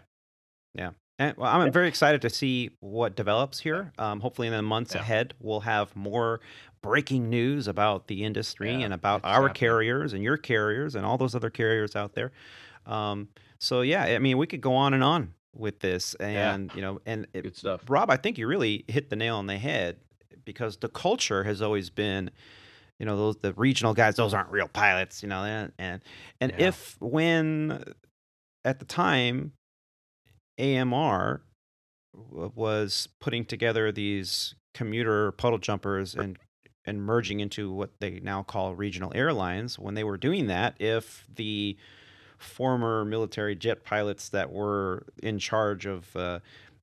Yeah. 0.74 0.92
And 1.20 1.36
well, 1.36 1.54
I'm 1.54 1.72
very 1.72 1.90
excited 1.90 2.22
to 2.22 2.30
see 2.30 2.72
what 2.80 3.16
develops 3.16 3.60
here. 3.60 3.92
Um, 3.98 4.22
hopefully, 4.22 4.48
in 4.48 4.54
the 4.54 4.62
months 4.62 4.96
Yeah. 4.96 5.02
ahead, 5.02 5.34
we'll 5.40 5.60
have 5.62 5.94
more 5.96 6.40
breaking 6.82 7.30
news 7.30 7.68
about 7.68 8.08
the 8.08 8.24
industry 8.24 8.72
Yeah, 8.72 8.86
and 8.86 8.94
about 8.94 9.22
our 9.26 9.34
happening. 9.50 9.54
carriers 9.56 10.14
and 10.14 10.24
your 10.24 10.38
carriers 10.38 10.96
and 10.96 11.06
all 11.06 11.18
those 11.18 11.36
other 11.36 11.50
carriers 11.50 11.94
out 11.96 12.14
there. 12.14 12.32
Um, 12.86 13.28
so 13.60 13.82
yeah, 13.82 14.04
I 14.06 14.20
mean, 14.20 14.38
we 14.38 14.48
could 14.48 14.62
go 14.62 14.74
on 14.74 14.94
and 14.94 15.04
on 15.04 15.34
with 15.56 15.80
this, 15.80 16.16
Yeah. 16.20 16.54
and 16.54 16.72
you 16.76 16.82
know, 16.82 17.00
and 17.06 17.28
it, 17.34 17.44
Good 17.44 17.58
stuff. 17.58 17.82
Rob, 17.90 18.10
I 18.10 18.18
think 18.18 18.38
you 18.38 18.48
really 18.48 18.86
hit 18.88 19.10
the 19.10 19.16
nail 19.16 19.38
on 19.38 19.48
the 19.48 19.58
head 19.58 19.98
because 20.46 20.78
the 20.78 20.90
culture 20.90 21.44
has 21.44 21.62
always 21.62 21.90
been, 21.90 22.32
you 23.00 23.06
know, 23.06 23.18
those 23.18 23.38
the 23.38 23.54
regional 23.54 23.94
guys. 23.94 24.16
Those 24.16 24.34
aren't 24.34 24.50
real 24.52 24.68
pilots, 24.68 25.22
you 25.24 25.30
know, 25.30 25.44
and 25.44 25.72
and, 25.78 26.02
and 26.42 26.52
Yeah. 26.58 26.68
if 26.68 26.98
when 27.02 27.84
at 28.66 28.80
the 28.80 28.86
time 28.86 29.54
AMR 30.60 31.42
was 32.14 33.08
putting 33.22 33.46
together 33.46 33.92
these 33.92 34.56
commuter 34.74 35.32
puddle 35.34 35.58
jumpers 35.60 36.16
and 36.16 36.38
and 36.86 37.02
merging 37.04 37.40
into 37.40 37.72
what 37.72 37.92
they 38.00 38.20
now 38.22 38.42
call 38.42 38.76
regional 38.76 39.12
airlines 39.14 39.78
when 39.78 39.94
they 39.94 40.04
were 40.04 40.18
doing 40.18 40.48
that 40.48 40.76
if 40.80 41.26
the 41.34 41.78
former 42.40 43.06
military 43.06 43.56
jet 43.56 43.84
pilots 43.84 44.30
that 44.30 44.52
were 44.52 45.06
in 45.22 45.38
charge 45.40 45.86
of 45.86 46.16
uh, 46.16 46.40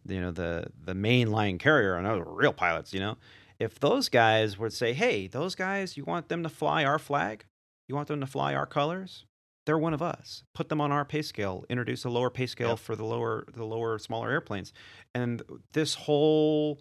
you 0.07 0.21
know 0.21 0.31
the 0.31 0.67
the 0.85 0.95
mainline 0.95 1.59
carrier. 1.59 1.97
And 1.97 2.07
those 2.07 2.25
were 2.25 2.35
real 2.35 2.53
pilots 2.53 2.93
you 2.95 3.01
know. 3.01 3.17
If 3.59 3.81
those 3.81 4.09
guys 4.09 4.59
would 4.59 4.73
say 4.73 4.93
hey 4.93 5.27
those 5.27 5.55
guys 5.55 5.97
you 5.97 6.05
want 6.05 6.29
them 6.29 6.43
to 6.43 6.49
fly 6.49 6.85
our 6.85 6.99
flag? 6.99 7.45
You 7.89 7.95
want 7.95 8.09
them 8.09 8.21
to 8.21 8.27
fly 8.27 8.55
our 8.55 8.67
colors? 8.67 9.25
They're 9.65 9.79
one 9.79 9.95
of 9.95 10.03
us. 10.03 10.45
Put 10.55 10.69
them 10.69 10.81
on 10.81 10.93
our 10.93 11.05
pay 11.05 11.23
scale. 11.23 11.65
Introduce 11.69 12.05
a 12.05 12.09
lower 12.09 12.31
pay 12.31 12.47
scale 12.47 12.71
Yep. 12.71 12.79
for 12.79 12.95
the 12.95 13.05
lower 13.05 13.47
the 13.53 13.65
lower 13.65 13.99
smaller 13.99 14.31
airplanes. 14.31 14.73
And 15.15 15.43
this 15.73 15.95
whole 15.95 16.81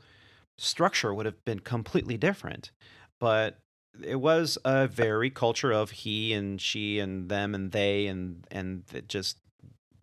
structure 0.57 1.13
would 1.13 1.25
have 1.25 1.43
been 1.45 1.59
completely 1.59 2.17
different. 2.17 2.71
But 3.19 3.59
it 4.03 4.15
was 4.15 4.57
a 4.65 4.87
very 4.87 5.29
culture 5.29 5.71
of 5.71 5.91
he 5.91 6.33
and 6.33 6.59
she 6.61 6.99
and 6.99 7.29
them 7.29 7.55
and 7.55 7.71
they 7.71 8.07
and 8.07 8.45
and 8.51 8.83
just 9.07 9.39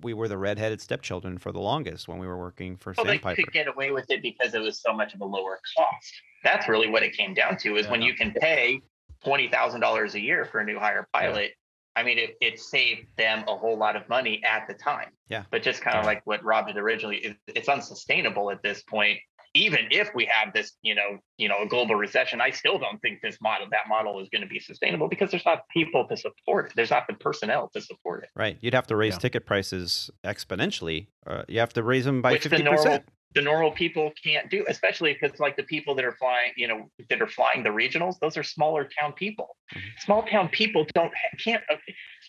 we 0.00 0.14
were 0.14 0.26
the 0.28 0.38
redheaded 0.38 0.80
stepchildren 0.80 1.38
for 1.38 1.52
the 1.52 1.60
longest 1.60 2.08
when 2.08 2.18
we 2.18 2.26
were 2.26 2.36
working 2.38 2.76
for 2.76 2.92
Well, 2.96 3.06
they 3.06 3.18
could 3.18 3.52
get 3.52 3.68
away 3.68 3.92
with 3.92 4.10
it 4.10 4.20
because 4.20 4.52
it 4.54 4.60
was 4.60 4.80
so 4.80 4.92
much 4.92 5.14
of 5.14 5.20
a 5.20 5.24
lower 5.24 5.60
cost. 5.76 6.12
That's 6.42 6.68
really 6.68 6.88
what 6.90 7.04
it 7.04 7.16
came 7.16 7.34
down 7.34 7.56
to. 7.58 7.76
Is 7.76 7.86
when 7.88 8.00
Yeah. 8.02 8.08
you 8.08 8.14
can 8.14 8.32
pay 8.32 8.80
twenty 9.24 9.48
thousand 9.48 9.80
dollars 9.80 10.14
a 10.14 10.20
year 10.20 10.44
for 10.44 10.58
a 10.60 10.64
new 10.64 10.78
hire 10.78 11.06
pilot. 11.12 11.52
I 11.94 12.02
mean, 12.02 12.18
it, 12.18 12.36
it 12.40 12.58
saved 12.58 13.06
them 13.18 13.44
a 13.46 13.54
whole 13.54 13.76
lot 13.76 13.96
of 13.96 14.08
money 14.08 14.42
at 14.44 14.66
the 14.66 14.72
time. 14.72 15.10
Yeah. 15.28 15.44
But 15.50 15.62
just 15.62 15.82
kind 15.82 15.98
of 15.98 16.04
Yeah. 16.04 16.06
like 16.08 16.22
what 16.26 16.42
Rob 16.42 16.66
did 16.66 16.78
originally, 16.78 17.18
it, 17.18 17.36
it's 17.48 17.68
unsustainable 17.68 18.50
at 18.50 18.62
this 18.62 18.82
point. 18.82 19.18
Even 19.54 19.80
if 19.90 20.08
we 20.14 20.24
have 20.26 20.54
this, 20.54 20.72
you 20.82 20.94
know, 20.94 21.18
you 21.36 21.48
know, 21.48 21.62
a 21.62 21.66
global 21.68 21.94
recession, 21.94 22.40
I 22.40 22.50
still 22.50 22.78
don't 22.78 22.98
think 23.00 23.20
this 23.20 23.36
model, 23.42 23.66
that 23.70 23.88
model, 23.88 24.20
is 24.20 24.28
going 24.30 24.42
to 24.42 24.48
be 24.48 24.58
sustainable 24.58 25.08
because 25.08 25.30
there's 25.30 25.44
not 25.44 25.68
people 25.68 26.06
to 26.08 26.16
support 26.16 26.66
it. 26.66 26.72
There's 26.74 26.90
not 26.90 27.06
the 27.06 27.14
personnel 27.14 27.70
to 27.74 27.80
support 27.80 28.22
it. 28.24 28.30
Right. 28.34 28.56
You'd 28.60 28.74
have 28.74 28.86
to 28.86 28.96
raise 28.96 29.14
Yeah. 29.14 29.18
ticket 29.18 29.44
prices 29.46 30.10
exponentially. 30.24 31.08
Uh, 31.26 31.42
you 31.48 31.60
have 31.60 31.72
to 31.74 31.82
raise 31.82 32.04
them 32.06 32.22
by 32.22 32.32
Which 32.32 32.44
50%. 32.44 33.04
the 33.34 33.42
normal 33.42 33.70
people 33.72 34.12
can't 34.22 34.50
do, 34.50 34.64
especially 34.68 35.14
because 35.18 35.38
like 35.40 35.56
the 35.56 35.62
people 35.62 35.94
that 35.96 36.04
are 36.04 36.12
flying, 36.12 36.52
you 36.56 36.68
know, 36.68 36.90
that 37.08 37.20
are 37.22 37.26
flying 37.26 37.62
the 37.62 37.70
regionals, 37.70 38.18
those 38.20 38.36
are 38.36 38.42
smaller 38.42 38.88
town 39.00 39.12
people. 39.14 39.56
Mhm. 39.74 39.80
Small 40.00 40.22
town 40.24 40.48
people 40.50 40.86
don't 40.94 41.12
can't 41.42 41.62
uh, 41.70 41.76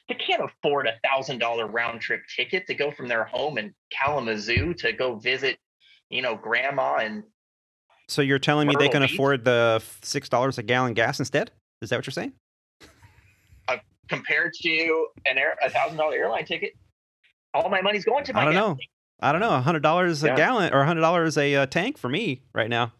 they 0.09 0.15
can't 0.15 0.41
afford 0.43 0.87
a 0.87 0.97
thousand 1.05 1.39
dollar 1.39 1.67
round 1.67 1.99
trip 2.01 2.21
ticket 2.35 2.67
to 2.67 2.73
go 2.73 2.89
from 2.91 3.07
their 3.07 3.23
home 3.25 3.57
in 3.57 3.73
Kalamazoo 3.91 4.73
to 4.75 4.93
go 4.93 5.15
visit, 5.15 5.57
you 6.13 6.21
know, 6.21 6.35
grandma 6.35 6.97
and 6.97 7.23
So 8.07 8.21
you're 8.21 8.39
telling 8.39 8.67
me 8.67 8.75
they 8.77 8.89
can 8.89 9.03
afford 9.03 9.43
the 9.45 9.81
six 10.03 10.29
dollars 10.29 10.57
a 10.57 10.63
gallon 10.63 10.93
gas 10.93 11.19
instead? 11.19 11.51
Is 11.81 11.89
that 11.89 11.97
what 11.97 12.05
you're 12.05 12.11
saying? 12.11 12.33
compared 14.09 14.51
to 14.61 15.07
an 15.25 15.37
air 15.37 15.55
a 15.63 15.69
thousand 15.69 15.97
dollar 15.97 16.15
airline 16.15 16.45
ticket, 16.45 16.73
all 17.53 17.69
my 17.69 17.81
money's 17.81 18.03
going 18.03 18.23
to 18.25 18.33
my 18.33 18.41
I 18.41 18.45
don't 18.45 18.53
know. 18.53 18.77
I 19.21 19.31
don't 19.31 19.41
know. 19.41 19.55
A 19.55 19.61
hundred 19.61 19.81
dollars 19.81 20.23
a 20.23 20.27
Yeah. 20.27 20.35
gallon 20.35 20.73
or 20.73 20.81
a 20.81 20.85
hundred 20.85 21.01
dollars 21.01 21.37
a 21.37 21.55
uh, 21.55 21.65
tank 21.65 21.97
for 21.97 22.09
me 22.09 22.43
right 22.53 22.69
now. 22.69 22.91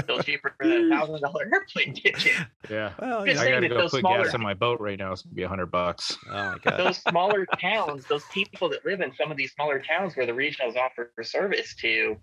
Still 0.00 0.22
cheaper 0.22 0.54
than 0.60 0.92
a 0.92 0.96
thousand 0.96 1.20
dollar 1.22 1.48
airplane 1.52 1.94
ticket. 1.94 2.32
Yeah. 2.70 2.92
Well, 3.00 3.24
Just 3.26 3.42
you 3.44 3.50
know, 3.50 3.56
I 3.56 3.60
gotta 3.60 3.68
go 3.68 3.74
those 3.78 3.90
put 3.90 4.00
smaller- 4.00 4.24
gas 4.24 4.34
in 4.34 4.40
my 4.40 4.54
boat 4.54 4.80
right 4.80 4.98
now. 4.98 5.12
It's 5.12 5.22
gonna 5.22 5.34
be 5.34 5.42
a 5.42 5.48
hundred 5.48 5.66
bucks. 5.70 6.16
oh 6.30 6.32
my 6.32 6.58
god. 6.64 6.78
those 6.78 6.98
smaller 6.98 7.46
towns, 7.60 8.06
those 8.06 8.24
people 8.32 8.68
that 8.70 8.84
live 8.84 9.00
in 9.00 9.12
some 9.14 9.30
of 9.30 9.36
these 9.36 9.52
smaller 9.52 9.80
towns 9.80 10.16
where 10.16 10.26
the 10.26 10.32
regionals 10.32 10.76
offer 10.76 11.12
service 11.22 11.74
to, 11.76 12.16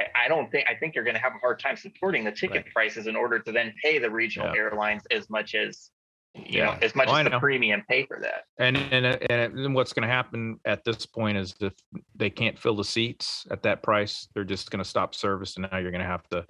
I- 0.00 0.24
I 0.24 0.28
don't 0.28 0.50
think 0.50 0.66
I 0.68 0.74
think 0.74 0.94
you're 0.94 1.04
going 1.04 1.14
to 1.16 1.20
have 1.22 1.32
a 1.34 1.38
hard 1.38 1.58
time 1.60 1.76
supporting 1.76 2.24
the 2.24 2.32
ticket 2.32 2.64
Right. 2.64 2.72
prices 2.74 3.06
in 3.06 3.16
order 3.16 3.38
to 3.38 3.52
then 3.52 3.72
pay 3.82 3.98
the 3.98 4.10
regional 4.10 4.48
Yeah. 4.54 4.60
airlines 4.62 5.02
as 5.10 5.30
much 5.30 5.54
as 5.54 5.90
you 6.34 6.58
Yeah. 6.58 6.64
know 6.66 6.78
as 6.82 6.94
much 6.94 7.08
Oh, 7.08 7.12
I 7.12 7.22
as 7.22 7.30
the 7.30 7.38
premium 7.38 7.82
pay 7.88 8.04
for 8.04 8.18
that. 8.20 8.44
And 8.58 8.76
and 8.76 9.06
and 9.30 9.58
then 9.58 9.72
what's 9.72 9.94
going 9.94 10.06
to 10.06 10.12
happen 10.14 10.60
at 10.66 10.84
this 10.84 11.06
point 11.06 11.38
is 11.38 11.54
if 11.60 11.72
they 12.14 12.28
can't 12.28 12.58
fill 12.58 12.76
the 12.76 12.84
seats 12.84 13.46
at 13.50 13.62
that 13.62 13.82
price, 13.82 14.28
they're 14.34 14.44
just 14.44 14.70
going 14.70 14.82
to 14.82 14.88
stop 14.88 15.14
service, 15.14 15.56
and 15.56 15.66
now 15.72 15.78
you're 15.78 15.90
going 15.92 16.02
to 16.02 16.06
have 16.06 16.28
to. 16.28 16.44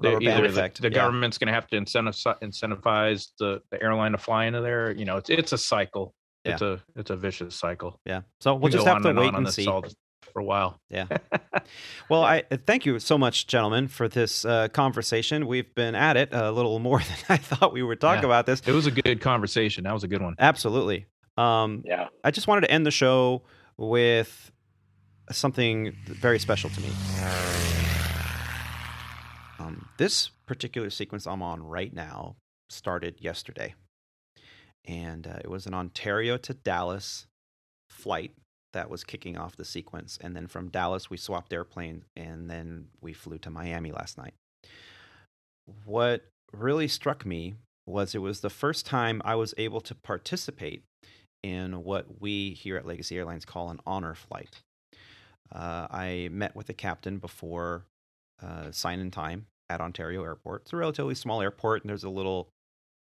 They- 0.00 0.14
Rubber 0.14 0.22
either 0.30 0.42
the, 0.42 0.48
effect. 0.48 0.80
the 0.82 0.88
yeah. 0.88 0.94
government's 0.94 1.38
going 1.38 1.48
to 1.48 1.54
have 1.54 1.66
to 1.68 1.76
incentive 1.76 2.14
incentivize 2.42 3.28
the, 3.38 3.60
the 3.70 3.82
airline 3.82 4.12
to 4.12 4.18
fly 4.18 4.46
into 4.46 4.60
there. 4.60 4.90
You 4.92 5.04
know, 5.04 5.16
it's 5.16 5.30
it's 5.30 5.52
a 5.52 5.58
cycle. 5.58 6.14
Yeah. 6.44 6.52
It's 6.54 6.62
a 6.62 6.80
it's 6.96 7.10
a 7.10 7.16
vicious 7.16 7.54
cycle. 7.54 8.00
Yeah. 8.04 8.22
So 8.40 8.54
we'll 8.54 8.62
We 8.64 8.70
just 8.70 8.86
have 8.86 9.02
to 9.02 9.10
and 9.10 9.18
wait 9.18 9.28
on 9.28 9.34
on 9.36 9.44
and 9.46 9.54
see. 9.54 9.64
for 9.64 10.40
a 10.40 10.44
while. 10.44 10.80
Yeah. 10.90 11.06
well, 12.08 12.24
I 12.24 12.42
uh, 12.50 12.56
thank 12.66 12.84
you 12.86 12.98
so 12.98 13.16
much, 13.18 13.46
gentlemen, 13.46 13.86
for 13.88 14.08
this 14.08 14.44
uh, 14.44 14.68
conversation. 14.68 15.46
We've 15.46 15.72
been 15.74 15.94
at 15.94 16.16
it 16.16 16.30
a 16.32 16.50
little 16.50 16.78
more 16.88 16.98
than 16.98 17.16
I 17.28 17.36
thought 17.36 17.72
we 17.72 17.82
would 17.82 18.00
talk 18.00 18.20
Yeah. 18.20 18.26
about 18.26 18.46
this. 18.46 18.60
It 18.66 18.72
was 18.72 18.86
a 18.86 18.90
good 18.90 19.20
conversation. 19.20 19.84
That 19.84 19.94
was 19.94 20.04
a 20.04 20.08
good 20.08 20.22
one. 20.22 20.34
Absolutely. 20.38 21.06
Um, 21.36 21.82
Yeah. 21.86 22.08
I 22.24 22.30
just 22.30 22.48
wanted 22.48 22.62
to 22.62 22.70
end 22.70 22.84
the 22.86 22.90
show 22.90 23.42
with 23.76 24.50
something 25.30 25.94
very 26.06 26.38
special 26.38 26.70
to 26.70 26.80
me. 26.80 26.90
This 30.02 30.32
particular 30.46 30.90
sequence 30.90 31.28
I'm 31.28 31.42
on 31.42 31.62
right 31.62 31.94
now 31.94 32.34
started 32.68 33.20
yesterday, 33.20 33.76
and 34.84 35.28
uh, 35.28 35.36
it 35.44 35.48
was 35.48 35.64
an 35.64 35.74
Ontario 35.74 36.36
to 36.38 36.54
Dallas 36.54 37.28
flight 37.88 38.32
that 38.72 38.90
was 38.90 39.04
kicking 39.04 39.36
off 39.36 39.54
the 39.54 39.64
sequence. 39.64 40.18
And 40.20 40.34
then 40.34 40.48
from 40.48 40.70
Dallas, 40.70 41.08
we 41.08 41.16
swapped 41.16 41.52
airplanes, 41.52 42.02
and 42.16 42.50
then 42.50 42.88
we 43.00 43.12
flew 43.12 43.38
to 43.38 43.50
Miami 43.50 43.92
last 43.92 44.18
night. 44.18 44.34
What 45.84 46.24
really 46.52 46.88
struck 46.88 47.24
me 47.24 47.54
was 47.86 48.12
it 48.12 48.22
was 48.22 48.40
the 48.40 48.50
first 48.50 48.84
time 48.84 49.22
I 49.24 49.36
was 49.36 49.54
able 49.56 49.82
to 49.82 49.94
participate 49.94 50.82
in 51.44 51.84
what 51.84 52.20
we 52.20 52.54
here 52.54 52.76
at 52.76 52.84
Legacy 52.86 53.16
Airlines 53.18 53.44
call 53.44 53.70
an 53.70 53.78
honor 53.86 54.16
flight. 54.16 54.62
Uh, 55.54 55.86
I 55.88 56.28
met 56.32 56.56
with 56.56 56.66
the 56.66 56.74
captain 56.74 57.18
before 57.18 57.84
uh, 58.42 58.72
sign 58.72 58.98
in 58.98 59.12
time 59.12 59.46
at 59.72 59.80
Ontario 59.80 60.22
Airport. 60.22 60.62
It's 60.62 60.72
a 60.72 60.76
relatively 60.76 61.14
small 61.14 61.40
airport, 61.40 61.82
and 61.82 61.88
there's 61.88 62.04
a 62.04 62.10
little 62.10 62.48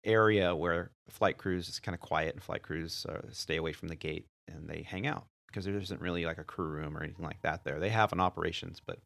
area 0.04 0.54
where 0.54 0.90
flight 1.08 1.38
crews 1.38 1.68
is 1.68 1.80
kind 1.80 1.94
of 1.94 2.00
quiet, 2.00 2.34
and 2.34 2.42
flight 2.42 2.62
crews 2.62 3.06
uh, 3.08 3.22
stay 3.30 3.56
away 3.56 3.72
from 3.72 3.88
the 3.88 3.96
gate 3.96 4.26
and 4.48 4.68
they 4.68 4.82
hang 4.82 5.06
out 5.06 5.24
because 5.46 5.64
there 5.64 5.76
isn't 5.76 6.00
really 6.00 6.24
like 6.24 6.38
a 6.38 6.44
crew 6.44 6.66
room 6.66 6.96
or 6.96 7.02
anything 7.02 7.24
like 7.24 7.40
that 7.42 7.62
there. 7.64 7.78
They 7.78 7.90
have 7.90 8.12
an 8.12 8.20
operations, 8.20 8.80
but 8.84 8.98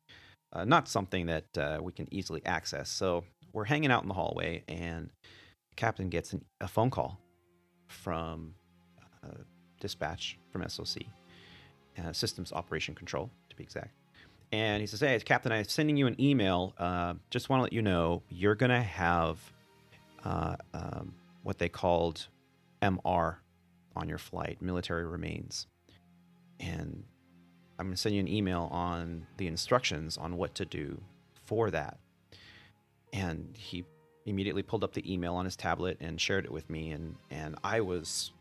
uh, 0.52 0.64
not 0.64 0.88
something 0.88 1.26
that 1.26 1.44
uh, 1.58 1.78
we 1.82 1.92
can 1.92 2.12
easily 2.12 2.44
access. 2.46 2.88
So 2.88 3.24
we're 3.52 3.64
hanging 3.64 3.90
out 3.90 4.02
in 4.02 4.08
the 4.08 4.14
hallway, 4.14 4.64
and 4.68 5.10
captain 5.76 6.08
gets 6.08 6.32
an, 6.32 6.44
a 6.60 6.68
phone 6.68 6.90
call 6.90 7.18
from 7.88 8.54
uh, 9.24 9.42
dispatch 9.80 10.38
from 10.50 10.66
SOC, 10.68 11.02
uh, 12.04 12.12
Systems 12.12 12.52
Operation 12.52 12.94
Control 12.94 13.30
to 13.50 13.56
be 13.56 13.64
exact. 13.64 13.92
And 14.52 14.80
he 14.80 14.86
says, 14.86 15.00
"Hey, 15.00 15.18
Captain, 15.20 15.52
I'm 15.52 15.64
sending 15.64 15.96
you 15.96 16.06
an 16.06 16.20
email. 16.20 16.74
Uh, 16.78 17.14
just 17.30 17.48
want 17.48 17.60
to 17.60 17.62
let 17.64 17.72
you 17.72 17.82
know 17.82 18.22
you're 18.28 18.54
to 18.70 18.82
have 18.82 19.38
uh, 20.24 20.56
um, 20.72 21.14
what 21.42 21.58
they 21.58 21.68
called 21.68 22.28
MR 22.82 23.36
on 23.96 24.08
your 24.08 24.18
flight, 24.18 24.60
military 24.60 25.04
remains, 25.04 25.66
and 26.60 27.04
I'm 27.78 27.86
to 27.90 28.00
send 28.00 28.14
you 28.14 28.20
an 28.20 28.28
email 28.28 28.68
on 28.70 29.26
the 29.36 29.46
instructions 29.46 30.16
on 30.16 30.36
what 30.36 30.54
to 30.56 30.64
do 30.64 31.00
for 31.44 31.70
that." 31.70 31.98
And 33.12 33.56
he 33.56 33.84
immediately 34.26 34.62
pulled 34.62 34.84
up 34.84 34.92
the 34.92 35.12
email 35.12 35.34
on 35.34 35.44
his 35.44 35.56
tablet 35.56 35.96
and 36.00 36.20
shared 36.20 36.44
it 36.44 36.52
with 36.52 36.68
me, 36.70 36.92
and 36.92 37.16
and 37.30 37.56
I 37.64 37.80
was 37.80 38.32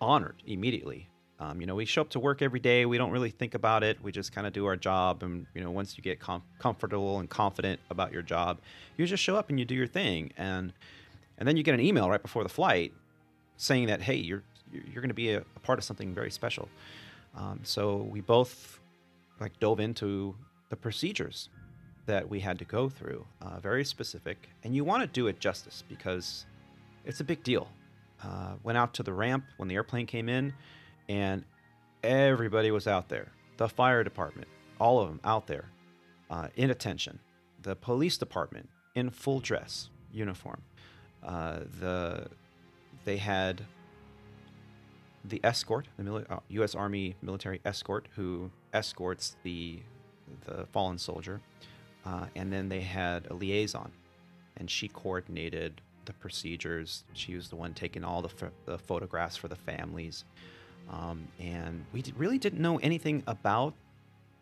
honored 0.00 0.42
immediately. 0.46 1.08
Um, 1.44 1.60
you 1.60 1.66
know, 1.66 1.74
we 1.74 1.84
show 1.84 2.00
up 2.00 2.10
to 2.10 2.20
work 2.20 2.40
every 2.40 2.60
day. 2.60 2.86
We 2.86 2.96
don't 2.96 3.10
really 3.10 3.30
think 3.30 3.54
about 3.54 3.82
it. 3.82 4.02
We 4.02 4.12
just 4.12 4.32
kind 4.32 4.46
of 4.46 4.52
do 4.52 4.64
our 4.66 4.76
job. 4.76 5.22
And, 5.22 5.46
you 5.54 5.62
know, 5.62 5.70
once 5.70 5.96
you 5.96 6.02
get 6.02 6.18
com- 6.18 6.42
comfortable 6.58 7.18
and 7.18 7.28
confident 7.28 7.80
about 7.90 8.12
your 8.12 8.22
job, 8.22 8.60
you 8.96 9.06
just 9.06 9.22
show 9.22 9.36
up 9.36 9.50
and 9.50 9.58
you 9.58 9.64
do 9.64 9.74
your 9.74 9.86
thing. 9.86 10.32
And, 10.38 10.72
and 11.38 11.46
then 11.46 11.56
you 11.56 11.62
get 11.62 11.74
an 11.74 11.80
email 11.80 12.08
right 12.08 12.22
before 12.22 12.42
the 12.42 12.48
flight 12.48 12.92
saying 13.56 13.88
that, 13.88 14.00
hey, 14.00 14.16
you're, 14.16 14.42
you're 14.72 15.02
going 15.02 15.08
to 15.08 15.14
be 15.14 15.32
a, 15.32 15.40
a 15.40 15.60
part 15.60 15.78
of 15.78 15.84
something 15.84 16.14
very 16.14 16.30
special. 16.30 16.68
Um, 17.36 17.60
so 17.62 17.96
we 18.10 18.20
both 18.20 18.80
like 19.40 19.58
dove 19.60 19.80
into 19.80 20.34
the 20.70 20.76
procedures 20.76 21.50
that 22.06 22.28
we 22.28 22.40
had 22.40 22.58
to 22.58 22.64
go 22.64 22.88
through, 22.88 23.24
uh, 23.42 23.58
very 23.60 23.84
specific. 23.84 24.48
And 24.62 24.74
you 24.74 24.84
want 24.84 25.02
to 25.02 25.06
do 25.06 25.26
it 25.26 25.40
justice 25.40 25.84
because 25.88 26.46
it's 27.04 27.20
a 27.20 27.24
big 27.24 27.42
deal. 27.42 27.68
Uh, 28.22 28.52
went 28.62 28.78
out 28.78 28.94
to 28.94 29.02
the 29.02 29.12
ramp 29.12 29.44
when 29.58 29.68
the 29.68 29.74
airplane 29.74 30.06
came 30.06 30.28
in, 30.28 30.54
and 31.08 31.44
everybody 32.02 32.70
was 32.70 32.86
out 32.86 33.08
there. 33.08 33.28
The 33.56 33.68
fire 33.68 34.02
department, 34.04 34.48
all 34.80 35.00
of 35.00 35.08
them 35.08 35.20
out 35.24 35.46
there, 35.46 35.66
uh, 36.30 36.48
in 36.56 36.70
attention. 36.70 37.18
The 37.62 37.76
police 37.76 38.18
department 38.18 38.68
in 38.94 39.10
full 39.10 39.40
dress 39.40 39.90
uniform. 40.12 40.62
Uh, 41.22 41.60
the 41.80 42.28
they 43.04 43.16
had 43.16 43.62
the 45.24 45.40
escort, 45.42 45.88
the 45.96 46.02
mili- 46.02 46.30
uh, 46.30 46.40
U.S. 46.48 46.74
Army 46.74 47.16
military 47.22 47.60
escort, 47.64 48.08
who 48.16 48.50
escorts 48.72 49.36
the 49.42 49.80
the 50.46 50.66
fallen 50.72 50.98
soldier, 50.98 51.40
uh, 52.04 52.26
and 52.34 52.52
then 52.52 52.68
they 52.68 52.80
had 52.80 53.26
a 53.30 53.34
liaison, 53.34 53.90
and 54.56 54.70
she 54.70 54.88
coordinated 54.88 55.80
the 56.04 56.12
procedures. 56.14 57.04
She 57.14 57.34
was 57.34 57.48
the 57.48 57.56
one 57.56 57.72
taking 57.74 58.04
all 58.04 58.20
the, 58.22 58.28
ph- 58.28 58.52
the 58.66 58.78
photographs 58.78 59.36
for 59.36 59.48
the 59.48 59.56
families. 59.56 60.24
Um, 60.90 61.28
and 61.38 61.84
we 61.92 62.04
really 62.16 62.38
didn't 62.38 62.60
know 62.60 62.78
anything 62.78 63.22
about 63.26 63.74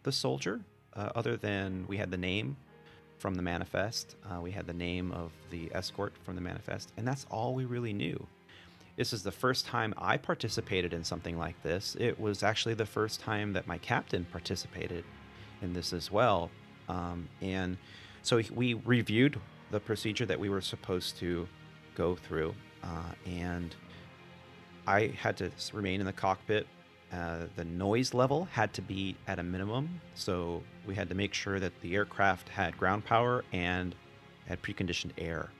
the 0.02 0.12
soldier 0.12 0.60
uh, 0.94 1.10
other 1.14 1.36
than 1.36 1.86
we 1.88 1.96
had 1.96 2.10
the 2.10 2.16
name 2.16 2.56
from 3.18 3.34
the 3.34 3.42
manifest. 3.42 4.16
Uh, 4.28 4.40
we 4.40 4.50
had 4.50 4.66
the 4.66 4.72
name 4.72 5.12
of 5.12 5.30
the 5.50 5.70
escort 5.72 6.12
from 6.24 6.34
the 6.34 6.40
manifest, 6.40 6.92
and 6.96 7.06
that's 7.06 7.24
all 7.30 7.54
we 7.54 7.64
really 7.64 7.92
knew. 7.92 8.26
This 8.96 9.12
is 9.12 9.22
the 9.22 9.32
first 9.32 9.64
time 9.64 9.94
I 9.96 10.16
participated 10.16 10.92
in 10.92 11.04
something 11.04 11.38
like 11.38 11.60
this. 11.62 11.96
It 11.98 12.20
was 12.20 12.42
actually 12.42 12.74
the 12.74 12.84
first 12.84 13.20
time 13.20 13.52
that 13.54 13.66
my 13.66 13.78
captain 13.78 14.26
participated 14.30 15.04
in 15.62 15.72
this 15.72 15.92
as 15.92 16.10
well. 16.10 16.50
Um, 16.88 17.28
and 17.40 17.78
so 18.22 18.42
we 18.54 18.74
reviewed 18.74 19.40
the 19.70 19.80
procedure 19.80 20.26
that 20.26 20.38
we 20.38 20.50
were 20.50 20.60
supposed 20.60 21.16
to 21.18 21.48
go 21.94 22.16
through, 22.16 22.54
uh, 22.82 23.12
and 23.24 23.74
I 24.86 25.08
had 25.08 25.36
to 25.38 25.50
remain 25.72 26.00
in 26.00 26.06
the 26.06 26.12
cockpit. 26.12 26.66
Uh, 27.12 27.46
the 27.56 27.64
noise 27.64 28.14
level 28.14 28.46
had 28.52 28.72
to 28.74 28.82
be 28.82 29.16
at 29.28 29.38
a 29.38 29.42
minimum, 29.42 30.00
so 30.14 30.62
we 30.86 30.94
had 30.94 31.08
to 31.10 31.14
make 31.14 31.34
sure 31.34 31.60
that 31.60 31.78
the 31.82 31.94
aircraft 31.94 32.48
had 32.48 32.76
ground 32.78 33.04
power 33.04 33.44
and 33.52 33.94
had 34.46 34.62
preconditioned 34.62 35.12
air. 35.18 35.50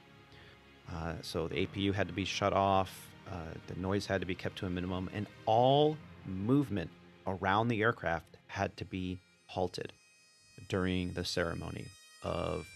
Uh, 0.91 1.15
so 1.23 1.49
the 1.49 1.67
APU 1.67 1.93
had 1.95 2.09
to 2.09 2.13
be 2.15 2.25
shut 2.25 2.53
off, 2.53 3.09
uh, 3.31 3.53
the 3.67 3.75
noise 3.77 4.07
had 4.07 4.21
to 4.21 4.27
be 4.27 4.35
kept 4.35 4.57
to 4.59 4.67
a 4.67 4.71
minimum, 4.71 5.11
and 5.13 5.27
all 5.47 5.97
movement 6.27 6.91
around 7.27 7.69
the 7.69 7.83
aircraft 7.83 8.37
had 8.47 8.77
to 8.77 8.85
be 8.85 9.19
halted. 9.47 9.93
during 10.69 11.13
the 11.13 11.25
ceremony 11.25 11.87
of 12.23 12.67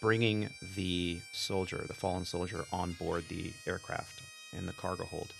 bringing 0.00 0.48
the 0.76 1.18
soldier, 1.32 1.84
the 1.88 1.94
fallen 1.94 2.24
soldier, 2.24 2.64
on 2.72 2.92
board 2.92 3.24
the 3.28 3.52
aircraft 3.66 4.22
in 4.56 4.66
the 4.66 4.72
cargo 4.72 5.04
hold. 5.04 5.32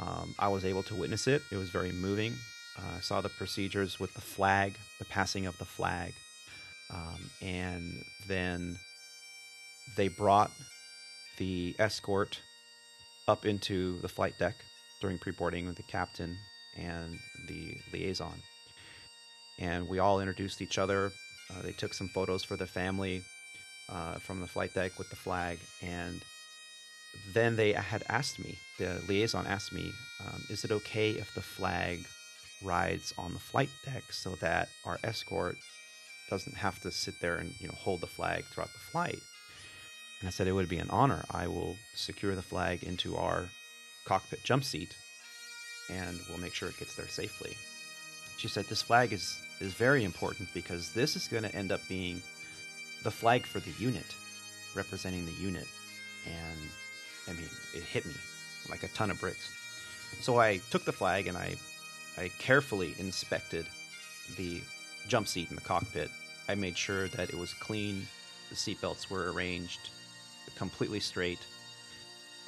Um, 0.00 0.34
I 0.38 0.48
was 0.48 0.64
able 0.64 0.82
to 0.84 0.94
witness 0.94 1.26
it. 1.26 1.42
It 1.50 1.56
was 1.56 1.70
very 1.70 1.92
moving. 1.92 2.34
Uh, 2.78 2.96
I 2.98 3.00
saw 3.00 3.20
the 3.20 3.28
procedures 3.28 3.98
with 3.98 4.14
the 4.14 4.20
flag, 4.20 4.74
the 4.98 5.04
passing 5.04 5.46
of 5.46 5.58
the 5.58 5.64
flag, 5.64 6.12
um, 6.92 7.30
and 7.42 8.04
then 8.28 8.78
they 9.96 10.08
brought 10.08 10.50
the 11.36 11.74
escort 11.78 12.40
up 13.26 13.44
into 13.44 14.00
the 14.00 14.08
flight 14.08 14.38
deck 14.38 14.54
during 15.00 15.18
pre-boarding 15.18 15.66
with 15.66 15.76
the 15.76 15.82
captain 15.82 16.36
and 16.76 17.18
the 17.48 17.76
liaison. 17.92 18.42
And 19.58 19.88
we 19.88 19.98
all 19.98 20.20
introduced 20.20 20.62
each 20.62 20.78
other. 20.78 21.12
Uh, 21.50 21.62
they 21.62 21.72
took 21.72 21.94
some 21.94 22.08
photos 22.08 22.44
for 22.44 22.56
the 22.56 22.66
family 22.66 23.22
uh, 23.88 24.14
from 24.18 24.40
the 24.40 24.46
flight 24.46 24.72
deck 24.74 24.98
with 24.98 25.10
the 25.10 25.16
flag, 25.16 25.58
and 25.82 26.22
then 27.32 27.56
they 27.56 27.72
had 27.72 28.02
asked 28.08 28.38
me, 28.38 28.58
the 28.78 29.00
liaison 29.06 29.46
asked 29.46 29.72
me, 29.72 29.92
um, 30.24 30.42
is 30.48 30.64
it 30.64 30.72
okay 30.72 31.10
if 31.10 31.34
the 31.34 31.40
flag 31.40 32.00
rides 32.62 33.14
on 33.18 33.32
the 33.32 33.38
flight 33.38 33.70
deck 33.84 34.02
so 34.12 34.30
that 34.36 34.68
our 34.84 34.98
escort 35.04 35.56
doesn't 36.28 36.56
have 36.56 36.80
to 36.82 36.90
sit 36.90 37.14
there 37.20 37.36
and 37.36 37.52
you 37.58 37.66
know 37.66 37.74
hold 37.74 38.00
the 38.00 38.06
flag 38.06 38.44
throughout 38.44 38.72
the 38.72 38.78
flight? 38.78 39.18
And 40.20 40.28
I 40.28 40.30
said 40.30 40.46
it 40.46 40.52
would 40.52 40.68
be 40.68 40.78
an 40.78 40.90
honor. 40.90 41.24
I 41.30 41.46
will 41.46 41.76
secure 41.94 42.34
the 42.34 42.42
flag 42.42 42.82
into 42.82 43.16
our 43.16 43.48
cockpit 44.04 44.42
jump 44.44 44.64
seat, 44.64 44.94
and 45.90 46.20
we'll 46.28 46.38
make 46.38 46.54
sure 46.54 46.68
it 46.68 46.78
gets 46.78 46.94
there 46.94 47.08
safely. 47.08 47.56
She 48.36 48.48
said 48.48 48.66
this 48.66 48.82
flag 48.82 49.12
is 49.12 49.40
is 49.60 49.74
very 49.74 50.04
important 50.04 50.48
because 50.54 50.92
this 50.92 51.16
is 51.16 51.28
going 51.28 51.42
to 51.42 51.54
end 51.54 51.70
up 51.72 51.80
being 51.88 52.22
the 53.02 53.10
flag 53.10 53.46
for 53.46 53.60
the 53.60 53.72
unit, 53.78 54.14
representing 54.74 55.26
the 55.26 55.32
unit, 55.32 55.66
and 56.26 56.60
I 57.30 57.32
mean, 57.34 57.48
it 57.74 57.82
hit 57.82 58.04
me 58.04 58.14
like 58.68 58.82
a 58.82 58.88
ton 58.88 59.10
of 59.10 59.20
bricks. 59.20 59.50
So 60.20 60.38
I 60.38 60.58
took 60.70 60.84
the 60.84 60.92
flag 60.92 61.28
and 61.28 61.36
I, 61.36 61.54
I 62.18 62.30
carefully 62.38 62.94
inspected 62.98 63.66
the 64.36 64.60
jump 65.06 65.28
seat 65.28 65.48
in 65.48 65.54
the 65.54 65.62
cockpit. 65.62 66.10
I 66.48 66.56
made 66.56 66.76
sure 66.76 67.08
that 67.08 67.30
it 67.30 67.38
was 67.38 67.54
clean, 67.54 68.06
the 68.48 68.56
seatbelts 68.56 69.08
were 69.08 69.32
arranged 69.32 69.90
completely 70.56 71.00
straight. 71.00 71.38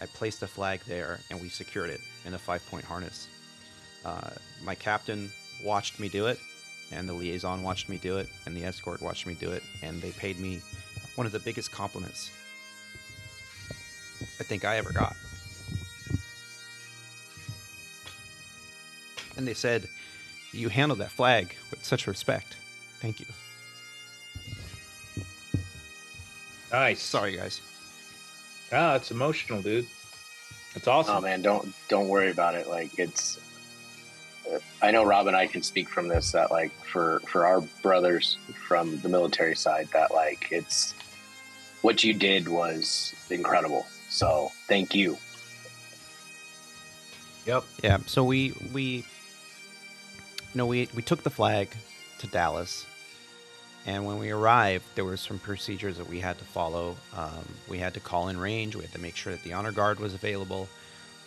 I 0.00 0.06
placed 0.06 0.40
the 0.40 0.48
flag 0.48 0.80
there 0.86 1.20
and 1.30 1.40
we 1.40 1.48
secured 1.48 1.90
it 1.90 2.00
in 2.26 2.34
a 2.34 2.38
five 2.38 2.68
point 2.68 2.84
harness. 2.84 3.28
Uh, 4.04 4.30
my 4.64 4.74
captain 4.74 5.30
watched 5.64 6.00
me 6.00 6.08
do 6.08 6.26
it, 6.26 6.40
and 6.90 7.08
the 7.08 7.12
liaison 7.12 7.62
watched 7.62 7.88
me 7.88 7.98
do 7.98 8.18
it, 8.18 8.28
and 8.44 8.56
the 8.56 8.64
escort 8.64 9.00
watched 9.00 9.28
me 9.28 9.34
do 9.34 9.52
it, 9.52 9.62
and 9.80 10.02
they 10.02 10.10
paid 10.10 10.40
me 10.40 10.60
one 11.14 11.24
of 11.24 11.32
the 11.32 11.38
biggest 11.38 11.70
compliments 11.70 12.32
I 14.42 14.44
think 14.44 14.64
I 14.64 14.76
ever 14.76 14.92
got. 14.92 15.14
And 19.36 19.46
they 19.46 19.54
said, 19.54 19.88
You 20.50 20.68
handled 20.68 20.98
that 20.98 21.12
flag 21.12 21.54
with 21.70 21.84
such 21.84 22.08
respect. 22.08 22.56
Thank 22.98 23.20
you. 23.20 23.26
Nice. 26.72 27.00
Sorry, 27.00 27.36
guys. 27.36 27.60
Ah, 28.72 28.96
it's 28.96 29.12
emotional, 29.12 29.62
dude. 29.62 29.86
It's 30.74 30.88
awesome. 30.88 31.18
Oh 31.18 31.20
man, 31.20 31.40
don't 31.40 31.72
don't 31.86 32.08
worry 32.08 32.32
about 32.32 32.56
it. 32.56 32.68
Like 32.68 32.98
it's, 32.98 33.38
I 34.82 34.90
know 34.90 35.04
Rob 35.04 35.28
and 35.28 35.36
I 35.36 35.46
can 35.46 35.62
speak 35.62 35.88
from 35.88 36.08
this 36.08 36.32
that 36.32 36.50
like 36.50 36.72
for 36.84 37.20
for 37.28 37.46
our 37.46 37.60
brothers 37.80 38.38
from 38.66 38.98
the 39.02 39.08
military 39.08 39.54
side 39.54 39.86
that 39.92 40.12
like 40.12 40.48
it's 40.50 40.94
what 41.82 42.02
you 42.02 42.12
did 42.12 42.48
was 42.48 43.14
incredible. 43.30 43.86
So 44.12 44.52
thank 44.68 44.94
you. 44.94 45.16
Yep. 47.46 47.64
Yeah. 47.82 47.98
So 48.06 48.22
we 48.22 48.54
we 48.72 48.82
you 48.82 49.04
know 50.54 50.66
we 50.66 50.88
we 50.94 51.00
took 51.00 51.22
the 51.22 51.30
flag 51.30 51.74
to 52.18 52.26
Dallas, 52.26 52.86
and 53.86 54.04
when 54.04 54.18
we 54.18 54.30
arrived, 54.30 54.84
there 54.96 55.06
were 55.06 55.16
some 55.16 55.38
procedures 55.38 55.96
that 55.96 56.06
we 56.06 56.20
had 56.20 56.38
to 56.38 56.44
follow. 56.44 56.94
Um, 57.16 57.48
we 57.70 57.78
had 57.78 57.94
to 57.94 58.00
call 58.00 58.28
in 58.28 58.38
range. 58.38 58.76
We 58.76 58.82
had 58.82 58.92
to 58.92 59.00
make 59.00 59.16
sure 59.16 59.32
that 59.32 59.42
the 59.44 59.54
honor 59.54 59.72
guard 59.72 59.98
was 59.98 60.12
available. 60.12 60.68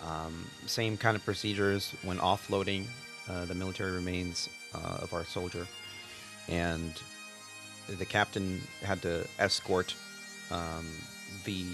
Um, 0.03 0.45
same 0.67 0.95
kind 0.95 1.17
of 1.17 1.25
procedures 1.25 1.91
when 2.03 2.19
offloading 2.19 2.85
uh, 3.27 3.45
the 3.45 3.55
military 3.55 3.93
remains 3.93 4.47
uh, 4.75 4.99
of 5.01 5.11
our 5.11 5.25
soldier, 5.25 5.65
and 6.47 6.93
the 7.89 8.05
captain 8.05 8.61
had 8.83 9.01
to 9.01 9.27
escort 9.39 9.95
um, 10.51 10.85
the 11.45 11.65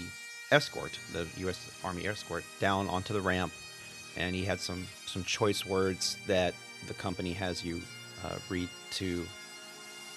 escort, 0.52 0.98
the 1.12 1.26
U.S. 1.38 1.70
Army 1.82 2.06
escort, 2.06 2.44
down 2.60 2.88
onto 2.88 3.12
the 3.12 3.20
ramp, 3.20 3.52
and 4.16 4.34
he 4.34 4.44
had 4.44 4.60
some 4.60 4.86
some 5.06 5.24
choice 5.24 5.66
words 5.66 6.16
that 6.26 6.54
the 6.86 6.94
company 6.94 7.32
has 7.32 7.64
you 7.64 7.80
uh, 8.24 8.36
read 8.48 8.68
to 8.92 9.26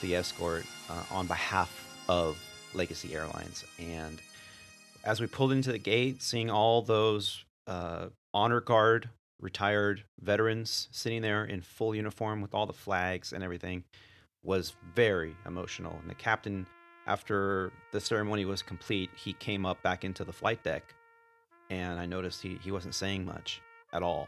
the 0.02 0.16
escort 0.16 0.66
uh, 0.90 1.04
on 1.12 1.26
behalf 1.28 1.72
of 2.08 2.38
Legacy 2.74 3.16
Airlines. 3.16 3.64
And 3.80 4.22
as 5.04 5.22
we 5.22 5.28
pulled 5.28 5.52
into 5.52 5.72
the 5.72 5.80
gate, 5.80 6.22
seeing 6.22 6.50
all 6.50 6.82
those 6.82 7.44
uh, 7.68 8.08
honor 8.34 8.62
guard 8.62 9.10
retired 9.40 10.04
veterans 10.22 10.88
sitting 10.92 11.22
there 11.22 11.46
in 11.46 11.62
full 11.62 11.94
uniform 11.94 12.42
with 12.42 12.54
all 12.54 12.66
the 12.66 12.74
flags 12.74 13.34
and 13.34 13.44
everything 13.44 13.84
was 14.44 14.74
very 14.96 15.36
emotional. 15.46 15.98
And 16.02 16.10
the 16.10 16.16
captain 16.16 16.66
after 17.08 17.72
the 17.92 18.00
ceremony 18.00 18.46
was 18.46 18.62
complete, 18.62 19.10
he 19.16 19.34
came 19.34 19.66
up 19.66 19.82
back 19.84 20.04
into 20.04 20.24
the 20.24 20.34
flight 20.34 20.64
deck, 20.64 20.84
and 21.70 22.00
I 22.00 22.06
noticed 22.06 22.42
he, 22.42 22.60
he 22.64 22.72
wasn't 22.72 22.96
saying 22.96 23.26
much 23.26 23.62
at 23.94 24.02
all. 24.02 24.28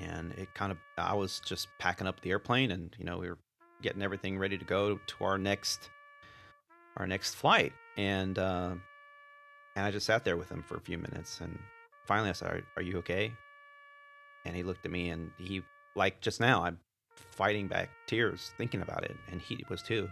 And 0.00 0.32
it 0.32 0.52
kind 0.54 0.72
of, 0.72 0.78
I 0.96 1.14
was 1.14 1.40
just 1.40 1.68
packing 1.78 2.06
up 2.06 2.20
the 2.20 2.30
airplane, 2.30 2.70
and 2.70 2.94
you 2.98 3.04
know, 3.04 3.18
we 3.18 3.28
were 3.28 3.38
getting 3.82 4.02
everything 4.02 4.38
ready 4.38 4.56
to 4.56 4.64
go 4.64 4.98
to 5.06 5.24
our 5.24 5.38
next, 5.38 5.90
our 6.96 7.06
next 7.06 7.34
flight, 7.34 7.72
and 7.96 8.38
uh, 8.38 8.74
and 9.76 9.84
I 9.84 9.90
just 9.90 10.06
sat 10.06 10.24
there 10.24 10.36
with 10.36 10.48
him 10.48 10.64
for 10.66 10.76
a 10.76 10.80
few 10.80 10.98
minutes, 10.98 11.40
and 11.40 11.58
finally 12.06 12.30
I 12.30 12.32
said, 12.32 12.48
"Are, 12.50 12.62
are 12.76 12.82
you 12.82 12.98
okay?" 12.98 13.30
And 14.46 14.56
he 14.56 14.62
looked 14.62 14.84
at 14.84 14.90
me, 14.90 15.10
and 15.10 15.30
he, 15.38 15.62
like 15.94 16.20
just 16.20 16.40
now, 16.40 16.64
I'm 16.64 16.78
fighting 17.14 17.68
back 17.68 17.90
tears 18.06 18.52
thinking 18.56 18.82
about 18.82 19.04
it, 19.04 19.16
and 19.30 19.40
he 19.40 19.64
was 19.68 19.82
too 19.82 20.08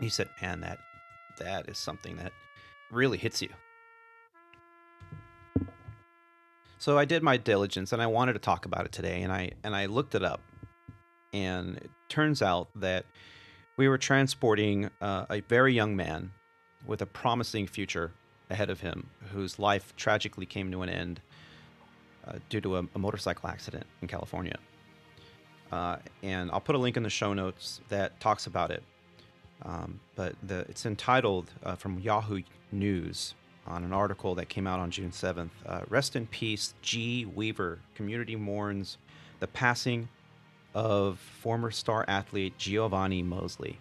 he 0.00 0.08
said, 0.08 0.28
"Man, 0.40 0.60
that 0.60 0.78
that 1.38 1.68
is 1.68 1.78
something 1.78 2.16
that 2.16 2.32
really 2.90 3.18
hits 3.18 3.42
you." 3.42 3.48
So 6.78 6.98
I 6.98 7.04
did 7.04 7.22
my 7.22 7.36
diligence 7.36 7.92
and 7.92 8.02
I 8.02 8.08
wanted 8.08 8.32
to 8.32 8.40
talk 8.40 8.66
about 8.66 8.86
it 8.86 8.92
today 8.92 9.22
and 9.22 9.32
I 9.32 9.52
and 9.62 9.76
I 9.76 9.86
looked 9.86 10.14
it 10.14 10.24
up. 10.24 10.40
And 11.32 11.76
it 11.76 11.90
turns 12.08 12.42
out 12.42 12.68
that 12.74 13.06
we 13.76 13.88
were 13.88 13.98
transporting 13.98 14.90
uh, 15.00 15.26
a 15.30 15.40
very 15.42 15.72
young 15.72 15.96
man 15.96 16.32
with 16.86 17.00
a 17.00 17.06
promising 17.06 17.66
future 17.66 18.12
ahead 18.50 18.68
of 18.68 18.80
him 18.80 19.08
whose 19.32 19.58
life 19.58 19.94
tragically 19.96 20.44
came 20.44 20.70
to 20.72 20.82
an 20.82 20.88
end 20.88 21.20
uh, 22.26 22.34
due 22.48 22.60
to 22.60 22.76
a, 22.76 22.84
a, 22.94 22.98
motorcycle 22.98 23.48
accident 23.48 23.86
in 24.02 24.08
California. 24.08 24.56
Uh, 25.70 25.96
and 26.22 26.50
I'll 26.50 26.60
put 26.60 26.74
a 26.74 26.78
link 26.78 26.96
in 26.96 27.02
the 27.02 27.10
show 27.10 27.32
notes 27.32 27.80
that 27.88 28.20
talks 28.20 28.46
about 28.46 28.70
it. 28.70 28.82
Um, 29.64 30.00
but 30.16 30.34
the, 30.42 30.60
it's 30.60 30.86
entitled 30.86 31.50
uh, 31.62 31.76
from 31.76 31.98
Yahoo 31.98 32.42
News 32.70 33.34
on 33.66 33.84
an 33.84 33.92
article 33.92 34.34
that 34.34 34.48
came 34.48 34.66
out 34.66 34.80
on 34.80 34.90
June 34.90 35.10
7th. 35.10 35.50
Uh, 35.64 35.82
Rest 35.88 36.16
in 36.16 36.26
peace, 36.26 36.74
G. 36.82 37.24
Weaver. 37.24 37.78
Community 37.94 38.34
mourns 38.36 38.98
the 39.40 39.46
passing 39.46 40.08
of 40.74 41.18
former 41.18 41.70
star 41.70 42.04
athlete 42.08 42.56
Giovanni 42.58 43.22
Mosley. 43.22 43.78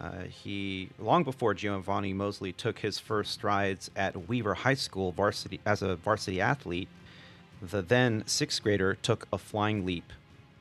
Uh, 0.00 0.22
he 0.24 0.88
long 0.98 1.22
before 1.22 1.54
Giovanni 1.54 2.12
Mosley 2.12 2.52
took 2.52 2.78
his 2.78 2.98
first 2.98 3.32
strides 3.32 3.90
at 3.94 4.28
Weaver 4.28 4.54
High 4.54 4.74
School 4.74 5.12
varsity 5.12 5.60
as 5.66 5.82
a 5.82 5.96
varsity 5.96 6.40
athlete, 6.40 6.88
the 7.60 7.82
then 7.82 8.24
sixth 8.26 8.62
grader 8.62 8.94
took 8.94 9.28
a 9.32 9.38
flying 9.38 9.84
leap 9.84 10.12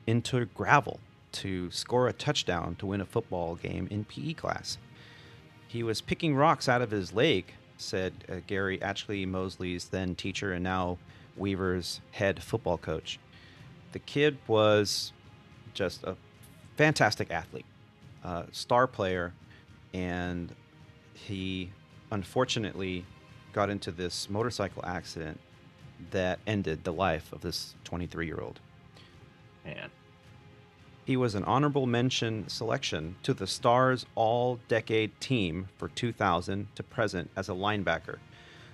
into 0.05 0.45
gravel 0.45 0.99
to 1.31 1.71
score 1.71 2.07
a 2.07 2.13
touchdown 2.13 2.75
to 2.75 2.85
win 2.85 3.01
a 3.01 3.05
football 3.05 3.55
game 3.55 3.87
in 3.89 4.05
PE 4.05 4.33
class. 4.33 4.77
He 5.67 5.83
was 5.83 6.01
picking 6.01 6.35
rocks 6.35 6.67
out 6.67 6.81
of 6.81 6.91
his 6.91 7.13
lake, 7.13 7.53
said 7.77 8.13
uh, 8.29 8.35
Gary 8.47 8.81
Ashley 8.81 9.25
Mosley's 9.25 9.85
then 9.85 10.15
teacher 10.15 10.53
and 10.53 10.63
now 10.63 10.97
Weaver's 11.37 12.01
head 12.11 12.43
football 12.43 12.77
coach. 12.77 13.19
The 13.93 13.99
kid 13.99 14.37
was 14.47 15.13
just 15.73 16.03
a 16.03 16.15
fantastic 16.75 17.31
athlete, 17.31 17.65
uh, 18.23 18.43
star 18.51 18.87
player, 18.87 19.33
and 19.93 20.53
he 21.13 21.71
unfortunately 22.11 23.05
got 23.53 23.69
into 23.69 23.91
this 23.91 24.29
motorcycle 24.29 24.83
accident 24.85 25.39
that 26.11 26.39
ended 26.47 26.83
the 26.83 26.93
life 26.93 27.31
of 27.31 27.41
this 27.41 27.75
23 27.83 28.25
year 28.25 28.39
old. 28.41 28.59
Man. 29.65 29.89
He 31.03 31.17
was 31.17 31.33
an 31.33 31.43
honorable 31.45 31.87
mention 31.87 32.47
selection 32.47 33.15
to 33.23 33.33
the 33.33 33.47
Stars 33.47 34.05
All 34.13 34.59
Decade 34.67 35.19
Team 35.19 35.67
for 35.77 35.87
2000 35.87 36.67
to 36.75 36.83
present 36.83 37.31
as 37.35 37.49
a 37.49 37.53
linebacker. 37.53 38.19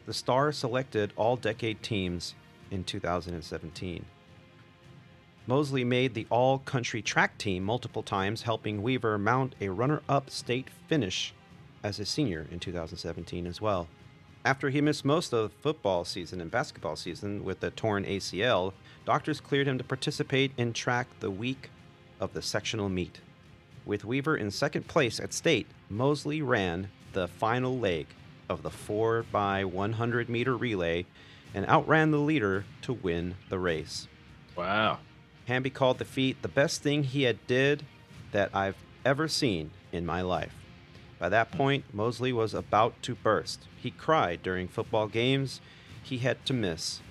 The 0.06 0.14
Stars 0.14 0.58
selected 0.58 1.14
All 1.16 1.38
Decade 1.38 1.82
teams 1.82 2.36
in 2.70 2.84
2017. 2.84 4.06
Mosley 5.48 5.86
made 5.86 6.14
the 6.14 6.28
all 6.30 6.60
country 6.60 7.02
track 7.02 7.38
team 7.38 7.64
multiple 7.64 8.04
times, 8.04 8.42
helping 8.42 8.84
Weaver 8.84 9.18
mount 9.18 9.56
a 9.62 9.70
runner 9.70 10.02
up 10.10 10.30
state 10.30 10.68
finish 10.88 11.34
as 11.82 12.00
a 12.00 12.06
senior 12.06 12.46
in 12.52 12.60
2017 12.60 13.48
as 13.48 13.62
well. 13.62 13.88
After 14.44 14.70
he 14.70 14.82
missed 14.82 15.06
most 15.06 15.32
of 15.32 15.50
the 15.50 15.58
football 15.62 16.04
season 16.04 16.42
and 16.42 16.52
basketball 16.52 16.98
season 16.98 17.46
with 17.46 17.64
a 17.64 17.72
torn 17.72 18.04
ACL, 18.04 18.74
doctors 19.06 19.40
cleared 19.40 19.68
him 19.68 19.78
to 19.78 19.84
participate 19.86 20.52
in 20.58 20.74
track 20.74 21.08
the 21.22 21.32
week 21.32 21.70
of 22.20 22.34
the 22.34 22.42
sectional 22.42 22.90
meet. 22.90 23.20
With 23.86 24.06
Weaver 24.06 24.36
in 24.36 24.52
second 24.52 24.88
place 24.88 25.20
at 25.20 25.34
state, 25.34 25.68
Mosley 25.90 26.42
ran 26.42 26.90
the 27.14 27.28
final 27.28 27.78
leg 27.78 28.08
of 28.50 28.64
the 28.64 28.70
4 28.70 29.26
by 29.32 29.64
100 29.64 30.30
meter 30.30 30.56
relay 30.56 31.06
and 31.54 31.66
outran 31.68 32.12
the 32.12 32.20
leader 32.20 32.66
to 32.82 32.94
win 32.94 33.36
the 33.50 33.60
race. 33.60 34.08
Wow. 34.56 35.00
Hamby 35.48 35.70
called 35.70 35.98
the 35.98 36.06
feat 36.06 36.42
the 36.42 36.48
best 36.48 36.82
thing 36.82 37.04
he 37.04 37.24
had 37.24 37.46
did 37.48 37.86
that 38.32 38.50
I've 38.54 38.78
ever 39.06 39.28
seen 39.28 39.72
in 39.92 40.06
my 40.06 40.22
life. 40.22 40.54
By 41.20 41.30
that 41.30 41.52
point, 41.52 41.86
Mosley 41.94 42.34
was 42.34 42.54
about 42.54 43.02
to 43.04 43.16
burst. 43.16 43.66
He 43.78 43.92
cried 43.92 44.44
during 44.44 44.68
football 44.68 45.08
games 45.08 45.62
he 46.04 46.20
had 46.20 46.46
to 46.46 46.54
miss. 46.54 47.02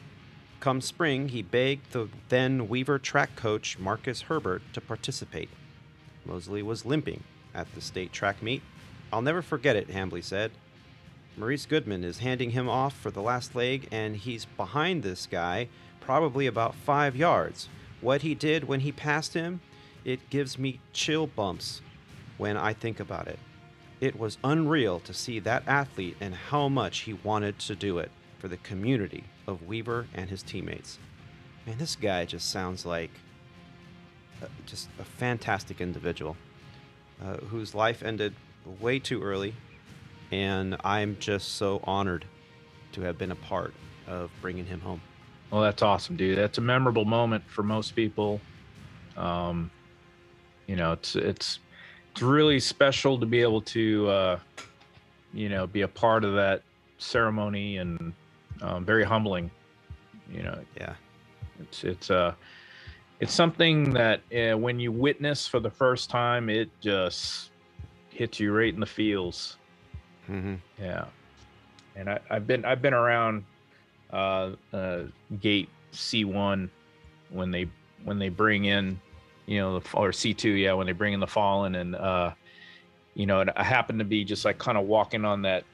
Come 0.61 0.81
spring, 0.81 1.29
he 1.29 1.43
begged 1.43 1.93
the 1.93 2.09
then 2.29 2.69
Weaver 2.69 2.99
track 2.99 3.37
coach 3.37 3.79
Marcus 3.79 4.23
Herbert 4.23 4.63
to 4.73 4.81
participate. 4.81 5.51
Mosley 6.25 6.63
was 6.63 6.87
limping 6.87 7.23
at 7.55 7.73
the 7.75 7.81
state 7.81 8.13
track 8.13 8.43
meet. 8.43 8.63
I'll 9.13 9.23
never 9.23 9.43
forget 9.43 9.77
it, 9.77 9.89
Hambly 9.89 10.25
said. 10.25 10.51
Maurice 11.37 11.67
Goodman 11.67 12.03
is 12.03 12.19
handing 12.19 12.51
him 12.51 12.69
off 12.69 12.97
for 12.97 13.11
the 13.11 13.23
last 13.23 13.55
leg, 13.55 13.87
and 13.93 14.17
he's 14.17 14.47
behind 14.57 15.03
this 15.03 15.27
guy, 15.27 15.69
probably 16.01 16.47
about 16.47 16.75
five 16.75 17.15
yards. 17.15 17.69
What 18.01 18.23
he 18.23 18.35
did 18.35 18.65
when 18.65 18.81
he 18.81 18.93
passed 18.93 19.35
him, 19.35 19.61
it 20.05 20.31
gives 20.31 20.59
me 20.59 20.81
chill 20.93 21.27
bumps 21.27 21.83
when 22.39 22.57
I 22.57 22.73
think 22.73 22.99
about 22.99 23.29
it. 23.29 23.39
It 24.01 24.19
was 24.19 24.39
unreal 24.43 25.01
to 25.01 25.13
see 25.13 25.39
that 25.41 25.65
athlete 25.67 26.17
and 26.21 26.35
how 26.35 26.69
much 26.69 27.01
he 27.01 27.13
wanted 27.13 27.59
to 27.61 27.77
do 27.77 27.99
it 27.99 28.11
for 28.39 28.49
the 28.49 28.59
community 28.59 29.25
of 29.47 29.67
Weaver 29.67 30.07
and 30.15 30.29
his 30.29 30.43
teammates. 30.43 30.99
Man, 31.67 31.79
this 31.79 31.97
guy 31.97 32.25
just 32.25 32.51
sounds 32.51 32.87
like 32.87 33.11
uh, 34.43 34.47
just 34.67 34.89
a 34.99 35.05
fantastic 35.05 35.81
individual 35.81 36.37
uh, 37.25 37.37
whose 37.49 37.75
life 37.75 38.03
ended 38.03 38.35
way 38.81 38.99
too 38.99 39.23
early, 39.23 39.55
and 40.31 40.77
I'm 40.85 41.17
just 41.19 41.55
so 41.55 41.81
honored 41.85 42.25
to 42.93 43.01
have 43.03 43.19
been 43.19 43.31
a 43.33 43.37
part 43.37 43.75
of 44.07 44.31
bringing 44.41 44.67
him 44.67 44.81
home. 44.81 45.01
Well, 45.51 45.63
that's 45.63 45.83
awesome, 45.83 46.17
dude. 46.17 46.39
That's 46.39 46.59
a 46.59 46.63
memorable 46.63 47.05
moment 47.05 47.45
for 47.49 47.63
most 47.63 47.95
people. 47.95 48.41
Um, 49.17 49.71
you 50.67 50.77
know, 50.77 50.93
it's 50.93 51.17
it's 51.17 51.61
it's 52.13 52.23
really 52.23 52.61
special 52.61 53.19
to 53.21 53.27
be 53.27 53.43
able 53.43 53.61
to, 53.63 54.09
uh, 54.09 54.39
you 55.33 55.49
know, 55.49 55.67
be 55.67 55.83
a 55.83 55.89
part 55.89 56.25
of 56.25 56.35
that 56.35 56.63
ceremony 56.99 57.77
and 57.77 58.13
um, 58.63 58.85
very 58.85 59.05
humbling. 59.05 59.51
You 60.31 60.43
know, 60.43 60.59
Yeah, 60.77 60.95
it's 61.61 61.85
it's 61.85 62.11
uh 62.11 62.35
it's 63.21 63.33
something 63.33 63.93
that 63.95 64.21
uh, 64.35 64.59
when 64.59 64.79
you 64.79 64.93
witness 64.93 65.47
for 65.47 65.61
the 65.61 65.71
first 65.71 66.11
time, 66.11 66.51
it 66.51 66.69
just 66.81 67.51
hits 68.11 68.39
you 68.39 68.53
right 68.53 68.73
in 68.73 68.81
the 68.81 68.87
feels. 68.87 69.57
mm-hmm. 70.31 70.57
Yeah, 70.81 71.07
and 71.95 72.11
I, 72.11 72.19
I've 72.31 72.47
been 72.47 72.65
I've 72.65 72.83
been 72.83 72.95
around 72.95 73.45
uh, 74.13 74.51
uh, 74.73 75.05
gate 75.41 75.69
C 75.93 76.25
one 76.25 76.71
when 77.31 77.51
they 77.51 77.69
when 78.05 78.19
they 78.19 78.29
bring 78.29 78.67
in 78.67 79.01
you 79.47 79.59
know 79.59 79.79
the 79.79 79.97
or 79.97 80.13
C 80.13 80.35
two 80.35 80.51
yeah 80.51 80.73
when 80.75 80.87
they 80.87 80.93
bring 80.93 81.15
in 81.15 81.21
the 81.21 81.27
fallen 81.27 81.77
and 81.77 81.95
uh, 81.95 82.33
you 83.15 83.27
know 83.27 83.45
I 83.57 83.63
happen 83.63 83.99
to 83.99 84.05
be 84.05 84.25
just 84.25 84.45
like 84.45 84.59
kind 84.59 84.77
of 84.77 84.87
walking 84.87 85.25
on 85.25 85.43
that 85.43 85.65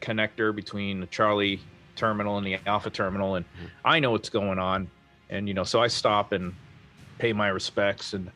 connector 0.00 0.54
between 0.54 1.00
the 1.00 1.06
Charlie 1.06 1.60
terminal 1.96 2.38
and 2.38 2.46
the 2.46 2.58
Alpha 2.66 2.90
terminal 2.90 3.36
and 3.36 3.44
Mhm. 3.46 3.70
I 3.84 4.00
know 4.00 4.10
what's 4.10 4.28
going 4.30 4.58
on 4.58 4.88
and 5.30 5.48
you 5.48 5.54
know 5.54 5.64
so 5.64 5.80
I 5.82 5.86
stop 5.88 6.32
and 6.32 6.54
pay 7.18 7.32
my 7.32 7.48
respects 7.48 8.12
and 8.12 8.30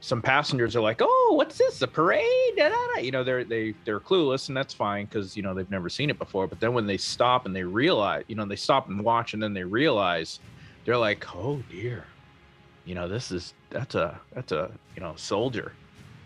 some 0.00 0.20
passengers 0.20 0.76
are 0.76 0.82
like, 0.82 0.98
"Oh, 1.00 1.32
what's 1.38 1.56
this? 1.56 1.80
A 1.80 1.88
parade?" 1.88 2.22
Da, 2.58 2.68
da, 2.68 2.74
da. 2.94 3.00
You 3.00 3.10
know, 3.10 3.24
they're 3.24 3.42
they 3.42 3.74
they're 3.86 4.00
clueless, 4.00 4.48
and 4.48 4.56
that's 4.56 4.74
fine 4.74 5.06
because 5.06 5.34
you 5.34 5.42
know 5.42 5.54
they've 5.54 5.70
never 5.70 5.88
seen 5.88 6.10
it 6.10 6.18
before. 6.18 6.46
But 6.46 6.60
then 6.60 6.74
when 6.74 6.86
they 6.86 6.98
stop 6.98 7.46
and 7.46 7.56
they 7.56 7.62
realize, 7.64 8.24
you 8.28 8.34
know, 8.36 8.44
they 8.44 8.56
stop 8.56 8.86
and 8.90 9.02
watch, 9.02 9.32
and 9.32 9.42
then 9.42 9.54
they 9.54 9.64
realize, 9.64 10.40
they're 10.84 10.98
like, 10.98 11.24
"Oh 11.34 11.62
dear, 11.70 12.04
you 12.84 12.94
know, 12.94 13.08
this 13.08 13.30
is 13.30 13.54
that's 13.70 13.94
a 13.94 14.20
that's 14.32 14.52
a 14.52 14.70
you 14.94 15.00
know 15.02 15.14
soldier," 15.16 15.72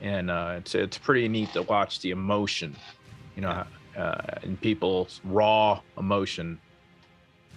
and 0.00 0.28
uh, 0.28 0.54
it's 0.58 0.74
it's 0.74 0.98
pretty 0.98 1.28
neat 1.28 1.52
to 1.52 1.62
watch 1.62 2.00
the 2.00 2.10
emotion, 2.10 2.74
you 3.36 3.42
know, 3.42 3.64
uh, 3.96 4.20
in 4.42 4.56
people's 4.56 5.20
raw 5.22 5.80
emotion. 5.96 6.58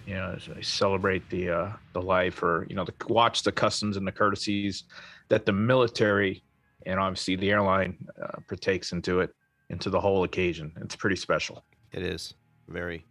You 0.06 0.16
know, 0.16 0.38
celebrate 0.62 1.30
the 1.30 1.50
uh, 1.50 1.72
the 1.94 2.02
life, 2.02 2.44
or 2.44 2.66
you 2.70 2.76
know, 2.76 2.86
watch 3.08 3.44
the 3.44 3.52
customs 3.52 3.98
and 3.98 4.06
the 4.06 4.12
courtesies 4.12 4.84
that 5.30 5.46
the 5.46 5.54
military 5.54 6.44
and 6.86 7.00
obviously 7.00 7.36
the 7.36 7.50
airline 7.50 7.98
uh, 8.22 8.40
partakes 8.48 8.92
into 8.92 9.20
it 9.20 9.34
into 9.70 9.90
the 9.90 10.00
whole 10.00 10.24
occasion 10.24 10.74
it's 10.82 10.96
pretty 10.96 11.16
special 11.16 11.64
It 11.92 12.04
is 12.04 12.34
very. 12.68 13.06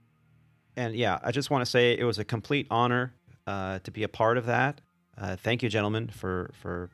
And 0.77 0.95
yeah, 0.95 1.19
I 1.23 1.33
just 1.33 1.51
want 1.51 1.65
to 1.65 1.71
say 1.71 1.99
it 1.99 2.05
was 2.05 2.19
a 2.19 2.25
complete 2.25 2.67
honor 2.71 3.13
uh, 3.47 3.81
to 3.81 3.91
be 3.91 4.03
a 4.05 4.09
part 4.09 4.39
of 4.39 4.47
that. 4.47 4.81
Uh, 5.19 5.37
thank 5.37 5.63
you, 5.63 5.69
gentlemen, 5.69 6.09
for 6.09 6.51
for 6.55 6.91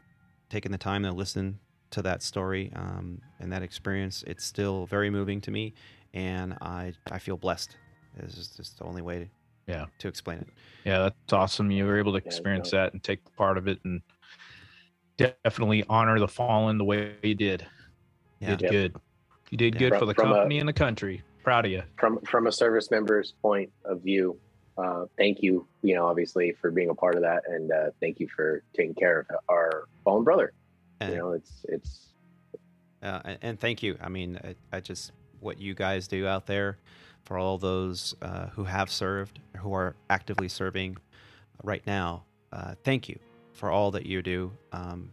taking 0.48 0.72
the 0.72 0.78
time 0.78 1.02
to 1.04 1.12
listen 1.12 1.60
to 1.90 2.02
that 2.02 2.22
story 2.22 2.72
um, 2.74 3.20
and 3.38 3.52
that 3.52 3.62
experience. 3.62 4.24
It's 4.26 4.44
still 4.44 4.86
very 4.86 5.10
moving 5.10 5.40
to 5.42 5.50
me, 5.50 5.74
and 6.12 6.54
I 6.60 6.94
I 7.10 7.18
feel 7.18 7.36
blessed. 7.36 7.76
This 8.16 8.36
is 8.36 8.48
just 8.48 8.78
the 8.78 8.84
only 8.84 9.02
way 9.02 9.30
Yeah. 9.66 9.86
to 9.98 10.08
explain 10.08 10.38
it. 10.38 10.48
yeah 10.84 10.98
that's 11.00 11.32
awesome 11.32 11.70
you 11.70 11.84
were 11.84 11.98
able 11.98 12.12
to 12.12 12.18
experience 12.18 12.72
no. 12.72 12.78
that 12.78 12.92
and 12.92 13.02
take 13.02 13.20
part 13.36 13.58
of 13.58 13.66
it 13.66 13.78
and 13.84 14.00
definitely 15.16 15.84
honor 15.88 16.18
the 16.18 16.28
fallen 16.28 16.78
the 16.78 16.84
way 16.84 17.14
you 17.22 17.34
did 17.34 17.66
Yeah. 18.40 18.50
you 18.50 18.56
did 18.56 18.62
Yep. 18.64 18.70
good 18.72 18.96
you 19.50 19.58
did 19.58 19.74
Yeah. 19.74 19.78
good 19.80 19.88
From- 19.90 19.98
for 20.00 20.06
the 20.06 20.14
from 20.14 20.30
a- 20.30 20.34
company 20.34 20.58
and 20.60 20.68
the 20.68 20.72
country 20.72 21.22
proud 21.42 21.64
of 21.64 21.70
you 21.72 21.82
from 21.98 22.20
from 22.20 22.46
a 22.46 22.52
service 22.52 22.90
member's 22.90 23.32
point 23.42 23.70
of 23.84 24.02
view 24.02 24.38
uh, 24.78 25.06
thank 25.16 25.42
you 25.42 25.66
you 25.82 25.94
know 25.94 26.06
obviously 26.06 26.52
for 26.52 26.70
being 26.70 26.90
a 26.90 26.94
part 26.94 27.14
of 27.16 27.22
that 27.22 27.42
and 27.48 27.72
uh, 27.72 27.90
thank 28.00 28.20
you 28.20 28.28
for 28.28 28.62
taking 28.74 28.94
care 28.94 29.20
of 29.30 29.36
our 29.48 29.84
fallen 30.04 30.22
brother 30.22 30.52
And, 31.00 31.12
you 31.12 31.18
know 31.18 31.32
it's 31.32 31.64
it's 31.68 32.02
uh, 33.02 33.20
and- 33.24 33.38
and 33.42 33.60
thank 33.60 33.82
you. 33.82 33.96
I 34.00 34.08
mean, 34.08 34.40
I, 34.42 34.54
I 34.78 34.80
just 34.80 35.12
what 35.40 35.58
you 35.60 35.74
guys 35.74 36.08
do 36.08 36.26
out 36.26 36.46
there 36.46 36.78
for 37.26 37.36
all 37.36 37.58
those 37.58 38.14
uh, 38.22 38.46
who 38.46 38.64
have 38.64 38.90
served, 38.90 39.40
who 39.58 39.74
are 39.74 39.96
actively 40.08 40.48
serving 40.48 40.96
right 41.62 41.86
now. 41.86 42.24
Uh, 42.52 42.74
thank 42.84 43.08
you 43.08 43.18
for 43.52 43.70
all 43.70 43.90
that 43.90 44.06
you 44.06 44.22
do. 44.22 44.52
Um, 44.72 45.10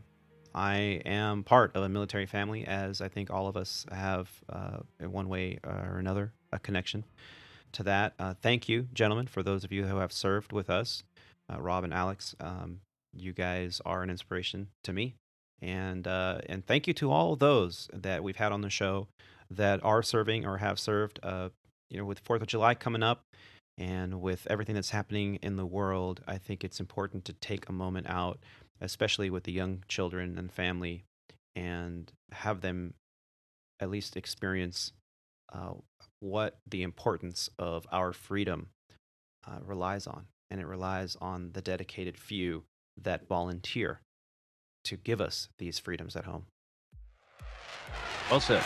I 0.55 1.01
am 1.05 1.43
part 1.43 1.75
of 1.75 1.83
a 1.83 1.89
military 1.89 2.27
family, 2.27 2.65
as 2.65 3.01
I 3.01 3.07
think 3.07 3.31
all 3.31 3.47
of 3.47 3.57
us 3.57 3.85
have, 3.91 4.29
uh, 4.49 4.77
in 4.99 5.11
one 5.11 5.27
way 5.27 5.59
or 5.65 5.97
another, 5.97 6.31
a 6.51 6.59
connection 6.59 7.03
to 7.71 7.83
that. 7.83 8.13
Uh, 8.19 8.35
thank 8.41 8.69
you, 8.69 8.87
gentlemen, 8.93 9.25
for 9.25 9.41
those 9.41 9.63
of 9.63 9.71
you 9.71 9.87
who 9.87 9.97
have 9.97 10.13
served 10.13 10.53
with 10.53 10.69
us, 10.69 11.03
uh, 11.51 11.59
Rob 11.59 11.83
and 11.83 11.93
Alex. 11.93 12.35
Um, 12.39 12.81
you 13.11 13.33
guys 13.33 13.81
are 13.85 14.03
an 14.03 14.11
inspiration 14.11 14.67
to 14.83 14.93
me 14.93 15.15
and 15.63 16.07
uh, 16.07 16.39
and 16.47 16.65
thank 16.65 16.87
you 16.87 16.93
to 16.95 17.09
all 17.09 17.35
those 17.35 17.89
that 17.93 18.21
we've 18.21 18.35
had 18.35 18.51
on 18.51 18.61
the 18.61 18.69
show 18.69 19.07
that 19.49 19.83
are 19.83 20.03
serving 20.03 20.45
or 20.45 20.57
have 20.57 20.77
served. 20.77 21.19
Uh, 21.23 21.49
you 21.93 21.99
know, 21.99 22.05
with 22.05 22.19
Fourth 22.19 22.41
of 22.41 22.47
July 22.47 22.73
coming 22.73 23.03
up, 23.03 23.21
and 23.77 24.19
with 24.19 24.47
everything 24.49 24.73
that's 24.73 24.89
happening 24.89 25.35
in 25.43 25.57
the 25.57 25.65
world, 25.65 26.21
I 26.27 26.39
think 26.39 26.63
it's 26.63 26.79
important 26.79 27.23
to 27.25 27.33
take 27.33 27.69
a 27.69 27.71
moment 27.71 28.07
out, 28.09 28.39
especially 28.81 29.29
with 29.29 29.43
the 29.43 29.51
young 29.51 29.83
children 29.87 30.37
and 30.39 30.51
family, 30.51 31.03
and 31.55 32.11
have 32.31 32.61
them 32.61 32.95
at 33.79 33.91
least 33.91 34.17
experience 34.17 34.91
uh, 35.53 35.73
what 36.19 36.57
the 36.67 36.81
importance 36.81 37.49
of 37.59 37.85
our 37.91 38.11
freedom 38.11 38.69
uh, 39.47 39.59
relies 39.63 40.07
on, 40.07 40.25
and 40.49 40.59
it 40.59 40.65
relies 40.65 41.15
on 41.21 41.51
the 41.53 41.61
dedicated 41.61 42.17
few 42.17 42.63
that 42.99 43.27
volunteer 43.27 44.01
to 44.83 44.97
give 44.97 45.21
us 45.21 45.47
these 45.59 45.77
freedoms 45.77 46.15
at 46.15 46.25
home. 46.25 46.45
well 48.31 48.39
said 48.39 48.63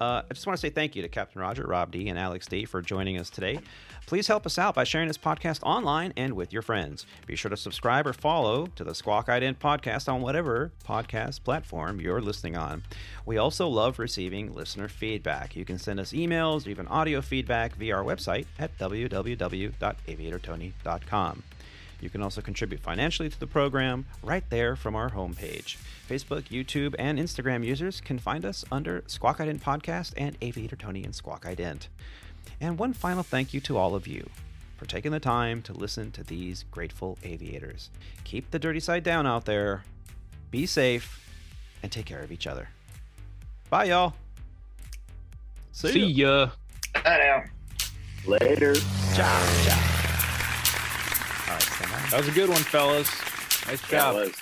Uh, 0.00 0.22
I 0.28 0.34
just 0.34 0.46
want 0.46 0.58
to 0.58 0.60
say 0.60 0.70
thank 0.70 0.94
you 0.94 1.02
to 1.02 1.08
Captain 1.08 1.40
Roger, 1.40 1.66
Rob 1.66 1.90
D, 1.90 2.08
and 2.08 2.18
Alex 2.18 2.46
D 2.46 2.64
for 2.64 2.82
joining 2.82 3.18
us 3.18 3.30
today. 3.30 3.58
Please 4.06 4.28
help 4.28 4.46
us 4.46 4.58
out 4.58 4.74
by 4.74 4.84
sharing 4.84 5.08
this 5.08 5.18
podcast 5.18 5.60
online 5.62 6.12
and 6.16 6.34
with 6.34 6.52
your 6.52 6.62
friends. 6.62 7.06
Be 7.26 7.34
sure 7.34 7.48
to 7.48 7.56
subscribe 7.56 8.06
or 8.06 8.12
follow 8.12 8.66
to 8.76 8.84
the 8.84 8.94
Squawk 8.94 9.26
Ident 9.28 9.56
podcast 9.56 10.12
on 10.12 10.20
whatever 10.20 10.70
podcast 10.86 11.42
platform 11.44 12.00
you're 12.00 12.20
listening 12.20 12.56
on. 12.56 12.82
We 13.24 13.38
also 13.38 13.68
love 13.68 13.98
receiving 13.98 14.54
listener 14.54 14.88
feedback. 14.88 15.56
You 15.56 15.64
can 15.64 15.78
send 15.78 15.98
us 15.98 16.12
emails 16.12 16.66
or 16.66 16.70
even 16.70 16.86
audio 16.88 17.20
feedback 17.20 17.74
via 17.76 17.96
our 17.96 18.04
website 18.04 18.46
at 18.58 18.76
www.aviatortony.com. 18.78 21.42
You 22.00 22.10
can 22.10 22.22
also 22.22 22.40
contribute 22.40 22.80
financially 22.80 23.28
to 23.28 23.40
the 23.40 23.46
program 23.46 24.06
right 24.22 24.44
there 24.50 24.76
from 24.76 24.94
our 24.94 25.10
homepage. 25.10 25.76
Facebook, 26.08 26.44
YouTube, 26.44 26.94
and 26.98 27.18
Instagram 27.18 27.64
users 27.64 28.00
can 28.00 28.18
find 28.18 28.44
us 28.44 28.64
under 28.70 29.02
Squawk 29.06 29.38
Ident 29.38 29.60
Podcast 29.60 30.12
and 30.16 30.36
Aviator 30.42 30.76
Tony 30.76 31.04
and 31.04 31.14
Squawk 31.14 31.44
Ident. 31.44 31.88
And 32.60 32.78
one 32.78 32.92
final 32.92 33.22
thank 33.22 33.52
you 33.54 33.60
to 33.62 33.76
all 33.76 33.94
of 33.94 34.06
you 34.06 34.28
for 34.76 34.86
taking 34.86 35.12
the 35.12 35.20
time 35.20 35.62
to 35.62 35.72
listen 35.72 36.10
to 36.12 36.22
these 36.22 36.64
grateful 36.70 37.18
aviators. 37.24 37.90
Keep 38.24 38.50
the 38.50 38.58
dirty 38.58 38.80
side 38.80 39.02
down 39.02 39.26
out 39.26 39.46
there, 39.46 39.82
be 40.50 40.66
safe, 40.66 41.22
and 41.82 41.90
take 41.90 42.06
care 42.06 42.20
of 42.20 42.30
each 42.30 42.46
other. 42.46 42.68
Bye, 43.70 43.84
y'all. 43.84 44.14
See, 45.72 45.92
See 45.92 46.06
ya. 46.06 46.50
ya. 47.04 47.42
Later. 48.26 48.74
Ciao, 49.14 49.46
ciao. 49.64 49.78
All 51.46 51.52
right, 51.52 51.62
stand 51.62 51.90
by. 51.90 51.95
That 52.10 52.18
was 52.18 52.28
a 52.28 52.32
good 52.32 52.48
one, 52.48 52.58
fellas. 52.58 53.08
Nice 53.66 53.82
Yeah, 53.90 54.12
job. 54.12 54.16
it 54.16 54.34